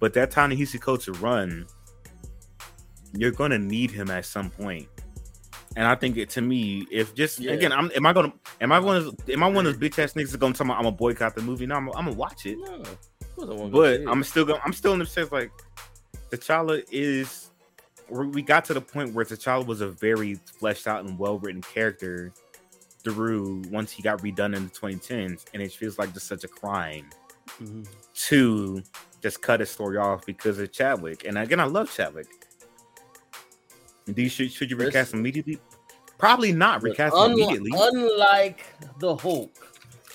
But 0.01 0.13
that 0.15 0.31
time 0.31 0.51
that 0.51 0.57
He's 0.57 0.73
coach 0.79 1.07
to 1.07 1.13
run, 1.13 1.67
you're 3.13 3.33
gonna 3.33 3.59
need 3.59 3.91
him 3.91 4.11
at 4.11 4.25
some 4.27 4.51
point. 4.51 4.89
And 5.77 5.87
I 5.87 5.95
think 5.95 6.17
it 6.17 6.31
to 6.31 6.41
me, 6.41 6.87
if 6.91 7.15
just 7.15 7.39
Yeah. 7.39 7.53
again, 7.53 7.73
I'm 7.73 7.91
am 7.95 8.05
I 8.07 8.13
gonna 8.13 8.33
am 8.61 8.73
I 8.73 8.79
one 8.81 8.97
of 8.97 9.17
am 9.29 9.43
I 9.43 9.49
one 9.49 9.67
of 9.67 9.79
those 9.79 9.91
bitch 9.91 9.99
ass 10.03 10.15
niggas 10.15 10.25
that's 10.31 10.37
gonna 10.37 10.55
tell 10.55 10.67
me 10.67 10.73
I'm 10.73 10.83
gonna 10.85 10.97
boycott 10.97 11.35
the 11.37 11.43
movie? 11.43 11.67
No, 11.67 11.77
I'm, 11.77 11.89
I'm 11.91 12.05
gonna 12.07 12.13
watch 12.13 12.47
it. 12.47 12.59
No, 12.59 12.75
of 12.75 13.37
course 13.37 13.49
I 13.51 13.55
wanna 13.55 13.71
go 13.71 14.05
But. 14.05 14.11
I'm 14.11 14.25
still 14.25 14.45
gonna 14.45 14.61
I'm 14.65 14.73
still 14.73 14.93
in 14.93 14.99
the 14.99 15.07
sense 15.07 15.31
like 15.31 15.51
T'Challa 16.31 16.83
is. 16.91 17.51
we- 18.11 18.43
got 18.43 18.65
to 18.67 18.75
the 18.75 18.81
point 18.81 19.13
where 19.15 19.25
T'Challa 19.25 19.67
was 19.67 19.81
a 19.83 19.89
very 19.89 20.35
fleshed 20.59 20.87
out 20.87 21.05
and 21.05 21.19
well 21.19 21.39
written 21.39 21.61
character 21.63 22.33
through 23.05 23.63
once 23.71 23.93
he 23.93 24.03
got 24.03 24.19
redone 24.23 24.57
in 24.57 24.65
the 24.65 24.71
2010s, 24.71 25.45
and 25.55 25.63
it 25.63 25.71
feels 25.73 25.99
like 25.99 26.13
just 26.15 26.27
such 26.27 26.43
a 26.45 26.49
crime 26.49 27.09
Mhm. 27.63 27.87
to 28.29 28.83
just 29.23 29.41
cut 29.43 29.61
his 29.61 29.71
story 29.71 29.97
off 29.99 30.27
because 30.27 30.59
of 30.59 30.73
Chadwick. 30.73 31.25
And 31.25 31.39
again, 31.39 31.61
I 31.61 31.65
love 31.65 31.91
Chadwick. 31.95 32.27
You 34.17 34.29
should 34.29 34.53
should 34.53 34.71
you 34.71 34.77
recast 34.77 35.15
immediately? 35.15 35.59
Probably 36.19 36.53
not 36.53 36.83
recast 36.83 37.15
him 37.15 37.21
unli- 37.21 37.33
immediately. 37.35 37.71
Unlike 37.75 38.65
the 38.99 39.15
Hulk, 39.15 39.53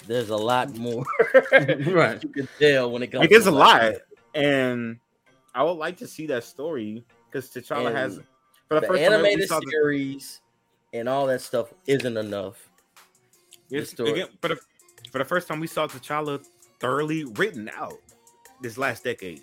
there's 0.08 0.30
a 0.30 0.38
lot 0.38 0.76
more. 0.78 1.06
Right. 1.52 2.22
You 2.24 2.30
can 2.30 2.48
tell 2.60 2.92
when 2.92 3.04
it 3.04 3.08
comes. 3.08 3.22
Like 3.22 3.30
there's 3.30 3.48
a 3.48 3.52
lot, 3.52 3.94
and 4.34 5.00
I 5.56 5.64
would 5.64 5.74
like 5.74 5.98
to 5.98 6.08
see 6.08 6.28
that 6.28 6.44
story 6.44 7.06
because 7.32 7.50
T'Challa 7.50 7.88
And 7.88 7.98
has 7.98 8.20
for 8.68 8.76
the, 8.76 8.82
The, 8.82 8.88
first 8.88 9.04
time 9.04 9.14
ever, 9.14 9.24
we 9.24 9.46
saw 9.46 9.60
the- 9.60 10.22
and 10.94 11.10
all 11.10 11.26
that 11.28 11.42
stuff 11.42 11.74
isn't 11.88 12.18
enough. 12.18 12.70
It's, 13.70 13.92
story. 13.92 14.12
again, 14.12 14.28
for 14.42 14.50
the 14.50 14.58
for 15.12 15.18
the 15.20 15.26
first 15.26 15.48
time 15.48 15.60
we 15.60 15.68
saw 15.68 15.88
T'Challa 15.88 16.46
thoroughly 16.80 17.24
written 17.24 17.70
out 17.76 18.00
this 18.62 18.78
last 18.78 19.04
decade, 19.04 19.42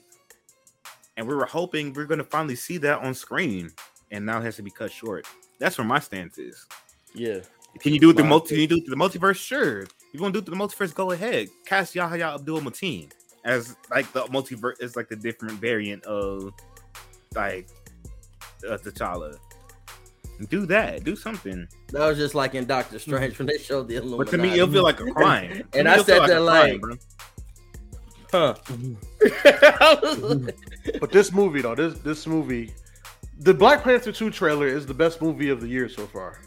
and 1.17 1.27
we 1.27 1.35
were 1.35 1.47
hoping 1.47 1.93
we 1.93 2.03
are 2.03 2.07
going 2.07 2.19
to 2.19 2.25
finally 2.25 2.55
see 2.55 2.77
that 2.79 3.01
on 3.01 3.15
screen, 3.15 3.71
and 4.11 4.25
now 4.27 4.39
it 4.39 4.45
has 4.45 4.57
to 4.57 4.63
be 4.63 4.71
cut 4.71 4.91
short. 4.91 5.27
That's 5.59 5.79
where 5.79 5.87
my 5.87 5.99
stance 5.99 6.39
is. 6.39 6.67
Yeah. 7.15 7.41
Can 7.79 7.93
you 7.93 8.01
do 8.01 8.11
it 8.11 8.17
the 8.17 8.23
Mine 8.23 8.31
multi? 8.31 8.49
Can 8.55 8.61
you 8.61 8.67
do 8.67 8.77
it 8.77 8.87
through 8.87 8.97
the 8.97 9.03
multiverse? 9.03 9.37
Sure. 9.37 9.83
If 9.83 9.91
you 10.13 10.21
want 10.21 10.35
to 10.35 10.41
do 10.41 10.43
it 10.43 10.47
through 10.47 10.59
the 10.59 10.65
multiverse, 10.65 10.95
go 10.95 11.13
ahead. 11.13 11.49
Cast 11.67 11.95
Yahya 11.95 12.35
Abdul 12.35 12.61
Mateen 12.61 13.13
as 13.45 13.77
like 13.91 14.13
the 14.13 14.25
multiverse 14.25 14.83
is 14.83 14.97
like 14.97 15.09
the 15.09 15.17
different 15.17 15.55
variant 15.55 16.05
of 16.05 16.53
like 17.35 17.69
uh, 18.69 18.77
T'Challa. 18.77 19.37
Do 20.49 20.65
that. 20.67 21.05
Do 21.05 21.15
something. 21.17 21.69
That 21.89 22.07
was 22.07 22.17
just 22.17 22.35
like 22.35 22.55
in 22.55 22.65
Doctor 22.65 22.99
Strange 22.99 23.39
when 23.39 23.47
they 23.47 23.59
showed 23.59 23.89
the 23.89 23.97
Illuminati. 23.97 24.25
But 24.25 24.31
to 24.31 24.39
me, 24.39 24.55
it'll 24.55 24.73
feel 24.73 24.83
like 24.83 25.01
a 25.01 25.05
crime. 25.13 25.69
And 25.75 25.85
me, 25.85 25.91
I 25.91 25.95
it'll 25.95 26.05
said 26.05 26.27
that 26.27 26.41
like, 26.41 26.81
crime, 26.81 26.99
huh? 28.33 28.55
But 31.01 31.13
this 31.13 31.33
movie 31.33 31.61
though, 31.61 31.75
this 31.75 31.99
this 31.99 32.27
movie, 32.27 32.73
the 33.41 33.55
Black 33.55 33.83
Panther 33.83 34.13
2 34.13 34.31
trailer 34.31 34.67
is 34.67 34.87
the 34.87 34.95
best 34.95 35.21
movie 35.23 35.49
of 35.51 35.61
the 35.61 35.69
year 35.69 35.89
so 35.89 36.07
far. 36.07 36.41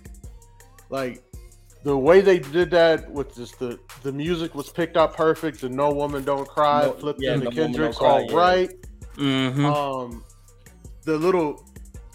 Like 0.89 1.23
the 1.83 1.97
way 1.97 2.21
they 2.21 2.39
did 2.39 2.71
that 2.71 3.11
with 3.11 3.35
just 3.35 3.59
the 3.59 3.79
the 4.03 4.11
music 4.11 4.55
was 4.55 4.69
picked 4.69 4.95
up 4.95 5.15
perfect. 5.15 5.61
The 5.61 5.69
No 5.69 5.91
Woman 5.91 6.23
Don't 6.23 6.47
Cry 6.47 6.83
No- 6.85 6.93
flipped 6.93 7.21
yeah, 7.21 7.33
into 7.33 7.45
No 7.45 7.51
Kendrick's 7.51 7.97
Don't 7.97 8.07
Cry, 8.07 8.09
all 8.09 8.31
yeah. 8.31 8.37
right. 8.37 8.69
Mhm. 9.15 9.65
Um, 9.65 10.23
the 11.03 11.17
little 11.17 11.65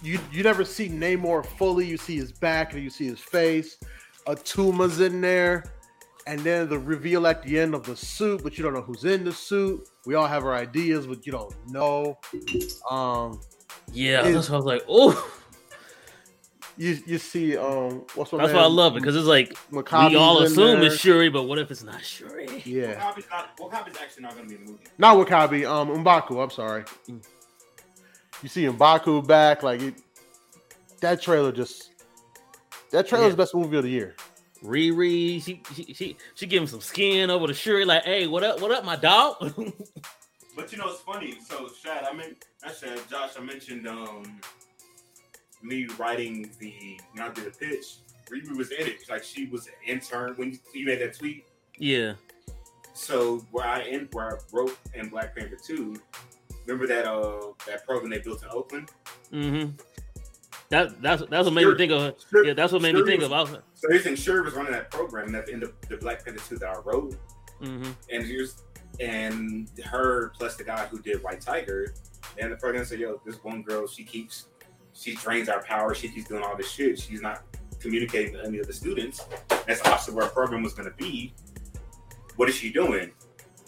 you 0.02 0.18
you 0.32 0.42
never 0.42 0.64
see 0.64 0.88
Namor 0.88 1.44
fully. 1.44 1.84
You 1.86 1.96
see 1.96 2.16
his 2.16 2.32
back 2.32 2.72
and 2.74 2.82
you 2.82 2.90
see 2.90 3.06
his 3.06 3.18
face. 3.20 3.76
Atuma's 4.26 5.00
in 5.00 5.20
there, 5.20 5.64
and 6.26 6.38
then 6.40 6.68
the 6.68 6.78
reveal 6.78 7.26
at 7.26 7.42
the 7.42 7.58
end 7.58 7.74
of 7.74 7.84
the 7.84 7.96
suit, 7.96 8.42
but 8.42 8.56
you 8.58 8.62
don't 8.64 8.74
know 8.74 8.82
who's 8.82 9.04
in 9.04 9.24
the 9.24 9.32
suit. 9.32 9.88
We 10.06 10.14
all 10.14 10.26
have 10.26 10.44
our 10.44 10.54
ideas, 10.54 11.06
but 11.06 11.24
you 11.26 11.32
don't 11.32 11.52
know. 11.70 12.18
Um, 12.90 13.40
Yeah, 13.92 14.26
It- 14.26 14.32
that's 14.32 14.48
why 14.50 14.54
I 14.54 14.56
was 14.58 14.66
like, 14.66 14.84
oh, 14.88 15.30
you 16.76 16.96
you 17.06 17.18
see 17.18 17.56
um 17.56 18.04
what's 18.14 18.30
my 18.32 18.38
that's 18.38 18.48
man? 18.52 18.56
why 18.56 18.62
I 18.62 18.66
love 18.68 18.96
it 18.96 19.00
because 19.00 19.16
it's 19.16 19.26
like 19.26 19.52
W'Kabi's 19.72 20.10
we 20.10 20.16
all 20.16 20.42
assume 20.42 20.80
there. 20.80 20.92
it's 20.92 20.96
Shuri, 21.00 21.28
but 21.28 21.42
what 21.44 21.58
if 21.58 21.70
it's 21.72 21.82
not 21.82 22.04
Shuri? 22.04 22.62
Yeah, 22.64 22.94
W'Kabi's 22.94 23.26
not. 23.30 23.56
W'Kabi's 23.58 23.96
actually 24.00 24.22
not 24.22 24.34
going 24.36 24.44
to 24.48 24.48
be 24.48 24.60
in 24.60 24.64
the 24.66 24.72
movie. 24.72 24.84
not 24.96 25.16
Wakabi. 25.16 25.68
Um, 25.68 26.04
Mbaku. 26.04 26.40
I'm 26.42 26.50
sorry. 26.50 26.84
You 27.08 28.48
see 28.48 28.64
Mbaku 28.66 29.26
back, 29.26 29.64
like 29.64 29.82
it, 29.82 29.94
that 31.00 31.20
trailer 31.20 31.50
just 31.50 31.90
that 32.92 33.08
trailer's 33.08 33.26
Yeah. 33.26 33.30
the 33.30 33.36
best 33.36 33.54
movie 33.56 33.76
of 33.76 33.82
the 33.82 33.90
year. 33.90 34.14
Riri, 34.64 35.42
she 35.42 35.60
she 35.74 35.92
she, 35.94 36.16
she 36.36 36.46
giving 36.46 36.68
some 36.68 36.80
skin 36.80 37.28
over 37.30 37.48
to 37.48 37.54
Shuri, 37.54 37.84
like, 37.84 38.04
hey, 38.04 38.28
what 38.28 38.44
up, 38.44 38.60
what 38.60 38.70
up, 38.70 38.84
my 38.84 38.94
dog? 38.96 39.36
But 40.58 40.72
you 40.72 40.78
know, 40.78 40.88
it's 40.88 41.00
funny. 41.00 41.38
So, 41.48 41.68
Shad, 41.68 42.02
I 42.02 42.12
mean, 42.12 42.34
I 42.64 42.72
said, 42.72 42.98
Josh, 43.08 43.30
I 43.38 43.40
mentioned 43.40 43.86
um 43.86 44.40
me 45.62 45.86
writing 45.96 46.50
the 46.58 46.98
when 47.12 47.22
I 47.22 47.32
did 47.32 47.44
the 47.44 47.50
pitch. 47.52 47.98
Riri 48.28 48.56
was 48.56 48.72
in 48.72 48.88
it. 48.88 49.08
Like 49.08 49.22
she 49.22 49.46
was 49.46 49.68
an 49.68 49.74
intern 49.86 50.34
when 50.34 50.58
you, 50.74 50.84
made 50.84 51.00
that 51.00 51.16
tweet. 51.16 51.46
yeah, 51.78 52.14
So 52.92 53.38
where 53.52 53.66
I 53.66 53.82
in 53.82 54.08
where 54.12 54.34
I 54.34 54.38
wrote 54.52 54.76
in 54.94 55.08
Black 55.10 55.36
Panther 55.36 55.56
two. 55.64 55.94
Remember 56.66 56.88
that 56.88 57.06
uh 57.06 57.52
that 57.68 57.86
program 57.86 58.10
they 58.10 58.18
built 58.18 58.42
in 58.42 58.48
Oakland? 58.50 58.90
mm-hmm. 59.32 59.70
That 60.70 61.00
that's 61.00 61.22
that's 61.30 61.44
what 61.44 61.54
made 61.54 61.68
me 61.68 61.76
think 61.76 61.92
of. 61.92 62.14
Shuri- 62.30 62.48
Yeah, 62.48 62.54
that's 62.54 62.72
what 62.72 62.82
made 62.82 62.96
me 62.96 63.04
think 63.04 63.22
was- 63.22 63.30
of. 63.30 63.52
Was, 63.52 63.62
So 63.74 63.88
here's 63.90 64.02
thing, 64.02 64.16
Shuri 64.16 64.42
was 64.42 64.54
running 64.54 64.72
that 64.72 64.90
program, 64.90 65.28
and 65.28 65.36
at 65.36 65.46
the 65.46 65.52
end 65.52 65.62
of 65.62 65.72
the 65.88 65.98
Black 65.98 66.24
Panther 66.24 66.42
two 66.48 66.58
that 66.58 66.68
I 66.76 66.80
wrote, 66.80 67.14
mm-hmm. 67.62 67.90
and 68.12 68.26
here's 68.26 68.56
and 69.00 69.68
her 69.84 70.30
plus 70.38 70.56
the 70.56 70.64
guy 70.64 70.86
who 70.86 71.00
did 71.00 71.22
White 71.22 71.40
Tiger, 71.40 71.94
and 72.38 72.52
the 72.52 72.56
program 72.56 72.84
said, 72.84 72.98
"Yo, 73.00 73.20
this 73.24 73.36
one 73.44 73.62
girl, 73.62 73.86
she 73.86 74.04
keeps, 74.04 74.46
she 74.92 75.14
drains 75.14 75.48
our 75.48 75.62
power. 75.62 75.94
She 75.94 76.08
keeps 76.08 76.28
doing 76.28 76.42
all 76.42 76.56
this 76.56 76.70
shit. 76.70 76.98
She's 76.98 77.20
not 77.22 77.42
communicating 77.80 78.34
to 78.34 78.44
any 78.44 78.58
of 78.58 78.66
the 78.66 78.72
students. 78.72 79.24
That's 79.66 79.80
the 79.80 79.90
opposite 79.90 80.14
where 80.14 80.24
our 80.24 80.30
program 80.30 80.62
was 80.62 80.74
going 80.74 80.88
to 80.90 80.96
be. 80.96 81.32
What 82.36 82.48
is 82.48 82.54
she 82.54 82.72
doing?" 82.72 83.12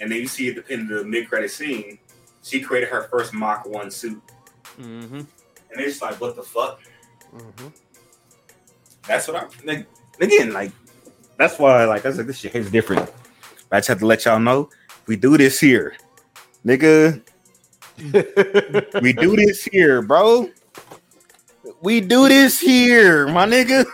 And 0.00 0.10
then 0.10 0.18
you 0.18 0.26
see 0.26 0.48
at 0.48 0.66
the 0.66 0.72
end 0.72 0.90
of 0.90 0.98
the 1.00 1.04
mid 1.04 1.28
credit 1.28 1.50
scene, 1.50 1.98
she 2.42 2.60
created 2.60 2.88
her 2.88 3.02
first 3.08 3.34
Mach 3.34 3.66
one 3.66 3.90
suit, 3.90 4.22
Mm-hmm. 4.80 5.16
and 5.16 5.26
it's 5.76 6.00
like, 6.00 6.18
what 6.20 6.36
the 6.36 6.42
fuck? 6.42 6.80
Mm-hmm. 7.34 7.66
That's 9.06 9.28
what 9.28 9.36
I'm 9.36 9.48
like, 9.64 9.86
again 10.20 10.52
like. 10.52 10.72
That's 11.36 11.58
why, 11.58 11.84
like, 11.84 12.04
I 12.04 12.08
was 12.08 12.18
like, 12.18 12.26
this 12.26 12.38
shit 12.38 12.54
is 12.54 12.70
different. 12.70 13.10
I 13.72 13.78
just 13.78 13.88
have 13.88 13.98
to 14.00 14.06
let 14.06 14.24
y'all 14.24 14.38
know 14.38 14.68
we 15.10 15.16
do 15.16 15.36
this 15.36 15.58
here, 15.58 15.96
nigga. 16.64 17.20
we 19.02 19.12
do 19.12 19.34
this 19.34 19.64
here, 19.64 20.02
bro. 20.02 20.48
We 21.82 22.00
do 22.00 22.28
this 22.28 22.60
here, 22.60 23.26
my 23.26 23.44
nigga. 23.44 23.84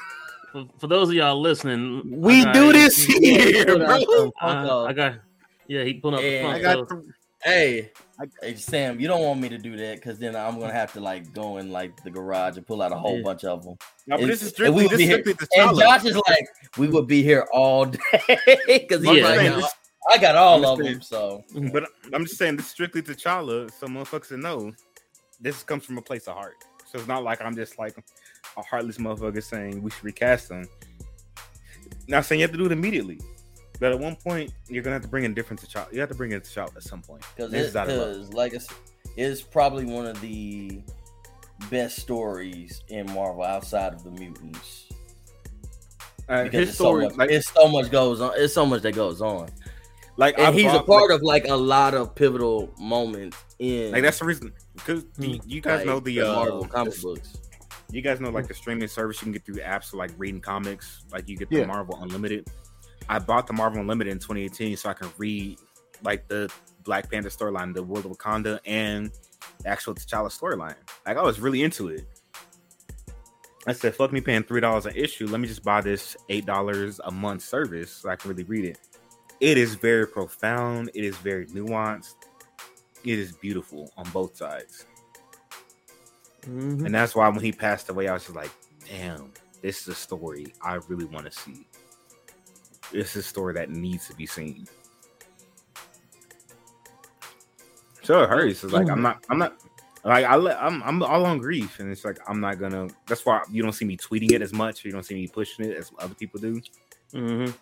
For, 0.53 0.67
for 0.79 0.87
those 0.89 1.09
of 1.09 1.15
y'all 1.15 1.41
listening, 1.41 2.03
We 2.21 2.45
got- 2.45 2.53
do 2.53 2.71
this 2.75 3.09
Yeah, 3.09 3.39
here, 3.45 3.65
Put 3.65 3.79
bro. 3.87 3.99
some 4.01 4.33
Funko. 4.43 4.87
I, 4.87 4.91
I 4.91 4.93
got. 4.93 5.15
Yeah, 5.67 5.85
he 5.85 5.95
put 5.95 6.13
up 6.13 6.21
the 6.21 6.27
And. 6.37 6.47
I 6.49 6.61
got 6.61 6.87
so- 6.87 7.03
Hey, 7.43 7.93
hey, 8.43 8.55
Sam, 8.57 8.99
you 9.01 9.09
don't 9.09 9.23
want 9.23 9.41
me 9.41 9.49
to 9.51 9.59
do 9.59 9.75
that 9.77 9.97
because 9.97 10.19
then 10.19 10.35
I'm 10.37 10.59
gonna 10.59 10.73
have 10.73 10.93
to 10.95 11.01
like 11.01 11.33
go 11.33 11.57
in 11.59 11.71
like 11.73 12.03
the 12.03 12.11
garage 12.11 12.57
and 12.59 12.67
pull 12.67 12.83
out 12.83 12.93
a 12.93 12.97
whole 12.97 13.19
Yeah. 13.19 13.23
bunch 13.23 13.45
of 13.45 13.65
them. 13.65 13.77
No, 14.07 14.19
but 14.19 14.27
this 14.27 14.37
is 14.43 14.49
and 14.49 14.51
strictly, 14.53 14.77
we 14.77 14.83
would 14.83 14.91
this 14.93 14.99
be 14.99 15.07
here- 15.07 15.21
strictly 15.23 15.47
the 15.55 15.63
And 15.63 15.71
T'Challa. 15.71 15.81
Josh 15.81 16.05
is 16.05 16.17
like, 16.29 16.47
we 16.77 16.89
would 16.89 17.07
be 17.07 17.23
here 17.23 17.47
all 17.53 17.85
day 17.87 18.01
because 18.67 19.03
he's 19.05 19.17
Yeah. 19.19 19.29
like, 19.29 19.39
this- 19.55 19.73
I 20.09 20.19
got 20.19 20.37
all 20.37 20.65
of 20.65 20.79
them. 20.79 21.01
So 21.03 21.43
But 21.73 21.89
I'm 22.13 22.25
just 22.25 22.39
saying, 22.39 22.57
this 22.57 22.67
is 22.67 22.73
strictly 22.73 23.03
T'Challa, 23.03 23.71
so 23.73 23.87
motherfuckers 23.87 24.29
to 24.29 24.37
know 24.37 24.73
this 25.41 25.63
comes 25.63 25.85
from 25.85 25.99
a 25.99 26.03
place 26.03 26.27
of 26.29 26.35
heart. 26.35 26.55
So 26.87 26.99
it's 26.99 27.09
not 27.09 27.25
like 27.25 27.43
I'm 27.43 27.57
just 27.57 27.79
like 27.79 27.97
a 28.57 28.63
heartless 28.63 28.99
motherfucker 28.99 29.43
saying 29.43 29.83
we 29.83 29.91
should 29.91 30.05
recast 30.05 30.49
them. 30.49 30.65
Not 32.09 32.25
saying 32.25 32.41
you 32.41 32.45
have 32.45 32.53
to 32.53 32.59
do 32.59 32.67
it 32.67 32.73
immediately, 32.73 33.21
but 33.81 33.93
at 33.93 33.99
one 33.99 34.15
point 34.17 34.53
you're 34.69 34.83
gonna 34.83 34.95
have 34.95 35.03
to 35.03 35.09
bring 35.09 35.25
in 35.25 35.35
different 35.35 35.61
T'Challa. 35.61 35.93
You 35.93 36.01
have 36.01 36.09
to 36.11 36.15
bring 36.15 36.33
in 36.33 36.41
T'Challa 36.41 36.77
at 36.77 36.83
some 36.85 37.03
point. 37.03 37.23
because 37.35 37.51
This 37.51 37.69
is 37.69 37.77
out 37.77 37.89
of 37.91 37.97
love. 37.97 38.13
because 38.15 38.33
like 38.33 38.55
I 38.55 38.59
said, 38.59 38.77
it's 39.17 39.43
probably 39.43 39.85
one 39.85 40.07
of 40.07 40.21
the 40.21 40.81
best 41.71 41.97
stories 41.99 42.83
in 42.89 43.07
Marvel 43.13 43.43
outside 43.43 43.93
of 43.95 44.05
the 44.05 44.11
mutants 44.11 44.85
Uh, 46.29 46.45
because 46.45 46.69
his 46.69 46.75
story, 46.75 47.05
so 47.05 47.09
much, 47.09 47.19
like, 47.19 47.31
it's 47.31 47.51
so 47.53 47.69
much 47.69 47.91
goes 47.91 48.21
on. 48.21 48.33
It's 48.37 48.53
so 48.55 48.67
much 48.67 48.83
that 48.83 48.95
goes 48.95 49.21
on, 49.23 49.49
like 50.17 50.37
and 50.39 50.47
I 50.49 50.53
he's 50.53 50.67
a 50.73 50.83
brought- 50.83 50.87
part 50.87 51.11
of 51.11 51.23
like 51.23 51.47
a 51.49 51.55
lot 51.57 51.95
of 51.95 52.15
pivotal 52.15 52.73
moments 52.79 53.37
in 53.59 53.93
Like 53.93 54.03
that's 54.03 54.19
the 54.19 54.25
reason, 54.25 54.53
because 54.75 55.05
you, 55.19 55.41
you 55.47 55.61
guys 55.61 55.79
like, 55.79 55.87
know 55.87 56.01
the, 56.01 56.17
the 56.21 56.29
uh, 56.31 56.35
Marvel 56.35 56.65
comic 56.67 56.95
the- 56.95 57.01
books. 57.03 57.39
You 57.93 58.03
guys 58.03 58.21
know 58.21 58.31
like 58.31 58.49
the 58.49 58.55
streaming 58.55 58.89
service 58.89 59.17
you 59.21 59.27
can 59.27 59.33
get 59.33 59.45
through 59.47 59.57
apps 59.57 59.91
for 59.91 59.97
like 59.97 60.11
reading 60.19 60.41
comics. 60.41 61.05
Like 61.13 61.29
you 61.29 61.37
get 61.37 61.49
the 61.51 61.59
Yeah. 61.59 61.67
Marvel 61.67 61.99
Unlimited. 62.03 62.49
I 63.09 63.21
bought 63.21 63.47
the 63.47 63.53
Marvel 63.53 63.81
Unlimited 63.81 64.13
in 64.13 64.19
2018 64.19 64.77
so 64.77 64.91
I 64.91 64.95
can 64.95 65.09
read 65.19 65.59
like 66.03 66.27
the 66.27 66.51
Black 66.83 67.09
Panther 67.11 67.29
storyline, 67.31 67.73
the 67.75 67.83
World 67.85 68.05
of 68.07 68.11
Wakanda, 68.13 68.59
and 68.67 69.13
the 69.63 69.69
actual 69.69 69.95
T'Challa 69.95 70.29
storyline. 70.37 70.75
Like 71.07 71.17
I 71.17 71.23
was 71.23 71.39
really 71.39 71.63
into 71.63 71.89
it. 71.89 72.05
I 73.69 73.73
said, 73.73 73.95
fuck 73.95 74.13
me 74.13 74.21
paying 74.21 74.43
three 74.45 74.61
dollars 74.61 74.87
an 74.87 74.95
issue. 74.97 75.27
Let 75.27 75.41
me 75.41 75.49
just 75.49 75.63
buy 75.65 75.81
this 75.81 76.17
eight 76.29 76.47
dollars 76.47 77.01
a 77.05 77.11
month 77.11 77.43
service 77.43 77.91
so 77.93 78.09
I 78.11 78.17
can 78.17 78.31
really 78.31 78.45
read 78.45 78.65
it. 78.65 78.79
It 79.41 79.59
is 79.59 79.75
very 79.75 80.07
profound. 80.07 80.91
It 80.95 81.05
is 81.05 81.17
very 81.19 81.47
nuanced. 81.47 82.15
It 83.05 83.19
is 83.19 83.33
beautiful 83.33 83.93
on 83.97 84.09
both 84.11 84.37
sides. 84.37 84.87
Mhm. 86.43 86.87
And 86.87 86.95
that's 86.95 87.15
why 87.15 87.29
when 87.29 87.41
he 87.41 87.53
passed 87.53 87.89
away, 87.89 88.09
I 88.09 88.15
was 88.15 88.25
just 88.25 88.37
like, 88.37 88.51
damn, 88.89 89.33
this 89.63 89.83
is 89.83 89.89
a 89.89 89.95
story 89.95 90.55
I 90.63 90.75
really 90.89 91.05
want 91.07 91.27
to 91.27 91.33
see. 91.33 91.67
This 92.93 93.17
is 93.17 93.25
a 93.25 93.29
story 93.29 93.55
that 93.55 93.71
needs 93.71 94.07
to 94.09 94.15
be 94.15 94.27
seen. 94.27 94.67
So 98.03 98.23
it 98.23 98.29
hurts. 98.29 98.63
It's 98.63 98.73
like 98.73 98.89
I'm 98.89 99.03
not, 99.03 99.25
I'm 99.29 99.39
not, 99.39 99.57
like 100.05 100.25
I 100.25 100.37
I'm, 100.37 100.83
I'm 100.85 101.03
all 101.03 101.27
on 101.27 101.39
grief, 101.39 101.81
and 101.81 101.91
it's 101.91 102.05
like 102.05 102.19
I'm 102.29 102.41
not 102.41 102.61
gonna. 102.61 102.87
That's 103.07 103.27
why 103.27 103.43
you 103.51 103.65
don't 103.65 103.73
see 103.73 103.85
me 103.85 103.97
tweeting 103.97 104.31
it 104.31 104.41
as 104.43 104.53
much. 104.53 104.85
You 104.85 104.93
don't 104.93 105.03
see 105.03 105.17
me 105.17 105.27
pushing 105.27 105.65
it 105.65 105.77
as 105.77 105.91
other 105.99 106.15
people 106.15 106.39
do. 106.39 106.63
Mhm. 107.13 107.53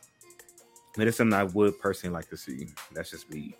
But 0.97 1.09
it's 1.09 1.17
something 1.17 1.39
I 1.39 1.45
would 1.45 1.79
personally 1.81 2.15
like 2.15 2.29
to 2.31 2.37
see. 2.37 2.69
That's 2.93 3.11
just 3.11 3.31
me. 3.31 3.55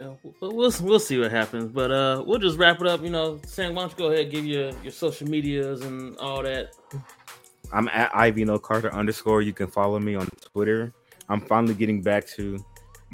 Yeah, 0.00 0.14
But 0.40 0.54
we'll 0.54 0.72
we'll 0.80 0.98
see 0.98 1.18
what 1.18 1.30
happens. 1.30 1.70
But 1.70 1.90
uh, 1.90 2.24
we'll 2.26 2.38
just 2.38 2.58
wrap 2.58 2.80
it 2.80 2.86
up. 2.86 3.02
You 3.02 3.10
know, 3.10 3.38
Sam, 3.46 3.74
why 3.74 3.82
don't 3.82 3.92
you 3.92 3.98
go 3.98 4.06
ahead 4.06 4.24
and 4.24 4.32
give 4.32 4.46
your 4.46 4.72
your 4.82 4.92
social 4.92 5.28
medias 5.28 5.82
and 5.82 6.16
all 6.16 6.42
that. 6.42 6.72
I'm 7.72 7.88
at 7.88 8.10
Ivy 8.14 8.44
No 8.44 8.58
Carter 8.58 8.92
underscore. 8.94 9.42
You 9.42 9.52
can 9.52 9.66
follow 9.66 9.98
me 9.98 10.14
on 10.14 10.26
Twitter. 10.52 10.92
I'm 11.28 11.40
finally 11.42 11.74
getting 11.74 12.02
back 12.02 12.26
to 12.28 12.58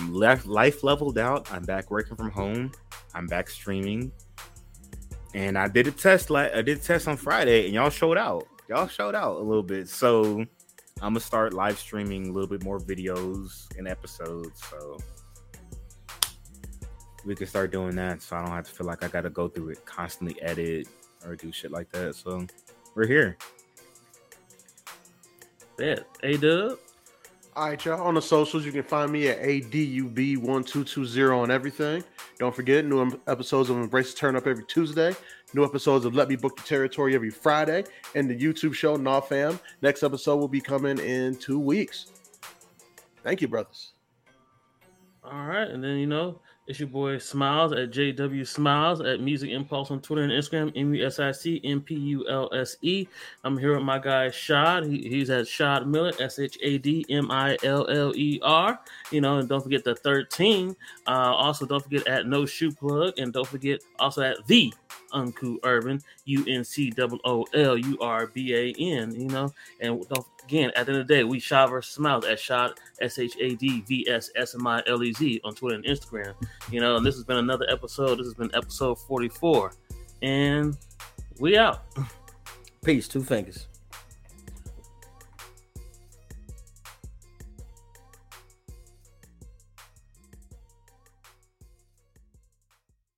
left 0.08 0.46
life 0.46 0.84
leveled 0.84 1.18
out. 1.18 1.50
I'm 1.52 1.64
back 1.64 1.90
working 1.90 2.16
from 2.16 2.30
home. 2.30 2.72
I'm 3.14 3.26
back 3.26 3.50
streaming. 3.50 4.12
And 5.34 5.58
I 5.58 5.68
did 5.68 5.86
a 5.86 5.90
test 5.90 6.30
like 6.30 6.54
I 6.54 6.62
did 6.62 6.78
a 6.78 6.80
test 6.80 7.08
on 7.08 7.16
Friday 7.16 7.66
and 7.66 7.74
y'all 7.74 7.90
showed 7.90 8.16
out. 8.16 8.46
Y'all 8.68 8.86
showed 8.86 9.14
out 9.14 9.36
a 9.36 9.42
little 9.42 9.62
bit. 9.62 9.88
So 9.88 10.46
I'm 11.02 11.10
gonna 11.12 11.20
start 11.20 11.52
live 11.52 11.78
streaming 11.78 12.28
a 12.28 12.32
little 12.32 12.48
bit 12.48 12.64
more 12.64 12.78
videos 12.80 13.66
and 13.76 13.86
episodes. 13.86 14.62
So 14.70 14.96
we 17.24 17.34
can 17.34 17.46
start 17.46 17.70
doing 17.70 17.94
that 17.96 18.22
so 18.22 18.36
I 18.36 18.42
don't 18.42 18.52
have 18.52 18.66
to 18.66 18.72
feel 18.72 18.86
like 18.86 19.04
I 19.04 19.08
gotta 19.08 19.28
go 19.28 19.46
through 19.46 19.70
it, 19.70 19.84
constantly 19.84 20.40
edit 20.40 20.88
or 21.24 21.36
do 21.36 21.52
shit 21.52 21.70
like 21.70 21.90
that. 21.92 22.14
So 22.14 22.46
we're 22.94 23.06
here. 23.06 23.36
Bet. 25.76 26.06
A 26.22 26.38
Dub. 26.38 26.78
All 27.54 27.68
right, 27.68 27.84
y'all. 27.84 28.00
On 28.02 28.14
the 28.14 28.22
socials, 28.22 28.64
you 28.64 28.72
can 28.72 28.82
find 28.82 29.12
me 29.12 29.28
at 29.28 29.42
ADUB1220 29.42 31.38
on 31.38 31.50
everything. 31.50 32.02
Don't 32.38 32.54
forget, 32.54 32.84
new 32.84 33.20
episodes 33.26 33.70
of 33.70 33.76
Embrace 33.76 34.12
the 34.12 34.18
Turn 34.18 34.36
Up 34.36 34.46
every 34.46 34.64
Tuesday. 34.64 35.14
New 35.54 35.64
episodes 35.64 36.04
of 36.04 36.14
Let 36.14 36.28
Me 36.28 36.36
Book 36.36 36.56
the 36.56 36.62
Territory 36.62 37.14
every 37.14 37.30
Friday. 37.30 37.84
And 38.14 38.28
the 38.28 38.36
YouTube 38.36 38.74
show, 38.74 38.96
Nah 38.96 39.20
Fam. 39.20 39.60
Next 39.80 40.02
episode 40.02 40.36
will 40.36 40.48
be 40.48 40.60
coming 40.60 40.98
in 40.98 41.36
two 41.36 41.58
weeks. 41.58 42.06
Thank 43.22 43.40
you, 43.40 43.48
brothers. 43.48 43.92
All 45.24 45.46
right, 45.46 45.68
and 45.68 45.82
then 45.82 45.96
you 45.96 46.06
know 46.06 46.40
it's 46.68 46.80
your 46.80 46.88
boy 46.88 47.18
Smiles 47.18 47.72
at 47.72 47.90
JW 47.90 48.46
Smiles 48.46 49.00
at 49.00 49.20
Music 49.20 49.50
Impulse 49.50 49.90
on 49.92 50.00
Twitter 50.00 50.22
and 50.22 50.32
Instagram. 50.32 50.72
M 50.76 50.94
U 50.94 51.06
S 51.06 51.20
I 51.20 51.30
C 51.30 51.60
M 51.64 51.80
P 51.80 51.94
U 51.94 52.28
L 52.28 52.48
S 52.52 52.76
E. 52.82 53.06
I'm 53.44 53.56
here 53.56 53.74
with 53.74 53.84
my 53.84 53.98
guy 53.98 54.30
Shad. 54.30 54.84
He, 54.84 55.08
he's 55.08 55.30
at 55.30 55.46
Shad 55.46 55.86
Miller 55.86 56.12
S 56.20 56.38
H 56.40 56.58
A 56.62 56.78
D 56.78 57.06
M 57.08 57.30
I 57.30 57.56
L 57.62 57.88
L 57.88 58.12
E 58.16 58.40
R. 58.42 58.80
You 59.12 59.20
know, 59.20 59.38
and 59.38 59.48
don't 59.48 59.62
forget 59.62 59.84
the 59.84 59.94
13. 59.94 60.74
Uh, 61.06 61.10
also, 61.10 61.66
don't 61.66 61.82
forget 61.82 62.06
at 62.08 62.26
No 62.26 62.46
Shoe 62.46 62.72
Plug, 62.72 63.16
and 63.18 63.32
don't 63.32 63.46
forget 63.46 63.80
also 64.00 64.22
at 64.22 64.44
the 64.46 64.72
Uncool 65.12 65.58
Urban 65.64 66.00
U 66.24 66.44
N 66.48 66.64
C 66.64 66.92
O 66.98 67.18
O 67.24 67.46
L 67.54 67.76
U 67.76 67.98
R 68.00 68.26
B 68.26 68.54
A 68.54 68.74
N. 68.78 69.14
You 69.14 69.28
know, 69.28 69.52
and 69.80 70.04
again 70.44 70.70
at 70.76 70.86
the 70.86 70.92
end 70.92 71.00
of 71.00 71.08
the 71.08 71.14
day, 71.14 71.24
we 71.24 71.38
Shad 71.38 71.70
versus 71.70 71.94
Smiles 71.94 72.24
at 72.24 72.38
Shad 72.38 72.72
S 73.00 73.18
H 73.18 73.36
A 73.40 73.54
D 73.54 73.82
V 73.82 74.08
S 74.08 74.30
S 74.36 74.54
M 74.54 74.66
I 74.66 74.82
L 74.86 75.02
E 75.02 75.12
Z 75.12 75.40
on 75.44 75.54
Twitter 75.54 75.76
and 75.76 75.84
Instagram. 75.84 76.34
You 76.70 76.80
know, 76.80 76.96
and 76.96 77.04
this 77.04 77.14
has 77.14 77.24
been 77.24 77.38
another 77.38 77.66
episode. 77.68 78.18
This 78.18 78.26
has 78.26 78.34
been 78.34 78.54
episode 78.54 78.96
44. 78.96 79.72
And 80.22 80.76
we 81.38 81.58
out. 81.58 81.82
Peace, 82.84 83.08
two 83.08 83.22
fingers. 83.22 83.66